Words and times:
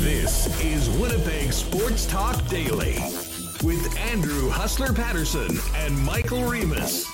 This 0.00 0.62
is 0.62 0.90
Winnipeg 1.00 1.54
Sports 1.54 2.04
Talk 2.04 2.46
Daily 2.48 2.98
with 3.64 3.96
Andrew 3.98 4.50
Hustler 4.50 4.92
Paterson 4.92 5.58
and 5.76 5.98
Michael 6.00 6.44
Remis. 6.44 7.06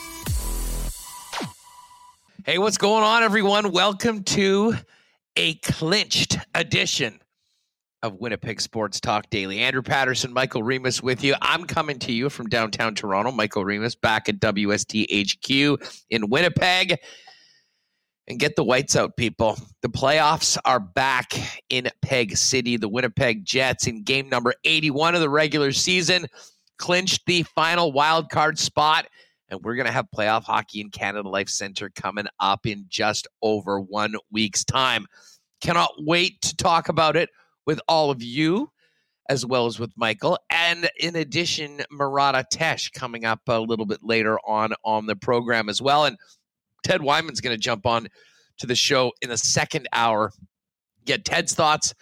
Hey, 2.44 2.58
what's 2.58 2.76
going 2.76 3.04
on, 3.04 3.22
everyone? 3.22 3.70
Welcome 3.70 4.24
to 4.24 4.74
a 5.36 5.54
clinched 5.56 6.38
edition 6.56 7.20
of 8.02 8.16
Winnipeg 8.16 8.60
Sports 8.60 9.00
Talk 9.00 9.30
Daily. 9.30 9.60
Andrew 9.60 9.82
Paterson, 9.82 10.32
Michael 10.32 10.64
Remis 10.64 11.04
with 11.04 11.22
you. 11.22 11.36
I'm 11.40 11.66
coming 11.66 12.00
to 12.00 12.12
you 12.12 12.30
from 12.30 12.48
downtown 12.48 12.96
Toronto. 12.96 13.30
Michael 13.30 13.64
Remis 13.64 13.94
back 13.94 14.28
at 14.28 14.40
WST 14.40 15.06
HQ 15.12 15.80
in 16.10 16.30
Winnipeg. 16.30 16.98
And 18.28 18.40
get 18.40 18.56
the 18.56 18.64
whites 18.64 18.96
out, 18.96 19.16
people. 19.16 19.56
The 19.82 19.88
playoffs 19.88 20.58
are 20.64 20.80
back 20.80 21.32
in 21.70 21.88
Peg 22.02 22.36
City. 22.36 22.76
The 22.76 22.88
Winnipeg 22.88 23.44
Jets 23.44 23.86
in 23.86 24.02
game 24.02 24.28
number 24.28 24.52
81 24.64 25.14
of 25.14 25.20
the 25.20 25.28
regular 25.28 25.70
season 25.70 26.26
clinched 26.76 27.24
the 27.26 27.44
final 27.44 27.92
wild 27.92 28.28
card 28.30 28.58
spot. 28.58 29.06
And 29.48 29.60
we're 29.62 29.76
going 29.76 29.86
to 29.86 29.92
have 29.92 30.06
playoff 30.14 30.42
hockey 30.42 30.80
in 30.80 30.90
Canada 30.90 31.28
Life 31.28 31.48
Center 31.48 31.88
coming 31.90 32.26
up 32.40 32.66
in 32.66 32.86
just 32.88 33.28
over 33.42 33.80
one 33.80 34.16
week's 34.32 34.64
time. 34.64 35.06
Cannot 35.60 35.92
wait 35.98 36.40
to 36.42 36.56
talk 36.56 36.88
about 36.88 37.16
it 37.16 37.30
with 37.64 37.80
all 37.86 38.10
of 38.10 38.22
you 38.22 38.70
as 39.28 39.44
well 39.44 39.66
as 39.66 39.78
with 39.78 39.92
Michael. 39.96 40.38
And 40.50 40.88
in 40.98 41.16
addition, 41.16 41.82
Murat 41.90 42.34
Ates 42.34 42.88
coming 42.88 43.24
up 43.24 43.40
a 43.48 43.60
little 43.60 43.86
bit 43.86 44.00
later 44.02 44.38
on 44.40 44.74
on 44.84 45.06
the 45.06 45.16
program 45.16 45.68
as 45.68 45.82
well. 45.82 46.04
And 46.04 46.16
Ted 46.86 47.02
Wyman's 47.02 47.40
going 47.40 47.52
to 47.52 47.60
jump 47.60 47.84
on 47.84 48.06
to 48.58 48.66
the 48.66 48.76
show 48.76 49.10
in 49.20 49.28
the 49.28 49.36
second 49.36 49.88
hour, 49.92 50.30
get 51.04 51.24
Ted's 51.24 51.52
thoughts 51.52 51.92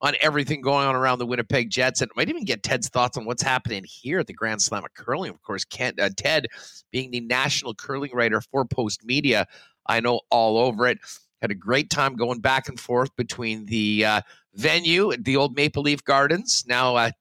on 0.00 0.14
everything 0.22 0.62
going 0.62 0.86
on 0.86 0.96
around 0.96 1.18
the 1.18 1.26
Winnipeg 1.26 1.68
Jets, 1.68 2.00
and 2.00 2.10
might 2.16 2.30
even 2.30 2.46
get 2.46 2.62
Ted's 2.62 2.88
thoughts 2.88 3.18
on 3.18 3.26
what's 3.26 3.42
happening 3.42 3.84
here 3.86 4.18
at 4.18 4.26
the 4.26 4.32
Grand 4.32 4.62
Slam 4.62 4.82
of 4.82 4.94
Curling. 4.94 5.28
Of 5.28 5.42
course, 5.42 5.66
Kent, 5.66 6.00
uh, 6.00 6.08
Ted, 6.16 6.46
being 6.90 7.10
the 7.10 7.20
national 7.20 7.74
curling 7.74 8.12
writer 8.14 8.40
for 8.40 8.64
Post 8.64 9.04
Media, 9.04 9.46
I 9.86 10.00
know 10.00 10.22
all 10.30 10.56
over 10.56 10.86
it. 10.86 10.96
Had 11.42 11.50
a 11.50 11.54
great 11.54 11.90
time 11.90 12.16
going 12.16 12.40
back 12.40 12.66
and 12.66 12.80
forth 12.80 13.14
between 13.16 13.66
the 13.66 14.06
uh, 14.06 14.20
venue 14.54 15.12
at 15.12 15.22
the 15.24 15.36
old 15.36 15.54
Maple 15.54 15.82
Leaf 15.82 16.02
Gardens, 16.02 16.64
now 16.66 16.96
at 16.96 17.14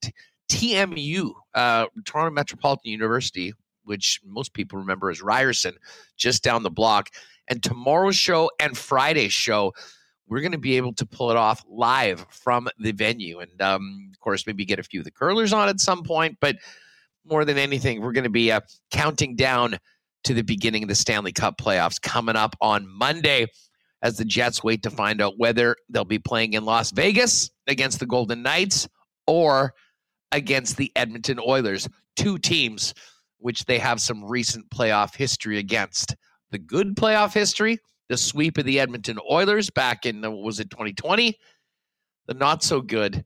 TMU, 0.49 1.33
uh, 1.53 1.88
Toronto 2.05 2.31
Metropolitan 2.31 2.91
University, 2.91 3.51
which 3.89 4.21
most 4.23 4.53
people 4.53 4.79
remember 4.79 5.09
as 5.09 5.21
Ryerson, 5.21 5.75
just 6.15 6.43
down 6.43 6.63
the 6.63 6.69
block. 6.69 7.09
And 7.47 7.61
tomorrow's 7.61 8.15
show 8.15 8.51
and 8.59 8.77
Friday's 8.77 9.33
show, 9.33 9.73
we're 10.27 10.41
going 10.41 10.51
to 10.51 10.59
be 10.59 10.77
able 10.77 10.93
to 10.93 11.05
pull 11.05 11.31
it 11.31 11.37
off 11.37 11.65
live 11.67 12.25
from 12.29 12.69
the 12.77 12.91
venue. 12.91 13.39
And 13.39 13.61
um, 13.61 14.09
of 14.13 14.19
course, 14.19 14.45
maybe 14.45 14.63
get 14.63 14.79
a 14.79 14.83
few 14.83 15.01
of 15.01 15.05
the 15.05 15.11
curlers 15.11 15.51
on 15.51 15.67
at 15.67 15.79
some 15.79 16.03
point. 16.03 16.37
But 16.39 16.57
more 17.25 17.43
than 17.43 17.57
anything, 17.57 18.01
we're 18.01 18.13
going 18.13 18.23
to 18.25 18.29
be 18.29 18.51
uh, 18.51 18.61
counting 18.91 19.35
down 19.35 19.79
to 20.25 20.33
the 20.33 20.43
beginning 20.43 20.83
of 20.83 20.89
the 20.89 20.95
Stanley 20.95 21.31
Cup 21.31 21.57
playoffs 21.57 21.99
coming 21.99 22.35
up 22.35 22.55
on 22.61 22.87
Monday 22.87 23.47
as 24.01 24.17
the 24.17 24.25
Jets 24.25 24.63
wait 24.63 24.83
to 24.83 24.91
find 24.91 25.21
out 25.21 25.33
whether 25.37 25.75
they'll 25.89 26.05
be 26.05 26.19
playing 26.19 26.53
in 26.53 26.63
Las 26.63 26.91
Vegas 26.91 27.49
against 27.67 27.99
the 27.99 28.05
Golden 28.05 28.43
Knights 28.43 28.87
or 29.27 29.73
against 30.31 30.77
the 30.77 30.91
Edmonton 30.95 31.39
Oilers, 31.45 31.89
two 32.15 32.37
teams 32.37 32.93
which 33.39 33.65
they 33.65 33.79
have 33.79 33.99
some 33.99 34.23
recent 34.23 34.69
playoff 34.69 35.15
history 35.15 35.57
against. 35.57 36.15
The 36.51 36.59
good 36.59 36.95
playoff 36.95 37.33
history, 37.33 37.79
the 38.07 38.17
sweep 38.17 38.57
of 38.57 38.65
the 38.65 38.79
Edmonton 38.79 39.19
Oilers 39.29 39.69
back 39.69 40.05
in, 40.05 40.21
was 40.41 40.59
it 40.59 40.69
2020? 40.69 41.37
The 42.27 42.33
not 42.33 42.63
so 42.63 42.81
good, 42.81 43.23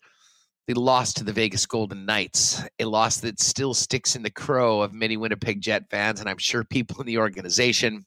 the 0.67 0.79
loss 0.79 1.13
to 1.13 1.23
the 1.23 1.33
Vegas 1.33 1.65
Golden 1.65 2.05
Knights, 2.05 2.63
a 2.79 2.85
loss 2.85 3.17
that 3.17 3.39
still 3.39 3.73
sticks 3.73 4.15
in 4.15 4.23
the 4.23 4.31
crow 4.31 4.81
of 4.81 4.93
many 4.93 5.17
Winnipeg 5.17 5.61
Jet 5.61 5.83
fans, 5.89 6.19
and 6.19 6.29
I'm 6.29 6.37
sure 6.37 6.63
people 6.63 7.01
in 7.01 7.07
the 7.07 7.17
organization 7.17 8.05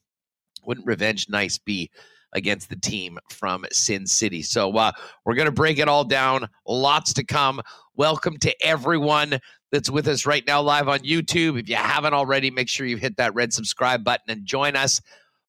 wouldn't 0.65 0.87
revenge 0.87 1.27
nice 1.29 1.57
be 1.57 1.91
against 2.33 2.69
the 2.69 2.75
team 2.75 3.17
from 3.29 3.65
Sin 3.71 4.05
City. 4.05 4.41
So 4.41 4.75
uh, 4.75 4.91
we're 5.25 5.35
going 5.35 5.47
to 5.47 5.51
break 5.51 5.79
it 5.79 5.87
all 5.87 6.03
down. 6.03 6.47
Lots 6.65 7.13
to 7.13 7.23
come. 7.23 7.61
Welcome 7.97 8.37
to 8.41 8.53
everyone 8.63 9.39
that's 9.71 9.89
with 9.89 10.07
us 10.07 10.27
right 10.27 10.45
now 10.45 10.61
live 10.61 10.87
on 10.87 10.99
YouTube. 10.99 11.59
If 11.59 11.67
you 11.67 11.77
haven't 11.77 12.13
already, 12.13 12.51
make 12.51 12.69
sure 12.69 12.85
you 12.85 12.95
hit 12.95 13.17
that 13.17 13.33
red 13.33 13.53
subscribe 13.53 14.03
button 14.03 14.29
and 14.29 14.45
join 14.45 14.75
us 14.75 15.01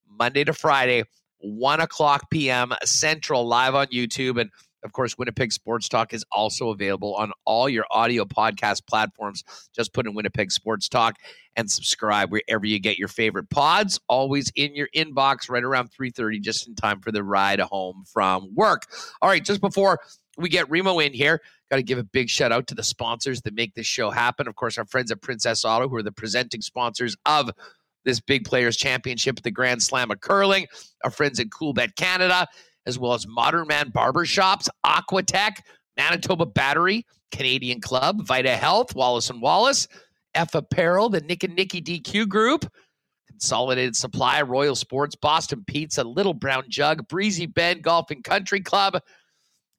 Monday 0.09 0.45
to 0.45 0.55
Friday, 0.55 1.05
1 1.41 1.81
o'clock 1.81 2.31
p.m. 2.31 2.73
Central, 2.85 3.47
live 3.47 3.75
on 3.75 3.89
YouTube. 3.89 4.41
And 4.41 4.49
of 4.85 4.93
course, 4.93 5.19
Winnipeg 5.19 5.53
Sports 5.53 5.89
Talk 5.89 6.15
is 6.15 6.25
also 6.31 6.71
available 6.71 7.15
on 7.15 7.33
all 7.45 7.69
your 7.69 7.85
audio 7.91 8.25
podcast 8.25 8.87
platforms. 8.87 9.43
Just 9.75 9.93
put 9.93 10.07
in 10.07 10.15
Winnipeg 10.15 10.53
Sports 10.53 10.89
Talk 10.89 11.17
and 11.57 11.71
subscribe 11.71 12.31
wherever 12.31 12.65
you 12.65 12.79
get 12.79 12.99
your 12.99 13.09
favorite 13.09 13.51
pods. 13.51 13.99
Always 14.09 14.51
in 14.55 14.75
your 14.75 14.89
inbox 14.95 15.51
right 15.51 15.65
around 15.65 15.91
3:30 15.91 16.41
just 16.41 16.69
in 16.69 16.75
time 16.75 17.01
for 17.01 17.11
the 17.11 17.25
ride 17.25 17.61
home 17.61 18.05
from 18.13 18.55
work. 18.55 18.87
All 19.21 19.29
right, 19.29 19.45
just 19.45 19.61
before 19.61 19.99
we 20.37 20.49
get 20.49 20.71
Remo 20.71 21.01
in 21.01 21.13
here, 21.13 21.41
got 21.71 21.77
to 21.77 21.83
give 21.83 21.99
a 21.99 22.05
big 22.05 22.31
shout 22.31 22.53
out 22.53 22.69
to 22.69 22.75
the 22.75 22.85
sponsors 22.85 23.43
that 23.43 23.55
make 23.55 23.75
this 23.75 23.87
show 23.87 24.11
happen. 24.11 24.47
Of 24.47 24.55
course, 24.55 24.79
our 24.79 24.87
friends 24.87 25.11
at 25.11 25.21
Princess 25.21 25.65
Auto 25.65 25.89
who 25.89 25.97
are 25.97 26.03
the 26.03 26.13
presenting 26.13 26.61
sponsors 26.61 27.17
of 27.27 27.51
this 28.05 28.21
Big 28.21 28.45
Players 28.45 28.77
Championship 28.77 29.39
at 29.39 29.43
the 29.43 29.51
Grand 29.51 29.83
Slam 29.83 30.11
of 30.11 30.21
Curling. 30.21 30.67
Our 31.05 31.11
friends 31.11 31.41
at 31.41 31.49
Coolbet 31.49 31.97
Canada 31.97 32.47
as 32.89 32.99
well 32.99 33.13
as 33.13 33.27
Modern 33.29 33.69
Man 33.69 33.93
Barbershops, 33.93 34.69
Aquatech, 34.85 35.59
Manitoba 35.97 36.47
Battery, 36.47 37.07
Canadian 37.31 37.81
Club, 37.81 38.27
Vita 38.27 38.57
Health, 38.57 38.95
Wallace 38.97 39.31
and 39.31 39.43
Wallace, 39.43 39.87
F 40.35 40.55
Apparel, 40.55 41.11
the 41.11 41.21
Nick 41.21 41.45
and 41.45 41.55
Nicky 41.55 41.83
DQ 41.83 42.29
Group, 42.29 42.65
Consolidated 43.29 43.95
Supply, 43.95 44.41
Royal 44.43 44.75
Sports, 44.75 45.15
Boston 45.15 45.63
Pizza, 45.67 46.03
Little 46.03 46.35
Brown 46.35 46.65
Jug, 46.69 47.07
Breezy 47.09 47.47
Bend 47.47 47.83
Golf 47.83 48.11
and 48.11 48.25
Country 48.25 48.61
Club, 48.61 49.01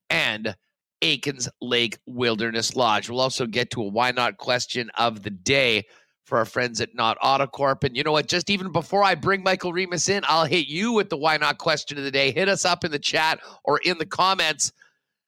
and 0.09 0.55
Aikens 1.01 1.49
Lake 1.61 1.97
Wilderness 2.05 2.75
Lodge. 2.75 3.09
We'll 3.09 3.21
also 3.21 3.47
get 3.47 3.71
to 3.71 3.81
a 3.81 3.87
why 3.87 4.11
not 4.11 4.37
question 4.37 4.91
of 4.97 5.23
the 5.23 5.29
day 5.29 5.85
for 6.29 6.37
our 6.37 6.45
friends 6.45 6.79
at 6.79 6.95
Nott 6.95 7.17
Autocorp. 7.21 7.83
And 7.83 7.97
you 7.97 8.03
know 8.03 8.13
what? 8.13 8.27
Just 8.27 8.49
even 8.49 8.71
before 8.71 9.03
I 9.03 9.15
bring 9.15 9.43
Michael 9.43 9.73
Remis 9.73 10.07
in, 10.07 10.23
I'll 10.27 10.45
hit 10.45 10.67
you 10.67 10.93
with 10.93 11.09
the 11.09 11.17
why 11.17 11.35
not 11.35 11.57
question 11.57 11.97
of 11.97 12.03
the 12.03 12.11
day. 12.11 12.31
Hit 12.31 12.47
us 12.47 12.63
up 12.63 12.85
in 12.85 12.91
the 12.91 12.99
chat 12.99 13.39
or 13.65 13.79
in 13.79 13.97
the 13.97 14.05
comments. 14.05 14.71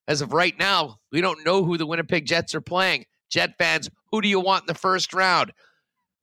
As 0.07 0.21
of 0.21 0.31
right 0.31 0.57
now, 0.57 0.99
we 1.11 1.19
don't 1.19 1.43
know 1.43 1.63
who 1.63 1.77
the 1.77 1.85
Winnipeg 1.85 2.25
Jets 2.25 2.55
are 2.55 2.61
playing. 2.61 3.05
Jet 3.29 3.55
fans, 3.57 3.89
who 4.11 4.21
do 4.21 4.27
you 4.27 4.39
want 4.39 4.63
in 4.63 4.67
the 4.67 4.75
first 4.75 5.13
round? 5.13 5.51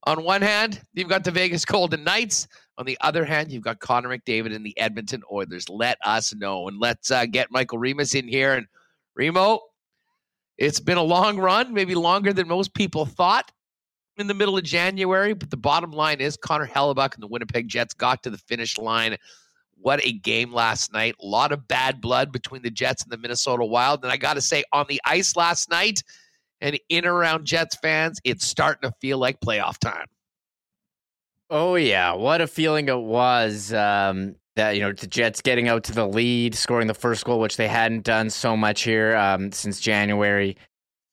On 0.05 0.23
one 0.23 0.41
hand, 0.41 0.81
you've 0.93 1.09
got 1.09 1.23
the 1.23 1.31
Vegas 1.31 1.65
Golden 1.65 2.03
Knights. 2.03 2.47
On 2.77 2.85
the 2.85 2.97
other 3.01 3.25
hand, 3.25 3.51
you've 3.51 3.63
got 3.63 3.79
Connor 3.79 4.09
McDavid 4.09 4.55
and 4.55 4.65
the 4.65 4.77
Edmonton 4.79 5.21
Oilers. 5.31 5.67
Let 5.69 5.97
us 6.05 6.33
know. 6.33 6.67
And 6.69 6.79
let's 6.79 7.11
uh, 7.11 7.25
get 7.25 7.51
Michael 7.51 7.79
Remis 7.79 8.15
in 8.15 8.27
here. 8.27 8.53
And 8.53 8.65
Remo, 9.15 9.59
it's 10.57 10.79
been 10.79 10.97
a 10.97 11.03
long 11.03 11.37
run, 11.37 11.73
maybe 11.73 11.95
longer 11.95 12.31
than 12.31 12.47
most 12.47 12.73
people 12.73 13.05
thought 13.05 13.51
in 14.19 14.27
the 14.27 14.33
middle 14.33 14.57
of 14.57 14.63
January. 14.63 15.33
But 15.33 15.49
the 15.49 15.57
bottom 15.57 15.91
line 15.91 16.21
is 16.21 16.37
Connor 16.37 16.67
Hellebuyck 16.67 17.15
and 17.15 17.23
the 17.23 17.27
Winnipeg 17.27 17.67
Jets 17.67 17.93
got 17.93 18.21
to 18.23 18.29
the 18.29 18.37
finish 18.37 18.77
line. 18.77 19.17
What 19.81 20.05
a 20.05 20.11
game 20.11 20.53
last 20.53 20.91
night. 20.93 21.15
A 21.21 21.25
lot 21.25 21.51
of 21.51 21.67
bad 21.67 22.01
blood 22.01 22.31
between 22.31 22.61
the 22.61 22.69
Jets 22.69 23.01
and 23.01 23.11
the 23.11 23.17
Minnesota 23.17 23.65
Wild. 23.65 24.03
And 24.03 24.11
I 24.11 24.17
got 24.17 24.33
to 24.33 24.41
say, 24.41 24.63
on 24.73 24.85
the 24.89 25.01
ice 25.05 25.35
last 25.35 25.69
night 25.69 26.03
and 26.59 26.77
in 26.89 27.05
around 27.05 27.45
Jets 27.45 27.77
fans, 27.81 28.19
it's 28.25 28.45
starting 28.45 28.89
to 28.89 28.95
feel 28.99 29.17
like 29.17 29.39
playoff 29.39 29.77
time. 29.77 30.05
Oh, 31.49 31.75
yeah. 31.75 32.13
What 32.13 32.41
a 32.41 32.47
feeling 32.47 32.89
it 32.89 32.99
was. 32.99 33.73
Um, 33.73 34.35
that 34.55 34.75
you 34.75 34.81
know 34.81 34.91
the 34.91 35.07
Jets 35.07 35.41
getting 35.41 35.69
out 35.69 35.85
to 35.85 35.93
the 35.93 36.05
lead, 36.05 36.53
scoring 36.53 36.87
the 36.87 36.93
first 36.93 37.23
goal, 37.23 37.39
which 37.39 37.55
they 37.55 37.69
hadn't 37.69 38.03
done 38.03 38.29
so 38.29 38.57
much 38.57 38.81
here 38.81 39.15
um, 39.15 39.53
since 39.53 39.79
January, 39.79 40.57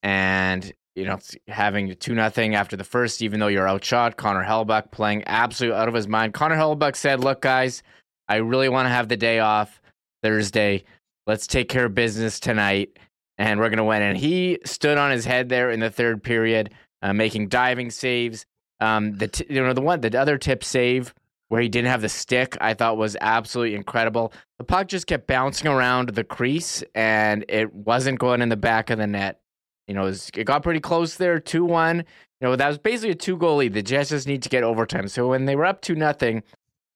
and 0.03 0.73
you 0.97 1.05
know, 1.05 1.19
having 1.47 1.95
two 1.97 2.15
nothing 2.15 2.55
after 2.55 2.77
the 2.77 2.85
first, 2.85 3.23
even 3.23 3.39
though 3.39 3.47
you're 3.47 3.69
outshot. 3.69 4.17
Connor 4.17 4.45
Hellebuyck 4.45 4.91
playing 4.91 5.23
absolutely 5.27 5.79
out 5.79 5.89
of 5.89 5.95
his 5.95 6.09
mind. 6.09 6.35
Connor 6.35 6.57
Hellebuyck 6.57 6.97
said, 6.97 7.23
"Look, 7.23 7.43
guys, 7.43 7.83
I 8.29 8.37
really 8.37 8.69
want 8.69 8.87
to 8.87 8.91
have 8.91 9.09
the 9.09 9.17
day 9.17 9.39
off 9.39 9.81
Thursday. 10.23 10.85
Let's 11.27 11.47
take 11.47 11.69
care 11.69 11.85
of 11.85 11.95
business 11.95 12.41
tonight, 12.41 12.99
and 13.37 13.61
we're 13.61 13.69
gonna 13.69 13.85
win." 13.85 14.03
And 14.03 14.17
he 14.17 14.59
stood 14.65 14.97
on 14.99 15.11
his 15.11 15.27
head 15.27 15.49
there 15.51 15.71
in 15.71 15.81
the 15.81 15.91
third 15.91 16.23
period, 16.23 16.73
uh, 17.03 17.13
making 17.13 17.49
diving 17.49 17.91
saves. 17.91 18.47
Um, 18.81 19.17
the 19.17 19.29
t- 19.29 19.47
you 19.51 19.63
know 19.63 19.75
the 19.75 19.83
one 19.83 20.01
the 20.01 20.19
other 20.19 20.39
tip 20.39 20.65
save 20.65 21.15
where 21.49 21.61
he 21.61 21.69
didn't 21.69 21.89
have 21.89 22.03
the 22.03 22.09
stick, 22.09 22.57
I 22.61 22.75
thought 22.75 22.97
was 22.97 23.17
absolutely 23.21 23.77
incredible. 23.77 24.33
The 24.59 24.65
puck 24.65 24.89
just 24.89 25.07
kept 25.07 25.27
bouncing 25.27 25.69
around 25.69 26.11
the 26.11 26.25
crease, 26.25 26.83
and 26.95 27.45
it 27.49 27.73
wasn't 27.73 28.19
going 28.19 28.43
in 28.43 28.49
the 28.49 28.57
back 28.57 28.91
of 28.91 28.99
the 28.99 29.07
net. 29.07 29.41
You 29.87 29.95
know, 29.95 30.03
it, 30.03 30.07
was, 30.07 30.31
it 30.37 30.45
got 30.45 30.63
pretty 30.63 30.81
close 30.81 31.17
there, 31.17 31.39
two 31.39 31.65
one. 31.65 31.99
You 32.41 32.49
know, 32.49 32.57
that 32.57 32.69
was 32.69 32.79
basically 32.79 33.11
a 33.11 33.15
two 33.15 33.37
goal 33.37 33.57
lead. 33.57 33.75
The 33.75 33.83
Jets 33.83 34.11
just 34.11 34.27
need 34.27 34.43
to 34.43 34.49
get 34.49 34.63
overtime. 34.63 35.09
So 35.09 35.29
when 35.29 35.47
they 35.47 35.57
were 35.57 35.65
up 35.65 35.81
two 35.81 35.95
nothing, 35.95 36.43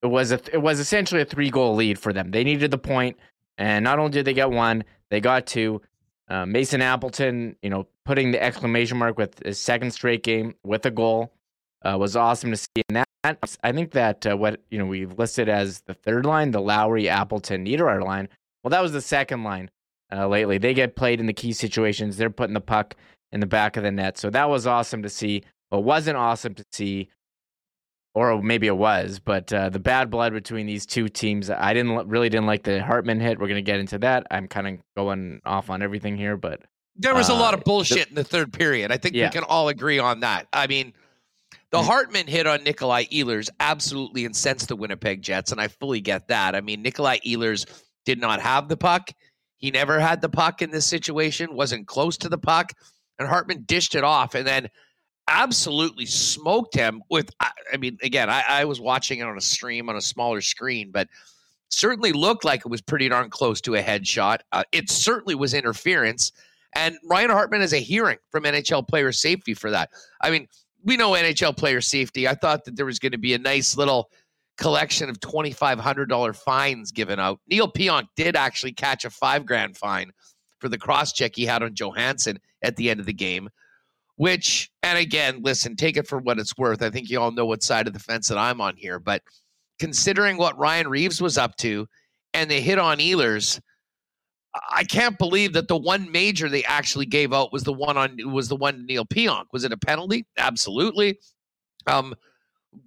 it 0.03 0.07
was 0.07 0.33
a 0.33 0.41
it 0.53 0.61
was 0.61 0.81
essentially 0.81 1.21
a 1.21 1.25
three 1.25 1.51
goal 1.51 1.75
lead 1.75 1.99
for 1.99 2.13
them. 2.13 2.31
They 2.31 2.45
needed 2.45 2.71
the 2.71 2.79
point, 2.79 3.17
And 3.59 3.85
not 3.85 3.99
only 3.99 4.13
did 4.13 4.25
they 4.25 4.35
get 4.35 4.51
one, 4.51 4.85
they 5.11 5.21
got 5.21 5.47
two. 5.47 5.83
Uh, 6.29 6.47
Mason 6.47 6.81
Appleton, 6.81 7.57
you 7.61 7.71
know, 7.71 7.89
putting 8.05 8.31
the 8.31 8.43
exclamation 8.43 8.99
mark 8.99 9.19
with 9.19 9.43
his 9.45 9.59
second 9.59 9.91
straight 9.91 10.23
game 10.23 10.55
with 10.63 10.87
a 10.87 10.91
goal 10.91 11.33
uh, 11.85 11.97
was 11.99 12.15
awesome 12.17 12.53
to 12.53 12.57
see. 12.57 12.83
And 12.89 12.97
that 12.97 13.39
I 13.63 13.73
think 13.73 13.93
that 13.93 14.27
uh, 14.27 14.37
what 14.37 14.61
you 14.71 14.79
know 14.79 14.87
we've 14.87 15.19
listed 15.19 15.49
as 15.49 15.81
the 15.83 15.95
third 15.95 16.25
line, 16.25 16.53
the 16.53 16.61
Lowry, 16.61 17.09
Appleton, 17.09 17.67
Niederreiter 17.67 18.05
line. 18.05 18.29
Well, 18.63 18.71
that 18.71 18.83
was 18.83 18.93
the 18.93 19.01
second 19.01 19.43
line 19.43 19.71
uh, 20.13 20.29
lately. 20.29 20.59
They 20.59 20.75
get 20.75 20.97
played 20.97 21.21
in 21.21 21.27
the 21.27 21.33
key 21.33 21.53
situations. 21.53 22.17
They're 22.17 22.31
putting 22.31 22.55
the 22.55 22.61
puck 22.61 22.97
in 23.33 23.41
the 23.41 23.47
back 23.47 23.77
of 23.77 23.83
the 23.83 23.91
net. 23.91 24.19
So 24.19 24.31
that 24.31 24.49
was 24.49 24.67
awesome 24.67 25.03
to 25.03 25.09
see. 25.09 25.43
What 25.69 25.85
wasn't 25.85 26.17
awesome 26.17 26.55
to 26.55 26.65
see, 26.73 27.11
or 28.15 28.43
maybe 28.43 28.67
it 28.67 28.77
was, 28.77 29.21
but 29.21 29.53
uh, 29.53 29.69
the 29.69 29.79
bad 29.79 30.11
blood 30.11 30.33
between 30.33 30.67
these 30.67 30.85
two 30.85 31.09
teams. 31.09 31.49
I 31.49 31.73
didn't 31.73 32.09
really 32.09 32.29
didn't 32.29 32.47
like 32.47 32.65
the 32.65 32.83
Hartman 32.83 33.21
hit. 33.21 33.39
We're 33.39 33.47
gonna 33.47 33.63
get 33.63 33.79
into 33.79 33.99
that. 33.99 34.27
I'm 34.31 34.49
kind 34.49 34.67
of 34.67 34.79
going 34.97 35.41
off 35.45 35.71
on 35.71 35.81
everything 35.81 36.17
here, 36.17 36.37
but 36.37 36.63
there 36.97 37.15
was 37.15 37.29
a 37.29 37.35
lot 37.35 37.55
of 37.55 37.61
uh, 37.61 37.65
bullshit 37.65 38.05
the, 38.05 38.09
in 38.09 38.15
the 38.17 38.25
third 38.25 38.53
period. 38.53 38.91
I 38.91 38.97
think 38.97 39.15
yeah. 39.15 39.27
we 39.27 39.31
can 39.31 39.45
all 39.45 39.69
agree 39.69 40.01
on 40.01 40.21
that. 40.21 40.49
I 40.53 40.67
mean, 40.67 40.93
the 41.71 41.79
mm. 41.79 41.85
Hartman 41.85 42.27
hit 42.27 42.49
on 42.49 42.65
Nikolai 42.65 43.05
Ehlers 43.05 43.49
absolutely 43.61 44.25
incensed 44.25 44.69
the 44.69 44.77
Winnipeg 44.77 45.23
Jets, 45.23 45.53
and 45.53 45.61
I 45.61 45.69
fully 45.69 46.01
get 46.01 46.29
that. 46.29 46.57
I 46.57 46.61
mean, 46.61 46.83
Nikolai 46.83 47.19
Ehlers 47.25 47.65
did 48.05 48.21
not 48.21 48.41
have 48.41 48.69
the 48.69 48.77
puck. 48.77 49.13
He 49.61 49.71
never 49.71 50.01
had 50.01 50.21
the 50.21 50.29
puck 50.29 50.63
in 50.63 50.71
this 50.71 50.87
situation, 50.87 51.55
wasn't 51.55 51.87
close 51.87 52.17
to 52.19 52.29
the 52.29 52.39
puck, 52.39 52.73
and 53.19 53.29
Hartman 53.29 53.65
dished 53.67 53.95
it 53.95 54.03
off 54.03 54.35
and 54.35 54.47
then 54.47 54.69
absolutely 55.29 56.07
smoked 56.07 56.75
him 56.75 57.03
with 57.09 57.31
I 57.41 57.77
mean, 57.77 57.99
again, 58.03 58.29
I, 58.29 58.43
I 58.49 58.65
was 58.65 58.81
watching 58.81 59.21
it 59.21 59.27
on 59.27 59.37
a 59.37 59.41
stream 59.41 59.89
on 59.89 59.97
a 59.97 60.01
smaller 60.01 60.41
screen, 60.41 60.91
but 60.91 61.09
certainly 61.69 62.13
looked 62.13 62.45
like 62.45 62.61
it 62.61 62.69
was 62.69 62.81
pretty 62.81 63.09
darn 63.09 63.31
close 63.31 63.61
to 63.61 63.77
a 63.77 63.83
headshot. 63.83 64.39
Uh, 64.51 64.65
it 64.73 64.91
certainly 64.91 65.37
was 65.37 65.55
interference. 65.55 66.33
And 66.75 66.97
Ryan 67.05 67.31
Hartman 67.31 67.61
has 67.61 67.73
a 67.73 67.79
hearing 67.79 68.19
from 68.31 68.45
NHL 68.45 68.87
player 68.89 69.13
safety 69.13 69.55
for 69.55 69.71
that. 69.71 69.91
I 70.21 70.31
mean, 70.31 70.49
we 70.85 70.97
know 70.97 71.11
NHL 71.11 71.57
player 71.57 71.81
safety. 71.81 72.27
I 72.27 72.35
thought 72.35 72.65
that 72.65 72.77
there 72.77 72.87
was 72.87 72.99
going 72.99 73.13
to 73.13 73.19
be 73.19 73.35
a 73.35 73.39
nice 73.39 73.77
little 73.77 74.11
collection 74.61 75.09
of 75.09 75.19
$2,500 75.21 76.37
fines 76.37 76.93
given 76.93 77.19
out. 77.19 77.41
Neal 77.49 77.73
Pionk 77.73 78.05
did 78.15 78.37
actually 78.37 78.73
catch 78.73 79.05
a 79.05 79.11
five 79.11 79.47
grand 79.47 79.77
fine 79.77 80.13
for 80.61 80.69
the 80.69 80.79
cross 80.79 81.13
check 81.13 81.33
he 81.35 81.47
had 81.47 81.63
on 81.63 81.75
Johansson 81.75 82.39
at 82.63 82.77
the 82.77 82.91
end 82.91 83.01
of 83.01 83.07
the 83.07 83.13
game. 83.13 83.49
Which, 84.17 84.71
and 84.83 84.99
again, 84.99 85.41
listen, 85.43 85.77
take 85.77 85.97
it 85.97 86.07
for 86.07 86.19
what 86.19 86.39
it's 86.39 86.57
worth. 86.59 86.83
I 86.83 86.91
think 86.91 87.09
you 87.09 87.19
all 87.19 87.33
know 87.33 87.47
what 87.47 87.63
side 87.63 87.87
of 87.87 87.95
the 87.95 87.99
fence 87.99 88.29
that 88.29 88.37
I'm 88.37 88.61
on 88.61 88.77
here. 88.77 88.99
But 88.99 89.23
considering 89.79 90.37
what 90.37 90.59
Ryan 90.59 90.89
Reaves 90.89 91.23
was 91.23 91.39
up 91.39 91.57
to 91.57 91.89
and 92.35 92.51
they 92.51 92.61
hit 92.61 92.79
on 92.79 92.99
Ehlers, 92.99 93.59
I 94.71 94.85
can't 94.85 95.17
believe 95.17 95.55
that 95.55 95.69
the 95.69 95.77
one 95.77 96.13
major 96.13 96.51
they 96.51 96.65
actually 96.65 97.07
gave 97.07 97.33
out 97.33 97.51
was 97.51 97.63
the 97.63 97.73
one 97.73 97.97
on 97.97 98.19
was 98.31 98.49
the 98.49 98.57
one 98.57 98.85
Neal 98.85 99.07
Pionk. 99.07 99.45
Was 99.53 99.65
it 99.65 99.73
a 99.73 99.79
penalty? 99.79 100.27
Absolutely. 100.37 101.19
Um, 101.87 102.15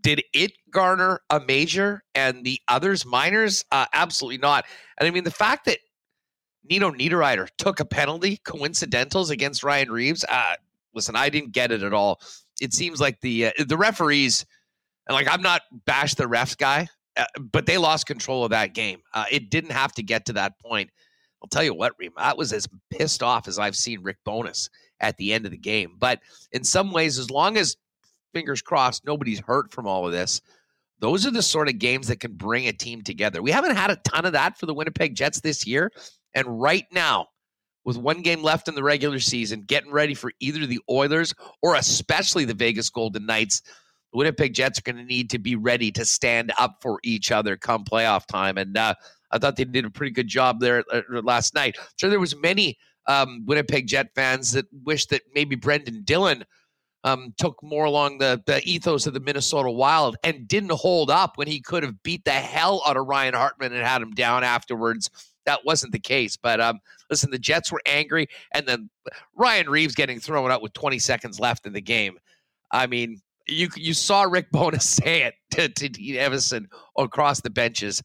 did 0.02 0.24
it 0.34 0.54
garner 0.72 1.22
a 1.30 1.40
major 1.40 2.04
and 2.16 2.44
the 2.44 2.60
others 2.68 3.06
minors? 3.06 3.66
Uh, 3.72 3.86
absolutely 3.94 4.38
not. 4.38 4.66
And 4.98 5.08
I 5.08 5.12
mean, 5.12 5.24
the 5.24 5.32
fact 5.32 5.66
that 5.66 5.80
Nino 6.70 6.92
Niederreiter 6.92 7.48
took 7.58 7.80
a 7.80 7.86
penalty, 7.86 8.38
coincidentals 8.38 9.30
against 9.30 9.64
Ryan 9.64 9.92
Reaves. 9.92 10.24
Uh, 10.28 10.56
listen, 10.94 11.16
I 11.16 11.30
didn't 11.30 11.52
get 11.52 11.72
it 11.72 11.84
at 11.84 11.94
all. 11.94 12.22
It 12.62 12.74
seems 12.74 13.02
like 13.02 13.20
the 13.22 13.48
uh, 13.48 13.52
the 13.68 13.78
referees, 13.78 14.46
and 15.08 15.16
like 15.16 15.28
I'm 15.30 15.42
not 15.42 15.62
bash 15.86 16.16
the 16.16 16.24
refs 16.26 16.58
guy, 16.58 16.88
uh, 17.18 17.26
but 17.40 17.66
they 17.66 17.78
lost 17.78 18.06
control 18.06 18.46
of 18.46 18.52
that 18.52 18.74
game. 18.74 19.02
Uh, 19.14 19.26
it 19.30 19.50
didn't 19.50 19.72
have 19.72 19.92
to 19.94 20.04
get 20.04 20.26
to 20.28 20.34
that 20.34 20.60
point. 20.60 20.90
I'll 21.42 21.50
tell 21.50 21.64
you 21.64 21.74
what, 21.74 21.94
Reem, 22.00 22.14
I 22.16 22.34
was 22.34 22.54
as 22.54 22.68
pissed 22.90 23.22
off 23.22 23.50
as 23.50 23.60
I've 23.60 23.76
seen 23.76 24.02
Rick 24.02 24.18
Bowness 24.24 24.70
at 25.02 25.18
the 25.18 25.34
end 25.34 25.46
of 25.46 25.52
the 25.52 25.58
game. 25.58 25.98
But 26.00 26.22
in 26.54 26.64
some 26.64 26.92
ways, 26.92 27.20
as 27.20 27.30
long 27.30 27.58
as 27.58 27.76
fingers 28.34 28.62
crossed, 28.62 29.06
nobody's 29.06 29.40
hurt 29.40 29.72
from 29.72 29.88
all 29.88 30.06
of 30.06 30.12
this. 30.12 30.42
Those 31.00 31.26
are 31.26 31.32
the 31.32 31.42
sort 31.42 31.70
of 31.70 31.80
games 31.80 32.08
that 32.08 32.20
can 32.20 32.34
bring 32.34 32.68
a 32.68 32.74
team 32.74 33.02
together. 33.02 33.42
We 33.42 33.52
haven't 33.52 33.76
had 33.76 33.92
a 33.92 33.98
ton 33.98 34.26
of 34.26 34.34
that 34.34 34.58
for 34.58 34.66
the 34.66 34.74
Winnipeg 34.74 35.16
Jets 35.16 35.42
this 35.42 35.68
year. 35.68 35.92
And 36.34 36.62
right 36.62 36.86
now, 36.92 37.28
with 37.84 37.98
one 37.98 38.22
game 38.22 38.42
left 38.42 38.70
in 38.70 38.76
the 38.76 38.84
regular 38.84 39.20
season, 39.20 39.62
getting 39.62 39.92
ready 39.92 40.14
for 40.14 40.32
either 40.40 40.66
the 40.66 40.80
Oilers 40.90 41.34
or 41.62 41.76
especially 41.76 42.46
the 42.46 42.54
Vegas 42.54 42.90
Golden 42.90 43.26
Knights, 43.26 43.62
the 44.14 44.18
Winnipeg 44.18 44.54
Jets 44.54 44.80
are 44.80 44.84
going 44.84 44.96
to 44.96 45.04
need 45.04 45.30
to 45.32 45.40
be 45.40 45.56
ready 45.56 45.92
to 45.92 46.06
stand 46.06 46.54
up 46.58 46.78
for 46.82 47.00
each 47.04 47.32
other 47.32 47.58
come 47.58 47.84
playoff 47.84 48.26
time. 48.26 48.58
And 48.58 48.78
uh, 48.78 48.94
I 49.32 49.40
thought 49.40 49.58
they 49.58 49.66
did 49.66 49.86
a 49.86 49.90
pretty 49.90 50.14
good 50.14 50.28
job 50.30 50.62
there 50.62 50.86
uh, 50.92 51.02
last 51.22 51.54
night. 51.54 51.76
So 51.98 52.10
there 52.10 52.20
was 52.20 52.36
many 52.38 52.78
um, 53.08 53.44
Winnipeg 53.46 53.88
Jet 53.88 54.08
fans 54.16 54.54
that 54.54 54.66
wish 54.86 55.08
that 55.08 55.24
maybe 55.36 55.58
Brenden 55.58 56.06
Dillon– 56.06 56.46
um, 57.04 57.34
took 57.38 57.62
more 57.62 57.86
along 57.86 58.18
the, 58.18 58.42
the 58.46 58.62
ethos 58.64 59.06
of 59.08 59.14
the 59.14 59.20
Minnesota 59.20 59.70
Wild 59.70 60.16
and 60.24 60.48
didn't 60.48 60.72
hold 60.72 61.10
up 61.10 61.38
when 61.38 61.48
he 61.48 61.60
could 61.60 61.84
have 61.84 62.02
beat 62.04 62.24
the 62.26 62.32
hell 62.32 62.82
out 62.88 62.98
of 62.98 63.08
Ryan 63.08 63.34
Hartman 63.34 63.74
and 63.74 63.86
had 63.86 64.02
him 64.02 64.12
down 64.12 64.44
afterwards. 64.44 65.10
That 65.46 65.66
wasn't 65.66 65.92
the 65.92 66.00
case. 66.00 66.38
But 66.38 66.62
um, 66.62 66.80
listen, 67.10 67.32
the 67.32 67.40
Jets 67.40 67.72
were 67.72 67.82
angry, 67.86 68.28
and 68.54 68.66
then 68.66 68.90
Ryan 69.36 69.70
Reaves 69.70 69.96
getting 69.96 70.20
thrown 70.20 70.52
out 70.52 70.62
with 70.62 70.74
20 70.74 71.00
seconds 71.00 71.40
left 71.40 71.66
in 71.66 71.74
the 71.74 71.82
game. 71.82 72.18
I 72.72 72.88
mean, 72.88 73.22
you 73.46 73.68
you 73.76 73.94
saw 73.94 74.24
Rick 74.24 74.52
Bowness 74.52 74.88
say 74.90 75.24
it 75.24 75.36
to, 75.52 75.68
to 75.68 75.90
Dean 75.90 76.16
Evason 76.16 76.68
across 76.98 77.42
the 77.42 77.50
benches. 77.50 78.02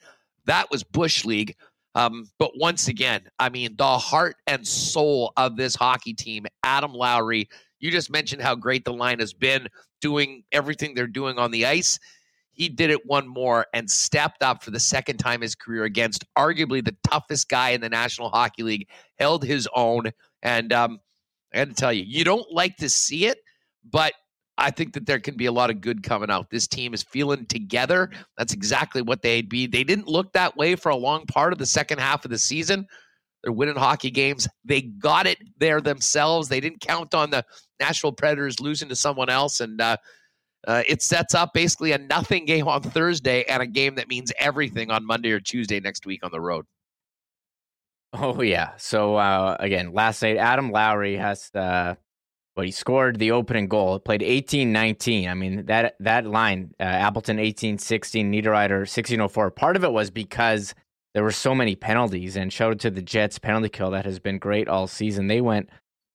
That 0.46 0.70
was 0.70 0.82
Bush 0.82 1.24
League. 1.24 1.54
Um, 1.94 2.26
but 2.38 2.52
once 2.56 2.86
again, 2.86 3.22
I 3.38 3.48
mean, 3.48 3.74
the 3.76 3.98
heart 3.98 4.36
and 4.46 4.66
soul 4.66 5.32
of 5.36 5.56
this 5.56 5.74
hockey 5.74 6.14
team, 6.14 6.46
Adam 6.62 6.92
Lowry, 6.92 7.48
you 7.78 7.90
just 7.90 8.10
mentioned 8.10 8.42
how 8.42 8.54
great 8.54 8.84
the 8.84 8.92
line 8.92 9.20
has 9.20 9.32
been 9.32 9.68
doing 10.00 10.44
everything 10.52 10.94
they're 10.94 11.06
doing 11.06 11.38
on 11.38 11.50
the 11.50 11.66
ice. 11.66 11.98
He 12.52 12.68
did 12.68 12.90
it 12.90 13.06
one 13.06 13.28
more 13.28 13.66
and 13.72 13.88
stepped 13.88 14.42
up 14.42 14.64
for 14.64 14.72
the 14.72 14.80
second 14.80 15.18
time 15.18 15.36
in 15.36 15.42
his 15.42 15.54
career 15.54 15.84
against 15.84 16.24
arguably 16.36 16.84
the 16.84 16.96
toughest 17.04 17.48
guy 17.48 17.70
in 17.70 17.80
the 17.80 17.88
National 17.88 18.30
Hockey 18.30 18.64
League, 18.64 18.88
held 19.18 19.44
his 19.44 19.68
own. 19.74 20.10
And 20.42 20.72
um, 20.72 20.98
I 21.54 21.58
got 21.58 21.68
to 21.68 21.74
tell 21.74 21.92
you, 21.92 22.04
you 22.06 22.24
don't 22.24 22.50
like 22.50 22.76
to 22.78 22.88
see 22.88 23.26
it, 23.26 23.38
but 23.88 24.12
I 24.58 24.72
think 24.72 24.92
that 24.94 25.06
there 25.06 25.20
can 25.20 25.36
be 25.36 25.46
a 25.46 25.52
lot 25.52 25.70
of 25.70 25.80
good 25.80 26.02
coming 26.02 26.30
out. 26.30 26.50
This 26.50 26.66
team 26.66 26.92
is 26.92 27.04
feeling 27.04 27.46
together. 27.46 28.10
That's 28.36 28.52
exactly 28.52 29.02
what 29.02 29.22
they'd 29.22 29.48
be. 29.48 29.68
They 29.68 29.84
didn't 29.84 30.08
look 30.08 30.32
that 30.32 30.56
way 30.56 30.74
for 30.74 30.88
a 30.88 30.96
long 30.96 31.26
part 31.26 31.52
of 31.52 31.60
the 31.60 31.66
second 31.66 32.00
half 32.00 32.24
of 32.24 32.32
the 32.32 32.38
season. 32.38 32.88
They're 33.42 33.52
winning 33.52 33.76
hockey 33.76 34.10
games. 34.10 34.48
They 34.64 34.82
got 34.82 35.28
it 35.28 35.38
there 35.58 35.80
themselves. 35.80 36.48
They 36.48 36.58
didn't 36.58 36.80
count 36.80 37.14
on 37.14 37.30
the 37.30 37.44
Nashville 37.80 38.12
Predators 38.12 38.60
losing 38.60 38.88
to 38.88 38.96
someone 38.96 39.28
else. 39.28 39.60
And 39.60 39.80
uh, 39.80 39.96
uh, 40.66 40.82
it 40.86 41.02
sets 41.02 41.34
up 41.34 41.52
basically 41.52 41.92
a 41.92 41.98
nothing 41.98 42.44
game 42.44 42.68
on 42.68 42.82
Thursday 42.82 43.44
and 43.44 43.62
a 43.62 43.66
game 43.66 43.94
that 43.96 44.08
means 44.08 44.32
everything 44.38 44.90
on 44.90 45.06
Monday 45.06 45.30
or 45.30 45.40
Tuesday 45.40 45.80
next 45.80 46.06
week 46.06 46.24
on 46.24 46.30
the 46.30 46.40
road. 46.40 46.66
Oh, 48.14 48.40
yeah. 48.40 48.72
So, 48.78 49.16
uh, 49.16 49.56
again, 49.60 49.92
last 49.92 50.22
night, 50.22 50.38
Adam 50.38 50.70
Lowry 50.70 51.16
has, 51.16 51.50
uh, 51.54 51.94
well, 52.56 52.64
he 52.64 52.70
scored 52.70 53.18
the 53.18 53.32
opening 53.32 53.68
goal. 53.68 53.98
Played 54.00 54.22
18 54.22 54.72
19. 54.72 55.28
I 55.28 55.34
mean, 55.34 55.66
that 55.66 55.94
that 56.00 56.26
line, 56.26 56.72
uh, 56.80 56.84
Appleton 56.84 57.38
18 57.38 57.78
16, 57.78 58.32
Niederreiter 58.32 58.80
1604. 58.80 59.50
Part 59.50 59.76
of 59.76 59.84
it 59.84 59.92
was 59.92 60.10
because 60.10 60.74
there 61.14 61.22
were 61.22 61.30
so 61.30 61.54
many 61.54 61.76
penalties. 61.76 62.36
And 62.36 62.52
shout 62.52 62.72
out 62.72 62.78
to 62.80 62.90
the 62.90 63.02
Jets 63.02 63.38
penalty 63.38 63.68
kill 63.68 63.90
that 63.90 64.06
has 64.06 64.18
been 64.18 64.38
great 64.38 64.68
all 64.68 64.86
season. 64.86 65.26
They 65.26 65.40
went 65.40 65.68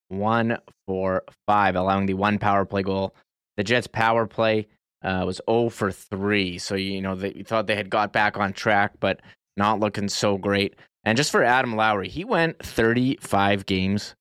one 0.10 0.58
for 0.88 1.24
five, 1.48 1.76
allowing 1.76 2.06
the 2.06 2.14
one 2.14 2.40
power 2.40 2.66
play 2.66 2.84
goal. 2.84 3.16
The 3.58 3.64
Jets 3.64 3.88
power 3.88 4.26
play 4.26 4.68
uh, 5.04 5.24
was 5.26 5.42
0 5.50 5.70
for 5.70 5.92
three. 5.92 6.58
So 6.58 6.76
you 6.76 7.02
know 7.02 7.16
they 7.16 7.44
thought 7.44 7.68
they 7.68 7.76
had 7.76 7.90
got 7.90 8.14
back 8.14 8.38
on 8.38 8.54
track, 8.54 8.94
but 9.00 9.22
not 9.58 9.80
looking 9.80 10.10
so 10.10 10.38
great. 10.38 10.76
And 11.04 11.18
just 11.18 11.32
for 11.32 11.44
Adam 11.44 11.76
Lowry, 11.76 12.08
he 12.08 12.24
went 12.24 12.60
35 12.60 13.66
games 13.66 14.16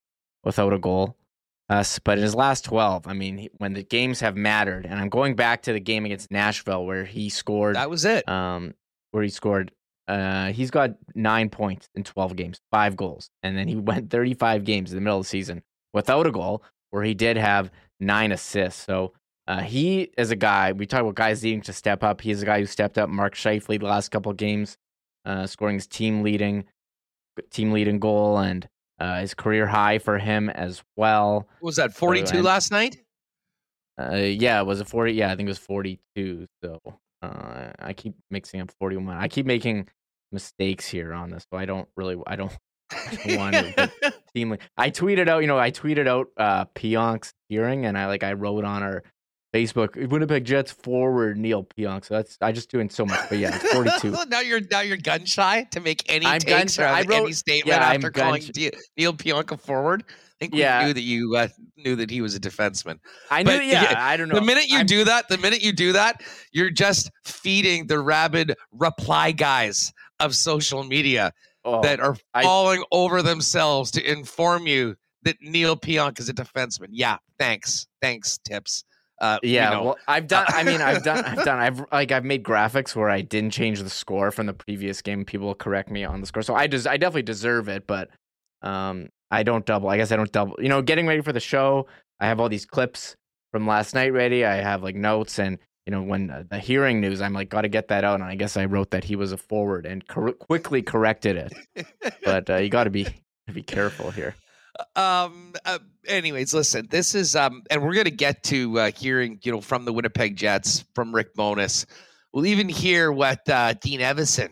without 0.45 0.73
a 0.73 0.79
goal. 0.79 1.17
Uh, 1.69 1.85
but 2.05 2.19
in 2.19 2.25
his 2.25 2.35
last 2.35 2.65
12, 2.67 3.07
I 3.07 3.15
mean, 3.15 3.49
when 3.59 3.73
the 3.73 3.85
games 3.85 4.21
have 4.21 4.37
mattered, 4.37 4.85
and 4.85 5.01
I'm 5.01 5.09
going 5.09 5.37
back 5.37 5.63
to 5.63 5.73
the 5.73 5.81
game 5.81 6.05
against 6.05 6.31
Nashville 6.31 6.85
where 6.85 7.05
he 7.05 7.31
scored. 7.31 7.77
That 7.77 7.89
was 7.89 8.05
it. 8.05 8.29
Um, 8.29 8.75
where 9.13 9.23
he 9.23 9.31
scored 9.31 9.73
uh, 10.09 10.53
he's 10.53 10.71
got 10.71 10.91
nine 11.15 11.49
points 11.49 11.89
in 11.95 12.05
12 12.05 12.37
games, 12.37 12.61
five 12.71 12.97
goals. 12.97 13.31
And 13.43 13.57
then 13.57 13.69
he 13.69 13.77
went 13.77 14.11
35 14.11 14.65
games 14.65 14.91
in 14.91 14.97
the 14.97 15.01
middle 15.01 15.19
of 15.19 15.25
the 15.25 15.29
season 15.29 15.63
without 15.93 16.27
a 16.27 16.31
goal, 16.31 16.63
where 16.91 17.03
he 17.03 17.15
did 17.15 17.37
have 17.37 17.71
nine 18.01 18.33
assists. 18.33 18.85
So 18.85 19.13
uh, 19.47 19.61
he 19.61 20.11
is 20.17 20.31
a 20.31 20.37
guy, 20.37 20.73
we 20.73 20.87
talk 20.87 21.01
about 21.01 21.15
guys 21.15 21.43
needing 21.43 21.63
to 21.63 21.73
step 21.73 22.05
up. 22.05 22.21
He's 22.21 22.43
a 22.43 22.47
guy 22.47 22.61
who 22.61 22.67
stepped 22.67 22.99
up. 22.99 23.09
Mark 23.09 23.35
Scheifele 23.35 23.81
the 23.81 23.87
last 23.87 24.11
couple 24.11 24.31
of 24.31 24.37
games, 24.37 24.77
uh, 25.25 25.47
scoring 25.47 25.75
his 25.75 25.87
team 25.87 26.23
leading, 26.23 26.65
team 27.51 27.73
leading 27.73 27.99
goal 27.99 28.39
and 28.39 28.69
uh, 29.01 29.21
his 29.21 29.35
career 29.35 29.67
high 29.67 29.99
for 29.99 30.19
him 30.19 30.49
as 30.51 30.83
well. 30.97 31.49
What 31.61 31.69
was 31.69 31.77
that 31.77 31.95
42 31.95 32.27
so, 32.27 32.35
and, 32.37 32.45
last 32.45 32.71
night? 32.71 32.99
Uh, 34.01 34.15
yeah, 34.15 34.61
it 34.61 34.67
was 34.67 34.81
a 34.81 34.85
40. 34.85 35.13
Yeah, 35.13 35.33
I 35.33 35.37
think 35.37 35.49
it 35.49 35.51
was 35.51 35.59
42. 35.59 36.47
So 36.63 36.81
uh, 37.21 37.73
I 37.79 37.93
keep 37.95 38.15
mixing 38.31 38.61
up 38.61 38.71
41. 38.79 39.17
I 39.17 39.29
keep 39.29 39.47
making 39.47 39.89
mistakes 40.31 40.89
here 40.89 41.13
on 41.13 41.31
this. 41.31 41.45
So 41.53 41.59
I 41.59 41.65
don't 41.65 41.89
really, 41.97 42.17
I 42.27 42.37
don't, 42.37 42.57
I 42.93 43.17
don't 43.17 43.39
want 43.39 43.55
to. 44.03 44.15
Team, 44.35 44.57
I 44.79 44.91
tweeted 44.91 45.29
out, 45.29 45.41
you 45.43 45.47
know, 45.47 45.59
I 45.59 45.71
tweeted 45.71 46.07
out 46.09 46.29
uh, 46.37 46.65
Pionk's 46.75 47.35
hearing, 47.49 47.85
and 47.87 47.99
I 47.99 48.07
like 48.07 48.23
I 48.23 48.33
wrote 48.33 48.65
on 48.65 48.83
our 48.83 49.03
Facebook 49.55 50.09
Winnipeg 50.09 50.45
Jets 50.47 50.73
forward 50.73 51.37
Neal 51.37 51.65
Pionk. 51.65 52.07
So 52.07 52.15
that's 52.15 52.39
I 52.41 52.53
just 52.53 52.71
doing 52.71 52.89
so 52.89 53.05
much, 53.05 53.21
but 53.29 53.37
yeah, 53.39 53.55
it's 53.55 53.73
42. 53.75 54.11
now 54.31 54.41
you're 54.41 54.63
now 54.71 54.81
you're 54.81 54.97
gun 54.97 55.27
shy 55.27 55.65
to 55.73 55.81
make 55.81 56.03
any 56.11 56.25
I'm 56.25 56.41
takes 56.41 56.79
or. 56.79 56.85
I 56.87 57.03
wrote- 57.03 57.25
any 57.25 57.33
statement 57.33 57.67
yeah, 57.77 57.87
I'm 57.87 57.97
after 57.97 58.11
calling 58.11 58.41
gun-shy. 58.41 58.53
D- 58.53 58.73
Neal 58.97 59.13
Pionka 59.13 59.61
forward. 59.61 60.05
I 60.09 60.15
think 60.47 60.55
Yeah. 60.55 60.81
we 60.81 60.87
knew 60.87 60.95
that 60.95 61.03
you 61.03 61.37
uh, 61.37 61.49
knew 61.77 61.97
that 61.97 62.11
he 62.11 62.23
was 62.23 62.35
a 62.35 62.41
defenseman. 62.41 62.99
I 63.31 63.43
knew, 63.43 63.51
But, 63.59 63.67
yeah, 63.67 63.83
yeah, 63.91 63.95
I 64.03 64.17
don't 64.17 64.29
know. 64.31 64.37
The 64.37 64.41
minute 64.41 64.69
you 64.69 64.79
I'm- 64.79 64.87
do 64.87 65.05
that, 65.05 65.29
the 65.29 65.37
minute 65.39 65.63
you 65.63 65.73
do 65.73 65.93
that, 65.93 66.23
you're 66.53 66.71
just 66.71 67.11
feeding 67.27 67.87
the 67.87 68.01
rabid 68.01 68.55
reply 68.73 69.33
guys 69.33 69.93
of 70.19 70.35
social 70.35 70.83
media 70.83 71.33
oh, 71.65 71.83
that 71.83 72.01
are 72.01 72.17
I- 72.35 72.43
falling 72.43 72.85
over 72.93 73.23
themselves 73.23 73.91
to 73.93 74.11
inform 74.11 74.67
you 74.67 74.97
that 75.23 75.37
Neal 75.41 75.77
Pionk 75.77 76.19
is 76.19 76.29
a 76.29 76.35
defenseman. 76.35 76.89
Yeah, 76.91 77.19
thanks, 77.39 77.87
thanks, 78.01 78.39
tips. 78.39 78.85
Uh, 79.21 79.39
Yeah, 79.45 79.71
know. 79.71 79.83
well, 79.85 79.99
I've 80.09 80.27
done. 80.27 80.47
I 80.49 80.65
mean, 80.65 80.81
I've 80.81 81.05
done. 81.05 81.25
I've 81.25 81.45
done. 81.45 81.59
I've 81.61 81.85
like 81.93 82.11
I've 82.11 82.25
made 82.25 82.43
graphics 82.43 82.97
where 82.97 83.09
I 83.09 83.21
didn't 83.21 83.53
change 83.53 83.81
the 83.81 83.89
score 83.91 84.33
from 84.33 84.47
the 84.47 84.53
previous 84.53 85.01
game. 85.01 85.25
People 85.25 85.47
will 85.47 85.55
correct 85.55 85.91
me 85.91 86.03
on 86.05 86.21
the 86.21 86.27
score, 86.27 86.43
so 86.43 86.55
I 86.57 86.67
des- 86.67 86.89
I 86.89 86.97
definitely 86.97 87.23
deserve 87.23 87.69
it. 87.69 87.87
But 87.87 88.11
um, 88.63 89.11
I 89.31 89.45
don't 89.45 89.65
double. 89.65 89.89
I 89.89 89.97
guess 89.97 90.11
I 90.11 90.17
don't 90.17 90.33
double. 90.33 90.57
You 90.61 90.69
know, 90.69 90.83
getting 90.83 91.07
ready 91.07 91.21
for 91.23 91.33
the 91.33 91.39
show, 91.41 91.87
I 92.19 92.27
have 92.27 92.41
all 92.41 92.49
these 92.49 92.67
clips 92.67 93.15
from 93.53 93.65
last 93.65 93.95
night 93.95 94.13
ready. 94.13 94.45
I 94.45 94.57
have 94.57 94.83
like 94.83 94.97
notes, 94.97 95.39
and 95.39 95.59
you 95.87 95.91
know, 95.91 96.03
when 96.03 96.31
uh, 96.31 96.45
the 96.49 96.59
hearing 96.59 97.01
news, 97.01 97.21
I'm 97.21 97.33
like, 97.33 97.49
got 97.49 97.63
to 97.63 97.69
get 97.69 97.89
that 97.89 98.05
out. 98.05 98.15
And 98.15 98.25
I 98.25 98.35
guess 98.37 98.57
I 98.57 98.67
wrote 98.67 98.91
that 98.93 99.05
he 99.05 99.17
was 99.17 99.33
a 99.33 99.37
forward 99.37 99.85
and 99.87 100.07
cor- 100.07 100.33
quickly 100.33 100.83
corrected 100.83 101.37
it. 101.37 101.87
But 102.25 102.49
uh, 102.51 102.57
you 102.57 102.69
got 102.69 102.85
to 102.85 102.91
be 102.91 103.07
be 103.53 103.63
careful 103.63 104.11
here. 104.11 104.35
um 104.97 105.53
uh, 105.67 105.79
anyways 106.07 106.55
listen 106.55 106.89
this 106.91 107.15
is 107.15 107.37
um 107.37 107.63
and 107.71 107.83
we're 107.83 107.93
gonna 107.93 108.09
get 108.09 108.43
to 108.43 108.79
uh 108.79 108.91
hearing 108.97 109.39
you 109.43 109.53
know 109.53 109.61
from 109.61 109.85
the 109.85 109.93
winnipeg 109.93 110.35
jets 110.35 110.85
from 110.95 111.15
rick 111.15 111.35
bowness 111.35 111.85
we'll 112.33 112.47
even 112.47 112.71
hear 112.71 113.13
what 113.13 113.47
uh 113.51 113.75
dean 113.83 114.01
evason 114.01 114.49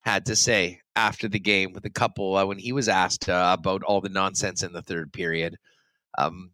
had 0.00 0.26
to 0.26 0.34
say 0.34 0.80
after 0.96 1.28
the 1.28 1.38
game 1.38 1.72
with 1.72 1.84
a 1.84 1.90
couple 1.90 2.36
uh, 2.36 2.44
when 2.44 2.58
he 2.58 2.72
was 2.72 2.88
asked 2.88 3.28
uh, 3.28 3.54
about 3.56 3.84
all 3.84 4.00
the 4.00 4.08
nonsense 4.08 4.64
in 4.64 4.72
the 4.72 4.82
third 4.82 5.12
period 5.12 5.56
um 6.18 6.50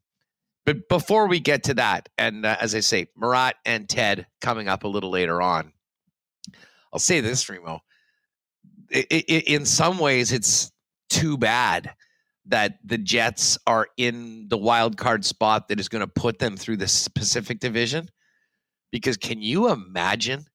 but 0.69 0.89
before 0.89 1.29
we 1.29 1.41
get 1.41 1.65
to 1.65 1.75
that 1.75 2.09
and 2.19 2.45
uh, 2.45 2.57
as 2.61 2.75
i 2.75 2.81
say 2.81 3.07
murat 3.17 3.57
and 3.65 3.89
ted 3.89 4.27
coming 4.41 4.69
up 4.69 4.85
a 4.85 4.89
little 4.89 5.11
later 5.11 5.41
on 5.41 5.73
i'll 6.93 6.99
say 6.99 7.21
this 7.21 7.49
remo 7.49 7.81
I 8.95 9.07
i 9.11 9.25
i- 9.29 9.45
in 9.47 9.65
some 9.65 9.99
ways 9.99 10.33
it's 10.33 10.71
too 11.11 11.39
bad 11.39 11.91
that 12.49 12.79
the 12.85 12.99
Jets 12.99 13.59
are 13.67 13.89
in 13.97 14.47
the 14.49 14.57
wild 14.57 14.97
card 14.97 15.25
spot 15.25 15.69
that 15.69 15.79
is 15.79 15.89
going 15.89 16.01
to 16.01 16.07
put 16.07 16.39
them 16.39 16.57
through 16.57 16.79
the 16.79 17.11
Pacific 17.15 17.61
Division. 17.61 18.09
Because 18.91 19.19
can 19.19 19.43
you 19.43 19.71
imagine 19.71 20.47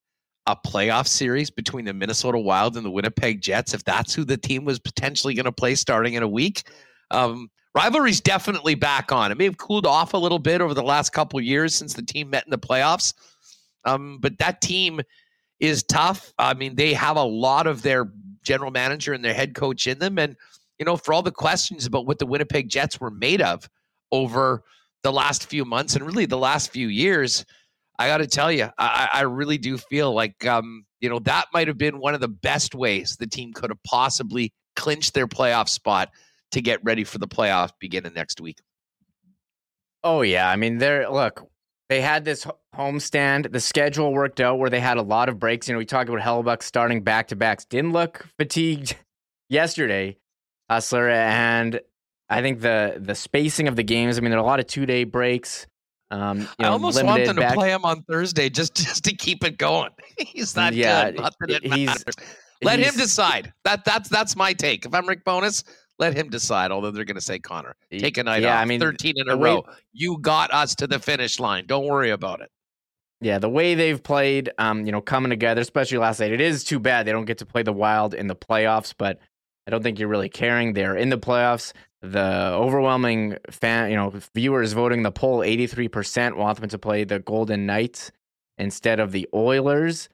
a 0.48 0.56
playoff 0.56 1.08
series 1.08 1.52
between 1.52 1.86
the 1.86 1.94
Minnesota 1.94 2.40
Wild 2.40 2.76
and 2.76 2.86
the 2.86 2.90
Winnipeg 2.92 3.42
Jets 3.42 3.76
if 3.76 3.84
that's 3.84 4.14
who 4.14 4.24
the 4.26 4.38
team 4.38 4.66
was 4.66 4.80
potentially 4.80 5.36
going 5.36 5.46
to 5.46 5.52
play 5.52 5.76
starting 5.76 6.16
in 6.16 6.24
a 6.24 6.28
week? 6.28 6.64
Um, 7.12 7.50
rivalry's 7.76 8.22
definitely 8.22 8.76
back 8.76 9.12
on. 9.12 9.32
It 9.32 9.38
may 9.38 9.46
have 9.46 9.58
cooled 9.58 9.86
off 9.86 10.14
a 10.14 10.18
little 10.18 10.40
bit 10.40 10.62
over 10.62 10.74
the 10.74 10.84
last 10.84 11.12
couple 11.12 11.40
years 11.42 11.74
since 11.76 11.94
the 11.94 12.02
team 12.04 12.30
met 12.30 12.46
in 12.46 12.52
the 12.52 12.58
playoffs, 12.58 13.14
um, 13.86 14.20
but 14.22 14.38
that 14.40 14.62
team 14.62 15.02
is 15.60 15.84
tough. 15.84 16.34
I 16.38 16.54
mean, 16.54 16.76
they 16.76 16.94
have 16.94 17.18
a 17.18 17.24
lot 17.24 17.68
of 17.68 17.82
their 17.82 18.12
general 18.44 18.72
manager 18.72 19.14
and 19.14 19.24
their 19.24 19.34
head 19.34 19.56
coach 19.56 19.88
in 19.88 20.00
them, 20.00 20.20
and 20.20 20.36
you 20.80 20.86
know, 20.86 20.98
for 20.98 21.14
all 21.14 21.22
the 21.22 21.32
questions 21.32 21.86
about 21.86 22.06
what 22.06 22.20
the 22.20 22.26
Winnipeg 22.26 22.70
Jets 22.70 23.00
were 23.00 23.12
made 23.12 23.42
of 23.42 23.70
over 24.12 24.64
the 25.04 25.12
last 25.12 25.46
few 25.46 25.66
months 25.66 25.96
and 25.96 26.06
really 26.06 26.26
the 26.26 26.38
last 26.38 26.72
few 26.72 26.88
years, 26.88 27.46
I 28.00 28.08
got 28.08 28.18
to 28.18 28.28
tell 28.28 28.52
you, 28.52 28.70
I, 28.78 29.10
I 29.14 29.22
really 29.22 29.58
do 29.58 29.78
feel 29.78 30.14
like, 30.14 30.46
um, 30.46 30.86
you 31.00 31.10
know, 31.10 31.20
that 31.20 31.46
might 31.54 31.68
have 31.68 31.78
been 31.78 32.00
one 32.00 32.14
of 32.14 32.22
the 32.22 32.28
best 32.28 32.74
ways 32.74 33.16
the 33.18 33.28
team 33.28 33.54
could 33.54 33.70
have 33.70 33.84
possibly 33.84 34.52
clinched 34.76 35.14
their 35.14 35.28
playoff 35.28 35.70
spot 35.70 36.10
to 36.54 36.62
get 36.62 36.84
ready 36.84 37.04
for 37.04 37.18
the 37.20 37.28
playoff 37.28 37.72
beginning 37.80 38.14
next 38.14 38.42
week. 38.42 38.58
Oh 40.04 40.22
yeah, 40.22 40.50
I 40.50 40.56
mean, 40.56 40.78
they're 40.78 41.10
look. 41.10 41.48
They 41.90 42.02
had 42.02 42.26
this 42.26 42.44
ho- 42.44 42.58
homestand. 42.76 43.52
The 43.52 43.60
schedule 43.60 44.14
worked 44.14 44.40
out 44.40 44.58
where 44.58 44.70
they 44.70 44.80
had 44.80 44.98
a 44.98 45.02
lot 45.02 45.30
of 45.30 45.40
breaks. 45.40 45.68
You 45.68 45.74
know, 45.74 45.78
we 45.80 45.86
talked 45.86 46.10
about 46.10 46.22
Hellebuyck 46.22 46.64
starting 46.64 47.04
back 47.04 47.28
to 47.30 47.36
backs. 47.36 47.66
Didn't 47.66 47.92
look 47.92 48.26
fatigued 48.38 48.96
yesterday, 49.50 50.18
Hustler, 50.70 51.10
and 51.10 51.80
I 52.30 52.42
think 52.42 52.62
the 52.62 52.98
the 53.00 53.16
spacing 53.16 53.68
of 53.68 53.76
the 53.76 53.84
games. 53.84 54.18
I 54.18 54.22
mean, 54.22 54.32
there 54.32 54.40
are 54.40 54.44
a 54.44 54.46
lot 54.46 54.60
of 54.60 54.68
two 54.68 54.86
day 54.86 55.04
breaks. 55.04 55.68
Um, 56.12 56.42
you 56.42 56.48
I 56.60 56.68
almost 56.68 57.02
want 57.04 57.26
them 57.26 57.36
to 57.38 57.42
back- 57.42 57.56
play 57.56 57.72
him 57.72 57.86
on 57.86 58.04
Thursday 58.04 58.50
just 58.50 58.76
just 58.84 59.04
to 59.06 59.16
keep 59.16 59.44
it 59.44 59.58
going. 59.58 59.92
He's 60.18 60.54
that 60.54 60.74
Yeah, 60.74 61.12
good. 61.12 61.20
Not 61.22 61.36
that 61.40 61.50
it 61.50 61.64
he's- 61.74 61.88
matters. 61.88 62.16
Let 62.62 62.80
him 62.80 62.96
decide. 62.96 63.52
That 63.66 63.84
that's 63.84 64.08
that's 64.10 64.36
my 64.38 64.54
take. 64.54 64.86
If 64.86 64.94
I'm 64.94 65.06
Rick 65.06 65.26
Bowness, 65.26 65.66
let 66.04 66.16
him 66.16 66.30
decide. 66.30 66.72
Although 66.72 66.92
they're 66.92 67.06
going 67.06 67.16
to 67.16 67.22
say 67.22 67.40
Connor, 67.40 67.76
take 67.92 68.18
a 68.18 68.24
night 68.24 68.44
yeah, 68.44 68.56
off. 68.56 68.62
I 68.62 68.66
mean, 68.66 68.80
13 68.80 69.14
in 69.18 69.30
a 69.30 69.38
way- 69.38 69.52
row. 69.52 69.66
You 69.94 70.18
got 70.20 70.54
us 70.54 70.76
to 70.76 70.88
the 70.88 71.00
finish 71.00 71.40
line. 71.40 71.66
Don't 71.66 71.88
worry 71.88 72.10
about 72.10 72.42
it. 72.42 72.52
Yeah, 73.22 73.40
the 73.40 73.50
way 73.50 73.74
they've 73.74 74.04
played, 74.04 74.52
um, 74.58 74.86
you 74.86 74.92
know, 74.92 75.00
coming 75.00 75.30
together, 75.30 75.62
especially 75.62 75.98
last 75.98 76.20
night, 76.20 76.34
it 76.34 76.42
is 76.42 76.66
too 76.66 76.78
bad 76.78 77.08
they 77.08 77.14
don't 77.14 77.24
get 77.24 77.38
to 77.38 77.46
play 77.46 77.64
the 77.64 77.72
Wild 77.72 78.14
in 78.14 78.28
the 78.28 78.36
playoffs. 78.36 78.94
But 78.98 79.20
I 79.66 79.72
don't 79.72 79.82
think 79.82 79.98
you're 79.98 80.10
really 80.10 80.30
caring. 80.30 80.74
They're 80.74 80.98
in 80.98 81.10
the 81.10 81.18
playoffs. 81.18 81.72
The 82.02 82.52
overwhelming 82.54 83.38
fan, 83.50 83.90
you 83.90 83.96
know, 83.96 84.12
viewers 84.36 84.74
voting 84.74 85.04
the 85.04 85.12
poll, 85.12 85.40
83% 85.40 86.36
want 86.36 86.60
them 86.60 86.68
to 86.68 86.78
play 86.78 87.06
the 87.06 87.20
Golden 87.20 87.66
Knights 87.66 88.12
instead 88.58 89.00
of 89.00 89.14
the 89.14 89.26
Oilers. 89.34 90.10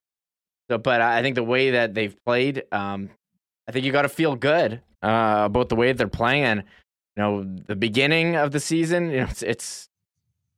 So, 0.69 0.77
but 0.77 1.01
I 1.01 1.24
think 1.24 1.34
the 1.34 1.43
way 1.43 1.72
that 1.72 1.96
they've 1.96 2.15
played, 2.25 2.63
um, 2.72 3.10
I 3.70 3.72
think 3.72 3.86
you 3.86 3.92
got 3.92 4.02
to 4.02 4.10
feel 4.10 4.36
good 4.36 4.82
uh, 5.04 5.44
about 5.46 5.70
the 5.70 5.76
way 5.76 5.94
they're 5.94 6.08
playing. 6.08 6.58
You 6.58 6.64
know, 7.24 7.44
the 7.68 7.76
beginning 7.76 8.36
of 8.36 8.52
the 8.52 8.60
season, 8.60 9.12
you 9.12 9.18
know, 9.18 9.28
it's, 9.30 9.44
it's 9.44 9.90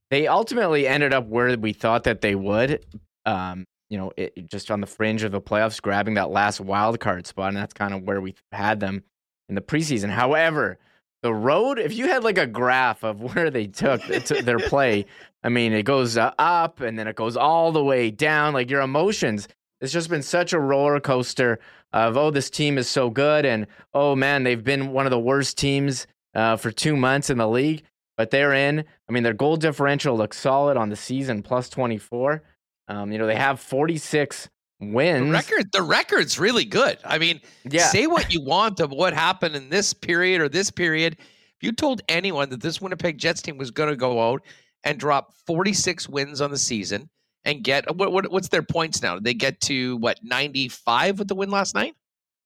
they 0.10 0.28
ultimately 0.28 0.88
ended 0.88 1.14
up 1.14 1.28
where 1.28 1.58
we 1.58 1.74
thought 1.74 2.06
that 2.06 2.22
they 2.22 2.36
would. 2.36 2.86
Um, 3.26 3.66
you 3.90 3.98
know, 3.98 4.14
it, 4.16 4.50
just 4.50 4.72
on 4.72 4.80
the 4.80 4.88
fringe 4.88 5.24
of 5.24 5.34
the 5.34 5.42
playoffs, 5.42 5.82
grabbing 5.82 6.14
that 6.14 6.32
last 6.32 6.62
wild 6.62 7.02
card 7.02 7.28
spot, 7.28 7.50
and 7.50 7.58
that's 7.58 7.74
kind 7.74 7.94
of 7.94 8.04
where 8.04 8.22
we 8.22 8.34
had 8.54 8.80
them 8.80 9.04
in 9.50 9.56
the 9.56 9.62
preseason. 9.62 10.10
However, 10.10 10.80
the 11.22 11.34
road, 11.34 11.80
if 11.80 11.94
you 11.94 12.08
had 12.08 12.24
like 12.24 12.38
a 12.38 12.48
graph 12.48 13.04
of 13.04 13.22
where 13.36 13.50
they 13.50 13.68
took 13.68 14.02
to 14.04 14.42
their 14.42 14.60
play, 14.60 15.06
I 15.44 15.50
mean, 15.50 15.74
it 15.74 15.84
goes 15.84 16.16
uh, 16.16 16.32
up 16.40 16.80
and 16.80 16.98
then 16.98 17.10
it 17.10 17.18
goes 17.18 17.36
all 17.36 17.74
the 17.74 17.84
way 17.84 18.10
down. 18.10 18.54
Like 18.54 18.70
your 18.70 18.80
emotions, 18.80 19.50
it's 19.82 19.92
just 19.92 20.10
been 20.10 20.24
such 20.24 20.54
a 20.54 20.60
roller 20.60 21.00
coaster 21.00 21.60
of 21.92 22.16
oh, 22.16 22.32
this 22.32 22.50
team 22.50 22.78
is 22.78 22.88
so 22.88 23.10
good, 23.10 23.46
and 23.46 23.68
oh 23.94 24.16
man, 24.16 24.44
they've 24.44 24.64
been 24.64 24.94
one 24.94 25.06
of 25.06 25.12
the 25.12 25.20
worst 25.20 25.58
teams 25.58 26.08
uh, 26.36 26.56
for 26.56 26.72
two 26.72 26.96
months 26.96 27.30
in 27.30 27.38
the 27.38 27.48
league 27.48 27.84
but 28.22 28.30
they're 28.30 28.54
in. 28.54 28.84
I 29.10 29.12
mean, 29.12 29.24
their 29.24 29.34
goal 29.34 29.58
differential 29.58 30.16
looks 30.16 30.38
solid 30.38 30.78
on 30.78 30.90
the 30.90 30.96
season, 30.96 31.42
plus 31.42 31.70
24. 31.70 32.44
Um, 32.88 33.12
you 33.12 33.18
know, 33.18 33.26
they 33.26 33.36
have 33.36 33.60
46 33.60 34.48
wins. 34.80 35.26
The 35.26 35.32
record, 35.32 35.72
the 35.72 35.82
record's 35.82 36.38
really 36.38 36.66
good. 36.66 37.00
I 37.04 37.18
mean, 37.18 37.42
yeah. 37.64 37.88
say 37.88 38.06
what 38.06 38.32
you 38.32 38.44
want 38.44 38.80
of 38.80 38.92
what 38.92 39.16
happened 39.16 39.56
in 39.56 39.70
this 39.70 39.96
period 39.96 40.40
or 40.40 40.50
this 40.50 40.70
period. 40.70 41.18
If 41.20 41.64
you 41.64 41.72
told 41.72 42.02
anyone 42.10 42.52
that 42.52 42.62
this 42.62 42.80
Winnipeg 42.80 43.18
Jets 43.18 43.42
team 43.42 43.58
was 43.58 43.72
going 43.72 43.90
to 43.90 43.96
go 43.96 44.22
out 44.22 44.44
and 44.84 45.00
drop 45.00 45.34
46 45.48 46.08
wins 46.08 46.42
on 46.42 46.52
the 46.52 46.60
season 46.60 47.10
and 47.46 47.64
get 47.64 47.96
what, 47.96 48.12
what 48.12 48.32
what's 48.32 48.50
their 48.50 48.64
points 48.64 49.02
now? 49.02 49.16
Did 49.16 49.24
they 49.24 49.34
get 49.34 49.60
to 49.62 49.98
what 49.98 50.20
95 50.24 51.20
with 51.20 51.28
the 51.28 51.36
win 51.36 51.50
last 51.50 51.76
night? 51.76 51.96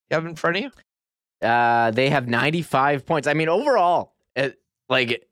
You 0.10 0.16
have 0.16 0.26
in 0.26 0.36
front 0.36 0.58
of 0.58 0.64
you? 0.64 1.48
Uh, 1.48 1.92
they 1.92 2.10
have 2.10 2.28
95 2.28 3.06
points. 3.06 3.28
I 3.28 3.34
mean, 3.34 3.50
overall, 3.50 4.14
it, 4.36 4.60
like 4.90 5.28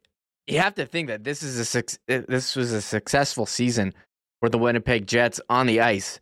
you 0.47 0.59
have 0.59 0.75
to 0.75 0.85
think 0.85 1.07
that 1.07 1.23
this 1.23 1.43
is 1.43 1.75
a 1.75 1.79
uh, 1.79 2.21
this 2.27 2.55
was 2.55 2.71
a 2.71 2.81
successful 2.81 3.45
season 3.45 3.93
for 4.39 4.49
the 4.49 4.57
Winnipeg 4.57 5.07
Jets 5.07 5.39
on 5.49 5.67
the 5.67 5.81
ice, 5.81 6.19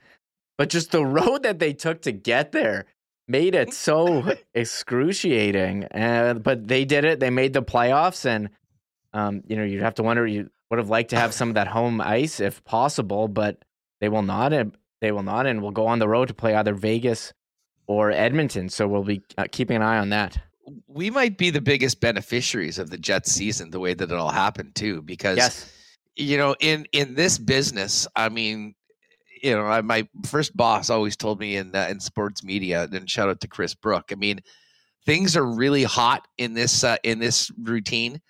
but 0.57 0.69
just 0.69 0.91
the 0.91 1.05
road 1.05 1.43
that 1.43 1.60
they 1.60 1.74
took 1.74 2.01
to 2.03 2.12
get 2.12 2.51
there 2.51 2.86
made 3.27 3.55
it 3.55 3.74
so 3.74 4.36
excruciating. 4.53 5.86
Uh, 5.86 6.36
but 6.36 6.67
they 6.67 6.86
did 6.86 7.05
it. 7.05 7.19
They 7.19 7.29
made 7.29 7.53
the 7.53 7.63
playoffs, 7.63 8.25
and 8.25 8.50
um, 9.13 9.41
you 9.48 9.55
know 9.55 9.63
you'd 9.63 9.81
have 9.81 9.95
to 9.95 10.03
wonder 10.03 10.27
you 10.27 10.50
would 10.71 10.79
have 10.79 10.89
liked 10.89 11.11
to 11.11 11.17
have 11.17 11.33
some 11.33 11.49
of 11.49 11.55
that 11.55 11.67
home 11.67 12.01
ice 12.01 12.39
if 12.39 12.63
possible, 12.63 13.27
but 13.27 13.63
they 13.99 14.09
will 14.09 14.23
not. 14.23 14.53
And 14.53 14.75
they 15.01 15.11
will 15.11 15.23
not, 15.23 15.45
and 15.45 15.61
will 15.61 15.71
go 15.71 15.87
on 15.87 15.99
the 15.99 16.07
road 16.07 16.29
to 16.29 16.33
play 16.33 16.55
either 16.55 16.73
Vegas 16.73 17.33
or 17.87 18.11
Edmonton. 18.11 18.69
So 18.69 18.87
we'll 18.87 19.03
be 19.03 19.21
uh, 19.37 19.45
keeping 19.51 19.75
an 19.75 19.81
eye 19.81 19.97
on 19.97 20.09
that. 20.09 20.37
We 20.87 21.09
might 21.09 21.37
be 21.37 21.49
the 21.49 21.59
biggest 21.61 21.99
beneficiaries 21.99 22.79
of 22.79 22.89
the 22.89 22.97
Jets 22.97 23.31
season 23.31 23.71
the 23.71 23.79
way 23.79 23.93
that 23.93 24.11
it 24.11 24.15
all 24.15 24.29
happened 24.31 24.75
too 24.75 25.01
because 25.01 25.37
Yes. 25.37 25.73
you 26.15 26.37
know 26.37 26.55
in 26.59 26.85
in 26.93 27.15
this 27.15 27.37
business 27.37 28.07
i 28.15 28.29
mean 28.29 28.75
you 29.41 29.55
know, 29.55 29.65
I, 29.65 29.81
my 29.81 30.07
first 30.25 30.55
boss 30.55 30.89
always 30.89 31.17
told 31.17 31.39
me 31.39 31.55
in 31.57 31.75
uh, 31.75 31.87
in 31.89 31.99
sports 31.99 32.43
media. 32.43 32.87
And 32.91 33.09
shout 33.09 33.29
out 33.29 33.41
to 33.41 33.47
Chris 33.47 33.73
Brook. 33.73 34.09
I 34.11 34.15
mean, 34.15 34.39
things 35.05 35.35
are 35.35 35.45
really 35.45 35.83
hot 35.83 36.27
in 36.37 36.53
this 36.53 36.83
uh, 36.83 36.97
in 37.03 37.19
this 37.19 37.51
routine 37.61 38.21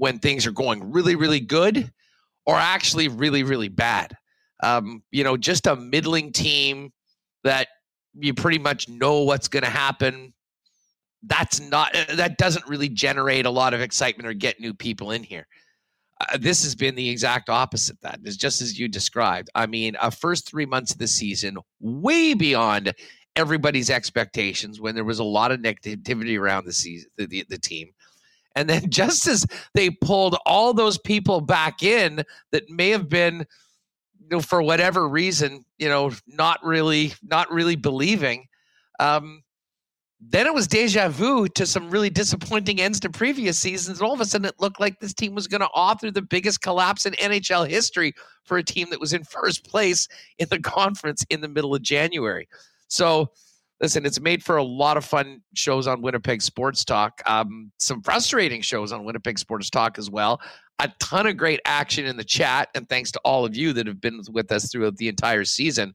when 0.00 0.18
things 0.18 0.46
are 0.46 0.50
going 0.50 0.90
really 0.90 1.14
really 1.14 1.40
good, 1.40 1.92
or 2.46 2.54
actually 2.54 3.06
really 3.08 3.42
really 3.42 3.68
bad. 3.68 4.16
Um, 4.62 5.02
you 5.10 5.22
know, 5.24 5.36
just 5.36 5.66
a 5.66 5.76
middling 5.76 6.32
team 6.32 6.90
that 7.44 7.68
you 8.14 8.32
pretty 8.32 8.58
much 8.58 8.88
know 8.88 9.20
what's 9.24 9.48
going 9.48 9.62
to 9.62 9.70
happen. 9.70 10.32
That's 11.22 11.60
not 11.60 11.94
uh, 11.94 12.16
that 12.16 12.38
doesn't 12.38 12.66
really 12.66 12.88
generate 12.88 13.44
a 13.44 13.50
lot 13.50 13.74
of 13.74 13.82
excitement 13.82 14.26
or 14.26 14.32
get 14.32 14.58
new 14.58 14.72
people 14.72 15.10
in 15.10 15.22
here. 15.22 15.46
Uh, 16.18 16.38
this 16.38 16.62
has 16.62 16.74
been 16.74 16.94
the 16.94 17.10
exact 17.10 17.50
opposite. 17.50 18.00
That 18.00 18.20
is 18.24 18.38
just 18.38 18.62
as 18.62 18.78
you 18.78 18.88
described. 18.88 19.50
I 19.54 19.66
mean, 19.66 19.96
a 20.00 20.10
first 20.10 20.48
three 20.48 20.66
months 20.66 20.92
of 20.92 20.98
the 20.98 21.08
season, 21.08 21.58
way 21.78 22.32
beyond 22.32 22.94
everybody's 23.36 23.90
expectations 23.90 24.80
when 24.80 24.94
there 24.94 25.04
was 25.04 25.18
a 25.18 25.24
lot 25.24 25.52
of 25.52 25.60
negativity 25.60 26.40
around 26.40 26.64
the 26.64 26.72
season, 26.72 27.10
the, 27.18 27.26
the, 27.26 27.44
the 27.50 27.58
team. 27.58 27.90
And 28.56 28.68
then 28.68 28.90
just 28.90 29.26
as 29.26 29.46
they 29.74 29.90
pulled 29.90 30.36
all 30.46 30.72
those 30.74 30.98
people 30.98 31.40
back 31.40 31.82
in 31.82 32.24
that 32.52 32.68
may 32.70 32.90
have 32.90 33.08
been, 33.08 33.46
you 34.18 34.28
know, 34.30 34.40
for 34.40 34.62
whatever 34.62 35.08
reason, 35.08 35.64
you 35.78 35.88
know, 35.88 36.12
not 36.26 36.64
really, 36.64 37.12
not 37.22 37.50
really 37.50 37.76
believing, 37.76 38.46
um, 38.98 39.42
then 40.20 40.46
it 40.46 40.52
was 40.52 40.68
deja 40.68 41.08
vu 41.08 41.48
to 41.48 41.64
some 41.64 41.90
really 41.90 42.10
disappointing 42.10 42.78
ends 42.80 43.00
to 43.00 43.08
previous 43.08 43.58
seasons. 43.58 43.98
And 43.98 44.06
all 44.06 44.12
of 44.12 44.20
a 44.20 44.26
sudden, 44.26 44.44
it 44.44 44.60
looked 44.60 44.78
like 44.78 45.00
this 45.00 45.14
team 45.14 45.34
was 45.34 45.46
going 45.46 45.62
to 45.62 45.68
author 45.68 46.10
the 46.10 46.20
biggest 46.20 46.60
collapse 46.60 47.06
in 47.06 47.14
NHL 47.14 47.66
history 47.66 48.12
for 48.44 48.58
a 48.58 48.62
team 48.62 48.88
that 48.90 49.00
was 49.00 49.14
in 49.14 49.24
first 49.24 49.66
place 49.66 50.08
in 50.38 50.46
the 50.50 50.60
conference 50.60 51.24
in 51.30 51.40
the 51.40 51.48
middle 51.48 51.74
of 51.74 51.80
January. 51.80 52.48
So, 52.88 53.30
listen, 53.80 54.04
it's 54.04 54.20
made 54.20 54.42
for 54.42 54.56
a 54.56 54.62
lot 54.62 54.96
of 54.96 55.04
fun 55.04 55.42
shows 55.54 55.86
on 55.86 56.02
Winnipeg 56.02 56.42
Sports 56.42 56.84
Talk. 56.84 57.22
Um, 57.26 57.72
some 57.78 58.02
frustrating 58.02 58.60
shows 58.60 58.92
on 58.92 59.04
Winnipeg 59.04 59.38
Sports 59.38 59.70
Talk 59.70 59.98
as 59.98 60.10
well. 60.10 60.40
A 60.78 60.90
ton 60.98 61.26
of 61.26 61.36
great 61.36 61.60
action 61.64 62.06
in 62.06 62.16
the 62.16 62.24
chat, 62.24 62.68
and 62.74 62.88
thanks 62.88 63.10
to 63.12 63.20
all 63.24 63.44
of 63.44 63.56
you 63.56 63.72
that 63.74 63.86
have 63.86 64.00
been 64.00 64.20
with 64.32 64.50
us 64.52 64.70
throughout 64.70 64.96
the 64.96 65.08
entire 65.08 65.44
season. 65.44 65.94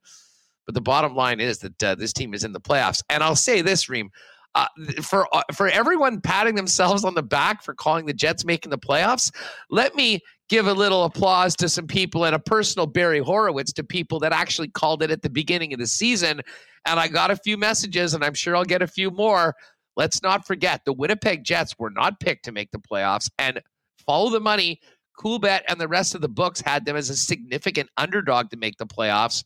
But 0.65 0.75
the 0.75 0.81
bottom 0.81 1.15
line 1.15 1.39
is 1.39 1.59
that 1.59 1.83
uh, 1.83 1.95
this 1.95 2.13
team 2.13 2.33
is 2.33 2.43
in 2.43 2.51
the 2.51 2.61
playoffs. 2.61 3.01
And 3.09 3.23
I'll 3.23 3.35
say 3.35 3.61
this, 3.61 3.87
Reem, 3.87 4.09
uh, 4.55 4.67
for 5.01 5.27
uh, 5.35 5.43
for 5.53 5.67
everyone 5.67 6.21
patting 6.21 6.55
themselves 6.55 7.03
on 7.03 7.13
the 7.13 7.23
back 7.23 7.63
for 7.63 7.73
calling 7.73 8.05
the 8.05 8.13
Jets 8.13 8.45
making 8.45 8.71
the 8.71 8.77
playoffs, 8.77 9.31
let 9.69 9.95
me 9.95 10.21
give 10.49 10.67
a 10.67 10.73
little 10.73 11.05
applause 11.05 11.55
to 11.55 11.69
some 11.69 11.87
people 11.87 12.25
and 12.25 12.35
a 12.35 12.39
personal 12.39 12.85
Barry 12.85 13.19
Horowitz 13.19 13.73
to 13.73 13.83
people 13.83 14.19
that 14.19 14.33
actually 14.33 14.69
called 14.69 15.01
it 15.01 15.11
at 15.11 15.21
the 15.21 15.29
beginning 15.29 15.73
of 15.73 15.79
the 15.79 15.87
season. 15.87 16.41
And 16.85 16.99
I 16.99 17.07
got 17.07 17.31
a 17.31 17.35
few 17.35 17.57
messages, 17.57 18.13
and 18.13 18.23
I'm 18.23 18.35
sure 18.35 18.55
I'll 18.55 18.63
get 18.63 18.81
a 18.81 18.87
few 18.87 19.09
more. 19.09 19.55
Let's 19.95 20.21
not 20.21 20.45
forget 20.45 20.81
the 20.85 20.93
Winnipeg 20.93 21.43
Jets 21.43 21.73
were 21.79 21.89
not 21.89 22.19
picked 22.19 22.45
to 22.45 22.51
make 22.51 22.69
the 22.71 22.79
playoffs, 22.79 23.29
and 23.39 23.61
follow 24.05 24.29
the 24.29 24.39
money. 24.39 24.79
Coolbet 25.17 25.61
and 25.69 25.79
the 25.79 25.87
rest 25.87 26.13
of 26.13 26.21
the 26.21 26.29
books 26.29 26.59
had 26.59 26.85
them 26.85 26.97
as 26.97 27.09
a 27.09 27.15
significant 27.15 27.89
underdog 27.97 28.49
to 28.49 28.57
make 28.57 28.77
the 28.77 28.85
playoffs. 28.85 29.43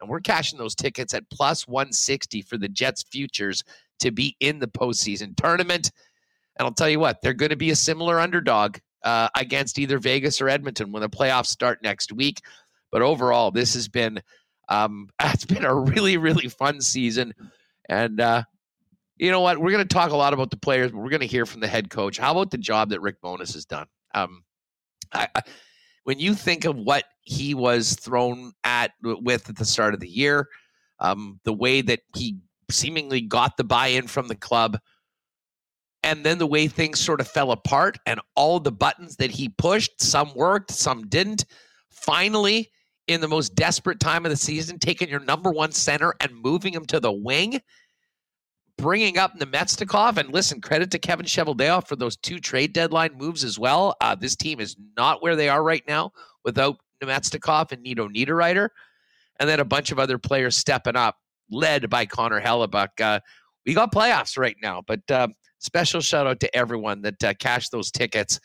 And 0.00 0.10
we're 0.10 0.20
cashing 0.20 0.58
those 0.58 0.74
tickets 0.74 1.14
at 1.14 1.30
plus 1.30 1.68
160 1.68 2.42
for 2.42 2.58
the 2.58 2.68
Jets 2.68 3.04
futures 3.04 3.62
to 4.00 4.10
be 4.10 4.36
in 4.40 4.58
the 4.58 4.66
postseason 4.66 5.36
tournament. 5.36 5.92
And 6.58 6.66
I'll 6.66 6.74
tell 6.74 6.88
you 6.88 6.98
what, 6.98 7.22
they're 7.22 7.32
going 7.32 7.50
to 7.50 7.56
be 7.56 7.70
a 7.70 7.76
similar 7.76 8.18
underdog 8.18 8.78
uh, 9.04 9.28
against 9.36 9.78
either 9.78 9.98
Vegas 9.98 10.40
or 10.40 10.48
Edmonton 10.48 10.90
when 10.90 11.02
the 11.02 11.08
playoffs 11.08 11.46
start 11.46 11.82
next 11.82 12.12
week. 12.12 12.40
But 12.90 13.02
overall, 13.02 13.50
this 13.50 13.74
has 13.74 13.86
been 13.86 14.20
um, 14.68 15.08
it's 15.22 15.44
been 15.44 15.64
a 15.64 15.74
really 15.74 16.16
really 16.16 16.48
fun 16.48 16.80
season, 16.80 17.34
and 17.88 18.20
uh, 18.20 18.42
you 19.16 19.30
know 19.30 19.40
what? 19.40 19.58
We're 19.58 19.72
going 19.72 19.86
to 19.86 19.94
talk 19.94 20.10
a 20.10 20.16
lot 20.16 20.32
about 20.32 20.50
the 20.50 20.56
players, 20.56 20.90
but 20.90 20.98
we're 20.98 21.10
going 21.10 21.20
to 21.20 21.26
hear 21.26 21.46
from 21.46 21.60
the 21.60 21.68
head 21.68 21.90
coach. 21.90 22.18
How 22.18 22.32
about 22.32 22.50
the 22.50 22.58
job 22.58 22.90
that 22.90 23.00
Rick 23.00 23.20
Bowness 23.20 23.54
has 23.54 23.64
done? 23.64 23.86
Um, 24.14 24.42
I, 25.12 25.28
I, 25.34 25.42
when 26.04 26.18
you 26.18 26.34
think 26.34 26.64
of 26.64 26.76
what 26.76 27.04
he 27.22 27.54
was 27.54 27.94
thrown 27.94 28.52
at 28.64 28.92
with 29.02 29.48
at 29.48 29.56
the 29.56 29.64
start 29.64 29.94
of 29.94 30.00
the 30.00 30.08
year, 30.08 30.48
um, 31.00 31.40
the 31.44 31.52
way 31.52 31.80
that 31.82 32.00
he 32.14 32.38
seemingly 32.70 33.20
got 33.20 33.56
the 33.56 33.64
buy-in 33.64 34.06
from 34.06 34.28
the 34.28 34.34
club, 34.34 34.78
and 36.04 36.24
then 36.24 36.38
the 36.38 36.46
way 36.46 36.68
things 36.68 37.00
sort 37.00 37.20
of 37.20 37.26
fell 37.26 37.50
apart, 37.50 37.98
and 38.06 38.20
all 38.36 38.60
the 38.60 38.70
buttons 38.70 39.16
that 39.16 39.32
he 39.32 39.48
pushed, 39.48 40.00
some 40.00 40.32
worked, 40.36 40.70
some 40.70 41.08
didn't. 41.08 41.46
Finally, 41.90 42.70
in 43.08 43.20
the 43.20 43.28
most 43.28 43.54
desperate 43.56 43.98
time 43.98 44.24
of 44.24 44.30
the 44.30 44.36
season, 44.36 44.78
taking 44.78 45.08
your 45.08 45.20
number 45.20 45.50
one 45.50 45.72
center 45.72 46.14
and 46.20 46.32
moving 46.32 46.72
him 46.72 46.86
to 46.86 47.00
the 47.00 47.12
wing 47.12 47.60
bringing 48.76 49.18
up 49.18 49.38
Namestnikov, 49.38 50.16
and 50.16 50.32
listen, 50.32 50.60
credit 50.60 50.90
to 50.90 50.98
Kevin 50.98 51.26
Cheveldayoff 51.26 51.86
for 51.86 51.96
those 51.96 52.16
two 52.16 52.38
trade 52.38 52.72
deadline 52.72 53.14
moves 53.16 53.44
as 53.44 53.58
well. 53.58 53.96
Uh, 54.00 54.14
this 54.14 54.36
team 54.36 54.60
is 54.60 54.76
not 54.96 55.22
where 55.22 55.36
they 55.36 55.48
are 55.48 55.62
right 55.62 55.82
now 55.86 56.12
without 56.44 56.76
Namestnikov 57.02 57.72
and 57.72 57.82
Nino 57.82 58.08
Niederreiter, 58.08 58.68
and 59.38 59.48
then 59.48 59.60
a 59.60 59.64
bunch 59.64 59.92
of 59.92 59.98
other 59.98 60.18
players 60.18 60.56
stepping 60.56 60.96
up, 60.96 61.16
led 61.50 61.88
by 61.88 62.06
Connor 62.06 62.40
Hellebuyck. 62.40 63.00
Uh, 63.00 63.20
we 63.66 63.74
got 63.74 63.92
playoffs 63.92 64.36
right 64.36 64.56
now, 64.60 64.82
but 64.86 65.00
uh, 65.10 65.28
special 65.64 66.00
shout 66.00 66.26
out 66.26 66.40
to 66.40 66.56
everyone 66.56 67.02
that 67.02 67.24
uh, 67.24 67.34
cashed 67.34 67.72
those 67.72 67.90
tickets. 67.90 68.40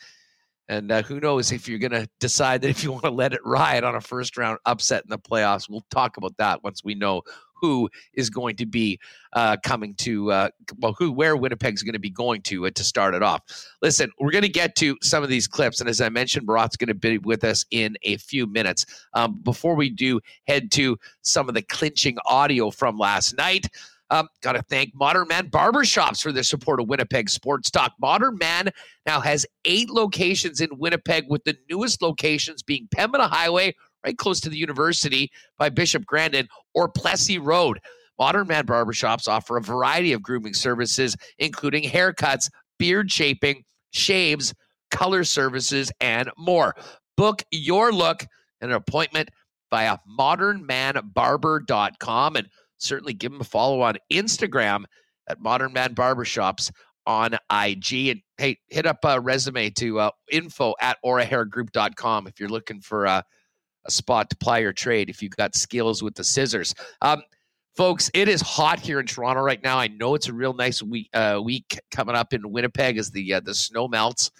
And 0.68 0.92
uh, 0.92 1.02
who 1.02 1.18
knows 1.18 1.50
if 1.50 1.68
you're 1.68 1.80
going 1.80 1.90
to 1.90 2.08
decide 2.20 2.62
that 2.62 2.68
if 2.68 2.84
you 2.84 2.92
want 2.92 3.04
to 3.04 3.10
let 3.10 3.32
it 3.32 3.40
ride 3.44 3.84
on 3.84 3.94
a 3.96 4.00
first 4.00 4.36
round 4.36 4.58
upset 4.66 5.02
in 5.04 5.10
the 5.10 5.18
playoffs. 5.18 5.68
We'll 5.68 5.84
talk 5.90 6.16
about 6.16 6.36
that 6.38 6.62
once 6.62 6.82
we 6.84 6.94
know 6.94 7.22
who 7.60 7.90
is 8.14 8.30
going 8.30 8.56
to 8.56 8.66
be 8.66 8.98
uh, 9.34 9.56
coming 9.64 9.94
to 9.94 10.32
uh, 10.32 10.48
well, 10.78 10.94
who 10.98 11.12
where 11.12 11.36
Winnipeg's 11.36 11.82
going 11.82 11.92
to 11.92 12.00
be 12.00 12.10
going 12.10 12.42
to 12.42 12.66
uh, 12.66 12.70
to 12.74 12.84
start 12.84 13.14
it 13.14 13.22
off. 13.22 13.42
Listen, 13.82 14.10
we're 14.18 14.30
going 14.30 14.42
to 14.42 14.48
get 14.48 14.74
to 14.76 14.96
some 15.02 15.22
of 15.22 15.28
these 15.28 15.46
clips, 15.46 15.80
and 15.80 15.88
as 15.88 16.00
I 16.00 16.08
mentioned, 16.08 16.46
Murat's 16.46 16.76
going 16.76 16.88
to 16.88 16.94
be 16.94 17.18
with 17.18 17.44
us 17.44 17.64
in 17.70 17.96
a 18.02 18.16
few 18.16 18.46
minutes. 18.46 18.86
Um, 19.14 19.40
before 19.42 19.74
we 19.74 19.90
do 19.90 20.20
head 20.46 20.70
to 20.72 20.96
some 21.22 21.48
of 21.48 21.54
the 21.54 21.62
clinching 21.62 22.16
audio 22.26 22.70
from 22.70 22.96
last 22.96 23.36
night. 23.36 23.66
Um, 24.10 24.28
Got 24.42 24.52
to 24.52 24.62
thank 24.62 24.94
Modern 24.94 25.28
Man 25.28 25.48
Barbershops 25.48 26.20
for 26.20 26.32
their 26.32 26.42
support 26.42 26.80
of 26.80 26.88
Winnipeg 26.88 27.30
Sports 27.30 27.70
Talk. 27.70 27.92
Modern 28.00 28.36
Man 28.38 28.70
now 29.06 29.20
has 29.20 29.46
eight 29.64 29.90
locations 29.90 30.60
in 30.60 30.68
Winnipeg, 30.72 31.24
with 31.28 31.44
the 31.44 31.56
newest 31.68 32.02
locations 32.02 32.62
being 32.62 32.88
Pembina 32.94 33.28
Highway, 33.28 33.74
right 34.04 34.18
close 34.18 34.40
to 34.40 34.48
the 34.48 34.58
university 34.58 35.30
by 35.58 35.68
Bishop 35.68 36.04
Grandin 36.06 36.48
or 36.74 36.88
Plessis 36.88 37.38
Road. 37.38 37.78
Modern 38.18 38.48
Man 38.48 38.66
barbershops 38.66 39.28
offer 39.28 39.56
a 39.56 39.62
variety 39.62 40.12
of 40.12 40.22
grooming 40.22 40.54
services, 40.54 41.16
including 41.38 41.84
haircuts, 41.84 42.50
beard 42.78 43.10
shaping, 43.10 43.64
shaves, 43.92 44.52
color 44.90 45.24
services, 45.24 45.90
and 46.00 46.30
more. 46.36 46.74
Book 47.16 47.42
your 47.50 47.92
look 47.92 48.26
and 48.60 48.70
an 48.70 48.76
appointment 48.76 49.30
via 49.70 49.96
modernmanbarber.com 50.18 52.36
and 52.36 52.48
certainly 52.80 53.14
give 53.14 53.32
them 53.32 53.40
a 53.40 53.44
follow 53.44 53.80
on 53.82 53.96
Instagram 54.12 54.84
at 55.28 55.40
Modern 55.40 55.72
Man 55.72 55.94
Barbershops 55.94 56.70
on 57.06 57.34
IG. 57.50 58.08
And 58.08 58.20
hey, 58.38 58.58
hit 58.68 58.86
up 58.86 58.98
a 59.04 59.20
resume 59.20 59.70
to 59.70 60.00
uh, 60.00 60.10
info 60.30 60.74
at 60.80 60.98
aurahairgroup.com 61.04 62.26
if 62.26 62.38
you're 62.40 62.48
looking 62.48 62.80
for 62.80 63.06
uh, 63.06 63.22
a 63.86 63.90
spot 63.90 64.30
to 64.30 64.36
ply 64.36 64.58
your 64.58 64.72
trade 64.72 65.08
if 65.08 65.22
you've 65.22 65.36
got 65.36 65.54
skills 65.54 66.02
with 66.02 66.14
the 66.14 66.24
scissors. 66.24 66.74
Um, 67.02 67.22
folks, 67.76 68.10
it 68.14 68.28
is 68.28 68.40
hot 68.40 68.80
here 68.80 69.00
in 69.00 69.06
Toronto 69.06 69.42
right 69.42 69.62
now. 69.62 69.78
I 69.78 69.88
know 69.88 70.14
it's 70.14 70.28
a 70.28 70.32
real 70.32 70.52
nice 70.52 70.82
week 70.82 71.08
uh, 71.14 71.40
week 71.42 71.78
coming 71.90 72.16
up 72.16 72.32
in 72.32 72.50
Winnipeg 72.50 72.98
as 72.98 73.10
the 73.10 73.34
uh, 73.34 73.40
the 73.40 73.54
snow 73.54 73.88
melts. 73.88 74.30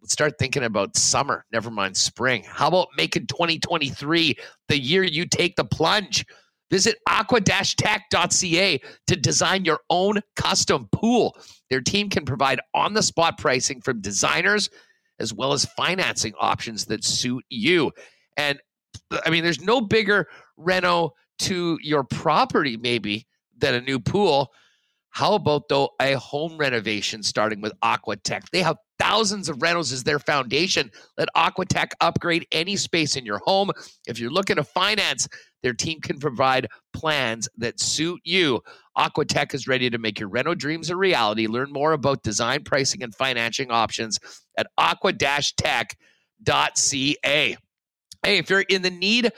Let's 0.00 0.12
start 0.12 0.34
thinking 0.38 0.64
about 0.64 0.96
summer. 0.96 1.46
Never 1.50 1.70
mind 1.70 1.96
spring. 1.96 2.44
How 2.46 2.68
about 2.68 2.88
making 2.96 3.26
2023 3.26 4.36
the 4.68 4.78
year 4.78 5.02
you 5.02 5.26
take 5.26 5.56
the 5.56 5.64
plunge? 5.64 6.26
Visit 6.74 6.96
aqua-tech.ca 7.08 8.80
to 9.06 9.14
design 9.14 9.64
your 9.64 9.78
own 9.90 10.18
custom 10.34 10.88
pool. 10.90 11.38
Their 11.70 11.80
team 11.80 12.10
can 12.10 12.24
provide 12.24 12.58
on-the-spot 12.74 13.38
pricing 13.38 13.80
from 13.80 14.00
designers 14.00 14.70
as 15.20 15.32
well 15.32 15.52
as 15.52 15.66
financing 15.76 16.32
options 16.40 16.86
that 16.86 17.04
suit 17.04 17.44
you. 17.48 17.92
And 18.36 18.58
I 19.24 19.30
mean, 19.30 19.44
there's 19.44 19.62
no 19.62 19.82
bigger 19.82 20.26
reno 20.56 21.12
to 21.42 21.78
your 21.80 22.02
property, 22.02 22.76
maybe, 22.76 23.28
than 23.56 23.74
a 23.76 23.80
new 23.80 24.00
pool. 24.00 24.50
How 25.10 25.34
about 25.34 25.68
though 25.68 25.90
a 26.02 26.14
home 26.14 26.56
renovation 26.58 27.22
starting 27.22 27.60
with 27.60 27.72
Aquatech? 27.84 28.50
They 28.50 28.62
have 28.62 28.78
thousands 28.98 29.48
of 29.48 29.62
rentals 29.62 29.92
is 29.92 30.04
their 30.04 30.18
foundation. 30.18 30.90
Let 31.18 31.28
Aquatech 31.36 31.92
upgrade 32.00 32.46
any 32.52 32.76
space 32.76 33.16
in 33.16 33.24
your 33.24 33.40
home. 33.44 33.70
If 34.06 34.18
you're 34.18 34.30
looking 34.30 34.56
to 34.56 34.64
finance, 34.64 35.28
their 35.62 35.72
team 35.74 36.00
can 36.00 36.18
provide 36.18 36.68
plans 36.92 37.48
that 37.56 37.80
suit 37.80 38.20
you. 38.24 38.60
Aquatech 38.96 39.54
is 39.54 39.66
ready 39.66 39.90
to 39.90 39.98
make 39.98 40.20
your 40.20 40.28
reno 40.28 40.54
dreams 40.54 40.90
a 40.90 40.96
reality. 40.96 41.46
Learn 41.46 41.72
more 41.72 41.92
about 41.92 42.22
design, 42.22 42.64
pricing, 42.64 43.02
and 43.02 43.14
financing 43.14 43.70
options 43.70 44.18
at 44.58 44.66
aqua-tech.ca. 44.78 45.96
Hey, 48.22 48.38
if 48.38 48.48
you're 48.48 48.60
in 48.60 48.82
the 48.82 48.90
need 48.90 49.32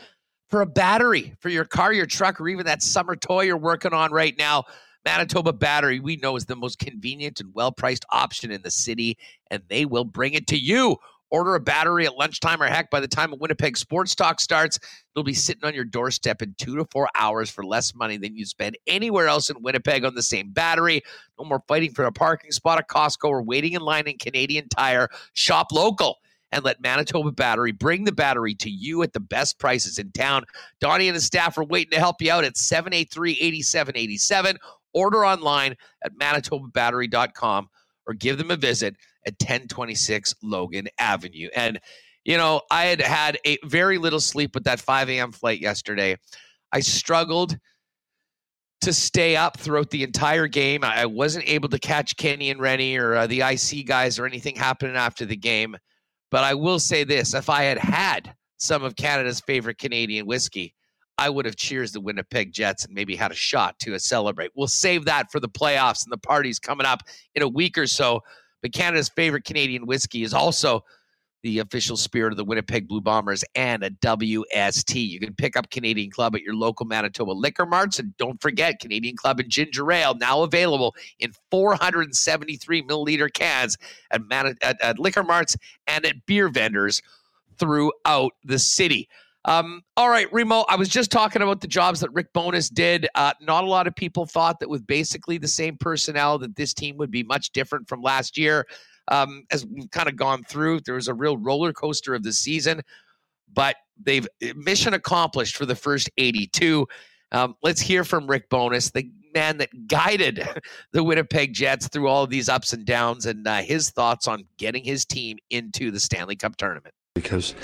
for 0.48 0.60
a 0.60 0.66
battery 0.66 1.34
for 1.40 1.48
your 1.48 1.64
car, 1.64 1.92
your 1.92 2.06
truck, 2.06 2.40
or 2.40 2.48
even 2.48 2.66
that 2.66 2.82
summer 2.82 3.16
toy 3.16 3.42
you're 3.42 3.56
working 3.56 3.92
on 3.92 4.12
right 4.12 4.34
now. 4.38 4.64
Manitoba 5.06 5.52
Battery, 5.52 6.00
we 6.00 6.16
know, 6.16 6.34
is 6.34 6.46
the 6.46 6.56
most 6.56 6.80
convenient 6.80 7.38
and 7.38 7.54
well 7.54 7.70
priced 7.70 8.04
option 8.10 8.50
in 8.50 8.60
the 8.62 8.72
city, 8.72 9.16
and 9.52 9.62
they 9.68 9.84
will 9.84 10.04
bring 10.04 10.34
it 10.34 10.48
to 10.48 10.58
you. 10.58 10.96
Order 11.30 11.54
a 11.54 11.60
battery 11.60 12.06
at 12.06 12.16
lunchtime 12.16 12.60
or 12.60 12.66
heck, 12.66 12.90
by 12.90 12.98
the 12.98 13.06
time 13.06 13.32
a 13.32 13.36
Winnipeg 13.36 13.76
Sports 13.76 14.16
Talk 14.16 14.40
starts, 14.40 14.80
it'll 15.14 15.24
be 15.24 15.32
sitting 15.32 15.64
on 15.64 15.74
your 15.74 15.84
doorstep 15.84 16.42
in 16.42 16.54
two 16.58 16.76
to 16.76 16.84
four 16.90 17.08
hours 17.14 17.48
for 17.50 17.64
less 17.64 17.94
money 17.94 18.16
than 18.16 18.36
you 18.36 18.44
spend 18.44 18.76
anywhere 18.88 19.28
else 19.28 19.48
in 19.48 19.62
Winnipeg 19.62 20.04
on 20.04 20.16
the 20.16 20.22
same 20.22 20.50
battery. 20.50 21.02
No 21.38 21.44
more 21.44 21.62
fighting 21.68 21.92
for 21.92 22.04
a 22.04 22.12
parking 22.12 22.50
spot 22.50 22.78
at 22.78 22.88
Costco 22.88 23.28
or 23.28 23.42
waiting 23.42 23.74
in 23.74 23.82
line 23.82 24.08
in 24.08 24.18
Canadian 24.18 24.68
Tire. 24.68 25.08
Shop 25.34 25.68
local 25.70 26.18
and 26.52 26.64
let 26.64 26.80
Manitoba 26.80 27.32
Battery 27.32 27.72
bring 27.72 28.04
the 28.04 28.12
battery 28.12 28.54
to 28.56 28.70
you 28.70 29.02
at 29.02 29.12
the 29.12 29.20
best 29.20 29.58
prices 29.58 29.98
in 29.98 30.10
town. 30.12 30.44
Donnie 30.80 31.08
and 31.08 31.14
his 31.14 31.24
staff 31.24 31.58
are 31.58 31.64
waiting 31.64 31.90
to 31.90 31.98
help 31.98 32.22
you 32.22 32.30
out 32.30 32.44
at 32.44 32.56
783 32.56 33.32
8787. 33.32 34.58
Order 34.96 35.24
online 35.26 35.76
at 36.04 36.18
manitobabattery.com 36.18 37.68
or 38.06 38.14
give 38.14 38.38
them 38.38 38.50
a 38.50 38.56
visit 38.56 38.96
at 39.26 39.34
1026 39.34 40.34
Logan 40.42 40.88
Avenue. 40.98 41.48
And, 41.54 41.78
you 42.24 42.36
know, 42.36 42.62
I 42.70 42.86
had 42.86 43.02
had 43.02 43.38
a 43.46 43.58
very 43.64 43.98
little 43.98 44.20
sleep 44.20 44.54
with 44.54 44.64
that 44.64 44.80
5 44.80 45.10
a.m. 45.10 45.32
flight 45.32 45.60
yesterday. 45.60 46.16
I 46.72 46.80
struggled 46.80 47.58
to 48.82 48.92
stay 48.92 49.36
up 49.36 49.58
throughout 49.58 49.90
the 49.90 50.02
entire 50.02 50.46
game. 50.46 50.84
I 50.84 51.06
wasn't 51.06 51.48
able 51.48 51.68
to 51.70 51.78
catch 51.78 52.16
Kenny 52.16 52.50
and 52.50 52.60
Rennie 52.60 52.96
or 52.96 53.14
uh, 53.14 53.26
the 53.26 53.42
IC 53.42 53.86
guys 53.86 54.18
or 54.18 54.26
anything 54.26 54.56
happening 54.56 54.96
after 54.96 55.24
the 55.24 55.36
game. 55.36 55.76
But 56.30 56.44
I 56.44 56.54
will 56.54 56.78
say 56.78 57.04
this 57.04 57.34
if 57.34 57.48
I 57.48 57.62
had 57.62 57.78
had 57.78 58.34
some 58.58 58.82
of 58.82 58.96
Canada's 58.96 59.40
favorite 59.40 59.78
Canadian 59.78 60.26
whiskey, 60.26 60.74
I 61.18 61.30
would 61.30 61.46
have 61.46 61.56
cheers 61.56 61.92
the 61.92 62.00
Winnipeg 62.00 62.52
Jets 62.52 62.84
and 62.84 62.94
maybe 62.94 63.16
had 63.16 63.32
a 63.32 63.36
shot 63.36 63.78
to 63.80 63.94
uh, 63.94 63.98
celebrate. 63.98 64.50
We'll 64.54 64.68
save 64.68 65.06
that 65.06 65.30
for 65.32 65.40
the 65.40 65.48
playoffs 65.48 66.04
and 66.04 66.12
the 66.12 66.18
parties 66.18 66.58
coming 66.58 66.86
up 66.86 67.02
in 67.34 67.42
a 67.42 67.48
week 67.48 67.78
or 67.78 67.86
so. 67.86 68.22
But 68.62 68.72
Canada's 68.72 69.08
favorite 69.08 69.44
Canadian 69.44 69.86
whiskey 69.86 70.22
is 70.22 70.34
also 70.34 70.84
the 71.42 71.60
official 71.60 71.96
spirit 71.96 72.32
of 72.32 72.36
the 72.36 72.44
Winnipeg 72.44 72.88
Blue 72.88 73.00
Bombers 73.00 73.44
and 73.54 73.84
a 73.84 73.90
WST. 73.90 74.94
You 74.94 75.20
can 75.20 75.34
pick 75.34 75.56
up 75.56 75.70
Canadian 75.70 76.10
Club 76.10 76.34
at 76.34 76.42
your 76.42 76.54
local 76.54 76.86
Manitoba 76.86 77.30
liquor 77.30 77.66
marts. 77.66 77.98
And 78.00 78.16
don't 78.16 78.40
forget, 78.42 78.80
Canadian 78.80 79.16
Club 79.16 79.38
and 79.38 79.48
Ginger 79.48 79.90
Ale 79.92 80.16
now 80.16 80.42
available 80.42 80.96
in 81.20 81.32
473 81.50 82.82
milliliter 82.82 83.32
cans 83.32 83.78
at, 84.10 84.22
at, 84.32 84.80
at 84.82 84.98
liquor 84.98 85.22
marts 85.22 85.56
and 85.86 86.04
at 86.04 86.26
beer 86.26 86.48
vendors 86.48 87.00
throughout 87.58 88.32
the 88.44 88.58
city. 88.58 89.08
Um, 89.46 89.82
all 89.96 90.08
right, 90.08 90.30
Remo, 90.32 90.64
I 90.68 90.74
was 90.74 90.88
just 90.88 91.12
talking 91.12 91.40
about 91.40 91.60
the 91.60 91.68
jobs 91.68 92.00
that 92.00 92.12
Rick 92.12 92.32
Bowness 92.32 92.68
did. 92.68 93.08
Uh, 93.14 93.32
not 93.40 93.62
a 93.62 93.68
lot 93.68 93.86
of 93.86 93.94
people 93.94 94.26
thought 94.26 94.58
that 94.58 94.68
with 94.68 94.84
basically 94.86 95.38
the 95.38 95.46
same 95.46 95.76
personnel 95.78 96.36
that 96.38 96.56
this 96.56 96.74
team 96.74 96.96
would 96.96 97.12
be 97.12 97.22
much 97.22 97.52
different 97.52 97.88
from 97.88 98.02
last 98.02 98.36
year. 98.36 98.66
Um, 99.08 99.44
as 99.52 99.64
we've 99.64 99.90
kind 99.92 100.08
of 100.08 100.16
gone 100.16 100.42
through, 100.42 100.80
there 100.80 100.96
was 100.96 101.06
a 101.06 101.14
real 101.14 101.36
roller 101.36 101.72
coaster 101.72 102.12
of 102.12 102.24
the 102.24 102.32
season, 102.32 102.82
but 103.52 103.76
they've 104.02 104.26
eh, 104.42 104.52
mission 104.56 104.94
accomplished 104.94 105.56
for 105.56 105.64
the 105.64 105.76
first 105.76 106.10
82. 106.18 106.84
Um, 107.30 107.54
let's 107.62 107.80
hear 107.80 108.02
from 108.02 108.26
Rick 108.26 108.48
Bowness, 108.50 108.90
the 108.90 109.08
man 109.32 109.58
that 109.58 109.86
guided 109.86 110.46
the 110.92 111.04
Winnipeg 111.04 111.54
Jets 111.54 111.86
through 111.86 112.08
all 112.08 112.24
of 112.24 112.30
these 112.30 112.48
ups 112.48 112.72
and 112.72 112.84
downs, 112.84 113.26
and 113.26 113.46
uh, 113.46 113.58
his 113.58 113.90
thoughts 113.90 114.26
on 114.26 114.42
getting 114.58 114.82
his 114.82 115.04
team 115.04 115.38
into 115.50 115.92
the 115.92 116.00
Stanley 116.00 116.34
Cup 116.34 116.56
tournament. 116.56 116.94
Because 117.14 117.54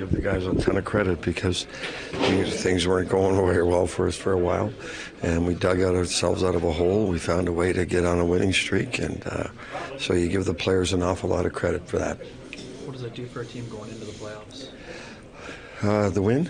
give 0.00 0.10
the 0.12 0.20
guys 0.22 0.46
a 0.46 0.54
ton 0.54 0.78
of 0.78 0.84
credit 0.86 1.20
because 1.20 1.64
things 2.12 2.86
weren't 2.86 3.10
going 3.10 3.36
very 3.36 3.62
well 3.62 3.86
for 3.86 4.08
us 4.08 4.16
for 4.16 4.32
a 4.32 4.38
while, 4.38 4.72
and 5.22 5.46
we 5.46 5.54
dug 5.54 5.82
out 5.82 5.94
ourselves 5.94 6.42
out 6.42 6.54
of 6.54 6.64
a 6.64 6.72
hole. 6.72 7.06
We 7.06 7.18
found 7.18 7.48
a 7.48 7.52
way 7.52 7.72
to 7.74 7.84
get 7.84 8.06
on 8.06 8.18
a 8.18 8.24
winning 8.24 8.52
streak, 8.52 8.98
and 8.98 9.22
uh, 9.26 9.48
so 9.98 10.14
you 10.14 10.28
give 10.28 10.46
the 10.46 10.54
players 10.54 10.94
an 10.94 11.02
awful 11.02 11.28
lot 11.28 11.44
of 11.44 11.52
credit 11.52 11.86
for 11.86 11.98
that. 11.98 12.18
What 12.86 12.92
does 12.92 13.02
that 13.02 13.14
do 13.14 13.26
for 13.26 13.42
a 13.42 13.46
team 13.46 13.68
going 13.68 13.90
into 13.90 14.06
the 14.06 14.12
playoffs? 14.12 14.70
Uh, 15.82 16.08
the 16.08 16.22
win. 16.22 16.48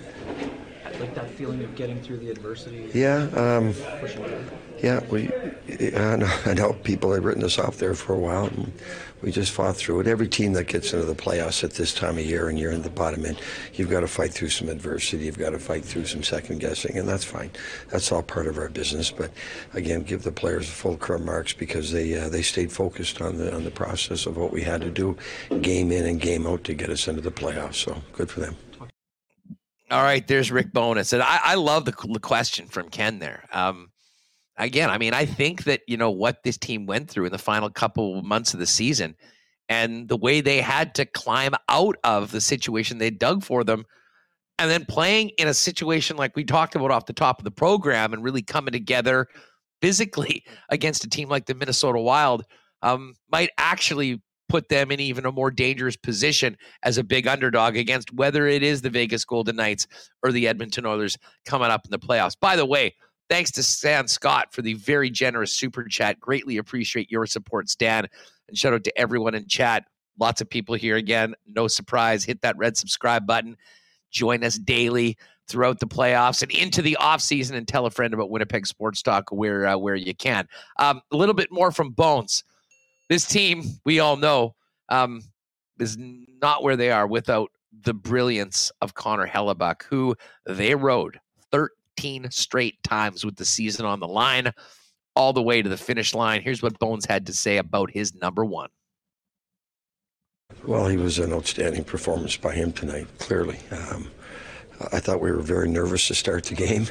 Like 1.00 1.14
that 1.14 1.30
feeling 1.30 1.64
of 1.64 1.74
getting 1.74 2.00
through 2.00 2.18
the 2.18 2.30
adversity. 2.30 2.90
Yeah. 2.94 3.28
Um, 3.34 3.74
yeah, 4.82 5.00
we. 5.10 5.30
I 5.96 6.16
know, 6.16 6.38
I 6.46 6.54
know 6.54 6.72
people 6.72 7.12
had 7.12 7.24
written 7.24 7.42
us 7.42 7.58
off 7.58 7.78
there 7.78 7.94
for 7.94 8.14
a 8.14 8.18
while. 8.18 8.46
And, 8.46 8.72
we 9.22 9.30
just 9.30 9.52
fought 9.52 9.76
through 9.76 10.00
it. 10.00 10.06
Every 10.06 10.28
team 10.28 10.54
that 10.54 10.64
gets 10.64 10.92
into 10.92 11.04
the 11.04 11.14
playoffs 11.14 11.62
at 11.62 11.72
this 11.72 11.92
time 11.92 12.16
of 12.18 12.24
year 12.24 12.48
and 12.48 12.58
you're 12.58 12.72
in 12.72 12.82
the 12.82 12.90
bottom 12.90 13.26
end, 13.26 13.38
you've 13.74 13.90
got 13.90 14.00
to 14.00 14.08
fight 14.08 14.32
through 14.32 14.48
some 14.48 14.68
adversity. 14.68 15.24
You've 15.24 15.38
got 15.38 15.50
to 15.50 15.58
fight 15.58 15.84
through 15.84 16.06
some 16.06 16.22
second 16.22 16.60
guessing, 16.60 16.96
and 16.96 17.08
that's 17.08 17.24
fine. 17.24 17.50
That's 17.88 18.10
all 18.12 18.22
part 18.22 18.46
of 18.46 18.58
our 18.58 18.68
business. 18.68 19.10
But 19.10 19.30
again, 19.74 20.02
give 20.02 20.22
the 20.22 20.32
players 20.32 20.68
full 20.68 20.96
curb 20.96 21.22
marks 21.22 21.52
because 21.52 21.92
they 21.92 22.18
uh, 22.18 22.28
they 22.28 22.42
stayed 22.42 22.72
focused 22.72 23.20
on 23.20 23.36
the 23.36 23.54
on 23.54 23.64
the 23.64 23.70
process 23.70 24.26
of 24.26 24.36
what 24.36 24.52
we 24.52 24.62
had 24.62 24.80
to 24.82 24.90
do, 24.90 25.16
game 25.60 25.92
in 25.92 26.06
and 26.06 26.20
game 26.20 26.46
out 26.46 26.64
to 26.64 26.74
get 26.74 26.90
us 26.90 27.08
into 27.08 27.20
the 27.20 27.30
playoffs. 27.30 27.74
So 27.74 28.02
good 28.12 28.30
for 28.30 28.40
them. 28.40 28.56
All 29.90 30.02
right, 30.02 30.26
there's 30.26 30.52
Rick 30.52 30.72
Bowness, 30.72 31.12
and 31.12 31.22
I, 31.22 31.40
I 31.42 31.54
love 31.56 31.84
the, 31.84 31.94
the 32.12 32.20
question 32.20 32.68
from 32.68 32.90
Ken 32.90 33.18
there. 33.18 33.44
Um, 33.52 33.90
again, 34.56 34.88
I 34.88 34.98
mean, 34.98 35.14
I 35.14 35.24
think 35.24 35.64
that, 35.64 35.80
you 35.88 35.96
know, 35.96 36.10
what 36.10 36.44
this 36.44 36.56
team 36.56 36.86
went 36.86 37.10
through 37.10 37.26
in 37.26 37.32
the 37.32 37.38
final 37.38 37.70
couple 37.70 38.22
months 38.22 38.54
of 38.54 38.60
the 38.60 38.66
season 38.66 39.16
and 39.68 40.08
the 40.08 40.16
way 40.16 40.40
they 40.40 40.60
had 40.60 40.94
to 40.96 41.06
climb 41.06 41.54
out 41.68 41.96
of 42.04 42.30
the 42.30 42.40
situation 42.40 42.98
they 42.98 43.10
dug 43.10 43.42
for 43.42 43.64
them 43.64 43.84
and 44.58 44.70
then 44.70 44.84
playing 44.84 45.30
in 45.38 45.48
a 45.48 45.54
situation 45.54 46.16
like 46.16 46.36
we 46.36 46.44
talked 46.44 46.74
about 46.74 46.90
off 46.90 47.06
the 47.06 47.12
top 47.12 47.38
of 47.38 47.44
the 47.44 47.50
program 47.50 48.12
and 48.12 48.22
really 48.22 48.42
coming 48.42 48.72
together 48.72 49.26
physically 49.80 50.44
against 50.68 51.04
a 51.04 51.08
team 51.08 51.28
like 51.28 51.46
the 51.46 51.54
Minnesota 51.54 51.98
Wild 51.98 52.44
um, 52.82 53.14
might 53.30 53.50
actually 53.58 54.22
put 54.50 54.68
them 54.68 54.90
in 54.90 55.00
even 55.00 55.24
a 55.24 55.32
more 55.32 55.50
dangerous 55.50 55.96
position 55.96 56.56
as 56.82 56.98
a 56.98 57.04
big 57.04 57.26
underdog 57.26 57.76
against 57.76 58.12
whether 58.12 58.46
it 58.46 58.62
is 58.62 58.82
the 58.82 58.90
Vegas 58.90 59.24
Golden 59.24 59.56
Knights 59.56 59.86
or 60.22 60.32
the 60.32 60.48
Edmonton 60.48 60.84
Oilers 60.84 61.16
coming 61.46 61.70
up 61.70 61.86
in 61.86 61.90
the 61.90 61.98
playoffs. 61.98 62.36
By 62.38 62.56
the 62.56 62.66
way, 62.66 62.94
Thanks 63.30 63.52
to 63.52 63.62
Stan 63.62 64.08
Scott 64.08 64.52
for 64.52 64.60
the 64.60 64.74
very 64.74 65.08
generous 65.08 65.52
super 65.52 65.84
chat. 65.84 66.18
Greatly 66.18 66.56
appreciate 66.56 67.12
your 67.12 67.26
support, 67.26 67.68
Stan. 67.68 68.08
And 68.48 68.58
shout 68.58 68.74
out 68.74 68.82
to 68.82 68.98
everyone 68.98 69.36
in 69.36 69.46
chat. 69.46 69.84
Lots 70.18 70.40
of 70.40 70.50
people 70.50 70.74
here 70.74 70.96
again. 70.96 71.36
No 71.46 71.68
surprise. 71.68 72.24
Hit 72.24 72.42
that 72.42 72.56
red 72.56 72.76
subscribe 72.76 73.28
button. 73.28 73.56
Join 74.10 74.42
us 74.42 74.58
daily 74.58 75.16
throughout 75.46 75.78
the 75.78 75.86
playoffs 75.86 76.42
and 76.42 76.50
into 76.50 76.82
the 76.82 76.98
offseason 77.00 77.52
and 77.52 77.68
tell 77.68 77.86
a 77.86 77.90
friend 77.90 78.12
about 78.12 78.30
Winnipeg 78.30 78.66
Sports 78.66 79.00
Talk 79.00 79.30
where, 79.30 79.64
uh, 79.64 79.76
where 79.76 79.94
you 79.94 80.12
can. 80.12 80.48
Um, 80.80 81.00
a 81.12 81.16
little 81.16 81.34
bit 81.34 81.52
more 81.52 81.70
from 81.70 81.90
Bones. 81.90 82.42
This 83.10 83.26
team, 83.26 83.64
we 83.84 83.98
all 83.98 84.16
know, 84.16 84.54
um, 84.88 85.22
is 85.80 85.98
not 85.98 86.62
where 86.62 86.76
they 86.76 86.92
are 86.92 87.08
without 87.08 87.50
the 87.82 87.92
brilliance 87.92 88.70
of 88.80 88.94
Connor 88.94 89.26
Hellebuyck, 89.26 89.82
who 89.82 90.14
they 90.46 90.76
rode 90.76 91.18
13 91.50 92.30
straight 92.30 92.80
times 92.84 93.24
with 93.24 93.34
the 93.34 93.44
season 93.44 93.84
on 93.84 93.98
the 93.98 94.06
line, 94.06 94.52
all 95.16 95.32
the 95.32 95.42
way 95.42 95.60
to 95.60 95.68
the 95.68 95.76
finish 95.76 96.14
line. 96.14 96.40
Here's 96.40 96.62
what 96.62 96.78
Bones 96.78 97.04
had 97.04 97.26
to 97.26 97.32
say 97.32 97.56
about 97.56 97.90
his 97.90 98.14
number 98.14 98.44
one. 98.44 98.68
Well, 100.64 100.86
he 100.86 100.96
was 100.96 101.18
an 101.18 101.32
outstanding 101.32 101.82
performance 101.82 102.36
by 102.36 102.54
him 102.54 102.72
tonight, 102.72 103.08
clearly. 103.18 103.58
Um, 103.72 104.08
I 104.92 105.00
thought 105.00 105.20
we 105.20 105.32
were 105.32 105.42
very 105.42 105.68
nervous 105.68 106.06
to 106.08 106.14
start 106.14 106.44
the 106.44 106.54
game. 106.54 106.86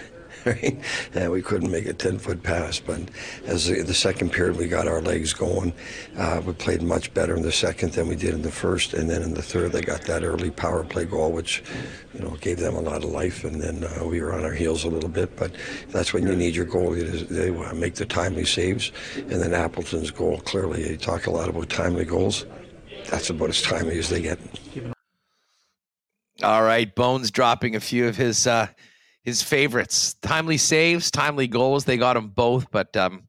Right? 0.46 0.80
And 1.14 1.32
we 1.32 1.42
couldn't 1.42 1.72
make 1.72 1.86
a 1.86 1.94
10 1.94 2.20
foot 2.20 2.44
pass. 2.44 2.80
But 2.80 3.02
as 3.46 3.68
the, 3.68 3.82
the, 3.82 3.94
second 3.94 4.32
period, 4.32 4.58
we 4.58 4.68
got 4.68 4.88
our 4.88 5.02
legs 5.02 5.34
going. 5.34 5.74
Uh, 6.18 6.42
we 6.46 6.54
played 6.54 6.82
much 6.82 7.14
better 7.14 7.36
in 7.36 7.42
the 7.42 7.52
second 7.52 7.94
than 7.94 8.08
we 8.08 8.16
did 8.16 8.34
in 8.34 8.42
the 8.42 8.52
first. 8.52 8.94
And 8.94 9.10
then 9.10 9.22
in 9.22 9.34
the 9.34 9.42
third, 9.42 9.72
they 9.72 9.82
got 9.82 10.04
that 10.04 10.24
early 10.24 10.52
power 10.52 10.84
play 10.84 11.06
goal, 11.06 11.32
which, 11.32 11.64
you 12.14 12.20
know, 12.20 12.32
gave 12.42 12.60
them 12.60 12.76
a 12.76 12.82
lot 12.82 13.04
of 13.04 13.12
life. 13.12 13.44
And 13.44 13.62
then 13.62 13.84
uh, 13.84 14.06
we 14.06 14.22
were 14.22 14.34
on 14.34 14.44
our 14.44 14.54
heels 14.54 14.84
a 14.84 14.90
little 14.90 15.10
bit. 15.10 15.36
But 15.36 15.52
that's 15.90 16.14
when 16.14 16.28
you 16.28 16.36
need 16.36 16.56
your 16.56 16.66
goalie 16.66 17.10
to 17.12 17.26
they 17.26 17.52
make 17.74 17.96
the 17.96 18.06
timely 18.06 18.46
saves. 18.46 18.92
And 19.16 19.42
then 19.42 19.54
Appleton's 19.54 20.12
goal, 20.12 20.40
clearly, 20.42 20.84
they 20.84 20.98
talk 20.98 21.28
a 21.28 21.32
lot 21.32 21.50
about 21.50 21.70
timely 21.70 22.06
goals. 22.06 22.46
That's 23.10 23.30
about 23.30 23.50
as 23.50 23.62
timely 23.62 23.98
as 23.98 24.10
they 24.10 24.22
get. 24.22 24.40
All 26.42 26.64
right, 26.64 26.94
Bones 26.96 27.32
dropping 27.32 27.76
a 27.76 27.82
few 27.82 28.08
of 28.08 28.16
his 28.16 28.48
uh, 28.48 28.68
his 29.30 29.44
favorites. 29.44 30.16
Timely 30.24 30.58
saves, 30.58 31.12
timely 31.12 31.48
goals. 31.48 31.86
They 31.86 31.98
got 31.98 32.16
them 32.16 32.30
both. 32.30 32.70
But 32.72 32.98
um, 32.98 33.28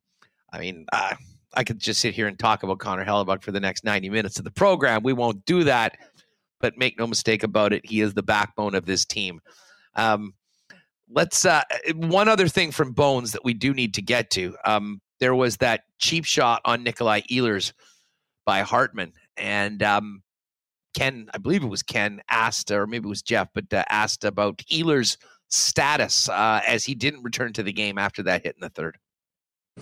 I 0.50 0.58
mean, 0.58 0.86
uh, 0.92 1.14
I 1.54 1.62
could 1.62 1.78
just 1.78 2.00
sit 2.00 2.14
here 2.14 2.26
and 2.26 2.38
talk 2.38 2.62
about 2.62 2.78
Connor 2.78 3.04
Hellebuyck 3.04 3.42
for 3.42 3.52
the 3.52 3.60
next 3.60 3.84
90 3.84 4.08
minutes 4.08 4.38
of 4.38 4.44
the 4.44 4.50
program. 4.50 5.02
We 5.02 5.12
won't 5.12 5.44
do 5.44 5.64
that. 5.64 5.98
But 6.58 6.78
make 6.78 6.98
no 6.98 7.06
mistake 7.06 7.42
about 7.42 7.72
it, 7.72 7.86
he 7.86 8.00
is 8.00 8.14
the 8.14 8.22
backbone 8.22 8.74
of 8.74 8.86
this 8.86 9.04
team. 9.04 9.40
Um, 9.94 10.34
let's 11.10 11.44
uh, 11.44 11.62
one 11.94 12.28
other 12.28 12.48
thing 12.48 12.70
from 12.70 12.92
Bones 12.92 13.32
that 13.32 13.44
we 13.44 13.54
do 13.54 13.72
need 13.74 13.94
to 13.94 14.02
get 14.02 14.30
to. 14.30 14.56
Um, 14.64 15.00
there 15.20 15.34
was 15.34 15.58
that 15.58 15.82
cheap 15.98 16.24
shot 16.24 16.62
on 16.64 16.82
Nikolai 16.82 17.20
Ehlers 17.30 17.72
by 18.44 18.60
Hartman, 18.60 19.12
and 19.38 19.82
um, 19.82 20.22
Ken, 20.94 21.30
I 21.32 21.38
believe 21.38 21.62
it 21.62 21.68
was 21.68 21.82
Ken, 21.82 22.20
asked, 22.28 22.70
or 22.70 22.86
maybe 22.86 23.06
it 23.06 23.08
was 23.08 23.22
Jeff, 23.22 23.48
but 23.54 23.72
uh, 23.72 23.84
asked 23.88 24.24
about 24.24 24.58
Ehlers' 24.70 25.16
status 25.50 26.28
uh, 26.28 26.60
as 26.66 26.84
he 26.84 26.94
didn't 26.94 27.22
return 27.22 27.52
to 27.52 27.62
the 27.62 27.72
game 27.72 27.98
after 27.98 28.22
that 28.22 28.44
hit 28.44 28.54
in 28.54 28.60
the 28.60 28.70
third. 28.70 28.96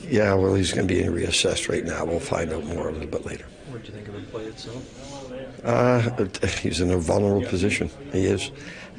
Yeah, 0.00 0.34
well, 0.34 0.54
he's 0.54 0.72
going 0.72 0.86
to 0.86 0.94
be 0.94 1.02
reassessed 1.02 1.68
right 1.68 1.84
now. 1.84 2.04
We'll 2.04 2.20
find 2.20 2.52
out 2.52 2.64
more 2.64 2.88
a 2.88 2.92
little 2.92 3.08
bit 3.08 3.24
later. 3.24 3.46
What 3.68 3.82
did 3.82 3.88
you 3.88 3.94
think 3.94 4.08
of 4.08 4.14
the 4.14 4.20
play 4.20 4.44
itself? 4.44 5.64
Uh, 5.64 6.46
he's 6.60 6.80
in 6.80 6.90
a 6.90 6.98
vulnerable 6.98 7.46
position. 7.46 7.90
He 8.12 8.26
is, 8.26 8.50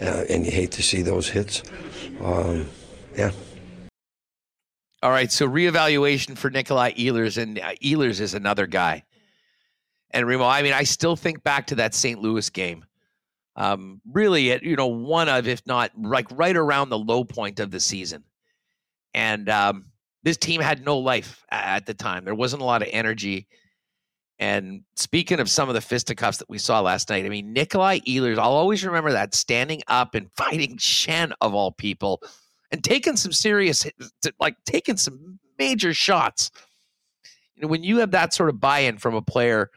uh, 0.01 0.25
and 0.29 0.45
you 0.45 0.51
hate 0.51 0.71
to 0.71 0.83
see 0.83 1.01
those 1.01 1.27
hits. 1.29 1.63
Um, 2.21 2.67
yeah. 3.15 3.31
All 5.01 5.11
right, 5.11 5.31
so 5.31 5.47
reevaluation 5.47 6.37
for 6.37 6.49
Nikolai 6.49 6.91
Ehlers, 6.93 7.41
and 7.41 7.59
uh, 7.59 7.71
Ehlers 7.81 8.19
is 8.19 8.33
another 8.33 8.67
guy. 8.67 9.03
And 10.11 10.27
Remo, 10.27 10.43
I 10.45 10.61
mean, 10.61 10.73
I 10.73 10.83
still 10.83 11.15
think 11.15 11.43
back 11.43 11.67
to 11.67 11.75
that 11.75 11.93
St. 11.93 12.19
Louis 12.19 12.49
game. 12.49 12.83
Um, 13.55 14.01
really, 14.09 14.51
at 14.51 14.63
you 14.63 14.75
know, 14.75 14.87
one 14.87 15.27
of, 15.27 15.47
if 15.47 15.65
not 15.65 15.91
like 15.99 16.27
right 16.31 16.55
around 16.55 16.89
the 16.89 16.99
low 16.99 17.23
point 17.23 17.59
of 17.59 17.71
the 17.71 17.79
season, 17.79 18.23
and 19.13 19.49
um, 19.49 19.85
this 20.23 20.37
team 20.37 20.61
had 20.61 20.85
no 20.85 20.97
life 20.97 21.43
at 21.51 21.85
the 21.85 21.93
time. 21.93 22.25
There 22.25 22.35
wasn't 22.35 22.61
a 22.61 22.65
lot 22.65 22.81
of 22.81 22.89
energy. 22.91 23.47
And 24.37 24.83
speaking 24.95 25.39
of 25.39 25.49
some 25.49 25.67
of 25.67 25.75
the 25.75 25.81
fisticuffs 25.81 26.37
that 26.37 26.49
we 26.49 26.57
saw 26.57 26.79
last 26.79 27.09
night, 27.09 27.25
I 27.25 27.29
mean, 27.29 27.51
Nikolai 27.51 27.99
Ehlers, 27.99 28.37
I'll 28.37 28.51
always 28.51 28.85
remember 28.85 29.11
that 29.11 29.35
standing 29.35 29.81
up 29.87 30.15
and 30.15 30.31
fighting 30.37 30.77
Schenn 30.77 31.33
of 31.41 31.53
all 31.53 31.71
people 31.71 32.21
and 32.71 32.83
taking 32.83 33.17
some 33.17 33.31
serious, 33.31 33.85
like 34.39 34.55
taking 34.65 34.97
some 34.97 35.39
major 35.57 35.93
shots. 35.93 36.51
You 37.55 37.63
know, 37.63 37.67
when 37.67 37.83
you 37.83 37.97
have 37.97 38.11
that 38.11 38.33
sort 38.33 38.49
of 38.49 38.59
buy-in 38.59 38.97
from 38.97 39.15
a 39.15 39.21
player 39.21 39.69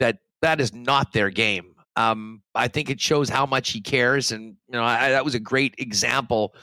that 0.00 0.18
that 0.42 0.60
is 0.60 0.74
not 0.74 1.12
their 1.12 1.30
game, 1.30 1.73
um, 1.96 2.42
I 2.54 2.68
think 2.68 2.90
it 2.90 3.00
shows 3.00 3.28
how 3.28 3.46
much 3.46 3.70
he 3.70 3.80
cares. 3.80 4.32
And 4.32 4.56
you 4.68 4.72
know, 4.72 4.84
I, 4.84 5.10
that 5.10 5.24
was 5.24 5.34
a 5.34 5.40
great 5.40 5.74
example 5.78 6.54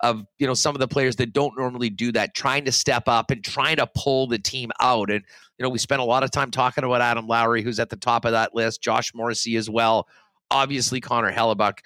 of 0.00 0.24
you 0.38 0.46
know 0.46 0.54
some 0.54 0.76
of 0.76 0.80
the 0.80 0.86
players 0.86 1.16
that 1.16 1.32
don't 1.32 1.58
normally 1.58 1.90
do 1.90 2.12
that, 2.12 2.34
trying 2.34 2.64
to 2.64 2.72
step 2.72 3.04
up 3.08 3.30
and 3.30 3.44
trying 3.44 3.76
to 3.76 3.88
pull 3.96 4.26
the 4.26 4.38
team 4.38 4.70
out. 4.80 5.10
And 5.10 5.24
you 5.58 5.62
know, 5.62 5.68
we 5.68 5.78
spent 5.78 6.00
a 6.00 6.04
lot 6.04 6.22
of 6.22 6.30
time 6.30 6.50
talking 6.50 6.84
about 6.84 7.00
Adam 7.00 7.26
Lowry, 7.26 7.62
who's 7.62 7.80
at 7.80 7.90
the 7.90 7.96
top 7.96 8.24
of 8.24 8.32
that 8.32 8.54
list, 8.54 8.82
Josh 8.82 9.12
Morrissey 9.14 9.56
as 9.56 9.68
well, 9.68 10.06
obviously 10.50 11.00
Connor 11.00 11.32
Hellebuyck. 11.32 11.78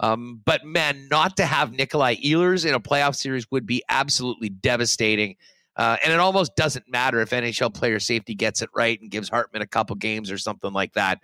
Um, 0.00 0.42
but 0.44 0.64
man, 0.64 1.08
not 1.10 1.38
to 1.38 1.46
have 1.46 1.72
Nikolai 1.72 2.16
Ehlers 2.16 2.66
in 2.66 2.74
a 2.74 2.80
playoff 2.80 3.16
series 3.16 3.50
would 3.50 3.66
be 3.66 3.82
absolutely 3.88 4.50
devastating. 4.50 5.36
Uh, 5.76 5.96
and 6.02 6.12
it 6.12 6.18
almost 6.18 6.56
doesn't 6.56 6.90
matter 6.90 7.20
if 7.20 7.30
NHL 7.30 7.72
player 7.72 7.98
safety 7.98 8.34
gets 8.34 8.62
it 8.62 8.70
right 8.74 9.00
and 9.00 9.10
gives 9.10 9.28
Hartman 9.28 9.62
a 9.62 9.66
couple 9.66 9.96
games 9.96 10.30
or 10.30 10.38
something 10.38 10.72
like 10.72 10.92
that. 10.94 11.20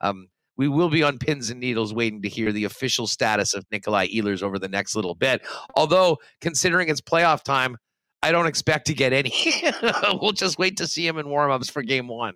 Um, 0.00 0.28
we 0.56 0.68
will 0.68 0.88
be 0.88 1.02
on 1.02 1.18
pins 1.18 1.50
and 1.50 1.60
needles 1.60 1.94
waiting 1.94 2.22
to 2.22 2.28
hear 2.28 2.52
the 2.52 2.64
official 2.64 3.06
status 3.06 3.54
of 3.54 3.64
Nikolai 3.70 4.08
Ehlers 4.08 4.42
over 4.42 4.58
the 4.58 4.68
next 4.68 4.94
little 4.94 5.14
bit. 5.14 5.42
Although, 5.76 6.18
considering 6.40 6.88
it's 6.88 7.00
playoff 7.00 7.42
time, 7.42 7.76
I 8.22 8.32
don't 8.32 8.46
expect 8.46 8.86
to 8.88 8.94
get 8.94 9.12
any. 9.12 9.32
we'll 10.20 10.32
just 10.32 10.58
wait 10.58 10.76
to 10.76 10.86
see 10.86 11.06
him 11.06 11.18
in 11.18 11.26
warmups 11.26 11.70
for 11.70 11.82
game 11.82 12.08
one. 12.08 12.34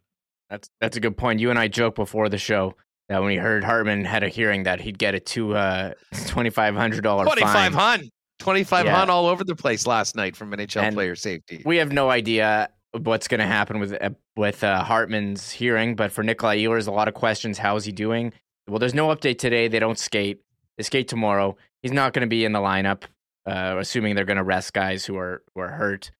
That's 0.50 0.68
that's 0.80 0.96
a 0.96 1.00
good 1.00 1.16
point. 1.16 1.40
You 1.40 1.50
and 1.50 1.58
I 1.58 1.68
joked 1.68 1.96
before 1.96 2.28
the 2.28 2.38
show 2.38 2.74
that 3.08 3.18
when 3.18 3.28
we 3.28 3.36
heard 3.36 3.64
Hartman 3.64 4.04
had 4.04 4.22
a 4.22 4.28
hearing 4.28 4.64
that 4.64 4.80
he'd 4.80 4.98
get 4.98 5.14
a 5.14 5.20
two 5.20 5.54
uh, 5.54 5.92
twenty 6.26 6.50
five 6.50 6.74
hundred 6.74 7.02
dollar 7.02 7.24
twenty 7.24 7.42
five 7.42 7.74
hundred. 7.74 8.10
25 8.38 8.84
yeah. 8.84 8.94
hun 8.94 9.08
all 9.08 9.26
over 9.26 9.44
the 9.44 9.56
place 9.56 9.86
last 9.86 10.14
night 10.14 10.36
from 10.36 10.52
NHL 10.52 10.82
and 10.82 10.94
player 10.94 11.16
safety. 11.16 11.62
We 11.64 11.78
have 11.78 11.90
no 11.90 12.10
idea 12.10 12.68
what's 13.02 13.28
going 13.28 13.40
to 13.40 13.46
happen 13.46 13.78
with 13.78 13.92
uh, 14.00 14.10
with 14.36 14.64
uh, 14.64 14.82
Hartman's 14.82 15.50
hearing, 15.50 15.94
but 15.94 16.12
for 16.12 16.22
Nikolai 16.22 16.58
Ehlers, 16.58 16.88
a 16.88 16.92
lot 16.92 17.08
of 17.08 17.14
questions. 17.14 17.58
How 17.58 17.76
is 17.76 17.84
he 17.84 17.92
doing? 17.92 18.32
Well, 18.68 18.78
there's 18.78 18.94
no 18.94 19.08
update 19.08 19.38
today. 19.38 19.68
They 19.68 19.78
don't 19.78 19.98
skate. 19.98 20.40
They 20.76 20.82
skate 20.82 21.08
tomorrow. 21.08 21.56
He's 21.82 21.92
not 21.92 22.12
going 22.12 22.22
to 22.22 22.28
be 22.28 22.44
in 22.44 22.52
the 22.52 22.58
lineup, 22.58 23.04
uh, 23.46 23.76
assuming 23.78 24.14
they're 24.14 24.24
going 24.24 24.36
to 24.38 24.44
rest 24.44 24.72
guys 24.72 25.04
who 25.04 25.16
are 25.16 25.42
who 25.54 25.60
are 25.60 25.68
hurt 25.68 26.10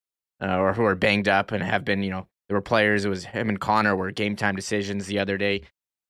uh, 0.40 0.58
or 0.58 0.72
who 0.72 0.84
are 0.84 0.94
banged 0.94 1.28
up 1.28 1.52
and 1.52 1.62
have 1.62 1.84
been. 1.84 2.02
You 2.02 2.10
know, 2.10 2.26
there 2.48 2.56
were 2.56 2.62
players. 2.62 3.04
It 3.04 3.08
was 3.08 3.24
him 3.24 3.48
and 3.48 3.60
Connor 3.60 3.96
were 3.96 4.10
game 4.10 4.36
time 4.36 4.56
decisions 4.56 5.06
the 5.06 5.18
other 5.18 5.36
day. 5.36 5.62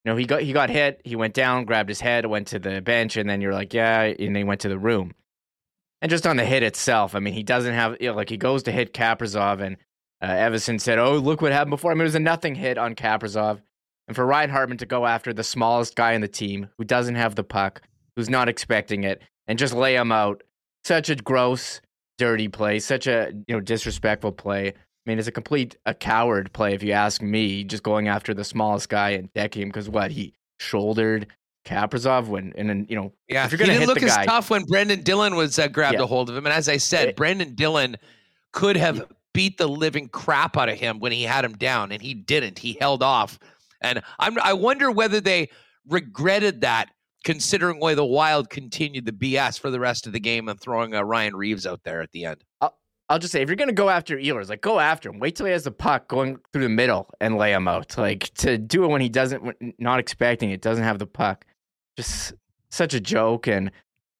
You 0.05 0.13
know, 0.13 0.17
he 0.17 0.27
got 0.27 0.43
he 0.43 0.53
got 0.53 0.71
hit. 0.71 1.01
He 1.05 1.17
went 1.17 1.35
down, 1.35 1.65
grabbed 1.65 1.89
his 1.89 2.01
head, 2.01 2.27
went 2.27 2.49
to 2.49 2.59
the 2.59 2.81
bench, 2.81 3.17
and 3.17 3.29
then 3.29 3.41
you're 3.41 3.55
like, 3.55 3.75
yeah, 3.75 4.03
and 4.03 4.37
they 4.37 4.45
went 4.45 4.61
to 4.61 4.69
the 4.69 4.79
room. 4.79 5.13
And 6.03 6.11
just 6.11 6.27
on 6.27 6.37
the 6.37 6.45
hit 6.45 6.63
itself, 6.63 7.15
I 7.15 7.21
mean, 7.21 7.33
he 7.33 7.43
doesn't 7.43 7.75
have 7.75 7.97
you 8.01 8.11
know, 8.11 8.15
like 8.15 8.29
he 8.29 8.37
goes 8.37 8.63
to 8.65 8.73
hit 8.73 8.93
Kaprizov, 8.93 9.61
and 9.61 9.79
uh, 10.21 10.29
Evason 10.29 10.81
said, 10.81 10.99
"Oh, 10.99 11.17
look 11.17 11.43
what 11.43 11.53
happened 11.53 11.71
before." 11.71 11.91
I 11.91 11.95
mean, 11.95 12.03
it 12.03 12.05
was 12.05 12.15
a 12.15 12.21
nothing 12.21 12.55
hit 12.55 12.79
on 12.79 12.95
Kaprizov, 12.95 13.61
and 14.09 14.17
for 14.17 14.25
Ryan 14.25 14.51
Hartman 14.51 14.79
to 14.79 14.87
go 14.87 15.07
after 15.07 15.33
the 15.33 15.45
smallest 15.45 15.95
guy 15.95 16.13
in 16.13 16.21
the 16.21 16.29
team 16.29 16.69
who 16.79 16.85
doesn't 16.85 17.17
have 17.17 17.35
the 17.35 17.45
puck, 17.45 17.83
who's 18.15 18.31
not 18.31 18.49
expecting 18.49 19.05
it, 19.05 19.23
and 19.47 19.59
just 19.59 19.75
lay 19.75 19.97
him 19.97 20.13
out, 20.13 20.43
such 20.85 21.11
a 21.11 21.17
gross, 21.17 21.81
dirty 22.19 22.49
play, 22.49 22.79
such 22.79 23.07
a 23.07 23.33
you 23.47 23.55
know 23.55 23.61
disrespectful 23.61 24.33
play. 24.33 24.69
I 24.69 25.11
mean, 25.11 25.19
it's 25.19 25.29
a 25.29 25.33
complete 25.33 25.77
a 25.87 25.95
coward 25.95 26.53
play 26.53 26.75
if 26.75 26.83
you 26.83 26.93
ask 26.93 27.23
me. 27.23 27.65
Just 27.65 27.83
going 27.83 28.09
after 28.09 28.33
the 28.33 28.45
smallest 28.45 28.89
guy 28.89 29.11
and 29.11 29.33
decking 29.35 29.63
him 29.63 29.69
because 29.69 29.89
what 29.89 30.11
he 30.11 30.35
shouldered 30.59 31.27
Kaprizov 31.67 32.29
when 32.29 32.55
and 32.57 32.71
then 32.71 32.87
you 32.89 32.97
know 32.97 33.13
yeah 33.29 33.45
if 33.45 33.51
you're 33.51 33.59
gonna 33.59 33.73
he 33.73 33.81
didn't 33.81 33.89
look 33.89 34.03
as 34.03 34.17
tough 34.25 34.49
when 34.49 34.65
Brenden 34.65 35.05
Dillon 35.05 35.35
was 35.35 35.59
uh, 35.59 35.69
grabbed 35.69 35.99
yeah. 35.99 36.05
a 36.05 36.07
hold 36.07 36.31
of 36.31 36.37
him 36.37 36.47
and 36.47 36.55
as 36.55 36.69
I 36.69 36.79
said 36.79 37.11
it, 37.11 37.17
Brenden 37.17 37.55
Dillon 37.55 37.97
could 38.53 38.77
have. 38.77 39.05
Beat 39.37 39.59
the 39.59 39.69
living 39.69 40.09
crap 40.09 40.57
out 40.57 40.69
of 40.69 40.79
him 40.79 40.99
when 40.99 41.13
he 41.13 41.23
had 41.23 41.45
him 41.45 41.53
down 41.53 41.93
and 41.93 42.01
he 42.01 42.15
didn't 42.15 42.59
he 42.59 42.77
held 42.81 43.03
off 43.03 43.39
and 43.83 44.03
I'm 44.19 44.39
I 44.41 44.55
wonder 44.55 44.91
whether 44.91 45.21
they 45.21 45.51
regretted 45.89 46.63
that 46.63 46.91
considering 47.25 47.79
why 47.79 47.95
the 47.95 48.05
Wild 48.05 48.51
continued 48.51 49.05
the 49.05 49.13
BS 49.13 49.61
for 49.61 49.71
the 49.71 49.81
rest 49.81 50.07
of 50.07 50.13
the 50.13 50.21
game 50.21 50.49
and 50.49 50.59
throwing 50.59 50.95
uh, 50.95 51.03
Ryan 51.03 51.37
Reaves 51.37 51.67
out 51.67 51.83
there 51.85 52.01
at 52.01 52.13
the 52.13 52.25
end. 52.25 52.45
I'll, 52.61 52.79
I'll 53.09 53.19
just 53.19 53.33
say 53.33 53.43
if 53.43 53.49
you're 53.49 53.57
gonna 53.57 53.73
go 53.73 53.91
after 53.91 54.17
Ehlers, 54.17 54.49
like 54.49 54.63
go 54.63 54.81
after 54.81 55.11
him. 55.11 55.19
Wait 55.19 55.37
till 55.37 55.47
he 55.47 55.53
has 55.53 55.65
the 55.65 55.71
puck 55.71 56.09
going 56.09 56.39
through 56.53 56.63
the 56.63 56.69
middle 56.69 57.09
and 57.21 57.37
lay 57.37 57.53
him 57.53 57.69
out. 57.69 57.99
Like 57.99 58.33
to 58.35 58.59
do 58.59 58.85
it 58.85 58.89
when 58.89 59.01
he 59.01 59.09
doesn't, 59.09 59.55
not 59.79 59.99
expecting 59.99 60.51
it, 60.51 60.63
doesn't 60.63 60.85
have 60.85 60.99
the 60.99 61.07
puck 61.07 61.45
just 61.97 62.35
such 62.71 62.95
a 62.95 63.01
joke 63.01 63.49
and 63.49 63.71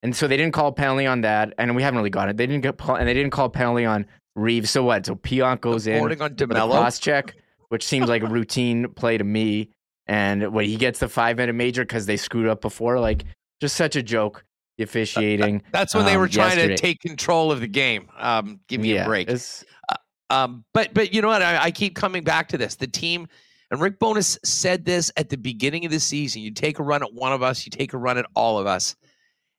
and 0.03 0.15
so 0.15 0.27
they 0.27 0.37
didn't 0.37 0.55
call 0.55 0.73
penalty 0.73 1.07
on 1.07 1.21
that 1.21 1.53
and 1.59 1.75
we 1.77 1.83
haven't 1.83 1.99
really 1.99 2.11
got 2.11 2.29
it 2.29 2.37
they 2.37 2.47
didn't 2.47 2.63
get 2.63 2.81
and 2.89 3.09
they 3.09 3.15
didn't 3.15 3.33
call 3.33 3.49
penalty 3.49 3.85
on 3.85 4.07
Reaves 4.37 4.71
so 4.71 4.85
what 4.85 5.07
so 5.07 5.17
Pionk 5.17 5.61
goes 5.61 5.87
in 5.87 6.03
on 6.03 6.35
DeMelo. 6.35 6.71
cross 6.71 6.99
check 6.99 7.35
which 7.69 7.85
seems 7.85 8.09
like 8.09 8.23
a 8.23 8.27
routine 8.27 8.89
play 8.93 9.19
to 9.19 9.25
me 9.25 9.71
and 10.07 10.53
when 10.53 10.67
he 10.67 10.77
gets 10.77 11.01
the 11.01 11.09
five 11.09 11.37
minute 11.37 11.55
major 11.55 11.83
because 11.83 12.07
they 12.07 12.17
screwed 12.17 12.47
up 12.47 12.61
before 12.61 13.01
like 13.01 13.25
just 13.61 13.77
such 13.77 13.97
a 13.97 14.03
joke 14.03 14.45
the 14.77 14.85
officiating 14.85 15.63
that's 15.73 15.95
when 15.95 16.05
um, 16.05 16.11
they 16.11 16.17
were 16.17 16.29
trying 16.29 16.59
yesterday. 16.59 16.77
to 16.77 16.83
take 16.83 17.01
control 17.01 17.51
of 17.51 17.61
the 17.61 17.67
game 17.67 18.09
um 18.19 18.61
give 18.69 18.81
me 18.81 18.95
yeah, 18.95 19.03
a 19.03 19.07
break 19.07 19.29
uh, 19.31 19.97
um 20.31 20.65
but 20.75 20.93
but 20.93 21.13
you 21.15 21.23
know 21.23 21.29
what 21.29 21.43
I, 21.43 21.65
I 21.65 21.71
keep 21.71 21.97
coming 21.97 22.23
back 22.23 22.49
to 22.49 22.59
this 22.59 22.77
the 22.77 22.87
team 22.87 23.27
and 23.71 23.81
Rick 23.81 23.99
Bowness 23.99 24.39
said 24.45 24.85
this 24.85 25.11
at 25.17 25.29
the 25.29 25.37
beginning 25.37 25.85
of 25.85 25.91
the 25.91 26.01
season. 26.01 26.43
You 26.43 26.53
take 26.53 26.79
a 26.79 26.83
run 26.83 27.03
at 27.03 27.13
one 27.13 27.33
of 27.33 27.43
us, 27.43 27.67
you 27.67 27.71
take 27.71 27.93
a 27.93 27.99
run 27.99 28.19
at 28.19 28.27
all 28.35 28.59
of 28.59 28.67
us. 28.67 28.95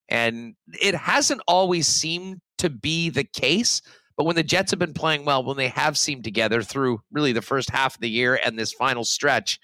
And 0.09 0.55
it 0.81 0.95
hasn't 0.95 1.41
always 1.47 1.87
seemed 1.87 2.39
to 2.59 2.69
be 2.69 3.09
the 3.09 3.25
case. 3.25 3.81
But 4.17 4.25
when 4.25 4.35
the 4.35 4.43
Jets 4.43 4.71
have 4.71 4.79
been 4.79 4.93
playing 4.93 5.25
well, 5.25 5.43
when 5.43 5.57
they 5.57 5.67
have 5.69 5.97
seemed 5.97 6.23
together 6.23 6.63
through 6.63 7.01
really 7.11 7.33
the 7.33 7.41
first 7.41 7.69
half 7.69 7.95
of 7.95 8.01
the 8.01 8.09
year 8.09 8.39
and 8.43 8.57
this 8.57 8.73
final 8.73 9.03
stretch, 9.03 9.59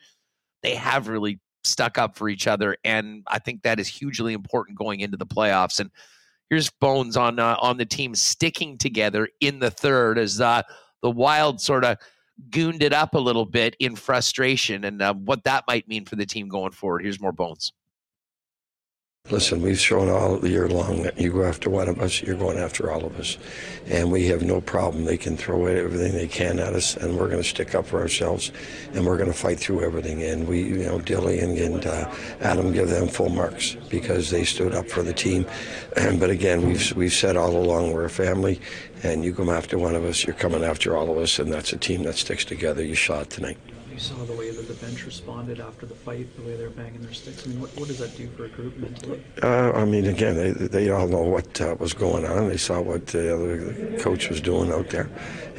they 0.61 0.75
have 0.75 1.07
really 1.07 1.39
stuck 1.63 1.97
up 1.97 2.15
for 2.15 2.29
each 2.29 2.45
other. 2.45 2.77
And 2.83 3.23
I 3.27 3.39
think 3.39 3.63
that 3.63 3.79
is 3.79 3.87
hugely 3.87 4.33
important 4.33 4.77
going 4.77 4.99
into 4.99 5.17
the 5.17 5.25
playoffs. 5.25 5.79
And 5.79 5.89
here's 6.49 6.69
Bones 6.69 7.17
on 7.17 7.39
uh, 7.39 7.55
on 7.59 7.77
the 7.77 7.85
team 7.85 8.13
sticking 8.13 8.77
together 8.77 9.27
in 9.39 9.59
the 9.59 9.71
third 9.71 10.19
as 10.19 10.39
uh, 10.39 10.61
the 11.01 11.11
Wild 11.11 11.59
sort 11.59 11.83
of 11.83 11.97
gooned 12.49 12.83
it 12.83 12.93
up 12.93 13.15
a 13.15 13.19
little 13.19 13.45
bit 13.45 13.75
in 13.79 13.95
frustration 13.95 14.83
and 14.83 15.01
uh, 15.01 15.13
what 15.13 15.43
that 15.43 15.63
might 15.67 15.87
mean 15.87 16.05
for 16.05 16.15
the 16.15 16.25
team 16.25 16.47
going 16.47 16.71
forward. 16.71 17.01
Here's 17.03 17.21
more 17.21 17.31
bones. 17.31 17.73
Listen, 19.31 19.61
we've 19.61 19.79
shown 19.79 20.09
all 20.09 20.45
year 20.45 20.67
long 20.67 21.03
that 21.03 21.17
you 21.17 21.31
go 21.31 21.45
after 21.45 21.69
one 21.69 21.87
of 21.87 21.97
us, 22.01 22.21
you're 22.21 22.35
going 22.35 22.57
after 22.57 22.91
all 22.91 23.05
of 23.05 23.17
us. 23.17 23.37
And 23.87 24.11
we 24.11 24.27
have 24.27 24.41
no 24.41 24.59
problem. 24.59 25.05
They 25.05 25.15
can 25.15 25.37
throw 25.37 25.65
everything 25.65 26.11
they 26.11 26.27
can 26.27 26.59
at 26.59 26.73
us, 26.73 26.97
and 26.97 27.17
we're 27.17 27.29
going 27.29 27.41
to 27.41 27.47
stick 27.47 27.73
up 27.73 27.85
for 27.85 28.01
ourselves, 28.01 28.51
and 28.93 29.05
we're 29.05 29.15
going 29.15 29.31
to 29.31 29.37
fight 29.37 29.61
through 29.61 29.81
everything. 29.81 30.21
And 30.23 30.45
we, 30.45 30.63
you 30.63 30.83
know, 30.83 30.99
Dilly 30.99 31.39
and, 31.39 31.57
and 31.57 31.85
uh, 31.85 32.13
Adam 32.41 32.73
give 32.73 32.89
them 32.89 33.07
full 33.07 33.29
marks 33.29 33.77
because 33.87 34.29
they 34.29 34.43
stood 34.43 34.75
up 34.75 34.89
for 34.89 35.03
the 35.03 35.13
team. 35.13 35.45
But 36.19 36.29
again, 36.29 36.67
we've, 36.67 36.93
we've 36.93 37.13
said 37.13 37.37
all 37.37 37.55
along 37.55 37.93
we're 37.93 38.03
a 38.03 38.09
family, 38.09 38.59
and 39.03 39.23
you 39.23 39.33
come 39.33 39.49
after 39.49 39.77
one 39.77 39.95
of 39.95 40.03
us, 40.03 40.25
you're 40.25 40.35
coming 40.35 40.65
after 40.65 40.97
all 40.97 41.09
of 41.09 41.17
us, 41.17 41.39
and 41.39 41.51
that's 41.51 41.71
a 41.71 41.77
team 41.77 42.03
that 42.03 42.15
sticks 42.15 42.43
together. 42.43 42.83
You 42.83 42.95
saw 42.95 43.21
it 43.21 43.29
tonight. 43.29 43.57
You 43.93 43.99
saw 43.99 44.15
the 44.25 44.33
way 44.33 44.49
that 44.49 44.67
the 44.67 44.73
bench 44.85 45.05
responded 45.05 45.59
after 45.59 45.85
the 45.85 45.93
fight, 45.93 46.35
the 46.35 46.41
way 46.41 46.55
they're 46.55 46.71
banging 46.71 47.01
their 47.01 47.13
sticks. 47.13 47.45
I 47.45 47.49
mean, 47.49 47.61
what, 47.61 47.69
what 47.77 47.87
does 47.87 47.99
that 47.99 48.17
do 48.17 48.27
for 48.29 48.45
a 48.45 48.49
group 48.49 48.75
mentally? 48.77 49.23
Uh, 49.41 49.71
I 49.71 49.85
mean, 49.85 50.07
again, 50.07 50.35
they, 50.35 50.51
they 50.51 50.89
all 50.89 51.07
know 51.07 51.21
what 51.21 51.61
uh, 51.61 51.75
was 51.79 51.93
going 51.93 52.25
on. 52.25 52.49
They 52.49 52.57
saw 52.57 52.81
what 52.81 53.07
the 53.07 53.33
other 53.33 53.99
coach 53.99 54.29
was 54.29 54.41
doing 54.41 54.71
out 54.71 54.89
there, 54.89 55.09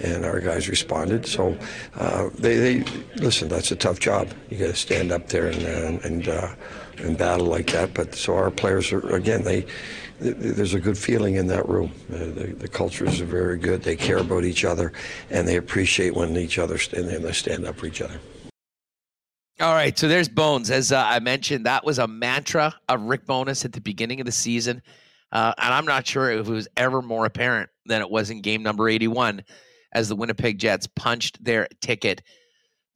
and 0.02 0.24
our 0.24 0.40
guys 0.40 0.68
responded. 0.68 1.26
So 1.26 1.56
uh, 1.94 2.30
they, 2.34 2.56
they 2.56 2.84
listen. 3.16 3.48
That's 3.48 3.70
a 3.70 3.76
tough 3.76 4.00
job. 4.00 4.28
You 4.50 4.58
got 4.58 4.66
to 4.66 4.74
stand 4.74 5.12
up 5.12 5.28
there 5.28 5.46
and 5.46 5.62
and 5.62 6.04
and, 6.04 6.28
uh, 6.28 6.54
and 6.98 7.16
battle 7.16 7.46
like 7.46 7.68
that. 7.68 7.94
But 7.94 8.16
so 8.16 8.34
our 8.34 8.50
players 8.50 8.92
are 8.92 9.14
again 9.14 9.44
they 9.44 9.66
there's 10.20 10.74
a 10.74 10.80
good 10.80 10.96
feeling 10.96 11.36
in 11.36 11.46
that 11.48 11.68
room. 11.68 11.92
Uh, 12.12 12.18
the, 12.18 12.54
the 12.58 12.68
cultures 12.68 13.20
are 13.20 13.26
very 13.26 13.58
good. 13.58 13.82
They 13.82 13.96
care 13.96 14.18
about 14.18 14.44
each 14.44 14.64
other, 14.64 14.92
and 15.30 15.46
they 15.46 15.56
appreciate 15.56 16.14
when 16.14 16.36
each 16.36 16.58
other 16.58 16.78
stand, 16.78 17.08
and 17.08 17.24
they 17.24 17.32
stand 17.32 17.66
up 17.66 17.76
for 17.76 17.86
each 17.86 18.00
other. 18.00 18.18
All 19.60 19.74
right, 19.74 19.96
so 19.96 20.08
there's 20.08 20.28
Bones. 20.28 20.70
As 20.70 20.92
uh, 20.92 21.04
I 21.04 21.20
mentioned, 21.20 21.66
that 21.66 21.84
was 21.84 21.98
a 21.98 22.08
mantra 22.08 22.74
of 22.88 23.02
Rick 23.02 23.26
Bowness 23.26 23.64
at 23.64 23.72
the 23.72 23.80
beginning 23.80 24.20
of 24.20 24.26
the 24.26 24.32
season, 24.32 24.82
uh, 25.32 25.52
and 25.58 25.74
I'm 25.74 25.86
not 25.86 26.06
sure 26.06 26.30
if 26.30 26.48
it 26.48 26.52
was 26.52 26.68
ever 26.76 27.02
more 27.02 27.24
apparent 27.24 27.70
than 27.86 28.00
it 28.00 28.10
was 28.10 28.30
in 28.30 28.40
game 28.40 28.62
number 28.62 28.88
81, 28.88 29.44
as 29.92 30.08
the 30.08 30.16
Winnipeg 30.16 30.58
Jets 30.58 30.88
punched 30.88 31.42
their 31.44 31.68
ticket 31.80 32.22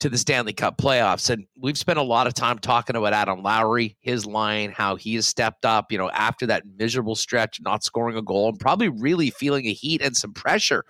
to 0.00 0.08
the 0.08 0.18
Stanley 0.18 0.52
Cup 0.52 0.78
playoffs. 0.78 1.30
And 1.30 1.46
we've 1.58 1.78
spent 1.78 1.98
a 1.98 2.02
lot 2.02 2.26
of 2.26 2.34
time 2.34 2.58
talking 2.58 2.96
about 2.96 3.12
Adam 3.12 3.42
Lowry, 3.42 3.96
his 4.00 4.26
line, 4.26 4.70
how 4.70 4.96
he 4.96 5.16
has 5.16 5.26
stepped 5.26 5.64
up, 5.64 5.90
you 5.90 5.98
know, 5.98 6.10
after 6.10 6.46
that 6.46 6.64
miserable 6.76 7.16
stretch, 7.16 7.60
not 7.60 7.82
scoring 7.82 8.16
a 8.16 8.22
goal 8.22 8.48
and 8.48 8.60
probably 8.60 8.88
really 8.88 9.30
feeling 9.30 9.66
a 9.66 9.72
heat 9.72 10.00
and 10.00 10.16
some 10.16 10.32
pressure 10.32 10.84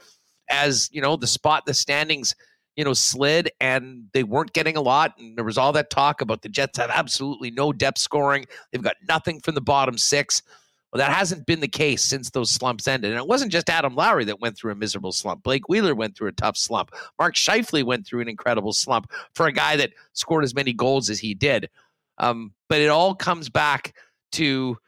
as, 0.51 0.89
you 0.93 1.01
know, 1.01 1.17
the 1.17 1.27
spot, 1.27 1.65
the 1.67 1.75
standings, 1.75 2.35
you 2.77 2.85
know, 2.85 2.93
slid 2.93 3.51
and 3.61 4.05
they 4.13 4.25
weren't 4.25 4.53
getting 4.53 4.77
a 4.77 4.83
lot. 4.83 5.15
And 5.19 5.37
there 5.37 5.45
was 5.45 5.59
all 5.59 5.73
that 5.73 5.91
talk 5.91 6.21
about 6.21 6.43
the 6.43 6.49
Jets 6.49 6.79
have 6.79 6.91
absolutely 6.91 7.51
no 7.51 7.73
depth 7.73 7.99
scoring. 7.99 8.47
They've 8.71 8.83
got 8.83 8.97
nothing 9.09 9.41
from 9.41 9.55
the 9.55 9.61
bottom 9.61 9.97
six. 9.97 10.43
Well, 10.93 10.99
that 10.99 11.15
hasn't 11.15 11.45
been 11.45 11.61
the 11.61 11.69
case 11.69 12.03
since 12.03 12.31
those 12.31 12.51
slumps 12.51 12.89
ended. 12.89 13.11
And 13.11 13.21
it 13.21 13.27
wasn't 13.27 13.53
just 13.53 13.69
Adam 13.69 13.95
Lowry 13.95 14.25
that 14.25 14.41
went 14.41 14.57
through 14.57 14.73
a 14.73 14.77
miserable 14.77 15.13
slump. 15.13 15.43
Blake 15.43 15.69
Wheeler 15.69 15.95
went 15.95 16.17
through 16.17 16.29
a 16.29 16.33
tough 16.33 16.57
slump. 16.57 16.93
Mark 17.19 17.35
Scheifele 17.35 17.85
went 17.85 18.07
through 18.07 18.21
an 18.21 18.29
incredible 18.29 18.73
slump 18.73 19.11
for 19.35 19.47
a 19.47 19.53
guy 19.53 19.77
that 19.77 19.91
scored 20.15 20.45
as 20.45 20.55
many 20.55 20.73
goals 20.73 21.11
as 21.11 21.21
he 21.21 21.35
did. 21.35 21.69
Um, 22.17 22.53
but 22.69 22.81
it 22.81 22.89
all 22.89 23.15
comes 23.15 23.51
back 23.51 23.95
to, 24.33 24.79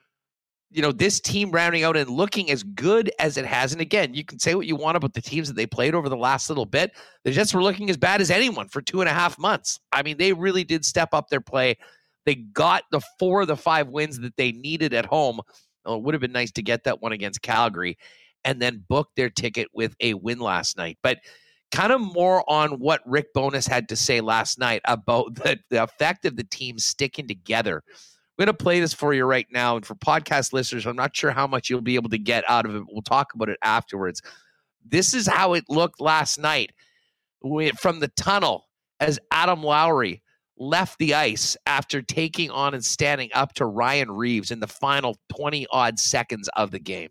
you 0.70 0.82
know, 0.82 0.90
this 0.90 1.20
team 1.20 1.50
rounding 1.50 1.84
out 1.84 1.98
and 1.98 2.08
looking 2.08 2.50
as 2.50 2.62
good 2.62 3.10
as 3.18 3.36
it 3.36 3.44
has. 3.44 3.72
And 3.72 3.82
again, 3.82 4.14
you 4.14 4.24
can 4.24 4.38
say 4.38 4.54
what 4.54 4.66
you 4.66 4.76
want 4.76 4.96
about 4.96 5.12
the 5.12 5.20
teams 5.20 5.48
that 5.48 5.54
they 5.54 5.66
played 5.66 5.94
over 5.94 6.08
the 6.08 6.16
last 6.16 6.48
little 6.48 6.66
bit. 6.66 6.92
The 7.24 7.30
Jets 7.30 7.52
were 7.52 7.62
looking 7.62 7.90
as 7.90 7.98
bad 7.98 8.22
as 8.22 8.30
anyone 8.30 8.68
for 8.68 8.80
two 8.80 9.00
and 9.02 9.08
a 9.08 9.12
half 9.12 9.38
months. 9.38 9.78
I 9.92 10.02
mean, 10.02 10.16
they 10.16 10.32
really 10.32 10.64
did 10.64 10.84
step 10.86 11.10
up 11.12 11.28
their 11.28 11.42
play. 11.42 11.76
They 12.24 12.36
got 12.36 12.84
the 12.90 13.00
four 13.18 13.42
of 13.42 13.48
the 13.48 13.56
five 13.56 13.88
wins 13.88 14.18
that 14.20 14.36
they 14.36 14.52
needed 14.52 14.94
at 14.94 15.04
home 15.04 15.40
well, 15.84 15.96
it 15.96 16.02
would 16.02 16.14
have 16.14 16.20
been 16.20 16.32
nice 16.32 16.52
to 16.52 16.62
get 16.62 16.84
that 16.84 17.00
one 17.00 17.12
against 17.12 17.42
Calgary 17.42 17.98
and 18.44 18.60
then 18.60 18.84
book 18.88 19.08
their 19.16 19.30
ticket 19.30 19.68
with 19.72 19.94
a 20.00 20.14
win 20.14 20.38
last 20.38 20.76
night. 20.76 20.98
But 21.02 21.18
kind 21.70 21.92
of 21.92 22.00
more 22.00 22.48
on 22.50 22.78
what 22.78 23.00
Rick 23.06 23.32
Bowness 23.34 23.68
had 23.68 23.88
to 23.90 23.96
say 23.96 24.20
last 24.20 24.58
night 24.58 24.80
about 24.84 25.34
the, 25.36 25.58
the 25.70 25.82
effect 25.82 26.24
of 26.24 26.36
the 26.36 26.44
team 26.44 26.78
sticking 26.78 27.28
together. 27.28 27.82
I'm 27.86 28.46
going 28.46 28.56
to 28.56 28.64
play 28.64 28.80
this 28.80 28.94
for 28.94 29.12
you 29.12 29.24
right 29.24 29.46
now. 29.52 29.76
And 29.76 29.84
for 29.84 29.94
podcast 29.94 30.52
listeners, 30.52 30.86
I'm 30.86 30.96
not 30.96 31.14
sure 31.14 31.30
how 31.30 31.46
much 31.46 31.68
you'll 31.68 31.82
be 31.82 31.96
able 31.96 32.10
to 32.10 32.18
get 32.18 32.44
out 32.48 32.64
of 32.64 32.74
it. 32.74 32.84
We'll 32.90 33.02
talk 33.02 33.34
about 33.34 33.50
it 33.50 33.58
afterwards. 33.62 34.22
This 34.84 35.12
is 35.12 35.26
how 35.26 35.52
it 35.52 35.64
looked 35.68 36.00
last 36.00 36.38
night 36.38 36.72
from 37.78 38.00
the 38.00 38.10
tunnel 38.16 38.66
as 38.98 39.18
Adam 39.30 39.62
Lowry 39.62 40.22
left 40.60 40.98
the 40.98 41.14
ice 41.14 41.56
after 41.66 42.02
taking 42.02 42.50
on 42.50 42.74
and 42.74 42.84
standing 42.84 43.30
up 43.34 43.54
to 43.54 43.64
Ryan 43.64 44.12
Reaves 44.12 44.50
in 44.50 44.60
the 44.60 44.68
final 44.68 45.16
20 45.34 45.66
odd 45.72 45.98
seconds 45.98 46.48
of 46.54 46.70
the 46.70 46.78
game. 46.78 47.08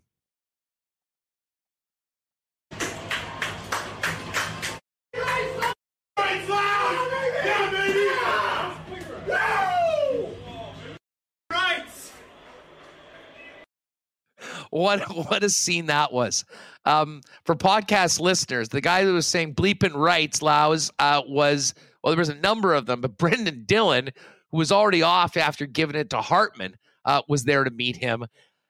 What 14.70 15.00
what 15.16 15.42
a 15.42 15.50
scene 15.50 15.86
that 15.86 16.12
was! 16.12 16.44
Um, 16.84 17.22
for 17.44 17.56
podcast 17.56 18.20
listeners, 18.20 18.68
the 18.68 18.80
guy 18.80 19.02
who 19.02 19.14
was 19.14 19.26
saying 19.26 19.56
bleeping 19.56 19.94
rights, 19.94 20.42
Laus, 20.42 20.92
uh, 21.00 21.22
was 21.26 21.74
well, 22.02 22.12
there 22.12 22.18
was 22.18 22.28
a 22.28 22.34
number 22.34 22.74
of 22.74 22.86
them, 22.86 23.00
but 23.00 23.18
Brenden 23.18 23.66
Dillon, 23.66 24.10
who 24.50 24.58
was 24.58 24.72
already 24.72 25.02
off 25.02 25.36
after 25.36 25.66
giving 25.66 25.96
it 25.96 26.10
to 26.10 26.20
Hartman, 26.20 26.76
uh, 27.04 27.22
was 27.28 27.44
there 27.44 27.64
to 27.64 27.70
meet 27.70 27.96
him. 27.96 28.26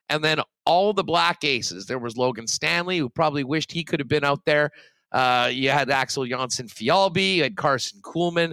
And 0.08 0.24
then 0.24 0.40
all 0.66 0.92
the 0.92 1.04
black 1.04 1.44
aces. 1.44 1.86
There 1.86 1.98
was 1.98 2.16
Logan 2.16 2.46
Stanley, 2.46 2.98
who 2.98 3.08
probably 3.08 3.44
wished 3.44 3.72
he 3.72 3.84
could 3.84 4.00
have 4.00 4.08
been 4.08 4.24
out 4.24 4.44
there. 4.44 4.70
Uh, 5.12 5.50
you 5.52 5.70
had 5.70 5.90
Axel 5.90 6.24
Jonsson-Fjallby, 6.24 7.36
you 7.36 7.42
had 7.42 7.56
Carson 7.56 8.00
Kuhlman. 8.02 8.52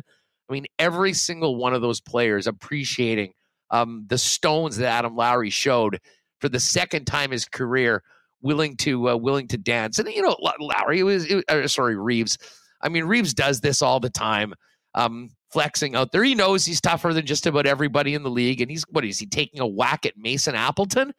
I 0.50 0.54
mean, 0.54 0.66
every 0.80 1.14
single 1.14 1.56
one 1.56 1.74
of 1.74 1.82
those 1.82 2.02
players 2.02 2.48
appreciating 2.48 3.34
um, 3.70 4.06
the 4.08 4.18
stones 4.18 4.78
that 4.78 4.88
Adam 4.88 5.16
Lowry 5.16 5.50
showed 5.50 6.00
for 6.40 6.50
the 6.50 6.60
second 6.60 7.06
time 7.06 7.32
his 7.32 7.46
career, 7.46 8.02
willing 8.42 8.78
to 8.78 9.10
uh, 9.10 9.16
willing 9.16 9.48
to 9.50 9.58
dance. 9.58 10.00
And 10.00 10.08
you 10.10 10.22
know, 10.22 10.38
Lowry 10.60 11.04
was, 11.04 11.26
it, 11.26 11.44
uh, 11.50 11.68
sorry, 11.68 11.96
Reaves. 11.96 12.38
I 12.82 12.90
mean, 12.90 13.04
Reaves 13.04 13.34
does 13.34 13.60
this 13.62 13.82
all 13.82 14.00
the 14.00 14.10
time 14.10 14.54
um, 14.98 15.30
flexing 15.52 15.96
out 15.96 16.12
there. 16.12 16.24
He 16.24 16.36
knows 16.36 16.66
he's 16.66 16.82
tougher 16.82 17.14
than 17.14 17.26
just 17.26 17.46
about 17.46 17.68
everybody 17.68 18.16
in 18.16 18.24
the 18.24 18.32
league. 18.32 18.62
And 18.62 18.70
he's, 18.70 18.84
what 18.90 19.06
is 19.06 19.20
he 19.20 19.28
taking 19.28 19.62
a 19.62 19.68
whack 19.68 20.06
at 20.06 20.18
Mason 20.18 20.56
Appleton? 20.56 21.14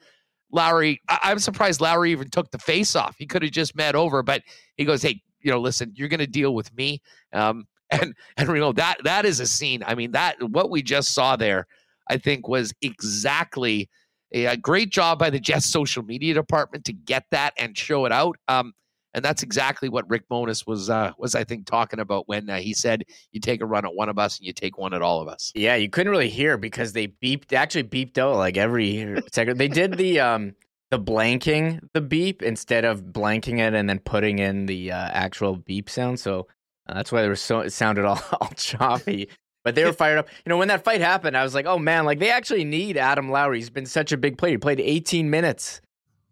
Lowry, 0.51 1.01
I, 1.09 1.31
am 1.31 1.39
surprised 1.39 1.81
Lowry 1.81 2.11
even 2.11 2.29
took 2.29 2.51
the 2.51 2.59
face 2.59 2.97
off. 2.97 3.15
He 3.19 3.27
could 3.27 3.43
have 3.43 3.53
just 3.53 3.77
met 3.77 3.95
over, 3.95 4.23
but 4.23 4.43
he 4.77 4.85
goes, 4.85 5.03
Hey, 5.03 5.23
you 5.41 5.53
know, 5.53 5.61
listen, 5.61 5.93
you're 5.95 6.09
going 6.09 6.19
to 6.19 6.27
deal 6.27 6.55
with 6.55 6.75
me. 6.77 7.01
Um, 7.33 7.67
and, 7.91 8.15
and, 8.37 8.49
you 8.49 8.57
know, 8.57 8.73
that, 8.73 8.99
that 9.05 9.25
is 9.25 9.41
a 9.41 9.47
scene. 9.47 9.83
I 9.87 9.95
mean, 9.95 10.11
that, 10.11 10.37
what 10.43 10.69
we 10.71 10.83
just 10.83 11.15
saw 11.15 11.37
there, 11.37 11.67
I 12.11 12.19
think 12.19 12.49
was 12.49 12.75
exactly 12.83 13.89
a, 14.33 14.47
a 14.47 14.57
great 14.57 14.91
job 14.91 15.19
by 15.19 15.31
the 15.31 15.41
Jets 15.41 15.67
social 15.67 16.03
media 16.03 16.35
department 16.35 16.85
to 16.87 16.93
get 16.93 17.25
that 17.31 17.55
and 17.57 17.79
show 17.79 18.05
it 18.05 18.13
out. 18.13 18.37
Um, 18.49 18.75
and 19.15 19.25
that's 19.25 19.43
exactly 19.43 19.89
what 19.89 20.09
Rick 20.09 20.29
Bowness 20.29 20.67
was 20.67 20.91
uh, 20.91 21.13
was 21.19 21.35
I 21.35 21.45
think 21.45 21.67
talking 21.67 22.01
about 22.01 22.29
when 22.29 22.49
uh, 22.51 22.59
he 22.59 22.75
said 22.75 23.05
you 23.33 23.41
take 23.41 23.61
a 23.61 23.67
run 23.67 23.85
at 23.85 23.95
one 23.95 24.09
of 24.09 24.19
us 24.19 24.39
and 24.39 24.47
you 24.47 24.53
take 24.53 24.79
one 24.79 24.93
at 24.95 25.03
all 25.03 25.21
of 25.21 25.29
us. 25.29 25.51
Yeah, 25.55 25.77
you 25.77 25.89
couldn't 25.89 26.11
really 26.11 26.29
hear 26.29 26.59
because 26.59 26.93
they 26.93 27.09
beeped 27.09 27.53
actually 27.53 27.85
beeped 27.85 28.19
out 28.19 28.37
like 28.37 28.57
every 28.57 29.21
second. 29.33 29.59
They 29.59 29.69
did 29.69 29.95
the 29.95 30.21
um 30.21 30.55
the 30.91 30.99
blanking 30.99 31.81
the 31.95 32.01
beep 32.01 32.43
instead 32.43 32.85
of 32.85 33.03
blanking 33.03 33.59
it 33.59 33.75
and 33.75 33.89
then 33.89 33.99
putting 33.99 34.39
in 34.39 34.67
the 34.67 34.93
uh, 34.93 35.09
actual 35.13 35.57
beep 35.57 35.89
sound. 35.89 36.21
So 36.21 36.47
uh, 36.89 36.95
that's 36.95 37.13
why 37.13 37.21
there 37.23 37.31
was 37.31 37.41
so 37.41 37.61
it 37.61 37.71
sounded 37.71 38.05
all, 38.07 38.21
all 38.41 38.53
choppy. 38.57 39.29
But 39.65 39.75
they 39.75 39.85
were 39.85 39.93
fired 39.95 40.19
up. 40.19 40.29
You 40.45 40.51
know, 40.51 40.59
when 40.59 40.69
that 40.69 40.85
fight 40.85 41.01
happened, 41.01 41.37
I 41.37 41.43
was 41.43 41.55
like, 41.55 41.67
oh 41.67 41.79
man, 41.79 42.05
like 42.05 42.19
they 42.19 42.31
actually 42.31 42.65
need 42.65 42.97
Adam 42.97 43.31
Lowry. 43.31 43.59
He's 43.59 43.71
been 43.71 43.87
such 43.87 44.13
a 44.13 44.19
big 44.19 44.37
player. 44.37 44.53
He 44.53 44.59
played 44.59 44.81
18 44.81 45.31
minutes 45.31 45.81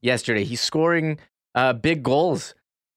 yesterday. 0.02 0.44
He's 0.44 0.60
scoring 0.60 1.18
uh, 1.54 1.72
big 1.72 2.02
goals 2.02 2.54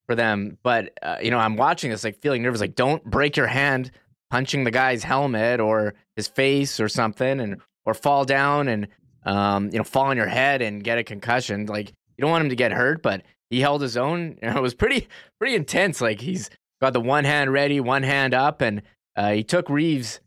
for 0.09 0.15
them. 0.15 0.57
But 0.63 0.97
uh, 1.03 1.17
you 1.21 1.29
know, 1.29 1.37
I'm 1.37 1.55
watching 1.55 1.91
this 1.91 2.03
like 2.03 2.19
feeling 2.19 2.41
nervous. 2.41 2.59
Like, 2.59 2.73
don't 2.73 3.03
break 3.03 3.37
your 3.37 3.45
hand 3.45 3.91
punching 4.31 4.63
the 4.63 4.71
guy's 4.71 5.03
helmet 5.03 5.59
or 5.59 5.93
his 6.15 6.27
face 6.27 6.79
or 6.79 6.89
something, 6.89 7.39
and 7.39 7.61
or 7.85 7.93
fall 7.93 8.25
down 8.25 8.67
and 8.67 8.87
um, 9.23 9.69
you 9.71 9.77
know 9.77 9.83
fall 9.83 10.05
on 10.05 10.17
your 10.17 10.25
head 10.25 10.63
and 10.63 10.83
get 10.83 10.97
a 10.97 11.03
concussion. 11.03 11.67
Like, 11.67 11.89
you 11.89 12.23
don't 12.23 12.31
want 12.31 12.43
him 12.43 12.49
to 12.49 12.55
get 12.55 12.71
hurt, 12.71 13.03
but 13.03 13.21
he 13.51 13.61
held 13.61 13.83
his 13.83 13.97
own. 13.97 14.39
You 14.41 14.49
know, 14.49 14.57
it 14.57 14.61
was 14.63 14.73
pretty 14.73 15.07
pretty 15.39 15.55
intense. 15.55 16.01
Like 16.01 16.21
he's 16.21 16.49
got 16.81 16.93
the 16.93 17.01
one 17.01 17.23
hand 17.23 17.53
ready, 17.53 17.79
one 17.79 18.03
hand 18.03 18.33
up, 18.33 18.61
and 18.61 18.81
uh, 19.15 19.33
he 19.33 19.43
took 19.43 19.69
Reaves 19.69 20.21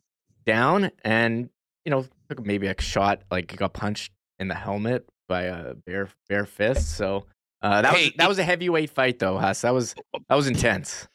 down 0.46 0.92
and 1.04 1.50
you 1.84 1.90
know 1.90 2.06
took 2.30 2.46
maybe 2.46 2.68
a 2.68 2.80
shot. 2.80 3.22
Like 3.32 3.56
got 3.56 3.72
punched 3.72 4.12
in 4.38 4.46
the 4.46 4.54
helmet 4.54 5.08
by 5.28 5.42
a 5.42 5.74
bare 5.74 6.08
bare 6.28 6.46
fist. 6.46 6.96
So 6.96 7.26
uh, 7.62 7.82
that 7.82 7.94
hey, 7.94 8.04
was 8.04 8.12
that 8.18 8.28
was 8.28 8.38
a 8.38 8.44
heavyweight 8.44 8.90
fight, 8.90 9.18
though, 9.18 9.38
Huss. 9.38 9.60
That 9.62 9.72
was 9.72 9.94
that 10.28 10.34
was 10.34 10.48
intense. 10.48 11.06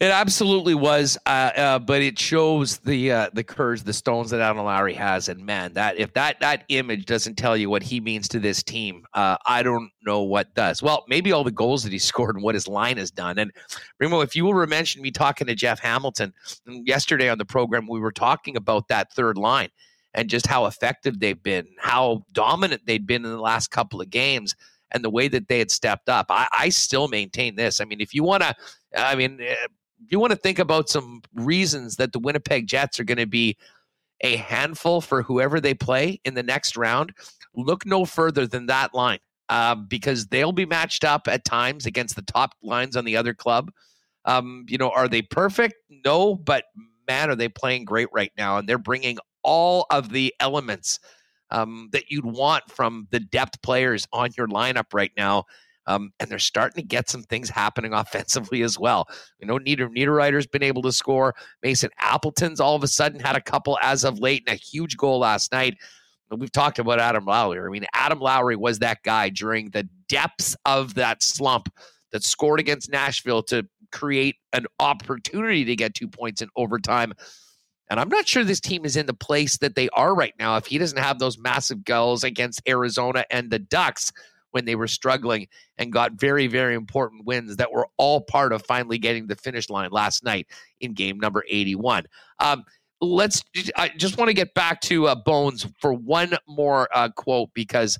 It 0.00 0.10
absolutely 0.10 0.74
was, 0.74 1.16
uh, 1.24 1.52
uh, 1.56 1.78
but 1.78 2.02
it 2.02 2.18
shows 2.18 2.78
the 2.78 3.12
uh, 3.12 3.30
the 3.32 3.44
courage, 3.44 3.82
the 3.82 3.92
stones 3.92 4.30
that 4.30 4.40
Adam 4.40 4.58
Lowry 4.58 4.94
has, 4.94 5.28
and 5.28 5.46
man, 5.46 5.72
that 5.74 5.96
if 5.98 6.12
that 6.14 6.40
that 6.40 6.64
image 6.68 7.06
doesn't 7.06 7.36
tell 7.36 7.56
you 7.56 7.70
what 7.70 7.82
he 7.82 8.00
means 8.00 8.26
to 8.28 8.40
this 8.40 8.62
team, 8.62 9.04
uh, 9.14 9.36
I 9.46 9.62
don't 9.62 9.90
know 10.04 10.22
what 10.22 10.52
does. 10.54 10.82
Well, 10.82 11.04
maybe 11.08 11.30
all 11.30 11.44
the 11.44 11.52
goals 11.52 11.84
that 11.84 11.92
he 11.92 11.98
scored 12.00 12.34
and 12.34 12.42
what 12.42 12.56
his 12.56 12.66
line 12.66 12.96
has 12.96 13.12
done. 13.12 13.38
And 13.38 13.52
Remo, 14.00 14.20
if 14.20 14.34
you 14.34 14.44
will 14.44 14.66
mention 14.66 15.00
me 15.00 15.12
talking 15.12 15.46
to 15.46 15.54
Jeff 15.54 15.78
Hamilton 15.78 16.32
yesterday 16.66 17.28
on 17.28 17.38
the 17.38 17.44
program, 17.44 17.86
we 17.86 18.00
were 18.00 18.12
talking 18.12 18.56
about 18.56 18.88
that 18.88 19.12
third 19.12 19.38
line 19.38 19.68
and 20.12 20.28
just 20.28 20.46
how 20.46 20.66
effective 20.66 21.20
they've 21.20 21.42
been, 21.42 21.66
how 21.78 22.24
dominant 22.32 22.82
they've 22.84 23.06
been 23.06 23.24
in 23.24 23.30
the 23.30 23.40
last 23.40 23.70
couple 23.70 24.00
of 24.00 24.10
games 24.10 24.56
and 24.94 25.04
the 25.04 25.10
way 25.10 25.28
that 25.28 25.48
they 25.48 25.58
had 25.58 25.70
stepped 25.70 26.08
up. 26.08 26.26
I, 26.30 26.48
I 26.52 26.68
still 26.70 27.08
maintain 27.08 27.56
this. 27.56 27.80
I 27.80 27.84
mean, 27.84 28.00
if 28.00 28.14
you 28.14 28.22
want 28.22 28.44
to, 28.44 28.54
I 28.96 29.14
mean, 29.16 29.40
uh, 29.40 29.66
if 30.04 30.10
you 30.10 30.18
want 30.18 30.30
to 30.30 30.38
think 30.38 30.58
about 30.58 30.88
some 30.88 31.22
reasons 31.34 31.96
that 31.96 32.12
the 32.12 32.18
Winnipeg 32.18 32.66
Jets 32.66 32.98
are 33.00 33.04
going 33.04 33.18
to 33.18 33.26
be 33.26 33.56
a 34.20 34.36
handful 34.36 35.00
for 35.00 35.22
whoever 35.22 35.60
they 35.60 35.74
play 35.74 36.20
in 36.24 36.34
the 36.34 36.42
next 36.42 36.76
round, 36.76 37.12
look 37.54 37.84
no 37.84 38.04
further 38.04 38.46
than 38.46 38.66
that 38.66 38.94
line 38.94 39.18
uh, 39.48 39.74
because 39.74 40.26
they'll 40.26 40.52
be 40.52 40.66
matched 40.66 41.04
up 41.04 41.28
at 41.28 41.44
times 41.44 41.86
against 41.86 42.16
the 42.16 42.22
top 42.22 42.52
lines 42.62 42.96
on 42.96 43.04
the 43.04 43.16
other 43.16 43.34
club. 43.34 43.70
Um, 44.24 44.64
you 44.68 44.78
know, 44.78 44.90
are 44.90 45.08
they 45.08 45.22
perfect? 45.22 45.74
No, 46.04 46.34
but 46.36 46.64
man, 47.06 47.30
are 47.30 47.36
they 47.36 47.48
playing 47.48 47.84
great 47.84 48.08
right 48.12 48.32
now? 48.38 48.58
And 48.58 48.68
they're 48.68 48.78
bringing 48.78 49.18
all 49.42 49.86
of 49.90 50.10
the 50.10 50.32
elements 50.40 51.00
um, 51.50 51.88
that 51.92 52.10
you'd 52.10 52.24
want 52.24 52.64
from 52.70 53.06
the 53.10 53.20
depth 53.20 53.60
players 53.62 54.06
on 54.12 54.30
your 54.36 54.48
lineup 54.48 54.92
right 54.92 55.12
now. 55.16 55.44
Um, 55.86 56.12
and 56.18 56.30
they're 56.30 56.38
starting 56.38 56.82
to 56.82 56.86
get 56.86 57.10
some 57.10 57.22
things 57.24 57.50
happening 57.50 57.92
offensively 57.94 58.62
as 58.62 58.78
well. 58.78 59.06
You 59.38 59.46
know, 59.46 59.58
Nieder, 59.58 59.88
Niederreiter's 59.88 60.46
been 60.46 60.62
able 60.62 60.82
to 60.82 60.92
score. 60.92 61.34
Mason 61.62 61.90
Appleton's 61.98 62.60
all 62.60 62.74
of 62.74 62.82
a 62.82 62.88
sudden 62.88 63.20
had 63.20 63.36
a 63.36 63.40
couple 63.40 63.78
as 63.82 64.04
of 64.04 64.18
late 64.18 64.44
and 64.46 64.54
a 64.54 64.58
huge 64.58 64.96
goal 64.96 65.18
last 65.18 65.52
night. 65.52 65.76
We've 66.30 66.50
talked 66.50 66.78
about 66.78 66.98
Adam 66.98 67.26
Lowry. 67.26 67.60
I 67.60 67.70
mean, 67.70 67.86
Adam 67.92 68.18
Lowry 68.18 68.56
was 68.56 68.78
that 68.80 69.02
guy 69.04 69.28
during 69.28 69.70
the 69.70 69.88
depths 70.08 70.56
of 70.64 70.94
that 70.94 71.22
slump 71.22 71.68
that 72.12 72.24
scored 72.24 72.60
against 72.60 72.90
Nashville 72.90 73.42
to 73.44 73.66
create 73.92 74.36
an 74.52 74.66
opportunity 74.80 75.64
to 75.64 75.76
get 75.76 75.94
two 75.94 76.08
points 76.08 76.42
in 76.42 76.48
overtime. 76.56 77.12
And 77.90 78.00
I'm 78.00 78.08
not 78.08 78.26
sure 78.26 78.44
this 78.44 78.60
team 78.60 78.84
is 78.84 78.96
in 78.96 79.06
the 79.06 79.14
place 79.14 79.58
that 79.58 79.74
they 79.74 79.88
are 79.90 80.14
right 80.14 80.34
now 80.38 80.56
if 80.56 80.66
he 80.66 80.78
doesn't 80.78 80.98
have 80.98 81.18
those 81.18 81.38
massive 81.38 81.84
goals 81.84 82.24
against 82.24 82.62
Arizona 82.66 83.24
and 83.30 83.50
the 83.50 83.58
Ducks 83.58 84.12
when 84.52 84.64
they 84.64 84.76
were 84.76 84.86
struggling 84.86 85.48
and 85.78 85.92
got 85.92 86.12
very, 86.12 86.46
very 86.46 86.74
important 86.74 87.26
wins 87.26 87.56
that 87.56 87.72
were 87.72 87.88
all 87.96 88.20
part 88.20 88.52
of 88.52 88.64
finally 88.64 88.98
getting 88.98 89.26
the 89.26 89.34
finish 89.34 89.68
line 89.68 89.90
last 89.90 90.22
night 90.22 90.46
in 90.80 90.94
game 90.94 91.18
number 91.18 91.44
81. 91.48 92.04
Um, 92.38 92.64
let's, 93.00 93.42
I 93.76 93.90
just 93.96 94.16
want 94.16 94.28
to 94.28 94.34
get 94.34 94.54
back 94.54 94.80
to 94.82 95.08
uh, 95.08 95.16
Bones 95.16 95.66
for 95.80 95.92
one 95.92 96.36
more 96.46 96.88
uh, 96.94 97.08
quote 97.08 97.50
because 97.52 97.98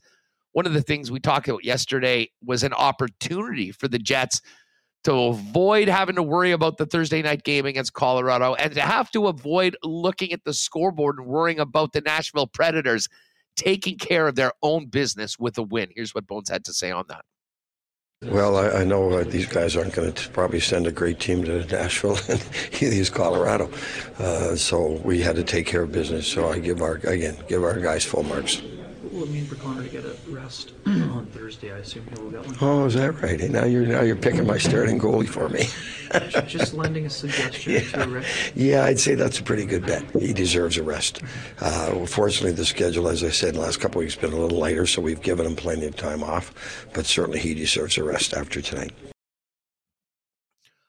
one 0.53 0.65
of 0.65 0.73
the 0.73 0.83
things 0.83 1.11
we 1.11 1.19
talked 1.19 1.49
about 1.49 1.65
yesterday 1.65 2.31
was 2.45 2.63
an 2.63 2.73
opportunity 2.73 3.73
for 3.73 3.89
the 3.89 3.99
Jets 3.99 4.41
to 5.05 5.13
avoid 5.13 5.89
having 5.89 6.17
to 6.17 6.23
worry 6.23 6.51
about 6.51 6.79
the 6.79 6.87
Thursday 6.87 7.23
night 7.23 7.45
game 7.45 7.67
against 7.67 7.93
Colorado 7.93 8.55
and 8.55 8.75
to 8.75 8.81
have 8.81 9.11
to 9.13 9.29
avoid 9.29 9.77
looking 9.83 10.33
at 10.33 10.45
the 10.45 10.55
scoreboard 10.55 11.19
and 11.19 11.27
worrying 11.27 11.61
about 11.61 11.93
the 11.93 12.01
Nashville 12.01 12.47
Predators 12.47 13.09
taking 13.57 13.99
care 13.99 14.27
of 14.27 14.35
their 14.35 14.53
own 14.63 14.87
business 14.87 15.39
with 15.39 15.59
a 15.59 15.63
win. 15.63 15.91
Here's 15.95 16.15
what 16.15 16.27
Bones 16.27 16.49
had 16.49 16.65
to 16.65 16.73
say 16.73 16.91
on 16.91 17.05
that. 17.09 17.25
Well, 18.23 18.57
I, 18.57 18.81
I 18.81 18.85
know 18.85 19.11
uh, 19.11 19.25
these 19.25 19.47
guys 19.47 19.77
aren't 19.77 19.93
going 19.93 20.13
to 20.13 20.29
probably 20.31 20.61
send 20.61 20.87
a 20.87 20.93
great 20.93 21.21
team 21.21 21.45
to 21.45 21.65
Nashville 21.67 22.19
and 22.29 22.43
use 22.81 23.11
Colorado, 23.11 23.71
uh, 24.19 24.57
so 24.57 25.01
we 25.05 25.21
had 25.21 25.37
to 25.37 25.45
take 25.45 25.67
care 25.67 25.83
of 25.83 25.93
business. 25.93 26.27
So 26.27 26.49
I 26.49 26.59
give 26.59 26.81
our 26.81 26.95
again 27.05 27.37
give 27.49 27.63
our 27.63 27.79
guys 27.79 28.05
full 28.05 28.23
marks. 28.23 28.63
Well, 29.25 29.33
I 29.33 29.37
mean, 29.37 29.47
for 29.47 29.55
Connor 29.55 29.83
to 29.83 29.89
get 29.89 30.05
a 30.05 30.15
rest 30.29 30.75
on 30.87 31.25
Thursday, 31.33 31.73
I 31.73 31.79
assume 31.79 32.07
he'll 32.15 32.31
get 32.31 32.47
one. 32.47 32.57
Oh, 32.61 32.85
is 32.85 32.93
that 32.93 33.23
right? 33.23 33.41
Hey, 33.41 33.49
now 33.49 33.65
you're 33.65 33.87
now 33.87 34.03
you're 34.03 34.17
picking 34.17 34.47
my 34.47 34.59
starting 34.59 35.01
goalie 35.01 35.27
for 35.27 35.49
me. 35.49 35.65
Just 36.47 36.75
lending 36.75 37.07
a 37.07 37.11
suggestion 37.11 37.83
to 37.87 38.03
a 38.03 38.07
rest. 38.07 38.53
Yeah, 38.55 38.85
I'd 38.85 39.01
say 39.01 39.15
that's 39.15 39.39
a 39.39 39.43
pretty 39.43 39.65
good 39.65 39.87
bet. 39.87 40.05
He 40.11 40.35
deserves 40.35 40.77
a 40.77 40.83
rest. 40.83 41.23
Uh, 41.59 42.05
fortunately, 42.05 42.53
the 42.53 42.67
schedule, 42.67 43.09
as 43.09 43.25
I 43.25 43.31
said, 43.31 43.55
the 43.55 43.61
last 43.61 43.81
couple 43.81 44.03
of 44.03 44.05
weeks 44.05 44.15
been 44.15 44.35
a 44.35 44.37
little 44.37 44.59
lighter, 44.59 44.85
so 44.85 45.01
we've 45.01 45.23
given 45.23 45.47
him 45.47 45.57
plenty 45.57 45.87
of 45.87 45.97
time 45.97 46.23
off. 46.23 46.87
But 46.93 47.07
certainly, 47.07 47.39
he 47.39 47.55
deserves 47.55 47.97
a 47.97 48.05
rest 48.05 48.35
after 48.35 48.61
tonight. 48.61 48.93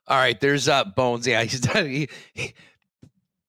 All 0.08 0.18
right, 0.18 0.38
there's 0.42 0.68
uh, 0.68 0.84
Bones. 0.84 1.26
Yeah, 1.26 1.42
he's 1.44 1.66
he, 1.74 2.10
he, 2.34 2.54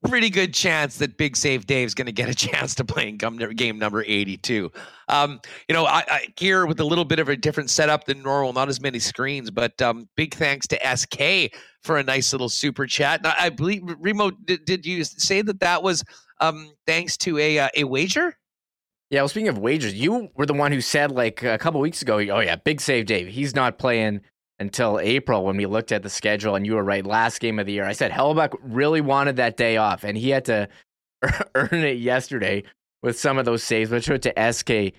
pretty 0.08 0.30
good 0.30 0.54
chance 0.54 0.98
that 0.98 1.16
Big 1.16 1.36
Save 1.36 1.66
Dave's 1.66 1.94
going 1.94 2.06
to 2.06 2.12
get 2.12 2.28
a 2.28 2.34
chance 2.34 2.74
to 2.76 2.84
play 2.84 3.08
in 3.08 3.16
game 3.18 3.78
number 3.78 4.02
82. 4.06 4.70
Um, 5.08 5.40
you 5.68 5.74
know, 5.74 5.84
I, 5.86 6.04
I, 6.08 6.28
here 6.36 6.66
with 6.66 6.80
a 6.80 6.84
little 6.84 7.04
bit 7.04 7.18
of 7.18 7.28
a 7.28 7.36
different 7.36 7.70
setup 7.70 8.04
than 8.04 8.22
normal, 8.22 8.52
not 8.52 8.68
as 8.68 8.80
many 8.80 8.98
screens, 8.98 9.50
but 9.50 9.80
um, 9.82 10.08
big 10.16 10.34
thanks 10.34 10.66
to 10.68 10.96
SK 10.96 11.54
for 11.82 11.98
a 11.98 12.02
nice 12.02 12.32
little 12.32 12.48
super 12.48 12.86
chat. 12.86 13.22
Now, 13.22 13.34
I 13.38 13.50
believe 13.50 13.82
Remo, 13.98 14.30
did, 14.30 14.64
did 14.64 14.86
you 14.86 15.04
say 15.04 15.42
that 15.42 15.60
that 15.60 15.82
was 15.82 16.04
um, 16.40 16.72
thanks 16.86 17.16
to 17.18 17.38
a 17.38 17.58
uh, 17.58 17.68
a 17.74 17.84
wager? 17.84 18.36
Yeah, 19.10 19.20
well, 19.20 19.28
speaking 19.28 19.48
of 19.48 19.58
wagers, 19.58 19.94
you 19.94 20.30
were 20.34 20.46
the 20.46 20.54
one 20.54 20.72
who 20.72 20.80
said 20.80 21.12
like 21.12 21.44
a 21.44 21.58
couple 21.58 21.80
weeks 21.80 22.02
ago, 22.02 22.16
oh 22.16 22.40
yeah, 22.40 22.56
Big 22.56 22.80
Save 22.80 23.06
Dave, 23.06 23.28
he's 23.28 23.54
not 23.54 23.78
playing 23.78 24.20
until 24.58 24.98
April 25.00 25.44
when 25.44 25.56
we 25.56 25.66
looked 25.66 25.92
at 25.92 26.02
the 26.02 26.10
schedule. 26.10 26.54
And 26.54 26.66
you 26.66 26.74
were 26.74 26.84
right, 26.84 27.04
last 27.04 27.40
game 27.40 27.58
of 27.58 27.66
the 27.66 27.72
year. 27.72 27.84
I 27.84 27.92
said 27.92 28.10
Hellebuyck 28.10 28.54
really 28.62 29.00
wanted 29.00 29.36
that 29.36 29.56
day 29.56 29.76
off, 29.76 30.04
and 30.04 30.16
he 30.16 30.30
had 30.30 30.44
to 30.46 30.68
earn 31.54 31.84
it 31.84 31.98
yesterday 31.98 32.62
with 33.02 33.18
some 33.18 33.38
of 33.38 33.44
those 33.44 33.62
saves. 33.62 33.90
But 33.90 34.04
show 34.04 34.16
to 34.16 34.52
SK 34.52 34.94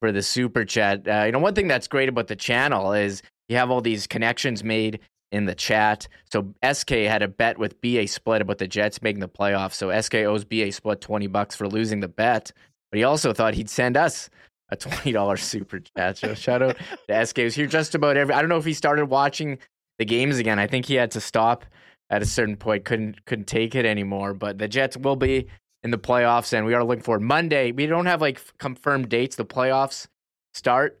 for 0.00 0.12
the 0.12 0.22
super 0.22 0.64
chat. 0.64 1.06
Uh, 1.06 1.24
you 1.26 1.32
know, 1.32 1.38
one 1.38 1.54
thing 1.54 1.68
that's 1.68 1.88
great 1.88 2.08
about 2.08 2.26
the 2.26 2.36
channel 2.36 2.92
is 2.92 3.22
you 3.48 3.56
have 3.56 3.70
all 3.70 3.80
these 3.80 4.06
connections 4.06 4.64
made 4.64 5.00
in 5.30 5.46
the 5.46 5.54
chat. 5.54 6.06
So 6.30 6.52
SK 6.70 6.90
had 6.90 7.22
a 7.22 7.28
bet 7.28 7.58
with 7.58 7.80
BA 7.80 8.06
Split 8.06 8.42
about 8.42 8.58
the 8.58 8.68
Jets 8.68 9.00
making 9.02 9.20
the 9.20 9.28
playoffs. 9.28 9.74
So 9.74 9.98
SK 9.98 10.16
owes 10.16 10.44
BA 10.44 10.72
Split 10.72 11.00
20 11.00 11.26
bucks 11.28 11.56
for 11.56 11.66
losing 11.66 12.00
the 12.00 12.08
bet. 12.08 12.52
But 12.90 12.98
he 12.98 13.04
also 13.04 13.32
thought 13.32 13.54
he'd 13.54 13.70
send 13.70 13.96
us 13.96 14.28
a 14.72 14.76
twenty 14.76 15.12
dollars 15.12 15.42
super 15.42 15.80
chat. 15.80 16.18
So 16.18 16.34
shout 16.34 16.62
out 16.62 16.76
to 17.08 17.26
SK. 17.26 17.38
was 17.38 17.54
here 17.54 17.66
just 17.66 17.94
about 17.94 18.16
every. 18.16 18.34
I 18.34 18.40
don't 18.40 18.48
know 18.48 18.56
if 18.56 18.64
he 18.64 18.74
started 18.74 19.06
watching 19.06 19.58
the 19.98 20.04
games 20.04 20.38
again. 20.38 20.58
I 20.58 20.66
think 20.66 20.86
he 20.86 20.94
had 20.94 21.10
to 21.12 21.20
stop 21.20 21.64
at 22.10 22.22
a 22.22 22.26
certain 22.26 22.56
point. 22.56 22.84
couldn't 22.84 23.24
couldn't 23.26 23.46
take 23.46 23.74
it 23.74 23.84
anymore. 23.84 24.34
But 24.34 24.58
the 24.58 24.68
Jets 24.68 24.96
will 24.96 25.16
be 25.16 25.46
in 25.82 25.90
the 25.90 25.98
playoffs, 25.98 26.52
and 26.52 26.66
we 26.66 26.74
are 26.74 26.84
looking 26.84 27.02
for 27.02 27.18
Monday. 27.20 27.72
We 27.72 27.86
don't 27.86 28.06
have 28.06 28.20
like 28.20 28.40
confirmed 28.58 29.08
dates. 29.08 29.36
The 29.36 29.44
playoffs 29.44 30.06
start 30.54 30.98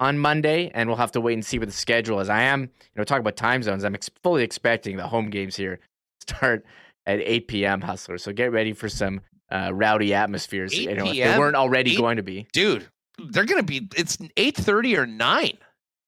on 0.00 0.18
Monday, 0.18 0.70
and 0.74 0.88
we'll 0.88 0.98
have 0.98 1.12
to 1.12 1.20
wait 1.20 1.34
and 1.34 1.44
see 1.44 1.58
what 1.58 1.68
the 1.68 1.74
schedule 1.74 2.20
is. 2.20 2.28
I 2.28 2.42
am, 2.42 2.62
you 2.62 2.68
know, 2.96 3.04
talk 3.04 3.20
about 3.20 3.36
time 3.36 3.62
zones. 3.62 3.84
I'm 3.84 3.94
ex- 3.94 4.10
fully 4.22 4.42
expecting 4.42 4.96
the 4.96 5.06
home 5.06 5.30
games 5.30 5.56
here 5.56 5.78
start 6.20 6.64
at 7.06 7.20
8 7.20 7.48
p.m. 7.48 7.80
Hustler. 7.80 8.18
So 8.18 8.32
get 8.32 8.52
ready 8.52 8.72
for 8.72 8.88
some 8.88 9.20
uh, 9.50 9.70
rowdy 9.72 10.14
atmospheres. 10.14 10.76
You 10.76 10.94
know, 10.94 11.06
if 11.06 11.12
they 11.14 11.38
weren't 11.38 11.56
already 11.56 11.92
8, 11.92 11.98
going 11.98 12.16
to 12.16 12.22
be. 12.22 12.46
Dude, 12.52 12.88
they're 13.30 13.44
going 13.44 13.60
to 13.60 13.66
be 13.66 13.88
it's 13.96 14.16
8:30 14.16 14.96
or 14.98 15.06
9. 15.06 15.58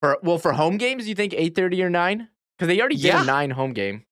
For 0.00 0.18
well 0.22 0.38
for 0.38 0.52
home 0.52 0.76
games, 0.76 1.08
you 1.08 1.14
think 1.14 1.32
8:30 1.32 1.82
or 1.82 1.90
9? 1.90 2.28
Cuz 2.58 2.68
they 2.68 2.80
already 2.80 2.96
yeah. 2.96 3.18
did 3.18 3.22
a 3.22 3.26
9 3.26 3.50
home 3.50 3.72
game. 3.72 4.04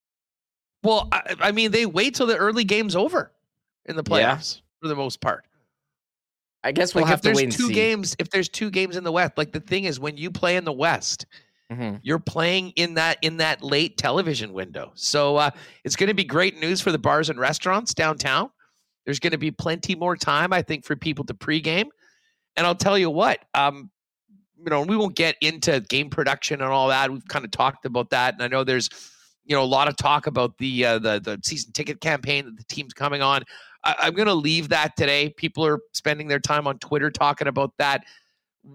Well, 0.82 1.09
I, 1.11 1.34
I, 1.40 1.53
mean, 1.53 1.70
they 1.70 1.86
wait 1.86 2.14
till 2.14 2.26
the 2.26 2.36
early 2.36 2.64
game's 2.64 2.95
over 2.95 3.32
in 3.86 3.97
the 3.97 4.05
playoffs 4.05 4.57
yeah. 4.57 4.61
for 4.82 4.88
the 4.88 4.95
most 4.95 5.20
part. 5.20 5.47
I 6.62 6.72
guess 6.72 6.95
we'll 6.95 7.05
like 7.05 7.11
have 7.11 7.20
to 7.22 7.32
wait 7.32 7.53
two 7.53 7.70
games. 7.70 8.14
If 8.18 8.30
there's 8.30 8.49
two 8.49 8.70
games 8.70 8.97
in 8.97 9.05
the 9.05 9.12
West, 9.12 9.32
like 9.36 9.53
the 9.53 9.61
thing 9.61 9.84
is, 9.84 10.01
when 10.01 10.16
you 10.16 10.30
play 10.30 10.57
in 10.57 10.64
the 10.64 10.72
West, 10.72 11.26
mm-hmm. 11.70 11.97
you're 12.03 12.18
playing 12.18 12.70
in 12.76 12.95
that 12.95 13.18
in 13.22 13.38
that 13.38 13.62
late 13.62 13.99
television 13.99 14.53
window. 14.53 14.92
So 14.95 15.36
uh, 15.36 15.51
it's 15.84 15.97
going 15.97 16.09
to 16.09 16.14
be 16.14 16.24
great 16.24 16.59
news 16.59 16.80
for 16.80 16.90
the 16.92 16.99
bars 16.99 17.28
and 17.28 17.38
restaurants 17.38 17.92
downtown. 17.92 18.51
There's 19.05 19.18
going 19.18 19.32
to 19.32 19.38
be 19.38 19.51
plenty 19.51 19.95
more 19.95 20.16
time, 20.16 20.53
I 20.53 20.62
think, 20.62 20.86
for 20.86 20.97
people 20.97 21.24
to 21.26 21.34
pregame. 21.34 21.86
And 22.57 22.67
I'll 22.67 22.75
tell 22.75 22.97
you 22.97 23.11
what, 23.11 23.41
um, 23.55 23.91
you 24.59 24.71
know, 24.71 24.83
we 24.83 24.97
won't 24.97 25.17
get 25.17 25.37
into 25.41 25.81
game 25.81 26.09
production 26.11 26.61
and 26.61 26.71
all 26.71 26.89
that. 26.89 27.11
We've 27.11 27.27
kind 27.29 27.45
of 27.45 27.51
talked 27.51 27.85
about 27.85 28.11
that, 28.11 28.35
and 28.35 28.43
I 28.43 28.49
know 28.49 28.65
there's, 28.65 28.89
you 29.45 29.55
know, 29.55 29.63
a 29.63 29.67
lot 29.67 29.89
of 29.89 29.97
talk 29.97 30.27
about 30.27 30.57
the 30.59 30.85
uh, 30.85 30.99
the 30.99 31.21
the 31.21 31.41
season 31.43 31.73
ticket 31.73 32.01
campaign 32.01 32.45
that 32.47 32.57
the 32.57 32.65
team's 32.65 32.95
coming 32.95 33.23
on. 33.23 33.43
I, 33.85 34.09
am 34.09 34.15
going 34.15 34.29
to 34.29 34.35
leave 34.35 34.71
that 34.71 34.97
today. 34.97 35.31
People 35.37 35.67
are 35.67 35.81
spending 35.93 36.29
their 36.29 36.41
time 36.41 36.67
on 36.67 36.79
Twitter 36.79 37.11
talking 37.11 37.49
about 37.49 37.73
that. 37.79 38.05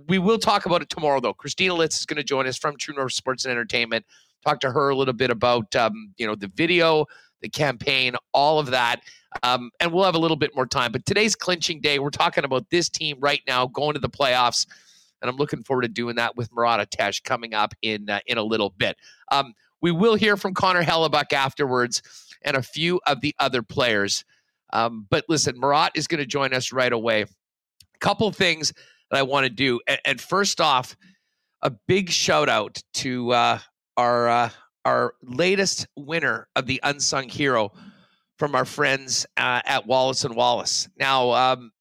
We 0.07 0.19
will 0.19 0.37
talk 0.37 0.67
about 0.67 0.83
it 0.83 0.89
tomorrow, 0.89 1.19
though. 1.19 1.33
Christina 1.33 1.73
Litz 1.73 1.99
is 1.99 2.05
going 2.05 2.17
to 2.17 2.23
join 2.23 2.45
us 2.45 2.57
from 2.57 2.77
True 2.77 2.93
North 2.93 3.13
Sports 3.13 3.45
and 3.45 3.51
Entertainment. 3.51 4.05
Talk 4.45 4.59
to 4.61 4.71
her 4.71 4.89
a 4.89 4.95
little 4.95 5.15
bit 5.15 5.31
about, 5.31 5.75
um, 5.75 6.13
you 6.17 6.27
know, 6.27 6.35
the 6.35 6.51
video, 6.53 7.05
the 7.41 7.49
campaign, 7.49 8.15
all 8.33 8.59
of 8.59 8.67
that. 8.67 9.01
Um, 9.43 9.71
and 9.79 9.91
we'll 9.91 10.05
have 10.05 10.15
a 10.15 10.19
little 10.19 10.37
bit 10.37 10.55
more 10.55 10.65
time. 10.65 10.91
But 10.91 11.05
today's 11.05 11.35
clinching 11.35 11.81
day. 11.81 11.99
We're 11.99 12.09
talking 12.09 12.43
about 12.43 12.69
this 12.69 12.89
team 12.89 13.17
right 13.19 13.41
now 13.47 13.67
going 13.67 13.93
to 13.93 13.99
the 13.99 14.09
playoffs. 14.09 14.65
And 15.21 15.29
I'm 15.29 15.35
looking 15.35 15.63
forward 15.63 15.83
to 15.83 15.87
doing 15.87 16.15
that 16.15 16.35
with 16.35 16.49
Murat 16.53 16.79
Ates 16.79 17.19
coming 17.19 17.53
up 17.53 17.73
in 17.81 18.09
uh, 18.09 18.19
in 18.25 18.37
a 18.37 18.43
little 18.43 18.69
bit. 18.77 18.97
Um, 19.31 19.53
we 19.81 19.91
will 19.91 20.15
hear 20.15 20.37
from 20.37 20.53
Connor 20.53 20.83
Hellebuyck 20.83 21.33
afterwards 21.33 22.01
and 22.41 22.55
a 22.57 22.61
few 22.61 22.99
of 23.05 23.21
the 23.21 23.35
other 23.39 23.61
players. 23.61 24.25
Um, 24.71 25.07
but 25.09 25.25
listen, 25.27 25.59
Murat 25.59 25.91
is 25.95 26.07
going 26.07 26.19
to 26.19 26.25
join 26.25 26.53
us 26.53 26.71
right 26.71 26.91
away. 26.91 27.23
A 27.23 27.99
couple 27.99 28.31
things 28.31 28.73
that 29.09 29.17
I 29.17 29.23
want 29.23 29.45
to 29.45 29.49
do. 29.49 29.79
And, 29.87 29.99
and, 30.05 30.21
first 30.21 30.61
off, 30.61 30.95
a 31.61 31.71
big 31.87 32.09
shout 32.09 32.49
out 32.49 32.81
to 32.95 33.31
uh, 33.31 33.59
our 33.97 34.29
uh, 34.29 34.49
our 34.85 35.13
latest 35.23 35.87
winner 35.95 36.47
of 36.55 36.65
the 36.65 36.79
Unsung 36.83 37.29
Hero 37.29 37.71
from 38.37 38.55
our 38.55 38.65
friends 38.65 39.25
uh, 39.37 39.61
at 39.65 39.85
Wallace 39.85 40.23
and 40.23 40.35
Wallace. 40.35 40.87
Now, 40.97 41.31
um, 41.31 41.71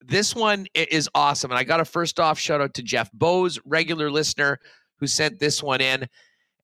this 0.00 0.34
one 0.34 0.66
is 0.74 1.08
awesome, 1.14 1.50
and 1.50 1.58
I 1.58 1.64
got 1.64 1.80
a 1.80 1.84
first 1.84 2.18
off 2.18 2.38
shout 2.38 2.60
out 2.60 2.74
to 2.74 2.82
Jeff 2.82 3.12
Bose, 3.12 3.58
regular 3.64 4.10
listener, 4.10 4.58
who 4.96 5.06
sent 5.06 5.38
this 5.38 5.62
one 5.62 5.80
in. 5.80 6.08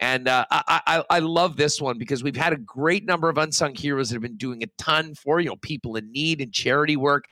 And 0.01 0.29
uh, 0.29 0.45
I, 0.51 0.81
I, 0.87 1.05
I 1.11 1.19
love 1.21 1.57
this 1.57 1.81
one 1.81 1.99
because 1.99 2.23
we've 2.23 2.37
had 2.37 2.53
a 2.53 2.57
great 2.57 3.05
number 3.05 3.29
of 3.29 3.39
unsung 3.39 3.75
heroes 3.75 4.09
that 4.09 4.17
have 4.17 4.23
been 4.23 4.37
doing 4.37 4.63
a 4.63 4.67
ton 4.79 5.15
for 5.15 5.41
you 5.41 5.49
know 5.49 5.57
people 5.57 5.97
in 5.97 6.11
need 6.11 6.41
and 6.41 6.53
charity 6.53 6.97
work. 6.97 7.27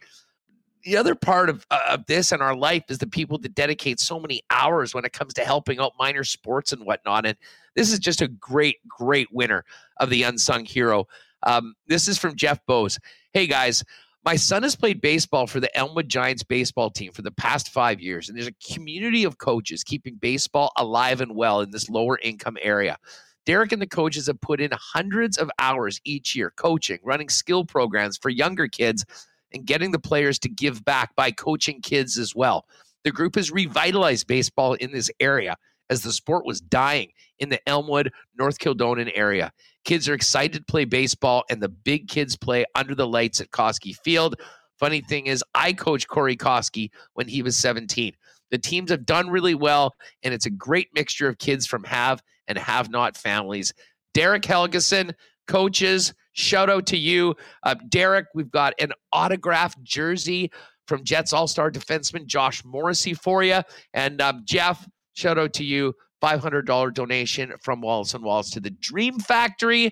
The 0.84 0.96
other 0.96 1.14
part 1.14 1.48
of, 1.48 1.64
uh, 1.70 1.80
of 1.90 2.06
this 2.06 2.32
in 2.32 2.40
our 2.40 2.56
life 2.56 2.84
is 2.88 2.98
the 2.98 3.06
people 3.06 3.38
that 3.38 3.54
dedicate 3.54 4.00
so 4.00 4.18
many 4.18 4.42
hours 4.50 4.94
when 4.94 5.04
it 5.04 5.12
comes 5.12 5.32
to 5.34 5.44
helping 5.44 5.78
out 5.78 5.92
minor 5.98 6.24
sports 6.24 6.72
and 6.72 6.84
whatnot. 6.84 7.24
And 7.24 7.36
this 7.74 7.92
is 7.92 7.98
just 7.98 8.22
a 8.22 8.28
great, 8.28 8.76
great 8.86 9.28
winner 9.32 9.64
of 9.98 10.10
the 10.10 10.22
unsung 10.22 10.64
hero. 10.64 11.06
Um, 11.42 11.74
this 11.86 12.08
is 12.08 12.18
from 12.18 12.36
Jeff 12.36 12.64
Bose. 12.66 12.98
Hey 13.32 13.46
guys, 13.46 13.82
my 14.24 14.36
son 14.36 14.62
has 14.62 14.76
played 14.76 15.00
baseball 15.00 15.46
for 15.46 15.58
the 15.58 15.74
Elmwood 15.76 16.08
Giants 16.08 16.44
baseball 16.44 16.90
team 16.90 17.12
for 17.12 17.22
the 17.22 17.32
past 17.32 17.70
five 17.70 18.00
years, 18.00 18.28
and 18.28 18.38
there's 18.38 18.48
a 18.48 18.74
community 18.74 19.24
of 19.24 19.38
coaches 19.38 19.82
keeping 19.82 20.14
baseball 20.16 20.70
alive 20.76 21.20
and 21.20 21.34
well 21.34 21.60
in 21.60 21.70
this 21.70 21.90
lower 21.90 22.18
income 22.22 22.56
area. 22.62 22.98
Derek 23.44 23.72
and 23.72 23.82
the 23.82 23.88
coaches 23.88 24.28
have 24.28 24.40
put 24.40 24.60
in 24.60 24.70
hundreds 24.72 25.36
of 25.36 25.50
hours 25.58 26.00
each 26.04 26.36
year 26.36 26.52
coaching, 26.56 27.00
running 27.02 27.28
skill 27.28 27.64
programs 27.64 28.16
for 28.16 28.28
younger 28.28 28.68
kids, 28.68 29.04
and 29.52 29.66
getting 29.66 29.90
the 29.90 29.98
players 29.98 30.38
to 30.38 30.48
give 30.48 30.84
back 30.84 31.16
by 31.16 31.32
coaching 31.32 31.80
kids 31.80 32.16
as 32.16 32.34
well. 32.36 32.66
The 33.02 33.10
group 33.10 33.34
has 33.34 33.50
revitalized 33.50 34.28
baseball 34.28 34.74
in 34.74 34.92
this 34.92 35.10
area 35.18 35.56
as 35.90 36.02
the 36.02 36.12
sport 36.12 36.44
was 36.46 36.60
dying 36.60 37.08
in 37.38 37.48
the 37.48 37.60
Elmwood, 37.68 38.12
North 38.38 38.58
Kildonan 38.58 39.10
area. 39.14 39.52
Kids 39.84 40.08
are 40.08 40.14
excited 40.14 40.58
to 40.58 40.64
play 40.64 40.84
baseball, 40.84 41.44
and 41.50 41.62
the 41.62 41.68
big 41.68 42.08
kids 42.08 42.36
play 42.36 42.64
under 42.74 42.94
the 42.94 43.06
lights 43.06 43.40
at 43.40 43.50
Koski 43.50 43.96
Field. 43.96 44.36
Funny 44.78 45.00
thing 45.00 45.26
is, 45.26 45.44
I 45.54 45.72
coached 45.72 46.08
Corey 46.08 46.36
Koski 46.36 46.90
when 47.14 47.28
he 47.28 47.42
was 47.42 47.56
17. 47.56 48.14
The 48.50 48.58
teams 48.58 48.90
have 48.90 49.06
done 49.06 49.30
really 49.30 49.54
well, 49.54 49.94
and 50.22 50.32
it's 50.32 50.46
a 50.46 50.50
great 50.50 50.88
mixture 50.94 51.28
of 51.28 51.38
kids 51.38 51.66
from 51.66 51.84
have 51.84 52.22
and 52.48 52.58
have 52.58 52.90
not 52.90 53.16
families. 53.16 53.72
Derek 54.14 54.42
Helgeson, 54.42 55.14
coaches, 55.46 56.12
shout 56.32 56.68
out 56.68 56.86
to 56.86 56.96
you. 56.96 57.34
Uh, 57.62 57.74
Derek, 57.88 58.26
we've 58.34 58.50
got 58.50 58.74
an 58.78 58.92
autographed 59.12 59.82
jersey 59.82 60.50
from 60.86 61.04
Jets 61.04 61.32
All 61.32 61.46
Star 61.46 61.70
defenseman 61.70 62.26
Josh 62.26 62.64
Morrissey 62.64 63.14
for 63.14 63.42
you. 63.42 63.60
And 63.94 64.20
um, 64.20 64.42
Jeff, 64.44 64.86
shout 65.14 65.38
out 65.38 65.52
to 65.54 65.64
you. 65.64 65.94
$500 66.22 66.94
donation 66.94 67.52
from 67.60 67.80
Wallace 67.80 68.14
and 68.14 68.22
Wallace 68.22 68.50
to 68.50 68.60
the 68.60 68.70
Dream 68.70 69.18
Factory 69.18 69.90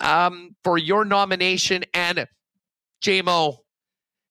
um, 0.00 0.54
for 0.62 0.76
your 0.76 1.04
nomination. 1.04 1.82
And 1.94 2.26
JMO 3.02 3.56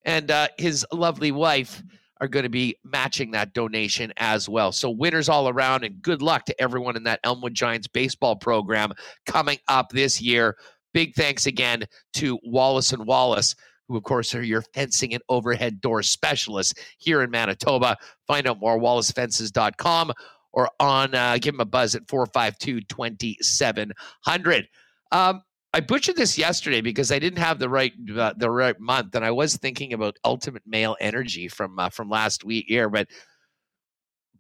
and 0.06 0.30
uh, 0.30 0.48
his 0.58 0.86
lovely 0.92 1.32
wife 1.32 1.82
are 2.20 2.28
going 2.28 2.44
to 2.44 2.50
be 2.50 2.76
matching 2.84 3.32
that 3.32 3.54
donation 3.54 4.14
as 4.18 4.48
well. 4.48 4.72
So, 4.72 4.90
winners 4.92 5.28
all 5.28 5.50
around, 5.50 5.84
and 5.84 6.02
good 6.02 6.22
luck 6.22 6.46
to 6.46 6.62
everyone 6.62 6.96
in 6.96 7.04
that 7.04 7.20
Elmwood 7.24 7.56
Giants 7.56 7.88
baseball 7.88 8.36
program 8.36 8.94
coming 9.26 9.58
up 9.68 9.90
this 9.90 10.22
year. 10.22 10.56
Big 10.94 11.16
thanks 11.16 11.48
again 11.48 11.86
to 12.14 12.38
Wallace 12.44 12.94
and 12.94 13.08
Wallace 13.08 13.56
who, 13.88 13.98
of 13.98 14.04
course, 14.04 14.34
are 14.36 14.44
your 14.44 14.64
fencing 14.74 15.14
and 15.14 15.24
overhead 15.30 15.82
door 15.82 16.04
specialists 16.04 16.74
here 16.98 17.22
in 17.22 17.32
Manitoba. 17.32 17.98
Find 18.28 18.48
out 18.48 18.60
more, 18.60 18.80
wallacefences.com 18.80 20.12
or 20.54 20.70
on, 20.80 21.16
uh, 21.16 21.38
give 21.40 21.54
them 21.54 21.62
a 21.62 21.66
buzz 21.66 21.96
at 21.96 22.08
452 22.08 22.82
2700. 22.82 24.68
Um, 25.12 25.42
I 25.74 25.80
butchered 25.80 26.18
this 26.18 26.38
yesterday 26.38 26.82
because 26.82 27.12
I 27.12 27.20
didn't 27.20 27.40
have 27.40 27.58
the 27.58 27.70
right 27.70 27.94
uh, 28.18 28.34
the 28.36 28.52
right 28.52 28.78
month, 28.78 29.16
and 29.16 29.24
I 29.24 29.32
was 29.32 29.56
thinking 29.56 29.94
about 29.94 30.18
Ultimate 30.26 30.64
Male 30.66 30.98
Energy 31.00 31.48
from 31.48 31.80
uh, 31.80 31.90
from 31.90 32.10
last 32.10 32.44
week 32.44 32.66
here. 32.68 32.90
But 32.90 33.08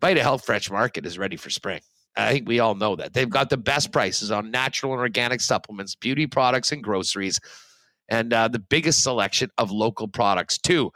Vita 0.02 0.22
Health 0.22 0.44
Fresh 0.44 0.70
Market 0.70 1.06
is 1.06 1.18
ready 1.18 1.38
for 1.38 1.50
spring. 1.50 1.80
I 2.18 2.34
think 2.34 2.50
we 2.50 2.60
all 2.60 2.76
know 2.76 2.98
that 2.98 3.14
they've 3.14 3.30
got 3.30 3.50
the 3.50 3.56
best 3.56 3.94
prices 3.94 4.32
on 4.32 4.52
natural 4.52 4.92
and 4.92 5.00
organic 5.00 5.40
supplements, 5.40 5.96
beauty 5.96 6.28
products, 6.28 6.74
and 6.74 6.84
groceries, 6.84 7.40
and 8.12 8.34
uh, 8.34 8.50
the 8.50 8.60
biggest 8.60 9.04
selection 9.04 9.50
of 9.60 9.72
local 9.72 10.10
products 10.10 10.60
too 10.60 10.92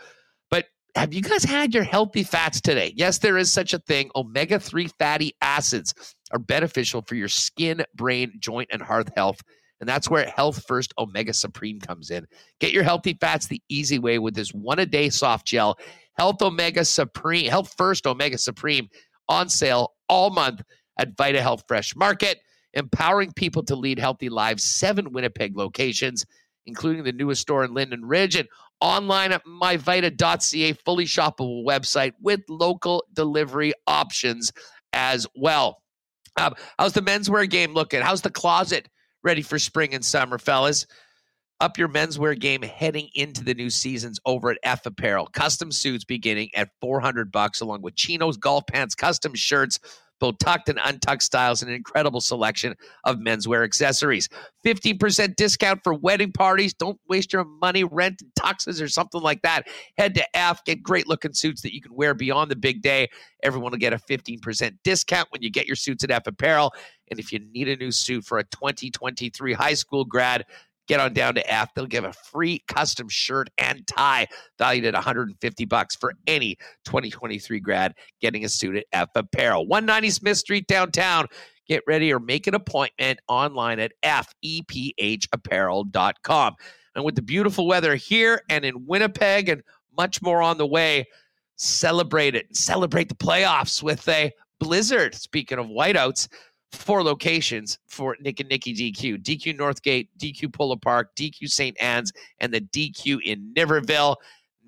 But 0.51 0.67
have 0.95 1.13
you 1.15 1.23
guys 1.23 1.45
had 1.45 1.75
your 1.75 1.85
healthy 1.85 2.23
fats 2.23 2.61
today? 2.61 2.93
Yes, 2.97 3.19
there 3.19 3.37
is 3.39 3.51
such 3.53 3.73
a 3.73 3.79
thing. 3.79 4.11
Omega 4.15 4.59
3 4.59 4.89
fatty 4.99 5.33
acids 5.41 5.95
are 6.33 6.39
beneficial 6.39 7.03
for 7.03 7.15
your 7.15 7.29
skin, 7.29 7.83
brain, 7.95 8.33
joint, 8.39 8.69
and 8.73 8.83
heart 8.83 9.09
health. 9.17 9.39
And 9.81 9.89
that's 9.89 10.09
where 10.09 10.27
Health 10.27 10.65
First 10.67 10.93
Omega 10.99 11.33
Supreme 11.33 11.79
comes 11.81 12.11
in. 12.11 12.27
Get 12.61 12.73
your 12.73 12.83
healthy 12.83 13.17
fats 13.21 13.47
the 13.47 13.61
easy 13.69 13.99
way 13.99 14.19
with 14.19 14.35
this 14.35 14.51
one 14.53 14.79
a 14.79 14.87
day 14.87 15.09
soft 15.11 15.47
gel. 15.47 15.77
Health 16.19 16.41
Omega 16.43 16.85
Supreme, 16.85 17.49
Health 17.49 17.75
First 17.77 18.07
Omega 18.07 18.39
Supreme 18.39 18.89
on 19.29 19.49
sale 19.49 19.93
all 20.09 20.31
month 20.31 20.63
at 20.99 21.17
Vita 21.17 21.41
Health 21.41 21.63
Fresh 21.69 21.95
Market, 21.95 22.39
empowering 22.75 23.33
people 23.33 23.63
to 23.65 23.75
lead 23.77 23.99
healthy 23.99 24.29
lives. 24.29 24.65
Seven 24.65 25.13
Winnipeg 25.13 25.57
locations, 25.57 26.25
including 26.65 27.03
the 27.03 27.11
newest 27.11 27.41
store 27.41 27.63
in 27.63 27.73
Linden 27.73 28.05
Ridge 28.05 28.35
and 28.35 28.47
online 28.81 29.31
at 29.31 29.45
myvita.ca, 29.45 30.73
fully 30.73 31.05
shoppable 31.05 31.65
website 31.65 32.13
with 32.21 32.41
local 32.49 33.03
delivery 33.13 33.73
options 33.87 34.51
as 34.93 35.27
well. 35.35 35.81
Um, 36.37 36.53
how's 36.77 36.93
the 36.93 37.01
menswear 37.01 37.49
game 37.49 37.73
looking? 37.73 38.01
How's 38.01 38.21
the 38.21 38.29
closet 38.29 38.89
ready 39.23 39.41
for 39.41 39.57
spring 39.57 39.93
and 39.93 40.03
summer, 40.03 40.37
fellas? 40.37 40.85
Up 41.61 41.77
your 41.77 41.87
menswear 41.87 42.37
game 42.37 42.61
heading 42.61 43.07
into 43.15 43.41
the 43.43 43.53
new 43.53 43.69
seasons 43.69 44.19
over 44.25 44.51
at 44.51 44.57
F 44.63 44.85
Apparel. 44.85 45.27
Custom 45.27 45.71
suits 45.71 46.03
beginning 46.03 46.49
at 46.53 46.69
400 46.81 47.31
bucks 47.31 47.61
along 47.61 47.81
with 47.81 47.95
chinos, 47.95 48.35
golf 48.35 48.65
pants, 48.67 48.93
custom 48.93 49.33
shirts, 49.33 49.79
both 50.19 50.37
tucked 50.39 50.69
and 50.69 50.79
untucked 50.83 51.23
styles, 51.23 51.61
and 51.61 51.69
an 51.69 51.75
incredible 51.75 52.21
selection 52.21 52.75
of 53.03 53.17
menswear 53.17 53.63
accessories. 53.63 54.29
15% 54.65 55.35
discount 55.35 55.81
for 55.83 55.93
wedding 55.93 56.31
parties. 56.31 56.73
Don't 56.73 56.99
waste 57.07 57.33
your 57.33 57.45
money 57.45 57.83
renting 57.83 58.31
tuxes 58.39 58.81
or 58.81 58.87
something 58.87 59.21
like 59.21 59.41
that. 59.41 59.67
Head 59.97 60.15
to 60.15 60.37
F, 60.37 60.63
get 60.65 60.81
great 60.81 61.07
looking 61.07 61.33
suits 61.33 61.61
that 61.61 61.73
you 61.73 61.81
can 61.81 61.93
wear 61.93 62.13
beyond 62.13 62.49
the 62.49 62.55
big 62.55 62.81
day. 62.81 63.09
Everyone 63.43 63.71
will 63.71 63.77
get 63.77 63.93
a 63.93 63.97
15% 63.97 64.77
discount 64.83 65.27
when 65.31 65.41
you 65.41 65.49
get 65.49 65.67
your 65.67 65.75
suits 65.75 66.03
at 66.03 66.11
F 66.11 66.27
Apparel. 66.27 66.73
And 67.11 67.19
if 67.19 67.31
you 67.31 67.39
need 67.39 67.69
a 67.69 67.75
new 67.75 67.91
suit 67.91 68.25
for 68.25 68.39
a 68.39 68.43
2023 68.45 69.53
high 69.53 69.73
school 69.73 70.05
grad, 70.05 70.45
get 70.87 70.99
on 70.99 71.13
down 71.13 71.35
to 71.35 71.51
F. 71.51 71.73
They'll 71.73 71.85
give 71.85 72.03
a 72.03 72.13
free 72.13 72.63
custom 72.67 73.07
shirt 73.09 73.49
and 73.57 73.85
tie 73.87 74.27
valued 74.57 74.85
at 74.85 74.93
150 74.93 75.65
bucks 75.65 75.95
for 75.95 76.13
any 76.27 76.55
2023 76.85 77.59
grad 77.59 77.95
getting 78.21 78.45
a 78.45 78.49
suit 78.49 78.77
at 78.77 78.85
F 78.91 79.09
Apparel. 79.15 79.65
190 79.67 80.11
Smith 80.11 80.37
Street 80.37 80.67
downtown. 80.67 81.25
Get 81.67 81.81
ready 81.87 82.13
or 82.13 82.19
make 82.19 82.45
an 82.47 82.53
appointment 82.53 83.19
online 83.27 83.79
at 83.79 83.91
fepapparel.com. 84.03 86.53
And 86.95 87.03
with 87.03 87.15
the 87.15 87.21
beautiful 87.21 87.67
weather 87.67 87.95
here 87.95 88.41
and 88.49 88.63
in 88.63 88.85
Winnipeg 88.85 89.49
and 89.49 89.61
much 89.97 90.21
more 90.21 90.41
on 90.41 90.57
the 90.57 90.67
way, 90.67 91.05
celebrate 91.55 92.35
it. 92.35 92.55
Celebrate 92.55 93.09
the 93.09 93.15
playoffs 93.15 93.81
with 93.81 94.07
a 94.07 94.31
blizzard. 94.59 95.15
Speaking 95.15 95.57
of 95.57 95.67
whiteouts, 95.67 96.27
four 96.71 97.03
locations 97.03 97.79
for 97.87 98.17
Nick 98.19 98.39
and 98.39 98.49
Nicky 98.49 98.73
DQ 98.73 99.23
DQ 99.23 99.57
Northgate, 99.57 100.09
DQ 100.19 100.53
Polo 100.53 100.75
Park, 100.75 101.15
DQ 101.15 101.49
St. 101.49 101.79
Anne's, 101.81 102.11
and 102.39 102.53
the 102.53 102.61
DQ 102.61 103.21
in 103.23 103.53
Niverville. 103.55 104.15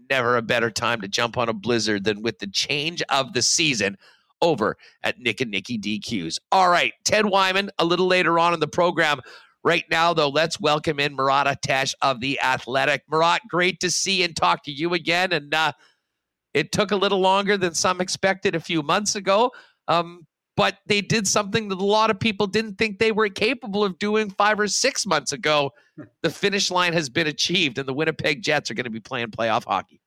Never 0.09 0.37
a 0.37 0.41
better 0.41 0.71
time 0.71 1.01
to 1.01 1.07
jump 1.07 1.37
on 1.37 1.49
a 1.49 1.53
blizzard 1.53 2.05
than 2.05 2.21
with 2.21 2.39
the 2.39 2.47
change 2.47 3.03
of 3.09 3.33
the 3.33 3.41
season 3.41 3.97
over 4.41 4.77
at 5.03 5.19
Nick 5.19 5.41
and 5.41 5.51
Nicky 5.51 5.77
DQs. 5.77 6.39
All 6.51 6.69
right, 6.69 6.93
Ted 7.03 7.25
Wyman, 7.25 7.69
a 7.79 7.85
little 7.85 8.07
later 8.07 8.39
on 8.39 8.53
in 8.53 8.59
the 8.59 8.67
program. 8.67 9.19
Right 9.63 9.83
now, 9.91 10.13
though, 10.13 10.29
let's 10.29 10.61
welcome 10.61 10.99
in 10.99 11.15
Murat 11.15 11.45
Ates 11.45 11.93
of 12.01 12.21
The 12.21 12.39
Athletic. 12.39 13.03
Murat, 13.09 13.41
great 13.49 13.79
to 13.81 13.91
see 13.91 14.23
and 14.23 14.35
talk 14.35 14.63
to 14.63 14.71
you 14.71 14.93
again. 14.93 15.33
And 15.33 15.53
uh, 15.53 15.73
it 16.53 16.71
took 16.71 16.91
a 16.91 16.95
little 16.95 17.19
longer 17.19 17.57
than 17.57 17.73
some 17.73 17.99
expected 17.99 18.55
a 18.55 18.61
few 18.61 18.81
months 18.81 19.15
ago. 19.15 19.51
Um, 19.87 20.25
but 20.58 20.80
they 20.88 21.01
did 21.01 21.28
something 21.28 21.70
that 21.70 21.78
a 21.78 21.86
lot 21.86 22.10
of 22.10 22.20
people 22.20 22.47
didn't 22.47 22.78
think 22.80 22.97
they 22.97 23.14
were 23.14 23.30
capable 23.30 23.84
of 23.84 23.97
doing 23.99 24.32
five 24.32 24.60
or 24.60 24.68
six 24.68 25.05
months 25.05 25.32
ago. 25.32 25.72
The 26.22 26.30
finish 26.30 26.70
line 26.70 26.93
has 26.93 27.10
been 27.10 27.26
achieved, 27.26 27.80
and 27.80 27.88
the 27.88 27.93
Winnipeg 27.93 28.43
Jets 28.43 28.70
are 28.70 28.76
going 28.76 28.84
to 28.84 28.91
be 28.91 28.99
playing 28.99 29.32
playoff 29.32 29.64
hockey. 29.64 29.99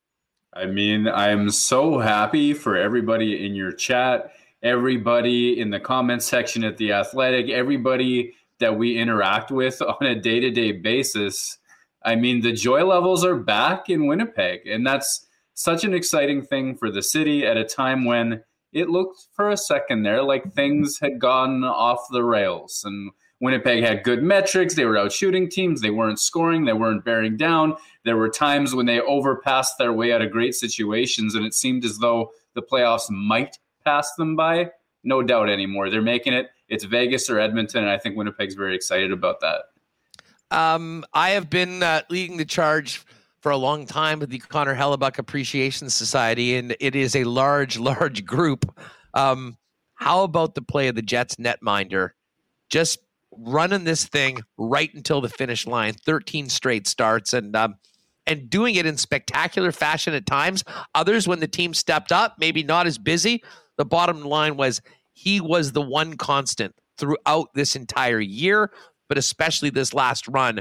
I 0.55 0.67
mean, 0.67 1.09
I'm 1.09 1.51
so 1.51 1.99
happy 1.99 2.53
for 2.55 2.77
everybody 2.77 3.45
in 3.45 3.57
your 3.57 3.73
chat, 3.73 4.31
everybody 4.63 5.59
in 5.59 5.71
the 5.71 5.81
comment 5.81 6.23
section 6.23 6.63
at 6.63 6.77
The 6.77 6.93
Athletic, 6.93 7.51
everybody 7.51 8.35
that 8.61 8.79
we 8.79 8.97
interact 8.97 9.51
with 9.51 9.83
on 10.01 10.07
a 10.07 10.15
day 10.15 10.39
to 10.39 10.51
day 10.53 10.71
basis. 10.71 11.59
I 12.05 12.15
mean, 12.15 12.41
the 12.41 12.53
joy 12.53 12.85
levels 12.85 13.25
are 13.25 13.37
back 13.37 13.91
in 13.91 14.07
Winnipeg, 14.07 14.69
and 14.69 14.87
that's 14.87 15.27
such 15.55 15.83
an 15.83 15.93
exciting 15.93 16.43
thing 16.43 16.77
for 16.77 16.93
the 16.93 17.03
city 17.03 17.45
at 17.45 17.57
a 17.57 17.65
time 17.65 18.05
when 18.05 18.45
it 18.73 18.89
looked 18.89 19.27
for 19.35 19.51
a 19.51 19.57
second 19.57 20.03
there 20.03 20.23
like 20.23 20.53
things 20.55 20.99
had 21.01 21.19
gone 21.19 21.65
off 21.65 22.07
the 22.11 22.23
rails. 22.23 22.83
And 22.85 23.11
Winnipeg 23.41 23.83
had 23.83 24.05
good 24.05 24.23
metrics. 24.23 24.75
They 24.75 24.85
were 24.85 24.99
out 24.99 25.13
shooting 25.13 25.49
teams. 25.49 25.81
They 25.81 25.91
weren't 25.91 26.21
scoring. 26.21 26.65
They 26.65 26.73
weren't 26.73 27.05
bearing 27.05 27.37
down. 27.37 27.77
There 28.05 28.17
were 28.17 28.29
times 28.29 28.75
when 28.75 28.87
they 28.87 29.01
overpassed 29.01 29.79
their 29.79 29.93
way 29.93 30.13
out 30.13 30.23
of 30.23 30.31
great 30.31 30.55
situations, 30.55 31.35
and 31.35 31.45
it 31.45 31.55
seemed 31.55 31.85
as 31.85 31.99
though 31.99 32.33
the 32.55 32.63
playoffs 32.63 33.11
might 33.11 33.59
pass 33.85 34.15
them 34.15 34.37
by. 34.37 34.71
No 35.03 35.23
doubt 35.23 35.49
anymore. 35.49 35.89
They're 35.89 36.03
making 36.03 36.35
it 36.35 36.51
It's 36.69 36.85
Vegas 36.85 37.31
or 37.31 37.41
Edmonton, 37.41 37.83
and 37.83 37.91
I 37.91 37.99
think 37.99 38.17
Winnipeg's 38.17 38.55
very 38.55 38.75
excited 38.75 39.11
about 39.11 39.41
that. 39.41 39.63
Um, 40.51 41.05
I 41.15 41.31
have 41.31 41.49
been 41.49 41.83
uh, 41.83 42.03
leading 42.11 42.37
the 42.37 42.45
charge 42.45 43.05
for 43.41 43.51
a 43.51 43.57
long 43.57 43.87
time 43.87 44.21
with 44.21 44.31
the 44.31 44.39
Connor 44.39 44.77
Hellebuyck 44.77 45.19
Appreciation 45.19 45.89
Society, 45.91 46.57
and 46.57 46.77
it 46.81 46.95
is 46.95 47.17
a 47.17 47.25
large, 47.25 47.79
large 47.91 48.25
group. 48.25 48.79
Um, 49.15 49.57
how 49.95 50.23
about 50.23 50.55
the 50.55 50.63
play 50.63 50.89
of 50.89 50.95
the 50.95 51.03
Jets 51.03 51.37
netminder? 51.37 52.11
Just 52.69 52.99
running 53.33 53.85
this 53.85 54.07
thing 54.07 54.41
right 54.59 54.93
until 54.95 55.21
the 55.21 55.29
finish 55.29 55.67
line, 55.67 55.95
13 55.95 56.49
straight 56.49 56.87
starts, 56.87 57.33
and 57.33 57.57
um, 57.57 57.77
and 58.27 58.49
doing 58.49 58.77
it 58.77 58.87
in 58.87 58.97
spectacular 58.97 59.73
fashion 59.73 60.15
at 60.15 60.27
times. 60.27 60.63
Others, 60.95 61.27
when 61.27 61.41
the 61.41 61.49
team 61.49 61.75
stepped 61.75 62.13
up, 62.13 62.37
maybe 62.39 62.63
not 62.63 62.87
as 62.87 62.99
busy. 62.99 63.43
The 63.77 63.85
bottom 63.85 64.23
line 64.23 64.57
was 64.57 64.81
he 65.13 65.41
was 65.41 65.73
the 65.73 65.83
one 65.83 66.17
constant 66.17 66.75
throughout 66.97 67.49
this 67.55 67.75
entire 67.75 68.21
year, 68.21 68.71
but 69.09 69.19
especially 69.19 69.71
this 69.71 69.95
last 69.95 70.29
run 70.29 70.61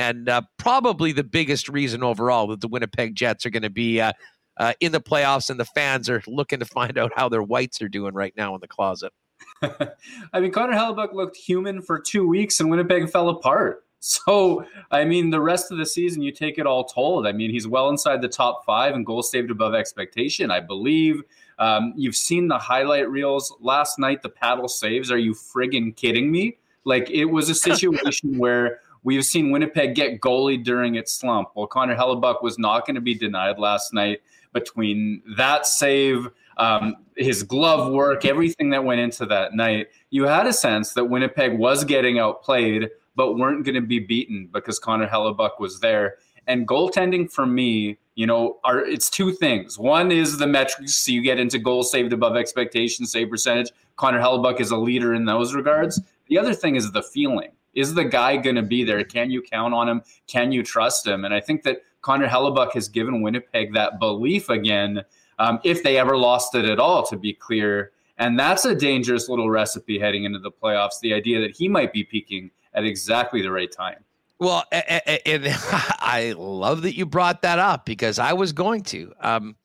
and 0.00 0.30
uh, 0.30 0.40
probably 0.56 1.12
the 1.12 1.22
biggest 1.22 1.68
reason 1.68 2.02
overall 2.02 2.46
that 2.46 2.62
the 2.62 2.68
Winnipeg 2.68 3.14
Jets 3.14 3.44
are 3.44 3.50
going 3.50 3.62
to 3.62 3.70
be 3.70 4.00
uh, 4.00 4.12
uh, 4.56 4.72
in 4.80 4.92
the 4.92 5.00
playoffs, 5.00 5.50
and 5.50 5.60
the 5.60 5.66
fans 5.66 6.08
are 6.08 6.22
looking 6.26 6.58
to 6.58 6.64
find 6.64 6.96
out 6.96 7.12
how 7.14 7.28
their 7.28 7.42
whites 7.42 7.82
are 7.82 7.88
doing 7.88 8.14
right 8.14 8.32
now 8.34 8.54
in 8.54 8.62
the 8.62 8.68
closet. 8.68 9.12
I 9.62 10.40
mean, 10.40 10.52
Connor 10.52 10.72
Hellebuyck 10.72 11.12
looked 11.12 11.36
human 11.36 11.82
for 11.82 11.98
two 11.98 12.26
weeks, 12.26 12.60
and 12.60 12.70
Winnipeg 12.70 13.10
fell 13.10 13.28
apart. 13.28 13.84
So, 14.02 14.64
I 14.90 15.04
mean, 15.04 15.28
the 15.28 15.42
rest 15.42 15.70
of 15.70 15.76
the 15.76 15.84
season, 15.84 16.22
you 16.22 16.32
take 16.32 16.56
it 16.56 16.66
all 16.66 16.84
told. 16.84 17.26
I 17.26 17.32
mean, 17.32 17.50
he's 17.50 17.68
well 17.68 17.90
inside 17.90 18.22
the 18.22 18.30
top 18.30 18.64
five 18.64 18.94
and 18.94 19.04
goals 19.04 19.30
saved 19.30 19.50
above 19.50 19.74
expectation, 19.74 20.50
I 20.50 20.58
believe. 20.58 21.20
Um, 21.58 21.92
you've 21.94 22.16
seen 22.16 22.48
the 22.48 22.56
highlight 22.56 23.10
reels 23.10 23.54
last 23.60 23.98
night, 23.98 24.22
the 24.22 24.30
paddle 24.30 24.68
saves. 24.68 25.12
Are 25.12 25.18
you 25.18 25.34
friggin' 25.34 25.94
kidding 25.96 26.32
me? 26.32 26.56
Like, 26.84 27.10
it 27.10 27.26
was 27.26 27.50
a 27.50 27.54
situation 27.68 28.38
where 28.38 28.80
We've 29.02 29.24
seen 29.24 29.50
Winnipeg 29.50 29.94
get 29.94 30.20
goalie 30.20 30.62
during 30.62 30.96
its 30.96 31.12
slump. 31.12 31.50
Well, 31.54 31.66
Connor 31.66 31.96
Hellebuyck 31.96 32.42
was 32.42 32.58
not 32.58 32.86
going 32.86 32.96
to 32.96 33.00
be 33.00 33.14
denied 33.14 33.58
last 33.58 33.94
night 33.94 34.20
between 34.52 35.22
that 35.36 35.66
save, 35.66 36.28
um, 36.56 36.96
his 37.16 37.42
glove 37.42 37.92
work, 37.92 38.24
everything 38.24 38.70
that 38.70 38.84
went 38.84 39.00
into 39.00 39.24
that 39.26 39.54
night. 39.54 39.88
You 40.10 40.24
had 40.24 40.46
a 40.46 40.52
sense 40.52 40.92
that 40.94 41.04
Winnipeg 41.04 41.58
was 41.58 41.84
getting 41.84 42.18
outplayed, 42.18 42.90
but 43.16 43.36
weren't 43.36 43.64
going 43.64 43.76
to 43.76 43.80
be 43.80 44.00
beaten 44.00 44.48
because 44.52 44.78
Connor 44.78 45.08
Hellebuyck 45.08 45.58
was 45.58 45.80
there. 45.80 46.16
And 46.46 46.66
goaltending 46.66 47.30
for 47.30 47.46
me, 47.46 47.98
you 48.16 48.26
know, 48.26 48.58
are 48.64 48.80
it's 48.80 49.08
two 49.08 49.32
things. 49.32 49.78
One 49.78 50.10
is 50.10 50.38
the 50.38 50.46
metrics, 50.46 51.08
you 51.08 51.22
get 51.22 51.38
into 51.38 51.58
goals 51.58 51.90
saved 51.90 52.12
above 52.12 52.36
expectation, 52.36 53.06
save 53.06 53.30
percentage. 53.30 53.70
Connor 53.96 54.20
Hellebuyck 54.20 54.60
is 54.60 54.70
a 54.70 54.76
leader 54.76 55.14
in 55.14 55.24
those 55.24 55.54
regards. 55.54 56.00
The 56.28 56.38
other 56.38 56.54
thing 56.54 56.76
is 56.76 56.90
the 56.92 57.02
feeling 57.02 57.52
is 57.74 57.94
the 57.94 58.04
guy 58.04 58.36
going 58.36 58.56
to 58.56 58.62
be 58.62 58.84
there? 58.84 59.02
Can 59.04 59.30
you 59.30 59.42
count 59.42 59.74
on 59.74 59.88
him? 59.88 60.02
Can 60.26 60.52
you 60.52 60.62
trust 60.62 61.06
him? 61.06 61.24
And 61.24 61.32
I 61.34 61.40
think 61.40 61.62
that 61.62 61.82
Connor 62.02 62.28
Hellebuyck 62.28 62.72
has 62.72 62.88
given 62.88 63.22
Winnipeg 63.22 63.74
that 63.74 63.98
belief 63.98 64.48
again, 64.48 65.02
um, 65.38 65.60
if 65.64 65.82
they 65.82 65.98
ever 65.98 66.16
lost 66.16 66.54
it 66.54 66.64
at 66.64 66.78
all, 66.78 67.04
to 67.06 67.16
be 67.16 67.32
clear. 67.32 67.92
And 68.18 68.38
that's 68.38 68.64
a 68.64 68.74
dangerous 68.74 69.28
little 69.28 69.50
recipe 69.50 69.98
heading 69.98 70.24
into 70.24 70.38
the 70.38 70.50
playoffs. 70.50 71.00
The 71.00 71.14
idea 71.14 71.40
that 71.40 71.56
he 71.56 71.68
might 71.68 71.92
be 71.92 72.04
peaking 72.04 72.50
at 72.74 72.84
exactly 72.84 73.42
the 73.42 73.50
right 73.50 73.70
time. 73.70 74.04
Well, 74.38 74.64
and 74.72 75.44
I 75.70 76.34
love 76.36 76.82
that 76.82 76.96
you 76.96 77.06
brought 77.06 77.42
that 77.42 77.58
up 77.58 77.84
because 77.84 78.18
I 78.18 78.32
was 78.32 78.52
going 78.52 78.82
to. 78.84 79.12
Um, 79.20 79.56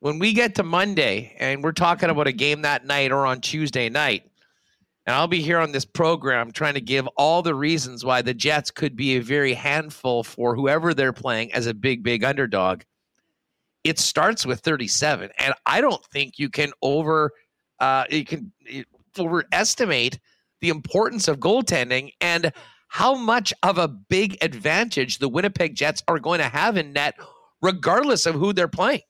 when 0.00 0.18
we 0.18 0.32
get 0.32 0.54
to 0.56 0.62
Monday 0.62 1.34
and 1.38 1.64
we're 1.64 1.72
talking 1.72 2.10
about 2.10 2.26
a 2.26 2.32
game 2.32 2.62
that 2.62 2.86
night 2.86 3.10
or 3.10 3.26
on 3.26 3.40
Tuesday 3.40 3.88
night, 3.88 4.30
and 5.06 5.14
I'll 5.14 5.28
be 5.28 5.40
here 5.40 5.58
on 5.58 5.72
this 5.72 5.84
program 5.84 6.50
trying 6.50 6.74
to 6.74 6.80
give 6.80 7.06
all 7.16 7.42
the 7.42 7.54
reasons 7.54 8.04
why 8.04 8.22
the 8.22 8.34
Jets 8.34 8.70
could 8.72 8.96
be 8.96 9.16
a 9.16 9.20
very 9.22 9.54
handful 9.54 10.24
for 10.24 10.56
whoever 10.56 10.94
they're 10.94 11.12
playing 11.12 11.52
as 11.52 11.66
a 11.66 11.74
big, 11.74 12.02
big 12.02 12.24
underdog. 12.24 12.82
It 13.84 14.00
starts 14.00 14.44
with 14.44 14.60
37. 14.60 15.30
And 15.38 15.54
I 15.64 15.80
don't 15.80 16.04
think 16.06 16.38
you 16.38 16.50
can 16.50 16.72
over 16.82 17.32
uh, 17.78 18.04
you 18.10 18.24
can 18.24 18.52
overestimate 19.18 20.18
the 20.60 20.70
importance 20.70 21.28
of 21.28 21.38
goaltending 21.38 22.12
and 22.20 22.52
how 22.88 23.14
much 23.14 23.52
of 23.62 23.78
a 23.78 23.88
big 23.88 24.38
advantage 24.42 25.18
the 25.18 25.28
Winnipeg 25.28 25.74
Jets 25.74 26.02
are 26.08 26.18
going 26.18 26.38
to 26.38 26.48
have 26.48 26.76
in 26.76 26.92
net, 26.92 27.14
regardless 27.60 28.26
of 28.26 28.34
who 28.34 28.52
they're 28.52 28.68
playing. 28.68 29.02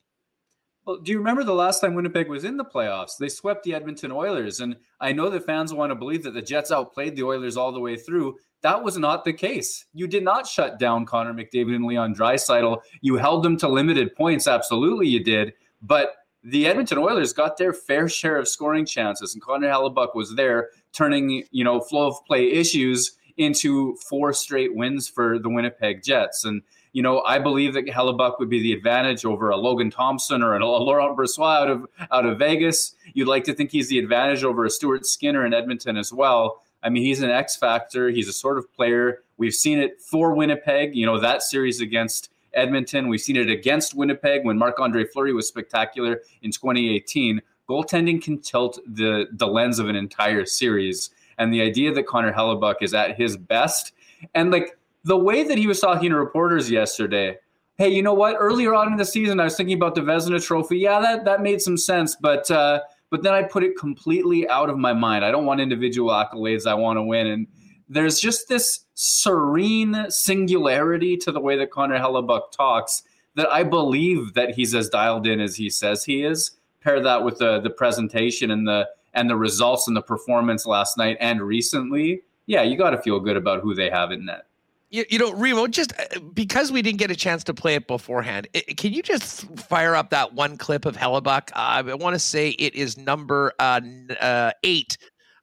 Well, 0.87 0.99
do 0.99 1.11
you 1.11 1.17
remember 1.17 1.43
the 1.43 1.53
last 1.53 1.81
time 1.81 1.95
Winnipeg 1.95 2.29
was 2.29 2.45
in 2.45 2.55
the 2.55 2.63
playoffs? 2.63 3.17
They 3.17 3.27
swept 3.27 3.63
the 3.63 3.73
Edmonton 3.73 4.09
Oilers. 4.09 4.61
And 4.61 4.77
I 5.01 5.11
know 5.11 5.29
that 5.29 5.45
fans 5.45 5.73
want 5.73 5.91
to 5.91 5.95
believe 5.95 6.23
that 6.23 6.33
the 6.33 6.41
Jets 6.41 6.71
outplayed 6.71 7.17
the 7.17 7.23
Oilers 7.23 7.57
all 7.57 7.73
the 7.73 7.79
way 7.81 7.97
through. 7.97 8.37
That 8.61 8.81
was 8.81 8.97
not 8.97 9.25
the 9.25 9.33
case. 9.33 9.85
You 9.93 10.07
did 10.07 10.23
not 10.23 10.47
shut 10.47 10.79
down 10.79 11.05
Connor 11.05 11.33
McDavid 11.33 11.75
and 11.75 11.85
Leon 11.85 12.15
Draisaitl. 12.15 12.79
You 13.01 13.17
held 13.17 13.43
them 13.43 13.57
to 13.57 13.67
limited 13.67 14.15
points. 14.15 14.47
Absolutely, 14.47 15.09
you 15.09 15.21
did. 15.21 15.51
But 15.81 16.13
the 16.41 16.65
Edmonton 16.65 16.99
Oilers 16.99 17.33
got 17.33 17.57
their 17.57 17.73
fair 17.73 18.07
share 18.07 18.37
of 18.37 18.47
scoring 18.47 18.85
chances, 18.85 19.33
and 19.33 19.43
Connor 19.43 19.67
Hellebuyck 19.67 20.15
was 20.15 20.35
there, 20.35 20.69
turning 20.93 21.43
you 21.51 21.65
know 21.65 21.81
flow 21.81 22.07
of 22.07 22.25
play 22.25 22.49
issues 22.49 23.17
into 23.35 23.97
four 24.09 24.31
straight 24.31 24.73
wins 24.73 25.09
for 25.09 25.37
the 25.37 25.49
Winnipeg 25.49 26.01
Jets. 26.01 26.45
And 26.45 26.61
you 26.93 27.01
know, 27.03 27.21
I 27.21 27.39
believe 27.39 27.73
that 27.73 27.85
Hellebuyck 27.85 28.39
would 28.39 28.49
be 28.49 28.61
the 28.61 28.73
advantage 28.73 29.25
over 29.25 29.49
a 29.49 29.57
Logan 29.57 29.89
Thompson 29.89 30.41
or 30.41 30.55
a 30.55 30.65
Laurent 30.65 31.17
Brossoit 31.17 31.61
out 31.61 31.69
of 31.69 31.87
out 32.11 32.25
of 32.25 32.39
Vegas. 32.39 32.95
You'd 33.13 33.27
like 33.27 33.43
to 33.45 33.53
think 33.53 33.71
he's 33.71 33.89
the 33.89 33.99
advantage 33.99 34.43
over 34.43 34.65
a 34.65 34.69
Stuart 34.69 35.05
Skinner 35.05 35.45
in 35.45 35.53
Edmonton 35.53 35.97
as 35.97 36.11
well. 36.11 36.61
I 36.83 36.89
mean, 36.89 37.03
he's 37.03 37.21
an 37.21 37.29
X 37.29 37.55
factor. 37.55 38.09
He's 38.09 38.27
a 38.27 38.33
sort 38.33 38.57
of 38.57 38.71
player. 38.73 39.23
We've 39.37 39.53
seen 39.53 39.79
it 39.79 40.01
for 40.01 40.33
Winnipeg. 40.33 40.95
You 40.95 41.05
know, 41.05 41.19
that 41.19 41.41
series 41.41 41.81
against 41.81 42.29
Edmonton. 42.53 43.07
We've 43.07 43.21
seen 43.21 43.35
it 43.35 43.49
against 43.49 43.93
Winnipeg 43.93 44.45
when 44.45 44.57
Marc 44.57 44.79
Andre 44.79 45.05
Fleury 45.05 45.33
was 45.33 45.47
spectacular 45.47 46.21
in 46.41 46.51
2018. 46.51 47.41
Goaltending 47.69 48.21
can 48.21 48.39
tilt 48.39 48.79
the 48.87 49.27
the 49.33 49.47
lens 49.47 49.79
of 49.79 49.89
an 49.89 49.95
entire 49.95 50.45
series. 50.45 51.09
And 51.37 51.53
the 51.53 51.61
idea 51.61 51.93
that 51.93 52.07
Connor 52.07 52.33
Hellebuyck 52.33 52.77
is 52.81 52.95
at 52.95 53.15
his 53.15 53.37
best, 53.37 53.93
and 54.33 54.49
like 54.49 54.76
the 55.07 55.17
way 55.17 55.43
that 55.43 55.57
he 55.57 55.67
was 55.67 55.79
talking 55.79 56.09
to 56.09 56.17
reporters 56.17 56.69
yesterday, 56.69 57.37
hey, 57.77 57.87
you 57.87 58.03
know 58.03 58.13
what? 58.13 58.35
Earlier 58.37 58.73
on 58.73 58.91
in 58.91 58.97
the 58.97 59.05
season, 59.05 59.39
I 59.39 59.45
was 59.45 59.55
thinking 59.55 59.77
about 59.77 59.95
the 59.95 60.01
Vezina 60.01 60.43
Trophy. 60.43 60.79
Yeah, 60.79 60.99
that 60.99 61.23
that 61.25 61.41
made 61.41 61.61
some 61.61 61.77
sense, 61.77 62.15
but 62.19 62.51
uh, 62.51 62.81
but 63.09 63.23
then 63.23 63.33
I 63.33 63.43
put 63.43 63.63
it 63.63 63.77
completely 63.77 64.47
out 64.49 64.69
of 64.69 64.77
my 64.77 64.91
mind. 64.91 65.23
I 65.23 65.31
don't 65.31 65.45
want 65.45 65.61
individual 65.61 66.11
accolades. 66.11 66.67
I 66.67 66.73
want 66.73 66.97
to 66.97 67.03
win, 67.03 67.27
and 67.27 67.47
there's 67.87 68.19
just 68.19 68.49
this 68.49 68.81
serene 68.95 70.07
singularity 70.09 71.15
to 71.17 71.31
the 71.31 71.39
way 71.39 71.57
that 71.57 71.71
Connor 71.71 71.97
Hellebuyck 71.97 72.51
talks 72.51 73.03
that 73.35 73.47
I 73.49 73.63
believe 73.63 74.33
that 74.33 74.55
he's 74.55 74.75
as 74.75 74.89
dialed 74.89 75.25
in 75.25 75.39
as 75.39 75.55
he 75.55 75.69
says 75.69 76.03
he 76.03 76.23
is. 76.23 76.51
Pair 76.81 76.99
that 77.01 77.23
with 77.23 77.37
the 77.37 77.61
the 77.61 77.69
presentation 77.69 78.51
and 78.51 78.67
the 78.67 78.89
and 79.13 79.29
the 79.29 79.37
results 79.37 79.87
and 79.87 79.95
the 79.95 80.01
performance 80.01 80.65
last 80.65 80.97
night 80.97 81.15
and 81.21 81.41
recently. 81.41 82.23
Yeah, 82.45 82.63
you 82.63 82.77
got 82.77 82.91
to 82.91 83.01
feel 83.01 83.21
good 83.21 83.37
about 83.37 83.61
who 83.61 83.73
they 83.73 83.89
have 83.89 84.11
in 84.11 84.25
net 84.25 84.46
you, 84.89 85.05
you 85.09 85.19
know, 85.19 85.33
Remo, 85.33 85.67
just 85.67 85.93
uh, 85.99 86.19
because 86.33 86.71
we 86.71 86.81
didn't 86.81 86.99
get 86.99 87.11
a 87.11 87.15
chance 87.15 87.43
to 87.45 87.53
play 87.53 87.75
it 87.75 87.87
beforehand, 87.87 88.47
it, 88.53 88.77
can 88.77 88.93
you 88.93 89.01
just 89.01 89.41
fire 89.59 89.95
up 89.95 90.09
that 90.11 90.33
one 90.33 90.57
clip 90.57 90.85
of 90.85 90.95
Hellebuyck? 90.95 91.51
Uh, 91.51 91.83
I 91.85 91.93
want 91.95 92.13
to 92.15 92.19
say 92.19 92.49
it 92.51 92.73
is 92.73 92.97
number 92.97 93.53
uh, 93.59 93.81
uh, 94.19 94.51
eight. 94.63 94.97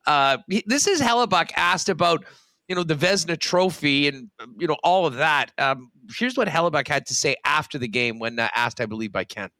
Uh, 0.06 0.38
this 0.66 0.86
is 0.86 1.00
Hellebuyck 1.00 1.50
asked 1.56 1.88
about, 1.88 2.24
you 2.68 2.74
know, 2.74 2.82
the 2.82 2.94
Vezina 2.94 3.38
Trophy 3.38 4.08
and 4.08 4.30
you 4.58 4.66
know 4.66 4.76
all 4.82 5.06
of 5.06 5.14
that. 5.14 5.52
Um, 5.58 5.90
here's 6.16 6.36
what 6.36 6.48
Hellebuyck 6.48 6.88
had 6.88 7.06
to 7.06 7.14
say 7.14 7.36
after 7.44 7.78
the 7.78 7.88
game 7.88 8.18
when 8.18 8.38
uh, 8.38 8.48
asked, 8.54 8.80
I 8.80 8.86
believe, 8.86 9.12
by 9.12 9.24
Ken. 9.24 9.50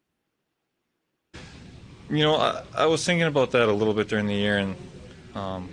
You 2.09 2.23
know, 2.23 2.35
I, 2.35 2.63
I 2.75 2.85
was 2.85 3.03
thinking 3.03 3.27
about 3.27 3.51
that 3.51 3.67
a 3.67 3.73
little 3.73 3.93
bit 3.93 4.07
during 4.07 4.27
the 4.27 4.35
year, 4.35 4.57
and 4.57 4.75
um, 5.33 5.69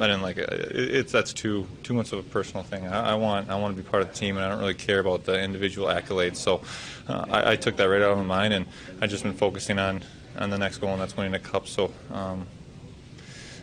I 0.00 0.06
didn't 0.08 0.22
like 0.22 0.38
it. 0.38 0.48
It's 0.50 1.12
that's 1.12 1.32
too 1.32 1.66
too 1.84 1.94
much 1.94 2.12
of 2.12 2.18
a 2.18 2.22
personal 2.22 2.64
thing. 2.64 2.86
I, 2.86 3.12
I, 3.12 3.14
want 3.14 3.48
I 3.48 3.54
want 3.56 3.76
to 3.76 3.82
be 3.82 3.88
part 3.88 4.02
of 4.02 4.08
the 4.08 4.14
team, 4.14 4.36
and 4.36 4.44
I 4.44 4.48
don't 4.48 4.58
really 4.58 4.74
care 4.74 4.98
about 4.98 5.24
the 5.24 5.40
individual 5.40 5.86
accolades. 5.86 6.36
So 6.36 6.62
uh, 7.08 7.26
I, 7.30 7.52
I, 7.52 7.56
took 7.56 7.76
that 7.76 7.84
right 7.84 8.02
out 8.02 8.10
of 8.10 8.18
my 8.18 8.24
mind, 8.24 8.54
and 8.54 8.66
I've 9.00 9.10
just 9.10 9.22
been 9.22 9.34
focusing 9.34 9.78
on 9.78 10.02
on 10.36 10.50
the 10.50 10.58
next 10.58 10.78
goal, 10.78 10.90
and 10.90 11.00
that's 11.00 11.16
winning 11.16 11.34
a 11.34 11.38
cup. 11.38 11.68
So 11.68 11.92
um, 12.12 12.46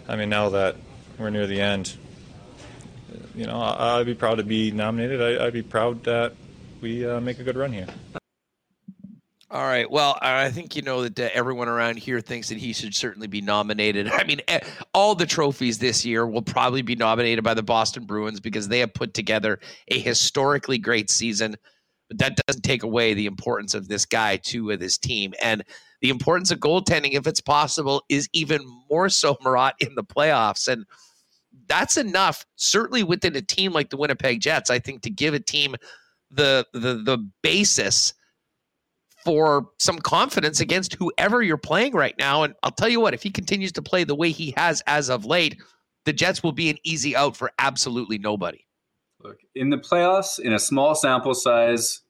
I 0.08 0.16
mean, 0.16 0.30
now 0.30 0.50
that 0.50 0.78
we're 1.18 1.32
near 1.32 1.48
the 1.48 1.60
end, 1.60 1.98
you 3.36 3.46
know, 3.46 3.60
I, 3.60 3.98
would 3.98 4.08
be 4.08 4.16
proud 4.16 4.36
to 4.36 4.44
be 4.44 4.72
nominated. 4.72 5.22
I, 5.22 5.44
would 5.44 5.54
be 5.54 5.64
proud 5.64 6.04
that 6.06 6.34
we 6.82 7.06
uh, 7.06 7.20
make 7.20 7.40
a 7.40 7.44
good 7.44 7.58
run 7.58 7.74
here. 7.74 7.88
All 9.52 9.66
right. 9.66 9.89
Well, 9.91 10.18
I 10.22 10.49
think 10.49 10.78
you 10.78 10.82
know 10.82 11.02
that 11.02 11.20
uh, 11.20 11.28
everyone 11.34 11.68
around 11.68 11.97
here 11.97 12.22
thinks 12.22 12.47
that 12.47 12.58
he 12.58 12.72
should 12.72 12.95
certainly 12.95 13.28
be 13.28 13.41
nominated. 13.41 14.08
I 14.12 14.24
mean, 14.24 14.39
eh, 14.47 14.62
all 14.93 15.14
the 15.14 15.26
trophies 15.26 15.78
this 15.78 16.06
year 16.06 16.26
will 16.26 16.41
probably 16.41 16.82
be 16.82 16.95
nominated 16.95 17.43
by 17.43 17.54
the 17.54 17.62
Boston 17.62 18.06
Bruins 18.06 18.39
because 18.39 18.70
they 18.70 18.80
have 18.80 18.93
put 18.93 19.14
together 19.14 19.60
a 19.89 19.99
historically 19.99 20.78
great 20.78 21.10
season. 21.10 21.58
But 22.08 22.20
that 22.20 22.39
doesn't 22.47 22.62
take 22.62 22.84
away 22.84 23.14
the 23.14 23.26
importance 23.26 23.74
of 23.74 23.89
this 23.89 24.06
guy 24.06 24.38
to 24.38 24.72
uh, 24.72 24.78
this 24.78 24.97
team. 24.97 25.34
And 25.43 25.66
the 25.99 26.12
importance 26.12 26.52
of 26.52 26.60
goaltending, 26.60 27.16
if 27.16 27.28
it's 27.28 27.41
possible, 27.41 28.04
is 28.08 28.30
even 28.32 28.62
more 28.89 29.10
so, 29.10 29.38
Murat, 29.43 29.76
in 29.82 29.95
the 29.95 30.04
playoffs. 30.04 30.70
And 30.70 30.86
that's 31.68 31.97
enough, 31.97 32.45
certainly 32.56 33.04
within 33.04 33.36
a 33.36 33.41
team 33.41 33.74
like 33.74 33.89
the 33.89 33.97
Winnipeg 33.97 34.39
Jets, 34.39 34.70
I 34.70 34.80
think, 34.80 35.02
to 35.02 35.10
give 35.10 35.34
a 35.34 35.39
team 35.41 35.76
the 36.34 36.66
the 36.72 36.93
the 37.04 37.18
basis 37.43 38.14
for 39.24 39.69
some 39.78 39.99
confidence 39.99 40.59
against 40.59 40.95
whoever 40.95 41.41
you're 41.41 41.57
playing 41.57 41.93
right 41.93 42.15
now. 42.17 42.43
And 42.43 42.55
I'll 42.63 42.72
tell 42.72 42.89
you 42.89 42.99
what, 42.99 43.13
if 43.13 43.24
he 43.24 43.30
continues 43.30 43.72
to 43.74 43.82
play 43.82 44.03
the 44.03 44.15
way 44.15 44.32
he 44.32 44.53
has 44.57 44.82
as 44.88 45.09
of 45.09 45.26
late, 45.26 45.61
the 46.05 46.13
Jets 46.13 46.43
will 46.43 46.51
be 46.51 46.69
an 46.69 46.78
easy 46.84 47.15
out 47.15 47.38
for 47.38 47.51
absolutely 47.59 48.17
nobody. 48.17 48.65
Look, 49.24 49.38
in 49.53 49.69
the 49.69 49.78
playoffs, 49.78 50.39
in 50.39 50.53
a 50.53 50.59
small 50.59 50.95
sample 50.95 51.36
size, 51.36 52.01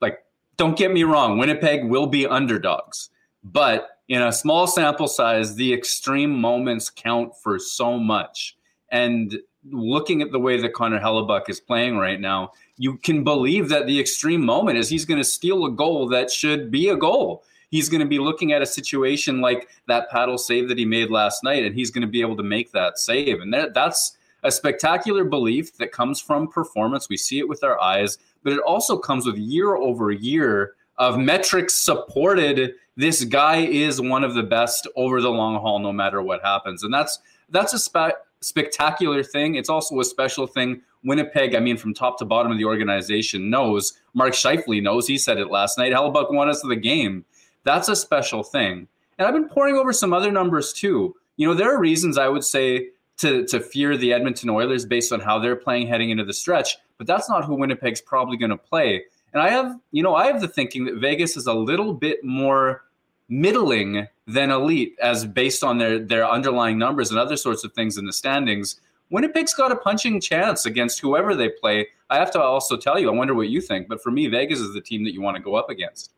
like, 0.00 0.18
don't 0.56 0.76
get 0.76 0.92
me 0.92 1.04
wrong, 1.04 1.38
Winnipeg 1.38 1.84
will 1.84 2.06
be 2.06 2.26
underdogs. 2.26 3.10
But 3.44 3.88
in 4.08 4.22
a 4.22 4.32
small 4.32 4.66
sample 4.66 5.08
size, 5.08 5.54
the 5.54 5.72
extreme 5.72 6.40
moments 6.40 6.90
count 6.90 7.32
for 7.42 7.58
so 7.58 7.98
much. 7.98 8.56
And 8.90 9.38
looking 9.70 10.22
at 10.22 10.32
the 10.32 10.38
way 10.38 10.60
that 10.60 10.74
Connor 10.74 11.00
Hellebuyck 11.00 11.48
is 11.48 11.60
playing 11.60 11.96
right 11.96 12.20
now, 12.20 12.52
you 12.76 12.96
can 12.98 13.24
believe 13.24 13.68
that 13.68 13.86
the 13.86 13.98
extreme 13.98 14.44
moment 14.44 14.78
is 14.78 14.88
he's 14.88 15.04
going 15.04 15.20
to 15.20 15.24
steal 15.24 15.66
a 15.66 15.70
goal 15.70 16.08
that 16.08 16.30
should 16.30 16.70
be 16.70 16.88
a 16.88 16.96
goal. 16.96 17.44
He's 17.70 17.88
going 17.88 18.00
to 18.00 18.06
be 18.06 18.18
looking 18.18 18.52
at 18.52 18.62
a 18.62 18.66
situation 18.66 19.40
like 19.40 19.68
that 19.88 20.10
paddle 20.10 20.38
save 20.38 20.68
that 20.68 20.78
he 20.78 20.84
made 20.84 21.10
last 21.10 21.42
night, 21.42 21.64
and 21.64 21.74
he's 21.74 21.90
going 21.90 22.02
to 22.02 22.08
be 22.08 22.20
able 22.20 22.36
to 22.36 22.42
make 22.42 22.72
that 22.72 22.98
save. 22.98 23.40
And 23.40 23.52
that, 23.52 23.74
that's 23.74 24.16
a 24.42 24.50
spectacular 24.50 25.24
belief 25.24 25.76
that 25.78 25.90
comes 25.90 26.20
from 26.20 26.48
performance. 26.48 27.08
We 27.08 27.16
see 27.16 27.38
it 27.38 27.48
with 27.48 27.64
our 27.64 27.80
eyes, 27.80 28.18
but 28.44 28.52
it 28.52 28.60
also 28.60 28.96
comes 28.96 29.26
with 29.26 29.36
year 29.36 29.74
over 29.74 30.12
year 30.12 30.74
of 30.98 31.18
metrics 31.18 31.74
supported. 31.74 32.74
This 32.96 33.24
guy 33.24 33.58
is 33.58 34.00
one 34.00 34.22
of 34.22 34.34
the 34.34 34.42
best 34.42 34.86
over 34.96 35.20
the 35.20 35.30
long 35.30 35.60
haul, 35.60 35.80
no 35.80 35.92
matter 35.92 36.22
what 36.22 36.42
happens. 36.42 36.84
And 36.84 36.94
that's 36.94 37.18
that's 37.50 37.74
a 37.74 37.78
spe- 37.78 38.18
spectacular 38.46 39.24
thing. 39.24 39.56
It's 39.56 39.68
also 39.68 39.98
a 39.98 40.04
special 40.04 40.46
thing. 40.46 40.80
Winnipeg, 41.02 41.56
I 41.56 41.60
mean, 41.60 41.76
from 41.76 41.92
top 41.92 42.16
to 42.20 42.24
bottom 42.24 42.52
of 42.52 42.58
the 42.58 42.64
organization, 42.64 43.50
knows. 43.50 43.94
Mark 44.14 44.34
Scheifele 44.34 44.80
knows. 44.80 45.08
He 45.08 45.18
said 45.18 45.38
it 45.38 45.50
last 45.50 45.78
night. 45.78 45.92
Hellebuyck 45.92 46.32
won 46.32 46.48
us 46.48 46.62
the 46.62 46.76
game. 46.76 47.24
That's 47.64 47.88
a 47.88 47.96
special 47.96 48.44
thing. 48.44 48.86
And 49.18 49.26
I've 49.26 49.34
been 49.34 49.48
pouring 49.48 49.76
over 49.76 49.92
some 49.92 50.12
other 50.12 50.30
numbers 50.30 50.72
too. 50.72 51.16
You 51.36 51.48
know, 51.48 51.54
there 51.54 51.74
are 51.74 51.80
reasons 51.80 52.18
I 52.18 52.28
would 52.28 52.44
say 52.44 52.90
to, 53.18 53.44
to 53.46 53.58
fear 53.58 53.96
the 53.96 54.12
Edmonton 54.12 54.48
Oilers 54.48 54.86
based 54.86 55.12
on 55.12 55.18
how 55.18 55.40
they're 55.40 55.56
playing 55.56 55.88
heading 55.88 56.10
into 56.10 56.24
the 56.24 56.32
stretch, 56.32 56.76
but 56.98 57.06
that's 57.08 57.28
not 57.28 57.44
who 57.44 57.56
Winnipeg's 57.56 58.00
probably 58.00 58.36
going 58.36 58.50
to 58.50 58.56
play. 58.56 59.02
And 59.32 59.42
I 59.42 59.50
have, 59.50 59.76
you 59.90 60.04
know, 60.04 60.14
I 60.14 60.26
have 60.26 60.40
the 60.40 60.48
thinking 60.48 60.84
that 60.84 61.00
Vegas 61.00 61.36
is 61.36 61.46
a 61.46 61.52
little 61.52 61.92
bit 61.92 62.22
more 62.22 62.84
middling 63.28 64.06
than 64.26 64.50
elite 64.50 64.96
as 65.00 65.24
based 65.24 65.64
on 65.64 65.78
their 65.78 65.98
their 65.98 66.28
underlying 66.28 66.78
numbers 66.78 67.10
and 67.10 67.18
other 67.18 67.36
sorts 67.36 67.64
of 67.64 67.72
things 67.72 67.96
in 67.96 68.06
the 68.06 68.12
standings. 68.12 68.80
Winnipeg's 69.10 69.54
got 69.54 69.70
a 69.70 69.76
punching 69.76 70.20
chance 70.20 70.66
against 70.66 70.98
whoever 71.00 71.34
they 71.34 71.48
play. 71.48 71.86
I 72.10 72.16
have 72.16 72.30
to 72.32 72.40
also 72.40 72.76
tell 72.76 72.98
you, 72.98 73.08
I 73.08 73.12
wonder 73.12 73.34
what 73.34 73.48
you 73.48 73.60
think, 73.60 73.88
but 73.88 74.02
for 74.02 74.10
me, 74.10 74.26
Vegas 74.26 74.58
is 74.58 74.74
the 74.74 74.80
team 74.80 75.04
that 75.04 75.12
you 75.12 75.20
want 75.20 75.36
to 75.36 75.42
go 75.42 75.54
up 75.54 75.70
against. 75.70 76.12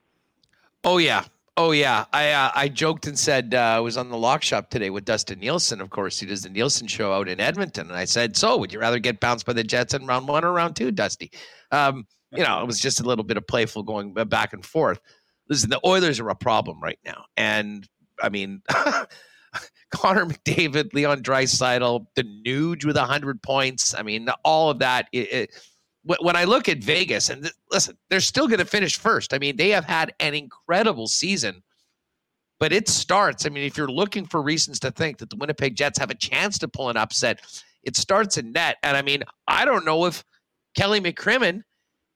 Oh 0.85 0.97
yeah, 0.97 1.25
oh 1.57 1.73
yeah. 1.73 2.07
I 2.13 2.31
uh, 2.31 2.51
I 2.55 2.69
joked 2.69 3.07
and 3.07 3.19
said 3.19 3.55
uh, 3.55 3.59
I 3.59 3.81
was 3.81 3.97
on 3.97 4.09
the 4.09 4.17
lock 4.17 4.43
shop 4.43 4.71
today 4.71 4.91
with 4.91 5.05
Dustin 5.05 5.41
Nielsen. 5.41 5.81
Of 5.81 5.91
course, 5.91 6.19
he 6.19 6.27
does 6.27 6.43
the 6.43 6.51
Nielsen 6.51 6.87
show 6.87 7.13
out 7.13 7.29
in 7.29 7.41
Edmonton, 7.41 7.89
and 7.89 7.97
I 7.97 8.05
said, 8.05 8.37
"So, 8.37 8.57
would 8.57 8.73
you 8.73 8.81
rather 8.81 8.99
get 8.99 9.21
bounced 9.21 9.45
by 9.45 9.53
the 9.53 9.65
Jets 9.65 9.93
in 9.93 10.07
round 10.07 10.29
one 10.29 10.45
or 10.45 10.53
round 10.53 10.77
two, 10.77 10.91
Dusty?" 10.91 11.31
Um, 11.73 12.07
you 12.33 12.45
know, 12.45 12.61
it 12.61 12.67
was 12.67 12.79
just 12.79 13.01
a 13.01 13.05
little 13.05 13.25
bit 13.25 13.37
of 13.37 13.47
playful 13.47 13.83
going 13.83 14.13
back 14.13 14.53
and 14.53 14.65
forth. 14.65 15.01
Listen, 15.49 15.71
the 15.71 15.81
Oilers 15.85 16.21
are 16.21 16.29
a 16.29 16.37
problem 16.37 16.81
right 16.81 16.99
now, 17.05 17.25
and 17.37 17.89
I 18.23 18.29
mean. 18.29 18.63
Connor 19.91 20.27
McDavid, 20.27 20.93
Leon 20.93 21.23
Draisaitl, 21.23 22.07
the 22.15 22.23
Nuge 22.23 22.85
with 22.85 22.97
100 22.97 23.43
points. 23.43 23.95
I 23.95 24.03
mean, 24.03 24.29
all 24.45 24.69
of 24.69 24.81
that. 24.81 25.09
It, 25.13 25.33
it, 25.33 25.51
when 26.21 26.37
I 26.37 26.45
look 26.45 26.69
at 26.69 26.79
Vegas, 26.79 27.29
and 27.29 27.43
th- 27.43 27.55
listen, 27.71 27.97
they're 28.09 28.21
still 28.21 28.47
going 28.47 28.59
to 28.59 28.65
finish 28.65 28.99
first. 28.99 29.35
I 29.35 29.39
mean, 29.39 29.57
they 29.57 29.71
have 29.71 29.85
had 29.85 30.15
an 30.21 30.35
incredible 30.35 31.07
season, 31.07 31.63
but 32.59 32.73
it 32.73 32.89
starts. 32.89 33.47
I 33.47 33.51
mean, 33.51 33.65
if 33.65 33.77
you're 33.77 33.89
looking 33.89 34.27
for 34.27 34.43
reasons 34.43 34.81
to 34.81 34.91
think 34.91 35.19
that 35.19 35.31
the 35.31 35.37
Winnipeg 35.37 35.77
Jets 35.77 35.99
have 35.99 36.11
a 36.11 36.15
chance 36.15 36.59
to 36.59 36.69
pull 36.69 36.89
an 36.89 36.97
upset, 36.97 37.41
it 37.83 37.97
starts 37.97 38.39
in 38.39 38.53
net. 38.53 38.77
And 38.83 38.97
I 38.97 39.03
mean, 39.03 39.23
I 39.47 39.65
don't 39.65 39.85
know 39.85 40.07
if 40.07 40.25
Kelly 40.77 41.01
McCrimmon 41.01 41.63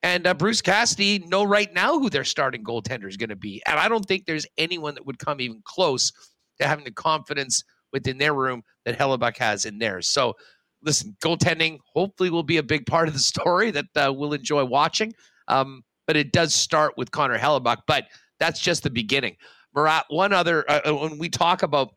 and 0.03 0.27
uh, 0.27 0.35
Bruce 0.35 0.61
Cassidy 0.61 1.21
know 1.21 1.45
right 1.45 1.73
now 1.73 1.99
who 1.99 2.11
their 2.11 2.25
starting 2.25 2.65
goaltender 2.65 3.09
is 3.09 3.17
going 3.17 3.31
to 3.31 3.37
be. 3.37 3.63
And 3.67 3.79
I 3.79 3.89
don't 3.89 4.05
think 4.05 4.27
there's 4.27 4.47
anyone 4.59 4.95
that 4.95 5.07
would 5.07 5.19
come 5.19 5.41
even 5.41 5.63
close 5.65 6.13
to 6.61 6.67
having 6.67 6.85
the 6.85 6.91
confidence 6.91 7.63
within 7.93 8.19
their 8.19 8.35
room 8.35 8.63
that 8.85 8.99
Hellebuyck 8.99 9.37
has 9.39 9.65
in 9.65 9.79
theirs. 9.79 10.09
So, 10.09 10.35
listen, 10.83 11.17
goaltending 11.23 11.79
hopefully 11.95 12.31
will 12.31 12.43
be 12.43 12.57
a 12.57 12.63
big 12.63 12.87
part 12.87 13.07
of 13.07 13.15
the 13.15 13.21
story 13.21 13.71
that 13.71 13.87
uh, 13.95 14.13
we'll 14.13 14.33
enjoy 14.33 14.65
watching. 14.65 15.13
Um, 15.49 15.83
but 16.07 16.17
it 16.17 16.33
does 16.33 16.55
start 16.55 16.95
with 16.97 17.11
Connor 17.11 17.39
Hellebuyck, 17.39 17.79
but 17.87 18.07
that's 18.41 18.61
just 18.61 18.83
the 18.83 18.91
beginning. 18.91 19.37
Murat, 19.75 20.05
one 20.09 20.33
other, 20.33 20.69
uh, 20.69 20.81
uh, 20.85 20.95
when 20.95 21.19
we 21.19 21.29
talk 21.29 21.63
about, 21.63 21.95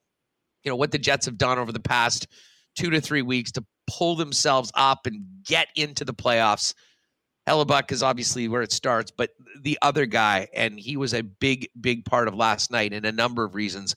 you 0.64 0.70
know, 0.70 0.76
what 0.76 0.92
the 0.92 0.98
Jets 1.00 1.26
have 1.26 1.38
done 1.38 1.58
over 1.58 1.72
the 1.72 1.80
past 1.80 2.28
two 2.78 2.90
to 2.92 3.02
three 3.02 3.22
weeks 3.22 3.52
to 3.54 3.66
pull 3.88 4.16
themselves 4.16 4.72
up 4.76 5.06
and 5.06 5.24
get 5.46 5.68
into 5.76 6.06
the 6.06 6.14
playoffs, 6.14 6.74
Hellebuyck 7.48 7.92
is 7.92 8.02
obviously 8.02 8.48
where 8.48 8.64
it 8.64 8.72
starts, 8.72 9.12
but 9.12 9.32
the 9.62 9.78
other 9.82 10.06
guy, 10.06 10.48
and 10.54 10.80
he 10.80 10.98
was 10.98 11.14
a 11.14 11.22
big, 11.22 11.70
big 11.80 12.06
part 12.06 12.28
of 12.28 12.36
last 12.36 12.72
night 12.72 12.94
in 12.94 13.06
a 13.06 13.12
number 13.12 13.44
of 13.44 13.56
reasons, 13.56 13.96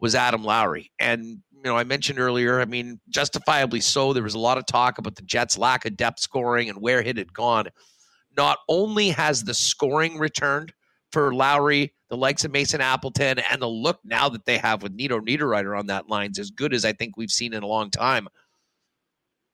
was 0.00 0.14
Adam 0.14 0.42
Lowry. 0.42 0.90
And 0.98 1.38
you 1.64 1.70
know, 1.70 1.78
I 1.78 1.84
mentioned 1.84 2.18
earlier, 2.18 2.60
I 2.60 2.66
mean, 2.66 3.00
justifiably 3.08 3.80
so. 3.80 4.12
There 4.12 4.22
was 4.22 4.34
a 4.34 4.38
lot 4.38 4.58
of 4.58 4.66
talk 4.66 4.98
about 4.98 5.16
the 5.16 5.22
Jets' 5.22 5.56
lack 5.56 5.86
of 5.86 5.96
depth 5.96 6.20
scoring 6.20 6.68
and 6.68 6.80
where 6.80 7.00
it 7.00 7.16
had 7.16 7.32
gone. 7.32 7.68
Not 8.36 8.58
only 8.68 9.10
has 9.10 9.44
the 9.44 9.54
scoring 9.54 10.18
returned 10.18 10.72
for 11.12 11.32
Lowry, 11.32 11.94
the 12.10 12.16
likes 12.16 12.44
of 12.44 12.50
Mason 12.50 12.80
Appleton, 12.80 13.38
and 13.50 13.62
the 13.62 13.68
look 13.68 14.00
now 14.04 14.28
that 14.28 14.44
they 14.44 14.58
have 14.58 14.82
with 14.82 14.92
Nino 14.92 15.20
Niederreiter 15.20 15.78
on 15.78 15.86
that 15.86 16.08
line 16.08 16.32
is 16.32 16.38
as 16.38 16.50
good 16.50 16.74
as 16.74 16.84
I 16.84 16.92
think 16.92 17.16
we've 17.16 17.30
seen 17.30 17.54
in 17.54 17.62
a 17.62 17.68
long 17.68 17.90
time. 17.90 18.28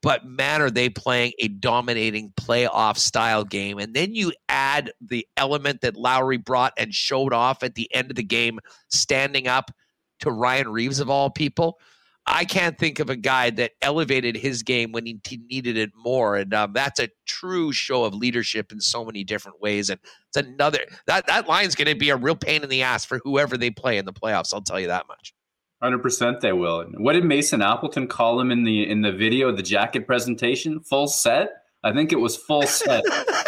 But 0.01 0.25
man, 0.25 0.61
are 0.61 0.71
they 0.71 0.89
playing 0.89 1.33
a 1.39 1.47
dominating 1.47 2.31
playoff 2.31 2.97
style 2.97 3.43
game. 3.43 3.77
And 3.77 3.93
then 3.93 4.15
you 4.15 4.33
add 4.49 4.91
the 4.99 5.27
element 5.37 5.81
that 5.81 5.95
Lowry 5.95 6.37
brought 6.37 6.73
and 6.77 6.93
showed 6.93 7.33
off 7.33 7.63
at 7.63 7.75
the 7.75 7.93
end 7.93 8.09
of 8.09 8.15
the 8.15 8.23
game, 8.23 8.59
standing 8.89 9.47
up 9.47 9.71
to 10.19 10.31
Ryan 10.31 10.69
Reaves, 10.69 10.99
of 10.99 11.09
all 11.09 11.29
people. 11.29 11.79
I 12.27 12.45
can't 12.45 12.77
think 12.77 12.99
of 12.99 13.09
a 13.09 13.15
guy 13.15 13.49
that 13.51 13.71
elevated 13.81 14.35
his 14.35 14.61
game 14.61 14.91
when 14.91 15.05
he 15.05 15.19
needed 15.49 15.75
it 15.75 15.89
more, 15.95 16.37
and 16.37 16.53
um, 16.53 16.71
that's 16.71 16.99
a 16.99 17.09
true 17.25 17.73
show 17.73 18.03
of 18.03 18.13
leadership 18.13 18.71
in 18.71 18.79
so 18.79 19.03
many 19.03 19.23
different 19.23 19.59
ways. 19.59 19.89
And 19.89 19.99
it's 20.27 20.37
another 20.37 20.85
that 21.07 21.25
that 21.25 21.47
line's 21.47 21.73
going 21.73 21.87
to 21.87 21.95
be 21.95 22.11
a 22.11 22.15
real 22.15 22.35
pain 22.35 22.61
in 22.61 22.69
the 22.69 22.83
ass 22.83 23.05
for 23.05 23.19
whoever 23.23 23.57
they 23.57 23.71
play 23.71 23.97
in 23.97 24.05
the 24.05 24.13
playoffs. 24.13 24.53
I'll 24.53 24.61
tell 24.61 24.79
you 24.79 24.87
that 24.87 25.07
much. 25.07 25.33
Hundred 25.81 25.99
percent, 25.99 26.41
they 26.41 26.53
will. 26.53 26.83
What 26.97 27.13
did 27.13 27.25
Mason 27.25 27.61
Appleton 27.61 28.07
call 28.07 28.39
him 28.39 28.51
in 28.51 28.63
the 28.63 28.87
in 28.89 29.01
the 29.01 29.11
video, 29.11 29.51
the 29.51 29.63
jacket 29.63 30.05
presentation? 30.05 30.79
Full 30.81 31.07
set. 31.07 31.49
I 31.83 31.91
think 31.91 32.11
it 32.11 32.19
was 32.19 32.37
full 32.37 32.67
set. 32.67 33.03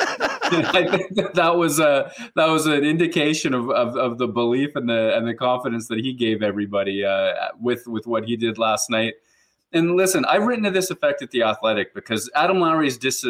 I 0.54 0.88
think 0.88 1.16
that, 1.16 1.34
that 1.34 1.56
was 1.56 1.80
a 1.80 2.12
that 2.36 2.48
was 2.48 2.68
an 2.68 2.84
indication 2.84 3.54
of, 3.54 3.70
of, 3.72 3.96
of, 3.96 4.18
the 4.18 4.28
belief 4.28 4.76
and 4.76 4.88
the 4.88 5.16
and 5.16 5.28
the 5.28 5.34
confidence 5.34 5.88
that 5.88 6.00
he 6.00 6.14
gave 6.14 6.44
everybody 6.44 7.04
uh, 7.04 7.34
with 7.60 7.88
with 7.88 8.06
what 8.06 8.26
he 8.26 8.36
did 8.36 8.58
last 8.58 8.90
night. 8.90 9.14
And 9.72 9.96
listen, 9.96 10.26
I've 10.26 10.44
written 10.44 10.64
to 10.66 10.72
this 10.72 10.92
effect 10.92 11.22
at 11.22 11.32
the 11.32 11.44
Athletic 11.44 11.96
because 11.96 12.30
Adam 12.36 12.60
Lowry's 12.60 12.98
dis- 12.98 13.26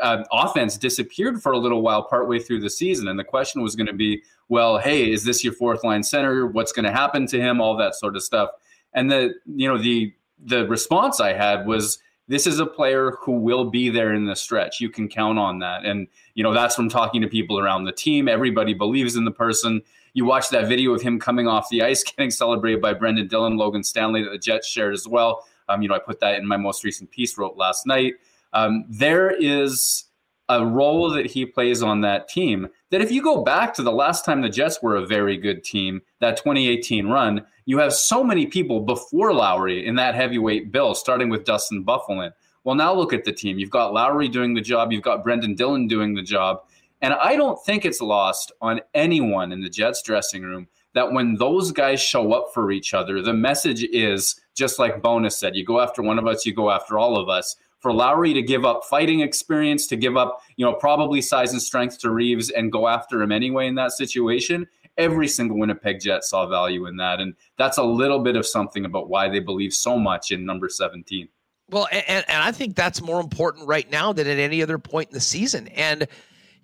uh, 0.00 0.24
offense 0.32 0.76
disappeared 0.76 1.40
for 1.40 1.52
a 1.52 1.58
little 1.58 1.82
while 1.82 2.02
partway 2.02 2.38
through 2.38 2.60
the 2.60 2.70
season, 2.70 3.06
and 3.08 3.18
the 3.18 3.24
question 3.24 3.62
was 3.62 3.76
going 3.76 3.86
to 3.86 3.92
be, 3.92 4.22
well, 4.48 4.78
hey, 4.78 5.10
is 5.10 5.24
this 5.24 5.42
your 5.42 5.52
fourth 5.52 5.84
line 5.84 6.02
center? 6.02 6.46
What's 6.46 6.72
going 6.72 6.84
to 6.84 6.92
happen 6.92 7.26
to 7.26 7.40
him? 7.40 7.60
All 7.60 7.76
that 7.76 7.94
sort 7.94 8.16
of 8.16 8.22
stuff. 8.22 8.50
And 8.92 9.10
the 9.10 9.34
you 9.46 9.68
know 9.68 9.78
the 9.78 10.14
the 10.44 10.66
response 10.66 11.20
I 11.20 11.32
had 11.32 11.66
was 11.66 11.98
this 12.28 12.46
is 12.46 12.58
a 12.58 12.66
player 12.66 13.12
who 13.20 13.32
will 13.32 13.70
be 13.70 13.88
there 13.88 14.12
in 14.12 14.26
the 14.26 14.34
stretch. 14.34 14.80
You 14.80 14.90
can 14.90 15.08
count 15.08 15.38
on 15.38 15.60
that. 15.60 15.84
And, 15.84 16.08
you 16.34 16.42
know, 16.42 16.52
that's 16.52 16.74
from 16.74 16.88
talking 16.88 17.22
to 17.22 17.28
people 17.28 17.58
around 17.58 17.84
the 17.84 17.92
team. 17.92 18.28
Everybody 18.28 18.74
believes 18.74 19.14
in 19.14 19.24
the 19.24 19.30
person. 19.30 19.80
You 20.12 20.24
watch 20.24 20.48
that 20.50 20.66
video 20.66 20.92
of 20.92 21.02
him 21.02 21.20
coming 21.20 21.46
off 21.46 21.68
the 21.68 21.82
ice, 21.82 22.02
getting 22.16 22.30
celebrated 22.30 22.80
by 22.80 22.94
Brenden 22.94 23.28
Dillon, 23.28 23.56
Logan 23.56 23.84
Stanley, 23.84 24.24
that 24.24 24.30
the 24.30 24.38
Jets 24.38 24.66
shared 24.66 24.92
as 24.92 25.06
well. 25.06 25.46
Um, 25.68 25.82
you 25.82 25.88
know, 25.88 25.94
I 25.94 26.00
put 26.00 26.20
that 26.20 26.38
in 26.38 26.46
my 26.46 26.56
most 26.56 26.84
recent 26.84 27.10
piece, 27.10 27.38
wrote 27.38 27.56
last 27.56 27.86
night. 27.86 28.14
Um, 28.52 28.84
there 28.88 29.30
is 29.30 30.04
a 30.48 30.64
role 30.64 31.10
that 31.10 31.26
he 31.26 31.44
plays 31.44 31.82
on 31.82 32.00
that 32.00 32.28
team 32.28 32.68
that 32.90 33.00
if 33.00 33.10
you 33.10 33.22
go 33.22 33.42
back 33.42 33.74
to 33.74 33.82
the 33.82 33.92
last 33.92 34.24
time 34.24 34.40
the 34.40 34.48
Jets 34.48 34.82
were 34.82 34.96
a 34.96 35.06
very 35.06 35.36
good 35.36 35.64
team, 35.64 36.00
that 36.20 36.36
2018 36.36 37.08
run, 37.08 37.44
you 37.64 37.78
have 37.78 37.92
so 37.92 38.22
many 38.22 38.46
people 38.46 38.80
before 38.80 39.32
Lowry 39.32 39.86
in 39.86 39.96
that 39.96 40.14
heavyweight 40.14 40.70
bill, 40.70 40.94
starting 40.94 41.28
with 41.28 41.44
Dustin 41.44 41.84
Byfuglien. 41.84 42.32
Well, 42.64 42.74
now 42.74 42.94
look 42.94 43.12
at 43.12 43.24
the 43.24 43.32
team. 43.32 43.58
You've 43.58 43.70
got 43.70 43.92
Lowry 43.92 44.28
doing 44.28 44.54
the 44.54 44.60
job, 44.60 44.92
you've 44.92 45.02
got 45.02 45.24
Brenden 45.24 45.56
Dillon 45.56 45.86
doing 45.86 46.14
the 46.14 46.22
job. 46.22 46.62
And 47.02 47.12
I 47.14 47.36
don't 47.36 47.62
think 47.64 47.84
it's 47.84 48.00
lost 48.00 48.52
on 48.60 48.80
anyone 48.94 49.52
in 49.52 49.60
the 49.60 49.68
Jets 49.68 50.02
dressing 50.02 50.42
room 50.42 50.66
that 50.94 51.12
when 51.12 51.34
those 51.34 51.72
guys 51.72 52.00
show 52.00 52.32
up 52.32 52.54
for 52.54 52.72
each 52.72 52.94
other, 52.94 53.20
the 53.20 53.34
message 53.34 53.84
is 53.84 54.40
just 54.54 54.78
like 54.78 55.02
Bowness 55.02 55.36
said, 55.36 55.54
you 55.54 55.64
go 55.64 55.80
after 55.80 56.02
one 56.02 56.18
of 56.18 56.26
us, 56.26 56.46
you 56.46 56.54
go 56.54 56.70
after 56.70 56.98
all 56.98 57.18
of 57.18 57.28
us. 57.28 57.56
For 57.86 57.92
Lowry 57.92 58.34
to 58.34 58.42
give 58.42 58.64
up 58.64 58.82
fighting 58.82 59.20
experience, 59.20 59.86
to 59.86 59.96
give 59.96 60.16
up, 60.16 60.40
you 60.56 60.66
know, 60.66 60.72
probably 60.72 61.20
size 61.20 61.52
and 61.52 61.62
strength 61.62 62.00
to 62.00 62.10
Reaves 62.10 62.50
and 62.50 62.72
go 62.72 62.88
after 62.88 63.22
him 63.22 63.30
anyway 63.30 63.68
in 63.68 63.76
that 63.76 63.92
situation, 63.92 64.66
every 64.98 65.28
single 65.28 65.56
Winnipeg 65.56 66.00
Jet 66.00 66.24
saw 66.24 66.48
value 66.48 66.86
in 66.86 66.96
that. 66.96 67.20
And 67.20 67.34
that's 67.56 67.78
a 67.78 67.84
little 67.84 68.18
bit 68.18 68.34
of 68.34 68.44
something 68.44 68.86
about 68.86 69.08
why 69.08 69.28
they 69.28 69.38
believe 69.38 69.72
so 69.72 70.00
much 70.00 70.32
in 70.32 70.44
number 70.44 70.68
17. 70.68 71.28
Well, 71.70 71.86
and, 71.92 72.24
and 72.26 72.42
I 72.42 72.50
think 72.50 72.74
that's 72.74 73.00
more 73.00 73.20
important 73.20 73.68
right 73.68 73.88
now 73.88 74.12
than 74.12 74.26
at 74.26 74.40
any 74.40 74.64
other 74.64 74.78
point 74.78 75.10
in 75.10 75.14
the 75.14 75.20
season. 75.20 75.68
And, 75.68 76.08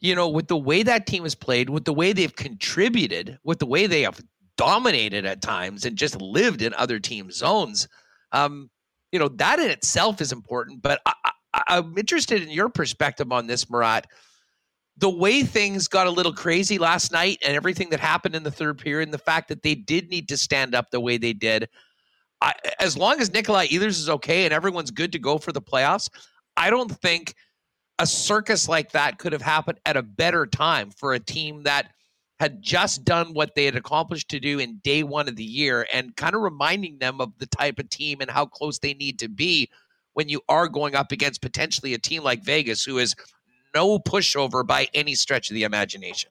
you 0.01 0.16
know, 0.16 0.29
with 0.29 0.49
the 0.49 0.59
way 0.59 0.83
that 0.83 1.07
team 1.07 1.23
has 1.23 1.37
played, 1.37 1.70
with 1.70 1.85
the 1.85 1.95
way 1.95 2.12
they've 2.12 2.35
contributed, 2.35 3.39
with 3.45 3.61
the 3.61 3.66
way 3.66 3.87
they 3.87 4.03
have 4.03 4.20
dominated 4.57 5.25
at 5.25 5.41
times 5.41 5.85
and 5.85 5.97
just 5.97 6.20
lived 6.20 6.62
in 6.62 6.75
other 6.75 6.99
team 6.99 7.31
zones, 7.31 7.87
um, 8.33 8.70
you 9.12 9.18
know, 9.18 9.28
that 9.28 9.58
in 9.58 9.70
itself 9.70 10.20
is 10.20 10.32
important. 10.32 10.82
But 10.82 11.00
I, 11.06 11.12
I, 11.54 11.62
I'm 11.68 11.96
interested 11.96 12.42
in 12.42 12.50
your 12.50 12.68
perspective 12.68 13.30
on 13.30 13.46
this, 13.46 13.70
Murat. 13.70 14.06
The 14.96 15.10
way 15.10 15.42
things 15.42 15.88
got 15.88 16.06
a 16.06 16.10
little 16.10 16.32
crazy 16.32 16.78
last 16.78 17.12
night 17.12 17.38
and 17.44 17.54
everything 17.54 17.90
that 17.90 18.00
happened 18.00 18.34
in 18.34 18.42
the 18.42 18.50
third 18.50 18.78
period, 18.78 19.06
and 19.06 19.14
the 19.14 19.18
fact 19.18 19.48
that 19.48 19.62
they 19.62 19.74
did 19.74 20.10
need 20.10 20.28
to 20.28 20.36
stand 20.36 20.74
up 20.74 20.90
the 20.90 21.00
way 21.00 21.18
they 21.18 21.32
did. 21.32 21.68
I, 22.40 22.54
as 22.80 22.96
long 22.96 23.20
as 23.20 23.32
Nikolai 23.32 23.68
Ehlers 23.68 23.98
is 23.98 24.08
okay 24.08 24.44
and 24.44 24.52
everyone's 24.52 24.90
good 24.90 25.12
to 25.12 25.18
go 25.18 25.38
for 25.38 25.52
the 25.52 25.62
playoffs, 25.62 26.10
I 26.56 26.70
don't 26.70 26.90
think 26.90 27.34
a 27.98 28.06
circus 28.06 28.68
like 28.68 28.92
that 28.92 29.18
could 29.18 29.32
have 29.32 29.42
happened 29.42 29.78
at 29.86 29.96
a 29.96 30.02
better 30.02 30.46
time 30.46 30.90
for 30.90 31.12
a 31.12 31.20
team 31.20 31.62
that 31.62 31.92
had 32.43 32.61
just 32.61 33.05
done 33.05 33.34
what 33.34 33.55
they 33.55 33.64
had 33.66 33.76
accomplished 33.76 34.28
to 34.28 34.40
do 34.40 34.59
in 34.59 34.78
day 34.78 35.05
one 35.05 35.28
of 35.28 35.36
the 35.36 35.45
year 35.45 35.86
and 35.93 36.16
kind 36.16 36.34
of 36.34 36.43
reminding 36.43 36.99
them 36.99 37.20
of 37.20 37.32
the 37.38 37.47
type 37.47 37.78
of 37.78 37.88
team 37.88 38.20
and 38.20 38.28
how 38.28 38.45
close 38.45 38.80
they 38.80 38.95
need 38.95 39.16
to 39.16 39.28
be 39.28 39.70
when 40.14 40.28
you 40.28 40.40
are 40.49 40.66
going 40.66 40.97
up 40.97 41.12
against 41.12 41.40
potentially 41.40 41.95
a 41.95 41.99
team 41.99 42.24
like 42.24 42.43
Vegas, 42.43 42.82
who 42.82 42.99
is 42.99 43.14
no 43.76 43.97
pushover 44.01 44.66
by 44.66 44.88
any 44.93 45.14
stretch 45.14 45.51
of 45.51 45.55
the 45.55 45.62
imagination. 45.62 46.30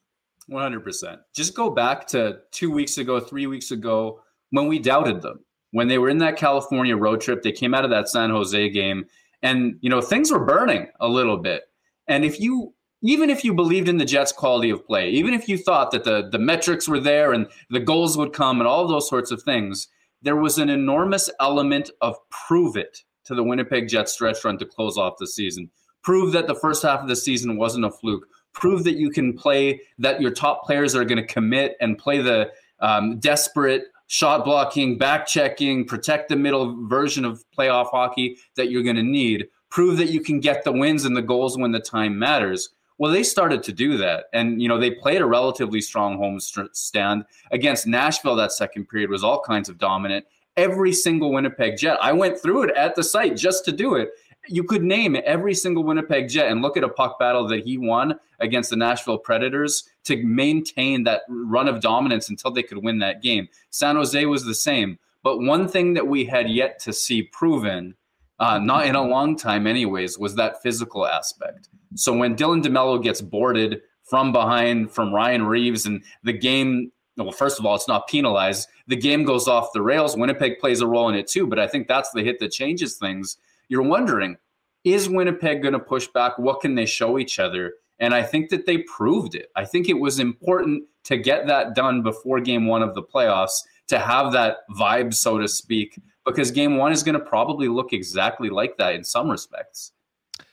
100%. 0.50 1.18
Just 1.34 1.54
go 1.54 1.70
back 1.70 2.06
to 2.08 2.40
two 2.50 2.70
weeks 2.70 2.98
ago, 2.98 3.18
three 3.18 3.46
weeks 3.46 3.70
ago, 3.70 4.20
when 4.50 4.68
we 4.68 4.78
doubted 4.78 5.22
them. 5.22 5.42
When 5.70 5.88
they 5.88 5.96
were 5.96 6.10
in 6.10 6.18
that 6.18 6.36
California 6.36 6.94
road 6.94 7.22
trip, 7.22 7.42
they 7.42 7.52
came 7.52 7.72
out 7.72 7.84
of 7.84 7.90
that 7.90 8.10
San 8.10 8.28
Jose 8.28 8.68
game, 8.68 9.06
and 9.40 9.78
you 9.80 9.88
know 9.88 10.02
things 10.02 10.30
were 10.30 10.44
burning 10.44 10.88
a 11.00 11.08
little 11.08 11.38
bit. 11.38 11.62
And 12.06 12.22
if 12.22 12.38
you 12.38 12.74
even 13.02 13.30
if 13.30 13.44
you 13.44 13.52
believed 13.52 13.88
in 13.88 13.98
the 13.98 14.04
Jets' 14.04 14.32
quality 14.32 14.70
of 14.70 14.86
play, 14.86 15.10
even 15.10 15.34
if 15.34 15.48
you 15.48 15.58
thought 15.58 15.90
that 15.90 16.04
the, 16.04 16.28
the 16.30 16.38
metrics 16.38 16.88
were 16.88 17.00
there 17.00 17.32
and 17.32 17.46
the 17.70 17.80
goals 17.80 18.16
would 18.16 18.32
come 18.32 18.60
and 18.60 18.68
all 18.68 18.86
those 18.86 19.08
sorts 19.08 19.30
of 19.30 19.42
things, 19.42 19.88
there 20.22 20.36
was 20.36 20.58
an 20.58 20.70
enormous 20.70 21.28
element 21.40 21.90
of 22.00 22.16
prove 22.30 22.76
it 22.76 23.02
to 23.24 23.34
the 23.34 23.42
Winnipeg 23.42 23.88
Jets 23.88 24.12
stretch 24.12 24.44
run 24.44 24.56
to 24.58 24.66
close 24.66 24.96
off 24.96 25.18
the 25.18 25.26
season. 25.26 25.68
Prove 26.02 26.32
that 26.32 26.46
the 26.46 26.54
first 26.54 26.82
half 26.82 27.00
of 27.00 27.08
the 27.08 27.16
season 27.16 27.56
wasn't 27.56 27.84
a 27.84 27.90
fluke. 27.90 28.26
Prove 28.52 28.84
that 28.84 28.96
you 28.96 29.10
can 29.10 29.32
play, 29.36 29.80
that 29.98 30.20
your 30.20 30.30
top 30.30 30.64
players 30.64 30.94
are 30.94 31.04
going 31.04 31.20
to 31.20 31.26
commit 31.26 31.76
and 31.80 31.98
play 31.98 32.20
the 32.20 32.50
um, 32.80 33.18
desperate 33.18 33.84
shot 34.08 34.44
blocking, 34.44 34.98
back 34.98 35.26
checking, 35.26 35.86
protect 35.86 36.28
the 36.28 36.36
middle 36.36 36.86
version 36.86 37.24
of 37.24 37.44
playoff 37.56 37.90
hockey 37.90 38.36
that 38.56 38.70
you're 38.70 38.82
going 38.82 38.96
to 38.96 39.02
need. 39.02 39.48
Prove 39.70 39.96
that 39.96 40.10
you 40.10 40.20
can 40.20 40.38
get 40.38 40.64
the 40.64 40.72
wins 40.72 41.04
and 41.04 41.16
the 41.16 41.22
goals 41.22 41.56
when 41.56 41.72
the 41.72 41.80
time 41.80 42.18
matters 42.18 42.70
well, 43.02 43.10
they 43.10 43.24
started 43.24 43.64
to 43.64 43.72
do 43.72 43.96
that. 43.96 44.26
And, 44.32 44.62
you 44.62 44.68
know, 44.68 44.78
they 44.78 44.92
played 44.92 45.22
a 45.22 45.26
relatively 45.26 45.80
strong 45.80 46.18
home 46.18 46.38
stand 46.38 47.24
against 47.50 47.84
Nashville. 47.84 48.36
That 48.36 48.52
second 48.52 48.88
period 48.88 49.10
was 49.10 49.24
all 49.24 49.40
kinds 49.40 49.68
of 49.68 49.76
dominant. 49.76 50.24
Every 50.56 50.92
single 50.92 51.32
Winnipeg 51.32 51.76
Jet, 51.76 51.98
I 52.00 52.12
went 52.12 52.40
through 52.40 52.62
it 52.62 52.76
at 52.76 52.94
the 52.94 53.02
site 53.02 53.36
just 53.36 53.64
to 53.64 53.72
do 53.72 53.96
it. 53.96 54.10
You 54.46 54.62
could 54.62 54.84
name 54.84 55.16
every 55.24 55.52
single 55.52 55.82
Winnipeg 55.82 56.28
Jet 56.28 56.46
and 56.46 56.62
look 56.62 56.76
at 56.76 56.84
a 56.84 56.88
puck 56.88 57.18
battle 57.18 57.44
that 57.48 57.64
he 57.64 57.76
won 57.76 58.20
against 58.38 58.70
the 58.70 58.76
Nashville 58.76 59.18
Predators 59.18 59.82
to 60.04 60.22
maintain 60.22 61.02
that 61.02 61.22
run 61.28 61.66
of 61.66 61.80
dominance 61.80 62.28
until 62.28 62.52
they 62.52 62.62
could 62.62 62.84
win 62.84 63.00
that 63.00 63.20
game. 63.20 63.48
San 63.70 63.96
Jose 63.96 64.24
was 64.26 64.44
the 64.44 64.54
same. 64.54 64.96
But 65.24 65.40
one 65.40 65.66
thing 65.66 65.94
that 65.94 66.06
we 66.06 66.24
had 66.24 66.48
yet 66.48 66.78
to 66.82 66.92
see 66.92 67.24
proven, 67.24 67.96
uh, 68.42 68.58
not 68.58 68.86
in 68.86 68.96
a 68.96 69.02
long 69.02 69.36
time, 69.36 69.68
anyways, 69.68 70.18
was 70.18 70.34
that 70.34 70.60
physical 70.60 71.06
aspect. 71.06 71.68
So 71.94 72.12
when 72.12 72.34
Dylan 72.34 72.60
DeMelo 72.60 73.00
gets 73.00 73.20
boarded 73.20 73.82
from 74.02 74.32
behind 74.32 74.90
from 74.90 75.14
Ryan 75.14 75.44
Reaves 75.46 75.86
and 75.86 76.02
the 76.24 76.32
game, 76.32 76.90
well, 77.16 77.30
first 77.30 77.60
of 77.60 77.64
all, 77.64 77.76
it's 77.76 77.86
not 77.86 78.08
penalized. 78.08 78.68
The 78.88 78.96
game 78.96 79.22
goes 79.22 79.46
off 79.46 79.72
the 79.72 79.80
rails. 79.80 80.16
Winnipeg 80.16 80.58
plays 80.58 80.80
a 80.80 80.88
role 80.88 81.08
in 81.08 81.14
it 81.14 81.28
too, 81.28 81.46
but 81.46 81.60
I 81.60 81.68
think 81.68 81.86
that's 81.86 82.10
the 82.10 82.24
hit 82.24 82.40
that 82.40 82.50
changes 82.50 82.96
things. 82.96 83.36
You're 83.68 83.82
wondering, 83.82 84.36
is 84.82 85.08
Winnipeg 85.08 85.62
going 85.62 85.74
to 85.74 85.78
push 85.78 86.08
back? 86.08 86.36
What 86.36 86.62
can 86.62 86.74
they 86.74 86.86
show 86.86 87.20
each 87.20 87.38
other? 87.38 87.74
And 88.00 88.12
I 88.12 88.24
think 88.24 88.50
that 88.50 88.66
they 88.66 88.78
proved 88.78 89.36
it. 89.36 89.50
I 89.54 89.64
think 89.64 89.88
it 89.88 90.00
was 90.00 90.18
important 90.18 90.82
to 91.04 91.16
get 91.16 91.46
that 91.46 91.76
done 91.76 92.02
before 92.02 92.40
game 92.40 92.66
one 92.66 92.82
of 92.82 92.96
the 92.96 93.04
playoffs 93.04 93.60
to 93.88 93.98
have 93.98 94.32
that 94.32 94.58
vibe, 94.70 95.14
so 95.14 95.38
to 95.38 95.48
speak, 95.48 96.00
because 96.24 96.50
game 96.50 96.76
one 96.76 96.92
is 96.92 97.02
going 97.02 97.18
to 97.18 97.24
probably 97.24 97.68
look 97.68 97.92
exactly 97.92 98.48
like 98.48 98.76
that 98.78 98.94
in 98.94 99.04
some 99.04 99.30
respects. 99.30 99.92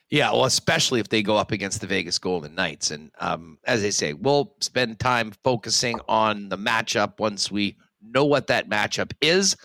Yeah, 0.10 0.32
well, 0.32 0.46
especially 0.46 1.00
if 1.00 1.10
they 1.10 1.22
go 1.22 1.38
up 1.38 1.52
against 1.52 1.82
the 1.82 1.88
Vegas 1.88 2.18
Golden 2.18 2.56
Knights. 2.56 2.90
And 2.90 3.12
um, 3.20 3.60
as 3.66 3.84
I 3.84 3.92
say, 3.92 4.14
we'll 4.14 4.56
spend 4.60 5.00
time 5.00 5.32
focusing 5.44 6.00
on 6.08 6.50
the 6.50 6.58
matchup 6.58 7.20
once 7.20 7.52
we 7.52 7.78
know 8.02 8.26
what 8.26 8.48
that 8.48 8.70
matchup 8.70 9.12
is. 9.22 9.56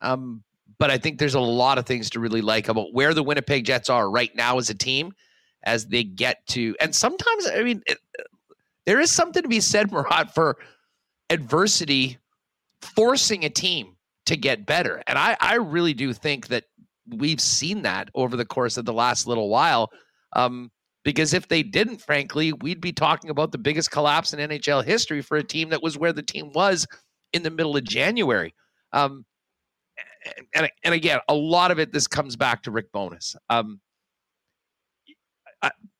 Um, 0.00 0.42
but 0.78 0.90
I 0.90 0.96
think 0.96 1.18
there's 1.18 1.34
a 1.34 1.40
lot 1.40 1.76
of 1.76 1.84
things 1.84 2.08
to 2.10 2.20
really 2.20 2.40
like 2.40 2.68
about 2.68 2.94
where 2.94 3.12
the 3.12 3.22
Winnipeg 3.22 3.66
Jets 3.66 3.90
are 3.90 4.10
right 4.10 4.34
now 4.34 4.58
as 4.58 4.70
a 4.70 4.74
team 4.74 5.12
as 5.64 5.86
they 5.86 6.02
get 6.02 6.46
to. 6.48 6.74
And 6.80 6.94
sometimes, 6.94 7.48
I 7.48 7.62
mean, 7.62 7.82
it, 7.86 7.98
there 8.86 9.00
is 9.00 9.10
something 9.10 9.42
to 9.42 9.48
be 9.48 9.60
said, 9.60 9.92
Murat, 9.92 10.34
for 10.34 10.56
adversity 11.28 12.18
forcing 12.84 13.44
a 13.44 13.50
team 13.50 13.96
to 14.26 14.36
get 14.36 14.66
better. 14.66 15.02
And 15.06 15.18
I, 15.18 15.36
I 15.40 15.56
really 15.56 15.94
do 15.94 16.12
think 16.12 16.48
that 16.48 16.64
we've 17.08 17.40
seen 17.40 17.82
that 17.82 18.08
over 18.14 18.36
the 18.36 18.44
course 18.44 18.76
of 18.76 18.84
the 18.84 18.92
last 18.92 19.26
little 19.26 19.48
while. 19.48 19.90
Um, 20.34 20.70
because 21.04 21.34
if 21.34 21.48
they 21.48 21.62
didn't, 21.62 22.00
frankly, 22.00 22.52
we'd 22.52 22.80
be 22.80 22.92
talking 22.92 23.30
about 23.30 23.52
the 23.52 23.58
biggest 23.58 23.90
collapse 23.90 24.32
in 24.32 24.38
NHL 24.38 24.84
history 24.84 25.20
for 25.20 25.36
a 25.36 25.44
team 25.44 25.68
that 25.68 25.82
was 25.82 25.98
where 25.98 26.14
the 26.14 26.22
team 26.22 26.50
was 26.54 26.86
in 27.34 27.42
the 27.42 27.50
middle 27.50 27.76
of 27.76 27.84
January. 27.84 28.54
Um, 28.92 29.26
and, 30.54 30.70
and 30.82 30.94
again, 30.94 31.20
a 31.28 31.34
lot 31.34 31.70
of 31.70 31.78
it, 31.78 31.92
this 31.92 32.06
comes 32.06 32.36
back 32.36 32.62
to 32.62 32.70
Rick 32.70 32.90
Bowness. 32.92 33.36
Um, 33.50 33.80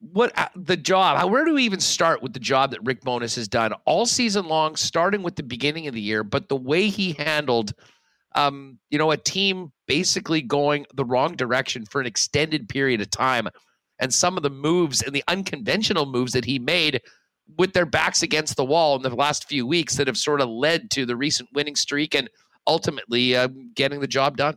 what 0.01 0.37
uh, 0.39 0.49
the 0.55 0.77
job? 0.77 1.31
where 1.31 1.45
do 1.45 1.55
we 1.55 1.65
even 1.65 1.81
start 1.81 2.23
with 2.23 2.33
the 2.33 2.41
job 2.41 2.71
that 2.73 2.85
Rick 2.85 3.03
Bowness 3.03 3.37
has 3.37 3.49
done 3.49 3.73
all 3.85 4.07
season 4.07 4.47
long, 4.47 4.77
starting 4.77 5.23
with 5.23 5.37
the 5.37 5.43
beginning 5.43 5.87
of 5.87 5.95
the 5.95 6.01
year, 6.01 6.23
but 6.25 6.49
the 6.49 6.57
way 6.57 6.89
he 6.89 7.13
handled– 7.13 7.73
um, 8.35 8.79
you 8.91 8.99
know, 8.99 9.11
a 9.11 9.17
team 9.17 9.73
basically 9.87 10.43
going 10.43 10.87
the 10.95 11.05
wrong 11.05 11.37
direction 11.37 11.85
for 11.87 12.01
an 12.01 12.07
extended 12.07 12.69
period 12.69 13.01
of 13.01 13.11
time. 13.11 13.49
And 14.01 14.13
some 14.13 14.37
of 14.37 14.43
the 14.43 14.51
moves 14.51 15.03
and 15.03 15.15
the 15.15 15.25
unconventional 15.29 16.07
moves 16.07 16.33
that 16.33 16.45
he 16.45 16.59
made 16.59 17.01
with 17.57 17.75
their 17.75 17.87
backs 17.87 18.23
against 18.23 18.57
the 18.57 18.65
wall 18.65 18.97
in 18.97 19.03
the 19.03 19.15
last 19.15 19.47
few 19.49 19.67
weeks 19.67 19.97
that 19.97 20.07
have 20.07 20.17
sort 20.17 20.41
of 20.41 20.49
led 20.49 20.91
to 20.93 21.07
the 21.07 21.17
recent 21.17 21.49
winning 21.55 21.77
streak 21.77 22.15
and 22.15 22.29
ultimately 22.67 23.37
uh, 23.37 23.49
getting 23.75 24.01
the 24.01 24.09
job 24.09 24.37
done. 24.37 24.57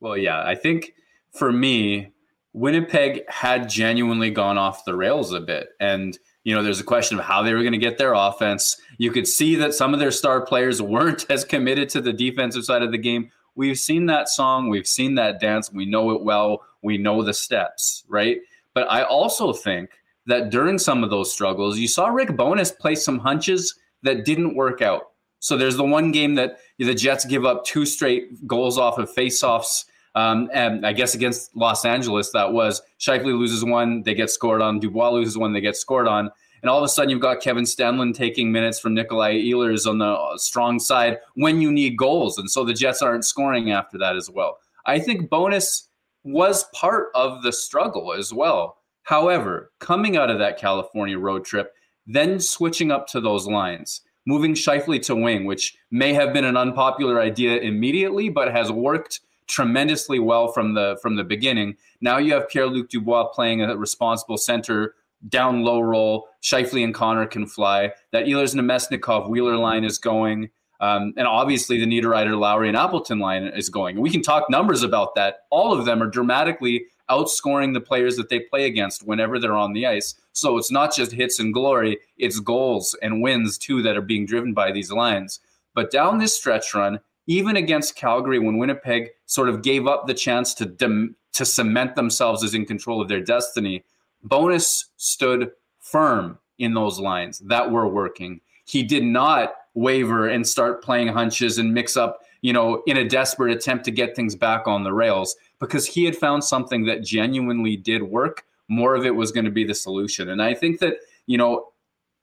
Well, 0.00 0.16
yeah, 0.16 0.42
I 0.42 0.54
think 0.54 0.94
for 1.32 1.52
me, 1.52 2.13
Winnipeg 2.54 3.28
had 3.28 3.68
genuinely 3.68 4.30
gone 4.30 4.56
off 4.56 4.84
the 4.84 4.96
rails 4.96 5.32
a 5.32 5.40
bit. 5.40 5.70
And 5.80 6.18
you 6.44 6.54
know, 6.54 6.62
there's 6.62 6.80
a 6.80 6.84
question 6.84 7.18
of 7.18 7.24
how 7.24 7.42
they 7.42 7.52
were 7.52 7.62
going 7.62 7.72
to 7.72 7.78
get 7.78 7.98
their 7.98 8.12
offense. 8.12 8.76
You 8.98 9.10
could 9.10 9.26
see 9.26 9.56
that 9.56 9.74
some 9.74 9.92
of 9.92 10.00
their 10.00 10.10
star 10.10 10.44
players 10.44 10.80
weren't 10.80 11.26
as 11.30 11.44
committed 11.44 11.88
to 11.90 12.00
the 12.00 12.12
defensive 12.12 12.64
side 12.64 12.82
of 12.82 12.92
the 12.92 12.98
game. 12.98 13.30
We've 13.56 13.78
seen 13.78 14.06
that 14.06 14.28
song, 14.28 14.68
we've 14.68 14.86
seen 14.86 15.14
that 15.14 15.40
dance, 15.40 15.72
we 15.72 15.86
know 15.86 16.10
it 16.10 16.22
well, 16.22 16.62
we 16.82 16.98
know 16.98 17.22
the 17.22 17.32
steps, 17.32 18.04
right? 18.08 18.38
But 18.74 18.90
I 18.90 19.04
also 19.04 19.52
think 19.52 19.90
that 20.26 20.50
during 20.50 20.78
some 20.78 21.04
of 21.04 21.10
those 21.10 21.32
struggles, 21.32 21.78
you 21.78 21.86
saw 21.86 22.08
Rick 22.08 22.36
Bowness 22.36 22.72
play 22.72 22.96
some 22.96 23.18
hunches 23.18 23.74
that 24.02 24.24
didn't 24.24 24.56
work 24.56 24.82
out. 24.82 25.12
So 25.38 25.56
there's 25.56 25.76
the 25.76 25.84
one 25.84 26.10
game 26.10 26.34
that 26.34 26.58
the 26.78 26.94
Jets 26.94 27.24
give 27.24 27.44
up 27.44 27.64
two 27.64 27.86
straight 27.86 28.46
goals 28.46 28.76
off 28.76 28.98
of 28.98 29.14
faceoffs. 29.14 29.84
Um, 30.14 30.48
and 30.52 30.86
I 30.86 30.92
guess 30.92 31.14
against 31.14 31.56
Los 31.56 31.84
Angeles, 31.84 32.30
that 32.30 32.52
was 32.52 32.80
Scheifele 33.00 33.36
loses 33.38 33.64
one, 33.64 34.02
they 34.02 34.14
get 34.14 34.30
scored 34.30 34.62
on. 34.62 34.78
Dubois 34.78 35.10
loses 35.10 35.36
one, 35.36 35.52
they 35.52 35.60
get 35.60 35.76
scored 35.76 36.06
on. 36.06 36.30
And 36.62 36.70
all 36.70 36.78
of 36.78 36.84
a 36.84 36.88
sudden, 36.88 37.10
you've 37.10 37.20
got 37.20 37.42
Kevin 37.42 37.64
Stenlund 37.64 38.14
taking 38.14 38.50
minutes 38.50 38.78
from 38.78 38.94
Nikolai 38.94 39.34
Ehlers 39.34 39.86
on 39.86 39.98
the 39.98 40.16
strong 40.36 40.78
side 40.78 41.18
when 41.34 41.60
you 41.60 41.70
need 41.70 41.98
goals. 41.98 42.38
And 42.38 42.50
so 42.50 42.64
the 42.64 42.72
Jets 42.72 43.02
aren't 43.02 43.26
scoring 43.26 43.70
after 43.70 43.98
that 43.98 44.16
as 44.16 44.30
well. 44.30 44.58
I 44.86 44.98
think 44.98 45.28
Bowness 45.28 45.88
was 46.22 46.64
part 46.72 47.08
of 47.14 47.42
the 47.42 47.52
struggle 47.52 48.14
as 48.14 48.32
well. 48.32 48.78
However, 49.02 49.72
coming 49.78 50.16
out 50.16 50.30
of 50.30 50.38
that 50.38 50.58
California 50.58 51.18
road 51.18 51.44
trip, 51.44 51.74
then 52.06 52.40
switching 52.40 52.90
up 52.90 53.06
to 53.08 53.20
those 53.20 53.46
lines, 53.46 54.00
moving 54.26 54.54
Scheifele 54.54 55.02
to 55.02 55.14
wing, 55.14 55.44
which 55.44 55.76
may 55.90 56.14
have 56.14 56.32
been 56.32 56.46
an 56.46 56.56
unpopular 56.56 57.20
idea 57.20 57.58
immediately, 57.58 58.30
but 58.30 58.50
has 58.50 58.72
worked 58.72 59.20
tremendously 59.46 60.18
well 60.18 60.48
from 60.48 60.74
the 60.74 60.98
from 61.02 61.16
the 61.16 61.24
beginning. 61.24 61.76
Now 62.00 62.18
you 62.18 62.34
have 62.34 62.48
Pierre 62.48 62.66
Luc 62.66 62.88
Dubois 62.88 63.24
playing 63.28 63.62
a 63.62 63.76
responsible 63.76 64.38
center 64.38 64.94
down 65.28 65.62
low 65.62 65.80
roll. 65.80 66.28
Scheifele 66.42 66.84
and 66.84 66.94
Connor 66.94 67.26
can 67.26 67.46
fly. 67.46 67.92
That 68.12 68.26
Ehlers 68.26 68.54
Namestnikov 68.54 69.28
Wheeler 69.28 69.56
line 69.56 69.84
is 69.84 69.98
going. 69.98 70.50
Um, 70.80 71.14
and 71.16 71.26
obviously 71.26 71.78
the 71.78 71.86
Niederreiter, 71.86 72.38
Lowry, 72.38 72.68
and 72.68 72.76
Appleton 72.76 73.18
line 73.18 73.44
is 73.44 73.68
going. 73.68 74.00
We 74.00 74.10
can 74.10 74.22
talk 74.22 74.50
numbers 74.50 74.82
about 74.82 75.14
that. 75.14 75.46
All 75.50 75.72
of 75.72 75.86
them 75.86 76.02
are 76.02 76.08
dramatically 76.08 76.86
outscoring 77.10 77.72
the 77.72 77.80
players 77.80 78.16
that 78.16 78.28
they 78.28 78.40
play 78.40 78.66
against 78.66 79.06
whenever 79.06 79.38
they're 79.38 79.56
on 79.56 79.72
the 79.72 79.86
ice. 79.86 80.14
So 80.32 80.58
it's 80.58 80.70
not 80.70 80.94
just 80.94 81.12
hits 81.12 81.38
and 81.38 81.54
glory, 81.54 81.98
it's 82.18 82.40
goals 82.40 82.96
and 83.02 83.22
wins 83.22 83.56
too 83.56 83.82
that 83.82 83.96
are 83.96 84.02
being 84.02 84.26
driven 84.26 84.52
by 84.52 84.72
these 84.72 84.90
lines. 84.90 85.40
But 85.74 85.90
down 85.90 86.18
this 86.18 86.36
stretch 86.36 86.74
run, 86.74 87.00
even 87.26 87.56
against 87.56 87.96
Calgary, 87.96 88.38
when 88.38 88.58
Winnipeg 88.58 89.10
sort 89.26 89.48
of 89.48 89.62
gave 89.62 89.86
up 89.86 90.06
the 90.06 90.14
chance 90.14 90.54
to 90.54 90.66
dem- 90.66 91.16
to 91.32 91.44
cement 91.44 91.96
themselves 91.96 92.44
as 92.44 92.54
in 92.54 92.64
control 92.64 93.00
of 93.00 93.08
their 93.08 93.20
destiny, 93.20 93.84
Bowness 94.22 94.86
stood 94.96 95.50
firm 95.80 96.38
in 96.58 96.74
those 96.74 96.98
lines 96.98 97.40
that 97.40 97.70
were 97.70 97.88
working. 97.88 98.40
He 98.64 98.82
did 98.82 99.04
not 99.04 99.54
waver 99.74 100.28
and 100.28 100.46
start 100.46 100.82
playing 100.82 101.08
hunches 101.08 101.58
and 101.58 101.74
mix 101.74 101.96
up, 101.96 102.20
you 102.40 102.52
know, 102.52 102.82
in 102.86 102.96
a 102.96 103.08
desperate 103.08 103.52
attempt 103.52 103.84
to 103.84 103.90
get 103.90 104.16
things 104.16 104.34
back 104.34 104.66
on 104.66 104.84
the 104.84 104.92
rails 104.92 105.36
because 105.58 105.86
he 105.86 106.04
had 106.04 106.16
found 106.16 106.42
something 106.42 106.84
that 106.84 107.02
genuinely 107.02 107.76
did 107.76 108.02
work. 108.02 108.44
More 108.68 108.94
of 108.94 109.04
it 109.04 109.14
was 109.14 109.32
going 109.32 109.44
to 109.44 109.50
be 109.50 109.64
the 109.64 109.74
solution. 109.74 110.30
And 110.30 110.40
I 110.40 110.54
think 110.54 110.78
that, 110.80 110.98
you 111.26 111.36
know, 111.36 111.68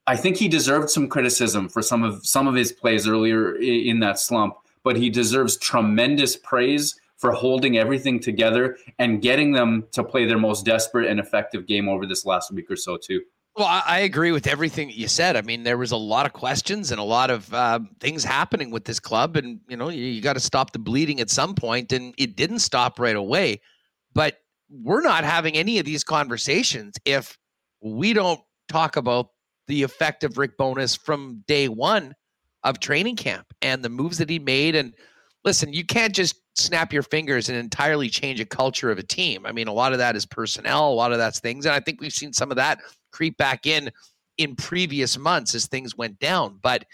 I 0.07 0.15
think 0.15 0.37
he 0.37 0.47
deserved 0.47 0.89
some 0.89 1.07
criticism 1.07 1.69
for 1.69 1.81
some 1.81 2.01
of 2.01 2.25
some 2.25 2.47
of 2.47 2.55
his 2.55 2.71
plays 2.71 3.07
earlier 3.07 3.55
in 3.57 3.99
that 3.99 4.17
slump, 4.17 4.55
but 4.83 4.95
he 4.95 5.09
deserves 5.09 5.57
tremendous 5.57 6.35
praise 6.35 6.99
for 7.17 7.31
holding 7.31 7.77
everything 7.77 8.19
together 8.19 8.77
and 8.97 9.21
getting 9.21 9.51
them 9.51 9.85
to 9.91 10.03
play 10.03 10.25
their 10.25 10.39
most 10.39 10.65
desperate 10.65 11.07
and 11.07 11.19
effective 11.19 11.67
game 11.67 11.87
over 11.87 12.07
this 12.07 12.25
last 12.25 12.51
week 12.51 12.69
or 12.69 12.75
so 12.75 12.97
too. 12.97 13.21
Well, 13.55 13.67
I, 13.85 13.99
agree 13.99 14.31
with 14.31 14.47
everything 14.47 14.89
you 14.89 15.09
said. 15.09 15.35
I 15.35 15.41
mean, 15.41 15.63
there 15.63 15.77
was 15.77 15.91
a 15.91 15.97
lot 15.97 16.25
of 16.25 16.31
questions 16.31 16.89
and 16.89 17.01
a 17.01 17.03
lot 17.03 17.29
of 17.29 17.53
uh, 17.53 17.81
things 17.99 18.23
happening 18.23 18.71
with 18.71 18.85
this 18.85 18.99
club, 18.99 19.35
and 19.35 19.59
you 19.67 19.75
know, 19.75 19.89
you, 19.89 20.05
you 20.05 20.21
got 20.21 20.33
to 20.33 20.39
stop 20.39 20.71
the 20.71 20.79
bleeding 20.79 21.19
at 21.19 21.29
some 21.29 21.53
point, 21.53 21.91
and 21.91 22.13
it 22.17 22.37
didn't 22.37 22.59
stop 22.59 22.97
right 22.97 23.15
away. 23.15 23.59
But 24.13 24.37
we're 24.69 25.01
not 25.01 25.25
having 25.25 25.55
any 25.55 25.79
of 25.79 25.85
these 25.85 26.05
conversations 26.05 26.95
if 27.03 27.37
we 27.81 28.13
don't 28.13 28.39
talk 28.69 28.95
about 28.95 29.27
the 29.67 29.83
effect 29.83 30.23
of 30.23 30.37
Rick 30.37 30.57
Bowness 30.57 30.95
from 30.95 31.43
day 31.45 31.67
one 31.67 32.15
of 32.63 32.79
training 32.79 33.15
camp 33.15 33.53
and 33.61 33.83
the 33.83 33.89
moves 33.89 34.17
that 34.17 34.29
he 34.29 34.39
made. 34.39 34.75
And 34.75 34.93
listen, 35.43 35.73
you 35.73 35.85
can't 35.85 36.13
just 36.13 36.35
snap 36.55 36.93
your 36.93 37.03
fingers 37.03 37.49
and 37.49 37.57
entirely 37.57 38.09
change 38.09 38.39
a 38.39 38.45
culture 38.45 38.91
of 38.91 38.99
a 38.99 39.03
team. 39.03 39.45
I 39.45 39.51
mean, 39.51 39.67
a 39.67 39.73
lot 39.73 39.93
of 39.93 39.99
that 39.99 40.15
is 40.15 40.25
personnel, 40.25 40.89
a 40.89 40.93
lot 40.93 41.11
of 41.11 41.17
that's 41.17 41.39
things, 41.39 41.65
and 41.65 41.73
I 41.73 41.79
think 41.79 42.01
we've 42.01 42.13
seen 42.13 42.33
some 42.33 42.51
of 42.51 42.57
that 42.57 42.79
creep 43.11 43.37
back 43.37 43.65
in 43.65 43.91
in 44.37 44.55
previous 44.55 45.17
months 45.17 45.53
as 45.55 45.67
things 45.67 45.97
went 45.97 46.19
down. 46.19 46.59
But 46.61 46.85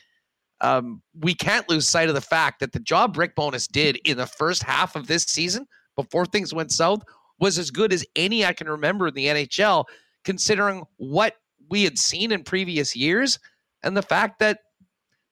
um, 0.62 1.02
we 1.20 1.34
can't 1.34 1.70
lose 1.70 1.88
sight 1.88 2.10
of 2.10 2.16
the 2.16 2.22
fact 2.22 2.60
that 2.60 2.72
the 2.72 2.80
job 2.80 3.18
Rick 3.18 3.36
Bowness 3.36 3.68
did 3.68 3.98
in 4.06 4.18
the 4.18 4.26
first 4.26 4.64
half 4.64 4.96
of 4.96 5.08
this 5.08 5.24
season 5.24 5.68
before 5.96 6.26
things 6.26 6.54
went 6.54 6.72
south 6.72 7.04
was 7.40 7.60
as 7.60 7.70
good 7.70 7.94
as 7.94 8.06
any 8.16 8.44
I 8.44 8.54
can 8.54 8.68
remember 8.68 9.08
in 9.08 9.14
the 9.14 9.28
NHL, 9.28 9.86
considering 10.24 10.84
what 10.98 11.36
we 11.70 11.84
had 11.84 12.00
seen 12.00 12.32
in 12.32 12.44
previous 12.44 12.96
years 12.96 13.40
and 13.84 13.96
the 13.96 14.02
fact 14.02 14.40
that 14.40 14.60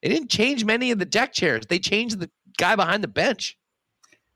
they 0.02 0.10
didn't 0.10 0.30
change 0.30 0.66
many 0.66 0.92
of 0.92 1.00
the 1.00 1.06
deck 1.06 1.34
chairs. 1.34 1.66
They 1.68 1.80
changed 1.80 2.20
the 2.20 2.30
guy 2.58 2.76
behind 2.76 3.04
the 3.04 3.08
bench. 3.08 3.58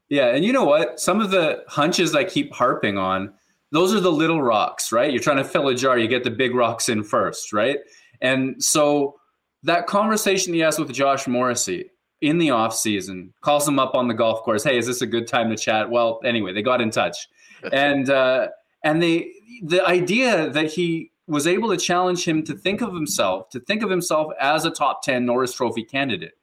Yeah, 0.09 0.27
and 0.27 0.43
you 0.43 0.51
know 0.51 0.65
what? 0.65 0.99
Some 0.99 1.21
of 1.21 1.29
the 1.31 1.63
hunches 1.67 2.15
I 2.15 2.23
keep 2.23 2.53
harping 2.53 2.97
on 2.97 3.33
those 3.71 3.93
are 3.93 3.99
the 3.99 4.11
little 4.11 4.41
rocks, 4.41 4.91
right? 4.91 5.11
You're 5.11 5.21
trying 5.21 5.37
to 5.37 5.43
fill 5.43 5.67
a 5.67 5.75
jar, 5.75 5.97
you 5.97 6.07
get 6.07 6.23
the 6.23 6.31
big 6.31 6.55
rocks 6.55 6.89
in 6.89 7.03
first, 7.03 7.53
right? 7.53 7.77
And 8.21 8.63
so 8.63 9.19
that 9.63 9.87
conversation 9.87 10.53
he 10.53 10.59
has 10.61 10.79
with 10.79 10.91
Josh 10.91 11.27
Morrissey 11.27 11.91
in 12.21 12.37
the 12.37 12.49
off 12.49 12.75
season 12.75 13.33
calls 13.41 13.67
him 13.67 13.79
up 13.79 13.95
on 13.95 14.07
the 14.07 14.13
golf 14.13 14.41
course. 14.41 14.63
Hey, 14.63 14.77
is 14.77 14.87
this 14.87 15.01
a 15.01 15.07
good 15.07 15.27
time 15.27 15.49
to 15.49 15.55
chat? 15.55 15.89
Well, 15.89 16.19
anyway, 16.25 16.53
they 16.53 16.61
got 16.61 16.81
in 16.81 16.89
touch, 16.89 17.27
and 17.71 18.09
uh, 18.09 18.47
and 18.83 19.01
they 19.01 19.31
the 19.63 19.85
idea 19.85 20.49
that 20.49 20.71
he 20.71 21.08
was 21.29 21.47
able 21.47 21.69
to 21.69 21.77
challenge 21.77 22.27
him 22.27 22.43
to 22.43 22.53
think 22.53 22.81
of 22.81 22.93
himself 22.93 23.49
to 23.49 23.59
think 23.59 23.83
of 23.83 23.89
himself 23.89 24.31
as 24.39 24.65
a 24.65 24.71
top 24.71 25.01
ten 25.03 25.25
Norris 25.25 25.53
Trophy 25.53 25.83
candidate 25.83 26.33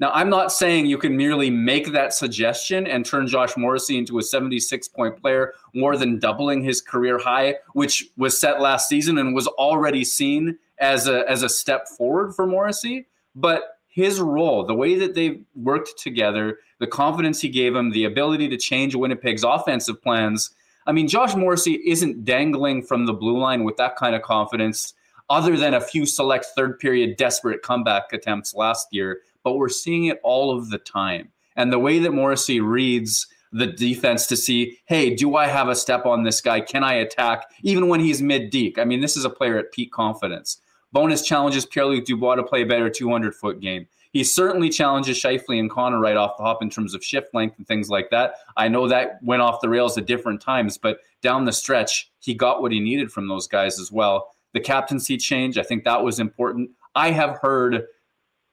now, 0.00 0.10
I'm 0.12 0.28
not 0.28 0.50
saying 0.50 0.86
you 0.86 0.98
can 0.98 1.16
merely 1.16 1.50
make 1.50 1.92
that 1.92 2.12
suggestion 2.12 2.86
and 2.86 3.06
turn 3.06 3.28
Josh 3.28 3.56
Morrissey 3.56 3.96
into 3.96 4.18
a 4.18 4.22
76 4.22 4.88
point 4.88 5.20
player, 5.20 5.54
more 5.72 5.96
than 5.96 6.18
doubling 6.18 6.64
his 6.64 6.80
career 6.80 7.18
high, 7.18 7.56
which 7.74 8.10
was 8.16 8.38
set 8.38 8.60
last 8.60 8.88
season 8.88 9.18
and 9.18 9.34
was 9.34 9.46
already 9.46 10.04
seen 10.04 10.58
as 10.78 11.06
a, 11.06 11.28
as 11.30 11.44
a 11.44 11.48
step 11.48 11.86
forward 11.86 12.34
for 12.34 12.44
Morrissey. 12.44 13.06
But 13.36 13.78
his 13.86 14.18
role, 14.18 14.64
the 14.64 14.74
way 14.74 14.96
that 14.98 15.14
they 15.14 15.42
worked 15.54 15.96
together, 15.96 16.58
the 16.80 16.88
confidence 16.88 17.40
he 17.40 17.48
gave 17.48 17.76
him, 17.76 17.90
the 17.90 18.04
ability 18.04 18.48
to 18.48 18.56
change 18.56 18.96
Winnipeg's 18.96 19.44
offensive 19.44 20.02
plans. 20.02 20.50
I 20.86 20.92
mean, 20.92 21.08
Josh 21.08 21.34
Morrissey 21.34 21.80
isn't 21.86 22.24
dangling 22.24 22.82
from 22.82 23.06
the 23.06 23.12
blue 23.12 23.38
line 23.38 23.64
with 23.64 23.76
that 23.78 23.96
kind 23.96 24.14
of 24.14 24.22
confidence, 24.22 24.94
other 25.30 25.56
than 25.56 25.74
a 25.74 25.80
few 25.80 26.04
select 26.04 26.46
third 26.56 26.78
period 26.78 27.16
desperate 27.16 27.62
comeback 27.62 28.12
attempts 28.12 28.54
last 28.54 28.88
year 28.90 29.20
but 29.44 29.58
we're 29.58 29.68
seeing 29.68 30.06
it 30.06 30.18
all 30.24 30.56
of 30.56 30.70
the 30.70 30.78
time. 30.78 31.30
And 31.54 31.72
the 31.72 31.78
way 31.78 32.00
that 32.00 32.12
Morrissey 32.12 32.60
reads 32.60 33.28
the 33.52 33.68
defense 33.68 34.26
to 34.26 34.36
see, 34.36 34.78
hey, 34.86 35.14
do 35.14 35.36
I 35.36 35.46
have 35.46 35.68
a 35.68 35.76
step 35.76 36.06
on 36.06 36.24
this 36.24 36.40
guy? 36.40 36.60
Can 36.60 36.82
I 36.82 36.94
attack 36.94 37.44
even 37.62 37.86
when 37.86 38.00
he's 38.00 38.20
mid 38.20 38.50
deep? 38.50 38.78
I 38.78 38.84
mean, 38.84 39.00
this 39.00 39.16
is 39.16 39.24
a 39.24 39.30
player 39.30 39.58
at 39.58 39.70
peak 39.70 39.92
confidence. 39.92 40.60
Bowness 40.92 41.22
challenges 41.22 41.66
Pierre 41.66 41.86
Luc 41.86 42.04
Dubois 42.04 42.36
to 42.36 42.42
play 42.42 42.62
a 42.62 42.66
better 42.66 42.90
200 42.90 43.34
foot 43.34 43.60
game. 43.60 43.86
He 44.14 44.22
certainly 44.22 44.70
challenges 44.70 45.20
Scheifele 45.20 45.58
and 45.58 45.68
Connor 45.68 45.98
right 45.98 46.16
off 46.16 46.36
the 46.36 46.44
hop 46.44 46.62
in 46.62 46.70
terms 46.70 46.94
of 46.94 47.04
shift 47.04 47.34
length 47.34 47.58
and 47.58 47.66
things 47.66 47.90
like 47.90 48.10
that. 48.10 48.36
I 48.56 48.68
know 48.68 48.86
that 48.86 49.18
went 49.22 49.42
off 49.42 49.60
the 49.60 49.68
rails 49.68 49.98
at 49.98 50.06
different 50.06 50.40
times, 50.40 50.78
but 50.78 51.00
down 51.20 51.44
the 51.44 51.52
stretch, 51.52 52.12
he 52.20 52.32
got 52.32 52.62
what 52.62 52.70
he 52.70 52.78
needed 52.78 53.10
from 53.10 53.26
those 53.26 53.48
guys 53.48 53.80
as 53.80 53.90
well. 53.90 54.28
The 54.52 54.60
captaincy 54.60 55.16
change, 55.16 55.58
I 55.58 55.64
think 55.64 55.82
that 55.82 56.04
was 56.04 56.20
important. 56.20 56.70
I 56.94 57.10
have 57.10 57.38
heard 57.42 57.88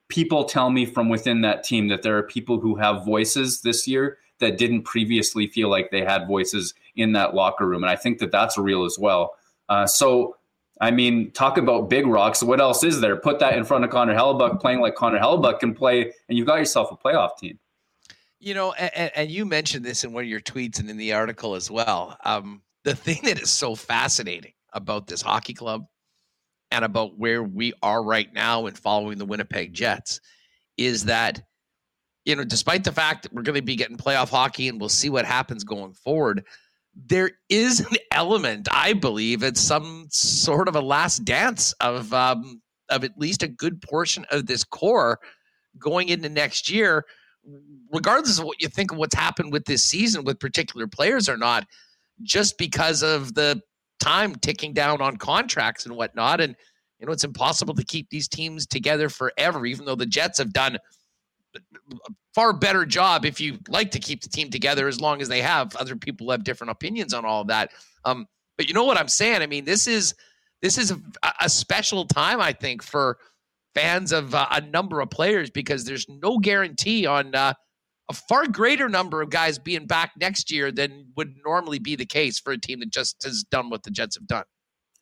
people 0.09 0.45
tell 0.45 0.71
me 0.71 0.83
from 0.83 1.09
within 1.09 1.41
that 1.41 1.63
team 1.63 1.89
that 1.89 2.01
there 2.01 2.17
are 2.17 2.23
people 2.23 2.59
who 2.59 2.75
have 2.75 3.05
voices 3.05 3.61
this 3.61 3.87
year 3.87 4.17
that 4.39 4.57
didn't 4.57 4.81
previously 4.81 5.45
feel 5.45 5.69
like 5.69 5.91
they 5.91 6.03
had 6.03 6.27
voices 6.27 6.73
in 6.95 7.11
that 7.11 7.35
locker 7.35 7.67
room. 7.67 7.83
And 7.83 7.91
I 7.91 7.95
think 7.95 8.17
that 8.17 8.31
that's 8.31 8.57
real 8.57 8.83
as 8.83 8.97
well. 8.99 9.35
Uh, 9.69 9.85
so, 9.85 10.37
I 10.81 10.89
mean, 10.89 11.29
talk 11.31 11.57
about 11.57 11.89
big 11.89 12.07
rocks. 12.07 12.41
What 12.41 12.59
else 12.59 12.83
is 12.83 12.99
there? 12.99 13.15
Put 13.15 13.37
that 13.39 13.55
in 13.55 13.63
front 13.63 13.85
of 13.85 13.91
Connor 13.91 14.15
Hellebuyck 14.15 14.59
playing 14.59 14.81
like 14.81 14.95
Connor 14.95 15.19
Hellebuyck 15.19 15.59
can 15.59 15.75
play, 15.75 16.11
and 16.27 16.37
you've 16.37 16.47
got 16.47 16.55
yourself 16.55 16.91
a 16.91 16.97
playoff 16.97 17.37
team. 17.37 17.59
You 18.39 18.55
know, 18.55 18.73
and, 18.73 19.11
and 19.15 19.29
you 19.29 19.45
mentioned 19.45 19.85
this 19.85 20.03
in 20.03 20.11
one 20.11 20.23
of 20.23 20.29
your 20.29 20.39
tweets 20.39 20.79
and 20.79 20.89
in 20.89 20.97
the 20.97 21.13
article 21.13 21.53
as 21.53 21.69
well. 21.69 22.17
Um, 22.25 22.63
the 22.83 22.95
thing 22.95 23.19
that 23.25 23.39
is 23.39 23.51
so 23.51 23.75
fascinating 23.75 24.53
about 24.73 25.05
this 25.05 25.21
hockey 25.21 25.53
club 25.53 25.85
and 26.71 26.83
about 26.83 27.15
where 27.19 27.43
we 27.43 27.73
are 27.83 28.03
right 28.03 28.33
now 28.33 28.65
in 28.65 28.73
following 28.73 29.19
the 29.19 29.25
Winnipeg 29.25 29.73
Jets 29.73 30.19
is 30.77 31.05
that, 31.05 31.43
you 32.25 32.35
know, 32.35 32.43
despite 32.43 32.83
the 32.83 32.91
fact 32.91 33.21
that 33.21 33.33
we're 33.33 33.43
going 33.43 33.55
to 33.55 33.61
be 33.61 33.75
getting 33.75 33.97
playoff 33.97 34.29
hockey 34.29 34.67
and 34.67 34.79
we'll 34.79 34.89
see 34.89 35.09
what 35.11 35.25
happens 35.25 35.63
going 35.63 35.93
forward, 35.93 36.43
there 36.95 37.31
is 37.49 37.79
an 37.79 37.97
element, 38.11 38.67
I 38.71 38.93
believe, 38.93 39.43
it's 39.43 39.61
some 39.61 40.07
sort 40.09 40.67
of 40.67 40.75
a 40.75 40.81
last 40.81 41.23
dance 41.23 41.73
of 41.79 42.13
um, 42.13 42.61
of 42.89 43.03
at 43.03 43.17
least 43.17 43.43
a 43.43 43.47
good 43.47 43.81
portion 43.81 44.25
of 44.31 44.45
this 44.45 44.63
core 44.63 45.19
going 45.79 46.09
into 46.09 46.29
next 46.29 46.69
year, 46.69 47.05
regardless 47.91 48.39
of 48.39 48.45
what 48.45 48.61
you 48.61 48.67
think 48.67 48.91
of 48.91 48.97
what's 48.97 49.15
happened 49.15 49.53
with 49.53 49.65
this 49.65 49.83
season 49.83 50.23
with 50.23 50.39
particular 50.39 50.87
players 50.87 51.29
or 51.29 51.37
not, 51.37 51.65
just 52.21 52.57
because 52.57 53.01
of 53.01 53.33
the 53.33 53.61
time 53.99 54.35
ticking 54.35 54.73
down 54.73 55.01
on 55.01 55.15
contracts 55.15 55.85
and 55.85 55.95
whatnot. 55.95 56.41
And, 56.41 56.55
you 56.99 57.05
know, 57.05 57.13
it's 57.13 57.23
impossible 57.23 57.73
to 57.75 57.85
keep 57.85 58.09
these 58.09 58.27
teams 58.27 58.67
together 58.67 59.07
forever, 59.07 59.65
even 59.65 59.85
though 59.85 59.95
the 59.95 60.05
Jets 60.05 60.37
have 60.39 60.51
done 60.51 60.77
far 62.33 62.53
better 62.53 62.85
job 62.85 63.25
if 63.25 63.41
you 63.41 63.57
like 63.67 63.91
to 63.91 63.99
keep 63.99 64.21
the 64.21 64.29
team 64.29 64.49
together 64.49 64.87
as 64.87 65.01
long 65.01 65.21
as 65.21 65.27
they 65.27 65.41
have. 65.41 65.75
Other 65.75 65.95
people 65.95 66.31
have 66.31 66.43
different 66.43 66.71
opinions 66.71 67.13
on 67.13 67.25
all 67.25 67.41
of 67.41 67.47
that. 67.47 67.71
Um, 68.05 68.27
but 68.57 68.67
you 68.67 68.73
know 68.73 68.85
what 68.85 68.97
I'm 68.97 69.07
saying? 69.07 69.41
I 69.41 69.47
mean, 69.47 69.65
this 69.65 69.87
is 69.87 70.13
this 70.61 70.77
is 70.77 70.91
a, 70.91 71.33
a 71.41 71.49
special 71.49 72.05
time, 72.05 72.39
I 72.39 72.53
think, 72.53 72.83
for 72.83 73.17
fans 73.73 74.11
of 74.11 74.35
uh, 74.35 74.47
a 74.51 74.61
number 74.61 75.01
of 75.01 75.09
players 75.09 75.49
because 75.49 75.85
there's 75.85 76.07
no 76.07 76.37
guarantee 76.37 77.05
on 77.05 77.33
uh, 77.33 77.53
a 78.09 78.13
far 78.13 78.45
greater 78.47 78.89
number 78.89 79.21
of 79.21 79.29
guys 79.29 79.57
being 79.57 79.87
back 79.87 80.11
next 80.19 80.51
year 80.51 80.71
than 80.71 81.07
would 81.15 81.33
normally 81.45 81.79
be 81.79 81.95
the 81.95 82.05
case 82.05 82.39
for 82.39 82.51
a 82.53 82.59
team 82.59 82.79
that 82.81 82.91
just 82.91 83.23
has 83.23 83.43
done 83.43 83.69
what 83.69 83.83
the 83.83 83.91
Jets 83.91 84.15
have 84.17 84.27
done. 84.27 84.43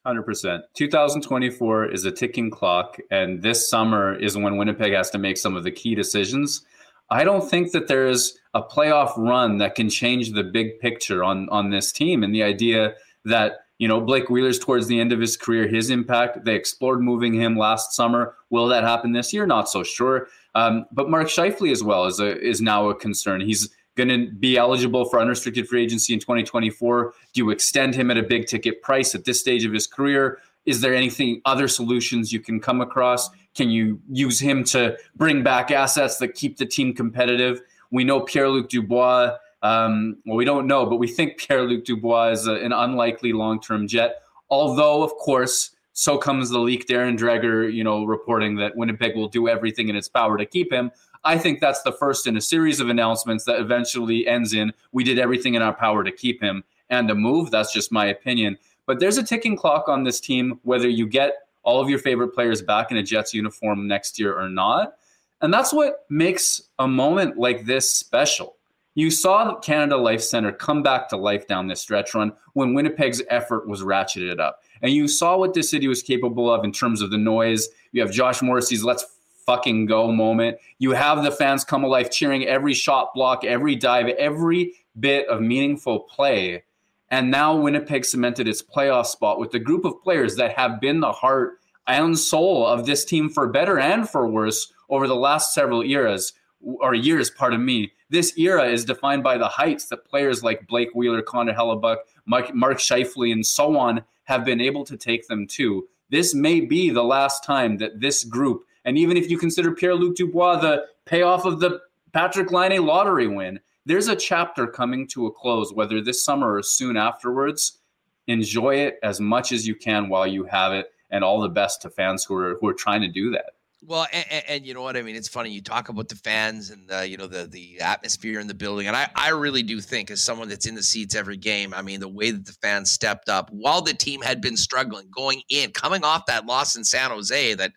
100%. 0.05 0.61
2024 0.75 1.91
is 1.91 2.05
a 2.05 2.11
ticking 2.11 2.49
clock, 2.49 2.97
and 3.11 3.41
this 3.41 3.69
summer 3.69 4.17
is 4.17 4.37
when 4.37 4.57
Winnipeg 4.57 4.93
has 4.93 5.09
to 5.11 5.17
make 5.17 5.37
some 5.37 5.55
of 5.55 5.63
the 5.63 5.71
key 5.71 5.95
decisions. 5.95 6.65
I 7.09 7.23
don't 7.23 7.49
think 7.49 7.71
that 7.71 7.87
there's 7.87 8.37
a 8.53 8.61
playoff 8.61 9.17
run 9.17 9.57
that 9.57 9.75
can 9.75 9.89
change 9.89 10.31
the 10.31 10.43
big 10.43 10.79
picture 10.79 11.23
on, 11.23 11.49
on 11.49 11.69
this 11.69 11.91
team 11.91 12.23
and 12.23 12.33
the 12.33 12.43
idea 12.43 12.93
that 13.25 13.65
you 13.79 13.87
know, 13.87 14.01
Blake 14.01 14.29
Wheeler's 14.29 14.59
towards 14.59 14.87
the 14.87 14.99
end 14.99 15.13
of 15.13 15.21
his 15.21 15.37
career, 15.37 15.65
his 15.65 15.89
impact, 15.89 16.43
they 16.43 16.53
explored 16.53 16.99
moving 17.01 17.33
him 17.33 17.57
last 17.57 17.93
summer. 17.93 18.35
Will 18.49 18.67
that 18.67 18.83
happen 18.83 19.13
this 19.13 19.33
year? 19.33 19.47
Not 19.47 19.69
so 19.69 19.83
sure. 19.83 20.27
Um, 20.53 20.85
but 20.91 21.09
Mark 21.09 21.27
Scheifele 21.27 21.71
as 21.71 21.81
well 21.81 22.05
is, 22.05 22.19
a, 22.19 22.37
is 22.45 22.59
now 22.59 22.89
a 22.89 22.95
concern. 22.95 23.39
He's 23.39 23.69
going 24.05 24.27
to 24.27 24.31
be 24.31 24.57
eligible 24.57 25.05
for 25.05 25.19
unrestricted 25.19 25.67
free 25.67 25.83
agency 25.83 26.13
in 26.13 26.19
2024. 26.19 27.13
Do 27.33 27.41
you 27.41 27.49
extend 27.51 27.95
him 27.95 28.09
at 28.09 28.17
a 28.17 28.23
big 28.23 28.47
ticket 28.47 28.81
price 28.81 29.13
at 29.13 29.25
this 29.25 29.39
stage 29.39 29.65
of 29.65 29.73
his 29.73 29.85
career? 29.85 30.39
Is 30.65 30.81
there 30.81 30.93
anything, 30.93 31.41
other 31.45 31.67
solutions 31.67 32.33
you 32.33 32.39
can 32.39 32.59
come 32.59 32.81
across? 32.81 33.29
Can 33.55 33.69
you 33.69 34.01
use 34.09 34.39
him 34.39 34.63
to 34.65 34.97
bring 35.15 35.43
back 35.43 35.71
assets 35.71 36.17
that 36.17 36.35
keep 36.35 36.57
the 36.57 36.65
team 36.65 36.93
competitive? 36.93 37.61
We 37.91 38.03
know 38.03 38.21
Pierre 38.21 38.49
Luc 38.49 38.69
Dubois 38.69 39.37
um, 39.61 40.17
well, 40.25 40.37
we 40.37 40.45
don't 40.45 40.67
know, 40.67 40.85
but 40.85 40.97
we 40.97 41.07
think 41.07 41.37
Pierre 41.37 41.63
Luc 41.63 41.85
Dubois 41.85 42.31
is 42.31 42.47
a, 42.47 42.53
an 42.53 42.71
unlikely 42.71 43.33
long 43.33 43.59
term 43.59 43.87
jet. 43.87 44.21
Although, 44.49 45.03
of 45.03 45.11
course, 45.15 45.71
so 45.93 46.17
comes 46.17 46.49
the 46.49 46.59
leak. 46.59 46.87
Darren 46.87 47.17
Dreger, 47.17 47.71
you 47.71 47.83
know, 47.83 48.05
reporting 48.05 48.55
that 48.55 48.75
Winnipeg 48.75 49.15
will 49.15 49.27
do 49.27 49.47
everything 49.47 49.89
in 49.89 49.95
its 49.95 50.07
power 50.07 50.37
to 50.37 50.45
keep 50.45 50.71
him. 50.71 50.91
I 51.24 51.38
think 51.38 51.59
that's 51.59 51.82
the 51.82 51.91
first 51.91 52.28
in 52.28 52.38
a 52.38 52.41
series 52.41 52.80
of 52.80 52.89
announcements 52.89 53.43
that 53.45 53.59
eventually 53.59 54.26
ends 54.28 54.53
in 54.53 54.72
we 54.91 55.03
did 55.03 55.20
everything 55.20 55.55
in 55.55 55.61
our 55.61 55.74
power 55.74 56.03
to 56.03 56.11
keep 56.11 56.41
him 56.41 56.63
and 56.89 57.09
a 57.09 57.15
move. 57.15 57.51
That's 57.51 57.74
just 57.74 57.91
my 57.91 58.05
opinion. 58.05 58.57
But 58.86 58.99
there's 58.99 59.17
a 59.17 59.24
ticking 59.24 59.55
clock 59.55 59.88
on 59.88 60.03
this 60.03 60.20
team, 60.20 60.59
whether 60.63 60.89
you 60.89 61.07
get 61.07 61.34
all 61.63 61.80
of 61.80 61.89
your 61.89 61.99
favorite 61.99 62.30
players 62.30 62.61
back 62.61 62.89
in 62.91 62.97
a 62.97 63.03
Jets 63.03 63.34
uniform 63.34 63.88
next 63.88 64.20
year 64.20 64.38
or 64.38 64.49
not. 64.49 64.95
And 65.41 65.53
that's 65.53 65.72
what 65.72 66.05
makes 66.09 66.61
a 66.80 66.88
moment 66.88 67.38
like 67.38 67.65
this 67.65 67.91
special. 67.91 68.55
You 68.95 69.11
saw 69.11 69.57
Canada 69.59 69.95
Life 69.95 70.22
Center 70.22 70.51
come 70.51 70.84
back 70.84 71.07
to 71.09 71.17
life 71.17 71.47
down 71.47 71.67
this 71.67 71.80
stretch 71.80 72.13
run 72.15 72.34
when 72.53 72.74
Winnipeg's 72.74 73.22
effort 73.30 73.67
was 73.67 73.82
ratcheted 73.82 74.39
up. 74.39 74.61
And 74.82 74.91
you 74.91 75.07
saw 75.07 75.38
what 75.38 75.53
this 75.53 75.70
city 75.70 75.88
was 75.88 76.01
capable 76.01 76.51
of 76.51 76.65
in 76.65 76.72
terms 76.72 77.01
of 77.01 77.11
the 77.11 77.17
noise. 77.17 77.70
You 77.91 78.01
have 78.01 78.11
Josh 78.11 78.41
Morrissey's 78.41 78.84
let's 78.84 79.05
fucking 79.49 79.87
go 79.87 80.11
moment. 80.11 80.59
You 80.77 80.91
have 80.91 81.23
the 81.23 81.31
fans 81.31 81.63
come 81.63 81.83
alive 81.83 82.11
cheering 82.11 82.45
every 82.45 82.75
shot 82.75 83.15
block, 83.15 83.43
every 83.43 83.75
dive, 83.75 84.09
every 84.09 84.73
bit 84.99 85.27
of 85.27 85.41
meaningful 85.41 86.01
play. 86.01 86.63
And 87.09 87.31
now 87.31 87.55
Winnipeg 87.55 88.05
cemented 88.05 88.47
its 88.47 88.61
playoff 88.61 89.07
spot 89.07 89.39
with 89.39 89.49
the 89.49 89.57
group 89.57 89.85
of 89.85 90.03
players 90.03 90.35
that 90.35 90.55
have 90.55 90.79
been 90.79 90.99
the 90.99 91.11
heart 91.11 91.59
and 91.87 92.19
soul 92.19 92.67
of 92.67 92.85
this 92.85 93.03
team 93.03 93.27
for 93.27 93.47
better 93.47 93.79
and 93.79 94.07
for 94.07 94.27
worse 94.27 94.71
over 94.87 95.07
the 95.07 95.15
last 95.15 95.51
several 95.51 95.81
eras 95.81 96.33
or 96.61 96.93
years, 96.93 97.31
pardon 97.31 97.65
me 97.65 97.91
this 98.09 98.37
era 98.37 98.67
is 98.67 98.85
defined 98.85 99.23
by 99.23 99.37
the 99.37 99.47
heights 99.47 99.85
that 99.85 100.05
players 100.05 100.43
like 100.43 100.67
Blake 100.67 100.89
Wheeler, 100.95 101.21
Connor 101.21 101.53
Hellebuyck, 101.53 101.97
Mark, 102.25 102.53
Mark 102.53 102.79
Scheifele, 102.79 103.31
and 103.31 103.45
so 103.45 103.77
on 103.77 104.03
have 104.23 104.43
been 104.43 104.61
able 104.61 104.83
to 104.85 104.97
take 104.97 105.27
them 105.27 105.47
to. 105.47 105.87
This 106.09 106.33
may 106.33 106.61
be 106.61 106.89
the 106.89 107.03
last 107.03 107.43
time 107.43 107.77
that 107.77 107.99
this 107.99 108.23
group, 108.23 108.63
and 108.89 108.97
even 108.97 109.17
if 109.17 109.29
you 109.29 109.37
consider 109.37 109.71
Pierre 109.71 109.93
Luc 109.93 110.15
Dubois 110.15 110.59
the 110.59 110.85
payoff 111.05 111.45
of 111.45 111.59
the 111.59 111.79
Patrik 112.11 112.51
Laine 112.51 112.83
lottery 112.83 113.27
win, 113.27 113.59
there's 113.85 114.07
a 114.07 114.15
chapter 114.15 114.65
coming 114.65 115.07
to 115.09 115.27
a 115.27 115.31
close, 115.31 115.71
whether 115.71 116.01
this 116.01 116.25
summer 116.25 116.55
or 116.55 116.63
soon 116.63 116.97
afterwards. 116.97 117.77
Enjoy 118.25 118.77
it 118.77 118.97
as 119.03 119.19
much 119.19 119.51
as 119.51 119.67
you 119.67 119.75
can 119.75 120.09
while 120.09 120.25
you 120.25 120.43
have 120.45 120.73
it, 120.73 120.87
and 121.11 121.23
all 121.23 121.39
the 121.39 121.49
best 121.49 121.83
to 121.83 121.91
fans 121.91 122.23
who 122.23 122.33
are 122.35 122.57
who 122.59 122.67
are 122.67 122.73
trying 122.73 123.01
to 123.01 123.07
do 123.07 123.29
that. 123.29 123.51
Well, 123.85 124.07
and, 124.11 124.25
and, 124.47 124.65
you 124.65 124.73
know 124.73 124.81
what 124.81 124.97
I 124.97 125.03
mean. 125.03 125.15
It's 125.15 125.29
funny 125.29 125.51
you 125.51 125.61
talk 125.61 125.89
about 125.89 126.09
the 126.09 126.15
fans 126.15 126.71
and 126.71 126.89
the, 126.89 127.07
you 127.07 127.17
know 127.17 127.27
the 127.27 127.45
the 127.45 127.81
atmosphere 127.81 128.39
in 128.39 128.47
the 128.47 128.55
building, 128.55 128.87
and 128.87 128.95
I 128.95 129.07
I 129.13 129.29
really 129.29 129.61
do 129.61 129.81
think 129.81 130.09
as 130.09 130.19
someone 130.19 130.49
that's 130.49 130.65
in 130.65 130.73
the 130.73 130.83
seats 130.83 131.13
every 131.13 131.37
game, 131.37 131.75
I 131.75 131.83
mean 131.83 131.99
the 131.99 132.07
way 132.07 132.31
that 132.31 132.47
the 132.47 132.53
fans 132.53 132.91
stepped 132.91 133.29
up 133.29 133.51
while 133.51 133.81
the 133.81 133.93
team 133.93 134.23
had 134.23 134.41
been 134.41 134.57
struggling 134.57 135.09
going 135.15 135.43
in, 135.49 135.69
coming 135.73 136.03
off 136.03 136.25
that 136.25 136.47
loss 136.47 136.75
in 136.75 136.83
San 136.83 137.11
Jose, 137.11 137.53
that 137.53 137.71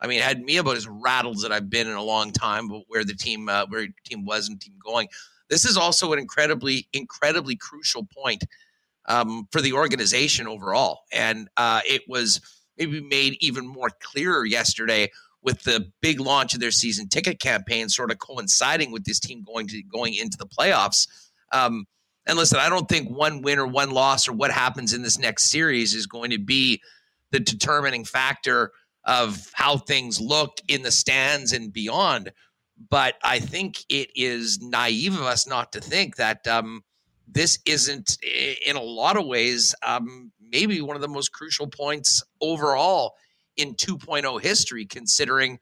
I 0.00 0.06
mean 0.06 0.18
it 0.18 0.24
had 0.24 0.42
me 0.42 0.56
about 0.56 0.76
as 0.76 0.88
rattled 0.88 1.36
as 1.36 1.44
I've 1.44 1.70
been 1.70 1.86
in 1.86 1.94
a 1.94 2.02
long 2.02 2.32
time, 2.32 2.68
but 2.68 2.82
where 2.88 3.04
the 3.04 3.14
team 3.14 3.48
uh, 3.48 3.66
where 3.68 3.82
the 3.82 3.92
team 4.04 4.24
was 4.24 4.48
and 4.48 4.60
team 4.60 4.74
going. 4.84 5.08
This 5.48 5.64
is 5.64 5.76
also 5.76 6.12
an 6.12 6.18
incredibly 6.18 6.88
incredibly 6.92 7.56
crucial 7.56 8.06
point 8.16 8.44
um, 9.08 9.48
for 9.50 9.60
the 9.60 9.72
organization 9.72 10.46
overall, 10.46 11.00
and 11.12 11.48
uh, 11.56 11.80
it 11.88 12.02
was 12.08 12.40
maybe 12.78 13.00
made 13.00 13.36
even 13.40 13.66
more 13.66 13.90
clearer 14.00 14.44
yesterday 14.44 15.10
with 15.42 15.62
the 15.62 15.90
big 16.00 16.20
launch 16.20 16.54
of 16.54 16.60
their 16.60 16.70
season 16.70 17.08
ticket 17.08 17.40
campaign 17.40 17.88
sort 17.88 18.10
of 18.10 18.18
coinciding 18.18 18.92
with 18.92 19.04
this 19.04 19.20
team 19.20 19.42
going 19.42 19.66
to 19.66 19.82
going 19.82 20.14
into 20.14 20.36
the 20.36 20.46
playoffs. 20.46 21.06
Um, 21.52 21.86
and 22.26 22.36
listen, 22.36 22.58
I 22.58 22.68
don't 22.68 22.88
think 22.88 23.10
one 23.10 23.42
win 23.42 23.58
or 23.58 23.66
one 23.66 23.90
loss 23.90 24.28
or 24.28 24.32
what 24.32 24.50
happens 24.50 24.92
in 24.92 25.02
this 25.02 25.18
next 25.18 25.46
series 25.46 25.94
is 25.94 26.06
going 26.06 26.30
to 26.30 26.38
be 26.38 26.80
the 27.32 27.40
determining 27.40 28.04
factor 28.04 28.72
of 29.04 29.50
how 29.54 29.76
things 29.76 30.20
look 30.20 30.58
in 30.68 30.82
the 30.82 30.90
stands 30.90 31.52
and 31.52 31.72
beyond. 31.72 32.32
But 32.88 33.14
I 33.22 33.40
think 33.40 33.76
it 33.88 34.10
is 34.14 34.60
naive 34.60 35.14
of 35.14 35.22
us 35.22 35.46
not 35.46 35.72
to 35.72 35.80
think 35.80 36.16
that 36.16 36.46
um, 36.46 36.82
this 37.28 37.58
isn't, 37.66 38.18
in 38.66 38.76
a 38.76 38.82
lot 38.82 39.16
of 39.16 39.26
ways, 39.26 39.74
um, 39.82 40.32
maybe 40.40 40.80
one 40.80 40.96
of 40.96 41.02
the 41.02 41.08
most 41.08 41.32
crucial 41.32 41.66
points 41.66 42.22
overall 42.40 43.14
in 43.56 43.74
2.0 43.74 44.40
history, 44.40 44.86
considering 44.86 45.58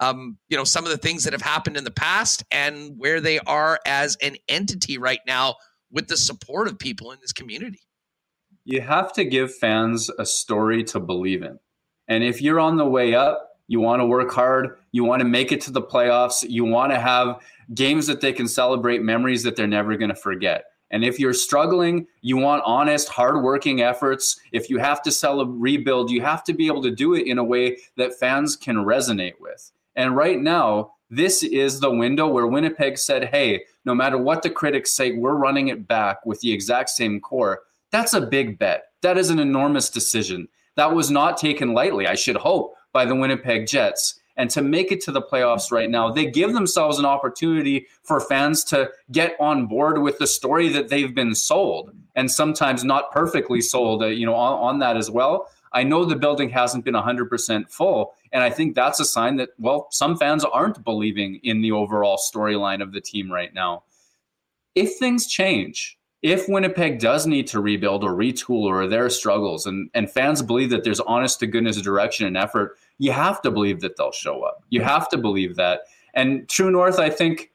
um, 0.00 0.38
you 0.48 0.56
know 0.56 0.64
some 0.64 0.84
of 0.84 0.90
the 0.90 0.98
things 0.98 1.24
that 1.24 1.32
have 1.32 1.42
happened 1.42 1.76
in 1.76 1.84
the 1.84 1.90
past 1.90 2.42
and 2.50 2.94
where 2.96 3.20
they 3.20 3.38
are 3.40 3.78
as 3.86 4.16
an 4.22 4.36
entity 4.48 4.98
right 4.98 5.20
now 5.26 5.56
with 5.90 6.08
the 6.08 6.16
support 6.16 6.68
of 6.68 6.78
people 6.78 7.12
in 7.12 7.18
this 7.20 7.32
community. 7.32 7.80
You 8.64 8.80
have 8.80 9.12
to 9.14 9.24
give 9.24 9.54
fans 9.54 10.10
a 10.18 10.24
story 10.24 10.84
to 10.84 11.00
believe 11.00 11.42
in. 11.42 11.58
And 12.10 12.22
if 12.22 12.42
you're 12.42 12.60
on 12.60 12.76
the 12.76 12.84
way 12.84 13.14
up, 13.14 13.56
you 13.68 13.80
want 13.80 14.00
to 14.00 14.04
work 14.04 14.32
hard, 14.32 14.76
you 14.90 15.04
want 15.04 15.20
to 15.20 15.28
make 15.28 15.52
it 15.52 15.60
to 15.62 15.70
the 15.70 15.80
playoffs, 15.80 16.44
you 16.46 16.64
want 16.64 16.92
to 16.92 16.98
have 16.98 17.40
games 17.72 18.08
that 18.08 18.20
they 18.20 18.32
can 18.32 18.48
celebrate, 18.48 19.00
memories 19.00 19.44
that 19.44 19.54
they're 19.54 19.68
never 19.68 19.96
going 19.96 20.08
to 20.10 20.16
forget. 20.16 20.64
And 20.90 21.04
if 21.04 21.20
you're 21.20 21.32
struggling, 21.32 22.08
you 22.20 22.36
want 22.36 22.64
honest, 22.66 23.08
hardworking 23.08 23.80
efforts. 23.80 24.40
If 24.50 24.68
you 24.68 24.78
have 24.78 25.02
to 25.02 25.12
sell 25.12 25.40
a 25.40 25.46
rebuild, 25.46 26.10
you 26.10 26.20
have 26.22 26.42
to 26.44 26.52
be 26.52 26.66
able 26.66 26.82
to 26.82 26.90
do 26.90 27.14
it 27.14 27.28
in 27.28 27.38
a 27.38 27.44
way 27.44 27.78
that 27.96 28.18
fans 28.18 28.56
can 28.56 28.78
resonate 28.78 29.40
with. 29.40 29.70
And 29.94 30.16
right 30.16 30.40
now, 30.40 30.94
this 31.08 31.44
is 31.44 31.78
the 31.78 31.92
window 31.92 32.26
where 32.26 32.48
Winnipeg 32.48 32.98
said, 32.98 33.26
hey, 33.26 33.62
no 33.84 33.94
matter 33.94 34.18
what 34.18 34.42
the 34.42 34.50
critics 34.50 34.92
say, 34.94 35.12
we're 35.12 35.34
running 35.34 35.68
it 35.68 35.86
back 35.86 36.26
with 36.26 36.40
the 36.40 36.52
exact 36.52 36.90
same 36.90 37.20
core. 37.20 37.60
That's 37.92 38.14
a 38.14 38.20
big 38.20 38.58
bet. 38.58 38.86
That 39.02 39.16
is 39.16 39.30
an 39.30 39.38
enormous 39.38 39.90
decision. 39.90 40.48
That 40.76 40.94
was 40.94 41.10
not 41.10 41.36
taken 41.36 41.74
lightly, 41.74 42.06
I 42.06 42.14
should 42.14 42.36
hope, 42.36 42.74
by 42.92 43.04
the 43.04 43.14
Winnipeg 43.14 43.66
Jets 43.66 44.20
and 44.40 44.48
to 44.50 44.62
make 44.62 44.90
it 44.90 45.02
to 45.02 45.12
the 45.12 45.20
playoffs 45.20 45.70
right 45.70 45.90
now, 45.90 46.10
they 46.10 46.24
give 46.24 46.54
themselves 46.54 46.98
an 46.98 47.04
opportunity 47.04 47.86
for 48.02 48.20
fans 48.20 48.64
to 48.64 48.90
get 49.12 49.36
on 49.38 49.66
board 49.66 50.00
with 50.00 50.16
the 50.16 50.26
story 50.26 50.70
that 50.70 50.88
they've 50.88 51.14
been 51.14 51.34
sold, 51.34 51.92
and 52.14 52.30
sometimes 52.30 52.82
not 52.82 53.12
perfectly 53.12 53.60
sold. 53.60 54.02
Uh, 54.02 54.06
you 54.06 54.24
know, 54.24 54.34
on, 54.34 54.58
on 54.58 54.78
that 54.78 54.96
as 54.96 55.10
well. 55.10 55.50
I 55.74 55.82
know 55.84 56.06
the 56.06 56.16
building 56.16 56.48
hasn't 56.48 56.86
been 56.86 56.94
100% 56.94 57.70
full, 57.70 58.14
and 58.32 58.42
I 58.42 58.48
think 58.48 58.74
that's 58.74 58.98
a 58.98 59.04
sign 59.04 59.36
that 59.36 59.50
well, 59.58 59.88
some 59.90 60.16
fans 60.16 60.42
aren't 60.42 60.82
believing 60.84 61.38
in 61.42 61.60
the 61.60 61.72
overall 61.72 62.16
storyline 62.18 62.80
of 62.82 62.92
the 62.92 63.00
team 63.02 63.30
right 63.30 63.52
now. 63.52 63.82
If 64.74 64.96
things 64.98 65.26
change, 65.26 65.98
if 66.22 66.48
Winnipeg 66.48 66.98
does 66.98 67.26
need 67.26 67.46
to 67.48 67.60
rebuild 67.60 68.04
or 68.04 68.12
retool 68.12 68.64
or 68.64 68.86
there 68.86 69.04
are 69.04 69.10
struggles 69.10 69.66
and, 69.66 69.90
and 69.94 70.10
fans 70.10 70.42
believe 70.42 70.70
that 70.70 70.84
there's 70.84 71.00
honest 71.00 71.40
to 71.40 71.46
goodness 71.46 71.80
direction 71.80 72.26
and 72.26 72.36
effort 72.36 72.76
you 73.00 73.10
have 73.12 73.40
to 73.40 73.50
believe 73.50 73.80
that 73.80 73.96
they'll 73.96 74.12
show 74.12 74.42
up. 74.42 74.62
You 74.68 74.82
have 74.82 75.08
to 75.08 75.16
believe 75.16 75.56
that. 75.56 75.80
And 76.12 76.46
True 76.50 76.70
North, 76.70 76.98
I 76.98 77.08
think, 77.08 77.50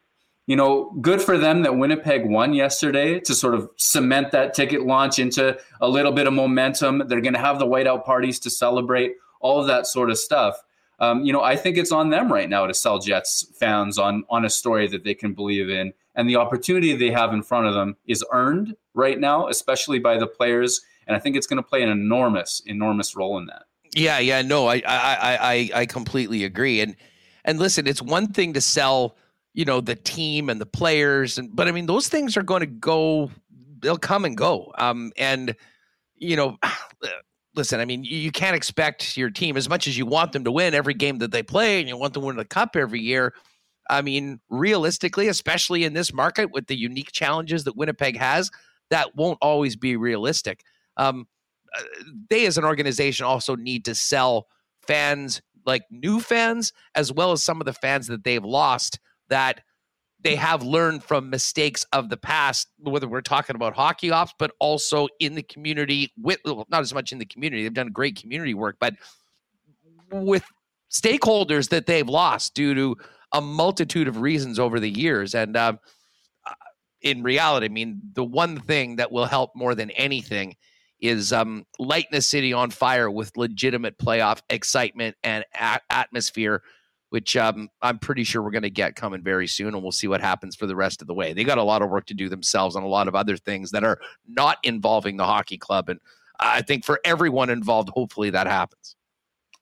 you 0.48 0.56
know, 0.56 0.92
good 1.02 1.22
for 1.22 1.38
them 1.38 1.62
that 1.62 1.78
Winnipeg 1.78 2.26
won 2.26 2.54
yesterday 2.54 3.20
to 3.20 3.36
sort 3.36 3.54
of 3.54 3.70
cement 3.76 4.32
that 4.32 4.56
ticket 4.56 4.88
launch 4.88 5.20
into 5.20 5.58
a 5.82 5.88
little 5.88 6.12
bit 6.12 6.26
of 6.26 6.34
momentum. 6.34 7.04
They're 7.08 7.22
going 7.22 7.36
to 7.36 7.40
have 7.40 7.60
the 7.60 7.68
whiteout 7.68 8.06
parties 8.06 8.40
to 8.40 8.50
celebrate, 8.50 9.14
all 9.40 9.62
of 9.62 9.68
that 9.68 9.86
sort 9.86 10.10
of 10.10 10.18
stuff. 10.18 10.60
Um, 11.00 11.24
you 11.24 11.32
know, 11.32 11.44
I 11.44 11.56
think 11.58 11.78
it's 11.78 11.92
on 11.92 12.10
them 12.10 12.34
right 12.34 12.50
now 12.50 12.66
to 12.66 12.74
sell 12.74 12.98
Jets 12.98 13.46
fans 13.60 14.00
on 14.00 14.24
on 14.30 14.46
a 14.46 14.50
story 14.50 14.88
that 14.88 15.04
they 15.04 15.14
can 15.14 15.34
believe 15.34 15.70
in, 15.70 15.94
and 16.16 16.30
the 16.30 16.36
opportunity 16.38 16.96
they 16.96 17.12
have 17.12 17.34
in 17.34 17.44
front 17.44 17.68
of 17.68 17.74
them 17.74 17.96
is 18.08 18.24
earned 18.32 18.76
right 18.94 19.20
now, 19.20 19.48
especially 19.48 20.00
by 20.00 20.18
the 20.18 20.28
players. 20.28 20.82
And 21.08 21.16
I 21.16 21.20
think 21.20 21.36
it's 21.36 21.48
going 21.48 21.62
to 21.62 21.68
play 21.68 21.84
an 21.84 21.90
enormous, 21.90 22.62
enormous 22.66 23.16
role 23.16 23.38
in 23.38 23.46
that. 23.48 23.64
Yeah, 23.94 24.20
yeah, 24.20 24.42
no, 24.42 24.68
I, 24.68 24.82
I, 24.86 25.38
I, 25.42 25.70
I 25.74 25.86
completely 25.86 26.44
agree. 26.44 26.82
And 26.82 26.96
and 27.46 27.60
listen, 27.60 27.86
it's 27.88 28.02
one 28.02 28.28
thing 28.34 28.54
to 28.54 28.62
sell, 28.62 29.16
you 29.54 29.66
know, 29.66 29.80
the 29.80 29.96
team 29.96 30.50
and 30.50 30.60
the 30.60 30.66
players, 30.66 31.38
and 31.38 31.56
but 31.56 31.68
I 31.68 31.72
mean, 31.72 31.86
those 31.86 32.10
things 32.10 32.36
are 32.36 32.44
going 32.44 32.62
to 32.62 32.66
go, 32.66 33.32
they'll 33.80 33.98
come 33.98 34.26
and 34.26 34.36
go. 34.36 34.74
Um, 34.78 35.12
and 35.18 35.56
you 36.16 36.36
know, 36.36 36.58
listen, 37.56 37.80
I 37.80 37.86
mean, 37.86 38.04
you, 38.04 38.18
you 38.18 38.32
can't 38.32 38.56
expect 38.56 39.16
your 39.16 39.30
team 39.30 39.56
as 39.56 39.70
much 39.70 39.88
as 39.88 39.98
you 39.98 40.06
want 40.06 40.34
them 40.34 40.44
to 40.44 40.52
win 40.52 40.74
every 40.74 40.96
game 40.96 41.20
that 41.20 41.32
they 41.32 41.44
play, 41.44 41.80
and 41.80 41.88
you 41.88 41.96
want 41.96 42.14
them 42.14 42.24
to 42.24 42.28
win 42.28 42.36
the 42.36 42.46
cup 42.46 42.76
every 42.76 43.00
year. 43.00 43.34
I 43.90 44.02
mean, 44.02 44.40
realistically, 44.49 45.28
especially 45.28 45.84
in 45.84 45.94
this 45.94 46.14
market 46.14 46.52
with 46.52 46.68
the 46.68 46.76
unique 46.76 47.12
challenges 47.12 47.64
that 47.66 47.76
Winnipeg 47.76 48.18
has, 48.18 48.52
that 48.90 49.16
won't 49.16 49.38
always 49.41 49.76
be 49.76 49.95
realistic. 49.95 50.62
Um, 50.98 51.28
uh, 51.78 51.84
they, 52.30 52.45
as 52.45 52.57
an 52.57 52.64
organization, 52.64 53.26
also 53.26 53.56
need 53.56 53.86
to 53.86 53.95
sell 53.95 54.48
fans 54.88 55.41
like 55.66 55.84
new 55.90 56.20
fans 56.20 56.74
as 56.94 57.12
well 57.12 57.32
as 57.32 57.44
some 57.44 57.60
of 57.60 57.66
the 57.66 57.74
fans 57.74 58.07
that 58.07 58.24
they've 58.24 58.44
lost 58.44 58.99
that 59.30 59.62
they 60.22 60.36
have 60.36 60.64
learned 60.64 61.03
from 61.03 61.30
mistakes 61.30 61.86
of 61.91 62.10
the 62.10 62.18
past, 62.18 62.68
whether 62.80 63.07
we're 63.07 63.22
talking 63.22 63.56
about 63.56 63.76
hockey 63.76 64.10
ops, 64.10 64.34
but 64.40 64.52
also 64.60 65.07
in 65.20 65.36
the 65.36 65.44
community 65.44 66.12
with 66.20 66.40
not 66.45 66.82
as 66.82 66.94
much 66.94 67.12
in 67.12 67.20
the 67.20 67.26
community. 67.26 67.64
They've 67.64 67.74
done 67.74 67.91
great 67.91 68.20
community 68.20 68.53
work, 68.56 68.78
but 68.80 68.95
with 70.12 70.44
stakeholders 70.91 71.70
that 71.70 71.86
they've 71.86 72.07
lost 72.07 72.56
due 72.56 72.74
to 72.74 72.95
a 73.36 73.41
multitude 73.41 74.07
of 74.07 74.22
reasons 74.22 74.60
over 74.60 74.80
the 74.80 74.90
years. 74.90 75.36
And 75.36 75.57
um, 75.57 75.80
uh, 76.48 76.53
in 77.02 77.22
reality, 77.22 77.66
I 77.66 77.70
mean, 77.70 78.02
the 78.14 78.24
one 78.24 78.60
thing 78.60 78.95
that 78.95 79.12
will 79.12 79.26
help 79.26 79.52
more 79.56 79.76
than 79.76 79.91
anything 79.91 80.56
is 81.02 81.34
um, 81.34 81.66
lighting 81.78 82.16
a 82.16 82.22
city 82.22 82.53
on 82.53 82.72
fire 82.72 83.12
with 83.12 83.36
legitimate 83.36 83.98
playoff 83.98 84.41
excitement 84.49 85.18
and 85.24 85.44
a- 85.53 85.82
atmosphere 85.90 86.64
which 87.10 87.38
um, 87.38 87.70
I'm 87.82 87.98
pretty 87.98 88.26
sure 88.26 88.41
we're 88.41 88.52
going 88.52 88.64
to 88.64 88.70
get 88.70 88.98
coming 88.98 89.24
very 89.24 89.48
soon, 89.48 89.74
and 89.74 89.82
we'll 89.82 89.94
see 89.94 90.07
what 90.07 90.20
happens 90.20 90.53
for 90.53 90.66
the 90.66 90.76
rest 90.76 91.02
of 91.02 91.07
the 91.07 91.14
way. 91.14 91.32
They 91.32 91.45
got 91.45 91.57
a 91.57 91.64
lot 91.64 91.82
of 91.82 91.90
work 91.90 92.07
to 92.07 92.14
do 92.14 92.28
themselves 92.28 92.76
on 92.76 92.84
a 92.84 92.88
lot 92.88 93.07
of 93.07 93.16
other 93.16 93.38
things 93.38 93.72
that 93.72 93.86
are 93.86 93.99
not 94.28 94.57
involving 94.64 95.16
the 95.16 95.24
hockey 95.24 95.57
club, 95.57 95.88
and 95.88 96.02
I 96.41 96.62
think 96.62 96.84
for 96.84 96.99
everyone 97.06 97.49
involved, 97.49 97.90
hopefully 97.90 98.32
that 98.32 98.48
happens. 98.48 98.98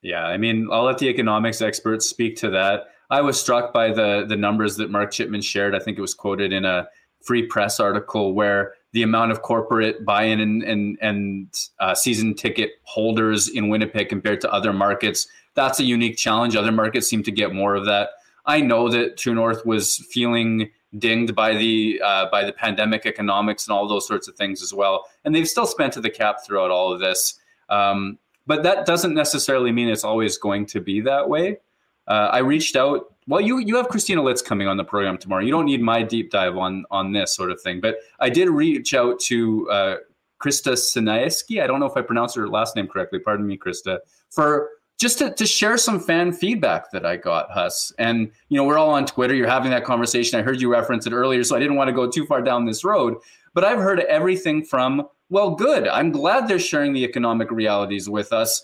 Yeah, 0.01 0.25
I 0.25 0.37
mean, 0.37 0.67
I'll 0.71 0.83
let 0.83 0.97
the 0.97 1.07
economics 1.09 1.61
experts 1.61 2.07
speak 2.07 2.35
to 2.37 2.49
that. 2.51 2.92
I 3.13 3.21
was 3.21 3.39
struck 3.39 3.73
by 3.73 3.91
the 3.91 4.25
the 4.27 4.35
numbers 4.35 4.75
that 4.77 4.89
Mark 4.89 5.11
Chipman 5.11 5.41
shared. 5.41 5.75
I 5.75 5.79
think 5.79 5.97
it 5.97 6.01
was 6.01 6.13
quoted 6.13 6.51
in 6.51 6.65
a 6.65 6.87
free 7.21 7.45
press 7.47 7.79
article 7.79 8.33
where 8.33 8.73
the 8.91 9.03
amount 9.03 9.31
of 9.31 9.41
corporate 9.41 10.03
buy-in 10.03 10.39
and 10.39 10.63
and, 10.63 10.97
and 11.01 11.47
uh, 11.79 11.95
season 11.95 12.33
ticket 12.33 12.71
holders 12.83 13.49
in 13.49 13.69
Winnipeg 13.69 14.09
compared 14.09 14.41
to 14.41 14.51
other 14.51 14.73
markets 14.73 15.27
that's 15.55 15.79
a 15.79 15.83
unique 15.83 16.17
challenge. 16.17 16.55
Other 16.55 16.71
markets 16.71 17.07
seem 17.07 17.23
to 17.23 17.31
get 17.31 17.53
more 17.53 17.75
of 17.75 17.85
that. 17.85 18.09
I 18.45 18.61
know 18.61 18.89
that 18.89 19.17
True 19.17 19.35
North 19.35 19.65
was 19.65 19.97
feeling 20.11 20.69
dinged 20.97 21.35
by 21.35 21.55
the 21.55 22.01
uh, 22.03 22.29
by 22.29 22.43
the 22.43 22.53
pandemic 22.53 23.05
economics 23.05 23.67
and 23.67 23.73
all 23.73 23.87
those 23.87 24.07
sorts 24.07 24.27
of 24.27 24.35
things 24.35 24.61
as 24.61 24.73
well, 24.73 25.05
and 25.23 25.33
they've 25.33 25.47
still 25.47 25.65
spent 25.65 25.93
to 25.93 26.01
the 26.01 26.09
cap 26.09 26.37
throughout 26.45 26.71
all 26.71 26.91
of 26.91 26.99
this. 26.99 27.39
Um, 27.69 28.17
but 28.45 28.63
that 28.63 28.85
doesn't 28.85 29.13
necessarily 29.13 29.71
mean 29.71 29.87
it's 29.87 30.03
always 30.03 30.37
going 30.37 30.65
to 30.67 30.81
be 30.81 30.99
that 31.01 31.29
way. 31.29 31.59
Uh, 32.07 32.29
I 32.31 32.39
reached 32.39 32.75
out. 32.75 33.13
Well, 33.27 33.41
you 33.41 33.59
you 33.59 33.75
have 33.77 33.87
Christina 33.87 34.21
Litz 34.21 34.41
coming 34.41 34.67
on 34.67 34.77
the 34.77 34.83
program 34.83 35.17
tomorrow. 35.17 35.43
You 35.43 35.51
don't 35.51 35.65
need 35.65 35.81
my 35.81 36.03
deep 36.03 36.31
dive 36.31 36.57
on 36.57 36.85
on 36.91 37.13
this 37.13 37.35
sort 37.35 37.51
of 37.51 37.61
thing, 37.61 37.79
but 37.79 37.97
I 38.19 38.29
did 38.29 38.49
reach 38.49 38.93
out 38.93 39.19
to 39.21 39.69
uh, 39.69 39.95
Krista 40.41 40.73
Sinayeski. 40.73 41.63
I 41.63 41.67
don't 41.67 41.79
know 41.79 41.85
if 41.85 41.95
I 41.95 42.01
pronounced 42.01 42.35
her 42.35 42.49
last 42.49 42.75
name 42.75 42.87
correctly. 42.87 43.19
Pardon 43.19 43.47
me, 43.47 43.57
Krista, 43.57 43.99
for 44.29 44.71
just 44.99 45.17
to, 45.17 45.33
to 45.33 45.45
share 45.45 45.77
some 45.77 45.99
fan 45.99 46.31
feedback 46.31 46.91
that 46.91 47.05
I 47.05 47.17
got, 47.17 47.51
Huss. 47.51 47.91
And, 47.97 48.31
you 48.49 48.57
know, 48.57 48.63
we're 48.63 48.77
all 48.77 48.91
on 48.91 49.05
Twitter. 49.05 49.33
You're 49.33 49.49
having 49.49 49.71
that 49.71 49.83
conversation. 49.83 50.39
I 50.39 50.43
heard 50.43 50.61
you 50.61 50.71
reference 50.71 51.07
it 51.07 51.13
earlier, 51.13 51.43
so 51.43 51.55
I 51.55 51.59
didn't 51.59 51.75
want 51.75 51.87
to 51.89 51.93
go 51.93 52.09
too 52.09 52.25
far 52.25 52.41
down 52.41 52.65
this 52.65 52.83
road. 52.83 53.17
But 53.53 53.63
I've 53.63 53.79
heard 53.79 54.01
everything 54.01 54.63
from, 54.63 55.07
well, 55.29 55.51
good. 55.55 55.87
I'm 55.87 56.11
glad 56.11 56.47
they're 56.47 56.59
sharing 56.59 56.93
the 56.93 57.03
economic 57.03 57.51
realities 57.51 58.07
with 58.07 58.31
us. 58.31 58.63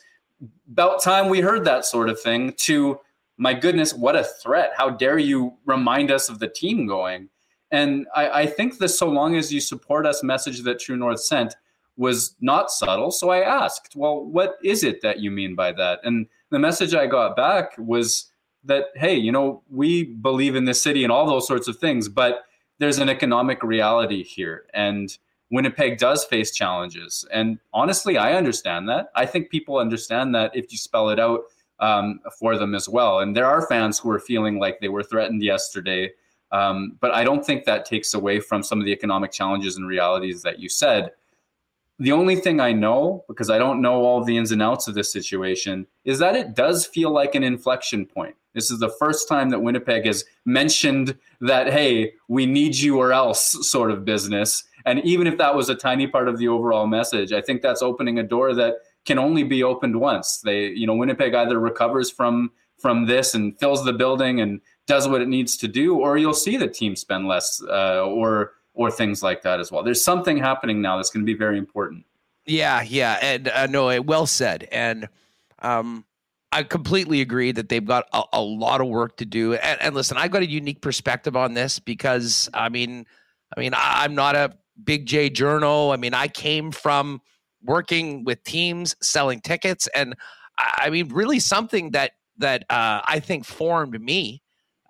About 0.72 1.02
time 1.02 1.30
we 1.30 1.42
heard 1.42 1.66
that 1.66 1.84
sort 1.86 2.10
of 2.10 2.22
thing, 2.22 2.54
to, 2.60 3.00
my 3.40 3.56
goodness, 3.56 3.96
what 3.96 4.16
a 4.16 4.24
threat. 4.24 4.74
How 4.78 4.92
dare 4.92 5.18
you 5.18 5.58
remind 5.66 6.12
us 6.12 6.30
of 6.30 6.38
the 6.38 6.48
team 6.48 6.86
going? 6.86 7.30
And 7.72 8.06
I, 8.16 8.30
I 8.42 8.46
think 8.46 8.78
the 8.78 8.88
so 8.88 9.10
long 9.10 9.36
as 9.36 9.52
you 9.52 9.60
support 9.60 10.06
us 10.06 10.22
message 10.22 10.62
that 10.64 10.80
True 10.80 10.98
North 10.98 11.22
sent– 11.22 11.56
was 12.00 12.38
not 12.40 12.72
subtle. 12.72 13.12
So 13.12 13.30
I 13.30 13.42
asked, 13.42 13.94
well, 13.94 14.24
what 14.24 14.58
is 14.64 14.86
it 14.86 15.02
that 15.02 15.20
you 15.20 15.30
mean 15.30 15.54
by 15.54 15.74
that? 15.74 16.00
And 16.04 16.28
the 16.50 16.58
message 16.58 16.96
I 16.96 17.06
got 17.08 17.36
back 17.36 17.74
was 17.78 18.32
that, 18.64 18.86
hey, 18.96 19.16
you 19.16 19.34
know, 19.34 19.62
we 19.70 20.06
believe 20.06 20.56
in 20.56 20.64
this 20.64 20.82
city 20.82 21.04
and 21.04 21.12
all 21.12 21.28
those 21.28 21.46
sorts 21.46 21.68
of 21.68 21.78
things, 21.78 22.08
but 22.08 22.44
there's 22.78 23.00
an 23.00 23.10
economic 23.10 23.62
reality 23.64 24.24
here. 24.24 24.64
And 24.74 25.16
Winnipeg 25.52 25.98
does 25.98 26.24
face 26.24 26.52
challenges. 26.52 27.26
And 27.34 27.60
honestly, 27.74 28.18
I 28.18 28.34
understand 28.34 28.88
that. 28.88 29.10
I 29.16 29.26
think 29.26 29.50
people 29.50 29.78
understand 29.78 30.34
that 30.36 30.56
if 30.56 30.72
you 30.72 30.78
spell 30.78 31.10
it 31.10 31.20
out 31.20 31.42
um, 31.80 32.20
for 32.38 32.58
them 32.58 32.76
as 32.76 32.88
well. 32.90 33.20
And 33.20 33.36
there 33.36 33.46
are 33.46 33.68
fans 33.68 34.00
who 34.00 34.10
are 34.12 34.20
feeling 34.20 34.60
like 34.60 34.80
they 34.80 34.90
were 34.90 35.04
threatened 35.04 35.44
yesterday. 35.44 36.12
Um, 36.52 36.98
but 37.00 37.12
I 37.12 37.24
don't 37.24 37.46
think 37.46 37.66
that 37.66 37.86
takes 37.86 38.14
away 38.14 38.40
from 38.40 38.64
some 38.64 38.80
of 38.80 38.86
the 38.86 38.92
economic 38.92 39.32
challenges 39.32 39.78
and 39.78 39.88
realities 39.88 40.42
that 40.42 40.60
you 40.60 40.68
said 40.68 41.12
the 42.00 42.14
only 42.14 42.38
thing 42.38 42.62
I 42.62 42.72
know, 42.72 43.26
because 43.28 43.50
I 43.50 43.58
don't 43.58 43.82
know 43.82 44.06
all 44.06 44.24
the 44.24 44.38
ins 44.38 44.52
and 44.52 44.62
outs 44.62 44.88
of 44.88 44.96
this 44.96 45.12
situation, 45.12 45.86
is 46.06 46.18
that 46.20 46.36
it 46.36 46.56
does 46.56 46.86
feel 46.86 47.12
like 47.12 47.36
an 47.36 47.44
inflection 47.44 48.06
point. 48.06 48.36
This 48.54 48.72
is 48.72 48.80
the 48.80 48.90
first 48.90 49.28
time 49.28 49.50
that 49.50 49.60
Winnipeg 49.60 50.06
has 50.06 50.24
mentioned 50.46 51.18
that, 51.42 51.72
hey, 51.72 52.14
we 52.30 52.46
need 52.46 52.76
you 52.78 52.98
or 52.98 53.12
else 53.12 53.70
sort 53.70 53.92
of 53.92 54.06
business. 54.06 54.64
And 54.86 55.04
even 55.04 55.28
if 55.28 55.38
that 55.38 55.56
was 55.56 55.70
a 55.70 55.76
tiny 55.76 56.08
part 56.08 56.30
of 56.30 56.40
the 56.40 56.48
overall 56.48 56.88
message, 56.88 57.34
I 57.34 57.42
think 57.42 57.62
that's 57.62 57.82
opening 57.82 58.18
a 58.18 58.24
door 58.24 58.54
that 58.56 58.76
can 59.10 59.18
only 59.18 59.42
be 59.42 59.64
opened 59.64 60.00
once. 60.00 60.38
They, 60.38 60.68
you 60.68 60.86
know, 60.86 60.94
Winnipeg 60.94 61.34
either 61.34 61.60
recovers 61.60 62.12
from 62.12 62.52
from 62.78 63.08
this 63.08 63.34
and 63.34 63.60
fills 63.60 63.84
the 63.84 63.92
building 63.92 64.40
and 64.40 64.62
does 64.86 65.08
what 65.08 65.20
it 65.20 65.28
needs 65.28 65.58
to 65.58 65.68
do, 65.68 65.98
or 65.98 66.18
you'll 66.18 66.34
see 66.36 66.58
the 66.58 66.68
team 66.68 66.96
spend 66.96 67.28
less 67.28 67.60
uh, 67.68 68.06
or 68.06 68.54
or 68.76 68.92
things 68.92 69.24
like 69.24 69.42
that 69.42 69.60
as 69.60 69.72
well. 69.72 69.82
There's 69.82 70.04
something 70.04 70.38
happening 70.38 70.80
now 70.80 70.96
that's 70.98 71.10
going 71.10 71.26
to 71.26 71.34
be 71.34 71.38
very 71.38 71.58
important. 71.58 72.06
Yeah, 72.46 72.84
yeah, 72.84 73.18
and 73.20 73.48
uh, 73.48 73.66
no, 73.66 74.00
well 74.04 74.28
said. 74.28 74.68
And 74.72 75.10
um, 75.58 76.06
I 76.52 76.62
completely 76.62 77.22
agree 77.22 77.52
that 77.52 77.68
they've 77.68 77.84
got 77.84 78.06
a, 78.14 78.22
a 78.34 78.42
lot 78.42 78.80
of 78.80 78.88
work 78.88 79.18
to 79.18 79.26
do. 79.26 79.56
And, 79.56 79.82
and, 79.82 79.96
listen, 79.96 80.18
I've 80.18 80.32
got 80.32 80.44
a 80.44 80.50
unique 80.50 80.82
perspective 80.82 81.36
on 81.36 81.56
this 81.56 81.80
because 81.80 82.48
I 82.54 82.70
mean, 82.70 83.08
I 83.58 83.60
mean, 83.60 83.74
I, 83.74 84.04
I'm 84.04 84.14
not 84.14 84.36
a 84.36 84.56
big 84.84 85.08
J 85.08 85.32
journal. 85.32 85.90
I 85.92 85.98
mean, 85.98 86.14
I 86.14 86.28
came 86.28 86.72
from 86.72 87.22
working 87.64 88.24
with 88.24 88.44
teams, 88.44 88.96
selling 89.02 89.42
tickets, 89.42 89.88
and 89.96 90.16
I 90.58 90.90
mean, 90.90 91.10
really 91.10 91.40
something 91.40 91.92
that 91.92 92.12
that 92.38 92.64
uh, 92.70 93.02
I 93.06 93.20
think 93.20 93.46
formed 93.46 94.00
me 94.02 94.42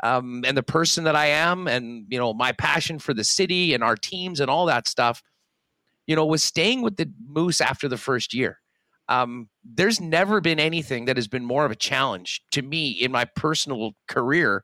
um, 0.01 0.43
and 0.45 0.55
the 0.55 0.63
person 0.63 1.03
that 1.03 1.15
I 1.15 1.27
am, 1.27 1.67
and 1.67 2.05
you 2.09 2.17
know 2.17 2.33
my 2.33 2.51
passion 2.51 2.99
for 2.99 3.13
the 3.13 3.23
city 3.23 3.73
and 3.73 3.83
our 3.83 3.95
teams 3.95 4.39
and 4.39 4.49
all 4.49 4.65
that 4.67 4.87
stuff, 4.87 5.21
you 6.07 6.15
know, 6.15 6.25
was 6.25 6.43
staying 6.43 6.81
with 6.81 6.97
the 6.97 7.11
Moose 7.27 7.61
after 7.61 7.87
the 7.87 7.97
first 7.97 8.33
year. 8.33 8.59
Um, 9.09 9.49
there's 9.63 9.99
never 9.99 10.39
been 10.39 10.59
anything 10.59 11.05
that 11.05 11.17
has 11.17 11.27
been 11.27 11.43
more 11.43 11.65
of 11.65 11.71
a 11.71 11.75
challenge 11.75 12.43
to 12.51 12.61
me 12.61 12.89
in 12.91 13.11
my 13.11 13.25
personal 13.25 13.93
career 14.07 14.63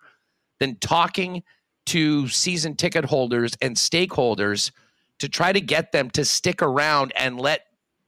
than 0.60 0.78
talking 0.78 1.44
to 1.88 2.28
season 2.28 2.76
ticket 2.76 3.06
holders 3.06 3.54
and 3.62 3.76
stakeholders 3.76 4.72
to 5.20 5.28
try 5.28 5.52
to 5.52 5.62
get 5.62 5.92
them 5.92 6.10
to 6.12 6.24
stick 6.24 6.62
around 6.62 7.12
and 7.18 7.40
let 7.40 7.62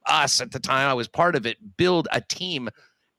us 0.08 0.42
at 0.42 0.52
the 0.52 0.60
time 0.60 0.90
I 0.90 0.94
was 0.94 1.08
part 1.08 1.36
of 1.36 1.46
it 1.46 1.58
build 1.78 2.08
a 2.12 2.22
team 2.22 2.70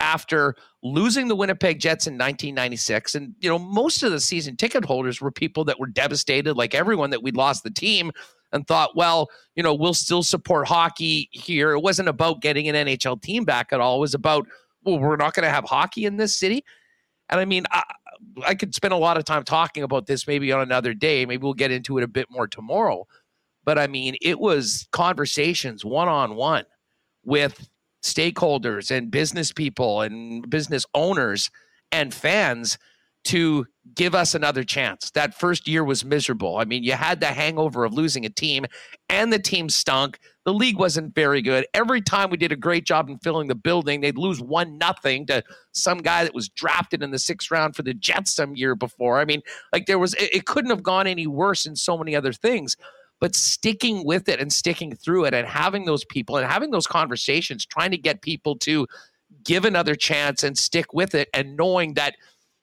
after 0.00 0.54
losing 0.82 1.28
the 1.28 1.34
Winnipeg 1.34 1.80
Jets 1.80 2.06
in 2.06 2.14
1996. 2.14 3.14
And, 3.14 3.34
you 3.40 3.48
know, 3.48 3.58
most 3.58 4.02
of 4.02 4.12
the 4.12 4.20
season 4.20 4.56
ticket 4.56 4.84
holders 4.84 5.20
were 5.20 5.30
people 5.30 5.64
that 5.64 5.80
were 5.80 5.86
devastated, 5.86 6.54
like 6.54 6.74
everyone, 6.74 7.10
that 7.10 7.22
we'd 7.22 7.36
lost 7.36 7.64
the 7.64 7.70
team 7.70 8.12
and 8.52 8.66
thought, 8.66 8.96
well, 8.96 9.28
you 9.56 9.62
know, 9.62 9.74
we'll 9.74 9.94
still 9.94 10.22
support 10.22 10.68
hockey 10.68 11.28
here. 11.32 11.72
It 11.72 11.80
wasn't 11.80 12.08
about 12.08 12.40
getting 12.40 12.68
an 12.68 12.86
NHL 12.86 13.20
team 13.20 13.44
back 13.44 13.72
at 13.72 13.80
all. 13.80 13.96
It 13.96 14.00
was 14.00 14.14
about, 14.14 14.46
well, 14.84 14.98
we're 14.98 15.16
not 15.16 15.34
going 15.34 15.44
to 15.44 15.50
have 15.50 15.64
hockey 15.64 16.04
in 16.04 16.16
this 16.16 16.38
city. 16.38 16.64
And 17.28 17.40
I 17.40 17.44
mean, 17.44 17.64
I, 17.70 17.82
I 18.46 18.54
could 18.54 18.74
spend 18.74 18.94
a 18.94 18.98
lot 18.98 19.16
of 19.16 19.24
time 19.24 19.44
talking 19.44 19.82
about 19.82 20.06
this 20.06 20.26
maybe 20.26 20.50
on 20.52 20.60
another 20.60 20.94
day. 20.94 21.26
Maybe 21.26 21.42
we'll 21.42 21.54
get 21.54 21.70
into 21.70 21.98
it 21.98 22.04
a 22.04 22.08
bit 22.08 22.30
more 22.30 22.46
tomorrow. 22.46 23.06
But 23.64 23.78
I 23.78 23.86
mean, 23.86 24.16
it 24.22 24.38
was 24.38 24.88
conversations 24.92 25.84
one 25.84 26.08
on 26.08 26.36
one 26.36 26.64
with 27.24 27.68
stakeholders 28.02 28.90
and 28.90 29.10
business 29.10 29.52
people 29.52 30.02
and 30.02 30.48
business 30.48 30.86
owners 30.94 31.50
and 31.90 32.14
fans 32.14 32.78
to 33.24 33.66
give 33.94 34.14
us 34.14 34.34
another 34.34 34.64
chance. 34.64 35.10
That 35.10 35.34
first 35.34 35.66
year 35.66 35.84
was 35.84 36.04
miserable. 36.04 36.56
I 36.58 36.64
mean, 36.64 36.82
you 36.82 36.92
had 36.92 37.20
the 37.20 37.26
hangover 37.26 37.84
of 37.84 37.92
losing 37.92 38.24
a 38.24 38.30
team, 38.30 38.64
and 39.08 39.32
the 39.32 39.38
team 39.38 39.68
stunk. 39.68 40.18
The 40.44 40.54
league 40.54 40.78
wasn't 40.78 41.14
very 41.14 41.42
good. 41.42 41.66
Every 41.74 42.00
time 42.00 42.30
we 42.30 42.36
did 42.36 42.52
a 42.52 42.56
great 42.56 42.86
job 42.86 43.10
in 43.10 43.18
filling 43.18 43.48
the 43.48 43.54
building, 43.54 44.00
they'd 44.00 44.16
lose 44.16 44.40
one 44.40 44.78
nothing 44.78 45.26
to 45.26 45.42
some 45.72 45.98
guy 45.98 46.24
that 46.24 46.32
was 46.32 46.48
drafted 46.48 47.02
in 47.02 47.10
the 47.10 47.18
sixth 47.18 47.50
round 47.50 47.76
for 47.76 47.82
the 47.82 47.92
Jets 47.92 48.34
some 48.34 48.56
year 48.56 48.74
before. 48.74 49.18
I 49.18 49.24
mean, 49.24 49.42
like 49.72 49.86
there 49.86 49.98
was, 49.98 50.14
it, 50.14 50.32
it 50.32 50.46
couldn't 50.46 50.70
have 50.70 50.82
gone 50.82 51.06
any 51.06 51.26
worse 51.26 51.66
in 51.66 51.76
so 51.76 51.98
many 51.98 52.16
other 52.16 52.32
things. 52.32 52.76
But 53.20 53.34
sticking 53.34 54.04
with 54.04 54.28
it 54.28 54.40
and 54.40 54.52
sticking 54.52 54.94
through 54.94 55.24
it 55.24 55.34
and 55.34 55.46
having 55.46 55.84
those 55.84 56.04
people 56.04 56.36
and 56.36 56.46
having 56.46 56.70
those 56.70 56.86
conversations, 56.86 57.66
trying 57.66 57.90
to 57.90 57.98
get 57.98 58.22
people 58.22 58.56
to 58.56 58.86
give 59.44 59.64
another 59.64 59.94
chance 59.94 60.42
and 60.42 60.56
stick 60.56 60.92
with 60.92 61.14
it 61.14 61.28
and 61.34 61.56
knowing 61.56 61.94
that, 61.94 62.14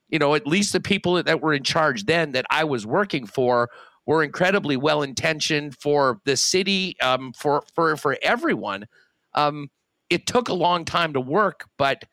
you 0.10 0.20
know, 0.20 0.36
at 0.36 0.48
least 0.48 0.74
the 0.74 0.80
people 0.80 1.22
that 1.22 1.42
were 1.42 1.54
in 1.54 1.64
charge 1.64 2.06
then 2.06 2.32
that 2.32 2.46
I 2.50 2.64
was 2.64 2.86
working 2.86 3.26
for 3.26 3.70
were 4.06 4.24
incredibly 4.24 4.78
well 4.78 5.02
intentioned 5.02 5.76
for 5.80 6.20
the 6.26 6.38
city, 6.38 6.96
um, 7.02 7.34
for 7.34 7.64
for 7.74 7.98
for 7.98 8.18
everyone. 8.22 8.86
Um, 9.34 9.70
it 10.10 10.28
took 10.28 10.50
a 10.50 10.54
long 10.54 10.86
time 10.86 11.14
to 11.14 11.20
work, 11.20 11.68
but 11.78 12.04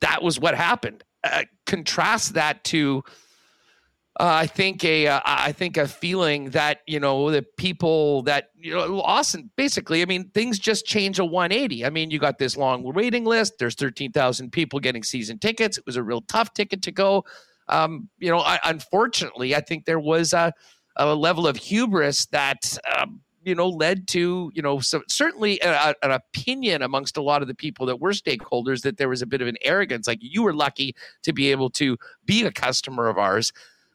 that 0.00 0.22
was 0.22 0.38
what 0.38 0.54
happened. 0.54 1.02
Uh, 1.22 1.44
contrast 1.66 2.34
that 2.34 2.64
to 2.64 3.02
I 4.22 4.46
think 4.46 4.84
a 4.84 5.06
uh, 5.06 5.20
I 5.24 5.52
think 5.52 5.76
a 5.76 5.88
feeling 5.88 6.50
that 6.50 6.80
you 6.86 7.00
know 7.00 7.30
the 7.30 7.42
people 7.56 8.22
that 8.22 8.50
you 8.54 8.74
know 8.74 9.00
Austin 9.00 9.50
basically 9.56 10.02
I 10.02 10.04
mean 10.04 10.30
things 10.30 10.58
just 10.58 10.84
change 10.84 11.18
a 11.18 11.24
180. 11.24 11.86
I 11.86 11.90
mean 11.90 12.10
you 12.10 12.18
got 12.18 12.38
this 12.38 12.56
long 12.56 12.82
waiting 12.82 13.24
list. 13.24 13.54
There's 13.58 13.74
13,000 13.74 14.50
people 14.50 14.78
getting 14.78 15.02
season 15.02 15.38
tickets. 15.38 15.78
It 15.78 15.86
was 15.86 15.96
a 15.96 16.02
real 16.02 16.20
tough 16.22 16.52
ticket 16.52 16.82
to 16.82 16.92
go. 16.92 17.24
Um, 17.68 18.08
you 18.18 18.30
know, 18.30 18.40
I, 18.40 18.58
unfortunately, 18.64 19.54
I 19.54 19.60
think 19.60 19.84
there 19.84 20.00
was 20.00 20.32
a, 20.32 20.52
a 20.96 21.14
level 21.14 21.46
of 21.46 21.56
hubris 21.56 22.26
that 22.26 22.76
um, 22.98 23.20
you 23.44 23.54
know 23.54 23.68
led 23.68 24.06
to 24.08 24.50
you 24.54 24.60
know 24.60 24.80
so 24.80 25.02
certainly 25.08 25.58
a, 25.60 25.94
an 26.02 26.10
opinion 26.10 26.82
amongst 26.82 27.16
a 27.16 27.22
lot 27.22 27.40
of 27.42 27.48
the 27.48 27.54
people 27.54 27.86
that 27.86 28.00
were 28.00 28.12
stakeholders 28.12 28.82
that 28.82 28.98
there 28.98 29.08
was 29.08 29.22
a 29.22 29.26
bit 29.26 29.40
of 29.40 29.48
an 29.48 29.56
arrogance 29.62 30.06
like 30.06 30.18
you 30.20 30.42
were 30.42 30.52
lucky 30.52 30.94
to 31.22 31.32
be 31.32 31.50
able 31.50 31.70
to 31.70 31.96
be 32.26 32.44
a 32.44 32.52
customer 32.52 33.08
of 33.08 33.16
ours 33.16 33.52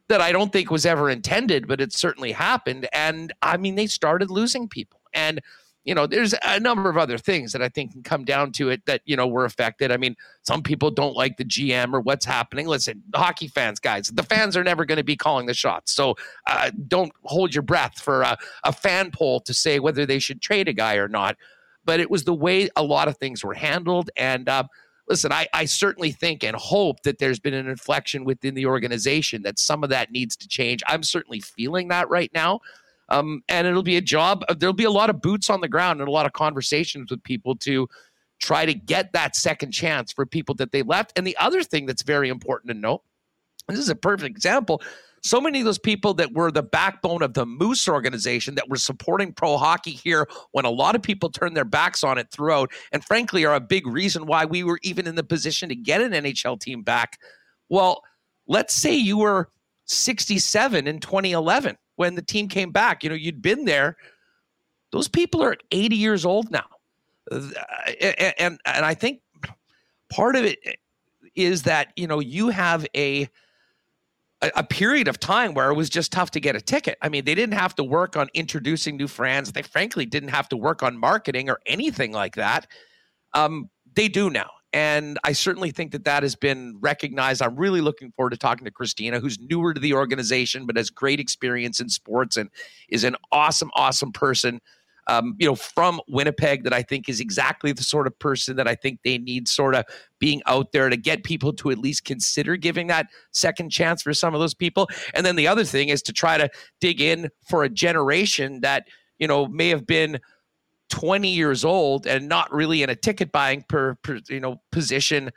that 0.08 0.20
I 0.20 0.32
don't 0.32 0.52
think 0.52 0.70
was 0.70 0.86
ever 0.86 1.10
intended, 1.10 1.66
but 1.66 1.80
it 1.80 1.92
certainly 1.92 2.32
happened. 2.32 2.88
And 2.92 3.32
I 3.42 3.56
mean, 3.56 3.74
they 3.74 3.86
started 3.86 4.30
losing 4.30 4.68
people. 4.68 5.00
And, 5.12 5.40
you 5.84 5.94
know, 5.94 6.06
there's 6.06 6.34
a 6.44 6.60
number 6.60 6.88
of 6.90 6.96
other 6.96 7.18
things 7.18 7.52
that 7.52 7.62
I 7.62 7.68
think 7.68 7.92
can 7.92 8.02
come 8.02 8.24
down 8.24 8.52
to 8.52 8.70
it 8.70 8.84
that, 8.86 9.02
you 9.04 9.16
know, 9.16 9.26
were 9.26 9.44
affected. 9.44 9.90
I 9.90 9.96
mean, 9.96 10.16
some 10.42 10.62
people 10.62 10.90
don't 10.90 11.16
like 11.16 11.36
the 11.36 11.44
GM 11.44 11.92
or 11.94 12.00
what's 12.00 12.24
happening. 12.24 12.66
Listen, 12.66 13.02
hockey 13.14 13.48
fans, 13.48 13.80
guys, 13.80 14.08
the 14.08 14.22
fans 14.22 14.56
are 14.56 14.64
never 14.64 14.84
going 14.84 14.98
to 14.98 15.04
be 15.04 15.16
calling 15.16 15.46
the 15.46 15.54
shots. 15.54 15.92
So 15.92 16.14
uh, 16.46 16.70
don't 16.88 17.12
hold 17.24 17.54
your 17.54 17.62
breath 17.62 18.00
for 18.00 18.22
a, 18.22 18.36
a 18.64 18.72
fan 18.72 19.10
poll 19.10 19.40
to 19.40 19.54
say 19.54 19.78
whether 19.78 20.06
they 20.06 20.18
should 20.18 20.40
trade 20.40 20.68
a 20.68 20.72
guy 20.72 20.96
or 20.96 21.08
not. 21.08 21.36
But 21.84 22.00
it 22.00 22.10
was 22.10 22.24
the 22.24 22.34
way 22.34 22.68
a 22.74 22.82
lot 22.82 23.06
of 23.06 23.16
things 23.16 23.44
were 23.44 23.54
handled. 23.54 24.10
And, 24.16 24.48
uh, 24.48 24.64
listen, 25.08 25.32
I, 25.32 25.46
I 25.52 25.64
certainly 25.64 26.12
think 26.12 26.42
and 26.42 26.56
hope 26.56 27.02
that 27.02 27.18
there's 27.18 27.38
been 27.38 27.54
an 27.54 27.68
inflection 27.68 28.24
within 28.24 28.54
the 28.54 28.66
organization 28.66 29.42
that 29.42 29.58
some 29.58 29.84
of 29.84 29.90
that 29.90 30.10
needs 30.10 30.36
to 30.36 30.48
change. 30.48 30.82
I'm 30.86 31.02
certainly 31.02 31.40
feeling 31.40 31.88
that 31.88 32.08
right 32.08 32.30
now. 32.34 32.60
Um, 33.08 33.42
and 33.48 33.66
it'll 33.66 33.84
be 33.84 33.96
a 33.96 34.00
job. 34.00 34.44
Uh, 34.48 34.54
there'll 34.54 34.72
be 34.72 34.84
a 34.84 34.90
lot 34.90 35.10
of 35.10 35.22
boots 35.22 35.48
on 35.48 35.60
the 35.60 35.68
ground 35.68 36.00
and 36.00 36.08
a 36.08 36.12
lot 36.12 36.26
of 36.26 36.32
conversations 36.32 37.10
with 37.10 37.22
people 37.22 37.54
to 37.58 37.88
try 38.40 38.66
to 38.66 38.74
get 38.74 39.12
that 39.12 39.36
second 39.36 39.70
chance 39.70 40.12
for 40.12 40.26
people 40.26 40.54
that 40.56 40.72
they 40.72 40.82
left. 40.82 41.12
And 41.16 41.26
the 41.26 41.36
other 41.38 41.62
thing 41.62 41.86
that's 41.86 42.02
very 42.02 42.28
important 42.28 42.72
to 42.72 42.78
note 42.78 43.02
this 43.68 43.78
is 43.78 43.88
a 43.88 43.96
perfect 43.96 44.36
example 44.36 44.82
so 45.26 45.40
many 45.40 45.58
of 45.58 45.64
those 45.64 45.78
people 45.78 46.14
that 46.14 46.32
were 46.32 46.50
the 46.50 46.62
backbone 46.62 47.22
of 47.22 47.34
the 47.34 47.44
Moose 47.44 47.88
organization 47.88 48.54
that 48.54 48.68
were 48.68 48.76
supporting 48.76 49.32
pro 49.32 49.56
hockey 49.56 49.90
here 49.90 50.28
when 50.52 50.64
a 50.64 50.70
lot 50.70 50.94
of 50.94 51.02
people 51.02 51.30
turned 51.30 51.56
their 51.56 51.64
backs 51.64 52.04
on 52.04 52.16
it 52.16 52.30
throughout, 52.30 52.70
and 52.92 53.04
frankly, 53.04 53.44
are 53.44 53.54
a 53.54 53.60
big 53.60 53.86
reason 53.86 54.26
why 54.26 54.44
we 54.44 54.62
were 54.62 54.78
even 54.82 55.06
in 55.06 55.14
the 55.14 55.24
position 55.24 55.68
to 55.68 55.74
get 55.74 56.00
an 56.00 56.12
NHL 56.12 56.60
team 56.60 56.82
back. 56.82 57.18
Well, 57.68 58.02
let's 58.46 58.74
say 58.74 58.94
you 58.94 59.18
were 59.18 59.50
67 59.86 60.86
in 60.86 61.00
2011 61.00 61.76
when 61.96 62.14
the 62.14 62.22
team 62.22 62.48
came 62.48 62.70
back. 62.70 63.02
You 63.02 63.10
know, 63.10 63.16
you'd 63.16 63.42
been 63.42 63.64
there. 63.64 63.96
Those 64.92 65.08
people 65.08 65.42
are 65.42 65.56
80 65.70 65.96
years 65.96 66.24
old 66.24 66.50
now. 66.50 66.66
And, 67.30 67.54
and, 68.38 68.60
and 68.64 68.84
I 68.84 68.94
think 68.94 69.20
part 70.10 70.36
of 70.36 70.44
it 70.44 70.58
is 71.34 71.64
that, 71.64 71.92
you 71.96 72.06
know, 72.06 72.20
you 72.20 72.48
have 72.50 72.86
a, 72.94 73.28
a, 74.42 74.50
a, 74.56 74.64
period 74.64 75.08
of 75.08 75.18
time 75.18 75.54
where 75.54 75.70
it 75.70 75.74
was 75.74 75.88
just 75.88 76.12
tough 76.12 76.30
to 76.32 76.40
get 76.40 76.56
a 76.56 76.60
ticket. 76.60 76.98
I 77.00 77.08
mean, 77.08 77.24
they 77.24 77.34
didn't 77.34 77.54
have 77.54 77.74
to 77.76 77.84
work 77.84 78.16
on 78.16 78.28
introducing 78.34 78.96
new 78.96 79.08
fans. 79.08 79.52
They 79.52 79.62
frankly 79.62 80.06
didn't 80.06 80.30
have 80.30 80.48
to 80.50 80.56
work 80.56 80.82
on 80.82 80.98
marketing 80.98 81.48
or 81.48 81.58
anything 81.66 82.12
like 82.12 82.36
that. 82.36 82.66
Um, 83.34 83.70
they 83.94 84.08
do 84.08 84.30
now. 84.30 84.50
And 84.72 85.18
I 85.24 85.32
certainly 85.32 85.70
think 85.70 85.92
that 85.92 86.04
that 86.04 86.22
has 86.22 86.34
been 86.34 86.76
recognized. 86.80 87.40
I'm 87.40 87.56
really 87.56 87.80
looking 87.80 88.12
forward 88.12 88.30
to 88.30 88.36
talking 88.36 88.66
to 88.66 88.70
Christina, 88.70 89.20
who's 89.20 89.38
newer 89.38 89.72
to 89.72 89.80
the 89.80 89.94
organization, 89.94 90.66
but 90.66 90.76
has 90.76 90.90
great 90.90 91.18
experience 91.18 91.80
in 91.80 91.88
sports 91.88 92.36
and 92.36 92.50
is 92.90 93.04
an 93.04 93.16
awesome, 93.32 93.70
awesome 93.74 94.12
person 94.12 94.60
um, 95.06 95.34
you 95.38 95.46
know, 95.46 95.54
from 95.54 96.00
Winnipeg 96.08 96.64
that 96.64 96.72
I 96.72 96.82
think 96.82 97.08
is 97.08 97.20
exactly 97.20 97.72
the 97.72 97.82
sort 97.82 98.06
of 98.06 98.18
person 98.18 98.56
that 98.56 98.66
I 98.66 98.74
think 98.74 99.00
they 99.04 99.18
need 99.18 99.48
sort 99.48 99.74
of 99.74 99.84
being 100.18 100.42
out 100.46 100.72
there 100.72 100.88
to 100.88 100.96
get 100.96 101.22
people 101.22 101.52
to 101.54 101.70
at 101.70 101.78
least 101.78 102.04
consider 102.04 102.56
giving 102.56 102.88
that 102.88 103.06
second 103.32 103.70
chance 103.70 104.02
for 104.02 104.12
some 104.12 104.34
of 104.34 104.40
those 104.40 104.54
people. 104.54 104.88
And 105.14 105.24
then 105.24 105.36
the 105.36 105.46
other 105.46 105.64
thing 105.64 105.88
is 105.88 106.02
to 106.02 106.12
try 106.12 106.38
to 106.38 106.48
dig 106.80 107.00
in 107.00 107.28
for 107.48 107.62
a 107.62 107.68
generation 107.68 108.60
that, 108.62 108.88
you 109.18 109.28
know, 109.28 109.46
may 109.46 109.68
have 109.68 109.86
been 109.86 110.18
20 110.90 111.28
years 111.28 111.64
old 111.64 112.06
and 112.06 112.28
not 112.28 112.52
really 112.52 112.82
in 112.82 112.90
a 112.90 112.96
ticket 112.96 113.32
buying 113.32 113.64
per, 113.68 113.96
per 114.02 114.20
you 114.28 114.40
know 114.40 114.60
position 114.70 115.30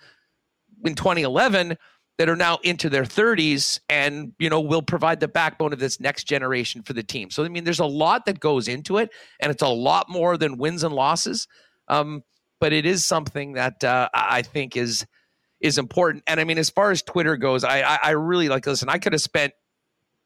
in 0.86 0.96
2011 0.96 1.76
that 2.20 2.28
are 2.28 2.36
now 2.36 2.60
into 2.64 2.90
their 2.90 3.06
30s 3.06 3.80
and 3.88 4.34
you 4.38 4.50
know 4.50 4.60
will 4.60 4.82
provide 4.82 5.22
the 5.22 5.28
backbone 5.28 5.72
of 5.72 5.80
this 5.80 6.02
next 6.02 6.26
generation 6.26 6.84
for 6.84 6.94
the 6.94 7.02
team. 7.02 7.32
So 7.32 7.44
i 7.44 7.48
mean 7.48 7.64
there's 7.64 7.80
a 7.80 7.86
lot 7.86 8.26
that 8.26 8.40
goes 8.40 8.68
into 8.68 8.98
it 8.98 9.10
and 9.40 9.52
it's 9.52 9.64
a 9.64 9.68
lot 9.68 10.10
more 10.10 10.38
than 10.38 10.58
wins 10.58 10.84
and 10.84 10.94
losses. 10.94 11.48
Um, 11.88 12.24
but 12.60 12.74
it 12.74 12.86
is 12.86 13.06
something 13.06 13.54
that 13.54 13.84
uh, 13.84 14.10
i 14.14 14.44
think 14.44 14.76
is 14.78 15.08
is 15.62 15.78
important. 15.78 16.24
And 16.28 16.40
i 16.40 16.44
mean 16.44 16.58
as 16.58 16.70
far 16.70 16.92
as 16.92 17.02
twitter 17.02 17.38
goes 17.38 17.64
i 17.64 17.82
i, 17.82 18.00
I 18.04 18.10
really 18.12 18.50
like 18.50 18.68
listen 18.68 18.90
i 18.90 18.98
could 18.98 19.14
have 19.14 19.22
spent 19.22 19.54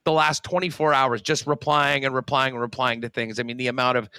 the 0.04 0.12
last 0.12 0.44
24 0.44 0.94
hours 0.94 1.22
just 1.22 1.48
replying 1.48 2.04
and 2.06 2.14
replying 2.14 2.54
and 2.54 2.62
replying 2.62 3.02
to 3.02 3.10
things. 3.10 3.40
I 3.40 3.44
mean 3.44 3.58
the 3.58 3.68
amount 3.68 3.98
of 4.00 4.10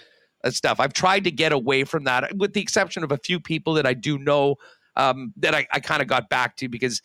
uh, 0.45 0.51
stuff. 0.51 0.79
I've 0.81 0.95
tried 0.95 1.25
to 1.25 1.31
get 1.31 1.53
away 1.53 1.85
from 1.85 2.05
that 2.05 2.37
with 2.37 2.55
the 2.55 2.61
exception 2.63 3.03
of 3.03 3.11
a 3.11 3.19
few 3.19 3.41
people 3.41 3.75
that 3.75 3.85
i 3.85 3.95
do 3.95 4.17
know 4.17 4.57
um, 4.97 5.33
that 5.39 5.57
i, 5.57 5.67
I 5.73 5.81
kind 5.81 6.01
of 6.03 6.07
got 6.07 6.31
back 6.31 6.57
to 6.59 6.69
because 6.69 7.03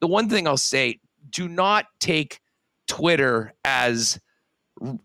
the 0.00 0.06
one 0.06 0.28
thing 0.28 0.46
I'll 0.46 0.56
say, 0.56 1.00
do 1.30 1.48
not 1.48 1.86
take 2.00 2.40
Twitter 2.88 3.52
as 3.64 4.18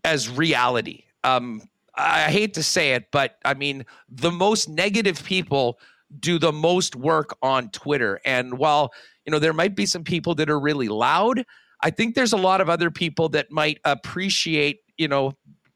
as 0.04 0.28
reality. 0.28 1.04
Um, 1.22 1.62
I 1.94 2.30
hate 2.30 2.54
to 2.54 2.62
say 2.62 2.92
it, 2.92 3.06
but 3.10 3.36
I 3.44 3.54
mean, 3.54 3.84
the 4.08 4.30
most 4.30 4.68
negative 4.68 5.22
people 5.24 5.78
do 6.20 6.38
the 6.38 6.52
most 6.52 6.96
work 6.96 7.36
on 7.42 7.70
Twitter. 7.70 8.20
And 8.24 8.58
while, 8.58 8.92
you 9.24 9.30
know, 9.30 9.38
there 9.38 9.52
might 9.52 9.74
be 9.74 9.86
some 9.86 10.04
people 10.04 10.34
that 10.36 10.48
are 10.48 10.60
really 10.60 10.88
loud, 10.88 11.44
I 11.82 11.90
think 11.90 12.14
there's 12.14 12.32
a 12.32 12.38
lot 12.38 12.60
of 12.60 12.70
other 12.70 12.90
people 12.90 13.28
that 13.30 13.50
might 13.50 13.78
appreciate, 13.84 14.80
you 14.96 15.08
know, 15.08 15.32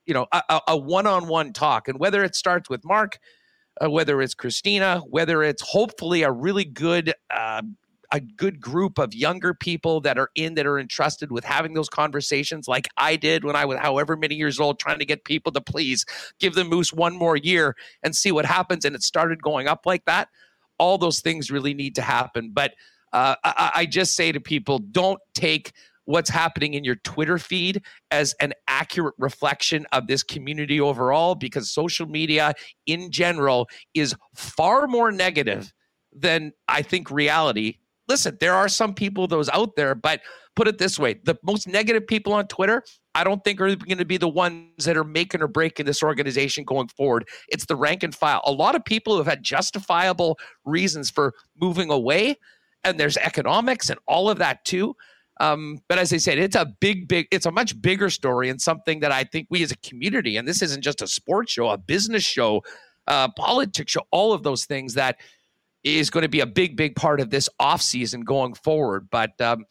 you 0.06 0.14
know, 0.14 0.26
a, 0.32 0.60
a 0.68 0.76
one-on-one 0.76 1.52
talk. 1.52 1.88
And 1.88 1.98
whether 1.98 2.24
it 2.24 2.34
starts 2.34 2.70
with 2.70 2.84
Mark, 2.84 3.18
uh, 3.82 3.90
whether 3.90 4.20
it's 4.22 4.34
Christina, 4.34 5.01
whether 5.09 5.42
it's 5.42 5.62
hopefully 5.62 6.22
a 6.22 6.30
really 6.30 6.64
good 6.64 7.12
uh, 7.30 7.62
a 8.12 8.20
good 8.20 8.61
group 8.61 8.99
of 8.99 9.15
younger 9.15 9.55
people 9.55 10.01
that 10.01 10.19
are 10.19 10.31
in 10.35 10.55
that 10.55 10.66
are 10.66 10.78
entrusted 10.78 11.31
with 11.31 11.45
having 11.45 11.74
those 11.74 11.89
conversations 11.89 12.66
like 12.66 12.89
I 12.97 13.16
did 13.16 13.45
when 13.45 13.57
I 13.57 13.65
was 13.65 13.78
however 13.78 14.16
many 14.16 14.35
years 14.35 14.59
old 14.59 14.78
trying 14.78 14.99
to 14.99 15.05
get 15.05 15.24
people 15.24 15.53
to 15.53 15.61
please 15.61 16.05
give 16.39 16.55
the 16.55 16.65
moose 16.65 16.93
one 16.93 17.16
more 17.16 17.37
year 17.37 17.77
and 18.03 18.15
see 18.15 18.32
what 18.32 18.45
happens. 18.45 18.85
And 18.85 18.95
it 18.95 19.03
started 19.03 19.43
going 19.43 19.69
up 19.69 19.87
like 19.87 20.05
that. 20.07 20.28
All 20.78 20.99
those 20.99 21.20
things 21.20 21.51
really 21.51 21.74
need 21.74 21.95
to 21.97 22.03
happen. 22.03 22.51
But 22.53 22.74
uh, 23.12 23.37
I, 23.45 23.70
I 23.74 23.87
just 23.87 24.15
say 24.15 24.32
to 24.32 24.41
people 24.41 24.78
don't 24.78 25.20
take 25.35 25.73
what's 26.05 26.31
happening 26.31 26.74
in 26.74 26.82
your 26.82 26.97
Twitter 26.97 27.39
feed 27.39 27.82
as 28.11 28.35
an 28.41 28.53
accurate 28.66 29.15
reflection 29.19 29.87
of 29.93 30.09
this 30.09 30.23
community 30.23 30.81
overall 30.81 31.35
because 31.37 31.70
social 31.70 32.07
media 32.07 32.55
in 32.87 33.12
general 33.12 33.69
is 33.95 34.15
far 34.35 34.89
more 34.89 35.12
negative 35.12 35.73
than 36.12 36.53
I 36.66 36.82
think 36.82 37.11
reality 37.11 37.77
listen, 38.11 38.37
there 38.41 38.55
are 38.55 38.69
some 38.69 38.93
people 38.93 39.27
those 39.27 39.49
out 39.49 39.77
there, 39.77 39.95
but 39.95 40.20
put 40.57 40.69
it 40.69 40.78
this 40.78 40.99
way: 40.99 41.20
the 41.24 41.37
most 41.43 41.66
negative 41.66 42.07
people 42.07 42.32
on 42.32 42.47
Twitter, 42.49 42.82
I 43.15 43.24
don't 43.24 43.43
think 43.43 43.61
are 43.61 43.74
going 43.74 43.99
to 43.99 44.05
be 44.05 44.19
the 44.19 44.28
ones 44.28 44.85
that 44.85 44.97
are 44.97 45.05
making 45.05 45.41
or 45.41 45.49
breaking 45.49 45.87
this 45.87 46.03
organization 46.03 46.65
going 46.65 46.89
forward. 46.89 47.27
It's 47.49 47.66
the 47.66 47.77
rank 47.77 48.03
and 48.03 48.15
file. 48.15 48.43
A 48.45 48.53
lot 48.53 48.74
of 48.74 48.85
people 48.85 49.15
who 49.15 49.19
have 49.19 49.27
had 49.27 49.43
justifiable 49.43 50.39
reasons 50.65 51.09
for 51.11 51.32
moving 51.59 51.91
away, 51.91 52.37
and 52.85 53.01
there's 53.01 53.16
economics 53.16 53.89
and 53.89 53.99
all 54.07 54.28
of 54.28 54.39
that 54.39 54.65
too. 54.65 54.95
Um, 55.41 55.78
but 55.89 55.99
as 55.99 56.12
I 56.12 56.19
said, 56.19 56.39
it's 56.39 56.57
a 56.57 56.66
big, 56.81 57.09
big, 57.09 57.27
it's 57.31 57.47
a 57.47 57.51
much 57.51 57.81
bigger 57.81 58.11
story 58.11 58.51
and 58.51 58.61
something 58.61 59.01
that 59.01 59.11
I 59.11 59.24
think 59.24 59.47
we 59.49 59.62
as 59.62 59.73
a 59.73 59.77
community, 59.78 60.37
and 60.37 60.47
this 60.47 60.61
isn't 60.61 60.82
just 60.82 61.01
a 61.01 61.07
sports 61.07 61.53
show, 61.53 61.70
a 61.70 61.78
business 61.78 62.24
show, 62.24 62.62
uh, 63.07 63.28
politics 63.39 63.93
show, 63.93 64.03
all 64.11 64.35
of 64.35 64.43
those 64.43 64.66
things 64.66 64.95
that 64.95 65.16
is 65.82 66.11
going 66.11 66.23
to 66.23 66.28
be 66.28 66.40
a 66.40 66.47
big, 66.47 66.77
big 66.77 66.94
part 66.94 67.20
of 67.20 67.31
this 67.31 67.48
offseason 67.61 68.24
going 68.24 68.55
forward. 68.55 69.09
But 69.11 69.40
um, 69.40 69.65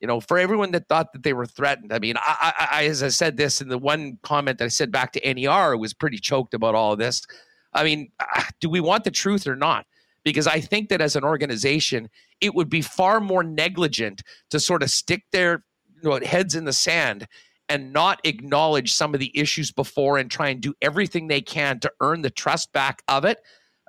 you 0.00 0.06
know, 0.06 0.20
for 0.20 0.38
everyone 0.38 0.70
that 0.72 0.88
thought 0.88 1.12
that 1.12 1.22
they 1.22 1.32
were 1.32 1.46
threatened. 1.46 1.92
I 1.92 1.98
mean, 1.98 2.16
I, 2.18 2.68
I, 2.72 2.84
as 2.84 3.02
I 3.02 3.08
said 3.08 3.36
this 3.36 3.60
in 3.60 3.68
the 3.68 3.78
one 3.78 4.18
comment 4.22 4.58
that 4.58 4.66
I 4.66 4.68
said 4.68 4.92
back 4.92 5.12
to 5.12 5.34
NER, 5.34 5.76
was 5.76 5.92
pretty 5.92 6.18
choked 6.18 6.54
about 6.54 6.74
all 6.74 6.92
of 6.92 6.98
this. 6.98 7.26
I 7.72 7.84
mean, 7.84 8.10
ah, 8.20 8.48
do 8.60 8.68
we 8.68 8.80
want 8.80 9.04
the 9.04 9.10
truth 9.10 9.46
or 9.46 9.56
not? 9.56 9.86
Because 10.24 10.46
I 10.46 10.60
think 10.60 10.88
that 10.90 11.00
as 11.00 11.16
an 11.16 11.24
organization, 11.24 12.08
it 12.40 12.54
would 12.54 12.68
be 12.68 12.82
far 12.82 13.20
more 13.20 13.42
negligent 13.42 14.22
to 14.50 14.60
sort 14.60 14.82
of 14.82 14.90
stick 14.90 15.24
their 15.32 15.64
you 16.02 16.10
know, 16.10 16.20
heads 16.24 16.54
in 16.54 16.64
the 16.64 16.72
sand 16.72 17.26
and 17.68 17.92
not 17.92 18.20
acknowledge 18.24 18.94
some 18.94 19.14
of 19.14 19.20
the 19.20 19.36
issues 19.38 19.70
before 19.70 20.18
and 20.18 20.30
try 20.30 20.48
and 20.48 20.60
do 20.60 20.74
everything 20.80 21.26
they 21.26 21.40
can 21.40 21.80
to 21.80 21.92
earn 22.00 22.22
the 22.22 22.30
trust 22.30 22.72
back 22.72 23.02
of 23.08 23.24
it. 23.24 23.40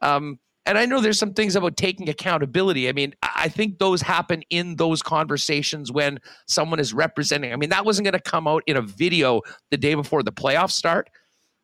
Um, 0.01 0.39
and 0.69 0.77
I 0.77 0.85
know 0.85 1.01
there's 1.01 1.17
some 1.17 1.33
things 1.33 1.55
about 1.55 1.77
taking 1.77 2.09
accountability. 2.09 2.89
I 2.89 2.91
mean, 2.91 3.15
I 3.23 3.49
think 3.49 3.79
those 3.79 4.03
happen 4.03 4.43
in 4.51 4.75
those 4.75 5.01
conversations 5.01 5.91
when 5.91 6.19
someone 6.47 6.79
is 6.79 6.93
representing. 6.93 7.51
I 7.51 7.55
mean, 7.55 7.71
that 7.71 7.85
wasn't 7.85 8.05
going 8.05 8.13
to 8.13 8.21
come 8.21 8.47
out 8.47 8.61
in 8.67 8.77
a 8.77 8.81
video 8.83 9.41
the 9.71 9.77
day 9.77 9.95
before 9.95 10.21
the 10.21 10.31
playoffs 10.31 10.73
start. 10.73 11.09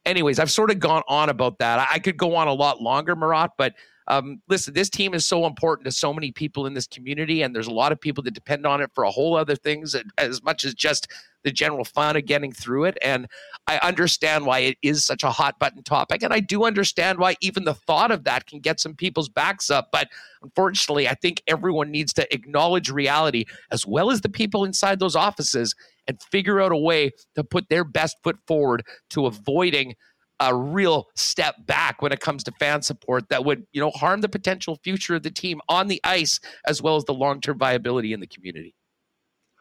Anyways, 0.07 0.39
I've 0.39 0.49
sort 0.49 0.71
of 0.71 0.79
gone 0.79 1.03
on 1.07 1.29
about 1.29 1.59
that. 1.59 1.87
I 1.91 1.99
could 1.99 2.17
go 2.17 2.35
on 2.35 2.47
a 2.47 2.53
lot 2.53 2.81
longer, 2.81 3.15
Murat, 3.15 3.51
but 3.59 3.73
um, 4.07 4.41
listen, 4.47 4.73
this 4.73 4.89
team 4.89 5.13
is 5.13 5.25
so 5.25 5.45
important 5.45 5.85
to 5.85 5.91
so 5.91 6.13
many 6.13 6.31
people 6.31 6.65
in 6.65 6.73
this 6.73 6.87
community, 6.87 7.41
and 7.41 7.55
there's 7.55 7.67
a 7.67 7.71
lot 7.71 7.91
of 7.91 7.99
people 7.99 8.23
that 8.23 8.33
depend 8.33 8.65
on 8.65 8.81
it 8.81 8.91
for 8.93 9.03
a 9.03 9.11
whole 9.11 9.35
other 9.35 9.55
things 9.55 9.95
as 10.17 10.43
much 10.43 10.63
as 10.63 10.73
just 10.73 11.07
the 11.43 11.51
general 11.51 11.85
fun 11.85 12.17
of 12.17 12.25
getting 12.25 12.51
through 12.51 12.85
it. 12.85 12.97
And 13.01 13.27
I 13.67 13.77
understand 13.77 14.45
why 14.45 14.59
it 14.59 14.77
is 14.81 15.05
such 15.05 15.23
a 15.23 15.29
hot 15.29 15.59
button 15.59 15.83
topic. 15.83 16.23
And 16.23 16.33
I 16.33 16.39
do 16.39 16.65
understand 16.65 17.19
why 17.19 17.35
even 17.39 17.63
the 17.63 17.73
thought 17.73 18.11
of 18.11 18.23
that 18.25 18.47
can 18.47 18.59
get 18.59 18.79
some 18.79 18.95
people's 18.95 19.29
backs 19.29 19.69
up. 19.69 19.89
But 19.91 20.09
unfortunately, 20.41 21.07
I 21.07 21.13
think 21.13 21.43
everyone 21.47 21.91
needs 21.91 22.13
to 22.13 22.33
acknowledge 22.33 22.89
reality 22.89 23.45
as 23.71 23.85
well 23.85 24.11
as 24.11 24.21
the 24.21 24.29
people 24.29 24.65
inside 24.65 24.99
those 24.99 25.15
offices 25.15 25.75
and 26.07 26.21
figure 26.21 26.59
out 26.59 26.71
a 26.71 26.77
way 26.77 27.11
to 27.35 27.43
put 27.43 27.69
their 27.69 27.83
best 27.83 28.17
foot 28.23 28.37
forward 28.47 28.83
to 29.11 29.27
avoiding 29.27 29.95
a 30.39 30.55
real 30.55 31.07
step 31.15 31.55
back 31.65 32.01
when 32.01 32.11
it 32.11 32.19
comes 32.19 32.43
to 32.43 32.51
fan 32.59 32.81
support 32.81 33.29
that 33.29 33.45
would, 33.45 33.65
you 33.71 33.81
know, 33.81 33.91
harm 33.91 34.21
the 34.21 34.29
potential 34.29 34.79
future 34.83 35.15
of 35.15 35.23
the 35.23 35.31
team 35.31 35.61
on 35.69 35.87
the 35.87 36.01
ice 36.03 36.39
as 36.67 36.81
well 36.81 36.95
as 36.95 37.05
the 37.05 37.13
long-term 37.13 37.57
viability 37.57 38.11
in 38.13 38.19
the 38.19 38.27
community. 38.27 38.75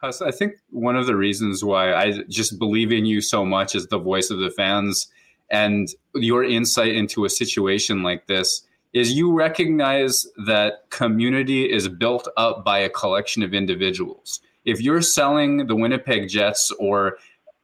I 0.03 0.31
think 0.33 0.57
one 0.69 0.97
of 0.97 1.07
the 1.07 1.17
reasons 1.17 1.65
why 1.65 1.95
I 1.95 2.25
just 2.29 2.59
believe 2.59 2.93
in 2.93 3.07
you 3.07 3.23
so 3.23 3.45
much 3.45 3.75
is 3.75 3.87
the 3.87 3.99
voice 3.99 4.31
of 4.31 4.39
the 4.39 4.51
fans 4.51 5.09
and 5.51 5.89
your 6.15 6.45
insight 6.45 6.95
into 6.95 7.25
a 7.25 7.31
situation 7.31 8.03
like 8.03 8.27
this 8.27 8.67
is 8.93 9.13
you 9.13 9.33
recognize 9.33 10.27
that 10.47 10.91
community 10.91 11.71
is 11.73 11.89
built 11.89 12.29
up 12.37 12.65
by 12.65 12.79
a 12.79 12.89
collection 12.89 13.43
of 13.43 13.55
individuals. 13.55 14.41
If 14.65 14.81
you're 14.81 15.03
selling 15.03 15.67
the 15.67 15.75
Winnipeg 15.75 16.29
Jets 16.29 16.71
or 16.79 17.17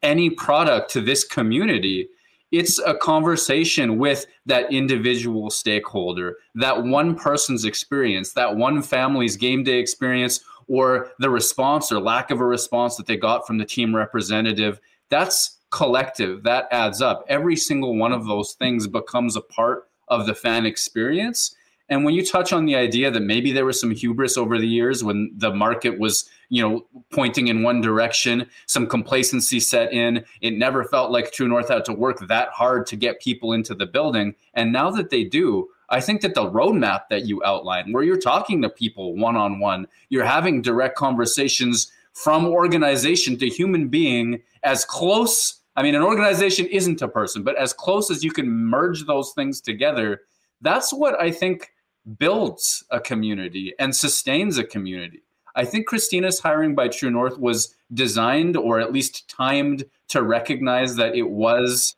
any 0.03 0.31
product 0.31 0.91
to 0.93 1.01
this 1.01 1.25
community, 1.25 2.09
it's 2.53 2.79
a 2.81 2.95
conversation 2.95 3.99
with 3.99 4.27
that 4.47 4.73
individual 4.73 5.51
stakeholder, 5.51 6.37
that 6.55 6.83
one 6.83 7.15
person's 7.15 7.65
experience, 7.65 8.33
that 8.33 8.57
one 8.57 8.83
family's 8.83 9.37
game 9.37 9.63
day 9.63 9.79
experience, 9.79 10.41
or 10.67 11.11
the 11.19 11.31
response 11.31 11.91
or 11.91 12.01
lack 12.01 12.31
of 12.31 12.41
a 12.41 12.45
response 12.45 12.97
that 12.97 13.07
they 13.07 13.17
got 13.17 13.47
from 13.47 13.59
the 13.59 13.65
team 13.65 13.95
representative. 13.95 14.81
That's 15.09 15.59
collective, 15.71 16.43
that 16.45 16.67
adds 16.71 17.01
up. 17.01 17.25
Every 17.29 17.57
single 17.57 17.97
one 17.97 18.13
of 18.13 18.27
those 18.27 18.53
things 18.55 18.87
becomes 18.87 19.37
a 19.37 19.41
part 19.41 19.89
of 20.09 20.27
the 20.27 20.35
fan 20.35 20.67
experience. 20.67 21.55
And 21.91 22.05
when 22.05 22.15
you 22.15 22.25
touch 22.25 22.53
on 22.53 22.67
the 22.67 22.77
idea 22.77 23.11
that 23.11 23.21
maybe 23.21 23.51
there 23.51 23.65
was 23.65 23.81
some 23.81 23.91
hubris 23.91 24.37
over 24.37 24.57
the 24.59 24.67
years 24.67 25.03
when 25.03 25.33
the 25.37 25.53
market 25.53 25.99
was, 25.99 26.31
you 26.49 26.63
know, 26.63 26.87
pointing 27.13 27.49
in 27.49 27.65
one 27.65 27.81
direction, 27.81 28.47
some 28.67 28.87
complacency 28.87 29.59
set 29.59 29.93
in, 29.93 30.25
it 30.41 30.57
never 30.57 30.85
felt 30.85 31.11
like 31.11 31.33
True 31.33 31.49
North 31.49 31.69
had 31.69 31.85
to 31.87 31.93
work 31.93 32.27
that 32.29 32.51
hard 32.51 32.87
to 32.87 32.97
get 32.97 33.21
people 33.21 33.53
into 33.53 33.75
the 33.75 33.87
building. 33.87 34.37
And 34.55 34.73
now 34.73 34.91
that 34.93 35.11
they 35.11 35.25
do, 35.25 35.69
I 35.89 36.01
think 36.01 36.21
that 36.21 36.35
the 36.35 36.49
roadmap 36.49 37.09
that 37.11 37.27
you 37.27 37.43
outline, 37.45 37.93
where 37.93 38.05
you're 38.05 38.17
talking 38.17 38.63
to 38.63 38.71
people 38.71 39.17
one 39.17 39.37
on 39.37 39.59
one, 39.59 39.89
you're 40.11 40.25
having 40.25 40.63
direct 40.63 40.97
conversations 40.97 41.91
from 42.13 42.47
organization 42.47 43.37
to 43.39 43.49
human 43.49 43.89
being 43.89 44.43
as 44.63 44.85
close. 44.85 45.61
I 45.75 45.83
mean, 45.83 45.97
an 45.97 46.03
organization 46.03 46.67
isn't 46.67 47.03
a 47.03 47.09
person, 47.09 47.43
but 47.43 47.57
as 47.57 47.73
close 47.73 48.13
as 48.13 48.23
you 48.23 48.31
can 48.31 48.49
merge 48.49 49.07
those 49.07 49.33
things 49.33 49.61
together, 49.61 50.21
that's 50.61 50.93
what 50.93 51.21
I 51.21 51.33
think 51.33 51.73
builds 52.19 52.85
a 52.91 53.01
community 53.01 53.75
and 53.79 53.95
sustains 53.95 54.59
a 54.59 54.65
community. 54.65 55.23
I 55.55 55.65
think 55.65 55.87
Christina's 55.87 56.39
hiring 56.39 56.75
by 56.75 56.89
True 56.89 57.11
North 57.11 57.39
was 57.39 57.75
designed 57.93 58.57
or 58.57 58.81
at 58.81 58.93
least 58.93 59.29
timed 59.29 59.85
to 60.09 60.23
recognize 60.23 60.97
that 60.97 61.15
it 61.15 61.29
was 61.29 61.97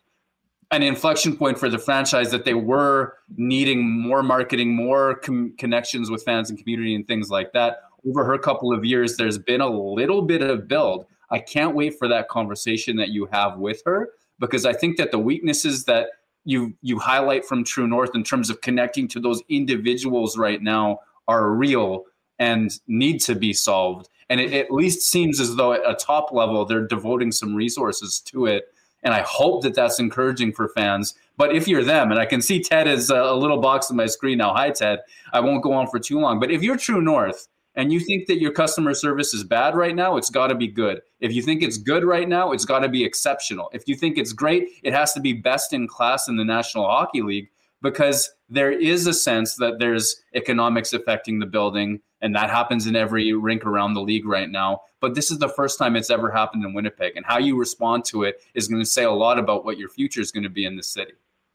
an 0.70 0.82
inflection 0.82 1.36
point 1.36 1.58
for 1.58 1.68
the 1.68 1.78
franchise 1.78 2.30
that 2.30 2.46
they 2.46 2.54
were 2.54 3.18
needing 3.36 3.88
more 3.88 4.22
marketing, 4.22 4.74
more 4.74 5.16
com- 5.16 5.54
connections 5.58 6.10
with 6.10 6.22
fans 6.24 6.48
and 6.48 6.58
community 6.58 6.94
and 6.94 7.06
things 7.06 7.28
like 7.28 7.52
that. 7.52 7.82
Over 8.08 8.24
her 8.24 8.38
couple 8.38 8.72
of 8.72 8.84
years, 8.84 9.16
there's 9.16 9.38
been 9.38 9.60
a 9.60 9.68
little 9.68 10.22
bit 10.22 10.40
of 10.40 10.66
build. 10.66 11.06
I 11.30 11.38
can't 11.38 11.74
wait 11.74 11.98
for 11.98 12.08
that 12.08 12.28
conversation 12.28 12.96
that 12.96 13.10
you 13.10 13.28
have 13.32 13.58
with 13.58 13.82
her 13.84 14.10
because 14.38 14.64
I 14.64 14.72
think 14.72 14.96
that 14.96 15.10
the 15.10 15.18
weaknesses 15.18 15.84
that 15.84 16.08
you 16.44 16.74
you 16.82 16.98
highlight 16.98 17.44
from 17.44 17.64
True 17.64 17.86
North 17.86 18.14
in 18.14 18.24
terms 18.24 18.50
of 18.50 18.60
connecting 18.60 19.08
to 19.08 19.20
those 19.20 19.42
individuals 19.48 20.36
right 20.36 20.62
now 20.62 21.00
are 21.28 21.50
real 21.50 22.04
and 22.38 22.72
need 22.86 23.20
to 23.22 23.34
be 23.34 23.52
solved. 23.52 24.08
And 24.28 24.40
it 24.40 24.52
at 24.52 24.70
least 24.70 25.10
seems 25.10 25.40
as 25.40 25.56
though 25.56 25.72
at 25.72 25.88
a 25.88 25.94
top 25.94 26.32
level 26.32 26.64
they're 26.64 26.86
devoting 26.86 27.32
some 27.32 27.54
resources 27.54 28.20
to 28.26 28.46
it. 28.46 28.64
And 29.04 29.12
I 29.12 29.22
hope 29.22 29.62
that 29.62 29.74
that's 29.74 29.98
encouraging 29.98 30.52
for 30.52 30.68
fans. 30.68 31.14
But 31.36 31.54
if 31.54 31.66
you're 31.66 31.82
them, 31.82 32.10
and 32.10 32.20
I 32.20 32.26
can 32.26 32.40
see 32.40 32.62
Ted 32.62 32.86
is 32.86 33.10
a 33.10 33.32
little 33.34 33.60
box 33.60 33.90
on 33.90 33.96
my 33.96 34.06
screen 34.06 34.38
now. 34.38 34.54
Hi, 34.54 34.70
Ted. 34.70 35.00
I 35.32 35.40
won't 35.40 35.62
go 35.62 35.72
on 35.72 35.88
for 35.88 35.98
too 35.98 36.20
long. 36.20 36.38
But 36.38 36.50
if 36.50 36.62
you're 36.62 36.76
True 36.76 37.02
North 37.02 37.48
and 37.74 37.92
you 37.92 38.00
think 38.00 38.26
that 38.26 38.40
your 38.40 38.52
customer 38.52 38.94
service 38.94 39.32
is 39.34 39.44
bad 39.44 39.74
right 39.74 39.94
now, 39.94 40.16
it's 40.16 40.30
got 40.30 40.48
to 40.48 40.54
be 40.54 40.68
good. 40.68 41.00
If 41.20 41.32
you 41.32 41.42
think 41.42 41.62
it's 41.62 41.78
good 41.78 42.04
right 42.04 42.28
now, 42.28 42.52
it's 42.52 42.64
got 42.64 42.80
to 42.80 42.88
be 42.88 43.04
exceptional. 43.04 43.70
If 43.72 43.88
you 43.88 43.94
think 43.94 44.18
it's 44.18 44.32
great, 44.32 44.68
it 44.82 44.92
has 44.92 45.12
to 45.14 45.20
be 45.20 45.32
best 45.32 45.72
in 45.72 45.88
class 45.88 46.28
in 46.28 46.36
the 46.36 46.44
National 46.44 46.86
Hockey 46.86 47.22
League 47.22 47.48
because 47.80 48.30
there 48.48 48.70
is 48.70 49.06
a 49.06 49.14
sense 49.14 49.56
that 49.56 49.78
there's 49.78 50.22
economics 50.34 50.92
affecting 50.92 51.38
the 51.38 51.46
building 51.46 52.00
and 52.22 52.34
that 52.36 52.48
happens 52.48 52.86
in 52.86 52.96
every 52.96 53.32
rink 53.32 53.66
around 53.66 53.94
the 53.94 54.00
league 54.00 54.24
right 54.24 54.48
now. 54.48 54.82
But 55.00 55.14
this 55.14 55.30
is 55.30 55.38
the 55.38 55.48
first 55.48 55.78
time 55.78 55.96
it's 55.96 56.10
ever 56.10 56.30
happened 56.30 56.64
in 56.64 56.72
Winnipeg, 56.72 57.16
and 57.16 57.26
how 57.26 57.38
you 57.38 57.58
respond 57.58 58.04
to 58.06 58.22
it 58.22 58.40
is 58.54 58.68
going 58.68 58.80
to 58.80 58.88
say 58.88 59.02
a 59.02 59.10
lot 59.10 59.38
about 59.38 59.64
what 59.64 59.76
your 59.76 59.88
future 59.88 60.20
is 60.20 60.30
going 60.30 60.44
to 60.44 60.48
be 60.48 60.64
in 60.64 60.76
the 60.76 60.82
city. 60.82 61.14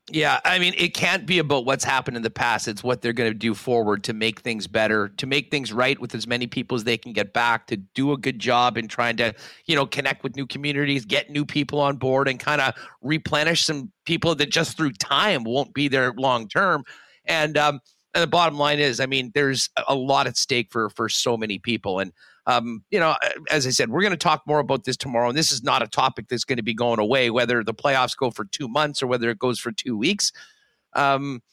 Yeah, 0.09 0.39
I 0.45 0.57
mean, 0.57 0.73
it 0.77 0.93
can't 0.93 1.25
be 1.25 1.39
about 1.39 1.65
what's 1.65 1.83
happened 1.83 2.15
in 2.15 2.23
the 2.23 2.29
past. 2.29 2.69
It's 2.69 2.81
what 2.81 3.01
they're 3.01 3.11
going 3.11 3.29
to 3.29 3.37
do 3.37 3.53
forward 3.53 4.05
to 4.05 4.13
make 4.13 4.39
things 4.39 4.65
better, 4.65 5.09
to 5.09 5.27
make 5.27 5.51
things 5.51 5.73
right 5.73 5.99
with 5.99 6.15
as 6.15 6.25
many 6.25 6.47
people 6.47 6.75
as 6.75 6.85
they 6.85 6.97
can 6.97 7.11
get 7.11 7.33
back, 7.33 7.67
to 7.67 7.75
do 7.75 8.13
a 8.13 8.17
good 8.17 8.39
job 8.39 8.77
in 8.77 8.87
trying 8.87 9.17
to, 9.17 9.33
you 9.65 9.75
know, 9.75 9.85
connect 9.85 10.23
with 10.23 10.37
new 10.37 10.47
communities, 10.47 11.03
get 11.03 11.29
new 11.29 11.45
people 11.45 11.81
on 11.81 11.97
board, 11.97 12.29
and 12.29 12.39
kind 12.39 12.61
of 12.61 12.73
replenish 13.01 13.65
some 13.65 13.91
people 14.05 14.33
that 14.35 14.49
just 14.49 14.77
through 14.77 14.93
time 14.93 15.43
won't 15.43 15.73
be 15.73 15.89
there 15.89 16.13
long 16.13 16.47
term. 16.47 16.85
And 17.25 17.57
um, 17.57 17.81
and 18.13 18.23
the 18.23 18.27
bottom 18.27 18.57
line 18.57 18.79
is, 18.79 19.01
I 19.01 19.07
mean, 19.07 19.31
there's 19.35 19.69
a 19.89 19.95
lot 19.95 20.25
at 20.25 20.37
stake 20.37 20.69
for 20.71 20.89
for 20.91 21.09
so 21.09 21.35
many 21.35 21.59
people. 21.59 21.99
And 21.99 22.13
um, 22.47 22.83
you 22.89 22.99
know, 22.99 23.15
as 23.51 23.67
I 23.67 23.71
said, 23.71 23.89
we're 23.89 24.01
going 24.01 24.11
to 24.11 24.17
talk 24.17 24.41
more 24.47 24.59
about 24.59 24.85
this 24.85 24.97
tomorrow. 24.97 25.27
And 25.29 25.37
this 25.37 25.51
is 25.51 25.63
not 25.63 25.83
a 25.83 25.87
topic 25.87 26.29
that's 26.29 26.45
going 26.45 26.57
to 26.57 26.63
be 26.63 26.73
going 26.73 26.99
away, 26.99 27.29
whether 27.29 27.63
the 27.63 27.73
playoffs 27.73 28.15
go 28.17 28.31
for 28.31 28.45
two 28.45 28.69
months 28.69 29.03
or 29.03 29.07
whether 29.07 29.29
it 29.29 29.37
goes 29.37 29.59
for 29.59 29.71
two 29.71 29.97
weeks. 29.97 30.31
Um, 30.93 31.43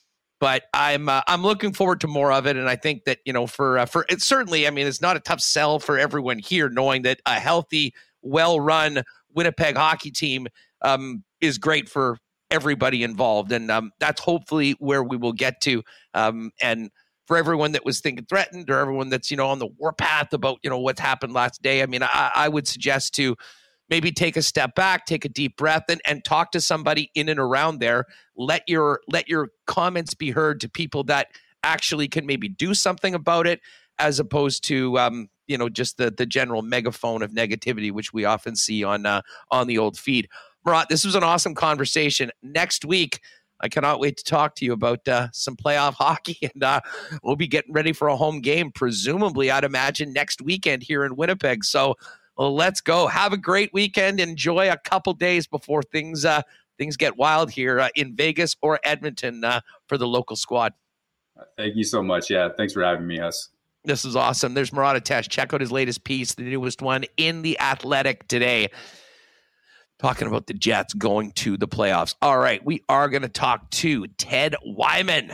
but 0.40 0.64
I'm 0.72 1.08
uh, 1.08 1.22
I'm 1.26 1.42
looking 1.42 1.72
forward 1.72 2.00
to 2.00 2.06
more 2.06 2.32
of 2.32 2.46
it, 2.46 2.56
and 2.56 2.68
I 2.68 2.76
think 2.76 3.04
that 3.04 3.18
you 3.24 3.32
know 3.32 3.46
for 3.46 3.78
uh, 3.78 3.86
for 3.86 4.06
it's 4.08 4.26
certainly 4.26 4.66
I 4.66 4.70
mean 4.70 4.86
it's 4.86 5.00
not 5.00 5.16
a 5.16 5.20
tough 5.20 5.40
sell 5.40 5.78
for 5.78 5.98
everyone 5.98 6.38
here, 6.38 6.68
knowing 6.68 7.02
that 7.02 7.20
a 7.26 7.34
healthy, 7.34 7.94
well 8.22 8.60
run 8.60 9.02
Winnipeg 9.34 9.76
hockey 9.76 10.10
team 10.10 10.46
um, 10.82 11.24
is 11.40 11.58
great 11.58 11.88
for 11.88 12.18
everybody 12.50 13.02
involved. 13.02 13.52
And 13.52 13.70
um, 13.70 13.90
that's 13.98 14.20
hopefully 14.20 14.76
where 14.78 15.02
we 15.02 15.16
will 15.16 15.32
get 15.32 15.60
to. 15.62 15.82
Um, 16.14 16.52
and 16.62 16.90
for 17.26 17.36
everyone 17.36 17.72
that 17.72 17.84
was 17.84 18.01
thinking 18.01 18.26
threatened 18.26 18.70
or 18.70 18.78
everyone 18.78 19.09
that's, 19.09 19.30
you 19.30 19.36
know, 19.36 19.48
on 19.48 19.59
the 19.59 19.66
warpath 19.66 20.32
about, 20.32 20.59
you 20.62 20.70
know, 20.70 20.78
what's 20.78 21.01
happened 21.01 21.32
last 21.32 21.62
day, 21.62 21.82
I 21.82 21.86
mean, 21.86 22.02
I, 22.02 22.30
I 22.34 22.48
would 22.48 22.68
suggest 22.68 23.14
to 23.16 23.36
maybe 23.88 24.12
take 24.12 24.36
a 24.36 24.42
step 24.42 24.74
back, 24.74 25.06
take 25.06 25.24
a 25.24 25.28
deep 25.28 25.56
breath 25.56 25.84
and, 25.88 26.01
and 26.06 26.24
talk 26.24 26.52
to 26.52 26.60
somebody 26.60 27.10
in 27.14 27.28
and 27.28 27.40
around 27.40 27.78
there. 27.78 28.06
Let 28.36 28.62
your 28.68 29.01
let 29.09 29.28
your 29.28 29.48
comments 29.66 30.14
be 30.14 30.30
heard 30.30 30.60
to 30.60 30.68
people 30.68 31.05
that 31.05 31.28
actually 31.62 32.09
can 32.09 32.26
maybe 32.26 32.48
do 32.48 32.74
something 32.74 33.14
about 33.14 33.46
it 33.46 33.60
as 33.98 34.18
opposed 34.18 34.64
to 34.64 34.98
um, 34.98 35.28
you 35.46 35.56
know 35.56 35.68
just 35.68 35.96
the 35.96 36.10
the 36.10 36.26
general 36.26 36.62
megaphone 36.62 37.22
of 37.22 37.30
negativity 37.30 37.92
which 37.92 38.12
we 38.12 38.24
often 38.24 38.56
see 38.56 38.82
on 38.84 39.06
uh, 39.06 39.22
on 39.51 39.66
the 39.66 39.78
old 39.78 39.96
feed 39.96 40.28
Murat, 40.64 40.88
this 40.88 41.05
was 41.05 41.14
an 41.14 41.22
awesome 41.22 41.55
conversation. 41.55 42.30
Next 42.42 42.84
week, 42.84 43.20
I 43.60 43.68
cannot 43.68 44.01
wait 44.01 44.16
to 44.18 44.24
talk 44.24 44.56
to 44.56 44.64
you 44.64 44.72
about 44.72 45.06
uh, 45.09 45.28
some 45.32 45.56
playoff 45.56 45.94
hockey, 45.98 46.39
and 46.55 46.62
uh, 46.62 46.81
we'll 47.22 47.36
be 47.36 47.47
getting 47.47 47.72
ready 47.72 47.93
for 47.93 48.09
a 48.09 48.16
home 48.16 48.40
game, 48.40 48.70
presumably, 48.72 49.51
I'd 49.51 49.64
imagine, 49.64 50.12
next 50.12 50.43
weekend 50.43 50.82
here 50.82 51.05
in 51.05 51.16
Winnipeg. 51.16 51.64
So 51.64 51.94
well, 52.36 52.55
let's 52.55 52.81
go. 52.81 53.06
Have 53.06 53.32
a 53.32 53.36
great 53.36 53.72
weekend. 53.72 54.18
Enjoy 54.18 54.70
a 54.70 54.76
couple 54.76 55.12
days 55.12 55.47
before 55.47 55.82
things 55.82 56.24
uh, 56.24 56.43
things 56.78 56.97
get 56.97 57.16
wild 57.16 57.51
here 57.51 57.81
uh, 57.81 57.89
in 57.94 58.16
Vegas 58.16 58.56
or 58.60 58.81
Edmonton 58.85 59.44
uh, 59.44 59.60
for 59.86 59.97
the 59.97 60.06
local 60.06 60.36
squad. 60.36 60.72
Thank 61.56 61.76
you 61.76 61.85
so 61.85 62.02
much. 62.02 62.31
Yeah, 62.31 62.48
thanks 62.56 62.72
for 62.72 62.82
having 62.82 63.06
me, 63.06 63.18
Huss. 63.18 63.51
This 63.85 64.05
is 64.05 64.16
awesome. 64.16 64.55
There's 64.55 64.72
Murat 64.72 64.97
Ates. 64.97 65.28
Check 65.28 65.52
out 65.52 65.60
his 65.60 65.70
latest 65.70 66.05
piece, 66.05 66.35
the 66.35 66.43
newest 66.43 66.81
one 66.81 67.05
in 67.16 67.43
the 67.43 67.59
Athletic 67.60 68.26
today 68.28 68.70
talking 69.98 70.28
about 70.28 70.46
the 70.46 70.54
Jets 70.54 70.94
going 70.94 71.32
to 71.32 71.56
the 71.56 71.68
playoffs. 71.68 72.14
All 72.20 72.38
right, 72.38 72.64
we 72.64 72.82
are 72.88 73.08
going 73.08 73.22
to 73.22 73.28
talk 73.28 73.70
to 73.70 74.06
Ted 74.18 74.54
Wyman. 74.64 75.32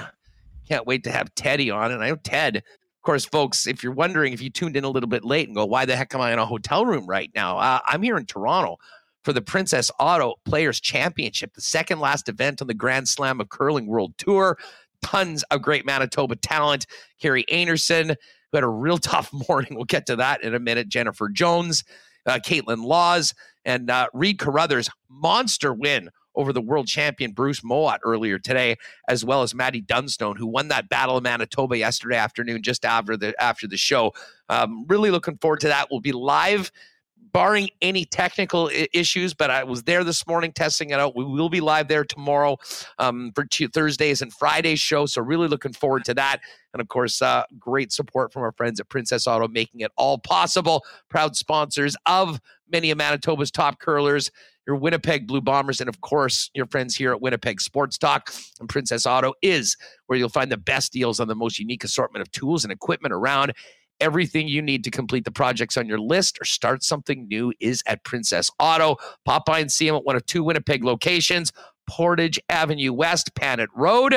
Can't 0.69 0.87
wait 0.87 1.05
to 1.05 1.11
have 1.11 1.35
Teddy 1.35 1.70
on. 1.70 1.91
And 1.91 2.03
I 2.03 2.11
know 2.11 2.16
Ted, 2.16 2.57
of 2.57 2.62
course, 3.03 3.24
folks, 3.24 3.66
if 3.66 3.82
you're 3.82 3.93
wondering 3.93 4.32
if 4.32 4.41
you 4.41 4.51
tuned 4.51 4.77
in 4.77 4.85
a 4.85 4.91
little 4.91 5.09
bit 5.09 5.24
late 5.24 5.49
and 5.49 5.57
go, 5.57 5.65
why 5.65 5.85
the 5.85 5.97
heck 5.97 6.15
am 6.15 6.20
I 6.20 6.32
in 6.32 6.39
a 6.39 6.47
hotel 6.47 6.87
room 6.87 7.07
right 7.07 7.31
now? 7.35 7.59
Uh, 7.59 7.81
I'm 7.87 8.03
here 8.03 8.16
in 8.16 8.27
Toronto 8.27 8.77
for 9.24 9.32
the 9.32 9.43
Princess 9.43 9.91
Auto 9.99 10.35
Players 10.45 10.81
Championship, 10.81 11.55
the 11.55 11.61
second 11.61 12.01
last 12.01 12.28
event 12.28 12.62
on 12.62 12.69
the 12.69 12.74
Grand 12.74 13.09
Slam 13.09 13.41
of 13.41 13.49
Curling 13.49 13.87
World 13.87 14.15
Tour. 14.19 14.59
Tons 15.03 15.43
of 15.45 15.62
great 15.62 15.87
Manitoba 15.87 16.37
talent. 16.37 16.87
Kerri 17.23 17.45
Einarson, 17.47 18.09
who 18.09 18.57
had 18.57 18.65
a 18.65 18.69
real 18.69 18.99
tough 18.99 19.31
morning. 19.49 19.74
We'll 19.74 19.85
get 19.85 20.07
to 20.07 20.16
that 20.16 20.43
in 20.43 20.55
a 20.55 20.61
minute. 20.61 20.89
Jennifer 20.89 21.28
Jones, 21.28 21.85
uh, 22.27 22.39
Kaitlyn 22.39 22.85
Lawes, 22.85 23.35
and 23.65 23.91
uh, 23.91 24.09
Reid 24.12 24.39
Carruthers' 24.39 24.91
monster 25.09 25.73
win 25.73 26.11
over 26.35 26.53
the 26.53 26.61
world 26.61 26.87
champion 26.87 27.32
Bruce 27.32 27.62
Mouat 27.62 28.01
earlier 28.05 28.39
today, 28.39 28.77
as 29.09 29.24
well 29.24 29.43
as 29.43 29.55
Matt 29.55 29.74
Dunstone, 29.87 30.37
who 30.37 30.47
won 30.47 30.69
that 30.69 30.89
Battle 30.89 31.16
of 31.16 31.23
Manitoba 31.23 31.77
yesterday 31.77 32.16
afternoon, 32.16 32.62
just 32.62 32.85
after 32.85 33.16
the 33.16 33.35
after 33.43 33.66
the 33.66 33.77
show. 33.77 34.12
Um, 34.49 34.87
really 34.89 35.11
looking 35.11 35.39
forward 35.39 35.61
to 35.61 35.69
that. 35.69 35.89
We'll 35.91 36.01
be 36.01 36.12
live 36.12 36.70
barring 37.32 37.70
any 37.81 38.05
technical 38.05 38.70
issues, 38.93 39.35
but 39.35 39.51
I 39.51 39.65
was 39.65 39.82
there 39.85 40.05
this 40.05 40.27
morning 40.27 40.52
testing 40.52 40.90
it 40.90 41.01
out. 41.01 41.16
We 41.16 41.24
will 41.24 41.48
be 41.48 41.61
live 41.61 41.89
there 41.89 42.05
tomorrow 42.05 42.59
um, 42.98 43.32
for 43.35 43.47
Thursdays 43.51 44.23
and 44.23 44.32
Fridays 44.32 44.81
show. 44.81 45.07
So 45.07 45.23
really 45.23 45.48
looking 45.48 45.73
forward 45.73 46.05
to 46.07 46.15
that. 46.15 46.40
And 46.73 46.81
of 46.81 46.89
course, 46.89 47.20
uh, 47.20 47.44
great 47.59 47.93
support 47.93 48.32
from 48.32 48.43
our 48.43 48.52
friends 48.52 48.81
at 48.81 48.89
Princess 48.89 49.27
Auto, 49.27 49.48
making 49.48 49.81
it 49.81 49.93
all 49.97 50.19
possible. 50.19 50.85
Proud 51.09 51.36
sponsors 51.36 51.97
of 52.07 52.40
many 52.70 52.90
of 52.90 52.98
Manitoba's 52.98 53.51
top 53.51 53.81
curlers. 53.81 54.31
Your 54.66 54.77
Winnipeg 54.77 55.27
Blue 55.27 55.40
Bombers, 55.40 55.81
and 55.81 55.89
of 55.89 56.01
course, 56.01 56.48
your 56.55 56.66
friends 56.66 56.94
here 56.94 57.11
at 57.12 57.20
Winnipeg 57.20 57.61
Sports 57.61 57.98
Talk 57.98 58.32
and 58.61 58.69
Princess 58.69 59.05
Auto 59.05 59.32
is 59.43 59.77
where 60.07 60.16
you'll 60.16 60.28
find 60.28 60.52
the 60.52 60.57
best 60.57 60.93
deals 60.93 61.19
on 61.19 61.27
the 61.27 61.35
most 61.35 61.59
unique 61.59 61.82
assortment 61.82 62.20
of 62.20 62.31
tools 62.31 62.62
and 62.62 62.73
equipment 62.73 63.12
around. 63.12 63.52
Everything 64.01 64.49
you 64.49 64.63
need 64.63 64.85
to 64.85 64.91
complete 64.91 65.25
the 65.25 65.31
projects 65.31 65.77
on 65.77 65.87
your 65.87 66.01
list 66.01 66.39
or 66.41 66.45
start 66.45 66.83
something 66.83 67.29
new 67.29 67.53
is 67.61 67.83
at 67.87 68.05
Princess 68.05 68.51
Auto. 68.59 68.97
Pop 69.25 69.45
by 69.47 69.61
and 69.61 69.71
see 69.71 69.87
them 69.87 69.97
at 69.97 70.05
one 70.05 70.17
of 70.17 70.25
two 70.27 70.43
Winnipeg 70.43 70.85
locations 70.85 71.53
Portage 71.87 72.39
Avenue 72.49 72.93
West, 72.93 73.35
Panet 73.35 73.69
Road. 73.75 74.15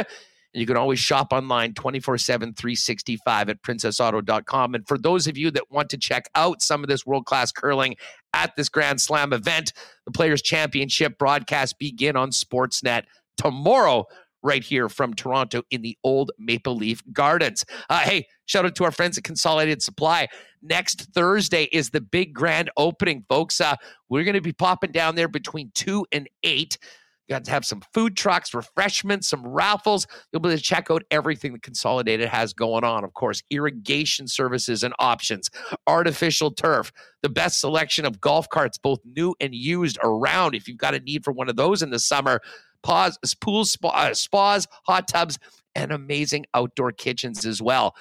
And 0.54 0.62
you 0.62 0.68
can 0.68 0.78
always 0.78 1.00
shop 1.00 1.34
online 1.34 1.74
24 1.74 2.20
7, 2.20 2.54
365 2.54 3.50
at 3.50 3.62
princessauto.com. 3.64 4.76
And 4.76 4.88
for 4.88 4.98
those 4.98 5.26
of 5.28 5.38
you 5.38 5.50
that 5.52 5.72
want 5.72 5.90
to 5.90 5.98
check 5.98 6.30
out 6.36 6.62
some 6.62 6.84
of 6.84 6.90
this 6.90 7.06
world 7.06 7.26
class 7.26 7.52
curling 7.52 7.96
at 8.34 8.56
this 8.56 8.70
Grand 8.70 9.02
Slam 9.02 9.34
event, 9.34 9.74
the 10.06 10.12
Players 10.12 10.42
Championship 10.42 11.18
broadcast 11.18 11.80
begin 11.80 12.16
on 12.16 12.30
Sportsnet 12.30 13.04
tomorrow 13.38 14.06
right 14.44 14.64
here 14.64 14.90
from 14.90 15.14
Toronto 15.14 15.64
in 15.72 15.82
the 15.82 15.98
old 16.04 16.32
Maple 16.38 16.76
Leaf 16.76 17.02
Gardens. 17.12 17.66
Uh, 17.90 18.00
hey, 18.00 18.28
shout 18.46 18.66
out 18.66 18.76
to 18.76 18.84
our 18.84 18.92
friends 18.92 19.18
at 19.18 19.24
Consolidated 19.24 19.82
Supply. 19.82 20.28
Next 20.62 21.14
Thursday 21.14 21.64
is 21.72 21.90
the 21.90 22.02
big 22.02 22.34
grand 22.34 22.70
opening, 22.78 23.26
folks. 23.28 23.60
Uh, 23.60 23.76
we're 24.10 24.24
going 24.24 24.36
to 24.36 24.42
be 24.42 24.54
popping 24.54 24.92
down 24.92 25.16
there 25.16 25.28
between 25.28 25.72
2 25.74 26.06
and 26.12 26.30
8. 26.44 26.78
Got 27.30 27.46
to 27.46 27.52
have 27.52 27.66
some 27.66 27.82
food 27.94 28.18
trucks, 28.18 28.54
refreshments, 28.54 29.30
some 29.30 29.48
raffles. 29.48 30.06
You'll 30.32 30.42
be 30.42 30.50
able 30.50 30.58
to 30.58 30.64
check 30.64 30.92
out 30.92 31.04
everything 31.10 31.54
that 31.54 31.62
Consolidated 31.62 32.28
has 32.28 32.54
going 32.54 32.84
on. 32.84 33.06
Of 33.06 33.14
course, 33.14 33.42
irrigation 33.50 34.28
services 34.28 34.84
and 34.84 34.94
options, 35.00 35.50
artificial 35.88 36.52
turf, 36.52 36.92
the 37.22 37.30
best 37.30 37.62
selection 37.62 38.06
of 38.06 38.20
golf 38.20 38.50
carts, 38.50 38.78
both 38.78 39.00
new 39.06 39.36
and 39.40 39.56
used, 39.56 39.98
around. 40.04 40.54
If 40.54 40.68
you've 40.68 40.78
got 40.78 40.96
a 40.96 41.00
need 41.00 41.24
for 41.24 41.32
one 41.32 41.48
of 41.48 41.56
those 41.56 41.82
in 41.82 41.92
the 41.92 42.00
summer, 42.00 42.42
pools, 42.84 43.78
uh, 43.84 44.14
spas, 44.14 44.68
hot 44.86 45.08
tubs, 45.08 45.40
and 45.76 45.92
amazing 45.92 46.46
outdoor 46.54 46.92
kitchens 46.92 47.46
as 47.46 47.62
well. 47.62 47.96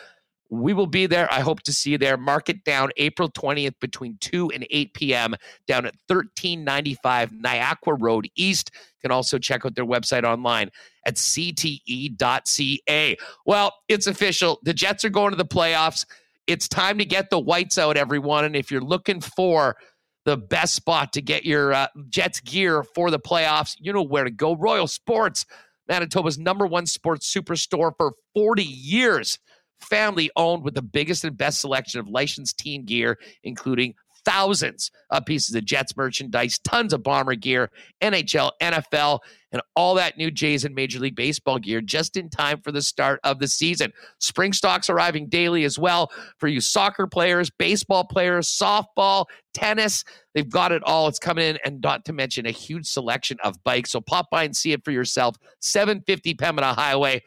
We 0.51 0.75
will 0.75 0.87
be 0.87 1.07
there. 1.07 1.33
I 1.33 1.41
hope 1.41 1.63
to 1.63 1.73
see 1.73 1.93
you 1.93 1.99
there. 1.99 2.19
Mark 2.19 2.51
it 2.51 2.63
down 2.65 2.91
April 2.99 3.31
20th 3.31 3.81
between 3.81 4.19
2 4.21 4.51
and 4.51 4.67
8 4.71 4.93
p.m. 4.93 5.35
down 5.67 5.87
at 5.87 5.95
1395 6.09 7.33
Niagara 7.33 7.95
Road 7.95 8.29
East. 8.37 8.71
You 8.75 9.09
can 9.09 9.13
also 9.13 9.39
check 9.39 9.65
out 9.65 9.75
their 9.75 9.87
website 9.87 10.25
online 10.25 10.71
at 11.07 11.15
cte.ca. 11.15 13.17
Well, 13.47 13.75
it's 13.89 14.07
official. 14.07 14.61
The 14.63 14.75
Jets 14.75 15.07
are 15.07 15.11
going 15.11 15.31
to 15.31 15.37
the 15.37 15.47
playoffs. 15.47 16.05
It's 16.47 16.69
time 16.69 16.99
to 16.99 17.07
get 17.07 17.31
the 17.31 17.39
whites 17.39 17.79
out, 17.79 17.97
everyone. 17.97 18.45
And 18.45 18.55
if 18.55 18.71
you're 18.71 18.83
looking 18.83 19.23
for 19.23 19.77
the 20.25 20.37
best 20.37 20.75
spot 20.75 21.13
to 21.15 21.23
get 21.23 21.45
your 21.45 21.73
uh, 21.73 21.87
Jets 22.09 22.41
gear 22.41 22.83
for 22.95 23.11
the 23.11 23.19
playoffs, 23.19 23.75
you 23.79 23.93
know 23.93 24.03
where 24.03 24.25
to 24.25 24.31
go. 24.31 24.55
Royal 24.55 24.87
Sports, 24.87 25.47
Manitoba's 25.89 26.39
number 26.39 26.67
one 26.67 26.87
sports 26.87 27.33
superstore 27.33 27.93
for 27.97 28.13
40 28.35 28.63
years. 28.63 29.39
Family 29.81 30.31
owned 30.37 30.63
with 30.63 30.75
the 30.75 30.83
biggest 30.83 31.25
and 31.25 31.37
best 31.37 31.61
selection 31.61 31.99
of 31.99 32.09
licensed 32.09 32.59
team 32.59 32.85
gear, 32.85 33.19
including 33.43 33.95
thousands 34.25 34.91
of 35.11 35.25
pieces 35.25 35.55
of 35.55 35.65
Jets 35.65 35.97
merchandise, 35.97 36.59
tons 36.59 36.93
of 36.93 37.03
bomber 37.03 37.35
gear, 37.35 37.71
NHL, 38.01 38.53
NFL, 38.61 39.21
and 39.53 39.61
all 39.77 39.95
that 39.95 40.17
new 40.17 40.31
Jays 40.31 40.65
and 40.65 40.75
Major 40.75 40.99
League 40.99 41.15
Baseball 41.15 41.59
gear 41.59 41.81
just 41.81 42.17
in 42.17 42.31
time 42.31 42.61
for 42.63 42.73
the 42.73 42.83
start 42.83 43.21
of 43.23 43.39
the 43.39 43.49
season. 43.49 43.93
Spring 44.19 44.53
stocks 44.53 44.89
arriving 44.89 45.29
daily 45.29 45.65
as 45.65 45.79
well 45.79 46.11
for 46.39 46.49
you 46.49 46.61
soccer 46.61 47.07
players, 47.07 47.51
baseball 47.51 48.05
players, 48.05 48.49
softball, 48.49 49.27
tennis. 49.53 50.05
They've 50.35 50.49
got 50.49 50.73
it 50.73 50.83
all. 50.85 51.09
It's 51.09 51.19
coming 51.19 51.45
in, 51.45 51.59
and 51.65 51.81
not 51.83 52.05
to 52.07 52.13
mention 52.13 52.47
a 52.47 52.51
huge 52.51 52.87
selection 52.87 53.39
of 53.45 53.63
bikes. 53.63 53.91
So 53.91 54.01
pop 54.01 54.31
by 54.31 54.45
and 54.45 54.57
see 54.57 54.73
it 54.73 54.85
for 54.85 54.91
yourself. 54.91 55.37
750 55.61 56.35
Pembina 56.35 56.75
Highway. 56.75 57.23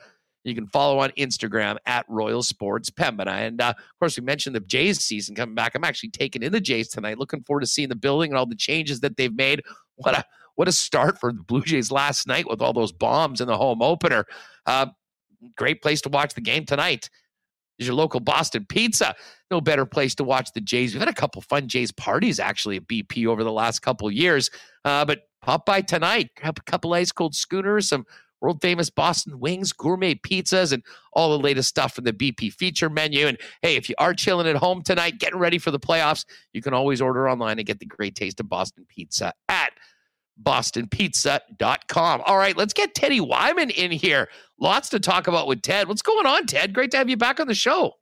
You 0.45 0.55
can 0.55 0.67
follow 0.67 0.99
on 0.99 1.09
Instagram 1.11 1.77
at 1.85 2.05
Royal 2.07 2.43
Sports 2.43 2.89
Pembina. 2.91 3.31
And 3.31 3.59
uh, 3.59 3.73
of 3.77 3.99
course, 3.99 4.17
we 4.17 4.23
mentioned 4.23 4.55
the 4.55 4.59
Jays 4.59 5.03
season 5.03 5.35
coming 5.35 5.55
back. 5.55 5.73
I'm 5.76 5.84
actually 5.84 6.11
taking 6.11 6.43
in 6.43 6.51
the 6.51 6.61
Jays 6.61 6.89
tonight. 6.89 7.17
Looking 7.17 7.41
forward 7.43 7.61
to 7.61 7.67
seeing 7.67 7.89
the 7.89 7.95
building 7.95 8.31
and 8.31 8.38
all 8.38 8.45
the 8.45 8.55
changes 8.55 8.99
that 8.99 9.17
they've 9.17 9.35
made. 9.35 9.63
What 9.95 10.15
a 10.15 10.23
what 10.55 10.67
a 10.67 10.72
start 10.72 11.19
for 11.19 11.34
the 11.34 11.41
Blue 11.41 11.63
Jays 11.63 11.91
last 11.91 12.27
night 12.27 12.47
with 12.47 12.61
all 12.61 12.73
those 12.73 12.91
bombs 12.91 13.41
in 13.41 13.47
the 13.47 13.57
home 13.57 13.81
opener. 13.81 14.26
Uh, 14.65 14.88
great 15.57 15.81
place 15.81 16.01
to 16.01 16.09
watch 16.09 16.34
the 16.34 16.41
game 16.41 16.65
tonight 16.65 17.09
is 17.80 17.88
your 17.88 17.95
local 17.95 18.19
Boston 18.19 18.65
Pizza. 18.67 19.15
No 19.51 19.61
better 19.61 19.85
place 19.85 20.15
to 20.15 20.23
watch 20.23 20.51
the 20.53 20.61
Jays. 20.61 20.93
We've 20.93 21.01
had 21.01 21.09
a 21.09 21.13
couple 21.13 21.41
fun 21.41 21.67
Jays 21.67 21.91
parties 21.91 22.39
actually 22.39 22.77
at 22.77 22.88
BP 22.88 23.27
over 23.27 23.43
the 23.43 23.51
last 23.51 23.80
couple 23.80 24.09
years. 24.11 24.49
Uh, 24.84 25.05
but 25.05 25.23
pop 25.41 25.65
by 25.65 25.81
tonight, 25.81 26.30
grab 26.39 26.57
a 26.57 26.72
couple 26.72 26.93
ice 26.93 27.11
cold 27.11 27.35
schooners, 27.35 27.89
some 27.89 28.05
world 28.45 28.61
famous 28.61 28.89
Boston 28.89 29.39
wings, 29.39 29.73
gourmet 29.73 30.15
pizzas, 30.15 30.72
and 30.72 30.84
all 31.13 31.31
the 31.31 31.43
latest 31.43 31.67
stuff 31.69 31.95
from 31.95 32.03
the 32.03 32.13
BP 32.13 32.53
feature 32.53 32.89
menu. 32.89 33.27
And 33.27 33.38
hey, 33.61 33.76
if 33.76 33.89
you 33.89 33.95
are 33.97 34.13
chilling 34.13 34.47
at 34.47 34.55
home 34.55 34.84
tonight, 34.84 35.19
getting 35.19 35.39
ready 35.39 35.57
for 35.57 35.72
the 35.72 35.80
playoffs, 35.80 36.26
you 36.53 36.61
can 36.61 36.73
always 36.73 37.01
order 37.01 37.27
online 37.27 37.57
and 37.57 37.65
get 37.65 37.80
the 37.80 37.85
great 37.85 38.15
taste 38.15 38.39
of 38.39 38.47
Boston 38.47 38.85
pizza 38.88 39.34
at 39.49 39.72
bostonpizza.com. 40.41 42.22
All 42.26 42.38
right, 42.38 42.55
let's 42.55 42.73
get 42.73 42.93
Teddy 42.93 43.19
Wyman 43.19 43.72
in 43.72 43.91
here. 43.91 44.30
Lots 44.59 44.89
to 44.89 44.99
talk 44.99 45.27
about 45.27 45.47
with 45.47 45.61
Ted. 45.61 45.88
What's 45.88 46.01
going 46.01 46.26
on, 46.26 46.45
Ted? 46.45 46.73
Great 46.73 46.91
to 46.91 46.97
have 46.97 47.09
you 47.09 47.17
back 47.17 47.39
on 47.39 47.47
the 47.47 47.55
show. 47.55 47.95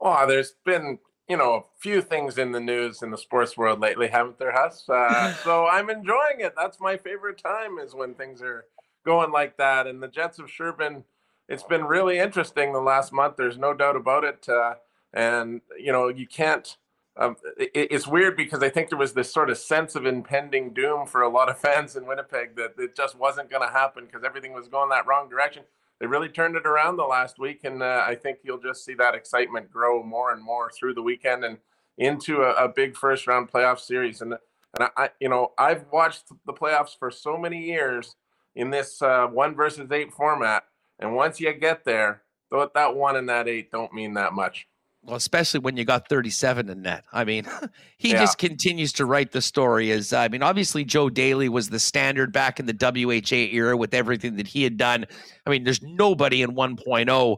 Well, 0.00 0.26
there's 0.26 0.54
been, 0.64 0.98
you 1.28 1.36
know, 1.36 1.54
a 1.54 1.62
few 1.78 2.02
things 2.02 2.38
in 2.38 2.52
the 2.52 2.60
news 2.60 3.02
in 3.02 3.10
the 3.10 3.18
sports 3.18 3.56
world 3.56 3.80
lately, 3.80 4.08
haven't 4.08 4.38
there, 4.38 4.52
Huss? 4.52 4.88
Uh, 4.88 5.34
so 5.44 5.66
I'm 5.66 5.90
enjoying 5.90 6.40
it. 6.40 6.54
That's 6.56 6.80
my 6.80 6.96
favorite 6.96 7.40
time 7.42 7.78
is 7.78 7.94
when 7.94 8.14
things 8.14 8.42
are 8.42 8.64
going 9.08 9.32
like 9.32 9.56
that. 9.56 9.86
And 9.86 10.02
the 10.02 10.06
Jets 10.06 10.36
have 10.36 10.50
sure 10.50 10.70
been, 10.70 11.02
it's 11.48 11.62
been 11.62 11.84
really 11.84 12.18
interesting 12.18 12.74
the 12.74 12.80
last 12.80 13.10
month. 13.10 13.36
There's 13.38 13.56
no 13.56 13.72
doubt 13.72 13.96
about 13.96 14.22
it. 14.22 14.46
Uh, 14.46 14.74
and, 15.14 15.62
you 15.78 15.92
know, 15.92 16.08
you 16.08 16.26
can't, 16.26 16.76
um, 17.16 17.36
it, 17.56 17.70
it's 17.74 18.06
weird 18.06 18.36
because 18.36 18.62
I 18.62 18.68
think 18.68 18.90
there 18.90 18.98
was 18.98 19.14
this 19.14 19.32
sort 19.32 19.48
of 19.48 19.56
sense 19.56 19.94
of 19.94 20.04
impending 20.04 20.74
doom 20.74 21.06
for 21.06 21.22
a 21.22 21.28
lot 21.30 21.48
of 21.48 21.58
fans 21.66 21.96
in 21.96 22.06
Winnipeg 22.06 22.54
that 22.56 22.74
it 22.76 22.94
just 22.94 23.18
wasn't 23.18 23.48
going 23.48 23.66
to 23.66 23.72
happen 23.72 24.04
because 24.04 24.24
everything 24.24 24.52
was 24.52 24.68
going 24.68 24.90
that 24.90 25.06
wrong 25.06 25.30
direction. 25.30 25.62
They 26.00 26.06
really 26.06 26.28
turned 26.28 26.54
it 26.54 26.66
around 26.66 26.96
the 26.96 27.04
last 27.04 27.40
week, 27.40 27.64
and 27.64 27.82
uh, 27.82 28.04
I 28.06 28.14
think 28.14 28.40
you'll 28.44 28.60
just 28.60 28.84
see 28.84 28.94
that 28.94 29.16
excitement 29.16 29.68
grow 29.68 30.00
more 30.02 30.32
and 30.32 30.40
more 30.40 30.70
through 30.70 30.94
the 30.94 31.02
weekend 31.02 31.44
and 31.44 31.56
into 31.96 32.42
a, 32.42 32.66
a 32.66 32.68
big 32.68 32.94
first 32.94 33.26
round 33.26 33.50
playoff 33.50 33.80
series. 33.80 34.20
And 34.20 34.34
and 34.78 34.90
I, 34.96 35.10
you 35.18 35.28
know, 35.28 35.52
I've 35.58 35.86
watched 35.90 36.28
the 36.46 36.52
playoffs 36.52 36.96
for 36.96 37.10
so 37.10 37.36
many 37.36 37.58
years 37.64 38.14
in 38.58 38.70
this 38.70 39.00
uh, 39.00 39.26
one 39.28 39.54
versus 39.54 39.90
eight 39.92 40.12
format. 40.12 40.64
And 40.98 41.14
once 41.14 41.40
you 41.40 41.52
get 41.54 41.84
there, 41.84 42.22
that 42.50 42.96
one 42.96 43.16
and 43.16 43.28
that 43.28 43.48
eight 43.48 43.70
don't 43.70 43.94
mean 43.94 44.14
that 44.14 44.32
much. 44.32 44.66
Well, 45.04 45.14
especially 45.14 45.60
when 45.60 45.76
you 45.76 45.84
got 45.84 46.08
37 46.08 46.68
in 46.68 46.82
net. 46.82 47.04
I 47.12 47.24
mean, 47.24 47.46
he 47.98 48.10
yeah. 48.10 48.18
just 48.18 48.36
continues 48.36 48.92
to 48.94 49.06
write 49.06 49.30
the 49.30 49.40
story. 49.40 49.92
As 49.92 50.12
I 50.12 50.26
mean, 50.26 50.42
obviously 50.42 50.84
Joe 50.84 51.08
Daley 51.08 51.48
was 51.48 51.70
the 51.70 51.78
standard 51.78 52.32
back 52.32 52.58
in 52.58 52.66
the 52.66 52.74
WHA 52.74 53.54
era 53.54 53.76
with 53.76 53.94
everything 53.94 54.36
that 54.36 54.48
he 54.48 54.64
had 54.64 54.76
done. 54.76 55.06
I 55.46 55.50
mean, 55.50 55.62
there's 55.62 55.80
nobody 55.80 56.42
in 56.42 56.50
1.0 56.56 57.36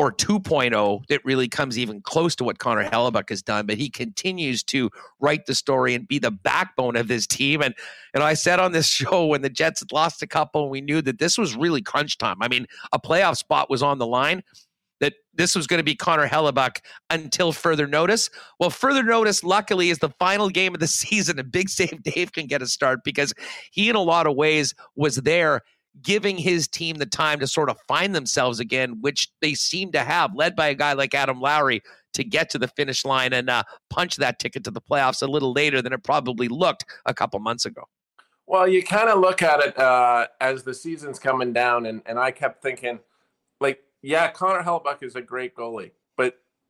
or 0.00 0.10
2.0 0.10 1.06
that 1.08 1.22
really 1.26 1.46
comes 1.46 1.78
even 1.78 2.00
close 2.00 2.34
to 2.34 2.42
what 2.42 2.58
Connor 2.58 2.88
Hellebuyck 2.88 3.28
has 3.28 3.42
done, 3.42 3.66
but 3.66 3.76
he 3.76 3.90
continues 3.90 4.62
to 4.62 4.88
write 5.20 5.44
the 5.44 5.54
story 5.54 5.94
and 5.94 6.08
be 6.08 6.18
the 6.18 6.30
backbone 6.30 6.96
of 6.96 7.06
this 7.06 7.26
team. 7.26 7.60
And 7.60 7.74
and 8.14 8.22
I 8.22 8.32
said 8.32 8.60
on 8.60 8.72
this 8.72 8.88
show 9.00 9.26
when 9.26 9.42
the 9.42 9.50
Jets 9.50 9.80
had 9.80 9.92
lost 9.92 10.22
a 10.22 10.26
couple 10.26 10.62
and 10.62 10.70
we 10.70 10.80
knew 10.80 11.02
that 11.02 11.18
this 11.18 11.36
was 11.36 11.54
really 11.54 11.82
crunch 11.82 12.16
time. 12.16 12.38
I 12.40 12.48
mean, 12.48 12.66
a 12.94 12.98
playoff 12.98 13.36
spot 13.36 13.68
was 13.68 13.82
on 13.82 13.98
the 13.98 14.06
line. 14.06 14.42
That 15.00 15.14
this 15.34 15.54
was 15.54 15.66
going 15.66 15.78
to 15.78 15.84
be 15.84 15.94
Connor 15.94 16.26
Hellebuyck 16.26 16.78
until 17.10 17.52
further 17.52 17.86
notice. 17.86 18.30
Well, 18.58 18.70
further 18.70 19.02
notice, 19.02 19.44
luckily, 19.44 19.90
is 19.90 19.98
the 19.98 20.10
final 20.18 20.48
game 20.48 20.72
of 20.74 20.80
the 20.80 20.86
season, 21.02 21.38
and 21.38 21.52
Big 21.52 21.68
Save 21.68 22.02
Dave 22.02 22.32
can 22.32 22.46
get 22.46 22.62
a 22.62 22.66
start 22.66 23.00
because 23.04 23.34
he, 23.70 23.90
in 23.90 23.96
a 23.96 24.02
lot 24.02 24.26
of 24.26 24.34
ways, 24.34 24.74
was 24.96 25.16
there 25.16 25.62
giving 26.02 26.36
his 26.36 26.68
team 26.68 26.96
the 26.96 27.06
time 27.06 27.40
to 27.40 27.46
sort 27.46 27.68
of 27.68 27.78
find 27.88 28.14
themselves 28.14 28.60
again, 28.60 29.00
which 29.00 29.30
they 29.40 29.54
seem 29.54 29.92
to 29.92 30.00
have, 30.00 30.34
led 30.34 30.54
by 30.56 30.68
a 30.68 30.74
guy 30.74 30.92
like 30.92 31.14
Adam 31.14 31.40
Lowry 31.40 31.82
to 32.12 32.24
get 32.24 32.50
to 32.50 32.58
the 32.58 32.68
finish 32.68 33.04
line 33.04 33.32
and 33.32 33.50
uh, 33.50 33.62
punch 33.88 34.16
that 34.16 34.38
ticket 34.38 34.64
to 34.64 34.70
the 34.70 34.80
playoffs 34.80 35.22
a 35.22 35.26
little 35.26 35.52
later 35.52 35.82
than 35.82 35.92
it 35.92 36.02
probably 36.02 36.48
looked 36.48 36.84
a 37.06 37.14
couple 37.14 37.38
months 37.40 37.66
ago. 37.66 37.82
Well, 38.46 38.66
you 38.66 38.82
kind 38.82 39.08
of 39.08 39.20
look 39.20 39.42
at 39.42 39.60
it 39.60 39.78
uh, 39.78 40.26
as 40.40 40.64
the 40.64 40.74
season's 40.74 41.20
coming 41.20 41.52
down, 41.52 41.86
and, 41.86 42.02
and 42.06 42.18
I 42.18 42.32
kept 42.32 42.62
thinking, 42.62 42.98
like, 43.60 43.80
yeah, 44.02 44.28
Connor 44.32 44.62
Hellebuyck 44.62 45.02
is 45.02 45.14
a 45.14 45.22
great 45.22 45.54
goalie, 45.54 45.92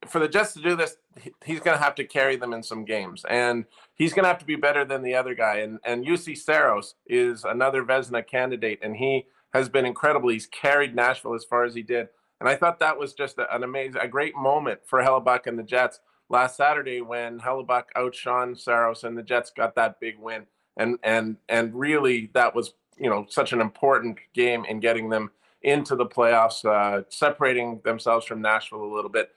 for 0.07 0.19
the 0.19 0.29
Jets 0.29 0.55
to 0.55 0.63
do 0.63 0.77
this, 0.77 0.97
he's 1.45 1.61
going 1.61 1.77
to 1.77 1.83
have 1.83 1.95
to 1.97 2.05
carry 2.05 2.37
them 2.37 2.53
in 2.53 2.63
some 2.63 2.85
games, 2.85 3.25
and 3.29 3.65
he's 3.95 4.13
going 4.13 4.25
to 4.25 4.29
have 4.29 4.39
to 4.39 4.47
be 4.47 4.57
better 4.57 4.85
than 4.85 5.03
the 5.03 5.15
other 5.15 5.35
guy. 5.35 5.59
And 5.59 5.79
and 5.85 6.05
Juuse 6.05 6.39
Saros 6.39 6.95
is 7.07 7.45
another 7.45 7.85
Vezina 7.85 8.27
candidate, 8.27 8.81
and 8.83 8.97
he 8.97 9.27
has 9.53 9.69
been 9.69 9.85
incredible. 9.85 10.31
He's 10.31 10.47
carried 10.47 10.95
Nashville 10.95 11.35
as 11.35 11.45
far 11.45 11.65
as 11.65 11.75
he 11.75 11.83
did, 11.83 12.09
and 12.41 12.49
I 12.49 12.57
thought 12.57 12.81
that 12.81 12.99
was 12.99 13.13
just 13.13 13.39
an 13.39 13.63
amazing, 13.63 14.01
a 14.01 14.09
great 14.09 14.35
moment 14.35 14.81
for 14.87 15.01
Hellebuyck 15.03 15.47
and 15.47 15.59
the 15.59 15.63
Jets 15.63 16.01
last 16.31 16.57
Saturday 16.57 17.03
when 17.03 17.41
Hellebuyck 17.41 17.85
outshone 17.95 18.57
Saros, 18.57 19.05
and 19.05 19.17
the 19.19 19.23
Jets 19.23 19.51
got 19.51 19.75
that 19.75 20.01
big 20.01 20.19
win. 20.19 20.47
And 20.77 20.99
and 21.03 21.37
and 21.49 21.75
really, 21.75 22.31
that 22.33 22.55
was 22.55 22.73
you 22.97 23.11
know 23.11 23.27
such 23.29 23.53
an 23.53 23.61
important 23.61 24.19
game 24.33 24.65
in 24.65 24.81
getting 24.81 25.11
them 25.11 25.31
into 25.63 25.95
the 25.95 26.07
playoffs, 26.07 26.65
uh, 26.65 27.03
separating 27.11 27.83
themselves 27.85 28.25
from 28.25 28.41
Nashville 28.41 28.83
a 28.83 28.95
little 28.95 29.11
bit 29.11 29.31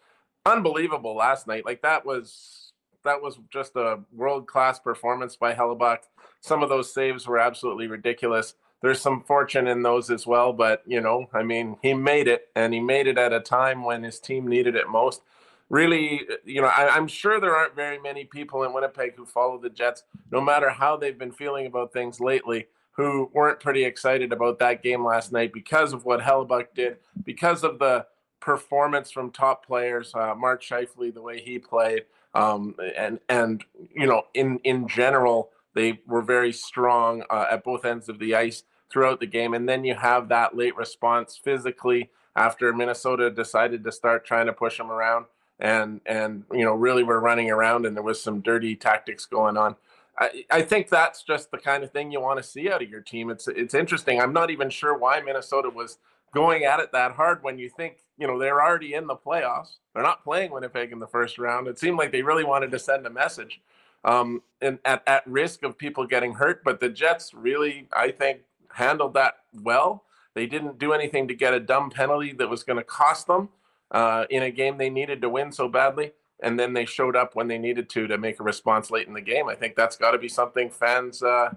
unbelievable 0.45 1.15
last 1.15 1.47
night. 1.47 1.65
Like 1.65 1.81
that 1.81 2.05
was 2.05 2.71
that 3.03 3.21
was 3.21 3.39
just 3.49 3.75
a 3.75 3.99
world 4.13 4.47
class 4.47 4.79
performance 4.79 5.35
by 5.35 5.53
Hellebuyck. 5.53 5.99
Some 6.41 6.63
of 6.63 6.69
those 6.69 6.93
saves 6.93 7.27
were 7.27 7.39
absolutely 7.39 7.87
ridiculous. 7.87 8.55
There's 8.81 9.01
some 9.01 9.23
fortune 9.23 9.67
in 9.67 9.81
those 9.81 10.09
as 10.09 10.27
well, 10.27 10.51
but 10.51 10.83
you 10.85 10.99
know, 10.99 11.29
I 11.33 11.43
mean, 11.43 11.77
he 11.81 11.93
made 11.93 12.27
it, 12.27 12.49
and 12.55 12.73
he 12.73 12.79
made 12.81 13.07
it 13.07 13.17
at 13.17 13.31
a 13.31 13.39
time 13.39 13.83
when 13.83 14.03
his 14.03 14.19
team 14.19 14.47
needed 14.47 14.75
it 14.75 14.89
most. 14.89 15.21
Really, 15.69 16.21
you 16.43 16.61
know, 16.61 16.67
I, 16.67 16.89
I'm 16.89 17.07
sure 17.07 17.39
there 17.39 17.55
aren't 17.55 17.75
very 17.75 17.97
many 17.97 18.25
people 18.25 18.63
in 18.63 18.73
Winnipeg 18.73 19.15
who 19.15 19.25
follow 19.25 19.57
the 19.57 19.69
Jets, 19.69 20.03
no 20.31 20.41
matter 20.41 20.69
how 20.69 20.97
they've 20.97 21.17
been 21.17 21.31
feeling 21.31 21.65
about 21.65 21.93
things 21.93 22.19
lately, 22.19 22.67
who 22.91 23.31
weren't 23.33 23.61
pretty 23.61 23.85
excited 23.85 24.33
about 24.33 24.59
that 24.59 24.83
game 24.83 25.03
last 25.03 25.31
night 25.31 25.53
because 25.53 25.93
of 25.93 26.03
what 26.03 26.19
Hellebuyck 26.19 26.67
did, 26.75 26.97
because 27.23 27.63
of 27.63 27.79
the 27.79 28.05
performance 28.43 29.09
from 29.09 29.31
top 29.31 29.65
players. 29.65 30.13
Uh, 30.13 30.35
Mark 30.35 30.61
Scheifele, 30.61 31.13
the 31.13 31.21
way 31.21 31.39
he 31.39 31.57
played, 31.59 32.03
um, 32.33 32.75
and 32.95 33.19
and 33.29 33.63
you 33.95 34.05
know, 34.05 34.23
in 34.33 34.59
in 34.63 34.87
general, 34.87 35.49
they 35.73 36.01
were 36.05 36.21
very 36.21 36.51
strong 36.51 37.23
uh, 37.29 37.45
at 37.51 37.63
both 37.63 37.85
ends 37.85 38.09
of 38.09 38.19
the 38.19 38.35
ice 38.35 38.63
throughout 38.91 39.19
the 39.19 39.25
game. 39.25 39.53
And 39.53 39.67
then 39.67 39.85
you 39.85 39.95
have 39.95 40.29
that 40.29 40.55
late 40.55 40.75
response 40.75 41.39
physically 41.41 42.11
after 42.35 42.71
Minnesota 42.73 43.31
decided 43.31 43.83
to 43.83 43.91
start 43.91 44.25
trying 44.25 44.45
to 44.47 44.53
push 44.53 44.77
them 44.77 44.91
around, 44.91 45.25
and 45.57 46.01
and 46.05 46.43
you 46.51 46.65
know, 46.65 46.73
really 46.73 47.03
were 47.03 47.21
running 47.21 47.49
around, 47.49 47.85
and 47.85 47.95
there 47.95 48.03
was 48.03 48.21
some 48.21 48.41
dirty 48.41 48.75
tactics 48.75 49.25
going 49.25 49.55
on. 49.55 49.77
I, 50.19 50.45
I 50.51 50.61
think 50.61 50.89
that's 50.89 51.23
just 51.23 51.49
the 51.49 51.57
kind 51.57 51.83
of 51.83 51.91
thing 51.91 52.11
you 52.11 52.21
want 52.21 52.37
to 52.37 52.43
see 52.43 52.69
out 52.69 52.83
of 52.83 52.89
your 52.89 53.01
team. 53.01 53.29
It's 53.29 53.47
it's 53.47 53.73
interesting. 53.73 54.19
I'm 54.19 54.33
not 54.33 54.51
even 54.51 54.69
sure 54.69 54.97
why 54.97 55.21
Minnesota 55.21 55.69
was 55.69 55.97
going 56.33 56.65
at 56.65 56.79
it 56.79 56.91
that 56.91 57.13
hard 57.13 57.41
when 57.43 57.57
you 57.57 57.69
think 57.69 57.97
you 58.17 58.27
know 58.27 58.39
they're 58.39 58.61
already 58.61 58.93
in 58.93 59.07
the 59.07 59.15
playoffs. 59.15 59.77
They're 59.93 60.03
not 60.03 60.23
playing 60.23 60.51
Winnipeg 60.51 60.91
in 60.91 60.99
the 60.99 61.07
first 61.07 61.37
round. 61.37 61.67
It 61.67 61.79
seemed 61.79 61.97
like 61.97 62.11
they 62.11 62.21
really 62.21 62.43
wanted 62.43 62.71
to 62.71 62.79
send 62.79 63.05
a 63.05 63.09
message, 63.09 63.61
um, 64.03 64.41
and 64.61 64.79
at 64.85 65.03
at 65.07 65.25
risk 65.27 65.63
of 65.63 65.77
people 65.77 66.05
getting 66.05 66.35
hurt. 66.35 66.63
But 66.63 66.79
the 66.79 66.89
Jets 66.89 67.33
really, 67.33 67.87
I 67.93 68.11
think, 68.11 68.41
handled 68.73 69.13
that 69.15 69.35
well. 69.53 70.03
They 70.33 70.47
didn't 70.47 70.79
do 70.79 70.93
anything 70.93 71.27
to 71.27 71.35
get 71.35 71.53
a 71.53 71.59
dumb 71.59 71.89
penalty 71.89 72.33
that 72.33 72.49
was 72.49 72.63
going 72.63 72.77
to 72.77 72.83
cost 72.83 73.27
them 73.27 73.49
uh, 73.91 74.25
in 74.29 74.43
a 74.43 74.51
game 74.51 74.77
they 74.77 74.89
needed 74.89 75.21
to 75.21 75.29
win 75.29 75.51
so 75.51 75.67
badly. 75.67 76.13
And 76.41 76.59
then 76.59 76.73
they 76.73 76.85
showed 76.85 77.15
up 77.15 77.35
when 77.35 77.47
they 77.47 77.57
needed 77.57 77.89
to 77.91 78.07
to 78.07 78.17
make 78.17 78.39
a 78.39 78.43
response 78.43 78.91
late 78.91 79.07
in 79.07 79.13
the 79.13 79.21
game. 79.21 79.47
I 79.47 79.55
think 79.55 79.75
that's 79.75 79.95
got 79.95 80.11
to 80.11 80.17
be 80.17 80.27
something 80.27 80.69
fans. 80.69 81.23
Uh, 81.23 81.53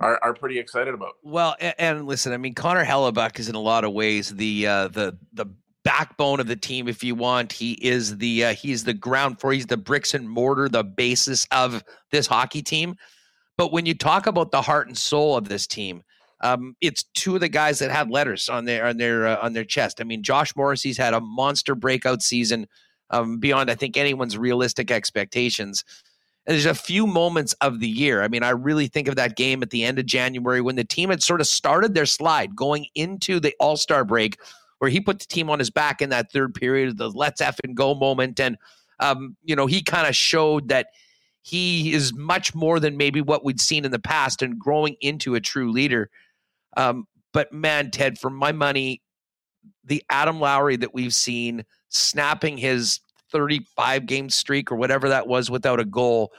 are, 0.00 0.18
are 0.22 0.32
pretty 0.32 0.58
excited 0.58 0.94
about. 0.94 1.16
Well, 1.22 1.56
and, 1.60 1.74
and, 1.78 2.06
listen, 2.06 2.32
I 2.32 2.38
mean, 2.38 2.54
Connor 2.54 2.84
Hellebuyck 2.84 3.38
is 3.38 3.50
in 3.50 3.54
a 3.54 3.60
lot 3.60 3.84
of 3.84 3.92
ways 3.92 4.34
the 4.34 4.66
uh, 4.66 4.88
the 4.88 5.18
the 5.34 5.46
backbone 5.84 6.40
of 6.40 6.46
the 6.46 6.56
team, 6.56 6.88
if 6.88 7.02
you 7.02 7.14
want. 7.14 7.52
He 7.52 7.72
is 7.72 8.18
the 8.18 8.44
uh, 8.46 8.54
he's 8.54 8.84
the 8.84 8.94
ground 8.94 9.40
for 9.40 9.52
he's 9.52 9.66
the 9.66 9.76
bricks 9.76 10.14
and 10.14 10.28
mortar, 10.28 10.68
the 10.68 10.84
basis 10.84 11.46
of 11.50 11.82
this 12.10 12.26
hockey 12.26 12.62
team. 12.62 12.96
But 13.56 13.72
when 13.72 13.86
you 13.86 13.94
talk 13.94 14.26
about 14.26 14.50
the 14.50 14.62
heart 14.62 14.86
and 14.86 14.96
soul 14.96 15.36
of 15.36 15.48
this 15.48 15.66
team, 15.66 16.02
um, 16.40 16.74
it's 16.80 17.04
two 17.14 17.34
of 17.34 17.40
the 17.40 17.48
guys 17.48 17.78
that 17.80 17.90
have 17.90 18.10
letters 18.10 18.48
on 18.48 18.64
their 18.64 18.86
on 18.86 18.96
their 18.96 19.26
uh, 19.26 19.38
on 19.42 19.52
their 19.52 19.64
chest. 19.64 20.00
I 20.00 20.04
mean, 20.04 20.22
Josh 20.22 20.54
Morrissey's 20.56 20.96
had 20.96 21.14
a 21.14 21.20
monster 21.20 21.74
breakout 21.74 22.22
season 22.22 22.66
um, 23.10 23.38
beyond 23.38 23.70
I 23.70 23.74
think 23.74 23.96
anyone's 23.96 24.38
realistic 24.38 24.90
expectations. 24.90 25.84
And 26.46 26.54
there's 26.54 26.66
a 26.66 26.74
few 26.74 27.06
moments 27.06 27.52
of 27.60 27.80
the 27.80 27.88
year. 27.88 28.22
I 28.22 28.28
mean, 28.28 28.42
I 28.42 28.50
really 28.50 28.88
think 28.88 29.08
of 29.08 29.16
that 29.16 29.36
game 29.36 29.62
at 29.62 29.70
the 29.70 29.84
end 29.84 29.98
of 29.98 30.06
January 30.06 30.62
when 30.62 30.76
the 30.76 30.84
team 30.84 31.10
had 31.10 31.22
sort 31.22 31.42
of 31.42 31.46
started 31.46 31.94
their 31.94 32.06
slide 32.06 32.56
going 32.56 32.86
into 32.94 33.40
the 33.40 33.54
All 33.60 33.76
Star 33.76 34.04
break, 34.04 34.38
where 34.80 34.90
he 34.90 34.98
put 34.98 35.18
the 35.18 35.26
team 35.26 35.50
on 35.50 35.58
his 35.58 35.70
back 35.70 36.00
in 36.00 36.08
that 36.08 36.32
third 36.32 36.54
period, 36.54 36.96
the 36.96 37.10
let's 37.10 37.42
F 37.42 37.60
and 37.62 37.76
go 37.76 37.94
moment. 37.94 38.40
And, 38.40 38.56
um, 38.98 39.36
you 39.44 39.54
know, 39.54 39.66
he 39.66 39.82
kind 39.82 40.08
of 40.08 40.16
showed 40.16 40.68
that 40.68 40.86
he 41.42 41.92
is 41.92 42.14
much 42.14 42.54
more 42.54 42.80
than 42.80 42.96
maybe 42.96 43.20
what 43.20 43.44
we'd 43.44 43.60
seen 43.60 43.84
in 43.84 43.90
the 43.90 43.98
past 43.98 44.40
and 44.40 44.58
growing 44.58 44.96
into 45.02 45.34
a 45.34 45.40
true 45.40 45.70
leader. 45.70 46.08
Um, 46.78 47.06
but 47.34 47.52
man, 47.52 47.90
Ted, 47.90 48.18
for 48.18 48.30
my 48.30 48.52
money, 48.52 49.02
the 49.84 50.02
Adam 50.08 50.40
Lowry 50.40 50.76
that 50.76 50.94
we've 50.94 51.14
seen 51.14 51.62
snapping 51.90 52.56
his 52.56 53.00
35 53.32 54.06
game 54.06 54.30
streak 54.30 54.72
or 54.72 54.76
whatever 54.76 55.10
that 55.10 55.28
was 55.28 55.50
without 55.50 55.78
a 55.78 55.84
goal. 55.84 56.32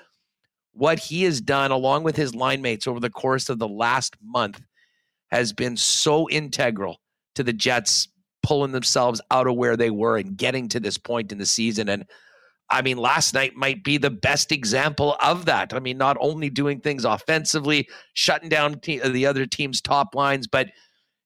What 0.74 0.98
he 0.98 1.24
has 1.24 1.42
done, 1.42 1.70
along 1.70 2.04
with 2.04 2.16
his 2.16 2.34
line 2.34 2.64
mates 2.64 2.88
over 2.88 3.00
the 3.00 3.10
course 3.12 3.50
of 3.50 3.60
the 3.60 3.68
last 3.68 4.16
month, 4.24 4.62
has 5.30 5.54
been 5.54 5.78
so 5.78 6.28
integral 6.30 7.02
to 7.36 7.44
the 7.44 7.54
Jets 7.54 8.08
pulling 8.44 8.72
themselves 8.72 9.22
out 9.32 9.48
of 9.48 9.56
where 9.56 9.78
they 9.78 9.90
were 9.90 10.18
and 10.18 10.38
getting 10.38 10.68
to 10.70 10.80
this 10.80 10.98
point 10.98 11.32
in 11.32 11.38
the 11.38 11.46
season. 11.46 11.90
And 11.90 12.06
I 12.70 12.82
mean, 12.82 12.98
last 12.98 13.34
night 13.34 13.56
might 13.56 13.84
be 13.84 13.98
the 13.98 14.10
best 14.10 14.52
example 14.52 15.18
of 15.22 15.46
that. 15.46 15.74
I 15.74 15.80
mean, 15.80 15.98
not 15.98 16.18
only 16.20 16.50
doing 16.50 16.80
things 16.80 17.06
offensively, 17.06 17.90
shutting 18.14 18.50
down 18.50 18.80
te- 18.80 19.00
the 19.00 19.26
other 19.26 19.46
team's 19.46 19.82
top 19.82 20.16
lines, 20.16 20.48
but 20.48 20.70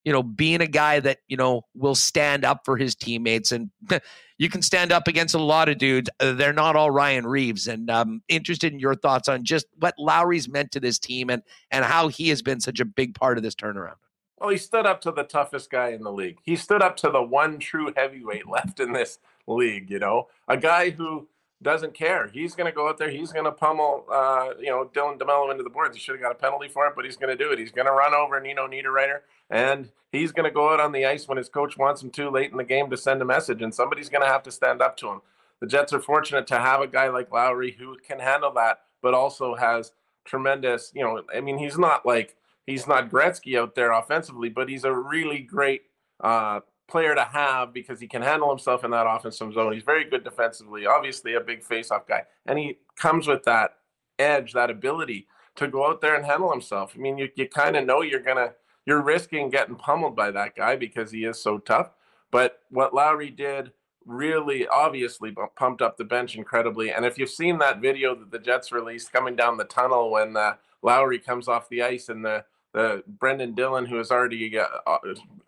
you 0.05 0.13
know, 0.13 0.21
being 0.21 0.61
a 0.61 0.67
guy 0.67 0.99
that, 0.99 1.17
you 1.27 1.35
know, 1.35 1.63
will 1.73 1.95
stand 1.95 2.45
up 2.45 2.61
for 2.63 2.77
his 2.77 2.95
teammates. 2.95 3.51
And 3.51 3.71
you 4.37 4.49
can 4.49 4.61
stand 4.61 4.91
up 4.91 5.07
against 5.07 5.33
a 5.33 5.39
lot 5.39 5.67
of 5.67 5.79
dudes. 5.79 6.09
Uh, 6.19 6.33
they're 6.33 6.53
not 6.53 6.75
all 6.75 6.91
Ryan 6.91 7.25
Reaves, 7.25 7.67
And 7.67 7.89
I'm 7.89 8.21
interested 8.29 8.71
in 8.71 8.79
your 8.79 8.95
thoughts 8.95 9.27
on 9.27 9.43
just 9.43 9.65
what 9.79 9.95
Lowry's 9.97 10.47
meant 10.47 10.71
to 10.71 10.79
this 10.79 10.99
team 10.99 11.31
and, 11.31 11.41
and 11.71 11.83
how 11.83 12.07
he 12.07 12.29
has 12.29 12.43
been 12.43 12.61
such 12.61 12.79
a 12.79 12.85
big 12.85 13.15
part 13.15 13.37
of 13.37 13.43
this 13.43 13.55
turnaround. 13.55 13.95
Well, 14.39 14.49
he 14.49 14.57
stood 14.57 14.85
up 14.85 15.01
to 15.01 15.11
the 15.11 15.23
toughest 15.23 15.69
guy 15.69 15.89
in 15.89 16.03
the 16.03 16.11
league. 16.11 16.39
He 16.43 16.55
stood 16.55 16.81
up 16.81 16.97
to 16.97 17.09
the 17.09 17.21
one 17.21 17.59
true 17.59 17.93
heavyweight 17.95 18.47
left 18.49 18.79
in 18.79 18.91
this 18.91 19.19
league, 19.47 19.89
you 19.89 19.99
know, 19.99 20.27
a 20.47 20.57
guy 20.57 20.89
who 20.89 21.27
doesn't 21.61 21.93
care. 21.93 22.27
He's 22.27 22.53
going 22.53 22.69
to 22.69 22.75
go 22.75 22.89
out 22.89 22.97
there. 22.97 23.09
He's 23.09 23.31
going 23.31 23.45
to 23.45 23.51
pummel, 23.51 24.05
uh, 24.11 24.49
you 24.59 24.69
know, 24.69 24.89
Dylan 24.93 25.17
DeMelo 25.17 25.51
into 25.51 25.63
the 25.63 25.69
boards. 25.69 25.95
He 25.95 26.01
should 26.01 26.15
have 26.15 26.21
got 26.21 26.31
a 26.31 26.35
penalty 26.35 26.67
for 26.67 26.85
it, 26.87 26.93
but 26.95 27.05
he's 27.05 27.15
going 27.15 27.35
to 27.35 27.43
do 27.43 27.51
it. 27.51 27.59
He's 27.59 27.71
going 27.71 27.87
to 27.87 27.93
run 27.93 28.13
over 28.13 28.39
Nino 28.39 28.67
Niederreiter, 28.67 29.19
and 29.49 29.89
he's 30.11 30.31
going 30.31 30.49
to 30.49 30.53
go 30.53 30.73
out 30.73 30.81
on 30.81 30.91
the 30.91 31.05
ice 31.05 31.27
when 31.27 31.37
his 31.37 31.49
coach 31.49 31.77
wants 31.77 32.03
him 32.03 32.11
to 32.11 32.29
late 32.29 32.51
in 32.51 32.57
the 32.57 32.63
game 32.63 32.89
to 32.89 32.97
send 32.97 33.21
a 33.21 33.25
message, 33.25 33.61
and 33.61 33.73
somebody's 33.73 34.09
going 34.09 34.21
to 34.21 34.27
have 34.27 34.43
to 34.43 34.51
stand 34.51 34.81
up 34.81 34.97
to 34.97 35.09
him. 35.09 35.21
The 35.61 35.67
Jets 35.67 35.93
are 35.93 36.01
fortunate 36.01 36.45
to 36.47 36.59
have 36.59 36.81
a 36.81 36.87
guy 36.87 37.07
like 37.07 37.31
Lowry 37.31 37.75
who 37.79 37.97
can 38.05 38.19
handle 38.19 38.51
that, 38.53 38.81
but 39.01 39.13
also 39.13 39.55
has 39.55 39.93
tremendous, 40.25 40.91
you 40.93 41.03
know, 41.03 41.21
I 41.33 41.39
mean, 41.39 41.57
he's 41.57 41.77
not 41.77 42.05
like 42.05 42.35
he's 42.65 42.87
not 42.87 43.09
Gretzky 43.09 43.57
out 43.59 43.75
there 43.75 43.91
offensively, 43.91 44.49
but 44.49 44.69
he's 44.69 44.83
a 44.83 44.93
really 44.93 45.39
great 45.39 45.83
uh, 46.23 46.61
player 46.87 47.15
to 47.15 47.23
have 47.23 47.73
because 47.73 47.99
he 47.99 48.07
can 48.07 48.21
handle 48.21 48.49
himself 48.49 48.83
in 48.83 48.91
that 48.91 49.07
offensive 49.07 49.53
zone. 49.53 49.73
He's 49.73 49.83
very 49.83 50.05
good 50.05 50.23
defensively, 50.23 50.85
obviously 50.85 51.33
a 51.33 51.41
big 51.41 51.63
face-off 51.63 52.07
guy, 52.07 52.23
and 52.45 52.59
he 52.59 52.77
comes 52.95 53.27
with 53.27 53.43
that 53.43 53.75
edge, 54.19 54.53
that 54.53 54.69
ability 54.69 55.27
to 55.55 55.67
go 55.67 55.87
out 55.89 56.01
there 56.01 56.15
and 56.15 56.25
handle 56.25 56.51
himself. 56.51 56.93
I 56.95 56.99
mean, 56.99 57.17
you 57.17 57.29
you 57.35 57.47
kind 57.47 57.75
of 57.75 57.85
know 57.85 58.01
you're 58.01 58.19
gonna 58.19 58.53
you're 58.85 59.01
risking 59.01 59.49
getting 59.49 59.75
pummeled 59.75 60.15
by 60.15 60.31
that 60.31 60.55
guy 60.55 60.75
because 60.75 61.11
he 61.11 61.25
is 61.25 61.41
so 61.41 61.57
tough. 61.57 61.91
But 62.31 62.59
what 62.69 62.93
Lowry 62.93 63.29
did 63.29 63.71
really 64.05 64.67
obviously 64.67 65.35
pumped 65.55 65.81
up 65.81 65.97
the 65.97 66.03
bench 66.03 66.35
incredibly. 66.35 66.91
And 66.91 67.05
if 67.05 67.17
you've 67.17 67.29
seen 67.29 67.57
that 67.59 67.81
video 67.81 68.13
that 68.15 68.31
the 68.31 68.39
Jets 68.39 68.71
released 68.71 69.11
coming 69.11 69.35
down 69.35 69.57
the 69.57 69.63
tunnel 69.63 70.11
when 70.11 70.37
uh, 70.37 70.55
Lowry 70.83 71.17
comes 71.17 71.47
off 71.47 71.69
the 71.69 71.81
ice 71.81 72.09
and 72.09 72.23
the 72.23 72.45
Brenden 72.75 73.55
Dillon, 73.55 73.85
who 73.85 73.97
has 73.97 74.11
already 74.11 74.59
uh, 74.59 74.97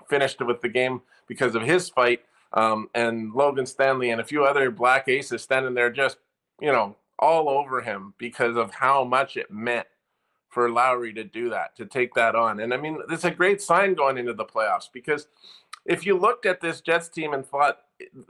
finished 0.09 0.41
with 0.41 0.61
the 0.61 0.69
game 0.69 1.01
because 1.27 1.55
of 1.55 1.61
his 1.61 1.89
fight, 1.89 2.21
um, 2.53 2.89
and 2.95 3.33
Logan 3.33 3.65
Stanley 3.65 4.11
and 4.11 4.21
a 4.21 4.25
few 4.25 4.45
other 4.45 4.71
black 4.71 5.07
aces 5.07 5.41
standing 5.41 5.73
there 5.73 5.89
just, 5.89 6.17
you 6.61 6.71
know, 6.71 6.95
all 7.19 7.49
over 7.49 7.81
him 7.81 8.13
because 8.17 8.55
of 8.55 8.71
how 8.71 9.03
much 9.03 9.37
it 9.37 9.51
meant 9.51 9.87
for 10.49 10.69
Lowry 10.69 11.13
to 11.13 11.23
do 11.23 11.49
that, 11.49 11.75
to 11.75 11.85
take 11.85 12.13
that 12.13 12.35
on. 12.35 12.59
And 12.59 12.73
I 12.73 12.77
mean, 12.77 12.99
it's 13.09 13.25
a 13.25 13.31
great 13.31 13.61
sign 13.61 13.93
going 13.93 14.17
into 14.17 14.33
the 14.33 14.45
playoffs 14.45 14.87
because 14.91 15.27
if 15.85 16.05
you 16.05 16.17
looked 16.17 16.45
at 16.45 16.61
this 16.61 16.81
Jets 16.81 17.09
team 17.09 17.33
and 17.33 17.45
thought 17.45 17.79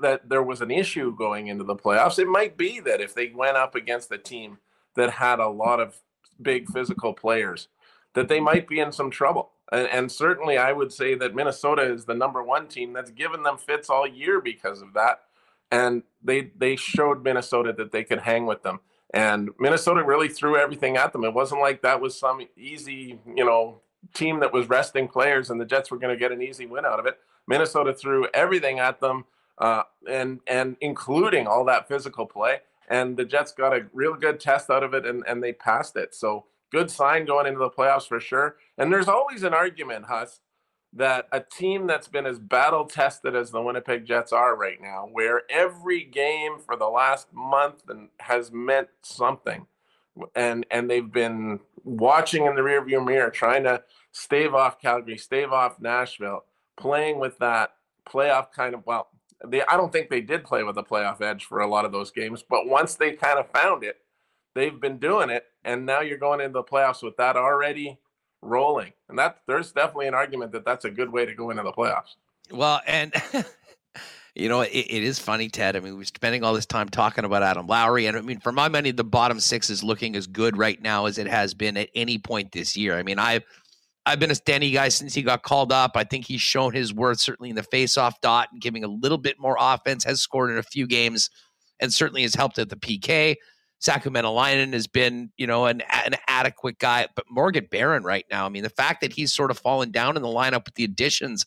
that 0.02 0.28
there 0.28 0.44
was 0.44 0.62
an 0.62 0.72
issue 0.72 1.16
going 1.16 1.48
into 1.48 1.64
the 1.64 1.76
playoffs, 1.76 2.20
it 2.20 2.28
might 2.28 2.58
be 2.58 2.80
that 2.82 3.02
if 3.02 3.14
they 3.14 3.30
went 3.30 3.58
up 3.58 3.76
against 3.76 4.12
a 4.12 4.18
team 4.18 4.58
that 4.96 5.12
had 5.12 5.40
a 5.40 5.48
lot 5.48 5.80
of 5.80 5.98
big 6.42 6.70
physical 6.70 7.14
players, 7.14 7.68
that 8.18 8.30
they 8.30 8.40
might 8.40 8.68
be 8.68 8.80
in 8.80 8.92
some 8.92 9.12
trouble. 9.12 9.52
And, 9.72 9.88
and, 9.90 10.12
certainly, 10.12 10.58
I 10.58 10.72
would 10.72 10.92
say 10.92 11.14
that 11.14 11.36
Minnesota 11.36 11.84
is 11.84 12.06
the 12.06 12.16
number 12.16 12.42
one 12.42 12.68
team 12.68 12.92
that's 12.92 13.12
given 13.12 13.44
them 13.44 13.60
fits 13.60 13.92
all 13.92 14.08
year 14.08 14.42
because 14.42 14.82
of 14.82 14.94
that. 14.96 15.22
And 15.72 16.02
they 16.24 16.52
they 16.58 16.76
showed 16.76 17.24
Minnesota 17.24 17.74
that 17.78 17.92
they 17.92 18.04
could 18.04 18.22
hang 18.22 18.48
with 18.48 18.64
them. 18.64 18.80
And 19.14 19.52
Minnesota 19.60 20.04
really 20.04 20.30
threw 20.30 20.58
everything 20.58 20.98
at 20.98 21.14
them. 21.14 21.26
It 21.26 21.34
wasn't 21.36 21.62
like 21.62 21.84
that 21.84 22.02
was 22.02 22.18
some 22.18 22.42
easy, 22.58 23.20
you 23.36 23.46
know, 23.46 23.82
team 24.16 24.40
that 24.40 24.52
was 24.52 24.68
resting 24.68 25.08
players 25.08 25.52
and 25.52 25.62
the 25.62 25.66
Jets 25.66 25.92
were 25.92 26.00
going 26.00 26.16
to 26.16 26.20
get 26.20 26.32
an 26.32 26.42
easy 26.42 26.66
win 26.66 26.86
out 26.86 27.00
of 27.00 27.06
it. 27.06 27.20
Minnesota 27.46 27.94
threw 27.94 28.28
everything 28.34 28.80
at 28.80 29.00
them, 29.00 29.26
uh, 29.60 29.84
and 30.10 30.40
and 30.48 30.76
including 30.82 31.46
all 31.46 31.64
that 31.66 31.88
physical 31.88 32.26
play. 32.26 32.62
And 32.90 33.16
the 33.16 33.26
Jets 33.26 33.52
got 33.52 33.74
a 33.78 33.86
real 33.94 34.16
good 34.16 34.40
test 34.40 34.72
out 34.72 34.82
of 34.82 34.96
it, 34.96 35.06
and 35.06 35.24
and 35.28 35.44
they 35.44 35.54
passed 35.54 35.96
it. 35.96 36.16
So 36.16 36.46
good 36.72 36.92
sign 36.92 37.26
going 37.26 37.48
into 37.48 37.60
the 37.60 37.70
playoffs 37.70 38.08
for 38.08 38.20
sure. 38.20 38.58
And 38.78 38.92
there's 38.92 39.08
always 39.08 39.44
an 39.44 39.54
argument, 39.54 40.06
Huss, 40.06 40.42
that 40.94 41.28
a 41.32 41.40
team 41.40 41.88
that's 41.88 42.08
been 42.08 42.26
as 42.26 42.40
battle 42.40 42.86
tested 42.86 43.36
as 43.36 43.52
the 43.52 43.62
Winnipeg 43.62 44.06
Jets 44.06 44.32
are 44.32 44.56
right 44.56 44.82
now, 44.82 45.08
where 45.12 45.44
every 45.50 46.04
game 46.04 46.60
for 46.60 46.76
the 46.76 46.88
last 46.88 47.34
month 47.34 47.84
and 47.90 48.10
has 48.20 48.52
meant 48.52 48.88
something, 49.02 49.68
and 50.36 50.66
and 50.72 50.90
they've 50.90 51.12
been 51.12 51.60
watching 51.84 52.46
in 52.46 52.56
the 52.56 52.62
rearview 52.62 53.06
mirror, 53.06 53.30
trying 53.30 53.64
to 53.64 53.84
stave 54.12 54.54
off 54.56 54.82
Calgary, 54.82 55.18
stave 55.18 55.52
off 55.52 55.80
Nashville, 55.80 56.46
playing 56.78 57.20
with 57.20 57.38
that 57.40 57.76
playoff 58.08 58.52
kind 58.52 58.74
of 58.74 58.86
well. 58.86 59.10
They, 59.46 59.62
I 59.64 59.78
don't 59.78 59.92
think 59.92 60.10
they 60.10 60.22
did 60.22 60.44
play 60.44 60.64
with 60.64 60.78
a 60.78 60.84
playoff 60.84 61.22
edge 61.22 61.46
for 61.46 61.60
a 61.60 61.68
lot 61.68 61.86
of 61.86 61.92
those 61.92 62.10
games, 62.10 62.44
but 62.48 62.68
once 62.68 62.96
they 62.96 63.12
kind 63.12 63.38
of 63.38 63.52
found 63.52 63.84
it, 63.84 63.98
they've 64.56 64.80
been 64.80 64.98
doing 64.98 65.30
it, 65.30 65.46
and 65.68 65.86
now 65.86 66.02
you're 66.02 66.18
going 66.18 66.40
into 66.40 66.54
the 66.54 66.64
playoffs 66.64 67.04
with 67.04 67.18
that 67.18 67.36
already 67.36 68.00
rolling, 68.42 68.94
and 69.10 69.20
that 69.20 69.42
there's 69.48 69.72
definitely 69.74 70.08
an 70.08 70.14
argument 70.14 70.54
that 70.54 70.66
that's 70.66 70.86
a 70.86 70.90
good 70.90 71.12
way 71.12 71.26
to 71.26 71.36
go 71.36 71.52
into 71.52 71.62
the 71.62 71.74
playoffs. 71.74 72.16
Well, 72.50 72.82
and 72.88 73.14
you 74.36 74.48
know, 74.48 74.62
it, 74.62 74.70
it 74.70 75.04
is 75.04 75.20
funny, 75.20 75.50
Ted. 75.50 75.76
I 75.76 75.82
mean, 75.82 75.98
we're 75.98 76.06
spending 76.06 76.44
all 76.44 76.54
this 76.54 76.66
time 76.66 76.88
talking 76.88 77.26
about 77.26 77.44
Adam 77.44 77.68
Lowry, 77.68 78.06
and 78.06 78.18
I 78.18 78.22
mean, 78.22 78.40
for 78.40 78.54
my 78.54 78.70
money, 78.70 78.92
the 78.92 79.04
bottom 79.04 79.40
six 79.42 79.70
is 79.70 79.84
looking 79.84 80.16
as 80.16 80.26
good 80.26 80.58
right 80.58 80.82
now 80.82 81.06
as 81.06 81.18
it 81.18 81.28
has 81.28 81.54
been 81.54 81.76
at 81.76 81.90
any 81.94 82.18
point 82.18 82.54
this 82.54 82.78
year. 82.78 82.98
I 82.98 83.04
mean, 83.04 83.20
I've 83.20 83.44
I've 84.06 84.22
been 84.22 84.32
a 84.32 84.36
Stanny 84.36 84.72
guy 84.72 84.88
since 84.88 85.14
he 85.14 85.22
got 85.22 85.44
called 85.44 85.74
up. 85.74 85.92
I 85.96 86.06
think 86.06 86.26
he's 86.26 86.40
shown 86.40 86.74
his 86.74 86.94
worth 86.94 87.20
certainly 87.20 87.50
in 87.50 87.58
the 87.58 87.64
face-off 87.64 88.22
dot 88.22 88.48
and 88.54 88.62
giving 88.62 88.86
a 88.86 88.88
little 88.88 89.18
bit 89.18 89.38
more 89.38 89.58
offense. 89.60 90.06
Has 90.06 90.22
scored 90.22 90.50
in 90.50 90.58
a 90.58 90.64
few 90.64 90.88
games, 90.88 91.30
and 91.82 91.92
certainly 91.92 92.22
has 92.22 92.36
helped 92.36 92.58
at 92.58 92.70
the 92.70 92.78
PK. 92.78 93.36
Saku 93.80 94.10
Maenalanen 94.10 94.74
has 94.74 94.88
been, 94.88 95.32
you 95.38 95.46
know, 95.46 95.66
an, 95.66 95.82
an 95.92 96.16
adequate 96.28 96.80
guy. 96.80 97.08
But 97.16 97.26
Morgan 97.30 97.68
Barron 97.70 98.04
right 98.04 98.26
now, 98.32 98.46
I 98.46 98.50
mean, 98.50 98.64
the 98.64 98.70
fact 98.70 99.02
that 99.02 99.14
he's 99.14 99.34
sort 99.34 99.52
of 99.52 99.60
fallen 99.60 99.92
down 99.92 100.16
in 100.16 100.24
the 100.24 100.28
lineup 100.28 100.66
with 100.66 100.76
the 100.76 100.84
additions 100.84 101.46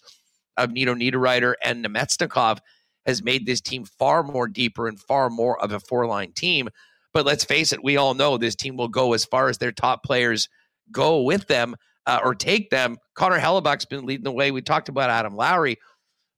of 0.57 0.71
Nino 0.71 0.95
Niederreiter 0.95 1.55
and 1.65 1.85
Namestnikov 1.85 2.59
has 3.07 3.23
made 3.23 3.47
this 3.47 3.61
team 3.61 3.85
far 3.85 4.23
more 4.23 4.47
deeper 4.47 4.87
and 4.87 5.01
far 5.01 5.31
more 5.31 5.61
of 5.63 5.73
a 5.73 5.81
four-line 5.81 6.33
team. 6.33 6.69
But 7.13 7.27
let's 7.27 7.45
face 7.45 7.73
it, 7.73 7.83
we 7.83 7.97
all 7.97 8.15
know 8.15 8.37
this 8.37 8.55
team 8.55 8.77
will 8.77 8.89
go 8.89 9.13
as 9.15 9.25
far 9.25 9.49
as 9.49 9.59
their 9.59 9.73
top 9.73 10.05
players 10.05 10.49
go 10.93 11.23
with 11.23 11.47
them 11.49 11.75
uh, 12.07 12.21
or 12.23 12.35
take 12.35 12.71
them. 12.71 12.99
Connor 13.15 13.41
Hellebuyck's 13.41 13.87
been 13.87 14.07
leading 14.07 14.25
the 14.25 14.33
way. 14.33 14.51
We 14.51 14.63
talked 14.63 14.89
about 14.89 15.11
Adam 15.11 15.35
Lowry. 15.35 15.79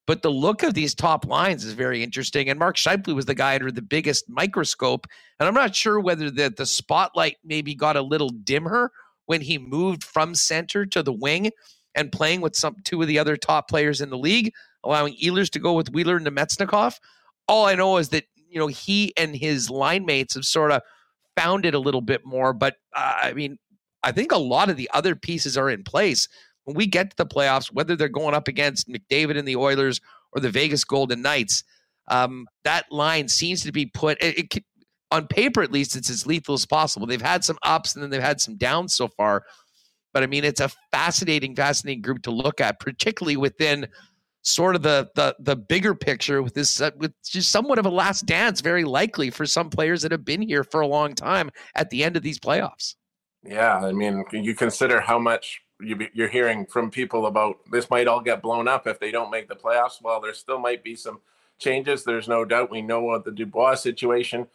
But 0.06 0.22
the 0.22 0.30
look 0.30 0.62
of 0.62 0.74
these 0.74 0.94
top 0.94 1.26
lines 1.26 1.64
is 1.64 1.74
very 1.74 2.02
interesting. 2.02 2.48
And 2.48 2.58
Mark 2.58 2.76
Scheifele 2.76 3.14
was 3.14 3.26
the 3.26 3.34
guy 3.34 3.54
under 3.54 3.70
the 3.70 3.82
biggest 3.82 4.28
microscope. 4.28 5.06
And 5.38 5.48
I'm 5.48 5.54
not 5.54 5.76
sure 5.76 6.00
whether 6.00 6.30
the, 6.30 6.52
the 6.56 6.66
spotlight 6.66 7.36
maybe 7.44 7.74
got 7.74 7.96
a 7.96 8.02
little 8.02 8.30
dimmer 8.30 8.90
when 9.26 9.40
he 9.40 9.58
moved 9.58 10.02
from 10.02 10.34
center 10.34 10.84
to 10.86 11.02
the 11.02 11.12
wing 11.12 11.50
and 11.94 12.10
playing 12.10 12.40
with 12.40 12.56
some 12.56 12.76
two 12.84 13.00
of 13.00 13.08
the 13.08 13.18
other 13.18 13.36
top 13.36 13.68
players 13.68 14.00
in 14.00 14.10
the 14.10 14.18
league, 14.18 14.52
allowing 14.82 15.16
Ehlers 15.22 15.50
to 15.50 15.60
go 15.60 15.74
with 15.74 15.92
Wheeler 15.92 16.16
and 16.16 16.26
Namestnikov. 16.26 16.98
All 17.46 17.66
I 17.66 17.74
know 17.74 17.98
is 17.98 18.08
that, 18.08 18.24
you 18.34 18.58
know, 18.58 18.66
he 18.66 19.12
and 19.16 19.36
his 19.36 19.70
line 19.70 20.04
mates 20.04 20.34
have 20.34 20.44
sort 20.44 20.72
of 20.72 20.82
found 21.36 21.64
it 21.64 21.74
a 21.74 21.78
little 21.78 22.00
bit 22.00 22.24
more. 22.24 22.52
But 22.52 22.76
uh, 22.96 23.18
I 23.22 23.32
mean, 23.34 23.58
I 24.02 24.10
think 24.10 24.32
a 24.32 24.38
lot 24.38 24.68
of 24.68 24.76
the 24.76 24.90
other 24.92 25.14
pieces 25.14 25.56
are 25.56 25.70
in 25.70 25.84
place 25.84 26.28
when 26.64 26.76
we 26.76 26.86
get 26.86 27.10
to 27.10 27.16
the 27.16 27.26
playoffs, 27.26 27.72
whether 27.72 27.96
they're 27.96 28.08
going 28.08 28.34
up 28.34 28.48
against 28.48 28.88
McDavid 28.88 29.38
and 29.38 29.46
the 29.46 29.56
Oilers 29.56 30.00
or 30.32 30.40
the 30.40 30.50
Vegas 30.50 30.84
Golden 30.84 31.22
Knights, 31.22 31.64
um, 32.08 32.46
that 32.64 32.90
line 32.90 33.28
seems 33.28 33.62
to 33.62 33.72
be 33.72 33.86
put 33.86 34.22
it, 34.22 34.54
it, 34.54 34.64
on 35.10 35.26
paper 35.26 35.62
at 35.62 35.72
least. 35.72 35.96
It's 35.96 36.10
as 36.10 36.26
lethal 36.26 36.54
as 36.54 36.66
possible. 36.66 37.06
They've 37.06 37.20
had 37.20 37.44
some 37.44 37.58
ups 37.62 37.94
and 37.94 38.02
then 38.02 38.10
they've 38.10 38.20
had 38.20 38.40
some 38.40 38.56
downs 38.56 38.94
so 38.94 39.08
far, 39.08 39.44
but 40.12 40.22
I 40.22 40.26
mean 40.26 40.44
it's 40.44 40.60
a 40.60 40.70
fascinating, 40.90 41.54
fascinating 41.54 42.02
group 42.02 42.22
to 42.22 42.30
look 42.30 42.60
at, 42.60 42.80
particularly 42.80 43.36
within 43.36 43.88
sort 44.42 44.74
of 44.74 44.82
the 44.82 45.08
the 45.14 45.36
the 45.38 45.56
bigger 45.56 45.94
picture 45.94 46.42
with 46.42 46.54
this 46.54 46.80
uh, 46.80 46.90
with 46.96 47.12
just 47.22 47.50
somewhat 47.50 47.78
of 47.78 47.86
a 47.86 47.90
last 47.90 48.26
dance, 48.26 48.60
very 48.60 48.84
likely 48.84 49.30
for 49.30 49.46
some 49.46 49.70
players 49.70 50.02
that 50.02 50.12
have 50.12 50.24
been 50.24 50.42
here 50.42 50.64
for 50.64 50.80
a 50.80 50.86
long 50.86 51.14
time 51.14 51.50
at 51.76 51.90
the 51.90 52.02
end 52.02 52.16
of 52.16 52.22
these 52.22 52.38
playoffs. 52.38 52.96
Yeah, 53.44 53.78
I 53.78 53.92
mean, 53.92 54.24
you 54.32 54.54
consider 54.54 55.00
how 55.00 55.18
much 55.18 55.60
you're 55.82 56.28
hearing 56.28 56.66
from 56.66 56.90
people 56.90 57.26
about 57.26 57.58
this 57.70 57.90
might 57.90 58.06
all 58.06 58.20
get 58.20 58.42
blown 58.42 58.68
up 58.68 58.86
if 58.86 59.00
they 59.00 59.10
don't 59.10 59.30
make 59.30 59.48
the 59.48 59.56
playoffs. 59.56 60.02
Well, 60.02 60.20
there 60.20 60.34
still 60.34 60.58
might 60.58 60.82
be 60.84 60.94
some 60.94 61.20
changes. 61.58 62.04
There's 62.04 62.28
no 62.28 62.44
doubt. 62.44 62.70
We 62.70 62.82
know 62.82 63.02
what 63.02 63.24
the 63.24 63.30
Dubois 63.30 63.74
situation, 63.74 64.46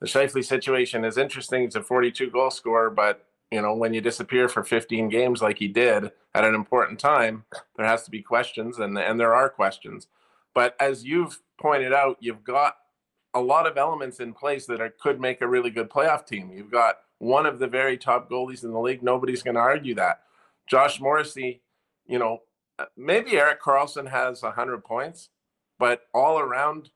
the 0.00 0.06
Scheifele 0.06 0.44
situation 0.44 1.04
is 1.04 1.18
interesting. 1.18 1.62
He's 1.62 1.76
a 1.76 1.82
42 1.82 2.30
goal 2.30 2.50
scorer, 2.50 2.90
but 2.90 3.24
you 3.50 3.62
know 3.62 3.74
when 3.74 3.94
you 3.94 4.00
disappear 4.00 4.48
for 4.48 4.64
15 4.64 5.08
games 5.08 5.40
like 5.40 5.58
he 5.58 5.68
did 5.68 6.10
at 6.34 6.44
an 6.44 6.54
important 6.54 6.98
time, 6.98 7.44
there 7.76 7.86
has 7.86 8.04
to 8.04 8.10
be 8.10 8.22
questions, 8.22 8.78
and 8.78 8.98
and 8.98 9.18
there 9.18 9.34
are 9.34 9.48
questions. 9.48 10.08
But 10.54 10.74
as 10.80 11.04
you've 11.04 11.38
pointed 11.60 11.92
out, 11.92 12.16
you've 12.20 12.44
got 12.44 12.76
a 13.34 13.40
lot 13.40 13.66
of 13.66 13.76
elements 13.76 14.20
in 14.20 14.32
place 14.32 14.64
that 14.66 14.80
are, 14.80 14.94
could 15.00 15.20
make 15.20 15.42
a 15.42 15.46
really 15.46 15.70
good 15.70 15.90
playoff 15.90 16.26
team. 16.26 16.50
You've 16.50 16.70
got 16.70 16.96
one 17.18 17.44
of 17.44 17.58
the 17.58 17.66
very 17.66 17.98
top 17.98 18.30
goalies 18.30 18.64
in 18.64 18.72
the 18.72 18.80
league. 18.80 19.02
Nobody's 19.02 19.42
going 19.42 19.56
to 19.56 19.60
argue 19.60 19.94
that. 19.96 20.22
Josh 20.66 21.00
Morrissey, 21.00 21.62
you 22.06 22.18
know, 22.18 22.40
uh, 22.78 22.86
maybe 22.96 23.38
Erik 23.38 23.62
Karlsson 23.62 24.10
has 24.10 24.42
100 24.42 24.84
points, 24.84 25.30
but 25.78 26.02
all 26.12 26.38
around 26.38 26.90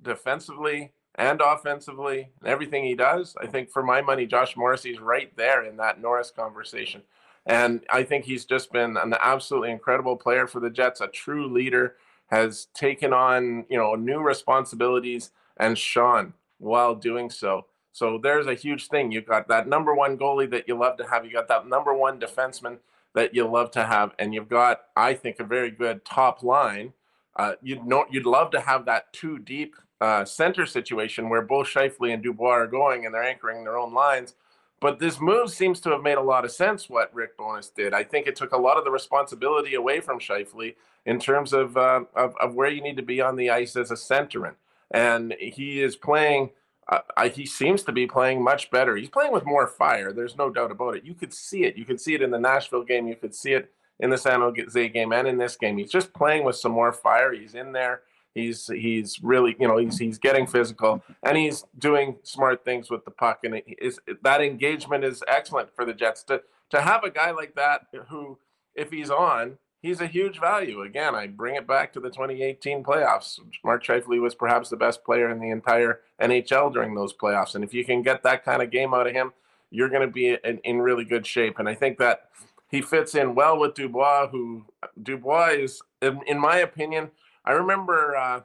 defensively 0.00 0.92
and 1.14 1.40
offensively 1.40 2.30
and 2.40 2.48
everything 2.48 2.84
he 2.84 2.94
does, 2.94 3.34
I 3.40 3.46
think 3.46 3.70
for 3.70 3.82
my 3.82 4.00
money, 4.00 4.26
Josh 4.26 4.56
Morrissey's 4.56 5.00
right 5.00 5.34
there 5.36 5.64
in 5.64 5.76
that 5.78 6.00
Norris 6.00 6.30
conversation. 6.30 7.02
And 7.46 7.84
I 7.90 8.02
think 8.02 8.24
he's 8.24 8.44
just 8.44 8.72
been 8.72 8.96
an 8.96 9.14
absolutely 9.20 9.70
incredible 9.70 10.16
player 10.16 10.46
for 10.46 10.60
the 10.60 10.70
Jets, 10.70 11.00
a 11.00 11.06
true 11.06 11.46
leader, 11.46 11.96
has 12.26 12.66
taken 12.74 13.12
on, 13.12 13.64
you 13.70 13.78
know, 13.78 13.94
new 13.94 14.20
responsibilities 14.20 15.30
and 15.56 15.78
shone 15.78 16.34
while 16.58 16.94
doing 16.94 17.30
so. 17.30 17.66
So 17.92 18.18
there's 18.20 18.46
a 18.46 18.54
huge 18.54 18.88
thing. 18.88 19.12
You've 19.12 19.26
got 19.26 19.48
that 19.48 19.68
number 19.68 19.94
one 19.94 20.18
goalie 20.18 20.50
that 20.50 20.66
you 20.66 20.76
love 20.76 20.96
to 20.98 21.06
have. 21.06 21.24
You 21.24 21.32
got 21.32 21.48
that 21.48 21.68
number 21.68 21.94
one 21.94 22.18
defenseman 22.18 22.78
that 23.16 23.34
you 23.34 23.48
love 23.48 23.70
to 23.70 23.82
have, 23.82 24.12
and 24.18 24.34
you've 24.34 24.48
got, 24.48 24.82
I 24.94 25.14
think, 25.14 25.40
a 25.40 25.44
very 25.44 25.70
good 25.70 26.04
top 26.04 26.42
line. 26.42 26.92
Uh, 27.34 27.54
you'd 27.62 27.84
know 27.84 28.04
you'd 28.10 28.26
love 28.26 28.50
to 28.50 28.60
have 28.60 28.84
that 28.84 29.10
two 29.14 29.38
deep 29.38 29.74
uh, 30.02 30.24
center 30.26 30.66
situation 30.66 31.30
where 31.30 31.40
both 31.40 31.66
Scheifele 31.66 32.12
and 32.12 32.22
Dubois 32.22 32.50
are 32.50 32.66
going 32.66 33.06
and 33.06 33.14
they're 33.14 33.22
anchoring 33.22 33.64
their 33.64 33.78
own 33.78 33.94
lines. 33.94 34.34
But 34.80 34.98
this 34.98 35.18
move 35.18 35.50
seems 35.50 35.80
to 35.80 35.90
have 35.90 36.02
made 36.02 36.18
a 36.18 36.22
lot 36.22 36.44
of 36.44 36.52
sense. 36.52 36.90
What 36.90 37.14
Rick 37.14 37.38
Bowness 37.38 37.70
did, 37.70 37.94
I 37.94 38.04
think 38.04 38.26
it 38.26 38.36
took 38.36 38.52
a 38.52 38.58
lot 38.58 38.76
of 38.76 38.84
the 38.84 38.90
responsibility 38.90 39.74
away 39.74 40.00
from 40.00 40.20
Scheifele 40.20 40.74
in 41.06 41.18
terms 41.18 41.54
of, 41.54 41.78
uh, 41.78 42.02
of 42.14 42.36
of 42.36 42.54
where 42.54 42.68
you 42.68 42.82
need 42.82 42.98
to 42.98 43.02
be 43.02 43.22
on 43.22 43.36
the 43.36 43.48
ice 43.48 43.76
as 43.76 43.90
a 43.90 43.94
centerman, 43.94 44.56
and 44.90 45.34
he 45.40 45.82
is 45.82 45.96
playing. 45.96 46.50
Uh, 46.88 47.28
he 47.28 47.44
seems 47.46 47.82
to 47.82 47.92
be 47.92 48.06
playing 48.06 48.42
much 48.42 48.70
better. 48.70 48.96
He's 48.96 49.08
playing 49.08 49.32
with 49.32 49.44
more 49.44 49.66
fire. 49.66 50.12
There's 50.12 50.36
no 50.36 50.50
doubt 50.50 50.70
about 50.70 50.96
it. 50.96 51.04
You 51.04 51.14
could 51.14 51.34
see 51.34 51.64
it. 51.64 51.76
You 51.76 51.84
could 51.84 52.00
see 52.00 52.14
it 52.14 52.22
in 52.22 52.30
the 52.30 52.38
Nashville 52.38 52.84
game. 52.84 53.08
You 53.08 53.16
could 53.16 53.34
see 53.34 53.54
it 53.54 53.72
in 53.98 54.10
the 54.10 54.18
San 54.18 54.40
Jose 54.40 54.88
game 54.90 55.12
and 55.12 55.26
in 55.26 55.38
this 55.38 55.56
game. 55.56 55.78
He's 55.78 55.90
just 55.90 56.12
playing 56.12 56.44
with 56.44 56.56
some 56.56 56.72
more 56.72 56.92
fire. 56.92 57.32
He's 57.32 57.54
in 57.54 57.72
there. 57.72 58.02
He's 58.34 58.66
he's 58.66 59.22
really 59.22 59.56
you 59.58 59.66
know 59.66 59.78
he's 59.78 59.98
he's 59.98 60.18
getting 60.18 60.46
physical 60.46 61.02
and 61.22 61.38
he's 61.38 61.64
doing 61.78 62.18
smart 62.22 62.66
things 62.66 62.90
with 62.90 63.02
the 63.06 63.10
puck 63.10 63.40
and 63.44 63.62
is 63.78 63.98
that 64.22 64.42
engagement 64.42 65.04
is 65.04 65.24
excellent 65.26 65.74
for 65.74 65.86
the 65.86 65.94
Jets 65.94 66.22
to 66.24 66.42
to 66.68 66.82
have 66.82 67.02
a 67.02 67.10
guy 67.10 67.30
like 67.30 67.54
that 67.54 67.86
who 68.10 68.36
if 68.74 68.90
he's 68.90 69.08
on 69.08 69.56
he's 69.86 70.00
a 70.00 70.06
huge 70.06 70.40
value. 70.40 70.82
Again, 70.82 71.14
I 71.14 71.28
bring 71.28 71.54
it 71.54 71.66
back 71.66 71.92
to 71.92 72.00
the 72.00 72.10
2018 72.10 72.82
playoffs. 72.82 73.38
Mark 73.64 73.84
Scheifele 73.84 74.20
was 74.20 74.34
perhaps 74.34 74.68
the 74.68 74.76
best 74.76 75.04
player 75.04 75.30
in 75.30 75.38
the 75.38 75.50
entire 75.50 76.00
NHL 76.20 76.72
during 76.72 76.94
those 76.94 77.14
playoffs, 77.14 77.54
and 77.54 77.62
if 77.62 77.72
you 77.72 77.84
can 77.84 78.02
get 78.02 78.22
that 78.24 78.44
kind 78.44 78.62
of 78.62 78.70
game 78.70 78.92
out 78.92 79.06
of 79.06 79.12
him, 79.12 79.32
you're 79.70 79.88
going 79.88 80.06
to 80.06 80.12
be 80.12 80.36
in, 80.44 80.58
in 80.64 80.80
really 80.80 81.04
good 81.04 81.26
shape. 81.26 81.58
And 81.58 81.68
I 81.68 81.74
think 81.74 81.98
that 81.98 82.30
he 82.68 82.82
fits 82.82 83.14
in 83.14 83.34
well 83.34 83.58
with 83.58 83.74
Dubois, 83.74 84.28
who 84.28 84.66
Dubois 85.00 85.50
is, 85.50 85.80
in, 86.02 86.20
in 86.26 86.38
my 86.38 86.58
opinion, 86.58 87.10
I 87.44 87.52
remember 87.52 88.16
uh, 88.16 88.40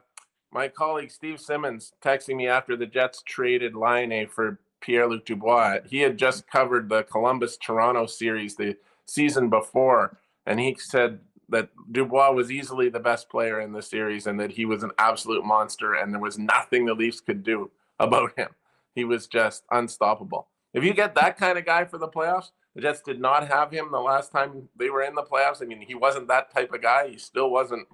my 0.52 0.68
colleague 0.68 1.10
Steve 1.10 1.40
Simmons 1.40 1.92
texting 2.00 2.36
me 2.36 2.46
after 2.46 2.76
the 2.76 2.86
Jets 2.86 3.22
traded 3.26 3.74
Laine 3.74 4.28
for 4.28 4.60
Pierre 4.80 5.08
Luc 5.08 5.24
Dubois. 5.24 5.78
He 5.86 6.00
had 6.00 6.18
just 6.18 6.46
covered 6.46 6.88
the 6.88 7.02
Columbus 7.02 7.56
Toronto 7.56 8.06
series 8.06 8.54
the 8.54 8.76
season 9.06 9.48
before, 9.50 10.18
and 10.46 10.60
he 10.60 10.76
said 10.78 11.20
that 11.52 11.68
Dubois 11.92 12.32
was 12.32 12.50
easily 12.50 12.88
the 12.88 13.00
best 13.00 13.28
player 13.28 13.60
in 13.60 13.72
the 13.72 13.82
series 13.82 14.26
and 14.26 14.38
that 14.40 14.50
he 14.50 14.64
was 14.64 14.82
an 14.82 14.90
absolute 14.98 15.44
monster, 15.44 15.94
and 15.94 16.12
there 16.12 16.20
was 16.20 16.38
nothing 16.38 16.84
the 16.84 16.94
Leafs 16.94 17.20
could 17.20 17.42
do 17.42 17.70
about 18.00 18.36
him. 18.36 18.48
He 18.94 19.04
was 19.04 19.26
just 19.26 19.64
unstoppable. 19.70 20.48
If 20.74 20.82
you 20.84 20.92
get 20.94 21.14
that 21.14 21.36
kind 21.38 21.58
of 21.58 21.64
guy 21.64 21.84
for 21.84 21.98
the 21.98 22.08
playoffs, 22.08 22.50
the 22.74 22.80
Jets 22.80 23.02
did 23.02 23.20
not 23.20 23.48
have 23.48 23.70
him 23.70 23.90
the 23.92 24.00
last 24.00 24.32
time 24.32 24.68
they 24.76 24.90
were 24.90 25.02
in 25.02 25.14
the 25.14 25.22
playoffs. 25.22 25.62
I 25.62 25.66
mean, 25.66 25.82
he 25.82 25.94
wasn't 25.94 26.28
that 26.28 26.52
type 26.52 26.72
of 26.72 26.82
guy. 26.82 27.08
He 27.08 27.18
still 27.18 27.50
wasn't 27.50 27.86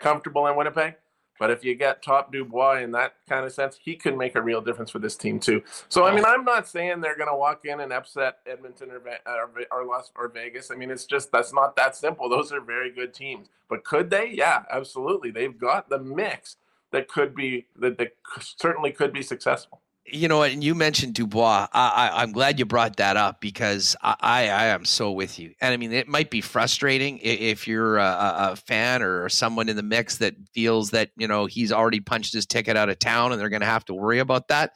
comfortable 0.00 0.46
in 0.48 0.56
Winnipeg. 0.56 0.96
But 1.38 1.50
if 1.50 1.64
you 1.64 1.74
get 1.74 2.02
top 2.02 2.32
Dubois 2.32 2.80
in 2.80 2.92
that 2.92 3.14
kind 3.28 3.44
of 3.44 3.52
sense, 3.52 3.78
he 3.82 3.96
could 3.96 4.16
make 4.16 4.34
a 4.34 4.42
real 4.42 4.60
difference 4.60 4.90
for 4.90 4.98
this 4.98 5.16
team 5.16 5.38
too. 5.38 5.62
So 5.88 6.06
I 6.06 6.14
mean, 6.14 6.24
I'm 6.24 6.44
not 6.44 6.66
saying 6.68 7.00
they're 7.00 7.16
going 7.16 7.30
to 7.30 7.36
walk 7.36 7.64
in 7.64 7.80
and 7.80 7.92
upset 7.92 8.38
Edmonton 8.46 8.90
or, 8.90 9.02
or 9.26 9.50
or 9.70 9.84
Las 9.84 10.12
or 10.16 10.28
Vegas. 10.28 10.70
I 10.70 10.74
mean, 10.74 10.90
it's 10.90 11.04
just 11.04 11.32
that's 11.32 11.52
not 11.52 11.76
that 11.76 11.96
simple. 11.96 12.28
Those 12.28 12.52
are 12.52 12.60
very 12.60 12.90
good 12.90 13.14
teams. 13.14 13.48
But 13.68 13.84
could 13.84 14.10
they? 14.10 14.30
Yeah, 14.32 14.62
absolutely. 14.70 15.30
They've 15.30 15.58
got 15.58 15.88
the 15.88 15.98
mix 15.98 16.56
that 16.92 17.08
could 17.08 17.34
be 17.34 17.66
that, 17.76 17.98
that 17.98 18.12
certainly 18.40 18.92
could 18.92 19.12
be 19.12 19.22
successful 19.22 19.80
you 20.08 20.28
know, 20.28 20.42
and 20.42 20.62
you 20.62 20.74
mentioned 20.74 21.14
Dubois. 21.14 21.66
I, 21.72 22.10
I, 22.14 22.22
am 22.22 22.32
glad 22.32 22.58
you 22.58 22.64
brought 22.64 22.96
that 22.96 23.16
up 23.16 23.40
because 23.40 23.96
I, 24.02 24.16
I, 24.20 24.40
I, 24.48 24.66
am 24.66 24.84
so 24.84 25.10
with 25.10 25.38
you. 25.38 25.54
And 25.60 25.72
I 25.72 25.76
mean, 25.76 25.92
it 25.92 26.06
might 26.06 26.30
be 26.30 26.40
frustrating 26.40 27.18
if 27.22 27.66
you're 27.66 27.98
a, 27.98 28.34
a, 28.52 28.56
fan 28.56 29.02
or 29.02 29.28
someone 29.28 29.68
in 29.68 29.76
the 29.76 29.82
mix 29.82 30.18
that 30.18 30.36
feels 30.52 30.90
that 30.90 31.10
you 31.16 31.26
know 31.26 31.46
he's 31.46 31.72
already 31.72 32.00
punched 32.00 32.32
his 32.32 32.46
ticket 32.46 32.76
out 32.76 32.88
of 32.88 32.98
town 32.98 33.32
and 33.32 33.40
they're 33.40 33.48
going 33.48 33.60
to 33.60 33.66
have 33.66 33.84
to 33.86 33.94
worry 33.94 34.20
about 34.20 34.48
that. 34.48 34.72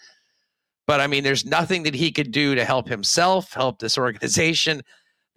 But 0.86 1.00
I 1.00 1.06
mean, 1.06 1.22
there's 1.22 1.46
nothing 1.46 1.84
that 1.84 1.94
he 1.94 2.10
could 2.10 2.32
do 2.32 2.56
to 2.56 2.64
help 2.64 2.88
himself, 2.88 3.52
help 3.52 3.78
this 3.78 3.96
organization, 3.98 4.82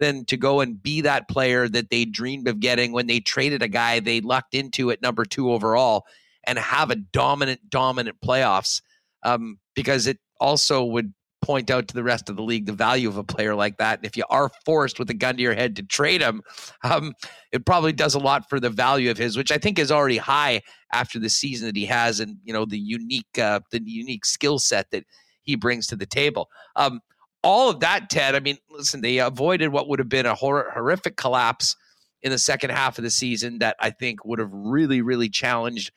than 0.00 0.24
to 0.26 0.36
go 0.36 0.60
and 0.60 0.82
be 0.82 1.02
that 1.02 1.28
player 1.28 1.68
that 1.68 1.90
they 1.90 2.04
dreamed 2.04 2.48
of 2.48 2.58
getting 2.58 2.92
when 2.92 3.06
they 3.06 3.20
traded 3.20 3.62
a 3.62 3.68
guy 3.68 4.00
they 4.00 4.20
lucked 4.20 4.54
into 4.54 4.90
at 4.90 5.02
number 5.02 5.24
two 5.24 5.52
overall 5.52 6.04
and 6.46 6.58
have 6.58 6.90
a 6.90 6.96
dominant, 6.96 7.70
dominant 7.70 8.20
playoffs 8.20 8.82
um, 9.24 9.58
because 9.74 10.06
it 10.06 10.18
also 10.40 10.84
would 10.84 11.12
point 11.44 11.70
out 11.70 11.86
to 11.86 11.94
the 11.94 12.02
rest 12.02 12.30
of 12.30 12.36
the 12.36 12.42
league 12.42 12.64
the 12.64 12.72
value 12.72 13.08
of 13.08 13.18
a 13.18 13.24
player 13.24 13.54
like 13.54 13.76
that. 13.76 13.98
And 13.98 14.06
if 14.06 14.16
you 14.16 14.24
are 14.30 14.50
forced 14.64 14.98
with 14.98 15.10
a 15.10 15.14
gun 15.14 15.36
to 15.36 15.42
your 15.42 15.54
head 15.54 15.76
to 15.76 15.82
trade 15.82 16.22
him, 16.22 16.42
um, 16.82 17.12
it 17.52 17.66
probably 17.66 17.92
does 17.92 18.14
a 18.14 18.18
lot 18.18 18.48
for 18.48 18.58
the 18.58 18.70
value 18.70 19.10
of 19.10 19.18
his, 19.18 19.36
which 19.36 19.52
I 19.52 19.58
think 19.58 19.78
is 19.78 19.92
already 19.92 20.16
high 20.16 20.62
after 20.92 21.18
the 21.18 21.28
season 21.28 21.66
that 21.66 21.76
he 21.76 21.86
has, 21.86 22.20
and 22.20 22.38
you 22.44 22.52
know 22.52 22.64
the 22.64 22.78
unique 22.78 23.38
uh, 23.38 23.60
the 23.70 23.82
unique 23.84 24.24
skill 24.24 24.58
set 24.58 24.90
that 24.90 25.04
he 25.42 25.54
brings 25.54 25.86
to 25.88 25.96
the 25.96 26.06
table. 26.06 26.48
Um, 26.76 27.00
all 27.42 27.68
of 27.68 27.80
that, 27.80 28.08
Ted. 28.08 28.34
I 28.34 28.40
mean, 28.40 28.56
listen, 28.70 29.02
they 29.02 29.18
avoided 29.18 29.68
what 29.68 29.88
would 29.88 29.98
have 29.98 30.08
been 30.08 30.26
a 30.26 30.34
hor- 30.34 30.70
horrific 30.72 31.16
collapse 31.16 31.76
in 32.22 32.30
the 32.30 32.38
second 32.38 32.70
half 32.70 32.96
of 32.96 33.04
the 33.04 33.10
season 33.10 33.58
that 33.58 33.76
I 33.78 33.90
think 33.90 34.24
would 34.24 34.38
have 34.38 34.50
really, 34.50 35.02
really 35.02 35.28
challenged 35.28 35.92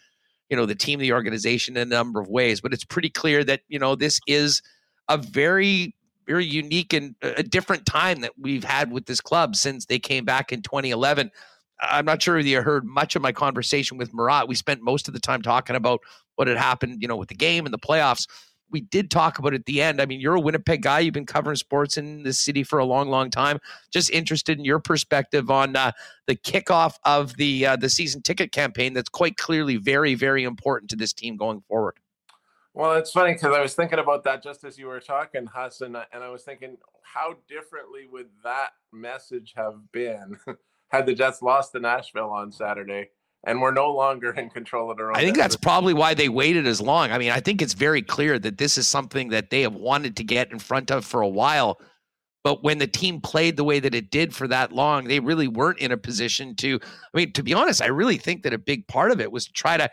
you 0.50 0.58
know 0.58 0.66
the 0.66 0.76
team, 0.76 1.00
the 1.00 1.14
organization 1.14 1.78
in 1.78 1.84
a 1.84 1.96
number 1.96 2.20
of 2.20 2.28
ways. 2.28 2.62
But 2.62 2.74
it's 2.74 2.86
pretty 2.86 3.10
clear 3.10 3.44
that 3.44 3.62
you 3.68 3.80
know 3.80 3.96
this 3.96 4.20
is 4.28 4.62
a 5.10 5.18
very 5.18 5.96
very 6.28 6.46
unique 6.46 6.94
and 6.94 7.16
uh, 7.24 7.32
a 7.38 7.44
different 7.44 7.86
time 7.86 8.22
that 8.22 8.34
we've 8.38 8.64
had 8.64 8.92
with 8.92 9.06
this 9.06 9.22
club 9.22 9.56
since 9.56 9.86
they 9.86 9.98
came 9.98 10.26
back 10.26 10.52
in 10.52 10.62
2011. 10.62 11.32
I'm 11.80 12.06
not 12.06 12.22
sure 12.22 12.38
if 12.38 12.46
you 12.46 12.62
heard 12.62 12.86
much 12.86 13.16
of 13.16 13.22
my 13.22 13.32
conversation 13.32 13.98
with 13.98 14.14
Murat. 14.14 14.48
We 14.48 14.56
spent 14.56 14.82
most 14.82 15.08
of 15.08 15.14
the 15.14 15.20
time 15.20 15.42
talking 15.42 15.76
about 15.76 16.02
what 16.36 16.48
had 16.48 16.58
happened, 16.58 17.02
you 17.02 17.08
know, 17.08 17.16
with 17.16 17.30
the 17.30 17.36
game 17.36 17.66
and 17.66 17.74
the 17.74 17.80
playoffs 17.80 18.28
we 18.70 18.82
did 18.82 19.10
talk 19.10 19.40
about 19.40 19.54
at 19.54 19.66
the 19.66 19.82
end. 19.82 20.02
I 20.02 20.06
mean, 20.06 20.20
you're 20.20 20.36
a 20.36 20.40
Winnipeg 20.40 20.82
guy. 20.82 21.00
You've 21.00 21.14
been 21.14 21.26
covering 21.26 21.56
sports 21.56 21.98
in 21.98 22.24
the 22.24 22.34
city 22.34 22.64
for 22.64 22.80
a 22.80 22.86
long, 22.86 23.10
long 23.10 23.30
time. 23.30 23.60
Just 23.92 24.10
interested 24.12 24.58
in 24.58 24.66
your 24.66 24.80
perspective 24.80 25.50
on 25.50 25.76
uh, 25.76 25.92
the 26.26 26.36
kickoff 26.36 26.96
of 27.04 27.36
the 27.38 27.66
uh, 27.66 27.76
the 27.76 27.90
season 27.90 28.22
ticket 28.22 28.52
campaign. 28.52 28.94
That's 28.94 29.10
quite 29.10 29.38
clearly 29.38 29.78
very, 29.78 30.16
very 30.16 30.44
important 30.44 30.90
to 30.92 30.96
this 30.96 31.14
team 31.14 31.38
going 31.38 31.62
forward. 31.68 31.96
Well, 32.74 32.94
it's 32.94 33.12
funny 33.12 33.34
because 33.34 33.56
I 33.56 33.62
was 33.62 33.74
thinking 33.74 33.98
about 33.98 34.24
that 34.26 34.44
just 34.44 34.64
as 34.64 34.78
you 34.78 34.86
were 34.86 35.00
talking, 35.00 35.48
Hassan, 35.52 35.96
and 36.14 36.24
I 36.24 36.30
was 36.30 36.44
thinking, 36.44 36.78
how 37.02 37.36
differently 37.48 38.06
would 38.12 38.28
that 38.44 38.70
message 38.94 39.54
have 39.56 39.92
been 39.92 40.38
had 40.90 41.08
the 41.08 41.16
Jets 41.16 41.42
lost 41.42 41.72
to 41.72 41.80
Nashville 41.80 42.30
on 42.30 42.52
Saturday? 42.52 43.10
And 43.48 43.62
we're 43.62 43.72
no 43.72 43.90
longer 43.90 44.32
in 44.32 44.50
control 44.50 44.92
of 44.92 44.98
their 44.98 45.10
own. 45.10 45.16
I 45.16 45.22
think 45.22 45.38
that's 45.38 45.56
probably 45.56 45.94
why 45.94 46.14
they 46.14 46.28
waited 46.28 46.68
as 46.68 46.82
long. 46.82 47.12
I 47.12 47.18
mean, 47.18 47.32
I 47.32 47.40
think 47.40 47.62
it's 47.62 47.74
very 47.74 48.02
clear 48.02 48.38
that 48.38 48.58
this 48.58 48.78
is 48.78 48.88
something 48.88 49.30
that 49.30 49.50
they 49.50 49.62
have 49.62 49.74
wanted 49.74 50.18
to 50.18 50.24
get 50.26 50.52
in 50.52 50.60
front 50.60 50.92
of 50.92 51.06
for 51.06 51.22
a 51.22 51.28
while. 51.28 51.80
But 52.44 52.62
when 52.62 52.78
the 52.78 52.88
team 52.88 53.22
played 53.22 53.56
the 53.56 53.64
way 53.64 53.80
that 53.80 53.96
it 53.96 54.12
did 54.12 54.36
for 54.36 54.48
that 54.50 54.74
long, 54.74 55.06
they 55.06 55.22
really 55.22 55.48
weren't 55.48 55.80
in 55.80 55.94
a 55.94 55.98
position 55.98 56.56
to. 56.58 56.80
I 56.84 57.18
mean, 57.18 57.32
to 57.34 57.44
be 57.44 57.54
honest, 57.54 57.82
I 57.82 57.88
really 57.88 58.18
think 58.18 58.44
that 58.44 58.54
a 58.54 58.58
big 58.58 58.86
part 58.88 59.12
of 59.12 59.22
it 59.22 59.32
was 59.32 59.46
to 59.46 59.54
try 59.54 59.78
to 59.78 59.90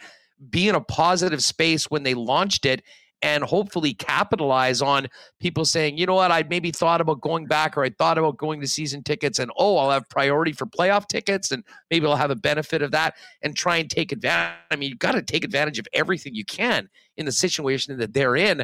be 0.50 0.68
in 0.68 0.74
a 0.74 0.80
positive 0.80 1.42
space 1.42 1.88
when 1.90 2.02
they 2.02 2.14
launched 2.14 2.66
it 2.66 2.82
and 3.24 3.42
hopefully 3.42 3.94
capitalize 3.94 4.82
on 4.82 5.08
people 5.40 5.64
saying, 5.64 5.96
you 5.96 6.04
know 6.04 6.14
what, 6.14 6.30
I'd 6.30 6.50
maybe 6.50 6.70
thought 6.70 7.00
about 7.00 7.22
going 7.22 7.46
back 7.46 7.74
or 7.74 7.82
I 7.82 7.88
thought 7.88 8.18
about 8.18 8.36
going 8.36 8.60
to 8.60 8.68
season 8.68 9.02
tickets 9.02 9.38
and 9.38 9.50
oh, 9.56 9.78
I'll 9.78 9.90
have 9.90 10.06
priority 10.10 10.52
for 10.52 10.66
playoff 10.66 11.08
tickets 11.08 11.50
and 11.50 11.64
maybe 11.90 12.06
I'll 12.06 12.16
have 12.16 12.30
a 12.30 12.36
benefit 12.36 12.82
of 12.82 12.90
that 12.90 13.14
and 13.40 13.56
try 13.56 13.78
and 13.78 13.88
take 13.88 14.12
advantage. 14.12 14.58
I 14.70 14.76
mean, 14.76 14.90
you've 14.90 14.98
got 14.98 15.12
to 15.12 15.22
take 15.22 15.42
advantage 15.42 15.78
of 15.78 15.88
everything 15.94 16.34
you 16.34 16.44
can 16.44 16.90
in 17.16 17.24
the 17.24 17.32
situation 17.32 17.96
that 17.96 18.12
they're 18.12 18.36
in. 18.36 18.62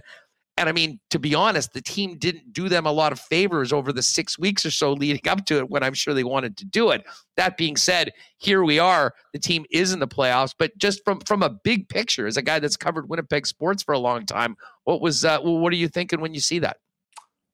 And 0.61 0.69
I 0.69 0.73
mean, 0.73 1.01
to 1.09 1.19
be 1.19 1.35
honest, 1.35 1.73
the 1.73 1.81
team 1.81 2.19
didn't 2.19 2.53
do 2.53 2.69
them 2.69 2.85
a 2.85 2.93
lot 2.93 3.13
of 3.13 3.19
favors 3.19 3.73
over 3.73 3.95
the 3.95 4.03
six 4.03 4.39
weeks 4.39 4.67
or 4.67 4.71
so 4.71 4.93
leading 4.93 5.27
up 5.27 5.47
to 5.47 5.57
it 5.57 5.71
when 5.71 5.83
I'm 5.83 5.95
sure 5.95 6.13
they 6.13 6.23
wanted 6.23 6.59
to 6.59 6.67
do 6.67 6.91
it. 6.91 7.03
That 7.39 7.57
being 7.57 7.79
said, 7.79 8.13
here 8.37 8.63
we 8.63 8.79
are. 8.79 9.15
The 9.33 9.39
team 9.39 9.65
is 9.71 9.95
in 9.95 10.01
the 10.01 10.07
playoffs, 10.07 10.55
but 10.57 10.77
just 10.77 11.03
from 11.03 11.21
from 11.21 11.43
a 11.43 11.49
big 11.49 11.89
picture, 11.89 12.27
as 12.27 12.37
a 12.37 12.43
guy 12.43 12.59
that's 12.59 12.77
covered 12.77 13.09
Winnipeg 13.09 13.47
sports 13.47 13.83
for 13.83 13.93
a 13.93 13.99
long 13.99 14.27
time, 14.27 14.55
what 14.85 15.01
was 15.01 15.25
uh, 15.25 15.39
what 15.41 15.73
are 15.73 15.77
you 15.77 15.89
thinking 15.89 16.21
when 16.21 16.35
you 16.35 16.41
see 16.41 16.59
that? 16.59 16.77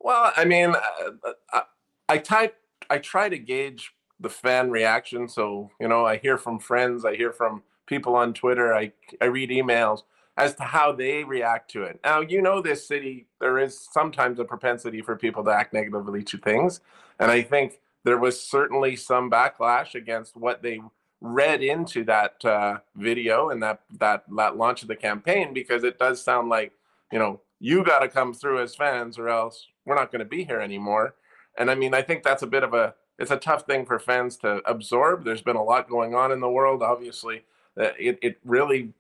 Well, 0.01 0.33
I 0.37 0.45
mean, 0.45 0.75
uh, 0.75 1.33
I, 1.53 1.63
I 2.09 2.19
type, 2.19 2.57
I 2.91 2.99
try 2.99 3.29
to 3.29 3.39
gauge 3.39 3.93
the 4.19 4.31
fan 4.31 4.69
reaction. 4.73 5.29
So 5.29 5.71
you 5.81 5.87
know, 5.87 6.05
I 6.05 6.17
hear 6.17 6.39
from 6.39 6.59
friends, 6.59 7.05
I 7.05 7.15
hear 7.15 7.33
from 7.33 7.63
people 7.87 8.17
on 8.17 8.35
Twitter, 8.35 8.75
I 8.75 8.91
I 9.21 9.27
read 9.27 9.51
emails 9.51 10.03
as 10.37 10.55
to 10.57 10.63
how 10.63 10.93
they 10.93 11.25
react 11.25 11.71
to 11.71 11.83
it. 11.83 11.99
Now, 12.05 12.21
you 12.21 12.43
know, 12.43 12.61
this 12.61 12.87
city, 12.87 13.27
there 13.41 13.59
is 13.59 13.89
sometimes 13.93 14.39
a 14.39 14.45
propensity 14.45 15.01
for 15.01 15.17
people 15.17 15.43
to 15.45 15.51
act 15.51 15.73
negatively 15.73 16.23
to 16.25 16.39
things. 16.39 16.81
And 17.19 17.31
I 17.31 17.43
think 17.43 17.81
there 18.05 18.19
was 18.19 18.41
certainly 18.41 18.97
some 18.97 19.31
backlash 19.31 19.95
against 19.95 20.37
what 20.37 20.63
they 20.63 20.81
read 21.23 21.63
into 21.63 22.05
that 22.05 22.45
uh, 22.45 22.79
video 22.95 23.49
and 23.49 23.63
that, 23.63 23.81
that, 23.99 24.25
that 24.37 24.57
launch 24.57 24.83
of 24.83 24.89
the 24.89 24.97
campaign 24.97 25.55
because 25.55 25.85
it 25.85 25.99
does 25.99 26.23
sound 26.23 26.51
like, 26.51 26.73
you 27.11 27.19
know, 27.19 27.41
you 27.59 27.83
got 27.83 28.01
to 28.01 28.09
come 28.09 28.35
through 28.35 28.61
as 28.61 28.75
fans 28.75 29.19
or 29.19 29.31
else 29.31 29.67
we're 29.87 29.95
not 29.95 30.13
going 30.13 30.21
to 30.21 30.27
be 30.27 30.45
here 30.45 30.61
anymore. 30.61 31.15
And 31.57 31.71
I 31.71 31.75
mean, 31.75 31.95
I 31.95 32.03
think 32.03 32.23
that's 32.23 32.43
a 32.43 32.47
bit 32.47 32.63
of 32.63 32.75
a, 32.75 32.95
it's 33.19 33.31
a 33.31 33.39
tough 33.39 33.65
thing 33.65 33.87
for 33.87 33.99
fans 33.99 34.37
to 34.39 34.61
absorb. 34.71 35.25
There's 35.25 35.41
been 35.41 35.57
a 35.57 35.65
lot 35.65 35.89
going 35.89 36.15
on 36.15 36.31
in 36.31 36.41
the 36.41 36.51
world, 36.51 36.83
obviously. 36.83 37.45
It, 37.79 38.19
it 38.21 38.39
really 38.45 38.93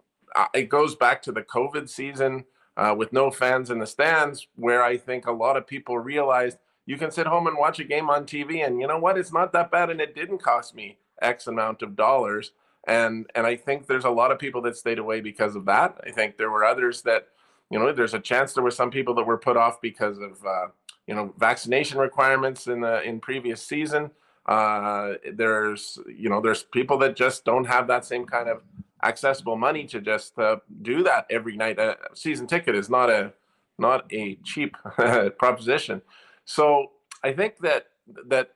it 0.54 0.68
goes 0.68 0.94
back 0.94 1.22
to 1.22 1.32
the 1.32 1.42
COVID 1.42 1.88
season 1.88 2.44
uh, 2.76 2.94
with 2.96 3.12
no 3.12 3.30
fans 3.30 3.70
in 3.70 3.78
the 3.78 3.86
stands, 3.86 4.46
where 4.56 4.82
I 4.82 4.96
think 4.96 5.26
a 5.26 5.32
lot 5.32 5.56
of 5.56 5.66
people 5.66 5.98
realized 5.98 6.58
you 6.84 6.96
can 6.96 7.10
sit 7.10 7.26
home 7.26 7.46
and 7.46 7.58
watch 7.58 7.78
a 7.80 7.84
game 7.84 8.10
on 8.10 8.26
TV, 8.26 8.66
and 8.66 8.80
you 8.80 8.86
know 8.86 8.98
what? 8.98 9.18
It's 9.18 9.32
not 9.32 9.52
that 9.52 9.70
bad, 9.70 9.90
and 9.90 10.00
it 10.00 10.14
didn't 10.14 10.38
cost 10.38 10.74
me 10.74 10.98
X 11.20 11.46
amount 11.46 11.82
of 11.82 11.96
dollars. 11.96 12.52
And 12.86 13.26
and 13.34 13.46
I 13.46 13.56
think 13.56 13.86
there's 13.86 14.04
a 14.04 14.10
lot 14.10 14.30
of 14.30 14.38
people 14.38 14.62
that 14.62 14.76
stayed 14.76 14.98
away 14.98 15.20
because 15.20 15.56
of 15.56 15.64
that. 15.64 15.98
I 16.06 16.10
think 16.12 16.36
there 16.36 16.50
were 16.50 16.64
others 16.64 17.02
that, 17.02 17.28
you 17.70 17.78
know, 17.78 17.92
there's 17.92 18.14
a 18.14 18.20
chance 18.20 18.52
there 18.52 18.62
were 18.62 18.70
some 18.70 18.90
people 18.90 19.14
that 19.14 19.24
were 19.24 19.38
put 19.38 19.56
off 19.56 19.80
because 19.80 20.18
of 20.18 20.44
uh, 20.46 20.66
you 21.06 21.14
know 21.14 21.34
vaccination 21.38 21.98
requirements 21.98 22.66
in 22.66 22.80
the 22.80 23.02
in 23.02 23.20
previous 23.20 23.62
season. 23.62 24.10
Uh, 24.46 25.14
there's 25.32 25.98
you 26.06 26.28
know 26.28 26.40
there's 26.40 26.62
people 26.62 26.98
that 26.98 27.16
just 27.16 27.44
don't 27.44 27.64
have 27.64 27.88
that 27.88 28.04
same 28.04 28.24
kind 28.24 28.48
of 28.48 28.62
accessible 29.02 29.56
money 29.56 29.84
to 29.86 30.00
just 30.00 30.38
uh, 30.38 30.56
do 30.82 31.02
that 31.02 31.26
every 31.30 31.56
night. 31.56 31.78
A 31.78 31.96
season 32.14 32.46
ticket 32.46 32.74
is 32.74 32.88
not 32.88 33.10
a 33.10 33.32
not 33.78 34.10
a 34.12 34.36
cheap 34.44 34.76
proposition. 35.38 36.02
So 36.44 36.92
I 37.22 37.32
think 37.32 37.58
that 37.58 37.88
that 38.28 38.52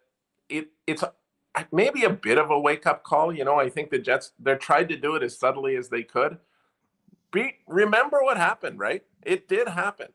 it 0.49 0.69
it's 0.87 1.05
maybe 1.73 2.05
a 2.05 2.11
bit 2.11 2.39
of 2.39 2.51
a 2.51 2.59
wake 2.59 2.87
up 2.87 3.03
call. 3.03 3.35
You 3.35 3.45
know, 3.45 3.59
I 3.59 3.69
think 3.69 3.91
the 3.91 3.99
Jets 3.99 4.33
they 4.39 4.55
tried 4.55 4.89
to 4.89 4.97
do 4.97 5.15
it 5.17 5.23
as 5.23 5.39
subtly 5.39 5.77
as 5.77 5.89
they 5.89 6.03
could. 6.03 6.39
Be, 7.33 7.59
remember 7.69 8.19
what 8.23 8.39
happened, 8.39 8.81
right? 8.81 9.05
It 9.23 9.49
did 9.49 9.69
happen. 9.69 10.09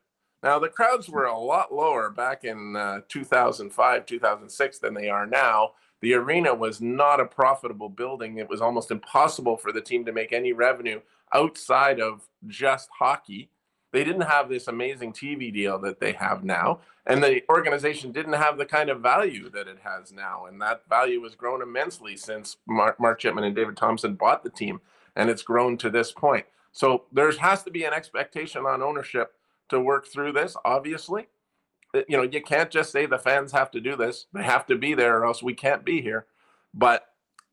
Now 0.44 0.60
the 0.60 0.70
crowds 0.70 1.10
were 1.10 1.26
a 1.26 1.38
lot 1.38 1.74
lower 1.74 2.10
back 2.10 2.44
in 2.44 2.76
uh, 2.76 3.02
2005, 3.08 4.06
2006 4.06 4.80
than 4.80 4.94
they 4.94 5.10
are 5.10 5.26
now. 5.26 5.72
The 6.06 6.14
arena 6.14 6.54
was 6.54 6.82
not 6.82 7.20
a 7.20 7.26
profitable 7.26 7.90
building. 7.90 8.38
It 8.38 8.48
was 8.48 8.62
almost 8.62 8.92
impossible 8.92 9.58
for 9.58 9.72
the 9.72 9.82
team 9.82 10.06
to 10.06 10.12
make 10.12 10.34
any 10.34 10.54
revenue 10.54 11.02
outside 11.34 12.00
of 12.00 12.30
just 12.46 12.90
hockey. 13.00 13.50
They 13.92 14.04
didn't 14.04 14.22
have 14.22 14.48
this 14.48 14.68
amazing 14.68 15.14
TV 15.14 15.52
deal 15.52 15.80
that 15.80 16.00
they 16.00 16.12
have 16.12 16.44
now. 16.44 16.82
And 17.08 17.24
the 17.24 17.42
organization 17.50 18.12
didn't 18.12 18.34
have 18.34 18.60
the 18.60 18.68
kind 18.68 18.92
of 18.92 19.02
value 19.02 19.50
that 19.50 19.68
it 19.68 19.80
has 19.84 20.12
now. 20.12 20.46
And 20.46 20.62
that 20.62 20.84
value 20.88 21.24
has 21.24 21.34
grown 21.34 21.64
immensely 21.64 22.16
since 22.18 22.58
Mark, 22.68 23.00
Mark 23.00 23.20
Chipman 23.20 23.44
and 23.44 23.56
David 23.56 23.76
Thomson 23.76 24.14
bought 24.14 24.44
the 24.44 24.52
team. 24.52 24.82
And 25.16 25.28
it's 25.28 25.42
grown 25.42 25.76
to 25.80 25.90
this 25.90 26.12
point. 26.12 26.46
So 26.72 27.06
there 27.14 27.32
has 27.32 27.64
to 27.64 27.72
be 27.72 27.84
an 27.84 27.94
expectation 27.94 28.68
on 28.68 28.84
ownership 28.84 29.34
to 29.70 29.80
work 29.80 30.06
through 30.06 30.34
this, 30.34 30.56
obviously. 30.66 31.30
Uh, 31.96 32.02
you 32.08 32.18
know, 32.18 32.24
you 32.24 32.42
can't 32.42 32.72
just 32.72 32.92
say 32.92 33.06
the 33.06 33.18
fans 33.18 33.52
have 33.52 33.72
to 33.72 33.80
do 33.80 33.96
this. 33.96 34.26
They 34.34 34.44
have 34.44 34.66
to 34.68 34.76
be 34.76 34.94
there 34.94 35.18
or 35.18 35.26
else 35.26 35.42
we 35.42 35.54
can't 35.54 35.86
be 35.86 36.02
here. 36.02 36.26
But, 36.74 37.08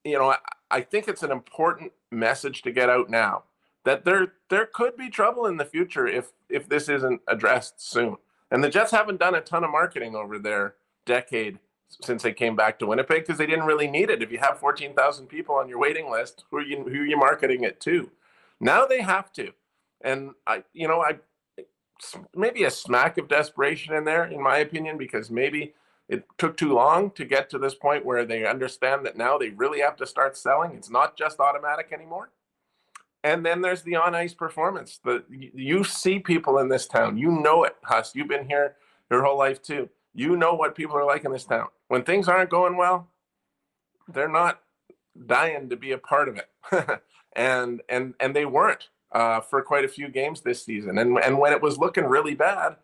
you 0.05 0.19
know, 0.19 0.31
I, 0.31 0.39
I 0.71 0.81
think 0.81 1.09
it's 1.09 1.23
an 1.23 1.31
important 1.31 1.93
message 2.11 2.63
to 2.63 2.73
get 2.73 2.91
out 2.91 3.09
now 3.09 3.45
that 3.85 4.05
there 4.05 4.35
there 4.49 4.67
could 4.67 4.97
be 4.97 5.09
trouble 5.09 5.47
in 5.47 5.57
the 5.57 5.65
future 5.65 6.07
if 6.07 6.33
if 6.49 6.69
this 6.69 6.89
isn't 6.89 7.21
addressed 7.27 7.81
soon. 7.81 8.17
And 8.51 8.63
the 8.63 8.69
Jets 8.69 8.91
haven't 8.91 9.21
done 9.21 9.35
a 9.35 9.41
ton 9.41 9.65
of 9.65 9.71
marketing 9.71 10.15
over 10.15 10.39
their 10.39 10.75
decade 11.07 11.59
since 12.03 12.23
they 12.23 12.33
came 12.33 12.57
back 12.57 12.79
to 12.79 12.87
Winnipeg 12.87 13.23
because 13.23 13.39
they 13.39 13.47
didn't 13.47 13.67
really 13.67 13.89
need 13.89 14.11
it. 14.11 14.23
If 14.23 14.31
you 14.31 14.39
have 14.39 14.59
14,000 14.59 15.27
people 15.27 15.55
on 15.55 15.69
your 15.69 15.79
waiting 15.79 16.11
list, 16.11 16.45
who 16.51 16.59
are 16.59 16.63
you 16.63 16.85
who 16.85 17.01
are 17.01 17.07
you 17.07 17.17
marketing 17.17 17.65
it 17.65 17.81
to? 17.81 18.11
Now 18.61 18.87
they 18.87 19.01
have 19.03 19.33
to. 19.35 19.53
And 20.01 20.33
I 20.47 20.65
you 20.73 20.89
know, 20.89 21.03
I 21.03 21.19
maybe 22.35 22.65
a 22.65 22.71
smack 22.71 23.19
of 23.19 23.29
desperation 23.29 23.95
in 23.95 24.05
there 24.05 24.25
in 24.25 24.43
my 24.43 24.59
opinion 24.59 24.99
because 24.99 25.31
maybe 25.31 25.75
it 26.09 26.25
took 26.37 26.57
too 26.57 26.73
long 26.73 27.11
to 27.13 27.25
get 27.25 27.49
to 27.51 27.59
this 27.59 27.75
point 27.75 28.05
where 28.05 28.25
they 28.25 28.47
understand 28.47 29.07
that 29.07 29.17
now 29.17 29.39
they 29.39 29.51
really 29.51 29.81
have 29.81 29.97
to 29.97 30.07
start 30.07 30.37
selling. 30.37 30.73
It's 30.73 30.91
not 30.91 31.17
just 31.17 31.41
automatic 31.41 31.91
anymore. 31.93 32.31
And 33.25 33.47
then 33.47 33.63
there's 33.63 33.83
the 33.83 33.97
on 33.97 34.15
ice 34.15 34.35
performance. 34.35 34.99
The 35.05 35.25
you 35.31 35.85
see 35.85 36.19
people 36.19 36.59
in 36.59 36.69
this 36.69 36.87
town. 36.87 37.17
You 37.17 37.31
know 37.31 37.65
it, 37.65 37.77
Huss. 37.85 38.15
You've 38.15 38.29
been 38.29 38.49
here 38.49 38.77
your 39.11 39.23
whole 39.23 39.39
life 39.39 39.63
too. 39.63 39.89
You 40.13 40.37
know 40.37 40.55
what 40.55 40.75
people 40.75 40.97
are 40.97 41.05
like 41.05 41.25
in 41.25 41.33
this 41.33 41.45
town. 41.45 41.69
When 41.89 42.03
things 42.03 42.29
aren't 42.29 42.51
going 42.51 42.77
well, 42.77 43.09
they're 44.09 44.29
not 44.29 44.61
dying 45.27 45.69
to 45.71 45.77
be 45.77 45.93
a 45.93 45.99
part 45.99 46.29
of 46.29 46.37
it. 46.37 47.01
and 47.37 47.81
and 47.89 48.15
and 48.19 48.35
they 48.35 48.45
weren't 48.45 48.89
uh, 49.13 49.41
for 49.41 49.63
quite 49.63 49.85
a 49.85 49.89
few 49.89 50.09
games 50.09 50.41
this 50.41 50.65
season. 50.65 50.99
And 50.99 51.19
and 51.19 51.39
when 51.39 51.53
it 51.53 51.63
was 51.63 51.79
looking 51.79 52.05
really 52.05 52.35
bad 52.35 52.77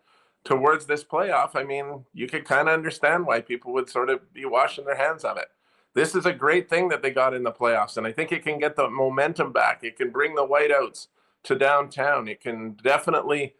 towards 0.43 0.85
this 0.85 1.03
playoff, 1.03 1.55
I 1.55 1.63
mean, 1.63 2.05
you 2.13 2.27
could 2.27 2.45
kind 2.45 2.67
of 2.67 2.73
understand 2.73 3.25
why 3.25 3.41
people 3.41 3.73
would 3.73 3.89
sort 3.89 4.09
of 4.09 4.33
be 4.33 4.45
washing 4.45 4.85
their 4.85 4.95
hands 4.95 5.23
of 5.23 5.37
it 5.37 5.49
this 5.93 6.15
is 6.15 6.25
a 6.25 6.33
great 6.33 6.69
thing 6.69 6.89
that 6.89 7.01
they 7.01 7.09
got 7.09 7.33
in 7.33 7.43
the 7.43 7.51
playoffs, 7.51 7.97
and 7.97 8.05
I 8.05 8.11
think 8.11 8.31
it 8.31 8.43
can 8.43 8.59
get 8.59 8.75
the 8.75 8.89
momentum 8.89 9.51
back. 9.51 9.83
It 9.83 9.97
can 9.97 10.11
bring 10.11 10.35
the 10.35 10.47
whiteouts 10.47 11.07
to 11.43 11.55
downtown. 11.55 12.27
It 12.27 12.41
can 12.41 12.77
definitely 12.83 13.55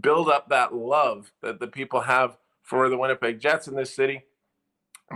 build 0.00 0.28
up 0.28 0.48
that 0.48 0.74
love 0.74 1.32
that 1.42 1.58
the 1.58 1.66
people 1.66 2.02
have 2.02 2.36
for 2.62 2.88
the 2.88 2.98
Winnipeg 2.98 3.40
Jets 3.40 3.66
in 3.66 3.76
this 3.76 3.94
city. 3.94 4.24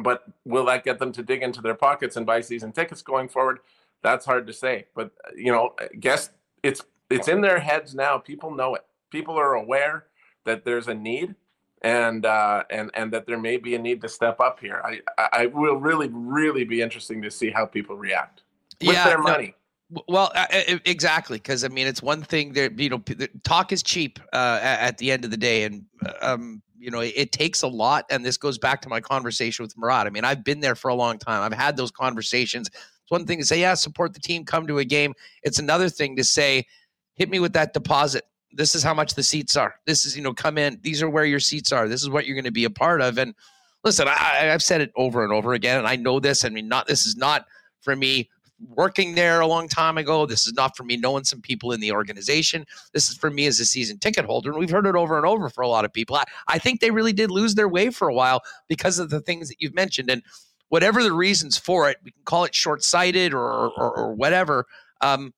But 0.03 0.25
will 0.45 0.65
that 0.67 0.85
get 0.85 0.99
them 0.99 1.13
to 1.13 1.23
dig 1.23 1.43
into 1.43 1.61
their 1.61 1.75
pockets 1.75 2.17
and 2.17 2.27
buy 2.27 2.41
season 2.41 2.73
tickets 2.73 3.03
going 3.03 3.29
forward? 3.29 3.59
That's 4.03 4.27
hard 4.27 4.47
to 4.47 4.53
say. 4.53 4.87
But 4.95 5.13
you 5.37 5.53
know, 5.53 5.75
I 5.79 5.89
guess 5.95 6.31
it's 6.63 6.83
it's 7.11 7.29
in 7.29 7.41
their 7.41 7.59
heads 7.59 7.95
now. 7.95 8.19
People 8.19 8.55
know 8.55 8.75
it. 8.75 8.85
People 9.11 9.39
are 9.39 9.55
aware 9.55 10.07
that 10.45 10.65
there's 10.65 10.89
a 10.89 10.95
need 10.95 11.35
and 11.83 12.25
uh, 12.25 12.65
and 12.71 12.91
and 12.95 13.13
that 13.13 13.27
there 13.27 13.39
may 13.39 13.59
be 13.59 13.75
a 13.75 13.79
need 13.79 14.01
to 14.03 14.09
step 14.09 14.41
up 14.41 14.59
here. 14.59 14.83
I 14.85 15.01
I 15.33 15.47
will 15.47 15.77
really 15.77 16.09
really 16.11 16.65
be 16.65 16.81
interesting 16.81 17.23
to 17.23 17.31
see 17.31 17.51
how 17.51 17.67
people 17.67 17.97
react 17.97 18.43
with 18.81 18.95
yeah, 18.95 19.05
their 19.05 19.19
money. 19.19 19.55
No, 19.91 20.03
well, 20.09 20.33
uh, 20.35 20.47
exactly, 20.87 21.37
because 21.37 21.63
I 21.63 21.69
mean, 21.69 21.87
it's 21.87 22.03
one 22.03 22.23
thing 22.23 22.55
that 22.55 22.79
you 22.79 22.89
know, 22.89 23.03
talk 23.45 23.71
is 23.71 23.83
cheap 23.83 24.19
uh, 24.33 24.59
at 24.63 24.99
the 24.99 25.13
end 25.13 25.25
of 25.25 25.31
the 25.31 25.37
day, 25.37 25.65
and 25.65 25.85
um, 26.23 26.63
you 26.79 26.91
know, 26.91 27.01
it, 27.01 27.13
it, 27.15 27.33
takes 27.33 27.63
a 27.63 27.69
lot. 27.69 28.07
And 28.11 28.25
this 28.25 28.39
goes 28.39 28.59
back 28.59 28.81
to 28.83 28.89
my 28.89 29.01
conversation 29.01 29.63
with 29.63 29.77
Murat. 29.77 30.07
I 30.07 30.11
mean, 30.11 30.25
I've 30.25 30.43
been 30.43 30.61
there 30.61 30.75
for 30.75 30.89
a 30.89 30.95
long 30.95 31.19
time. 31.19 31.43
I've 31.43 31.57
had 31.57 31.77
those 31.77 31.91
conversations. 31.91 32.69
It's 32.69 33.11
one 33.11 33.27
thing 33.27 33.39
to 33.39 33.45
say, 33.45 33.61
yeah, 33.61 33.75
support 33.75 34.15
the 34.15 34.21
team, 34.21 34.45
come 34.45 34.67
to 34.67 34.79
a 34.79 34.85
game. 34.85 35.13
It's 35.43 35.59
another 35.59 35.91
thing 35.91 36.17
to 36.17 36.25
say, 36.25 36.67
hit 37.15 37.31
me 37.31 37.41
with 37.41 37.53
that 37.55 37.73
deposit 37.73 38.25
this 38.57 38.75
is 38.75 38.83
how 38.83 38.95
much 38.95 39.15
the 39.15 39.23
seats 39.23 39.57
are. 39.57 39.75
This 39.87 40.07
is, 40.07 40.17
you 40.17 40.23
know, 40.23 40.33
come 40.33 40.59
in. 40.59 40.79
These 40.83 41.03
are 41.03 41.11
where 41.11 41.25
your 41.25 41.41
seats 41.41 41.73
are. 41.73 41.89
This 41.89 42.03
is 42.03 42.09
what 42.09 42.27
you're 42.27 42.37
going 42.37 42.45
to 42.45 42.53
be 42.53 42.65
a 42.65 42.71
part 42.71 43.01
of. 43.01 43.19
And 43.19 43.35
listen, 43.83 44.07
I, 44.09 44.51
I've 44.53 44.63
said 44.63 44.81
it 44.81 44.93
over 44.97 45.25
and 45.25 45.33
over 45.33 45.55
again, 45.55 45.79
and 45.79 45.87
I 45.87 45.97
know 45.97 46.21
this. 46.21 46.45
I 46.45 46.49
mean, 46.49 46.69
not 46.69 46.87
this 46.87 47.05
is 47.05 47.17
not 47.17 47.47
for 47.81 47.95
me 47.95 48.31
working 48.69 49.15
there 49.15 49.41
a 49.41 49.47
long 49.47 49.69
time 49.69 49.99
ago. 49.99 50.25
This 50.25 50.47
is 50.47 50.55
not 50.55 50.77
for 50.77 50.85
me 50.85 50.97
knowing 50.97 51.25
some 51.25 51.41
people 51.41 51.73
in 51.73 51.81
the 51.81 51.93
organization. 51.93 52.65
This 52.93 53.11
is 53.11 53.17
for 53.17 53.31
me 53.31 53.47
as 53.47 53.59
a 53.61 53.67
season 53.67 53.99
ticket 53.99 54.25
holder. 54.25 54.51
And 54.51 54.59
we've 54.59 54.71
heard 54.71 54.87
it 54.87 54.95
over 54.95 55.17
and 55.17 55.27
over 55.27 55.51
for 55.51 55.63
a 55.63 55.69
lot 55.69 55.85
of 55.85 55.93
people. 55.93 56.17
I, 56.17 56.25
I 56.49 56.59
think 56.59 56.81
they 56.81 56.91
really 56.91 57.13
did 57.13 57.31
lose 57.31 57.57
their 57.57 57.69
way 57.69 57.91
for 57.91 58.09
a 58.09 58.15
while 58.15 58.43
because 58.69 58.99
of 58.99 59.11
the 59.11 59.21
things 59.21 59.49
that 59.49 59.61
you've 59.61 59.75
mentioned. 59.75 60.09
And 60.09 60.23
whatever 60.69 61.03
the 61.03 61.13
reasons 61.13 61.59
for 61.59 61.91
it, 61.91 61.99
we 62.05 62.13
can 62.13 62.23
call 62.25 62.45
it 62.45 62.55
short 62.55 62.85
sighted 62.85 63.35
or, 63.35 63.43
or, 63.43 63.97
or, 63.97 64.15
whatever. 64.15 64.67
Um, 65.01 65.35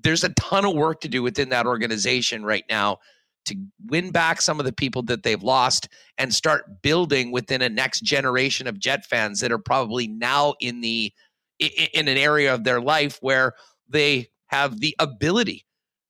there's 0.00 0.24
a 0.24 0.30
ton 0.30 0.64
of 0.64 0.74
work 0.74 1.00
to 1.00 1.08
do 1.08 1.22
within 1.22 1.50
that 1.50 1.66
organization 1.66 2.44
right 2.44 2.64
now 2.68 2.98
to 3.44 3.56
win 3.86 4.10
back 4.10 4.40
some 4.40 4.60
of 4.60 4.66
the 4.66 4.72
people 4.72 5.02
that 5.02 5.22
they've 5.22 5.42
lost 5.42 5.88
and 6.18 6.32
start 6.32 6.80
building 6.82 7.32
within 7.32 7.62
a 7.62 7.68
next 7.68 8.00
generation 8.00 8.66
of 8.66 8.78
jet 8.78 9.04
fans 9.04 9.40
that 9.40 9.52
are 9.52 9.58
probably 9.58 10.06
now 10.06 10.54
in 10.60 10.80
the 10.80 11.12
in 11.58 12.08
an 12.08 12.16
area 12.16 12.54
of 12.54 12.64
their 12.64 12.80
life 12.80 13.18
where 13.20 13.54
they 13.88 14.28
have 14.46 14.80
the 14.80 14.94
ability 14.98 15.64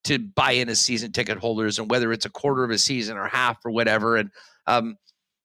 to 0.04 0.18
buy 0.18 0.52
in 0.52 0.68
as 0.68 0.80
season 0.80 1.12
ticket 1.12 1.38
holders 1.38 1.78
and 1.78 1.90
whether 1.90 2.12
it's 2.12 2.24
a 2.24 2.30
quarter 2.30 2.64
of 2.64 2.70
a 2.70 2.78
season 2.78 3.16
or 3.16 3.28
half 3.28 3.58
or 3.64 3.70
whatever. 3.70 4.16
And 4.16 4.30
um, 4.66 4.96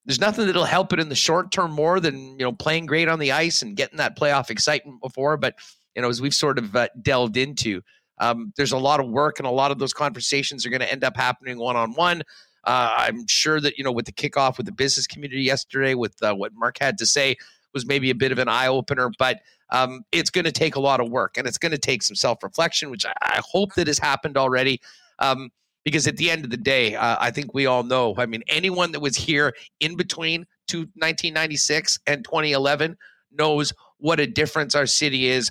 there's 0.05 0.19
nothing 0.19 0.47
that'll 0.47 0.64
help 0.64 0.93
it 0.93 0.99
in 0.99 1.09
the 1.09 1.15
short 1.15 1.51
term 1.51 1.72
more 1.72 1.99
than 1.99 2.18
you 2.39 2.45
know 2.45 2.53
playing 2.53 2.85
great 2.85 3.07
on 3.07 3.19
the 3.19 3.34
ice 3.34 3.61
and 3.61 3.76
getting 3.76 3.97
that 3.97 4.18
playoff 4.18 4.49
excitement 4.49 5.01
before. 5.01 5.38
But 5.38 5.55
you 5.95 6.01
know 6.01 6.09
as 6.09 6.22
we've 6.22 6.34
sort 6.34 6.57
of 6.57 6.76
uh, 6.76 6.88
delved 7.01 7.38
into 7.38 7.81
um, 8.19 8.53
there's 8.57 8.72
a 8.72 8.77
lot 8.77 8.99
of 8.99 9.10
work, 9.10 9.39
and 9.39 9.48
a 9.48 9.52
lot 9.52 9.72
of 9.72 9.80
those 9.80 9.94
conversations 9.94 10.65
are 10.65 10.69
going 10.69 10.81
to 10.81 10.91
end 10.91 11.03
up 11.03 11.15
happening 11.15 11.57
one 11.57 11.76
on 11.76 11.94
one. 11.94 12.23
I'm 12.68 13.26
sure 13.27 13.61
that 13.61 13.77
you 13.77 13.84
know 13.84 13.91
with 13.91 14.06
the 14.06 14.11
kickoff 14.11 14.57
with 14.57 14.65
the 14.65 14.72
business 14.72 15.07
community 15.07 15.41
yesterday, 15.41 15.94
with 15.94 16.22
uh, 16.22 16.34
what 16.34 16.53
Mark 16.53 16.77
had 16.80 16.98
to 16.98 17.06
say, 17.06 17.38
was 17.73 17.85
maybe 17.85 18.10
a 18.10 18.15
bit 18.15 18.31
of 18.31 18.39
an 18.39 18.49
eye 18.49 18.68
opener. 18.68 19.10
But 19.18 19.39
um, 19.69 20.03
it's 20.11 20.30
going 20.30 20.45
to 20.45 20.52
take 20.52 20.76
a 20.76 20.80
lot 20.80 20.99
of 20.99 21.10
work, 21.10 21.38
and 21.38 21.48
it's 21.48 21.57
going 21.57 21.72
to 21.72 21.77
take 21.77 22.03
some 22.03 22.15
self 22.15 22.44
reflection, 22.44 22.89
which 22.89 23.06
I, 23.06 23.14
I, 23.22 23.41
hope 23.44 23.73
that 23.76 23.88
has 23.88 23.99
happened 23.99 24.38
already. 24.38 24.81
Um, 25.19 25.49
because 25.84 26.06
at 26.06 26.18
the 26.18 26.30
end 26.30 26.44
of 26.44 26.52
the 26.52 26.57
day, 26.57 26.95
uh, 26.95 27.15
I 27.18 27.31
think 27.31 27.53
we 27.53 27.65
all 27.65 27.84
know. 27.84 28.14
I 28.18 28.26
mean, 28.26 28.44
anyone 28.49 28.91
that 28.91 28.99
was 28.99 29.15
here 29.15 29.53
in 29.80 29.95
between 29.95 30.45
to 30.68 30.80
1996 30.80 31.99
and 32.06 32.26
2011 32.26 32.98
knows 33.31 33.72
what 33.98 34.19
a 34.19 34.27
difference 34.27 34.76
our 34.76 34.85
city 34.85 35.27
is 35.27 35.49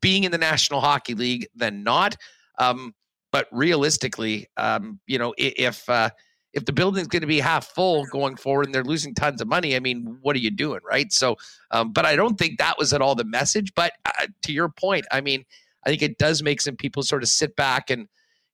being 0.00 0.24
in 0.24 0.32
the 0.32 0.38
National 0.38 0.80
Hockey 0.80 1.14
League 1.14 1.46
than 1.54 1.82
not. 1.82 2.16
Um, 2.58 2.94
but 3.32 3.48
realistically, 3.52 4.46
um, 4.56 4.98
you 5.06 5.18
know, 5.18 5.34
if 5.36 5.88
uh, 5.88 6.10
if 6.52 6.64
the 6.64 6.72
building's 6.72 7.08
going 7.08 7.20
to 7.20 7.26
be 7.26 7.38
half 7.38 7.66
full 7.66 8.06
going 8.06 8.36
forward 8.36 8.64
and 8.64 8.74
they're 8.74 8.82
losing 8.82 9.14
tons 9.14 9.42
of 9.42 9.48
money, 9.48 9.76
I 9.76 9.80
mean, 9.80 10.16
what 10.22 10.34
are 10.34 10.38
you 10.38 10.50
doing, 10.50 10.80
right? 10.88 11.12
So, 11.12 11.36
um, 11.70 11.92
but 11.92 12.06
I 12.06 12.16
don't 12.16 12.38
think 12.38 12.58
that 12.58 12.78
was 12.78 12.94
at 12.94 13.02
all 13.02 13.14
the 13.14 13.24
message. 13.24 13.74
But 13.74 13.92
uh, 14.06 14.28
to 14.44 14.52
your 14.52 14.70
point, 14.70 15.04
I 15.10 15.20
mean, 15.20 15.44
I 15.84 15.90
think 15.90 16.00
it 16.00 16.16
does 16.16 16.42
make 16.42 16.62
some 16.62 16.76
people 16.76 17.02
sort 17.02 17.22
of 17.22 17.28
sit 17.28 17.56
back 17.56 17.90
and 17.90 18.08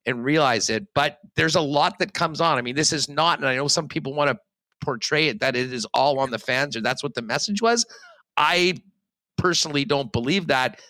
and 0.05 0.25
realize 0.25 0.69
it. 0.69 0.87
But 0.95 1.19
there's 1.37 1.55
a 1.55 1.61
lot 1.61 2.01
that 2.01 2.13
comes 2.13 2.41
on. 2.41 2.59
I 2.59 2.63
mean, 2.63 2.75
this 2.75 2.93
is 2.93 3.09
not, 3.09 3.39
and 3.39 3.47
I 3.47 3.55
know 3.55 3.69
some 3.69 3.87
people 3.87 4.15
want 4.15 4.31
to 4.31 4.39
portray 4.83 5.29
it 5.29 5.39
that 5.41 5.55
it 5.55 5.73
is 5.73 5.87
all 5.95 6.19
on 6.19 6.31
the 6.31 6.39
fans 6.39 6.77
or 6.77 6.81
that's 6.81 7.05
what 7.05 7.15
the 7.15 7.23
message 7.23 7.63
was. 7.63 7.87
I 8.37 8.75
personally 9.39 9.85
don't 9.85 10.13
believe 10.13 10.49
that. 10.49 10.81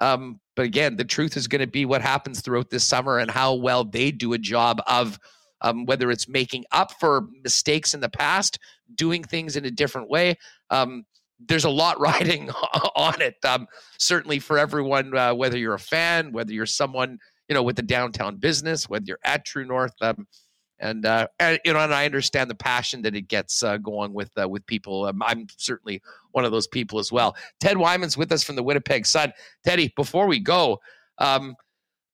Um, 0.00 0.40
but 0.56 0.64
again, 0.64 0.96
the 0.96 1.04
truth 1.04 1.36
is 1.36 1.48
going 1.48 1.60
to 1.60 1.66
be 1.66 1.84
what 1.84 2.02
happens 2.02 2.40
throughout 2.40 2.70
this 2.70 2.84
summer 2.84 3.18
and 3.18 3.30
how 3.30 3.54
well 3.54 3.84
they 3.84 4.10
do 4.10 4.32
a 4.32 4.38
job 4.38 4.80
of 4.86 5.18
um, 5.60 5.86
whether 5.86 6.10
it's 6.10 6.28
making 6.28 6.64
up 6.72 6.92
for 6.98 7.28
mistakes 7.42 7.94
in 7.94 8.00
the 8.00 8.08
past, 8.08 8.58
doing 8.94 9.22
things 9.22 9.56
in 9.56 9.64
a 9.64 9.70
different 9.70 10.10
way. 10.10 10.36
Um, 10.70 11.04
there's 11.38 11.64
a 11.64 11.70
lot 11.70 12.00
riding 12.00 12.50
on 12.96 13.20
it. 13.20 13.36
Um, 13.44 13.66
certainly 13.98 14.38
for 14.38 14.58
everyone, 14.58 15.16
uh, 15.16 15.34
whether 15.34 15.56
you're 15.56 15.74
a 15.74 15.78
fan, 15.78 16.32
whether 16.32 16.52
you're 16.52 16.66
someone 16.66 17.18
you 17.48 17.54
know 17.54 17.62
with 17.62 17.76
the 17.76 17.82
downtown 17.82 18.36
business, 18.36 18.88
whether 18.88 19.04
you're 19.06 19.18
at 19.24 19.44
True 19.44 19.64
North, 19.64 19.92
um, 20.00 20.26
and, 20.82 21.06
uh, 21.06 21.28
and 21.38 21.60
you 21.64 21.72
know, 21.72 21.78
and 21.78 21.94
I 21.94 22.04
understand 22.04 22.50
the 22.50 22.54
passion 22.54 23.02
that 23.02 23.14
it 23.14 23.28
gets 23.28 23.62
uh, 23.62 23.78
going 23.78 24.12
with 24.12 24.30
uh, 24.38 24.48
with 24.48 24.66
people. 24.66 25.06
Um, 25.06 25.22
I'm 25.22 25.46
certainly 25.56 26.02
one 26.32 26.44
of 26.44 26.50
those 26.50 26.66
people 26.66 26.98
as 26.98 27.10
well. 27.10 27.36
Ted 27.60 27.78
Wyman's 27.78 28.16
with 28.16 28.32
us 28.32 28.42
from 28.42 28.56
the 28.56 28.62
Winnipeg 28.62 29.06
Sun. 29.06 29.32
Teddy, 29.64 29.92
before 29.96 30.26
we 30.26 30.40
go, 30.40 30.80
um, 31.18 31.54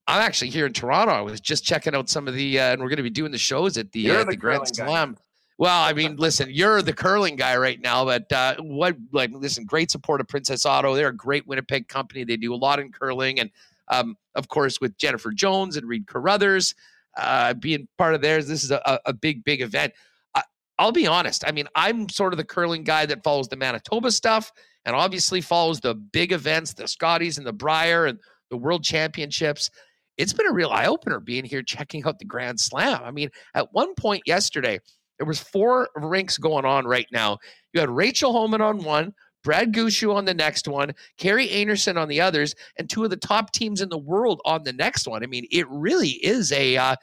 I'm 0.06 0.22
actually 0.22 0.50
here 0.50 0.66
in 0.66 0.72
Toronto. 0.72 1.12
I 1.12 1.20
was 1.22 1.40
just 1.40 1.64
checking 1.64 1.94
out 1.94 2.08
some 2.08 2.28
of 2.28 2.34
the, 2.34 2.60
uh, 2.60 2.72
and 2.72 2.80
we're 2.80 2.88
going 2.88 2.98
to 2.98 3.02
be 3.02 3.10
doing 3.10 3.32
the 3.32 3.38
shows 3.38 3.76
at 3.76 3.90
the, 3.92 4.10
uh, 4.10 4.18
the, 4.20 4.30
the 4.30 4.36
Grand 4.36 4.68
Slam. 4.68 5.14
Guy. 5.14 5.20
Well, 5.58 5.82
I 5.82 5.92
mean, 5.92 6.16
listen, 6.18 6.48
you're 6.50 6.82
the 6.82 6.92
curling 6.92 7.36
guy 7.36 7.56
right 7.56 7.80
now, 7.80 8.04
but 8.04 8.30
uh, 8.32 8.56
what, 8.58 8.96
like, 9.12 9.30
listen, 9.32 9.64
great 9.64 9.90
support 9.90 10.20
of 10.20 10.28
Princess 10.28 10.64
Auto. 10.64 10.94
They're 10.94 11.08
a 11.08 11.16
great 11.16 11.46
Winnipeg 11.46 11.88
company. 11.88 12.24
They 12.24 12.36
do 12.36 12.54
a 12.54 12.56
lot 12.56 12.80
in 12.80 12.92
curling, 12.92 13.40
and 13.40 13.50
um, 13.88 14.16
of 14.34 14.48
course, 14.48 14.80
with 14.80 14.96
Jennifer 14.98 15.30
Jones 15.30 15.76
and 15.76 15.86
Reid 15.86 16.06
Carruthers 16.06 16.74
uh, 17.18 17.54
being 17.54 17.88
part 17.98 18.14
of 18.14 18.22
theirs. 18.22 18.46
This 18.46 18.64
is 18.64 18.70
a, 18.70 19.00
a 19.04 19.12
big, 19.12 19.44
big 19.44 19.60
event. 19.60 19.92
I, 20.34 20.42
I'll 20.78 20.92
be 20.92 21.06
honest. 21.06 21.44
I 21.46 21.52
mean, 21.52 21.68
I'm 21.74 22.08
sort 22.08 22.32
of 22.32 22.36
the 22.38 22.44
curling 22.44 22.84
guy 22.84 23.06
that 23.06 23.22
follows 23.24 23.48
the 23.48 23.56
Manitoba 23.56 24.10
stuff 24.10 24.52
and 24.84 24.94
obviously 24.96 25.40
follows 25.40 25.80
the 25.80 25.94
big 25.94 26.32
events, 26.32 26.72
the 26.72 26.88
Scotties 26.88 27.38
and 27.38 27.46
the 27.46 27.52
Brier 27.52 28.06
and 28.06 28.18
the 28.50 28.56
World 28.56 28.84
Championships. 28.84 29.70
It's 30.16 30.32
been 30.32 30.46
a 30.46 30.52
real 30.52 30.70
eye 30.70 30.86
opener 30.86 31.20
being 31.20 31.44
here 31.44 31.62
checking 31.62 32.04
out 32.04 32.18
the 32.18 32.24
Grand 32.24 32.58
Slam. 32.58 33.00
I 33.04 33.10
mean, 33.10 33.30
at 33.54 33.72
one 33.72 33.94
point 33.94 34.22
yesterday, 34.26 34.80
there 35.18 35.26
was 35.26 35.40
four 35.40 35.88
rinks 35.96 36.38
going 36.38 36.64
on 36.64 36.86
right 36.86 37.06
now. 37.12 37.38
You 37.72 37.80
had 37.80 37.90
Rachel 37.90 38.32
Homan 38.32 38.60
on 38.60 38.82
one, 38.82 39.12
Brad 39.44 39.72
Gushue 39.72 40.14
on 40.14 40.24
the 40.24 40.34
next 40.34 40.68
one, 40.68 40.94
Kerri 41.18 41.50
Einarson 41.50 41.96
on 41.96 42.08
the 42.08 42.20
others, 42.20 42.54
and 42.76 42.88
two 42.88 43.04
of 43.04 43.10
the 43.10 43.16
top 43.16 43.52
teams 43.52 43.80
in 43.80 43.88
the 43.88 43.98
world 43.98 44.40
on 44.44 44.64
the 44.64 44.72
next 44.72 45.06
one. 45.06 45.22
I 45.22 45.26
mean, 45.26 45.46
it 45.50 45.68
really 45.68 46.10
is 46.10 46.52
a 46.52 46.76
uh, 46.76 46.96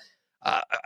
uh, 0.44 0.62
uh 0.72 0.78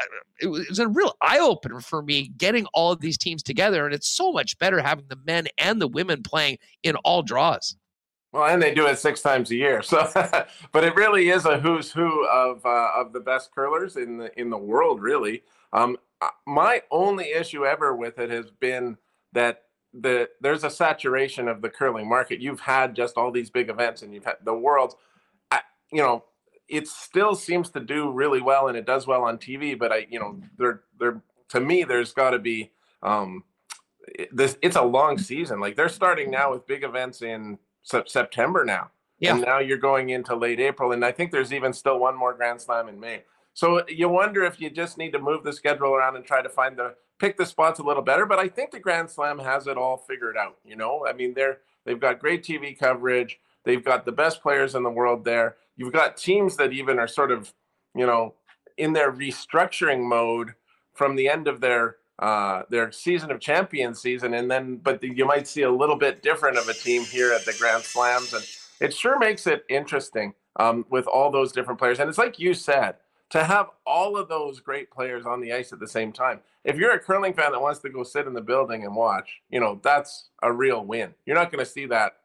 it 0.41 0.47
was 0.47 0.79
a 0.79 0.87
real 0.87 1.15
eye 1.21 1.39
opener 1.39 1.81
for 1.81 2.01
me 2.01 2.31
getting 2.37 2.65
all 2.73 2.91
of 2.91 3.01
these 3.01 3.17
teams 3.17 3.43
together, 3.43 3.85
and 3.85 3.93
it's 3.93 4.09
so 4.09 4.31
much 4.31 4.57
better 4.59 4.79
having 4.79 5.05
the 5.09 5.19
men 5.25 5.47
and 5.57 5.81
the 5.81 5.87
women 5.87 6.23
playing 6.23 6.57
in 6.83 6.95
all 6.97 7.21
draws. 7.21 7.75
Well, 8.31 8.45
and 8.45 8.61
they 8.61 8.73
do 8.73 8.85
it 8.85 8.99
six 8.99 9.21
times 9.21 9.49
a 9.49 9.55
year. 9.55 9.81
So, 9.81 10.07
but 10.71 10.83
it 10.83 10.95
really 10.95 11.29
is 11.29 11.45
a 11.45 11.59
who's 11.59 11.91
who 11.91 12.27
of 12.27 12.65
uh, 12.65 12.91
of 12.95 13.11
the 13.11 13.19
best 13.19 13.53
curlers 13.53 13.95
in 13.97 14.17
the 14.17 14.39
in 14.39 14.49
the 14.49 14.57
world. 14.57 15.01
Really, 15.01 15.43
um, 15.73 15.97
uh, 16.21 16.27
my 16.45 16.83
only 16.91 17.31
issue 17.31 17.65
ever 17.65 17.95
with 17.95 18.19
it 18.19 18.29
has 18.29 18.51
been 18.51 18.97
that 19.33 19.63
the 19.93 20.29
there's 20.41 20.63
a 20.63 20.69
saturation 20.69 21.47
of 21.47 21.61
the 21.61 21.69
curling 21.69 22.07
market. 22.07 22.39
You've 22.39 22.59
had 22.59 22.95
just 22.95 23.17
all 23.17 23.31
these 23.31 23.49
big 23.49 23.69
events, 23.69 24.01
and 24.01 24.13
you've 24.13 24.25
had 24.25 24.37
the 24.43 24.53
world. 24.53 24.95
I, 25.51 25.61
you 25.91 26.01
know, 26.01 26.25
it 26.67 26.87
still 26.87 27.35
seems 27.35 27.69
to 27.71 27.79
do 27.79 28.11
really 28.11 28.41
well, 28.41 28.67
and 28.67 28.77
it 28.77 28.85
does 28.85 29.07
well 29.07 29.23
on 29.23 29.37
TV. 29.37 29.77
But 29.77 29.91
I, 29.91 30.07
you 30.09 30.19
know, 30.19 30.39
there, 30.57 30.81
there 30.99 31.21
to 31.49 31.59
me, 31.59 31.83
there's 31.83 32.13
got 32.13 32.31
to 32.31 32.39
be 32.39 32.71
um, 33.01 33.43
this. 34.31 34.57
It's 34.61 34.75
a 34.75 34.83
long 34.83 35.17
season. 35.17 35.59
Like 35.59 35.75
they're 35.75 35.89
starting 35.89 36.29
now 36.29 36.51
with 36.51 36.67
big 36.67 36.83
events 36.83 37.21
in 37.21 37.57
September 37.81 38.65
now. 38.65 38.91
Yeah. 39.19 39.33
And 39.33 39.41
now 39.41 39.59
you're 39.59 39.77
going 39.77 40.11
into 40.11 40.35
late 40.35 40.59
April, 40.59 40.93
and 40.93 41.03
I 41.03 41.11
think 41.11 41.31
there's 41.31 41.51
even 41.51 41.73
still 41.73 41.99
one 41.99 42.17
more 42.17 42.33
Grand 42.33 42.61
Slam 42.61 42.87
in 42.87 42.99
May. 42.99 43.23
So 43.53 43.83
you 43.89 44.07
wonder 44.07 44.43
if 44.43 44.61
you 44.61 44.69
just 44.69 44.97
need 44.97 45.11
to 45.11 45.19
move 45.19 45.43
the 45.43 45.51
schedule 45.51 45.93
around 45.93 46.15
and 46.15 46.23
try 46.23 46.41
to 46.41 46.47
find 46.47 46.77
the 46.77 46.95
pick 47.19 47.37
the 47.37 47.45
spots 47.45 47.79
a 47.79 47.83
little 47.83 48.03
better. 48.03 48.25
But 48.25 48.39
I 48.39 48.47
think 48.47 48.71
the 48.71 48.79
Grand 48.79 49.09
Slam 49.09 49.39
has 49.39 49.67
it 49.67 49.77
all 49.77 49.97
figured 49.97 50.37
out. 50.37 50.57
You 50.63 50.75
know, 50.75 51.05
I 51.07 51.13
mean, 51.13 51.33
they're 51.33 51.59
they've 51.85 51.99
got 51.99 52.19
great 52.19 52.43
TV 52.43 52.77
coverage. 52.77 53.39
They've 53.65 53.83
got 53.83 54.05
the 54.05 54.11
best 54.11 54.41
players 54.41 54.73
in 54.75 54.83
the 54.83 54.89
world 54.89 55.25
there. 55.25 55.57
You've 55.75 55.93
got 55.93 56.17
teams 56.17 56.55
that 56.57 56.73
even 56.73 56.97
are 56.97 57.07
sort 57.07 57.31
of, 57.31 57.53
you 57.93 58.05
know, 58.05 58.35
in 58.77 58.93
their 58.93 59.11
restructuring 59.11 60.01
mode 60.01 60.53
from 60.93 61.15
the 61.15 61.29
end 61.29 61.47
of 61.47 61.61
their 61.61 61.97
uh, 62.19 62.63
their 62.69 62.91
season 62.91 63.31
of 63.31 63.39
champion 63.39 63.95
season, 63.95 64.33
and 64.33 64.49
then 64.51 64.77
but 64.77 64.99
the, 65.01 65.13
you 65.13 65.25
might 65.25 65.47
see 65.47 65.61
a 65.61 65.71
little 65.71 65.95
bit 65.95 66.21
different 66.21 66.57
of 66.57 66.67
a 66.67 66.73
team 66.73 67.03
here 67.03 67.31
at 67.31 67.45
the 67.45 67.55
Grand 67.57 67.83
Slams, 67.83 68.33
and 68.33 68.45
it 68.81 68.93
sure 68.93 69.17
makes 69.17 69.47
it 69.47 69.63
interesting 69.69 70.33
um, 70.57 70.85
with 70.89 71.07
all 71.07 71.31
those 71.31 71.51
different 71.51 71.79
players. 71.79 71.99
And 71.99 72.09
it's 72.09 72.17
like 72.17 72.39
you 72.39 72.53
said, 72.53 72.95
to 73.29 73.43
have 73.43 73.67
all 73.85 74.17
of 74.17 74.27
those 74.27 74.59
great 74.59 74.89
players 74.89 75.25
on 75.25 75.39
the 75.39 75.53
ice 75.53 75.71
at 75.71 75.79
the 75.79 75.87
same 75.87 76.11
time. 76.11 76.39
If 76.63 76.77
you're 76.77 76.93
a 76.93 76.99
curling 76.99 77.33
fan 77.33 77.51
that 77.51 77.61
wants 77.61 77.79
to 77.81 77.89
go 77.89 78.03
sit 78.03 78.27
in 78.27 78.33
the 78.33 78.41
building 78.41 78.83
and 78.83 78.95
watch, 78.95 79.41
you 79.49 79.59
know, 79.59 79.79
that's 79.83 80.29
a 80.41 80.51
real 80.51 80.83
win. 80.83 81.13
You're 81.25 81.35
not 81.35 81.51
going 81.51 81.63
to 81.63 81.71
see 81.71 81.85
that 81.87 82.17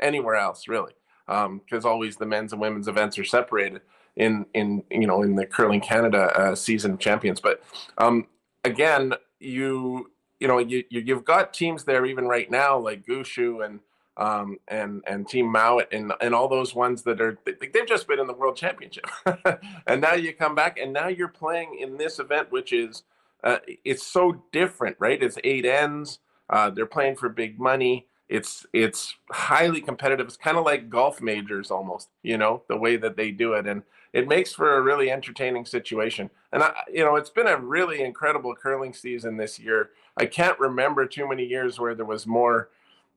anywhere 0.00 0.36
else, 0.36 0.68
really, 0.68 0.94
because 1.26 1.84
um, 1.84 1.90
always 1.90 2.16
the 2.16 2.26
men's 2.26 2.52
and 2.52 2.60
women's 2.60 2.88
events 2.88 3.18
are 3.18 3.24
separated 3.24 3.82
in 4.16 4.46
in 4.52 4.82
you 4.90 5.06
know 5.06 5.22
in 5.22 5.36
the 5.36 5.46
curling 5.46 5.80
Canada 5.80 6.36
uh, 6.38 6.54
season 6.54 6.98
champions. 6.98 7.40
But 7.40 7.62
um, 7.96 8.26
again, 8.64 9.14
you 9.40 10.10
you 10.40 10.48
know 10.48 10.58
you, 10.58 10.84
you 10.90 11.14
have 11.14 11.24
got 11.24 11.54
teams 11.54 11.84
there 11.84 12.04
even 12.04 12.26
right 12.26 12.50
now 12.50 12.78
like 12.78 13.06
Gushue 13.06 13.64
and 13.64 13.80
um, 14.18 14.58
and 14.66 15.02
and 15.06 15.28
Team 15.28 15.46
Mouat 15.46 15.86
and 15.92 16.12
and 16.20 16.34
all 16.34 16.48
those 16.48 16.74
ones 16.74 17.02
that 17.02 17.20
are 17.20 17.38
they've 17.44 17.86
just 17.86 18.08
been 18.08 18.18
in 18.18 18.26
the 18.26 18.34
World 18.34 18.56
Championship, 18.56 19.06
and 19.86 20.00
now 20.00 20.14
you 20.14 20.34
come 20.34 20.54
back 20.54 20.78
and 20.78 20.92
now 20.92 21.08
you're 21.08 21.28
playing 21.28 21.78
in 21.80 21.96
this 21.96 22.18
event, 22.18 22.50
which 22.50 22.72
is 22.72 23.04
uh, 23.44 23.58
it's 23.84 24.04
so 24.04 24.42
different, 24.52 24.96
right? 24.98 25.22
It's 25.22 25.38
eight 25.44 25.64
ends. 25.64 26.18
Uh, 26.50 26.70
they're 26.70 26.86
playing 26.86 27.16
for 27.16 27.28
big 27.28 27.60
money. 27.60 28.06
It's 28.28 28.66
it's 28.72 29.14
highly 29.30 29.80
competitive. 29.80 30.26
It's 30.26 30.36
kind 30.36 30.58
of 30.58 30.64
like 30.64 30.90
golf 30.90 31.22
majors 31.22 31.70
almost, 31.70 32.08
you 32.22 32.36
know, 32.36 32.62
the 32.68 32.76
way 32.76 32.96
that 32.96 33.16
they 33.16 33.30
do 33.30 33.54
it, 33.54 33.66
and 33.66 33.82
it 34.12 34.26
makes 34.26 34.52
for 34.52 34.76
a 34.76 34.82
really 34.82 35.10
entertaining 35.10 35.64
situation. 35.64 36.28
And 36.52 36.62
I, 36.62 36.74
you 36.92 37.04
know, 37.04 37.16
it's 37.16 37.30
been 37.30 37.46
a 37.46 37.56
really 37.56 38.02
incredible 38.02 38.54
curling 38.54 38.92
season 38.92 39.36
this 39.36 39.58
year. 39.58 39.90
I 40.16 40.26
can't 40.26 40.58
remember 40.58 41.06
too 41.06 41.28
many 41.28 41.44
years 41.44 41.78
where 41.78 41.94
there 41.94 42.04
was 42.04 42.26
more 42.26 42.70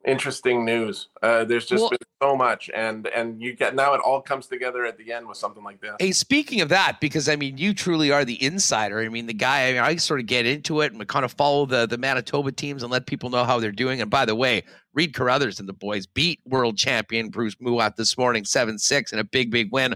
interesting 0.05 0.65
news. 0.65 1.09
Uh, 1.21 1.43
there's 1.43 1.65
just 1.65 1.81
well, 1.81 1.89
been 1.89 1.99
so 2.21 2.35
much, 2.35 2.69
and 2.73 3.07
and 3.07 3.41
you 3.41 3.55
get 3.55 3.75
now 3.75 3.93
it 3.93 4.01
all 4.01 4.21
comes 4.21 4.47
together 4.47 4.85
at 4.85 4.97
the 4.97 5.11
end 5.11 5.27
with 5.27 5.37
something 5.37 5.63
like 5.63 5.81
this. 5.81 5.95
Hey, 5.99 6.11
speaking 6.11 6.61
of 6.61 6.69
that, 6.69 6.99
because 6.99 7.29
I 7.29 7.35
mean, 7.35 7.57
you 7.57 7.73
truly 7.73 8.11
are 8.11 8.25
the 8.25 8.41
insider. 8.43 8.99
I 8.99 9.09
mean, 9.09 9.25
the 9.25 9.33
guy. 9.33 9.69
I 9.69 9.73
mean, 9.73 9.81
I 9.81 9.95
sort 9.97 10.19
of 10.19 10.25
get 10.25 10.45
into 10.45 10.81
it 10.81 10.91
and 10.91 10.99
we 10.99 11.05
kind 11.05 11.25
of 11.25 11.31
follow 11.33 11.65
the 11.65 11.85
the 11.85 11.97
Manitoba 11.97 12.51
teams 12.51 12.83
and 12.83 12.91
let 12.91 13.05
people 13.05 13.29
know 13.29 13.43
how 13.43 13.59
they're 13.59 13.71
doing. 13.71 14.01
And 14.01 14.09
by 14.09 14.25
the 14.25 14.35
way, 14.35 14.63
Reid 14.93 15.13
Carruthers 15.13 15.59
and 15.59 15.67
the 15.67 15.73
boys 15.73 16.05
beat 16.05 16.39
world 16.45 16.77
champion 16.77 17.29
Bruce 17.29 17.55
Mouat 17.59 17.95
this 17.95 18.17
morning, 18.17 18.45
seven 18.45 18.77
six, 18.77 19.13
in 19.13 19.19
a 19.19 19.23
big 19.23 19.51
big 19.51 19.71
win. 19.71 19.95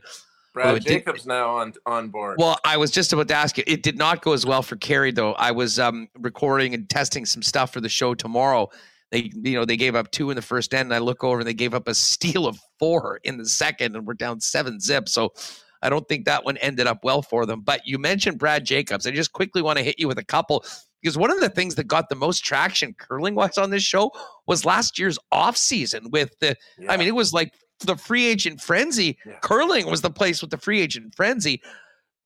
Brad 0.53 0.81
Jacobs 0.85 1.23
did, 1.23 1.27
now 1.27 1.49
on 1.49 1.73
on 1.85 2.07
board. 2.07 2.37
Well, 2.39 2.57
I 2.63 2.77
was 2.77 2.89
just 2.89 3.11
about 3.11 3.27
to 3.27 3.35
ask 3.35 3.57
you. 3.57 3.63
It 3.67 3.83
did 3.83 3.97
not 3.97 4.21
go 4.21 4.31
as 4.31 4.45
well 4.45 4.61
for 4.61 4.77
Kerri 4.77 5.13
though. 5.13 5.33
I 5.33 5.51
was 5.51 5.79
um, 5.79 6.07
recording 6.17 6.73
and 6.73 6.89
testing 6.89 7.25
some 7.25 7.41
stuff 7.41 7.73
for 7.73 7.81
the 7.81 7.89
show 7.89 8.15
tomorrow 8.15 8.69
they, 9.15 9.31
you 9.49 9.55
know, 9.57 9.63
they 9.63 9.77
gave 9.77 9.95
up 9.95 10.11
two 10.11 10.29
in 10.29 10.35
the 10.35 10.41
first 10.41 10.73
end, 10.73 10.87
and 10.87 10.93
I 10.93 10.97
look 10.97 11.23
over 11.23 11.39
and 11.39 11.47
they 11.47 11.53
gave 11.53 11.73
up 11.73 11.87
a 11.87 11.95
steal 11.95 12.45
of 12.47 12.59
four 12.79 13.21
in 13.23 13.37
the 13.37 13.45
second, 13.45 13.95
and 13.95 14.05
we're 14.05 14.13
down 14.13 14.41
seven 14.41 14.79
zip. 14.79 15.07
So 15.07 15.33
I 15.81 15.89
don't 15.89 16.07
think 16.07 16.25
that 16.25 16.43
one 16.43 16.57
ended 16.57 16.87
up 16.87 17.03
well 17.03 17.21
for 17.21 17.45
them. 17.45 17.61
But 17.61 17.81
you 17.85 17.97
mentioned 17.97 18.39
Brad 18.39 18.65
Jacobs. 18.65 19.07
I 19.07 19.11
just 19.11 19.31
quickly 19.31 19.61
want 19.61 19.77
to 19.77 19.83
hit 19.83 19.99
you 19.99 20.07
with 20.09 20.17
a 20.17 20.25
couple 20.25 20.65
because 21.01 21.17
one 21.17 21.31
of 21.31 21.39
the 21.39 21.49
things 21.49 21.75
that 21.75 21.87
got 21.87 22.09
the 22.09 22.15
most 22.15 22.43
traction 22.43 22.93
curling 22.97 23.35
wise 23.35 23.57
on 23.57 23.69
this 23.69 23.83
show 23.83 24.11
was 24.47 24.65
last 24.65 24.99
year's 24.99 25.17
off 25.31 25.55
season 25.55 26.09
with 26.11 26.37
the. 26.39 26.55
Yeah. 26.77 26.91
I 26.91 26.97
mean, 26.97 27.07
it 27.07 27.15
was 27.15 27.31
like 27.31 27.53
the 27.79 27.95
free 27.95 28.25
agent 28.25 28.59
frenzy. 28.59 29.17
Yeah. 29.25 29.39
Curling 29.41 29.89
was 29.89 30.01
the 30.01 30.11
place 30.11 30.41
with 30.41 30.51
the 30.51 30.57
free 30.57 30.81
agent 30.81 31.15
frenzy. 31.15 31.61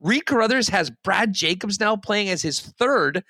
Reid 0.01 0.25
Carruthers 0.25 0.69
has 0.69 0.89
Brad 1.03 1.33
Jacobs 1.33 1.79
now 1.79 1.95
playing 1.97 2.29
as 2.29 2.41
his 2.41 2.61
third. 2.61 3.23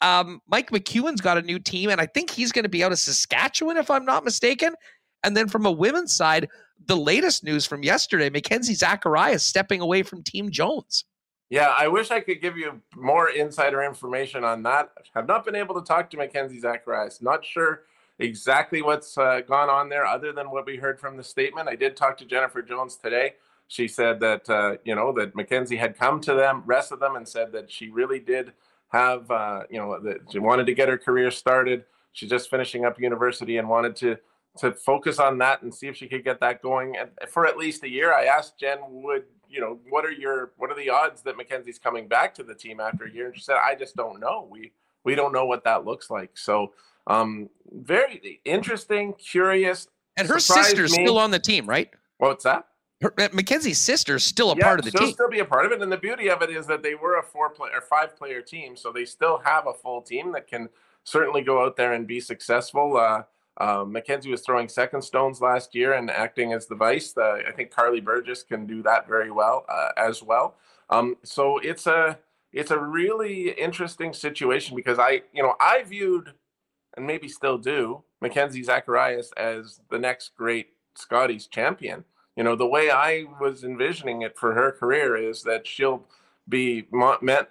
Um, 0.00 0.40
Mike 0.46 0.70
McEwen's 0.70 1.20
got 1.20 1.38
a 1.38 1.42
new 1.42 1.58
team, 1.58 1.90
and 1.90 2.00
I 2.00 2.06
think 2.06 2.30
he's 2.30 2.52
going 2.52 2.64
to 2.64 2.68
be 2.68 2.84
out 2.84 2.92
of 2.92 2.98
Saskatchewan, 2.98 3.76
if 3.76 3.90
I'm 3.90 4.04
not 4.04 4.24
mistaken. 4.24 4.74
And 5.24 5.36
then 5.36 5.48
from 5.48 5.66
a 5.66 5.70
women's 5.70 6.14
side, 6.14 6.48
the 6.86 6.96
latest 6.96 7.42
news 7.42 7.66
from 7.66 7.82
yesterday, 7.82 8.30
Mackenzie 8.30 8.74
Zacharias 8.74 9.42
stepping 9.42 9.80
away 9.80 10.02
from 10.02 10.22
Team 10.22 10.50
Jones. 10.50 11.04
Yeah, 11.48 11.72
I 11.76 11.88
wish 11.88 12.10
I 12.10 12.20
could 12.20 12.42
give 12.42 12.56
you 12.56 12.82
more 12.94 13.30
insider 13.30 13.82
information 13.82 14.44
on 14.44 14.62
that. 14.64 14.90
I 14.98 15.18
have 15.18 15.28
not 15.28 15.44
been 15.44 15.54
able 15.54 15.74
to 15.76 15.86
talk 15.86 16.10
to 16.10 16.16
Mackenzie 16.16 16.60
Zacharias. 16.60 17.22
Not 17.22 17.44
sure 17.44 17.82
exactly 18.18 18.82
what's 18.82 19.16
uh, 19.16 19.40
gone 19.46 19.70
on 19.70 19.88
there, 19.88 20.04
other 20.04 20.32
than 20.32 20.50
what 20.50 20.66
we 20.66 20.76
heard 20.76 20.98
from 20.98 21.16
the 21.16 21.22
statement. 21.22 21.68
I 21.68 21.76
did 21.76 21.96
talk 21.96 22.18
to 22.18 22.24
Jennifer 22.24 22.62
Jones 22.62 22.96
today. 22.96 23.34
she 23.68 23.86
said 23.86 24.20
that 24.20 24.50
uh, 24.50 24.76
you 24.84 24.94
know 24.94 25.12
that 25.12 25.36
Mackenzie 25.36 25.76
had 25.76 25.96
come 25.96 26.20
to 26.22 26.34
them, 26.34 26.62
rest 26.66 26.90
of 26.92 26.98
them, 26.98 27.14
and 27.14 27.28
said 27.28 27.52
that 27.52 27.70
she 27.70 27.88
really 27.90 28.18
did 28.18 28.52
have 28.88 29.30
uh, 29.30 29.62
you 29.70 29.78
know 29.78 30.00
that 30.00 30.18
she 30.30 30.38
wanted 30.38 30.66
to 30.66 30.74
get 30.74 30.88
her 30.88 30.98
career 30.98 31.30
started. 31.30 31.84
She's 32.12 32.30
just 32.30 32.50
finishing 32.50 32.84
up 32.84 33.00
university 33.00 33.58
and 33.58 33.68
wanted 33.68 33.96
to 33.96 34.16
to 34.58 34.72
focus 34.72 35.18
on 35.18 35.38
that 35.38 35.62
and 35.62 35.74
see 35.74 35.86
if 35.86 35.96
she 35.96 36.08
could 36.08 36.24
get 36.24 36.40
that 36.40 36.62
going 36.62 36.96
and 36.96 37.10
for 37.28 37.46
at 37.46 37.58
least 37.58 37.82
a 37.84 37.88
year. 37.88 38.12
I 38.12 38.24
asked 38.24 38.58
Jen, 38.58 38.78
would 38.88 39.24
you 39.48 39.60
know 39.60 39.78
what 39.88 40.04
are 40.04 40.12
your 40.12 40.52
what 40.56 40.70
are 40.70 40.76
the 40.76 40.90
odds 40.90 41.22
that 41.22 41.36
Mackenzie's 41.36 41.78
coming 41.78 42.08
back 42.08 42.34
to 42.36 42.42
the 42.42 42.54
team 42.54 42.80
after 42.80 43.04
a 43.04 43.10
year? 43.10 43.26
And 43.26 43.36
she 43.36 43.42
said, 43.42 43.56
I 43.56 43.74
just 43.74 43.96
don't 43.96 44.20
know. 44.20 44.48
We 44.50 44.72
we 45.04 45.14
don't 45.14 45.32
know 45.32 45.46
what 45.46 45.64
that 45.64 45.84
looks 45.84 46.10
like. 46.10 46.36
So 46.36 46.72
um, 47.06 47.48
very 47.72 48.40
interesting, 48.44 49.14
curious. 49.14 49.88
And 50.16 50.26
her 50.28 50.38
sister's 50.38 50.96
me. 50.96 51.04
still 51.04 51.18
on 51.18 51.30
the 51.30 51.38
team, 51.38 51.68
right? 51.68 51.90
What's 52.18 52.44
that? 52.44 52.66
Her, 53.02 53.12
uh, 53.18 53.28
Mackenzie's 53.32 53.78
sister's 53.78 54.24
still 54.24 54.52
a 54.52 54.56
yeah, 54.56 54.64
part 54.64 54.78
of 54.78 54.84
the 54.84 54.90
team. 54.90 54.98
she'll 54.98 55.06
team. 55.08 55.14
still 55.14 55.30
be 55.30 55.40
a 55.40 55.44
part 55.44 55.66
of 55.66 55.72
it. 55.72 55.82
And 55.82 55.92
the 55.92 55.98
beauty 55.98 56.30
of 56.30 56.40
it 56.42 56.50
is 56.50 56.66
that 56.66 56.82
they 56.82 56.94
were 56.94 57.18
a 57.18 57.22
four 57.22 57.50
player 57.50 57.72
or 57.74 57.80
five 57.82 58.16
player 58.16 58.40
team, 58.40 58.76
so 58.76 58.90
they 58.90 59.04
still 59.04 59.38
have 59.44 59.66
a 59.66 59.74
full 59.74 60.00
team 60.00 60.32
that 60.32 60.46
can 60.46 60.68
certainly 61.04 61.42
go 61.42 61.64
out 61.64 61.76
there 61.76 61.92
and 61.92 62.06
be 62.06 62.20
successful. 62.20 62.96
Uh, 62.96 63.22
uh, 63.58 63.84
Mackenzie 63.86 64.30
was 64.30 64.42
throwing 64.42 64.68
second 64.68 65.02
stones 65.02 65.40
last 65.40 65.74
year 65.74 65.94
and 65.94 66.10
acting 66.10 66.52
as 66.52 66.66
the 66.66 66.74
vice. 66.74 67.16
Uh, 67.16 67.38
I 67.46 67.52
think 67.52 67.70
Karlee 67.70 68.04
Burgess 68.04 68.42
can 68.42 68.66
do 68.66 68.82
that 68.82 69.08
very 69.08 69.30
well 69.30 69.64
uh, 69.68 69.90
as 69.96 70.22
well. 70.22 70.56
Um, 70.90 71.16
so 71.22 71.58
it's 71.58 71.86
a 71.86 72.18
it's 72.52 72.70
a 72.70 72.78
really 72.78 73.50
interesting 73.50 74.12
situation 74.12 74.76
because 74.76 74.98
I 74.98 75.22
you 75.32 75.42
know 75.42 75.54
I 75.60 75.82
viewed 75.82 76.32
and 76.96 77.06
maybe 77.06 77.28
still 77.28 77.58
do 77.58 78.02
Mackenzie 78.20 78.62
Zacharias 78.62 79.32
as 79.36 79.80
the 79.90 79.98
next 79.98 80.34
great 80.36 80.68
Scotties 80.94 81.46
champion. 81.46 82.04
You 82.36 82.44
know 82.44 82.54
the 82.54 82.66
way 82.66 82.90
I 82.90 83.24
was 83.40 83.64
envisioning 83.64 84.22
it 84.22 84.38
for 84.38 84.54
her 84.54 84.70
career 84.70 85.16
is 85.16 85.42
that 85.44 85.66
she'll 85.66 86.04
be 86.48 86.86
meant. 86.92 87.48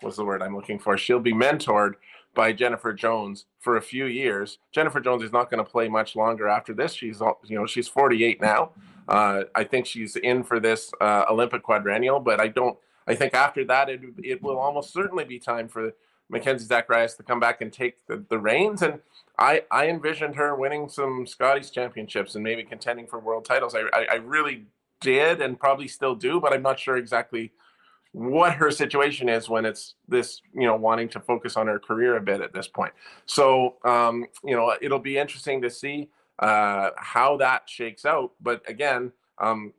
what's 0.00 0.16
the 0.16 0.24
word 0.24 0.42
I'm 0.42 0.54
looking 0.54 0.78
for? 0.78 0.96
She'll 0.96 1.18
be 1.20 1.32
mentored 1.32 1.94
by 2.34 2.52
Jennifer 2.52 2.92
Jones 2.92 3.46
for 3.60 3.76
a 3.76 3.82
few 3.82 4.06
years. 4.06 4.58
Jennifer 4.72 5.00
Jones 5.00 5.22
is 5.22 5.32
not 5.32 5.50
going 5.50 5.64
to 5.64 5.68
play 5.68 5.88
much 5.88 6.16
longer 6.16 6.48
after 6.48 6.72
this. 6.72 6.92
She's 6.92 7.20
you 7.44 7.58
know 7.58 7.66
she's 7.66 7.88
48 7.88 8.40
now. 8.40 8.70
Uh, 9.08 9.44
I 9.54 9.64
think 9.64 9.86
she's 9.86 10.16
in 10.16 10.44
for 10.44 10.60
this 10.60 10.92
uh, 11.00 11.24
Olympic 11.28 11.62
quadrennial, 11.62 12.20
but 12.20 12.40
I 12.40 12.48
don't. 12.48 12.78
I 13.06 13.14
think 13.14 13.34
after 13.34 13.64
that, 13.66 13.90
it 13.90 14.00
it 14.22 14.42
will 14.42 14.58
almost 14.58 14.92
certainly 14.92 15.24
be 15.24 15.38
time 15.38 15.68
for 15.68 15.92
Mackenzie 16.28 16.64
Zacharias 16.64 17.14
to 17.14 17.22
come 17.22 17.40
back 17.40 17.60
and 17.60 17.72
take 17.72 18.06
the, 18.06 18.24
the 18.28 18.38
reins. 18.38 18.82
And 18.82 19.00
I 19.38 19.62
I 19.70 19.88
envisioned 19.88 20.36
her 20.36 20.54
winning 20.54 20.88
some 20.88 21.26
Scotties 21.26 21.70
championships 21.70 22.34
and 22.34 22.44
maybe 22.44 22.64
contending 22.64 23.06
for 23.06 23.18
world 23.18 23.44
titles. 23.44 23.74
I, 23.74 23.82
I, 23.92 24.06
I 24.12 24.14
really 24.16 24.66
did 25.00 25.40
and 25.40 25.58
probably 25.58 25.88
still 25.88 26.14
do, 26.14 26.40
but 26.40 26.52
I'm 26.52 26.62
not 26.62 26.78
sure 26.78 26.96
exactly 26.96 27.52
what 28.12 28.54
her 28.54 28.70
situation 28.70 29.28
is 29.28 29.48
when 29.48 29.64
it's 29.64 29.94
this, 30.06 30.40
you 30.54 30.66
know, 30.66 30.76
wanting 30.76 31.08
to 31.08 31.20
focus 31.20 31.56
on 31.56 31.66
her 31.66 31.80
career 31.80 32.16
a 32.16 32.20
bit 32.20 32.40
at 32.40 32.52
this 32.52 32.68
point. 32.68 32.92
So, 33.26 33.74
um, 33.84 34.26
you 34.44 34.54
know, 34.54 34.72
it'll 34.80 35.00
be 35.00 35.18
interesting 35.18 35.60
to 35.62 35.68
see 35.68 36.10
uh, 36.38 36.90
how 36.96 37.36
that 37.38 37.68
shakes 37.68 38.04
out. 38.04 38.30
But 38.40 38.62
again, 38.68 39.12
um, 39.38 39.72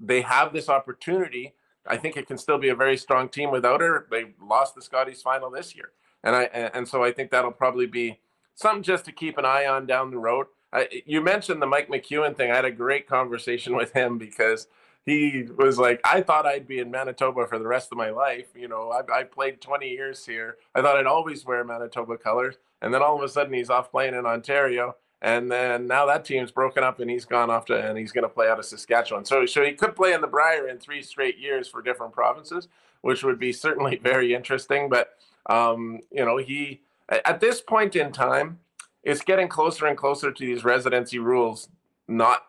they 0.00 0.20
have 0.22 0.52
this 0.52 0.68
opportunity. 0.68 1.54
I 1.90 1.96
think 1.96 2.16
it 2.16 2.26
can 2.26 2.38
still 2.38 2.58
be 2.58 2.68
a 2.68 2.74
very 2.74 2.96
strong 2.96 3.28
team 3.28 3.50
without 3.50 3.80
her. 3.80 4.06
They 4.10 4.34
lost 4.40 4.74
the 4.74 4.82
Scotties 4.82 5.22
final 5.22 5.50
this 5.50 5.74
year, 5.74 5.90
and 6.22 6.36
I 6.36 6.44
and 6.44 6.86
so 6.86 7.02
I 7.02 7.12
think 7.12 7.30
that'll 7.30 7.52
probably 7.52 7.86
be 7.86 8.20
something 8.54 8.82
just 8.82 9.04
to 9.06 9.12
keep 9.12 9.38
an 9.38 9.44
eye 9.44 9.66
on 9.66 9.86
down 9.86 10.10
the 10.10 10.18
road. 10.18 10.46
I, 10.72 11.02
you 11.04 11.20
mentioned 11.20 11.60
the 11.60 11.66
Mike 11.66 11.88
McEwen 11.88 12.36
thing. 12.36 12.50
I 12.50 12.56
had 12.56 12.64
a 12.64 12.70
great 12.70 13.08
conversation 13.08 13.74
with 13.80 13.92
him 13.92 14.18
because 14.18 14.68
he 15.04 15.46
was 15.56 15.78
like, 15.78 16.00
I 16.04 16.20
thought 16.20 16.46
I'd 16.46 16.68
be 16.68 16.78
in 16.78 16.90
Manitoba 16.90 17.46
for 17.46 17.58
the 17.58 17.66
rest 17.66 17.88
of 17.90 17.98
my 17.98 18.10
life. 18.10 18.48
You 18.54 18.68
know, 18.68 18.90
I, 18.90 19.20
I 19.20 19.24
played 19.24 19.60
20 19.60 19.88
years 19.88 20.26
here. 20.26 20.58
I 20.74 20.82
thought 20.82 20.96
I'd 20.96 21.06
always 21.06 21.44
wear 21.44 21.64
Manitoba 21.64 22.18
colors. 22.18 22.56
And 22.82 22.92
then 22.92 23.02
all 23.02 23.16
of 23.16 23.22
a 23.22 23.28
sudden 23.28 23.52
he's 23.52 23.70
off 23.70 23.90
playing 23.90 24.14
in 24.14 24.26
Ontario. 24.26 24.96
And 25.22 25.50
then 25.50 25.86
now 25.86 26.06
that 26.06 26.24
team's 26.24 26.50
broken 26.50 26.82
up 26.82 26.98
and 26.98 27.10
he's 27.10 27.24
gone 27.24 27.50
off 27.50 27.66
to, 27.66 27.74
and 27.74 27.98
he's 27.98 28.12
going 28.12 28.22
to 28.22 28.28
play 28.28 28.48
out 28.48 28.58
of 28.58 28.64
Saskatchewan. 28.64 29.24
So, 29.24 29.44
so 29.44 29.62
he 29.62 29.72
could 29.72 29.94
play 29.94 30.12
in 30.12 30.22
the 30.22 30.26
Brier 30.26 30.68
in 30.68 30.78
three 30.78 31.02
straight 31.02 31.38
years 31.38 31.68
for 31.68 31.82
different 31.82 32.12
provinces, 32.12 32.68
which 33.02 33.22
would 33.22 33.38
be 33.38 33.52
certainly 33.52 33.96
very 34.02 34.34
interesting. 34.34 34.88
But, 34.88 35.10
um, 35.46 36.00
you 36.10 36.24
know, 36.24 36.38
he, 36.38 36.80
at 37.08 37.40
this 37.40 37.60
point 37.60 37.96
in 37.96 38.12
time, 38.12 38.60
it's 39.02 39.22
getting 39.22 39.48
closer 39.48 39.86
and 39.86 39.96
closer 39.96 40.30
to 40.32 40.46
these 40.46 40.64
residency 40.64 41.18
rules 41.18 41.68
not 42.08 42.44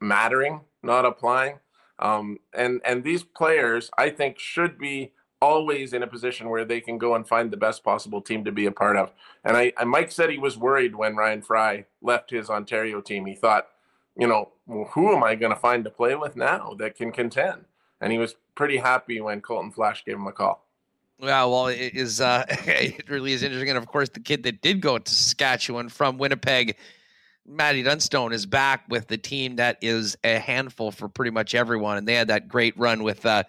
mattering, 0.00 0.60
not 0.82 1.04
applying. 1.04 1.58
Um, 1.98 2.38
and 2.52 2.80
and 2.84 3.04
these 3.04 3.22
players, 3.22 3.90
I 3.96 4.10
think, 4.10 4.38
should 4.38 4.78
be 4.78 5.12
always 5.40 5.92
in 5.92 6.02
a 6.02 6.06
position 6.06 6.48
where 6.48 6.64
they 6.64 6.80
can 6.80 6.98
go 6.98 7.14
and 7.14 7.26
find 7.26 7.50
the 7.50 7.56
best 7.56 7.84
possible 7.84 8.20
team 8.20 8.44
to 8.44 8.52
be 8.52 8.66
a 8.66 8.72
part 8.72 8.96
of. 8.96 9.12
And 9.44 9.56
I, 9.56 9.72
and 9.78 9.90
Mike 9.90 10.10
said 10.10 10.30
he 10.30 10.38
was 10.38 10.56
worried 10.56 10.96
when 10.96 11.16
Ryan 11.16 11.42
Fry 11.42 11.86
left 12.00 12.30
his 12.30 12.48
Ontario 12.48 13.00
team. 13.00 13.26
He 13.26 13.34
thought, 13.34 13.68
you 14.16 14.26
know, 14.26 14.50
well, 14.66 14.88
who 14.92 15.14
am 15.14 15.22
I 15.22 15.34
going 15.34 15.52
to 15.52 15.60
find 15.60 15.84
to 15.84 15.90
play 15.90 16.14
with 16.14 16.36
now 16.36 16.74
that 16.78 16.96
can 16.96 17.12
contend? 17.12 17.66
And 18.00 18.12
he 18.12 18.18
was 18.18 18.34
pretty 18.54 18.78
happy 18.78 19.20
when 19.20 19.40
Colton 19.40 19.72
Flasch 19.72 20.04
gave 20.04 20.16
him 20.16 20.26
a 20.26 20.32
call. 20.32 20.64
Yeah, 21.18 21.44
well, 21.44 21.68
it 21.68 21.94
is. 21.94 22.20
Uh, 22.20 22.44
it 22.48 23.08
really 23.08 23.32
is 23.32 23.42
interesting, 23.42 23.70
and 23.70 23.78
of 23.78 23.86
course, 23.86 24.10
the 24.10 24.20
kid 24.20 24.42
that 24.42 24.60
did 24.60 24.80
go 24.80 24.98
to 24.98 25.14
Saskatchewan 25.14 25.88
from 25.88 26.18
Winnipeg 26.18 26.76
Matty 27.46 27.82
Dunstone 27.82 28.32
is 28.32 28.44
back 28.44 28.84
with 28.88 29.06
the 29.06 29.16
team 29.16 29.56
that 29.56 29.78
is 29.80 30.16
a 30.24 30.38
handful 30.38 30.90
for 30.90 31.08
pretty 31.08 31.30
much 31.30 31.54
everyone, 31.54 31.96
and 31.96 32.06
they 32.06 32.14
had 32.14 32.28
that 32.28 32.48
great 32.48 32.76
run 32.78 33.02
with 33.02 33.24
uh, 33.24 33.44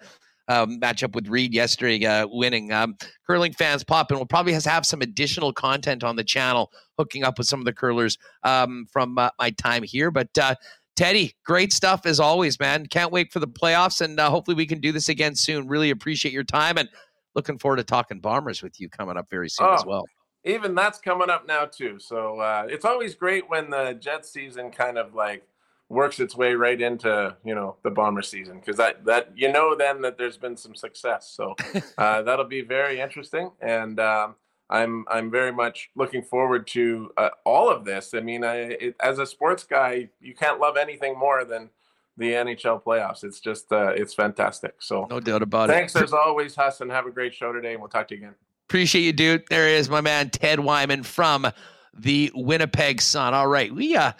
um, 0.48 0.80
matchup 0.80 1.14
with 1.14 1.28
Reed 1.28 1.54
yesterday, 1.54 2.04
uh, 2.04 2.26
winning. 2.28 2.72
Um, 2.72 2.96
curling 3.26 3.52
fans 3.52 3.84
pop, 3.84 4.10
and 4.10 4.18
we'll 4.18 4.26
probably 4.26 4.52
have 4.52 4.86
some 4.86 5.02
additional 5.02 5.52
content 5.52 6.02
on 6.02 6.16
the 6.16 6.24
channel, 6.24 6.72
hooking 6.98 7.24
up 7.24 7.38
with 7.38 7.46
some 7.46 7.60
of 7.60 7.66
the 7.66 7.72
curlers 7.72 8.18
um, 8.42 8.86
from 8.90 9.18
uh, 9.18 9.30
my 9.38 9.50
time 9.50 9.82
here. 9.82 10.10
But 10.10 10.36
uh, 10.40 10.54
Teddy, 10.96 11.34
great 11.44 11.72
stuff 11.72 12.06
as 12.06 12.18
always, 12.18 12.58
man. 12.58 12.86
Can't 12.86 13.12
wait 13.12 13.32
for 13.32 13.38
the 13.40 13.48
playoffs, 13.48 14.00
and 14.00 14.18
uh, 14.18 14.30
hopefully 14.30 14.54
we 14.54 14.66
can 14.66 14.80
do 14.80 14.92
this 14.92 15.08
again 15.08 15.34
soon. 15.34 15.68
Really 15.68 15.90
appreciate 15.90 16.32
your 16.32 16.44
time, 16.44 16.78
and 16.78 16.88
looking 17.34 17.58
forward 17.58 17.76
to 17.76 17.84
talking 17.84 18.20
Bombers 18.20 18.62
with 18.62 18.80
you 18.80 18.88
coming 18.88 19.16
up 19.16 19.28
very 19.30 19.48
soon 19.48 19.68
oh, 19.68 19.74
as 19.74 19.84
well 19.84 20.04
even 20.44 20.74
that's 20.74 20.98
coming 20.98 21.28
up 21.28 21.46
now 21.46 21.66
too. 21.66 21.98
So 21.98 22.40
uh, 22.40 22.66
it's 22.68 22.84
always 22.84 23.14
great 23.14 23.48
when 23.48 23.70
the 23.70 23.98
Jet 24.00 24.24
season 24.24 24.70
kind 24.70 24.96
of 24.96 25.14
like 25.14 25.46
works 25.88 26.20
its 26.20 26.36
way 26.36 26.54
right 26.54 26.80
into 26.80 27.36
you 27.44 27.54
know 27.54 27.76
the 27.82 27.90
bomber 27.90 28.22
season 28.22 28.58
because 28.58 28.76
that 28.76 29.04
that 29.06 29.32
you 29.34 29.50
know 29.50 29.74
then 29.74 30.02
that 30.02 30.18
there's 30.18 30.36
been 30.36 30.56
some 30.56 30.74
success. 30.74 31.30
So 31.34 31.54
uh, 31.98 32.22
that'll 32.22 32.44
be 32.44 32.62
very 32.62 33.00
interesting, 33.00 33.50
and 33.60 33.98
um, 33.98 34.34
I'm 34.70 35.04
I'm 35.08 35.30
very 35.30 35.52
much 35.52 35.90
looking 35.94 36.22
forward 36.22 36.66
to 36.68 37.10
uh, 37.16 37.30
all 37.44 37.70
of 37.70 37.84
this. 37.84 38.12
I 38.14 38.20
mean, 38.20 38.44
I, 38.44 38.56
it, 38.56 38.96
as 39.00 39.18
a 39.18 39.26
sports 39.26 39.64
guy, 39.64 40.10
you 40.20 40.34
can't 40.34 40.60
love 40.60 40.76
anything 40.76 41.18
more 41.18 41.44
than 41.44 41.70
the 42.18 42.32
NHL 42.32 42.82
playoffs. 42.82 43.24
It's 43.24 43.40
just 43.40 43.72
uh, 43.72 43.92
it's 43.96 44.12
fantastic. 44.12 44.74
So 44.80 45.06
no 45.08 45.20
doubt 45.20 45.42
about 45.42 45.68
thanks 45.68 45.94
it. 45.94 46.00
Thanks 46.00 46.12
as 46.12 46.14
always, 46.14 46.54
Hassan. 46.54 46.90
Have 46.90 47.06
a 47.06 47.10
great 47.10 47.34
show 47.34 47.52
today, 47.52 47.72
and 47.72 47.80
we'll 47.80 47.88
talk 47.88 48.08
to 48.08 48.14
you 48.14 48.20
again. 48.20 48.34
Appreciate 48.68 49.02
you, 49.02 49.12
dude. 49.14 49.44
There 49.48 49.68
is 49.68 49.88
my 49.88 50.02
man 50.02 50.28
Ted 50.28 50.60
Wyman 50.60 51.02
from 51.02 51.50
the 51.94 52.30
Winnipeg 52.34 53.00
Sun. 53.00 53.32
All 53.32 53.48
right, 53.48 53.74
we 53.74 53.96
uh, 53.96 54.12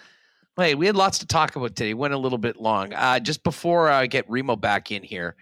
wait, 0.59 0.75
we 0.75 0.85
had 0.85 0.95
lots 0.95 1.19
to 1.19 1.25
talk 1.25 1.55
about 1.55 1.75
today. 1.75 1.93
Went 1.93 2.13
a 2.13 2.17
little 2.17 2.37
bit 2.37 2.57
long. 2.57 2.93
Uh, 2.93 3.19
just 3.19 3.43
before 3.43 3.89
I 3.89 4.07
get 4.07 4.29
Remo 4.29 4.57
back 4.57 4.91
in 4.91 5.01
here, 5.01 5.35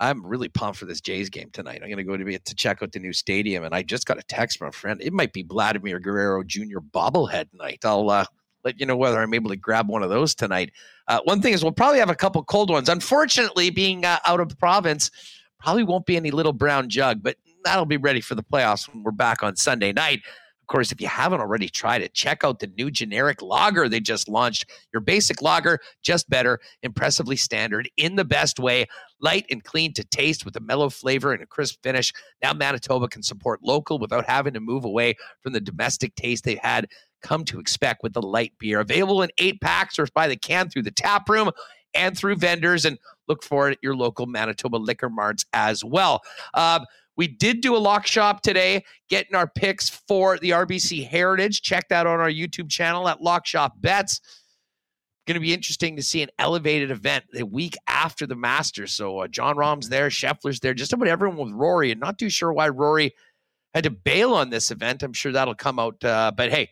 I'm 0.00 0.26
really 0.26 0.48
pumped 0.48 0.78
for 0.78 0.86
this 0.86 1.00
Jays 1.00 1.30
game 1.30 1.50
tonight. 1.52 1.80
I'm 1.82 1.88
going 1.88 1.98
to 1.98 2.04
go 2.04 2.16
to 2.16 2.38
to 2.38 2.54
check 2.54 2.82
out 2.82 2.90
the 2.92 2.98
new 2.98 3.12
stadium, 3.12 3.62
and 3.62 3.74
I 3.74 3.82
just 3.82 4.06
got 4.06 4.18
a 4.18 4.22
text 4.22 4.58
from 4.58 4.68
a 4.68 4.72
friend. 4.72 5.00
It 5.00 5.12
might 5.12 5.32
be 5.32 5.44
Vladimir 5.44 6.00
Guerrero 6.00 6.42
Jr. 6.42 6.80
bobblehead 6.92 7.46
night. 7.54 7.84
I'll 7.84 8.10
uh, 8.10 8.24
let 8.64 8.80
you 8.80 8.86
know 8.86 8.96
whether 8.96 9.20
I'm 9.20 9.34
able 9.34 9.50
to 9.50 9.56
grab 9.56 9.88
one 9.88 10.02
of 10.02 10.10
those 10.10 10.34
tonight. 10.34 10.72
Uh, 11.06 11.20
one 11.24 11.40
thing 11.40 11.52
is, 11.52 11.62
we'll 11.62 11.72
probably 11.72 12.00
have 12.00 12.10
a 12.10 12.16
couple 12.16 12.42
cold 12.42 12.70
ones. 12.70 12.88
Unfortunately, 12.88 13.70
being 13.70 14.04
uh, 14.04 14.18
out 14.26 14.40
of 14.40 14.48
the 14.48 14.56
province, 14.56 15.12
probably 15.60 15.84
won't 15.84 16.06
be 16.06 16.16
any 16.16 16.32
little 16.32 16.52
brown 16.52 16.88
jug, 16.88 17.22
but 17.22 17.36
that'll 17.64 17.86
be 17.86 17.96
ready 17.96 18.20
for 18.20 18.34
the 18.34 18.42
playoffs 18.42 18.92
when 18.92 19.04
we're 19.04 19.12
back 19.12 19.44
on 19.44 19.54
Sunday 19.54 19.92
night. 19.92 20.22
Of 20.64 20.68
course, 20.68 20.92
if 20.92 20.98
you 20.98 21.08
haven't 21.08 21.42
already 21.42 21.68
tried 21.68 22.00
it, 22.00 22.14
check 22.14 22.42
out 22.42 22.58
the 22.58 22.68
new 22.68 22.90
generic 22.90 23.42
lager 23.42 23.86
they 23.86 24.00
just 24.00 24.30
launched. 24.30 24.64
Your 24.94 25.02
basic 25.02 25.42
lager, 25.42 25.78
just 26.00 26.30
better, 26.30 26.58
impressively 26.82 27.36
standard 27.36 27.90
in 27.98 28.16
the 28.16 28.24
best 28.24 28.58
way, 28.58 28.86
light 29.20 29.44
and 29.50 29.62
clean 29.62 29.92
to 29.92 30.04
taste 30.04 30.46
with 30.46 30.56
a 30.56 30.60
mellow 30.60 30.88
flavor 30.88 31.34
and 31.34 31.42
a 31.42 31.46
crisp 31.46 31.82
finish. 31.82 32.14
Now, 32.42 32.54
Manitoba 32.54 33.08
can 33.08 33.22
support 33.22 33.60
local 33.62 33.98
without 33.98 34.24
having 34.24 34.54
to 34.54 34.60
move 34.60 34.86
away 34.86 35.16
from 35.42 35.52
the 35.52 35.60
domestic 35.60 36.14
taste 36.14 36.44
they've 36.44 36.56
had 36.56 36.88
come 37.22 37.44
to 37.44 37.60
expect 37.60 38.02
with 38.02 38.14
the 38.14 38.22
light 38.22 38.54
beer. 38.58 38.80
Available 38.80 39.20
in 39.20 39.28
eight 39.36 39.60
packs 39.60 39.98
or 39.98 40.06
by 40.14 40.28
the 40.28 40.36
can 40.36 40.70
through 40.70 40.84
the 40.84 40.90
tap 40.90 41.28
room 41.28 41.50
and 41.94 42.16
through 42.16 42.36
vendors. 42.36 42.86
And 42.86 42.98
look 43.28 43.42
for 43.42 43.68
it 43.68 43.72
at 43.72 43.78
your 43.82 43.96
local 43.96 44.24
Manitoba 44.24 44.76
liquor 44.76 45.10
marts 45.10 45.44
as 45.52 45.84
well. 45.84 46.22
Um, 46.54 46.86
we 47.16 47.28
did 47.28 47.60
do 47.60 47.76
a 47.76 47.78
lock 47.78 48.06
shop 48.06 48.42
today, 48.42 48.84
getting 49.08 49.34
our 49.34 49.48
picks 49.48 49.88
for 49.88 50.38
the 50.38 50.50
RBC 50.50 51.06
Heritage. 51.06 51.62
Check 51.62 51.88
that 51.88 52.06
on 52.06 52.20
our 52.20 52.30
YouTube 52.30 52.70
channel 52.70 53.08
at 53.08 53.22
Lock 53.22 53.46
Shop 53.46 53.74
Bets. 53.80 54.20
going 55.26 55.34
to 55.34 55.40
be 55.40 55.54
interesting 55.54 55.96
to 55.96 56.02
see 56.02 56.22
an 56.22 56.30
elevated 56.38 56.90
event 56.90 57.24
the 57.32 57.46
week 57.46 57.76
after 57.88 58.26
the 58.26 58.36
Masters. 58.36 58.92
So 58.92 59.20
uh, 59.20 59.28
Jon 59.28 59.56
Rahm's 59.56 59.88
there, 59.88 60.08
Scheffler's 60.08 60.60
there, 60.60 60.74
just 60.74 60.92
about 60.92 61.08
everyone 61.08 61.38
with 61.38 61.52
Rory, 61.52 61.92
and 61.92 62.00
not 62.00 62.18
too 62.18 62.30
sure 62.30 62.52
why 62.52 62.68
Rory 62.68 63.14
had 63.74 63.84
to 63.84 63.90
bail 63.90 64.34
on 64.34 64.50
this 64.50 64.70
event. 64.70 65.02
I'm 65.02 65.12
sure 65.12 65.32
that'll 65.32 65.54
come 65.54 65.78
out. 65.78 66.02
Uh, 66.02 66.32
but 66.36 66.50
hey, 66.50 66.70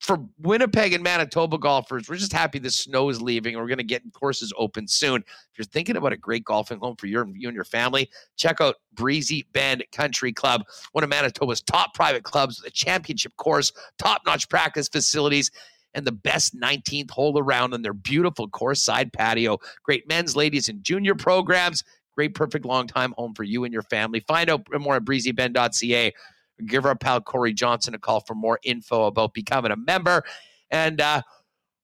for 0.00 0.18
Winnipeg 0.38 0.92
and 0.94 1.04
Manitoba 1.04 1.58
golfers, 1.58 2.08
we're 2.08 2.16
just 2.16 2.32
happy 2.32 2.58
the 2.58 2.70
snow 2.70 3.10
is 3.10 3.20
leaving. 3.20 3.56
We're 3.56 3.66
going 3.66 3.78
to 3.78 3.84
get 3.84 4.02
courses 4.12 4.52
open 4.56 4.88
soon. 4.88 5.22
If 5.22 5.58
you're 5.58 5.64
thinking 5.66 5.96
about 5.96 6.12
a 6.12 6.16
great 6.16 6.44
golfing 6.44 6.78
home 6.78 6.96
for 6.96 7.06
your, 7.06 7.26
you 7.34 7.48
and 7.48 7.54
your 7.54 7.64
family, 7.64 8.10
check 8.36 8.60
out 8.60 8.76
Breezy 8.94 9.46
Bend 9.52 9.84
Country 9.92 10.32
Club, 10.32 10.62
one 10.92 11.04
of 11.04 11.10
Manitoba's 11.10 11.60
top 11.60 11.94
private 11.94 12.24
clubs 12.24 12.60
with 12.60 12.72
a 12.72 12.74
championship 12.74 13.36
course, 13.36 13.72
top 13.98 14.22
notch 14.24 14.48
practice 14.48 14.88
facilities, 14.88 15.50
and 15.92 16.06
the 16.06 16.12
best 16.12 16.58
19th 16.58 17.10
hole 17.10 17.38
around 17.38 17.74
on 17.74 17.82
their 17.82 17.92
beautiful 17.92 18.48
course 18.48 18.82
side 18.82 19.12
patio. 19.12 19.58
Great 19.84 20.08
men's, 20.08 20.34
ladies, 20.34 20.68
and 20.68 20.82
junior 20.82 21.14
programs. 21.14 21.84
Great, 22.14 22.34
perfect 22.34 22.64
long 22.64 22.86
time 22.86 23.12
home 23.16 23.34
for 23.34 23.44
you 23.44 23.64
and 23.64 23.72
your 23.72 23.82
family. 23.82 24.20
Find 24.20 24.50
out 24.50 24.66
more 24.78 24.96
at 24.96 25.04
breezybend.ca 25.04 26.12
give 26.60 26.86
our 26.86 26.96
pal 26.96 27.20
Corey 27.20 27.52
Johnson 27.52 27.94
a 27.94 27.98
call 27.98 28.20
for 28.20 28.34
more 28.34 28.58
info 28.62 29.06
about 29.06 29.34
becoming 29.34 29.72
a 29.72 29.76
member. 29.76 30.22
And 30.70 31.00
uh, 31.00 31.22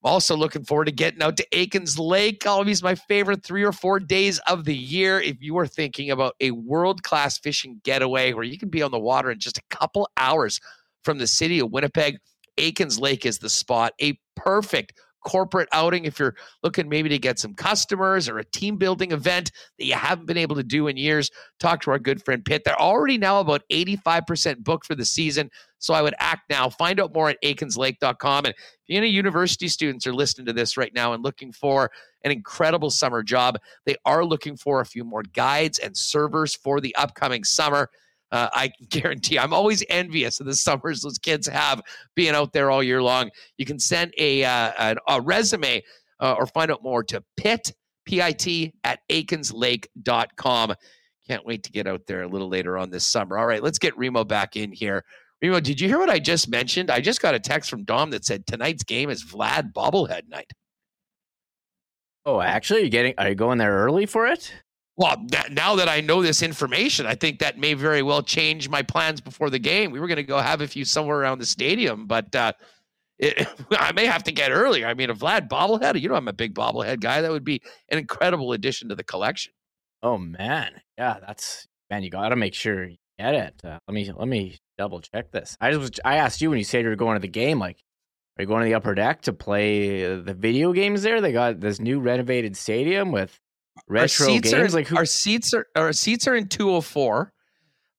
also 0.03 0.37
looking 0.37 0.65
forward 0.65 0.85
to 0.87 0.93
getting 0.93 1.23
out 1.23 1.37
to 1.37 1.47
Aikens 1.53 1.99
Lake. 1.99 2.47
Always 2.47 2.83
my 2.83 2.95
favorite 2.95 3.43
three 3.43 3.65
or 3.65 3.73
four 3.73 3.99
days 3.99 4.39
of 4.47 4.65
the 4.65 4.75
year. 4.75 5.21
If 5.21 5.43
you 5.43 5.59
are 5.59 5.67
thinking 5.67 6.11
about 6.11 6.35
a 6.41 6.53
world 6.53 7.03
class 7.03 7.39
fishing 7.39 7.81
getaway 7.83 8.33
where 8.33 8.45
you 8.45 8.59
can 8.59 8.69
be 8.69 8.83
on 8.83 8.93
the 8.93 9.01
water 9.01 9.31
in 9.31 9.41
just 9.41 9.59
a 9.59 9.63
couple 9.71 10.09
hours 10.17 10.61
from 11.03 11.19
the 11.19 11.27
city 11.27 11.59
of 11.59 11.73
Winnipeg, 11.73 12.19
Aikens 12.59 12.99
Lake 12.99 13.27
is 13.27 13.39
the 13.39 13.51
spot. 13.51 13.93
A 14.01 14.19
perfect 14.37 14.93
corporate 15.27 15.69
outing 15.73 16.05
if 16.05 16.21
you're 16.21 16.37
looking 16.63 16.89
maybe 16.89 17.09
to 17.09 17.19
get 17.19 17.37
some 17.37 17.53
customers 17.53 18.29
or 18.29 18.39
a 18.39 18.45
team 18.45 18.77
building 18.77 19.11
event 19.11 19.51
that 19.77 19.85
you 19.85 19.95
haven't 19.95 20.27
been 20.27 20.37
able 20.37 20.55
to 20.55 20.63
do 20.63 20.87
in 20.87 20.97
years, 20.97 21.33
talk 21.59 21.81
to 21.83 21.91
our 21.91 21.99
good 21.99 22.25
friend 22.25 22.45
Pitt. 22.45 22.63
They're 22.65 22.81
already 22.81 23.19
now 23.19 23.41
about 23.41 23.63
85% 23.71 24.59
booked 24.59 24.87
for 24.87 24.95
the 24.95 25.05
season. 25.05 25.51
So 25.79 25.95
I 25.95 26.01
would 26.01 26.15
act 26.21 26.49
now. 26.49 26.71
Find 26.71 27.01
out 27.01 27.13
more 27.13 27.29
at 27.29 27.43
aikenslake.com. 27.43 28.45
And 28.45 28.55
if 28.55 28.97
any 28.97 29.09
university 29.09 29.67
students 29.67 30.07
are 30.07 30.15
listening 30.15 30.47
to 30.47 30.53
this 30.53 30.77
right 30.77 30.95
now 30.95 31.13
and 31.13 31.25
looking 31.25 31.51
for 31.51 31.91
an 32.23 32.31
incredible 32.31 32.91
summer 32.91 33.25
job, 33.25 33.59
they 33.85 33.97
are 34.05 34.25
looking 34.25 34.57
for 34.57 34.81
a 34.81 34.87
few 34.87 35.03
more 35.03 35.25
guides 35.35 35.81
and 35.81 35.97
servers 35.97 36.55
for 36.55 36.81
the 36.81 36.95
upcoming 36.95 37.43
summer. 37.43 37.91
Uh, 38.33 38.49
I 38.53 38.71
guarantee 38.91 39.39
I'm 39.39 39.53
always 39.53 39.85
envious 39.89 40.41
of 40.41 40.47
the 40.47 40.55
summers 40.55 41.01
those 41.01 41.19
kids 41.19 41.47
have 41.47 41.81
being 42.15 42.35
out 42.35 42.53
there 42.53 42.71
all 42.71 42.83
year 42.83 43.03
long. 43.03 43.31
You 43.59 43.67
can 43.67 43.79
send 43.79 44.13
a, 44.19 44.45
uh, 44.45 44.73
a, 44.79 44.97
a, 45.17 45.21
resume 45.21 45.83
uh, 46.21 46.35
or 46.39 46.47
find 46.47 46.71
out 46.71 46.83
more 46.83 47.05
to 47.05 47.23
pit, 47.37 47.73
P-I-T, 48.07 48.75
at 48.85 49.01
aikenslake.com. 49.11 50.75
Can't 51.29 51.47
wait 51.47 51.65
to 51.65 51.73
get 51.73 51.87
out 51.87 52.03
there 52.07 52.23
a 52.23 52.29
little 52.29 52.49
later 52.49 52.79
on 52.79 52.91
this 52.91 53.07
summer. 53.07 53.37
All 53.37 53.47
right, 53.47 53.63
let's 53.63 53.79
get 53.79 53.97
Remo 53.99 54.25
back 54.25 54.57
in 54.57 54.73
here. 54.73 55.05
Remo, 55.43 55.61
did 55.61 55.81
you 55.81 55.89
hear 55.89 55.99
what 55.99 56.09
I 56.09 56.19
just 56.19 56.49
mentioned? 56.49 56.91
I 56.91 57.01
just 57.01 57.21
got 57.21 57.35
a 57.35 57.41
text 57.41 57.69
from 57.69 57.85
Dom 57.85 58.11
that 58.11 58.25
said 58.25 58.47
tonight's 58.47 58.85
game 58.85 59.11
is 59.11 59.25
Vlad 59.25 59.73
bobblehead 59.73 60.29
night. 60.29 60.51
Oh, 62.25 62.41
actually, 62.41 62.83
you 62.83 62.91
getting? 62.91 63.15
Are 63.19 63.29
you 63.29 63.35
going 63.35 63.59
there 63.59 63.73
early 63.73 64.07
for 64.07 64.27
it? 64.27 64.53
Well, 64.97 65.17
that, 65.29 65.53
now 65.53 65.77
that 65.77 65.89
I 65.89 66.01
know 66.01 66.23
this 66.23 66.43
information, 66.43 67.05
I 67.05 67.15
think 67.15 67.41
that 67.41 67.59
may 67.59 67.75
very 67.75 68.03
well 68.03 68.23
change 68.23 68.69
my 68.69 68.83
plans 68.83 69.21
before 69.21 69.51
the 69.51 69.59
game. 69.59 69.91
We 69.91 70.01
were 70.01 70.07
going 70.07 70.17
to 70.17 70.23
go 70.23 70.39
have 70.39 70.63
a 70.63 70.67
few 70.67 70.87
somewhere 70.87 71.19
around 71.19 71.39
the 71.39 71.47
stadium, 71.47 72.07
but 72.07 72.35
uh, 72.35 72.53
it, 73.19 73.47
I 73.73 73.93
may 73.93 74.07
have 74.07 74.25
to 74.25 74.33
get 74.33 74.51
earlier. 74.51 74.87
I 74.87 74.95
mean, 74.95 75.11
a 75.11 75.15
Vlad 75.15 75.49
bobblehead, 75.49 76.01
you 76.01 76.09
know, 76.09 76.15
I'm 76.15 76.29
a 76.29 76.33
big 76.33 76.55
bobblehead 76.55 77.01
guy. 77.01 77.21
That 77.21 77.31
would 77.31 77.45
be 77.45 77.61
an 77.91 77.99
incredible 77.99 78.53
addition 78.53 78.89
to 78.89 78.95
the 78.95 79.05
collection. 79.05 79.53
Oh 80.03 80.19
man, 80.19 80.73
yeah, 80.99 81.19
that's 81.27 81.67
man. 81.91 82.03
You 82.03 82.11
got 82.11 82.29
to 82.29 82.37
make 82.37 82.55
sure 82.55 82.85
you 82.85 82.97
get 83.19 83.35
it. 83.35 83.55
Uh, 83.65 83.79
let 83.89 83.95
me 83.95 84.11
let 84.15 84.29
me 84.29 84.59
double 84.79 85.01
check 85.01 85.31
this. 85.31 85.57
I 85.61 85.71
just 85.71 85.81
was 85.81 85.91
I 86.05 86.17
asked 86.17 86.41
you 86.41 86.51
when 86.51 86.59
you 86.59 86.65
said 86.65 86.85
you 86.85 86.91
were 86.91 86.97
going 86.97 87.17
to 87.17 87.21
the 87.21 87.29
game, 87.29 87.59
like, 87.59 87.83
are 88.39 88.43
you 88.43 88.47
going 88.47 88.63
to 88.63 88.69
the 88.69 88.75
upper 88.75 88.95
deck 88.95 89.23
to 89.23 89.33
play 89.33 90.17
the 90.17 90.35
video 90.35 90.73
games 90.73 91.03
there? 91.03 91.21
They 91.21 91.33
got 91.33 91.61
this 91.61 91.81
new 91.81 91.99
renovated 91.99 92.57
stadium 92.57 93.11
with 93.11 93.41
retro 93.89 94.27
our 94.27 94.41
games. 94.41 94.55
Are, 94.55 94.69
like 94.69 94.87
who- 94.87 94.97
our 94.97 95.07
seats 95.07 95.55
are 95.55 95.67
our 95.77 95.93
seats 95.93 96.27
are 96.27 96.35
in 96.35 96.49
204. 96.49 97.33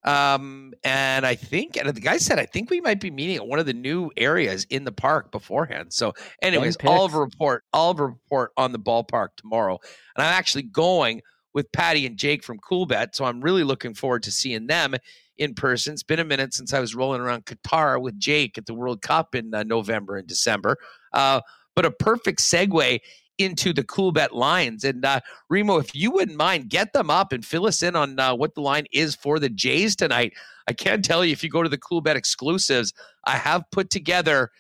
Um, 0.03 0.73
and 0.85 1.25
I 1.25 1.35
think, 1.35 1.75
and 1.75 1.89
the 1.89 1.99
guy 1.99 2.17
said, 2.17 2.39
I 2.39 2.45
think 2.45 2.69
we 2.69 2.79
might 2.79 3.01
be 3.01 3.11
meeting 3.11 3.35
at 3.35 3.45
one 3.45 3.59
of 3.59 3.65
the 3.65 3.73
new 3.73 4.09
areas 4.15 4.65
in 4.69 4.85
the 4.85 4.91
park 4.91 5.31
beforehand. 5.31 5.91
So, 5.91 6.13
anyways, 6.41 6.77
all 6.87 7.03
of 7.03 7.13
a 7.13 7.19
report, 7.19 7.63
all 7.73 7.91
of 7.91 7.99
report 7.99 8.51
on 8.55 8.71
the 8.71 8.79
ballpark 8.79 9.29
tomorrow. 9.35 9.79
And 10.15 10.25
I'm 10.25 10.31
actually 10.31 10.63
going 10.63 11.23
with 11.53 11.71
Patty 11.71 12.05
and 12.05 12.15
Jake 12.17 12.43
from 12.43 12.59
Coolbet. 12.59 13.15
So 13.15 13.25
I'm 13.25 13.41
really 13.41 13.63
looking 13.63 13.95
forward 13.95 14.23
to 14.23 14.31
seeing 14.31 14.67
them 14.67 14.95
in 15.37 15.55
person. 15.55 15.93
It's 15.93 16.03
been 16.03 16.19
a 16.19 16.23
minute 16.23 16.53
since 16.53 16.71
I 16.71 16.79
was 16.79 16.95
rolling 16.95 17.19
around 17.19 17.45
Qatar 17.45 17.99
with 17.99 18.19
Jake 18.19 18.57
at 18.57 18.65
the 18.65 18.75
World 18.75 19.01
Cup 19.01 19.35
in 19.35 19.53
uh, 19.53 19.63
November 19.63 20.17
and 20.17 20.27
December. 20.27 20.77
Uh, 21.13 21.41
but 21.75 21.85
a 21.85 21.91
perfect 21.91 22.39
segue 22.39 22.99
into 23.37 23.73
the 23.73 23.83
Coolbet 23.83 24.31
lines. 24.31 24.83
And 24.83 25.05
uh, 25.05 25.21
Remo, 25.49 25.77
if 25.77 25.95
you 25.95 26.11
wouldn't 26.11 26.37
mind, 26.37 26.69
get 26.69 26.93
them 26.93 27.09
up 27.09 27.31
and 27.31 27.45
fill 27.45 27.67
us 27.67 27.83
in 27.83 27.95
on 27.95 28.19
uh, 28.19 28.35
what 28.35 28.55
the 28.55 28.61
line 28.61 28.85
is 28.91 29.15
for 29.15 29.39
the 29.39 29.49
Jays 29.49 29.95
tonight. 29.95 30.33
I 30.67 30.73
can 30.73 31.01
tell 31.01 31.23
you 31.23 31.31
if 31.31 31.43
you 31.43 31.49
go 31.49 31.63
to 31.63 31.69
the 31.69 31.77
Cool 31.77 32.01
Bet 32.01 32.17
exclusives, 32.17 32.93
I 33.25 33.37
have 33.37 33.63
put 33.71 33.89
together 33.89 34.51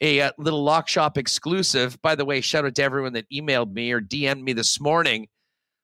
a, 0.00 0.20
uh, 0.20 0.32
little 0.38 0.64
lock 0.64 0.88
shop 0.88 1.16
exclusive. 1.16 2.00
By 2.02 2.14
the 2.14 2.24
way, 2.24 2.40
shout 2.40 2.64
out 2.64 2.74
to 2.74 2.82
everyone 2.82 3.12
that 3.12 3.30
emailed 3.30 3.72
me 3.72 3.92
or 3.92 4.00
DM'd 4.00 4.42
me 4.42 4.52
this 4.52 4.80
morning 4.80 5.28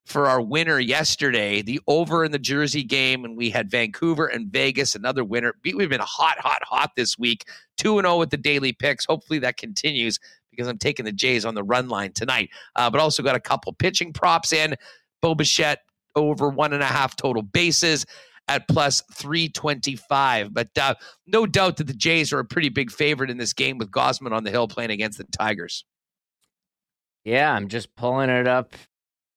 for 0.09 0.27
our 0.27 0.41
winner 0.41 0.81
yesterday, 0.81 1.61
the 1.61 1.81
over 1.87 2.25
in 2.25 2.33
the 2.33 2.39
Jersey 2.39 2.83
game, 2.83 3.27
and 3.27 3.37
we 3.37 3.51
had 3.51 3.71
Vancouver 3.71 4.27
and 4.27 4.51
Vegas, 4.51 4.95
another 4.95 5.23
winner. 5.23 5.55
We've 5.63 5.91
been 5.91 6.01
hot, 6.01 6.39
hot, 6.39 6.63
hot 6.65 6.93
this 6.97 7.19
week. 7.19 7.45
2 7.77 8.01
0 8.01 8.19
with 8.19 8.31
the 8.31 8.39
daily 8.39 8.73
picks. 8.73 9.05
Hopefully 9.05 9.39
that 9.41 9.59
continues 9.59 10.19
because 10.51 10.69
I'm 10.69 10.79
taking 10.79 11.05
the 11.05 11.13
Jays 11.13 11.45
on 11.45 11.55
the 11.55 11.63
run 11.63 11.89
line 11.89 12.13
tonight. 12.13 12.51
Uh, 12.77 12.91
but 12.91 13.01
also 13.01 13.23
got 13.23 13.37
a 13.37 13.41
couple 13.41 13.73
pitching 13.73 14.13
props 14.13 14.53
in. 14.53 14.75
Bo 15.21 15.35
Bichette 15.35 15.81
over 16.15 16.49
one 16.49 16.73
and 16.73 16.83
a 16.83 16.87
half 16.87 17.17
total 17.17 17.43
bases 17.43 18.07
at 18.49 18.67
plus 18.69 19.03
325. 19.13 20.53
But 20.53 20.77
uh, 20.79 20.95
no 21.27 21.47
doubt 21.47 21.77
that 21.77 21.87
the 21.87 21.95
Jays 21.95 22.33
are 22.33 22.39
a 22.39 22.45
pretty 22.45 22.69
big 22.69 22.91
favorite 22.91 23.31
in 23.31 23.37
this 23.37 23.53
game 23.53 23.79
with 23.79 23.91
Gausman 23.91 24.33
on 24.33 24.45
the 24.45 24.51
hill 24.51 24.69
playing 24.69 24.91
against 24.91 25.19
the 25.19 25.25
Tigers. 25.25 25.85
Yeah, 27.25 27.53
I'm 27.53 27.69
just 27.69 27.95
pulling 27.95 28.31
it 28.31 28.47
up 28.47 28.75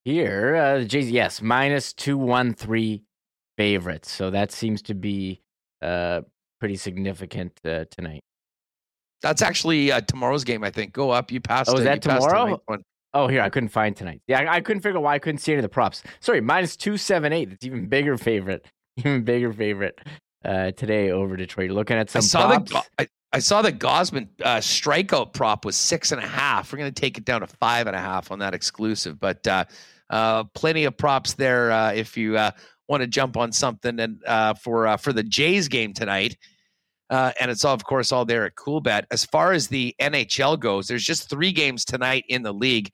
here. 0.06 0.56
Uh, 0.56 0.80
the 0.80 0.86
Jays, 0.86 1.12
yes, 1.12 1.42
minus 1.42 1.94
213 1.94 3.02
favorites. 3.58 4.12
So 4.12 4.30
that 4.30 4.52
seems 4.52 4.82
to 4.84 4.94
be 4.94 5.42
uh, 5.82 6.22
pretty 6.60 6.78
significant 6.78 7.60
uh, 7.66 7.86
tonight. 7.92 8.24
That's 9.22 9.42
actually 9.42 9.92
uh, 9.92 10.02
tomorrow's 10.02 10.44
game, 10.44 10.64
I 10.64 10.72
think. 10.72 10.94
Go 10.94 11.12
up. 11.12 11.32
You 11.32 11.40
passed. 11.40 11.70
Oh, 11.70 11.78
is 11.78 11.84
that 11.84 12.02
tomorrow? 12.02 12.60
Oh, 13.14 13.28
here 13.28 13.42
I 13.42 13.50
couldn't 13.50 13.70
find 13.70 13.96
tonight. 13.96 14.22
Yeah, 14.28 14.40
I, 14.40 14.56
I 14.56 14.62
couldn't 14.62 14.82
figure 14.82 14.98
out 14.98 15.04
why 15.04 15.16
I 15.16 15.20
couldn't 15.20 15.40
see 15.40 15.52
any 15.52 15.60
of 15.60 15.64
the 15.64 15.70
props. 15.70 16.02
Sorry, 16.22 16.40
minus 16.40 16.76
two 16.76 16.98
seven 16.98 17.34
eight. 17.34 17.50
That's 17.50 17.66
even 17.66 17.88
bigger 17.88 18.18
favorite. 18.18 18.66
Even 18.98 19.24
bigger 19.24 19.54
favorite 19.54 19.98
uh, 20.44 20.72
today 20.72 21.12
over 21.12 21.38
Detroit. 21.38 21.68
You're 21.68 21.76
looking 21.76 21.96
at 21.96 22.10
some 22.10 22.20
I 22.20 22.24
saw 22.24 22.48
props. 22.50 22.72
The, 22.72 22.84
I, 23.00 23.08
I 23.32 23.40
saw 23.40 23.62
the 23.62 23.72
Gausman 23.72 24.28
uh, 24.44 24.58
strikeout 24.58 25.34
prop 25.34 25.64
was 25.64 25.78
six 25.78 26.12
and 26.12 26.22
a 26.22 26.28
half. 26.28 26.72
We're 26.72 26.80
going 26.80 26.94
to 26.94 27.02
take 27.02 27.18
it 27.18 27.24
down 27.24 27.40
to 27.40 27.48
five 27.48 27.88
and 27.88 27.96
a 27.96 28.00
half 28.00 28.32
on 28.32 28.40
that 28.40 28.54
exclusive, 28.54 29.18
but 29.18 29.48
uh, 29.48 29.64
uh, 30.10 30.44
plenty 30.54 30.84
of 30.84 30.98
props 30.98 31.34
there 31.34 31.72
uh, 31.72 31.94
if 31.94 32.18
you 32.18 32.38
uh, 32.38 32.52
want 32.90 33.00
to 33.02 33.08
jump 33.08 33.38
on 33.38 33.54
something 33.54 33.98
and 33.98 34.22
uh, 34.28 34.54
for 34.56 34.98
for 34.98 35.14
the 35.14 35.24
Jays 35.24 35.70
game 35.70 35.94
tonight. 35.94 36.38
Uh, 37.12 37.34
and 37.42 37.52
it's 37.52 37.66
all, 37.66 37.74
of 37.74 37.84
course, 37.84 38.14
all 38.14 38.24
there 38.24 38.46
at 38.46 38.56
Cool 38.56 38.82
Coolbet. 38.82 39.04
As 39.12 39.26
far 39.26 39.52
as 39.52 39.68
the 39.68 39.94
NHL 40.00 40.58
goes, 40.58 40.88
there's 40.88 41.04
just 41.04 41.30
three 41.30 41.52
games 41.52 41.84
tonight 41.84 42.24
in 42.30 42.42
the 42.42 42.54
league. 42.54 42.90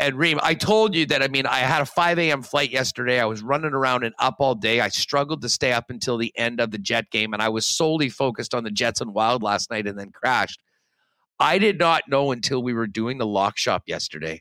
And 0.00 0.16
Reem, 0.16 0.40
I 0.42 0.54
told 0.54 0.94
you 0.94 1.06
that 1.06 1.22
I 1.22 1.28
mean 1.28 1.46
I 1.46 1.58
had 1.58 1.80
a 1.80 1.86
5 1.86 2.18
a.m. 2.18 2.42
flight 2.42 2.70
yesterday. 2.70 3.20
I 3.20 3.26
was 3.26 3.42
running 3.42 3.72
around 3.72 4.02
and 4.04 4.14
up 4.18 4.36
all 4.40 4.56
day. 4.56 4.80
I 4.80 4.88
struggled 4.88 5.40
to 5.42 5.48
stay 5.48 5.72
up 5.72 5.88
until 5.88 6.16
the 6.16 6.32
end 6.36 6.60
of 6.60 6.72
the 6.72 6.78
Jet 6.78 7.10
game, 7.10 7.32
and 7.32 7.40
I 7.40 7.48
was 7.48 7.66
solely 7.66 8.08
focused 8.08 8.54
on 8.54 8.64
the 8.64 8.70
Jets 8.72 9.00
and 9.00 9.14
Wild 9.14 9.42
last 9.42 9.70
night, 9.70 9.86
and 9.86 9.98
then 9.98 10.10
crashed. 10.10 10.60
I 11.40 11.58
did 11.58 11.78
not 11.78 12.02
know 12.08 12.32
until 12.32 12.62
we 12.62 12.74
were 12.74 12.88
doing 12.88 13.18
the 13.18 13.26
lock 13.26 13.56
shop 13.56 13.84
yesterday 13.86 14.40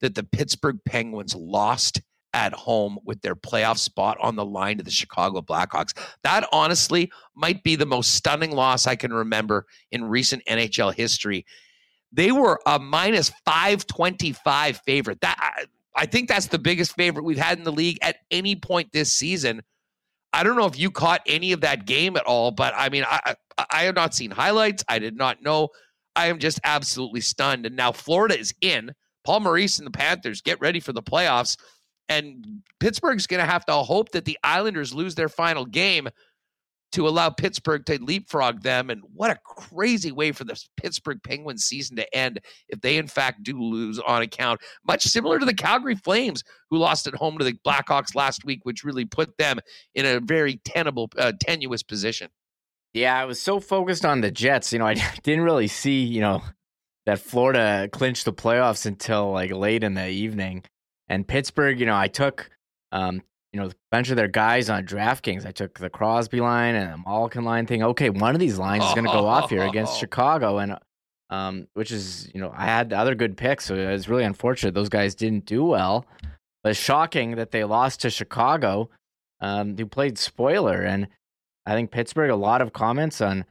that 0.00 0.14
the 0.14 0.24
Pittsburgh 0.24 0.78
Penguins 0.84 1.34
lost 1.34 2.02
at 2.34 2.52
home 2.52 2.98
with 3.04 3.22
their 3.22 3.36
playoff 3.36 3.78
spot 3.78 4.18
on 4.20 4.36
the 4.36 4.44
line 4.44 4.76
to 4.76 4.84
the 4.84 4.90
Chicago 4.90 5.40
Blackhawks. 5.40 5.96
That 6.24 6.46
honestly 6.52 7.10
might 7.34 7.62
be 7.62 7.76
the 7.76 7.86
most 7.86 8.14
stunning 8.14 8.50
loss 8.50 8.86
I 8.86 8.96
can 8.96 9.12
remember 9.12 9.66
in 9.92 10.04
recent 10.04 10.42
NHL 10.46 10.92
history. 10.92 11.46
They 12.12 12.32
were 12.32 12.60
a 12.66 12.78
minus 12.78 13.30
525 13.46 14.78
favorite. 14.84 15.20
That 15.20 15.36
I, 15.38 15.64
I 15.96 16.06
think 16.06 16.28
that's 16.28 16.48
the 16.48 16.58
biggest 16.58 16.94
favorite 16.96 17.24
we've 17.24 17.38
had 17.38 17.56
in 17.56 17.64
the 17.64 17.72
league 17.72 17.98
at 18.02 18.16
any 18.30 18.56
point 18.56 18.92
this 18.92 19.12
season. 19.12 19.62
I 20.32 20.42
don't 20.42 20.56
know 20.56 20.66
if 20.66 20.78
you 20.78 20.90
caught 20.90 21.22
any 21.26 21.52
of 21.52 21.60
that 21.60 21.86
game 21.86 22.16
at 22.16 22.26
all, 22.26 22.50
but 22.50 22.74
I 22.76 22.88
mean, 22.88 23.04
I 23.06 23.36
I 23.70 23.84
have 23.84 23.94
not 23.94 24.14
seen 24.14 24.32
highlights. 24.32 24.84
I 24.88 24.98
did 24.98 25.16
not 25.16 25.40
know. 25.42 25.68
I 26.16 26.26
am 26.26 26.40
just 26.40 26.60
absolutely 26.64 27.20
stunned. 27.20 27.66
And 27.66 27.76
now 27.76 27.92
Florida 27.92 28.38
is 28.38 28.52
in. 28.60 28.92
Paul 29.24 29.40
Maurice 29.40 29.78
and 29.78 29.86
the 29.86 29.90
Panthers 29.92 30.42
get 30.42 30.60
ready 30.60 30.80
for 30.80 30.92
the 30.92 31.02
playoffs. 31.02 31.56
And 32.08 32.62
Pittsburgh's 32.80 33.26
going 33.26 33.44
to 33.44 33.50
have 33.50 33.64
to 33.66 33.72
hope 33.74 34.10
that 34.10 34.24
the 34.24 34.38
Islanders 34.44 34.92
lose 34.92 35.14
their 35.14 35.28
final 35.28 35.64
game 35.64 36.08
to 36.94 37.08
allow 37.08 37.28
Pittsburgh 37.28 37.84
to 37.86 38.00
leapfrog 38.00 38.62
them. 38.62 38.88
And 38.88 39.02
what 39.12 39.32
a 39.32 39.40
crazy 39.44 40.12
way 40.12 40.30
for 40.30 40.44
the 40.44 40.56
Pittsburgh 40.76 41.18
Penguins 41.24 41.64
season 41.64 41.96
to 41.96 42.14
end 42.16 42.38
if 42.68 42.80
they, 42.82 42.98
in 42.98 43.08
fact, 43.08 43.42
do 43.42 43.60
lose 43.60 43.98
on 43.98 44.22
account. 44.22 44.60
Much 44.86 45.02
similar 45.02 45.40
to 45.40 45.44
the 45.44 45.54
Calgary 45.54 45.96
Flames, 45.96 46.44
who 46.70 46.78
lost 46.78 47.08
at 47.08 47.16
home 47.16 47.36
to 47.38 47.44
the 47.44 47.58
Blackhawks 47.66 48.14
last 48.14 48.44
week, 48.44 48.60
which 48.62 48.84
really 48.84 49.04
put 49.04 49.36
them 49.38 49.58
in 49.96 50.06
a 50.06 50.20
very 50.20 50.60
tenable, 50.64 51.10
uh, 51.18 51.32
tenuous 51.40 51.82
position. 51.82 52.30
Yeah, 52.92 53.20
I 53.20 53.24
was 53.24 53.42
so 53.42 53.58
focused 53.58 54.04
on 54.04 54.20
the 54.20 54.30
Jets. 54.30 54.72
You 54.72 54.78
know, 54.78 54.86
I 54.86 54.94
didn't 55.24 55.44
really 55.44 55.66
see, 55.66 56.04
you 56.04 56.20
know, 56.20 56.42
that 57.06 57.18
Florida 57.18 57.88
clinched 57.92 58.24
the 58.24 58.32
playoffs 58.32 58.86
until 58.86 59.32
like 59.32 59.50
late 59.50 59.82
in 59.82 59.94
the 59.94 60.08
evening. 60.08 60.62
And 61.08 61.26
Pittsburgh, 61.26 61.78
you 61.78 61.86
know, 61.86 61.96
I 61.96 62.08
took 62.08 62.50
um, 62.92 63.22
you 63.54 63.60
know, 63.60 63.66
a 63.66 63.72
bunch 63.92 64.10
of 64.10 64.16
their 64.16 64.26
guys 64.26 64.68
on 64.68 64.84
DraftKings. 64.84 65.46
I 65.46 65.52
took 65.52 65.78
the 65.78 65.88
Crosby 65.88 66.40
line 66.40 66.74
and 66.74 66.92
the 66.92 66.98
Malkin 66.98 67.44
line 67.44 67.66
thing. 67.66 67.84
Okay, 67.84 68.10
one 68.10 68.34
of 68.34 68.40
these 68.40 68.58
lines 68.58 68.84
is 68.84 68.94
going 68.94 69.06
to 69.06 69.12
go 69.12 69.28
off 69.28 69.48
here 69.48 69.62
against 69.62 69.96
Chicago, 70.00 70.58
and 70.58 70.76
um, 71.30 71.68
which 71.74 71.92
is 71.92 72.28
you 72.34 72.40
know 72.40 72.52
I 72.56 72.66
had 72.66 72.90
the 72.90 72.98
other 72.98 73.14
good 73.14 73.36
picks, 73.36 73.66
so 73.66 73.76
it 73.76 73.86
was 73.86 74.08
really 74.08 74.24
unfortunate 74.24 74.74
those 74.74 74.88
guys 74.88 75.14
didn't 75.14 75.46
do 75.46 75.64
well. 75.64 76.04
But 76.64 76.70
it's 76.70 76.80
shocking 76.80 77.36
that 77.36 77.52
they 77.52 77.62
lost 77.62 78.00
to 78.00 78.10
Chicago, 78.10 78.90
um, 79.40 79.76
who 79.76 79.86
played 79.86 80.18
spoiler, 80.18 80.82
and 80.82 81.06
I 81.64 81.74
think 81.74 81.92
Pittsburgh. 81.92 82.30
A 82.30 82.36
lot 82.36 82.60
of 82.60 82.72
comments 82.72 83.20
on 83.20 83.44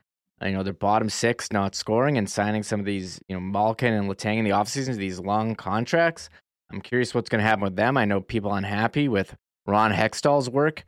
you 0.44 0.52
know 0.52 0.64
their 0.64 0.74
bottom 0.74 1.10
six 1.10 1.50
not 1.54 1.76
scoring 1.76 2.18
and 2.18 2.30
signing 2.30 2.64
some 2.64 2.82
of 2.82 2.86
these 2.86 3.22
you 3.30 3.38
know 3.38 3.40
Malkin 3.40 3.94
and 3.94 4.10
Letang 4.10 4.40
in 4.40 4.44
the 4.44 4.52
offseason 4.52 4.98
these 4.98 5.22
long 5.22 5.56
contracts. 5.56 6.30
I'm 6.74 6.82
curious 6.82 7.14
what's 7.14 7.30
going 7.30 7.42
to 7.42 7.48
happen 7.48 7.64
with 7.64 7.76
them. 7.76 7.98
I 7.98 8.06
know 8.06 8.20
people 8.20 8.54
unhappy 8.54 9.08
with 9.08 9.36
Ron 9.68 9.92
Hextall's 9.92 10.50
work 10.50 10.84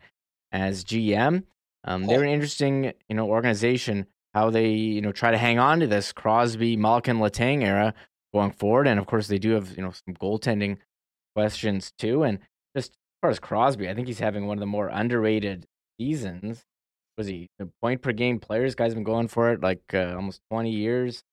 as 0.52 0.84
GM. 0.84 1.44
Um, 1.84 2.08
they're 2.08 2.24
an 2.24 2.30
interesting, 2.30 2.92
you 3.08 3.16
know, 3.16 3.28
organization. 3.28 4.08
How 4.34 4.50
they, 4.50 4.70
you 4.70 5.02
know, 5.02 5.12
try 5.12 5.32
to 5.32 5.38
hang 5.38 5.60
on 5.60 5.80
to 5.80 5.88
this 5.88 6.12
Crosby, 6.12 6.76
Malkin, 6.76 7.20
Letang 7.20 7.64
era 7.64 7.94
going 8.34 8.52
forward, 8.52 8.88
and 8.88 9.00
of 9.00 9.06
course 9.06 9.28
they 9.28 9.38
do 9.38 9.52
have, 9.52 9.78
you 9.78 9.84
know, 9.84 9.92
some 9.92 10.14
goaltending 10.16 10.78
questions 11.36 11.94
too. 11.98 12.24
And 12.24 12.40
just 12.76 12.92
as 12.92 12.98
far 13.22 13.30
as 13.30 13.40
Crosby, 13.40 13.88
I 13.88 13.94
think 13.94 14.08
he's 14.08 14.20
having 14.20 14.46
one 14.46 14.58
of 14.58 14.60
the 14.60 14.66
more 14.66 14.90
underrated 14.90 15.68
seasons. 15.98 16.66
Was 17.18 17.28
he 17.28 17.48
the 17.60 17.70
point 17.82 18.02
per 18.02 18.12
game 18.12 18.40
players? 18.40 18.76
Guy's 18.76 18.94
been 18.94 19.06
going 19.06 19.30
for 19.30 19.54
it 19.54 19.62
like 19.62 19.94
uh, 19.94 20.16
almost 20.16 20.42
twenty 20.52 20.72
years. 20.72 21.24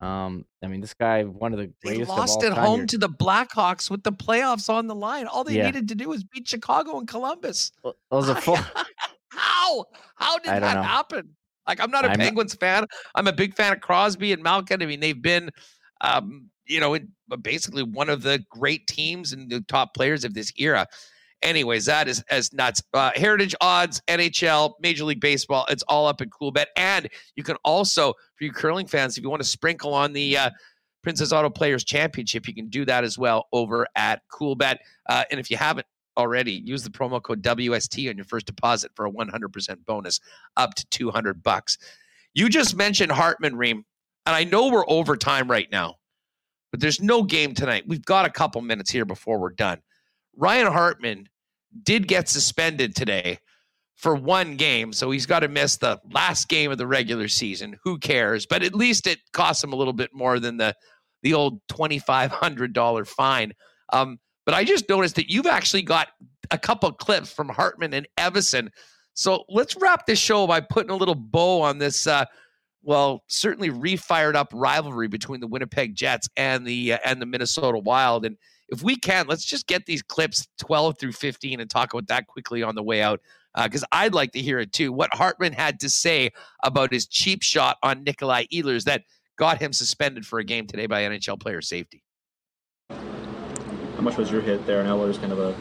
Um, 0.00 0.44
I 0.62 0.68
mean, 0.68 0.80
this 0.80 0.94
guy, 0.94 1.24
one 1.24 1.52
of 1.52 1.58
the 1.58 1.72
greatest. 1.82 2.08
They 2.08 2.16
lost 2.16 2.42
at 2.44 2.52
home 2.52 2.80
here. 2.80 2.86
to 2.86 2.98
the 2.98 3.08
Blackhawks 3.08 3.90
with 3.90 4.04
the 4.04 4.12
playoffs 4.12 4.68
on 4.68 4.86
the 4.86 4.94
line. 4.94 5.26
All 5.26 5.42
they 5.44 5.56
Yeah. 5.56 5.66
needed 5.66 5.88
to 5.88 5.94
do 5.94 6.08
was 6.08 6.22
beat 6.24 6.46
Chicago 6.48 6.98
and 6.98 7.08
Columbus. 7.08 7.72
Well, 7.82 7.96
was 8.10 8.28
a 8.28 8.36
full. 8.36 8.58
How? 9.30 9.84
How 10.16 10.38
did 10.38 10.50
that 10.52 10.74
know. 10.74 10.82
happen? 10.82 11.36
Like, 11.66 11.80
I'm 11.80 11.90
not 11.90 12.04
a 12.04 12.08
I'm 12.10 12.18
not- 12.18 12.24
Penguins 12.24 12.54
fan. 12.54 12.86
I'm 13.14 13.26
a 13.26 13.32
big 13.32 13.54
fan 13.54 13.72
of 13.72 13.80
Crosby 13.80 14.32
and 14.32 14.42
Malkin. 14.42 14.82
I 14.82 14.86
mean, 14.86 15.00
they've 15.00 15.20
been, 15.20 15.50
um, 16.00 16.48
you 16.66 16.80
know, 16.80 16.96
basically 17.42 17.82
one 17.82 18.08
of 18.08 18.22
the 18.22 18.42
great 18.50 18.86
teams 18.86 19.32
and 19.32 19.50
the 19.50 19.60
top 19.62 19.94
players 19.94 20.24
of 20.24 20.34
this 20.34 20.52
era. 20.56 20.86
Anyways, 21.42 21.84
that 21.86 22.08
is 22.08 22.22
as 22.30 22.52
nuts. 22.52 22.82
Uh, 22.92 23.12
Heritage 23.14 23.54
odds, 23.60 24.02
NHL, 24.08 24.74
Major 24.80 25.04
League 25.04 25.20
Baseball, 25.20 25.66
it's 25.68 25.84
all 25.84 26.06
up 26.06 26.20
at 26.20 26.30
Coolbet. 26.30 26.66
And 26.76 27.08
you 27.36 27.44
can 27.44 27.56
also, 27.64 28.12
for 28.34 28.44
you 28.44 28.52
curling 28.52 28.86
fans, 28.86 29.16
if 29.16 29.22
you 29.22 29.30
want 29.30 29.42
to 29.42 29.48
sprinkle 29.48 29.94
on 29.94 30.12
the 30.12 30.36
uh, 30.36 30.50
Princess 31.02 31.32
Auto 31.32 31.48
Players 31.48 31.84
Championship, 31.84 32.48
you 32.48 32.54
can 32.54 32.68
do 32.68 32.84
that 32.84 33.04
as 33.04 33.16
well 33.16 33.46
over 33.52 33.86
at 33.94 34.22
Coolbet. 34.32 34.78
Uh, 35.08 35.24
and 35.30 35.38
if 35.38 35.50
you 35.50 35.56
haven't 35.56 35.86
already, 36.16 36.52
use 36.64 36.82
the 36.82 36.90
promo 36.90 37.22
code 37.22 37.42
WST 37.42 38.10
on 38.10 38.16
your 38.16 38.24
first 38.24 38.46
deposit 38.46 38.90
for 38.94 39.06
a 39.06 39.10
100% 39.10 39.84
bonus 39.86 40.20
up 40.56 40.74
to 40.74 40.84
200 40.90 41.42
bucks. 41.42 41.78
You 42.34 42.48
just 42.48 42.76
mentioned 42.76 43.12
Hartman 43.12 43.56
Ream, 43.56 43.84
and 44.26 44.34
I 44.34 44.44
know 44.44 44.68
we're 44.68 44.88
over 44.88 45.16
time 45.16 45.48
right 45.48 45.70
now, 45.70 45.94
but 46.72 46.80
there's 46.80 47.00
no 47.00 47.22
game 47.22 47.54
tonight. 47.54 47.84
We've 47.86 48.04
got 48.04 48.26
a 48.26 48.30
couple 48.30 48.60
minutes 48.60 48.90
here 48.90 49.04
before 49.04 49.38
we're 49.38 49.50
done. 49.50 49.80
Ryan 50.38 50.72
Hartman 50.72 51.28
did 51.82 52.08
get 52.08 52.28
suspended 52.28 52.94
today 52.94 53.38
for 53.96 54.14
one 54.14 54.56
game, 54.56 54.92
so 54.92 55.10
he's 55.10 55.26
got 55.26 55.40
to 55.40 55.48
miss 55.48 55.76
the 55.76 56.00
last 56.12 56.48
game 56.48 56.70
of 56.70 56.78
the 56.78 56.86
regular 56.86 57.26
season. 57.26 57.76
Who 57.82 57.98
cares? 57.98 58.46
But 58.46 58.62
at 58.62 58.74
least 58.74 59.08
it 59.08 59.18
costs 59.32 59.62
him 59.62 59.72
a 59.72 59.76
little 59.76 59.92
bit 59.92 60.10
more 60.14 60.38
than 60.38 60.56
the 60.56 60.74
the 61.24 61.34
old 61.34 61.60
twenty 61.68 61.98
five 61.98 62.30
hundred 62.30 62.72
dollar 62.72 63.04
fine. 63.04 63.52
Um, 63.92 64.18
but 64.46 64.54
I 64.54 64.64
just 64.64 64.88
noticed 64.88 65.16
that 65.16 65.30
you've 65.30 65.46
actually 65.46 65.82
got 65.82 66.08
a 66.52 66.58
couple 66.58 66.90
clips 66.92 67.32
from 67.32 67.48
Hartman 67.48 67.92
and 67.92 68.06
Evason. 68.16 68.68
So 69.14 69.44
let's 69.48 69.76
wrap 69.76 70.06
this 70.06 70.20
show 70.20 70.46
by 70.46 70.60
putting 70.60 70.90
a 70.90 70.96
little 70.96 71.16
bow 71.16 71.60
on 71.60 71.78
this. 71.78 72.06
Uh, 72.06 72.24
well, 72.84 73.24
certainly 73.26 73.70
refired 73.70 74.36
up 74.36 74.52
rivalry 74.54 75.08
between 75.08 75.40
the 75.40 75.48
Winnipeg 75.48 75.96
Jets 75.96 76.28
and 76.36 76.64
the 76.64 76.92
uh, 76.92 76.98
and 77.04 77.20
the 77.20 77.26
Minnesota 77.26 77.78
Wild. 77.78 78.24
And 78.24 78.36
if 78.68 78.82
we 78.82 78.96
can, 78.96 79.26
let's 79.26 79.44
just 79.44 79.66
get 79.66 79.86
these 79.86 80.02
clips 80.02 80.46
12 80.58 80.98
through 80.98 81.12
15 81.12 81.60
and 81.60 81.70
talk 81.70 81.92
about 81.92 82.06
that 82.08 82.26
quickly 82.26 82.62
on 82.62 82.74
the 82.74 82.82
way 82.82 83.02
out. 83.02 83.20
Because 83.56 83.84
I'd 83.90 84.14
like 84.14 84.32
to 84.32 84.40
hear 84.40 84.58
it 84.60 84.72
too. 84.72 84.92
What 84.92 85.12
Hartman 85.14 85.52
had 85.52 85.80
to 85.80 85.90
say 85.90 86.30
about 86.62 86.92
his 86.92 87.06
cheap 87.06 87.42
shot 87.42 87.78
on 87.82 88.04
Nikolai 88.04 88.44
Ehlers 88.52 88.84
that 88.84 89.02
got 89.36 89.58
him 89.58 89.72
suspended 89.72 90.26
for 90.26 90.38
a 90.38 90.44
game 90.44 90.66
today 90.66 90.86
by 90.86 91.02
NHL 91.02 91.40
player 91.40 91.62
safety. 91.62 92.04
How 92.90 94.02
much 94.02 94.16
was 94.16 94.30
your 94.30 94.42
hit 94.42 94.64
there, 94.66 94.80
and 94.80 94.88
Ehlers' 94.88 95.18
kind 95.18 95.32
of 95.32 95.38
a 95.40 95.54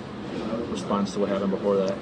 response 0.70 1.14
to 1.14 1.20
what 1.20 1.30
happened 1.30 1.52
before 1.52 1.76
that? 1.78 1.98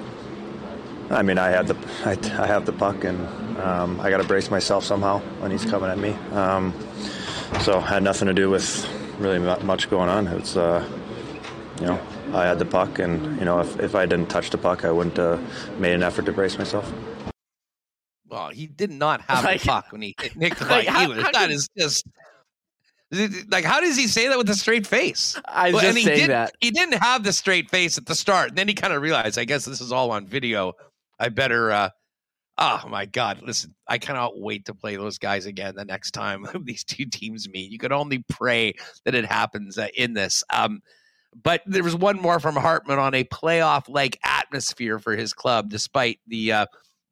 I 1.08 1.22
mean, 1.22 1.38
I 1.38 1.48
had 1.48 1.68
the 1.68 1.76
I, 2.04 2.42
I 2.42 2.46
have 2.46 2.66
the 2.66 2.72
puck, 2.72 3.04
and 3.04 3.26
um, 3.58 4.00
I 4.00 4.10
got 4.10 4.18
to 4.18 4.26
brace 4.26 4.50
myself 4.50 4.84
somehow 4.84 5.20
when 5.40 5.50
he's 5.50 5.64
coming 5.64 5.88
at 5.88 5.98
me. 5.98 6.10
Um, 6.32 6.74
so 7.60 7.80
had 7.80 8.02
nothing 8.02 8.26
to 8.26 8.34
do 8.34 8.50
with 8.50 8.86
really 9.18 9.38
mu- 9.38 9.58
much 9.64 9.88
going 9.90 10.08
on. 10.08 10.26
It's 10.28 10.56
uh, 10.56 10.86
you 11.80 11.86
know 11.86 12.00
I 12.32 12.44
had 12.44 12.58
the 12.58 12.64
puck, 12.66 12.98
and 12.98 13.38
you 13.38 13.44
know 13.44 13.60
if, 13.60 13.78
if 13.80 13.94
I 13.94 14.06
didn't 14.06 14.28
touch 14.30 14.50
the 14.50 14.58
puck, 14.58 14.84
I 14.84 14.90
wouldn't 14.90 15.16
have 15.16 15.40
made 15.80 15.94
an 15.94 16.02
effort 16.02 16.24
to 16.26 16.32
brace 16.32 16.58
myself. 16.58 16.90
Well, 18.28 18.50
he 18.50 18.66
did 18.66 18.90
not 18.90 19.20
have 19.22 19.44
Like- 19.44 19.60
the 19.62 19.68
puck 19.68 19.92
when 19.92 20.02
he 20.02 20.14
hit 20.20 20.36
Nikolai 20.36 20.68
Like, 20.84 20.86
how- 20.88 21.12
how 21.12 21.30
That 21.32 21.50
is 21.50 21.68
just 21.78 22.04
like 23.50 23.64
how 23.64 23.80
does 23.80 23.96
he 23.96 24.08
say 24.08 24.26
that 24.28 24.36
with 24.36 24.50
a 24.50 24.54
straight 24.54 24.84
face? 24.86 25.38
I 25.46 25.66
was 25.70 25.74
Well, 25.82 25.92
just 25.92 26.04
saying 26.04 26.28
that. 26.28 26.54
he 26.60 26.72
didn't 26.72 26.94
have 27.02 27.22
the 27.22 27.32
straight 27.32 27.70
face 27.70 27.96
at 27.98 28.06
the 28.06 28.16
start. 28.16 28.48
And 28.48 28.58
then 28.58 28.66
he 28.66 28.74
kind 28.74 28.92
of 28.92 29.00
realized, 29.00 29.38
I 29.38 29.44
guess 29.44 29.64
this 29.64 29.80
is 29.80 29.92
all 29.92 30.10
on 30.10 30.26
video. 30.26 30.72
I 31.20 31.28
better. 31.28 31.70
uh 31.70 31.90
Oh 32.58 32.82
my 32.88 33.04
God! 33.04 33.42
Listen, 33.42 33.74
I 33.86 33.98
cannot 33.98 34.40
wait 34.40 34.64
to 34.66 34.74
play 34.74 34.96
those 34.96 35.18
guys 35.18 35.44
again 35.44 35.74
the 35.76 35.84
next 35.84 36.12
time 36.12 36.46
these 36.64 36.84
two 36.84 37.04
teams 37.04 37.48
meet. 37.48 37.70
You 37.70 37.78
can 37.78 37.92
only 37.92 38.24
pray 38.28 38.74
that 39.04 39.14
it 39.14 39.26
happens 39.26 39.76
uh, 39.76 39.88
in 39.94 40.14
this. 40.14 40.42
Um, 40.50 40.80
but 41.42 41.60
there 41.66 41.84
was 41.84 41.94
one 41.94 42.20
more 42.20 42.40
from 42.40 42.56
Hartman 42.56 42.98
on 42.98 43.12
a 43.12 43.24
playoff-like 43.24 44.18
atmosphere 44.24 44.98
for 44.98 45.14
his 45.14 45.34
club, 45.34 45.68
despite 45.68 46.18
the 46.26 46.52
uh, 46.52 46.66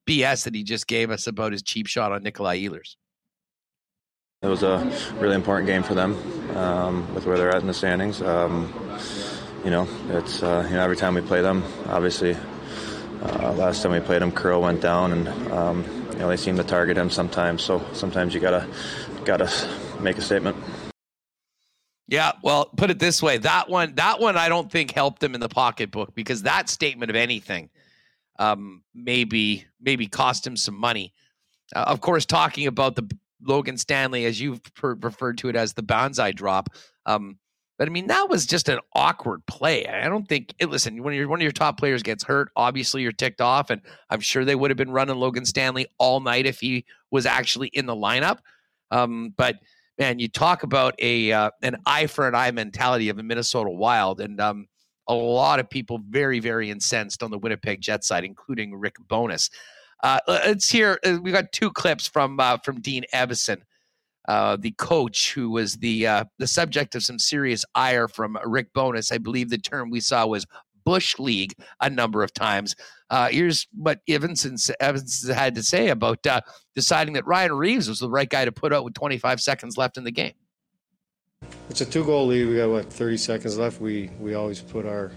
BS 0.08 0.44
that 0.44 0.54
he 0.54 0.62
just 0.62 0.86
gave 0.86 1.10
us 1.10 1.26
about 1.26 1.52
his 1.52 1.62
cheap 1.62 1.86
shot 1.86 2.10
on 2.10 2.22
Nikolai 2.22 2.60
Ehlers. 2.60 2.96
It 4.42 4.48
was 4.48 4.62
a 4.62 4.78
really 5.18 5.34
important 5.34 5.66
game 5.66 5.82
for 5.82 5.94
them 5.94 6.16
um, 6.56 7.14
with 7.14 7.26
where 7.26 7.36
they're 7.36 7.54
at 7.54 7.60
in 7.60 7.66
the 7.66 7.74
standings. 7.74 8.22
Um, 8.22 8.72
you 9.64 9.70
know, 9.70 9.88
it's 10.10 10.42
uh, 10.42 10.66
you 10.68 10.76
know 10.76 10.82
every 10.82 10.96
time 10.96 11.14
we 11.14 11.22
play 11.22 11.40
them, 11.40 11.62
obviously. 11.88 12.36
Uh, 13.22 13.52
last 13.52 13.82
time 13.82 13.92
we 13.92 14.00
played 14.00 14.22
him, 14.22 14.32
Kirill 14.32 14.62
went 14.62 14.80
down, 14.80 15.12
and 15.12 15.28
um, 15.52 15.84
you 16.12 16.18
know 16.18 16.28
they 16.28 16.36
seem 16.36 16.56
to 16.56 16.64
target 16.64 16.96
him 16.96 17.10
sometimes. 17.10 17.62
So 17.62 17.84
sometimes 17.92 18.34
you 18.34 18.40
gotta 18.40 18.68
gotta 19.24 19.50
make 20.00 20.18
a 20.18 20.22
statement. 20.22 20.56
Yeah, 22.06 22.32
well, 22.42 22.66
put 22.76 22.90
it 22.90 22.98
this 22.98 23.22
way: 23.22 23.38
that 23.38 23.68
one, 23.68 23.94
that 23.94 24.20
one, 24.20 24.36
I 24.36 24.48
don't 24.48 24.70
think 24.70 24.92
helped 24.92 25.22
him 25.22 25.34
in 25.34 25.40
the 25.40 25.48
pocketbook 25.48 26.14
because 26.14 26.42
that 26.42 26.68
statement 26.68 27.10
of 27.10 27.16
anything, 27.16 27.70
um, 28.38 28.82
maybe 28.94 29.64
maybe 29.80 30.06
cost 30.06 30.46
him 30.46 30.56
some 30.56 30.76
money. 30.76 31.14
Uh, 31.74 31.84
of 31.86 32.00
course, 32.00 32.26
talking 32.26 32.66
about 32.66 32.94
the 32.94 33.10
Logan 33.42 33.78
Stanley, 33.78 34.24
as 34.26 34.40
you've 34.40 34.62
per- 34.74 34.94
referred 34.94 35.38
to 35.38 35.48
it 35.48 35.56
as 35.56 35.72
the 35.74 35.82
bonsai 35.82 36.34
drop. 36.34 36.70
Um, 37.06 37.38
but 37.78 37.88
I 37.88 37.90
mean, 37.90 38.06
that 38.06 38.28
was 38.28 38.46
just 38.46 38.68
an 38.68 38.78
awkward 38.94 39.44
play. 39.46 39.86
I 39.86 40.08
don't 40.08 40.28
think. 40.28 40.54
It, 40.58 40.70
listen, 40.70 41.02
when 41.02 41.14
you're, 41.14 41.28
one 41.28 41.40
of 41.40 41.42
your 41.42 41.52
top 41.52 41.78
players 41.78 42.02
gets 42.02 42.22
hurt, 42.22 42.50
obviously 42.54 43.02
you're 43.02 43.12
ticked 43.12 43.40
off, 43.40 43.70
and 43.70 43.80
I'm 44.10 44.20
sure 44.20 44.44
they 44.44 44.54
would 44.54 44.70
have 44.70 44.76
been 44.76 44.92
running 44.92 45.16
Logan 45.16 45.44
Stanley 45.44 45.86
all 45.98 46.20
night 46.20 46.46
if 46.46 46.60
he 46.60 46.84
was 47.10 47.26
actually 47.26 47.68
in 47.68 47.86
the 47.86 47.96
lineup. 47.96 48.38
Um, 48.90 49.34
but 49.36 49.56
man, 49.98 50.18
you 50.18 50.28
talk 50.28 50.62
about 50.62 50.94
a 51.00 51.32
uh, 51.32 51.50
an 51.62 51.76
eye 51.84 52.06
for 52.06 52.28
an 52.28 52.34
eye 52.34 52.52
mentality 52.52 53.08
of 53.08 53.18
a 53.18 53.22
Minnesota 53.22 53.70
Wild, 53.70 54.20
and 54.20 54.40
um, 54.40 54.68
a 55.08 55.14
lot 55.14 55.58
of 55.58 55.68
people 55.68 56.00
very 56.08 56.38
very 56.38 56.70
incensed 56.70 57.22
on 57.22 57.30
the 57.30 57.38
Winnipeg 57.38 57.80
Jets 57.80 58.06
side, 58.06 58.24
including 58.24 58.76
Rick 58.76 58.96
Bowness. 59.08 59.50
Uh, 60.02 60.18
let's 60.28 60.70
hear. 60.70 60.98
Uh, 61.04 61.18
we 61.20 61.32
got 61.32 61.50
two 61.50 61.72
clips 61.72 62.06
from 62.06 62.38
uh, 62.38 62.58
from 62.58 62.80
Dean 62.80 63.04
Evason. 63.12 63.62
Uh, 64.26 64.56
the 64.56 64.72
coach 64.72 65.32
who 65.32 65.50
was 65.50 65.76
the 65.76 66.06
uh, 66.06 66.24
the 66.38 66.46
subject 66.46 66.94
of 66.94 67.02
some 67.02 67.18
serious 67.18 67.64
ire 67.74 68.08
from 68.08 68.38
Rick 68.44 68.72
Bowness. 68.72 69.12
I 69.12 69.18
believe 69.18 69.50
the 69.50 69.58
term 69.58 69.90
we 69.90 70.00
saw 70.00 70.26
was 70.26 70.46
Bush 70.84 71.18
League 71.18 71.54
a 71.80 71.90
number 71.90 72.22
of 72.22 72.32
times. 72.32 72.74
Uh, 73.10 73.28
here's 73.28 73.66
what 73.74 74.00
Evanson 74.08 74.56
Evans 74.80 75.28
had 75.28 75.54
to 75.54 75.62
say 75.62 75.88
about 75.88 76.26
uh, 76.26 76.40
deciding 76.74 77.14
that 77.14 77.26
Ryan 77.26 77.52
Reaves 77.52 77.88
was 77.88 77.98
the 77.98 78.08
right 78.08 78.28
guy 78.28 78.44
to 78.44 78.52
put 78.52 78.72
out 78.72 78.84
with 78.84 78.94
25 78.94 79.40
seconds 79.40 79.76
left 79.76 79.96
in 79.96 80.04
the 80.04 80.10
game. 80.10 80.32
It's 81.68 81.80
a 81.80 81.86
two-goal 81.86 82.26
lead. 82.26 82.46
We 82.46 82.56
got 82.56 82.70
what 82.70 82.92
30 82.92 83.16
seconds 83.18 83.58
left. 83.58 83.80
We 83.80 84.10
we 84.20 84.34
always 84.34 84.60
put 84.60 84.86
our 84.86 85.12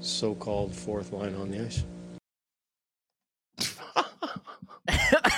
so-called 0.00 0.74
fourth 0.74 1.12
line 1.12 1.34
on 1.34 1.50
the 1.50 1.64
ice. 1.64 1.84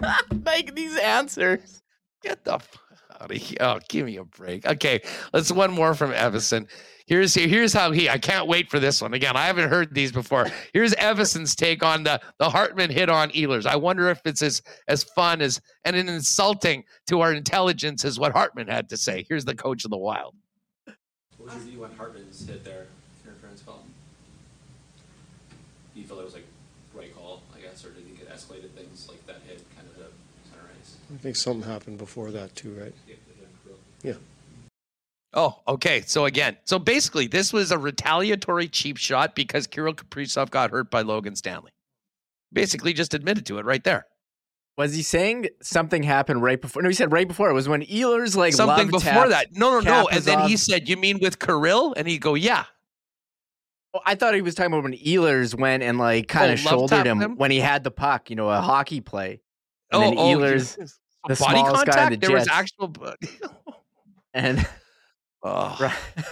like 0.44 0.74
these 0.74 0.96
answers. 0.98 1.82
Get 2.22 2.44
the 2.44 2.58
fuck 2.58 2.98
out 3.20 3.30
of 3.30 3.36
here. 3.36 3.58
Oh, 3.60 3.78
give 3.88 4.06
me 4.06 4.16
a 4.16 4.24
break. 4.24 4.66
Okay, 4.66 5.00
let's 5.32 5.52
one 5.52 5.72
more 5.72 5.94
from 5.94 6.12
Evason. 6.12 6.68
Here's 7.08 7.32
here's 7.34 7.72
how 7.72 7.90
he. 7.90 8.06
I 8.10 8.18
can't 8.18 8.46
wait 8.46 8.70
for 8.70 8.78
this 8.78 9.00
one 9.00 9.14
again. 9.14 9.34
I 9.34 9.46
haven't 9.46 9.70
heard 9.70 9.94
these 9.94 10.12
before. 10.12 10.46
Here's 10.74 10.94
Evason's 10.96 11.56
take 11.56 11.82
on 11.82 12.02
the 12.02 12.20
the 12.38 12.50
Hartman 12.50 12.90
hit 12.90 13.08
on 13.08 13.30
Ehlers. 13.30 13.64
I 13.64 13.76
wonder 13.76 14.10
if 14.10 14.20
it's 14.26 14.42
as 14.42 14.60
as 14.88 15.04
fun 15.04 15.40
as 15.40 15.58
and 15.86 15.96
an 15.96 16.10
insulting 16.10 16.84
to 17.06 17.22
our 17.22 17.32
intelligence 17.32 18.04
as 18.04 18.20
what 18.20 18.32
Hartman 18.32 18.68
had 18.68 18.90
to 18.90 18.98
say. 18.98 19.24
Here's 19.26 19.46
the 19.46 19.54
coach 19.54 19.86
of 19.86 19.90
the 19.90 19.96
Wild. 19.96 20.34
What 21.38 21.54
was 21.54 21.54
your 21.54 21.62
view 21.64 21.84
on 21.84 21.96
Hartman's 21.96 22.46
hit 22.46 22.62
there, 22.62 22.88
interference 23.24 23.62
call? 23.62 23.82
Do 25.94 26.00
you 26.00 26.06
feel 26.06 26.20
it 26.20 26.26
was 26.26 26.34
like 26.34 26.44
right 26.92 27.16
call, 27.16 27.40
I 27.56 27.60
guess, 27.60 27.86
or 27.86 27.90
did 27.90 28.04
he 28.06 28.14
get 28.16 28.28
escalated 28.28 28.72
things 28.72 29.08
like 29.08 29.26
that 29.26 29.40
hit 29.48 29.64
kind 29.74 29.88
of 29.88 29.96
the 29.96 30.10
center 30.50 30.68
ice? 30.78 30.96
I 31.12 31.16
think 31.18 31.36
something 31.36 31.68
happened 31.68 31.98
before 31.98 32.30
that 32.32 32.54
too, 32.54 32.74
right? 32.80 32.94
Yeah. 34.02 34.14
Oh, 35.34 35.60
okay. 35.66 36.02
So 36.06 36.24
again, 36.24 36.56
so 36.64 36.78
basically, 36.78 37.26
this 37.26 37.52
was 37.52 37.70
a 37.70 37.78
retaliatory 37.78 38.68
cheap 38.68 38.96
shot 38.96 39.34
because 39.34 39.66
Kirill 39.66 39.94
Kaprizov 39.94 40.50
got 40.50 40.70
hurt 40.70 40.90
by 40.90 41.02
Logan 41.02 41.36
Stanley. 41.36 41.72
Basically, 42.52 42.92
just 42.92 43.12
admitted 43.14 43.44
to 43.46 43.58
it 43.58 43.64
right 43.64 43.82
there. 43.84 44.06
Was 44.78 44.94
he 44.94 45.02
saying 45.02 45.48
something 45.60 46.02
happened 46.04 46.42
right 46.42 46.60
before? 46.60 46.82
No, 46.82 46.88
he 46.88 46.94
said 46.94 47.10
right 47.12 47.26
before. 47.26 47.50
It 47.50 47.52
was 47.54 47.68
when 47.68 47.82
Ehlers 47.82 48.36
like 48.36 48.54
something 48.54 48.88
before 48.88 49.28
that. 49.28 49.48
No, 49.52 49.72
no, 49.72 49.80
no. 49.80 50.08
And 50.08 50.22
then 50.22 50.48
he 50.48 50.56
said, 50.56 50.88
"You 50.88 50.96
mean 50.96 51.18
with 51.20 51.38
Kirill?" 51.38 51.94
And 51.96 52.06
he'd 52.06 52.20
go, 52.20 52.34
"Yeah." 52.34 52.64
Well, 53.92 54.02
I 54.06 54.14
thought 54.14 54.34
he 54.34 54.42
was 54.42 54.54
talking 54.54 54.72
about 54.72 54.84
when 54.84 54.92
Ehlers 54.92 55.58
went 55.58 55.82
and 55.82 55.98
like 55.98 56.28
kind 56.28 56.50
Oh, 56.50 56.54
of 56.54 56.64
love 56.64 56.70
shouldered 56.70 57.06
him, 57.06 57.20
him? 57.20 57.36
when 57.36 57.50
he 57.50 57.58
had 57.58 57.82
the 57.84 57.90
puck. 57.90 58.30
You 58.30 58.36
know, 58.36 58.48
a 58.50 58.60
hockey 58.60 59.00
play. 59.00 59.40
And 59.92 60.02
oh, 60.02 60.04
then 60.04 60.18
oh, 60.18 60.22
Ehlers, 60.22 60.76
the 61.28 61.34
body 61.36 61.36
smallest 61.36 61.86
contact. 61.86 62.10
the 62.20 62.26
there 62.26 62.36
was 62.36 62.46
Jets. 62.46 62.56
actual. 62.56 62.94
and 64.34 64.66
Oh. 65.42 65.76
Right. 65.80 66.24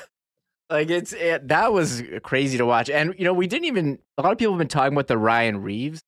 like 0.69 0.91
it's 0.91 1.13
it, 1.13 1.47
that 1.47 1.73
was 1.73 2.03
crazy 2.25 2.59
to 2.59 2.67
watch. 2.67 2.91
And 2.91 3.15
you 3.17 3.25
know, 3.25 3.33
we 3.33 3.47
didn't 3.47 3.67
even 3.67 4.01
a 4.19 4.23
lot 4.23 4.33
of 4.33 4.39
people 4.39 4.55
have 4.55 4.59
been 4.59 4.67
talking 4.67 4.95
about 4.95 5.07
the 5.07 5.17
Ryan 5.17 5.63
Reaves 5.63 6.03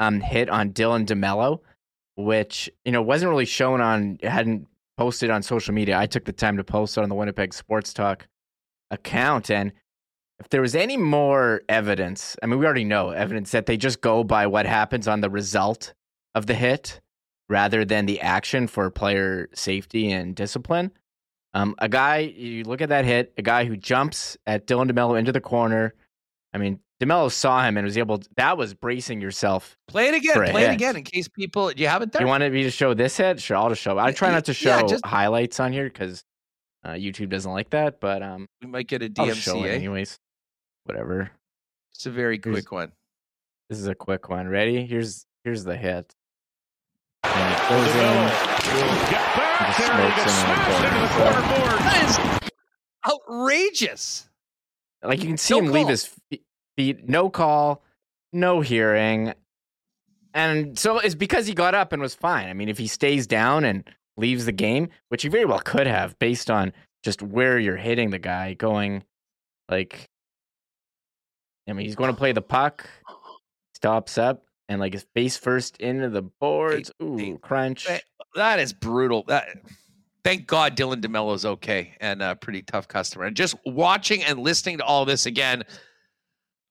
um 0.00 0.20
hit 0.20 0.48
on 0.50 0.72
Dylan 0.72 1.06
DeMelo, 1.06 1.60
which 2.16 2.68
you 2.84 2.90
know 2.90 3.02
wasn't 3.02 3.30
really 3.30 3.44
shown 3.44 3.80
on 3.80 4.18
hadn't 4.22 4.66
posted 4.98 5.30
on 5.30 5.42
social 5.42 5.72
media. 5.72 5.96
I 5.96 6.06
took 6.06 6.24
the 6.24 6.32
time 6.32 6.56
to 6.56 6.64
post 6.64 6.98
it 6.98 7.02
on 7.02 7.08
the 7.08 7.14
Winnipeg 7.14 7.54
Sports 7.54 7.94
Talk 7.94 8.26
account 8.90 9.48
and 9.48 9.72
if 10.40 10.48
there 10.48 10.62
was 10.62 10.74
any 10.74 10.96
more 10.96 11.62
evidence, 11.68 12.36
I 12.42 12.46
mean 12.46 12.58
we 12.58 12.64
already 12.64 12.84
know 12.84 13.10
evidence 13.10 13.52
that 13.52 13.66
they 13.66 13.76
just 13.76 14.00
go 14.00 14.24
by 14.24 14.48
what 14.48 14.66
happens 14.66 15.06
on 15.06 15.20
the 15.20 15.30
result 15.30 15.94
of 16.34 16.46
the 16.46 16.54
hit 16.54 17.00
rather 17.48 17.84
than 17.84 18.06
the 18.06 18.20
action 18.20 18.66
for 18.66 18.90
player 18.90 19.48
safety 19.54 20.10
and 20.12 20.34
discipline. 20.36 20.92
Um, 21.52 21.74
a 21.78 21.88
guy, 21.88 22.18
you 22.18 22.62
look 22.64 22.80
at 22.80 22.90
that 22.90 23.04
hit, 23.04 23.32
a 23.36 23.42
guy 23.42 23.64
who 23.64 23.76
jumps 23.76 24.36
at 24.46 24.66
Dylan 24.68 24.88
DeMelo 24.90 25.18
into 25.18 25.32
the 25.32 25.40
corner. 25.40 25.94
I 26.52 26.58
mean, 26.58 26.78
DeMelo 27.02 27.30
saw 27.32 27.64
him 27.66 27.76
and 27.76 27.84
was 27.84 27.98
able. 27.98 28.18
To, 28.18 28.28
that 28.36 28.56
was 28.56 28.74
bracing 28.74 29.20
yourself. 29.20 29.76
Play 29.88 30.08
it 30.08 30.14
again. 30.14 30.34
Play 30.50 30.64
it 30.66 30.70
again 30.72 30.96
in 30.96 31.02
case 31.02 31.26
people. 31.28 31.72
You 31.72 31.88
have 31.88 32.02
it 32.02 32.12
there? 32.12 32.22
You 32.22 32.28
wanted 32.28 32.52
me 32.52 32.62
to 32.64 32.70
show 32.70 32.94
this 32.94 33.16
hit? 33.16 33.40
Sure, 33.40 33.56
I'll 33.56 33.68
just 33.70 33.80
show. 33.82 33.98
I 33.98 34.12
try 34.12 34.30
not 34.30 34.44
to 34.44 34.54
show 34.54 34.76
yeah, 34.76 34.82
just- 34.86 35.04
highlights 35.04 35.58
on 35.58 35.72
here 35.72 35.84
because 35.88 36.22
uh, 36.84 36.90
YouTube 36.90 37.30
doesn't 37.30 37.50
like 37.50 37.70
that. 37.70 38.00
But 38.00 38.22
um, 38.22 38.46
we 38.62 38.68
might 38.68 38.86
get 38.86 39.02
a 39.02 39.10
I'll 39.18 39.26
just 39.26 39.40
show 39.40 39.56
it 39.64 39.68
DMCA. 39.68 39.74
anyways. 39.74 40.18
Whatever. 40.84 41.30
It's 41.94 42.06
a 42.06 42.10
very 42.10 42.38
Here's- 42.42 42.60
quick 42.60 42.70
one. 42.72 42.92
This 43.70 43.78
is 43.80 43.86
a 43.88 43.94
quick 43.94 44.28
one. 44.28 44.46
Ready? 44.48 44.84
Here's 44.86 45.24
here's 45.44 45.64
the 45.64 45.76
hit. 45.76 46.14
And 47.24 47.54
it 47.54 47.68
goes 47.68 47.94
in. 47.96 49.10
and 49.60 49.74
smokes 49.74 50.24
him 50.24 50.94
in 50.94 51.02
the 51.02 51.08
corner. 51.08 51.40
That 51.82 51.96
is 52.08 52.50
outrageous. 53.06 54.28
Like 55.02 55.20
you 55.20 55.28
can 55.28 55.36
see 55.36 55.54
No 55.54 55.60
him 55.60 55.72
leave 55.72 55.88
his 55.88 56.14
feet, 56.76 57.08
no 57.08 57.30
call, 57.30 57.82
no 58.32 58.60
hearing. 58.60 59.34
And 60.34 60.78
so 60.78 60.98
it's 60.98 61.14
because 61.14 61.46
he 61.46 61.54
got 61.54 61.74
up 61.74 61.92
and 61.92 62.00
was 62.00 62.14
fine. 62.14 62.48
I 62.48 62.52
mean, 62.52 62.68
if 62.68 62.78
he 62.78 62.86
stays 62.86 63.26
down 63.26 63.64
and 63.64 63.88
leaves 64.16 64.44
the 64.44 64.52
game, 64.52 64.88
which 65.08 65.22
he 65.22 65.28
very 65.28 65.44
well 65.44 65.60
could 65.60 65.86
have 65.86 66.18
based 66.18 66.50
on 66.50 66.72
just 67.02 67.22
where 67.22 67.58
you're 67.58 67.76
hitting 67.76 68.10
the 68.10 68.18
guy 68.18 68.54
going, 68.54 69.02
like, 69.68 70.08
I 71.68 71.72
mean, 71.72 71.86
he's 71.86 71.96
going 71.96 72.12
to 72.12 72.16
play 72.16 72.32
the 72.32 72.42
puck, 72.42 72.88
stops 73.74 74.18
up, 74.18 74.44
and 74.70 74.80
like 74.80 74.94
his 74.94 75.04
face 75.14 75.36
first 75.36 75.76
into 75.78 76.08
the 76.08 76.22
boards. 76.22 76.90
Ooh, 77.02 77.18
eh, 77.18 77.36
crunch. 77.42 77.86
That- 78.36 78.60
is 78.60 78.72
brutal. 78.72 79.24
That 79.26 79.48
thank 80.22 80.46
God 80.46 80.76
Dylan 80.76 81.02
DeMelo's 81.02 81.44
okay 81.44 81.94
and 82.00 82.22
a 82.22 82.36
pretty 82.36 82.62
tough 82.62 82.86
customer. 82.86 83.24
And 83.24 83.36
just 83.36 83.56
watching 83.66 84.22
and 84.22 84.38
listening 84.38 84.78
to 84.78 84.84
all 84.84 85.04
this 85.04 85.26
again, 85.26 85.64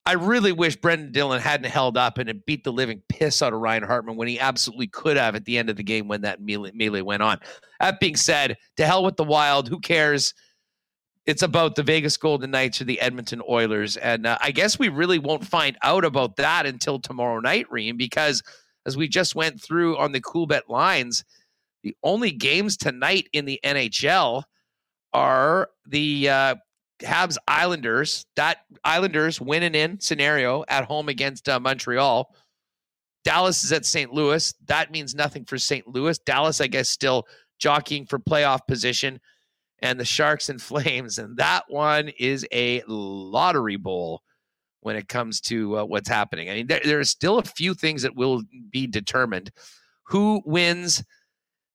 I 0.05 0.13
really 0.13 0.53
wish 0.53 0.77
Brenden 0.77 1.11
Dillon 1.11 1.41
hadn't 1.41 1.69
held 1.69 1.97
up 1.97 2.17
and 2.17 2.43
beat 2.45 2.63
the 2.63 2.71
living 2.71 3.03
piss 3.09 3.41
out 3.41 3.51
of 3.51 3.59
Ryan 3.59 3.83
Hartman 3.83 4.15
when 4.15 4.29
he 4.29 4.39
absolutely 4.39 4.87
could 4.87 5.17
have 5.17 5.35
at 5.35 5.43
the 5.43 5.57
end 5.57 5.69
of 5.69 5.75
the 5.75 5.83
game 5.83 6.07
when 6.07 6.21
that 6.21 6.41
melee, 6.41 6.71
melee 6.73 7.01
went 7.01 7.21
on. 7.21 7.39
That 7.81 7.99
being 7.99 8.15
said, 8.15 8.57
to 8.77 8.85
hell 8.85 9.03
with 9.03 9.17
the 9.17 9.25
Wild. 9.25 9.67
Who 9.67 9.79
cares? 9.79 10.33
It's 11.29 11.43
about 11.43 11.75
the 11.75 11.83
Vegas 11.83 12.17
Golden 12.17 12.49
Knights 12.49 12.81
or 12.81 12.85
the 12.85 12.99
Edmonton 12.99 13.39
Oilers. 13.47 13.97
And 13.97 14.25
uh, 14.25 14.39
I 14.41 14.49
guess 14.49 14.79
we 14.79 14.89
really 14.89 15.19
won't 15.19 15.45
find 15.45 15.77
out 15.83 16.03
about 16.03 16.37
that 16.37 16.65
until 16.65 16.97
tomorrow 16.97 17.39
night, 17.39 17.67
Reem, 17.69 17.97
because 17.97 18.41
as 18.87 18.97
we 18.97 19.07
just 19.07 19.35
went 19.35 19.61
through 19.61 19.95
on 19.97 20.11
the 20.11 20.21
Coolbet 20.21 20.69
lines, 20.69 21.23
the 21.83 21.95
only 22.01 22.31
games 22.31 22.77
tonight 22.77 23.29
in 23.31 23.45
the 23.45 23.59
NHL 23.63 24.41
are 25.13 25.69
the 25.87 26.29
uh, 26.29 26.55
Habs 27.03 27.37
Islanders. 27.47 28.25
That 28.35 28.61
Islanders 28.83 29.39
winning 29.39 29.75
in 29.75 29.99
scenario 29.99 30.65
at 30.67 30.85
home 30.85 31.09
against 31.09 31.47
uh, 31.47 31.59
Montreal. 31.59 32.33
Dallas 33.23 33.63
is 33.63 33.71
at 33.71 33.85
St. 33.85 34.11
Louis. 34.11 34.51
That 34.65 34.89
means 34.89 35.13
nothing 35.13 35.45
for 35.45 35.59
St. 35.59 35.87
Louis. 35.87 36.17
Dallas, 36.25 36.59
I 36.59 36.65
guess, 36.65 36.89
still 36.89 37.27
jockeying 37.59 38.07
for 38.07 38.17
playoff 38.17 38.65
position. 38.67 39.19
And 39.81 39.99
the 39.99 40.05
Sharks 40.05 40.49
and 40.49 40.61
Flames. 40.61 41.17
And 41.17 41.37
that 41.37 41.65
one 41.67 42.09
is 42.19 42.45
a 42.51 42.83
lottery 42.87 43.77
bowl 43.77 44.21
when 44.81 44.95
it 44.95 45.07
comes 45.07 45.41
to 45.41 45.79
uh, 45.79 45.85
what's 45.85 46.09
happening. 46.09 46.49
I 46.49 46.55
mean, 46.55 46.67
there, 46.67 46.81
there 46.83 46.99
are 46.99 47.05
still 47.05 47.37
a 47.37 47.43
few 47.43 47.73
things 47.73 48.01
that 48.03 48.15
will 48.15 48.43
be 48.71 48.87
determined. 48.87 49.51
Who 50.03 50.41
wins 50.45 51.03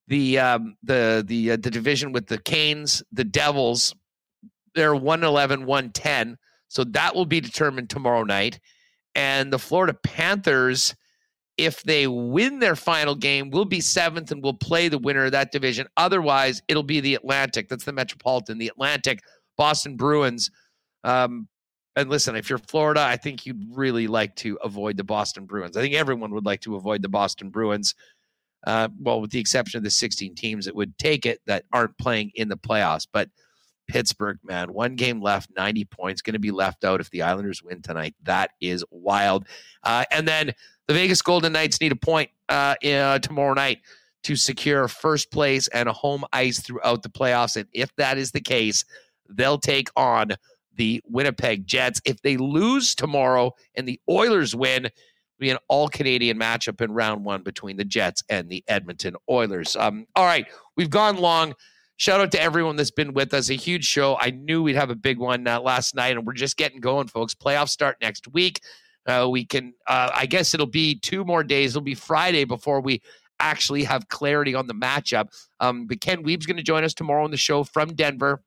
the 0.09 0.39
um, 0.39 0.77
the 0.83 1.25
the 1.27 1.53
uh, 1.53 1.57
the 1.57 1.71
division 1.71 2.13
with 2.13 2.27
the 2.27 2.39
Canes, 2.39 3.03
the 3.13 3.25
Devils? 3.25 3.95
They're 4.75 4.95
111, 4.95 5.67
110. 5.67 6.37
So 6.69 6.83
that 6.85 7.15
will 7.15 7.27
be 7.27 7.41
determined 7.41 7.91
tomorrow 7.91 8.25
night. 8.25 8.59
And 9.15 9.53
the 9.53 9.59
Florida 9.61 9.95
Panthers, 9.95 10.97
if 11.57 11.83
they 11.85 12.07
win 12.07 12.59
their 12.59 12.77
final 12.77 13.15
game, 13.15 13.51
we'll 13.51 13.65
be 13.65 13.81
seventh 13.81 14.31
and 14.31 14.43
we'll 14.43 14.55
play 14.55 14.89
the 14.89 14.99
winner 14.99 15.27
of 15.27 15.33
that 15.33 15.53
division. 15.53 15.87
Otherwise, 15.97 16.63
it'll 16.69 16.83
be 16.83 17.01
the 17.01 17.15
Atlantic. 17.15 17.69
That's 17.69 17.85
the 17.85 17.93
Metropolitan, 17.93 18.59
the 18.59 18.69
Atlantic, 18.69 19.21
Boston 19.57 19.97
Bruins. 19.97 20.51
Um, 21.05 21.49
and 21.97 22.11
listen, 22.11 22.35
if 22.35 22.51
you're 22.51 22.59
Florida, 22.59 23.03
I 23.03 23.17
think 23.17 23.47
you'd 23.47 23.63
really 23.71 24.09
like 24.09 24.35
to 24.37 24.59
avoid 24.65 24.97
the 24.97 25.05
Boston 25.05 25.47
Bruins. 25.47 25.77
I 25.77 25.81
think 25.81 25.95
everyone 25.95 26.33
would 26.35 26.45
like 26.45 26.61
to 26.63 26.75
avoid 26.75 27.03
the 27.03 27.09
Boston 27.09 27.51
Bruins. 27.51 27.95
Uh, 28.67 28.89
well, 28.99 29.21
with 29.21 29.31
the 29.31 29.39
exception 29.39 29.79
of 29.79 29.85
the 29.85 29.91
16 29.91 30.35
teams 30.35 30.65
that 30.65 30.75
would 30.75 30.97
take 30.99 31.27
it 31.27 31.41
that 31.47 31.65
aren't 31.73 31.97
playing 31.99 32.33
in 32.35 32.49
the 32.49 32.57
playoffs. 32.57 33.07
But 33.13 33.29
Pittsburgh, 33.87 34.39
man, 34.43 34.73
one 34.73 34.97
game 34.97 35.21
left, 35.21 35.51
90 35.57 35.85
points, 35.87 36.23
going 36.23 36.35
to 36.35 36.39
be 36.41 36.51
left 36.51 36.85
out 36.85 37.01
if 37.01 37.11
the 37.11 37.23
Islanders 37.23 37.63
win 37.63 37.83
tonight. 37.83 38.15
That 38.23 38.51
is 38.61 38.85
wild. 38.91 39.47
Uh, 39.83 40.05
and 40.11 40.27
then 40.27 40.53
the 40.87 40.95
Vegas 40.95 41.23
Golden 41.23 41.53
Knights 41.53 41.81
need 41.81 41.93
a 41.93 41.97
point 41.97 42.31
uh, 42.49 42.75
uh, 42.85 43.19
tomorrow 43.19 43.55
night 43.55 43.81
to 44.25 44.37
secure 44.37 44.89
first 44.89 45.31
place 45.31 45.69
and 45.69 45.89
a 45.89 45.93
home 45.93 46.25
ice 46.33 46.61
throughout 46.61 47.03
the 47.03 47.11
playoffs. 47.11 47.57
And 47.57 47.69
if 47.73 47.95
that 47.97 48.19
is 48.19 48.33
the 48.33 48.41
case, 48.41 48.85
they'll 49.29 49.59
take 49.59 49.89
on 49.97 50.33
the 50.77 51.03
Winnipeg 51.07 51.67
Jets. 51.67 52.01
If 52.05 52.23
they 52.23 52.37
lose 52.37 52.95
tomorrow 52.95 53.53
and 53.75 53.87
the 53.87 54.01
Oilers 54.09 54.55
win, 54.55 54.89
be 55.39 55.51
an 55.51 55.59
all 55.69 55.89
Canadian 55.89 56.39
matchup 56.39 56.81
in 56.81 56.93
round 56.93 57.25
one 57.25 57.43
between 57.43 57.77
the 57.77 57.85
Jets 57.85 58.23
and 58.29 58.49
the 58.49 58.65
Edmonton 58.69 59.17
Oilers. 59.29 59.77
Um, 59.77 60.07
all 60.15 60.25
right, 60.25 60.47
we've 60.77 60.91
gone 60.91 61.17
long. 61.17 61.55
Shout 61.97 62.21
out 62.21 62.33
to 62.33 62.41
everyone 62.41 62.77
that's 62.77 62.91
been 62.91 63.15
with 63.15 63.33
us. 63.35 63.51
A 63.51 63.55
huge 63.55 63.85
show. 63.85 64.17
I 64.19 64.31
knew 64.31 64.63
we'd 64.63 64.77
have 64.77 64.91
a 64.91 64.97
big 64.97 65.19
one 65.19 65.47
uh, 65.47 65.61
last 65.61 65.95
night, 65.95 66.17
and 66.17 66.27
we're 66.27 66.33
just 66.33 66.57
getting 66.57 66.81
going, 66.81 67.07
folks. 67.07 67.35
Playoffs 67.35 67.69
start 67.69 67.99
next 68.01 68.27
week. 68.33 68.61
Uh, 69.07 69.29
we 69.31 69.45
can, 69.45 69.75
uh, 69.87 70.11
I 70.13 70.27
guess 70.27 70.55
it'll 70.55 70.67
be 70.67 70.99
two 70.99 71.25
more 71.25 71.45
days. 71.45 71.73
It'll 71.73 71.83
be 71.83 71.95
Friday 71.95 72.45
before 72.45 72.81
we 72.81 73.01
actually 73.39 73.85
have 73.85 74.09
clarity 74.09 74.55
on 74.55 74.67
the 74.67 74.75
matchup. 74.75 75.29
Um, 75.61 75.87
but 75.87 76.01
Ken 76.01 76.25
Wiebe's 76.25 76.47
going 76.47 76.57
to 76.57 76.63
join 76.63 76.85
us 76.85 76.95
tomorrow 76.95 77.25
on 77.25 77.31
the 77.31 77.37
show 77.37 77.65
from 77.65 77.95
Denver. 77.95 78.43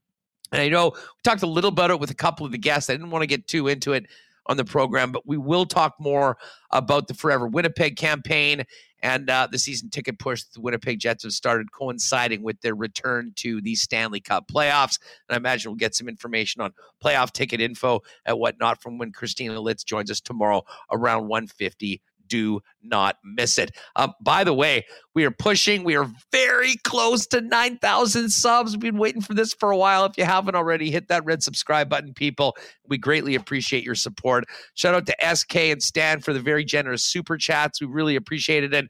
And 0.51 0.61
I 0.61 0.69
know 0.69 0.91
we 0.93 1.21
talked 1.23 1.43
a 1.43 1.47
little 1.47 1.69
about 1.69 1.91
it 1.91 1.99
with 1.99 2.09
a 2.09 2.15
couple 2.15 2.45
of 2.45 2.51
the 2.51 2.57
guests. 2.57 2.89
I 2.89 2.93
didn't 2.93 3.11
want 3.11 3.23
to 3.23 3.27
get 3.27 3.47
too 3.47 3.67
into 3.67 3.93
it 3.93 4.07
on 4.47 4.57
the 4.57 4.65
program, 4.65 5.11
but 5.11 5.27
we 5.27 5.37
will 5.37 5.65
talk 5.65 5.95
more 5.99 6.37
about 6.71 7.07
the 7.07 7.13
Forever 7.13 7.47
Winnipeg 7.47 7.97
campaign 7.97 8.63
and 9.01 9.29
uh, 9.29 9.47
the 9.51 9.57
season 9.57 9.89
ticket 9.89 10.19
push 10.19 10.43
the 10.43 10.61
Winnipeg 10.61 10.99
Jets 10.99 11.23
have 11.23 11.33
started 11.33 11.71
coinciding 11.71 12.41
with 12.41 12.59
their 12.61 12.75
return 12.75 13.33
to 13.37 13.61
the 13.61 13.75
Stanley 13.75 14.19
Cup 14.19 14.47
playoffs. 14.47 14.99
And 15.27 15.35
I 15.35 15.37
imagine 15.37 15.71
we'll 15.71 15.77
get 15.77 15.95
some 15.95 16.09
information 16.09 16.61
on 16.61 16.73
playoff 17.03 17.31
ticket 17.31 17.61
info 17.61 18.01
and 18.25 18.39
whatnot 18.39 18.81
from 18.81 18.97
when 18.97 19.11
Christina 19.11 19.59
Litz 19.59 19.83
joins 19.83 20.09
us 20.09 20.21
tomorrow 20.21 20.63
around 20.91 21.27
150 21.27 22.01
do 22.27 22.61
not 22.83 23.17
miss 23.23 23.57
it. 23.57 23.71
Um, 23.95 24.13
by 24.21 24.43
the 24.43 24.53
way, 24.53 24.85
we 25.13 25.25
are 25.25 25.31
pushing. 25.31 25.83
We 25.83 25.95
are 25.95 26.09
very 26.31 26.75
close 26.83 27.27
to 27.27 27.41
9,000 27.41 28.29
subs. 28.29 28.73
We've 28.73 28.81
been 28.81 28.97
waiting 28.97 29.21
for 29.21 29.33
this 29.33 29.53
for 29.53 29.71
a 29.71 29.77
while. 29.77 30.05
If 30.05 30.17
you 30.17 30.25
haven't 30.25 30.55
already, 30.55 30.91
hit 30.91 31.07
that 31.09 31.25
red 31.25 31.43
subscribe 31.43 31.89
button, 31.89 32.13
people. 32.13 32.55
We 32.87 32.97
greatly 32.97 33.35
appreciate 33.35 33.83
your 33.83 33.95
support. 33.95 34.45
Shout 34.75 34.95
out 34.95 35.05
to 35.07 35.35
SK 35.35 35.55
and 35.55 35.83
Stan 35.83 36.21
for 36.21 36.33
the 36.33 36.39
very 36.39 36.65
generous 36.65 37.03
super 37.03 37.37
chats. 37.37 37.81
We 37.81 37.87
really 37.87 38.15
appreciate 38.15 38.63
it. 38.63 38.73
And 38.73 38.89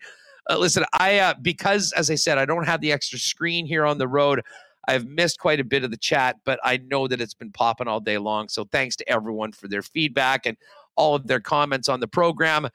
uh, 0.49 0.57
listen, 0.57 0.85
I 0.93 1.19
uh, 1.19 1.33
because 1.41 1.91
as 1.93 2.09
I 2.09 2.15
said, 2.15 2.37
I 2.37 2.45
don't 2.45 2.65
have 2.65 2.81
the 2.81 2.91
extra 2.91 3.19
screen 3.19 3.65
here 3.65 3.85
on 3.85 3.97
the 3.97 4.07
road. 4.07 4.41
I've 4.87 5.05
missed 5.05 5.39
quite 5.39 5.59
a 5.59 5.65
bit 5.65 5.83
of 5.83 5.91
the 5.91 5.97
chat, 5.97 6.37
but 6.45 6.59
I 6.63 6.77
know 6.77 7.07
that 7.07 7.19
it's 7.19 7.33
been 7.33 7.51
popping 7.51 7.87
all 7.87 7.99
day 7.99 8.17
long. 8.17 8.47
So 8.47 8.63
thanks 8.63 8.95
to 8.97 9.09
everyone 9.09 9.51
for 9.51 9.67
their 9.67 9.81
feedback 9.81 10.45
and 10.45 10.55
all 10.95 11.13
of 11.13 11.27
their 11.27 11.41
comments 11.41 11.89
on 11.89 11.99
the 11.99 12.07
program. 12.07 12.69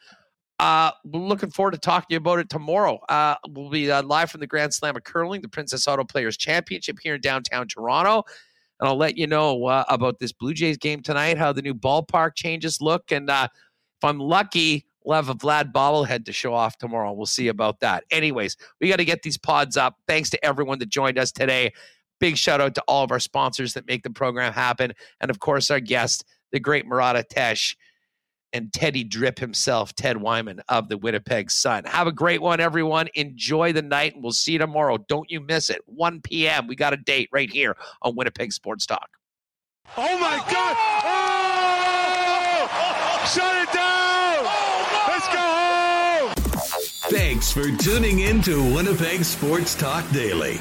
Uh, 0.62 0.93
looking 1.05 1.51
forward 1.51 1.72
to 1.72 1.78
talking 1.78 2.06
to 2.09 2.14
you 2.14 2.18
about 2.18 2.39
it 2.39 2.48
tomorrow. 2.48 3.01
Uh, 3.09 3.34
we'll 3.48 3.68
be 3.68 3.90
uh, 3.90 4.01
live 4.05 4.30
from 4.30 4.40
the 4.40 4.47
Grand 4.47 4.72
Slam 4.72 4.94
of 4.94 5.02
Curling, 5.02 5.43
the 5.43 5.48
Princess 5.48 5.89
Auto 5.89 6.05
Players 6.05 6.36
Championship 6.36 6.98
here 7.02 7.16
in 7.16 7.20
downtown 7.20 7.66
Toronto. 7.66 8.22
And 8.78 8.89
I'll 8.89 8.97
let 8.97 9.16
you 9.16 9.26
know 9.26 9.66
uh, 9.66 9.82
about 9.89 10.20
this 10.20 10.30
Blue 10.30 10.55
Jays 10.55 10.76
game 10.76 11.02
tonight, 11.02 11.36
how 11.36 11.52
the 11.52 11.62
new 11.62 11.74
ballpark 11.74 12.36
changes 12.36 12.80
look. 12.80 13.10
And 13.10 13.28
uh, 13.28 13.48
if 13.51 14.05
I'm 14.05 14.20
lucky, 14.20 14.86
we'll 15.05 15.16
have 15.16 15.30
a 15.30 15.34
Vlad 15.34 15.72
bobblehead 15.72 16.26
to 16.26 16.32
show 16.32 16.55
off 16.55 16.78
tomorrow. 16.78 17.12
We'll 17.12 17.26
see 17.26 17.48
about 17.48 17.80
that. 17.80 18.05
Anyways, 18.12 18.56
we 18.80 18.89
got 18.89 19.01
to 19.01 19.05
get 19.05 19.22
these 19.22 19.39
pods 19.39 19.76
up. 19.76 19.97
Thanks 20.06 20.30
to 20.30 20.44
everyone 20.44 20.78
that 20.78 20.90
joined 20.90 21.18
us 21.18 21.32
today. 21.32 21.72
Big 22.20 22.36
shout 22.36 22.60
out 22.60 22.76
to 22.76 22.84
all 22.86 23.02
of 23.02 23.10
our 23.10 23.18
sponsors 23.18 23.74
that 23.74 23.89
make 23.89 24.05
the 24.05 24.10
program 24.10 24.52
happen. 24.52 24.93
And 25.20 25.28
of 25.28 25.40
course, 25.40 25.72
our 25.72 25.80
guest, 25.80 26.24
the 26.52 26.60
great 26.60 26.86
Murat 26.86 27.16
Ates 27.16 27.74
and 28.53 28.73
Teddy 28.73 29.05
Drip 29.05 29.39
himself, 29.39 29.95
Ted 29.95 30.16
Wyman 30.16 30.61
of 30.69 30.89
the 30.89 30.97
Winnipeg 30.99 31.51
Sun. 31.51 31.85
Have 31.85 32.07
a 32.07 32.12
great 32.12 32.43
one, 32.43 32.61
everyone. 32.61 33.09
Enjoy 33.15 33.73
the 33.73 33.83
night, 33.83 34.15
and 34.15 34.23
we'll 34.23 34.33
see 34.33 34.53
you 34.53 34.59
tomorrow. 34.59 34.99
Don't 35.09 35.31
you 35.31 35.41
miss 35.41 35.70
it. 35.70 35.81
1 35.87 36.20
p.m. 36.23 36.66
We 36.66 36.77
got 36.77 36.93
a 36.93 36.97
date 36.97 37.29
right 37.33 37.51
here 37.51 37.77
on 38.03 38.15
Winnipeg 38.16 38.53
Sports 38.53 38.87
Talk. 38.87 39.09
Oh 39.97 40.19
my 40.19 40.37
God! 40.51 40.77
Oh! 41.05 41.33
Shut 43.35 43.62
it 43.62 43.73
down! 43.73 44.45
Oh, 44.45 45.05
Let's 45.09 45.29
go 45.29 45.39
home! 45.39 46.33
Thanks 47.11 47.53
for 47.53 47.70
tuning 47.83 48.20
in 48.20 48.43
to 48.43 48.74
Winnipeg 48.74 49.24
Sports 49.24 49.74
Talk 49.74 50.09
Daily. 50.12 50.61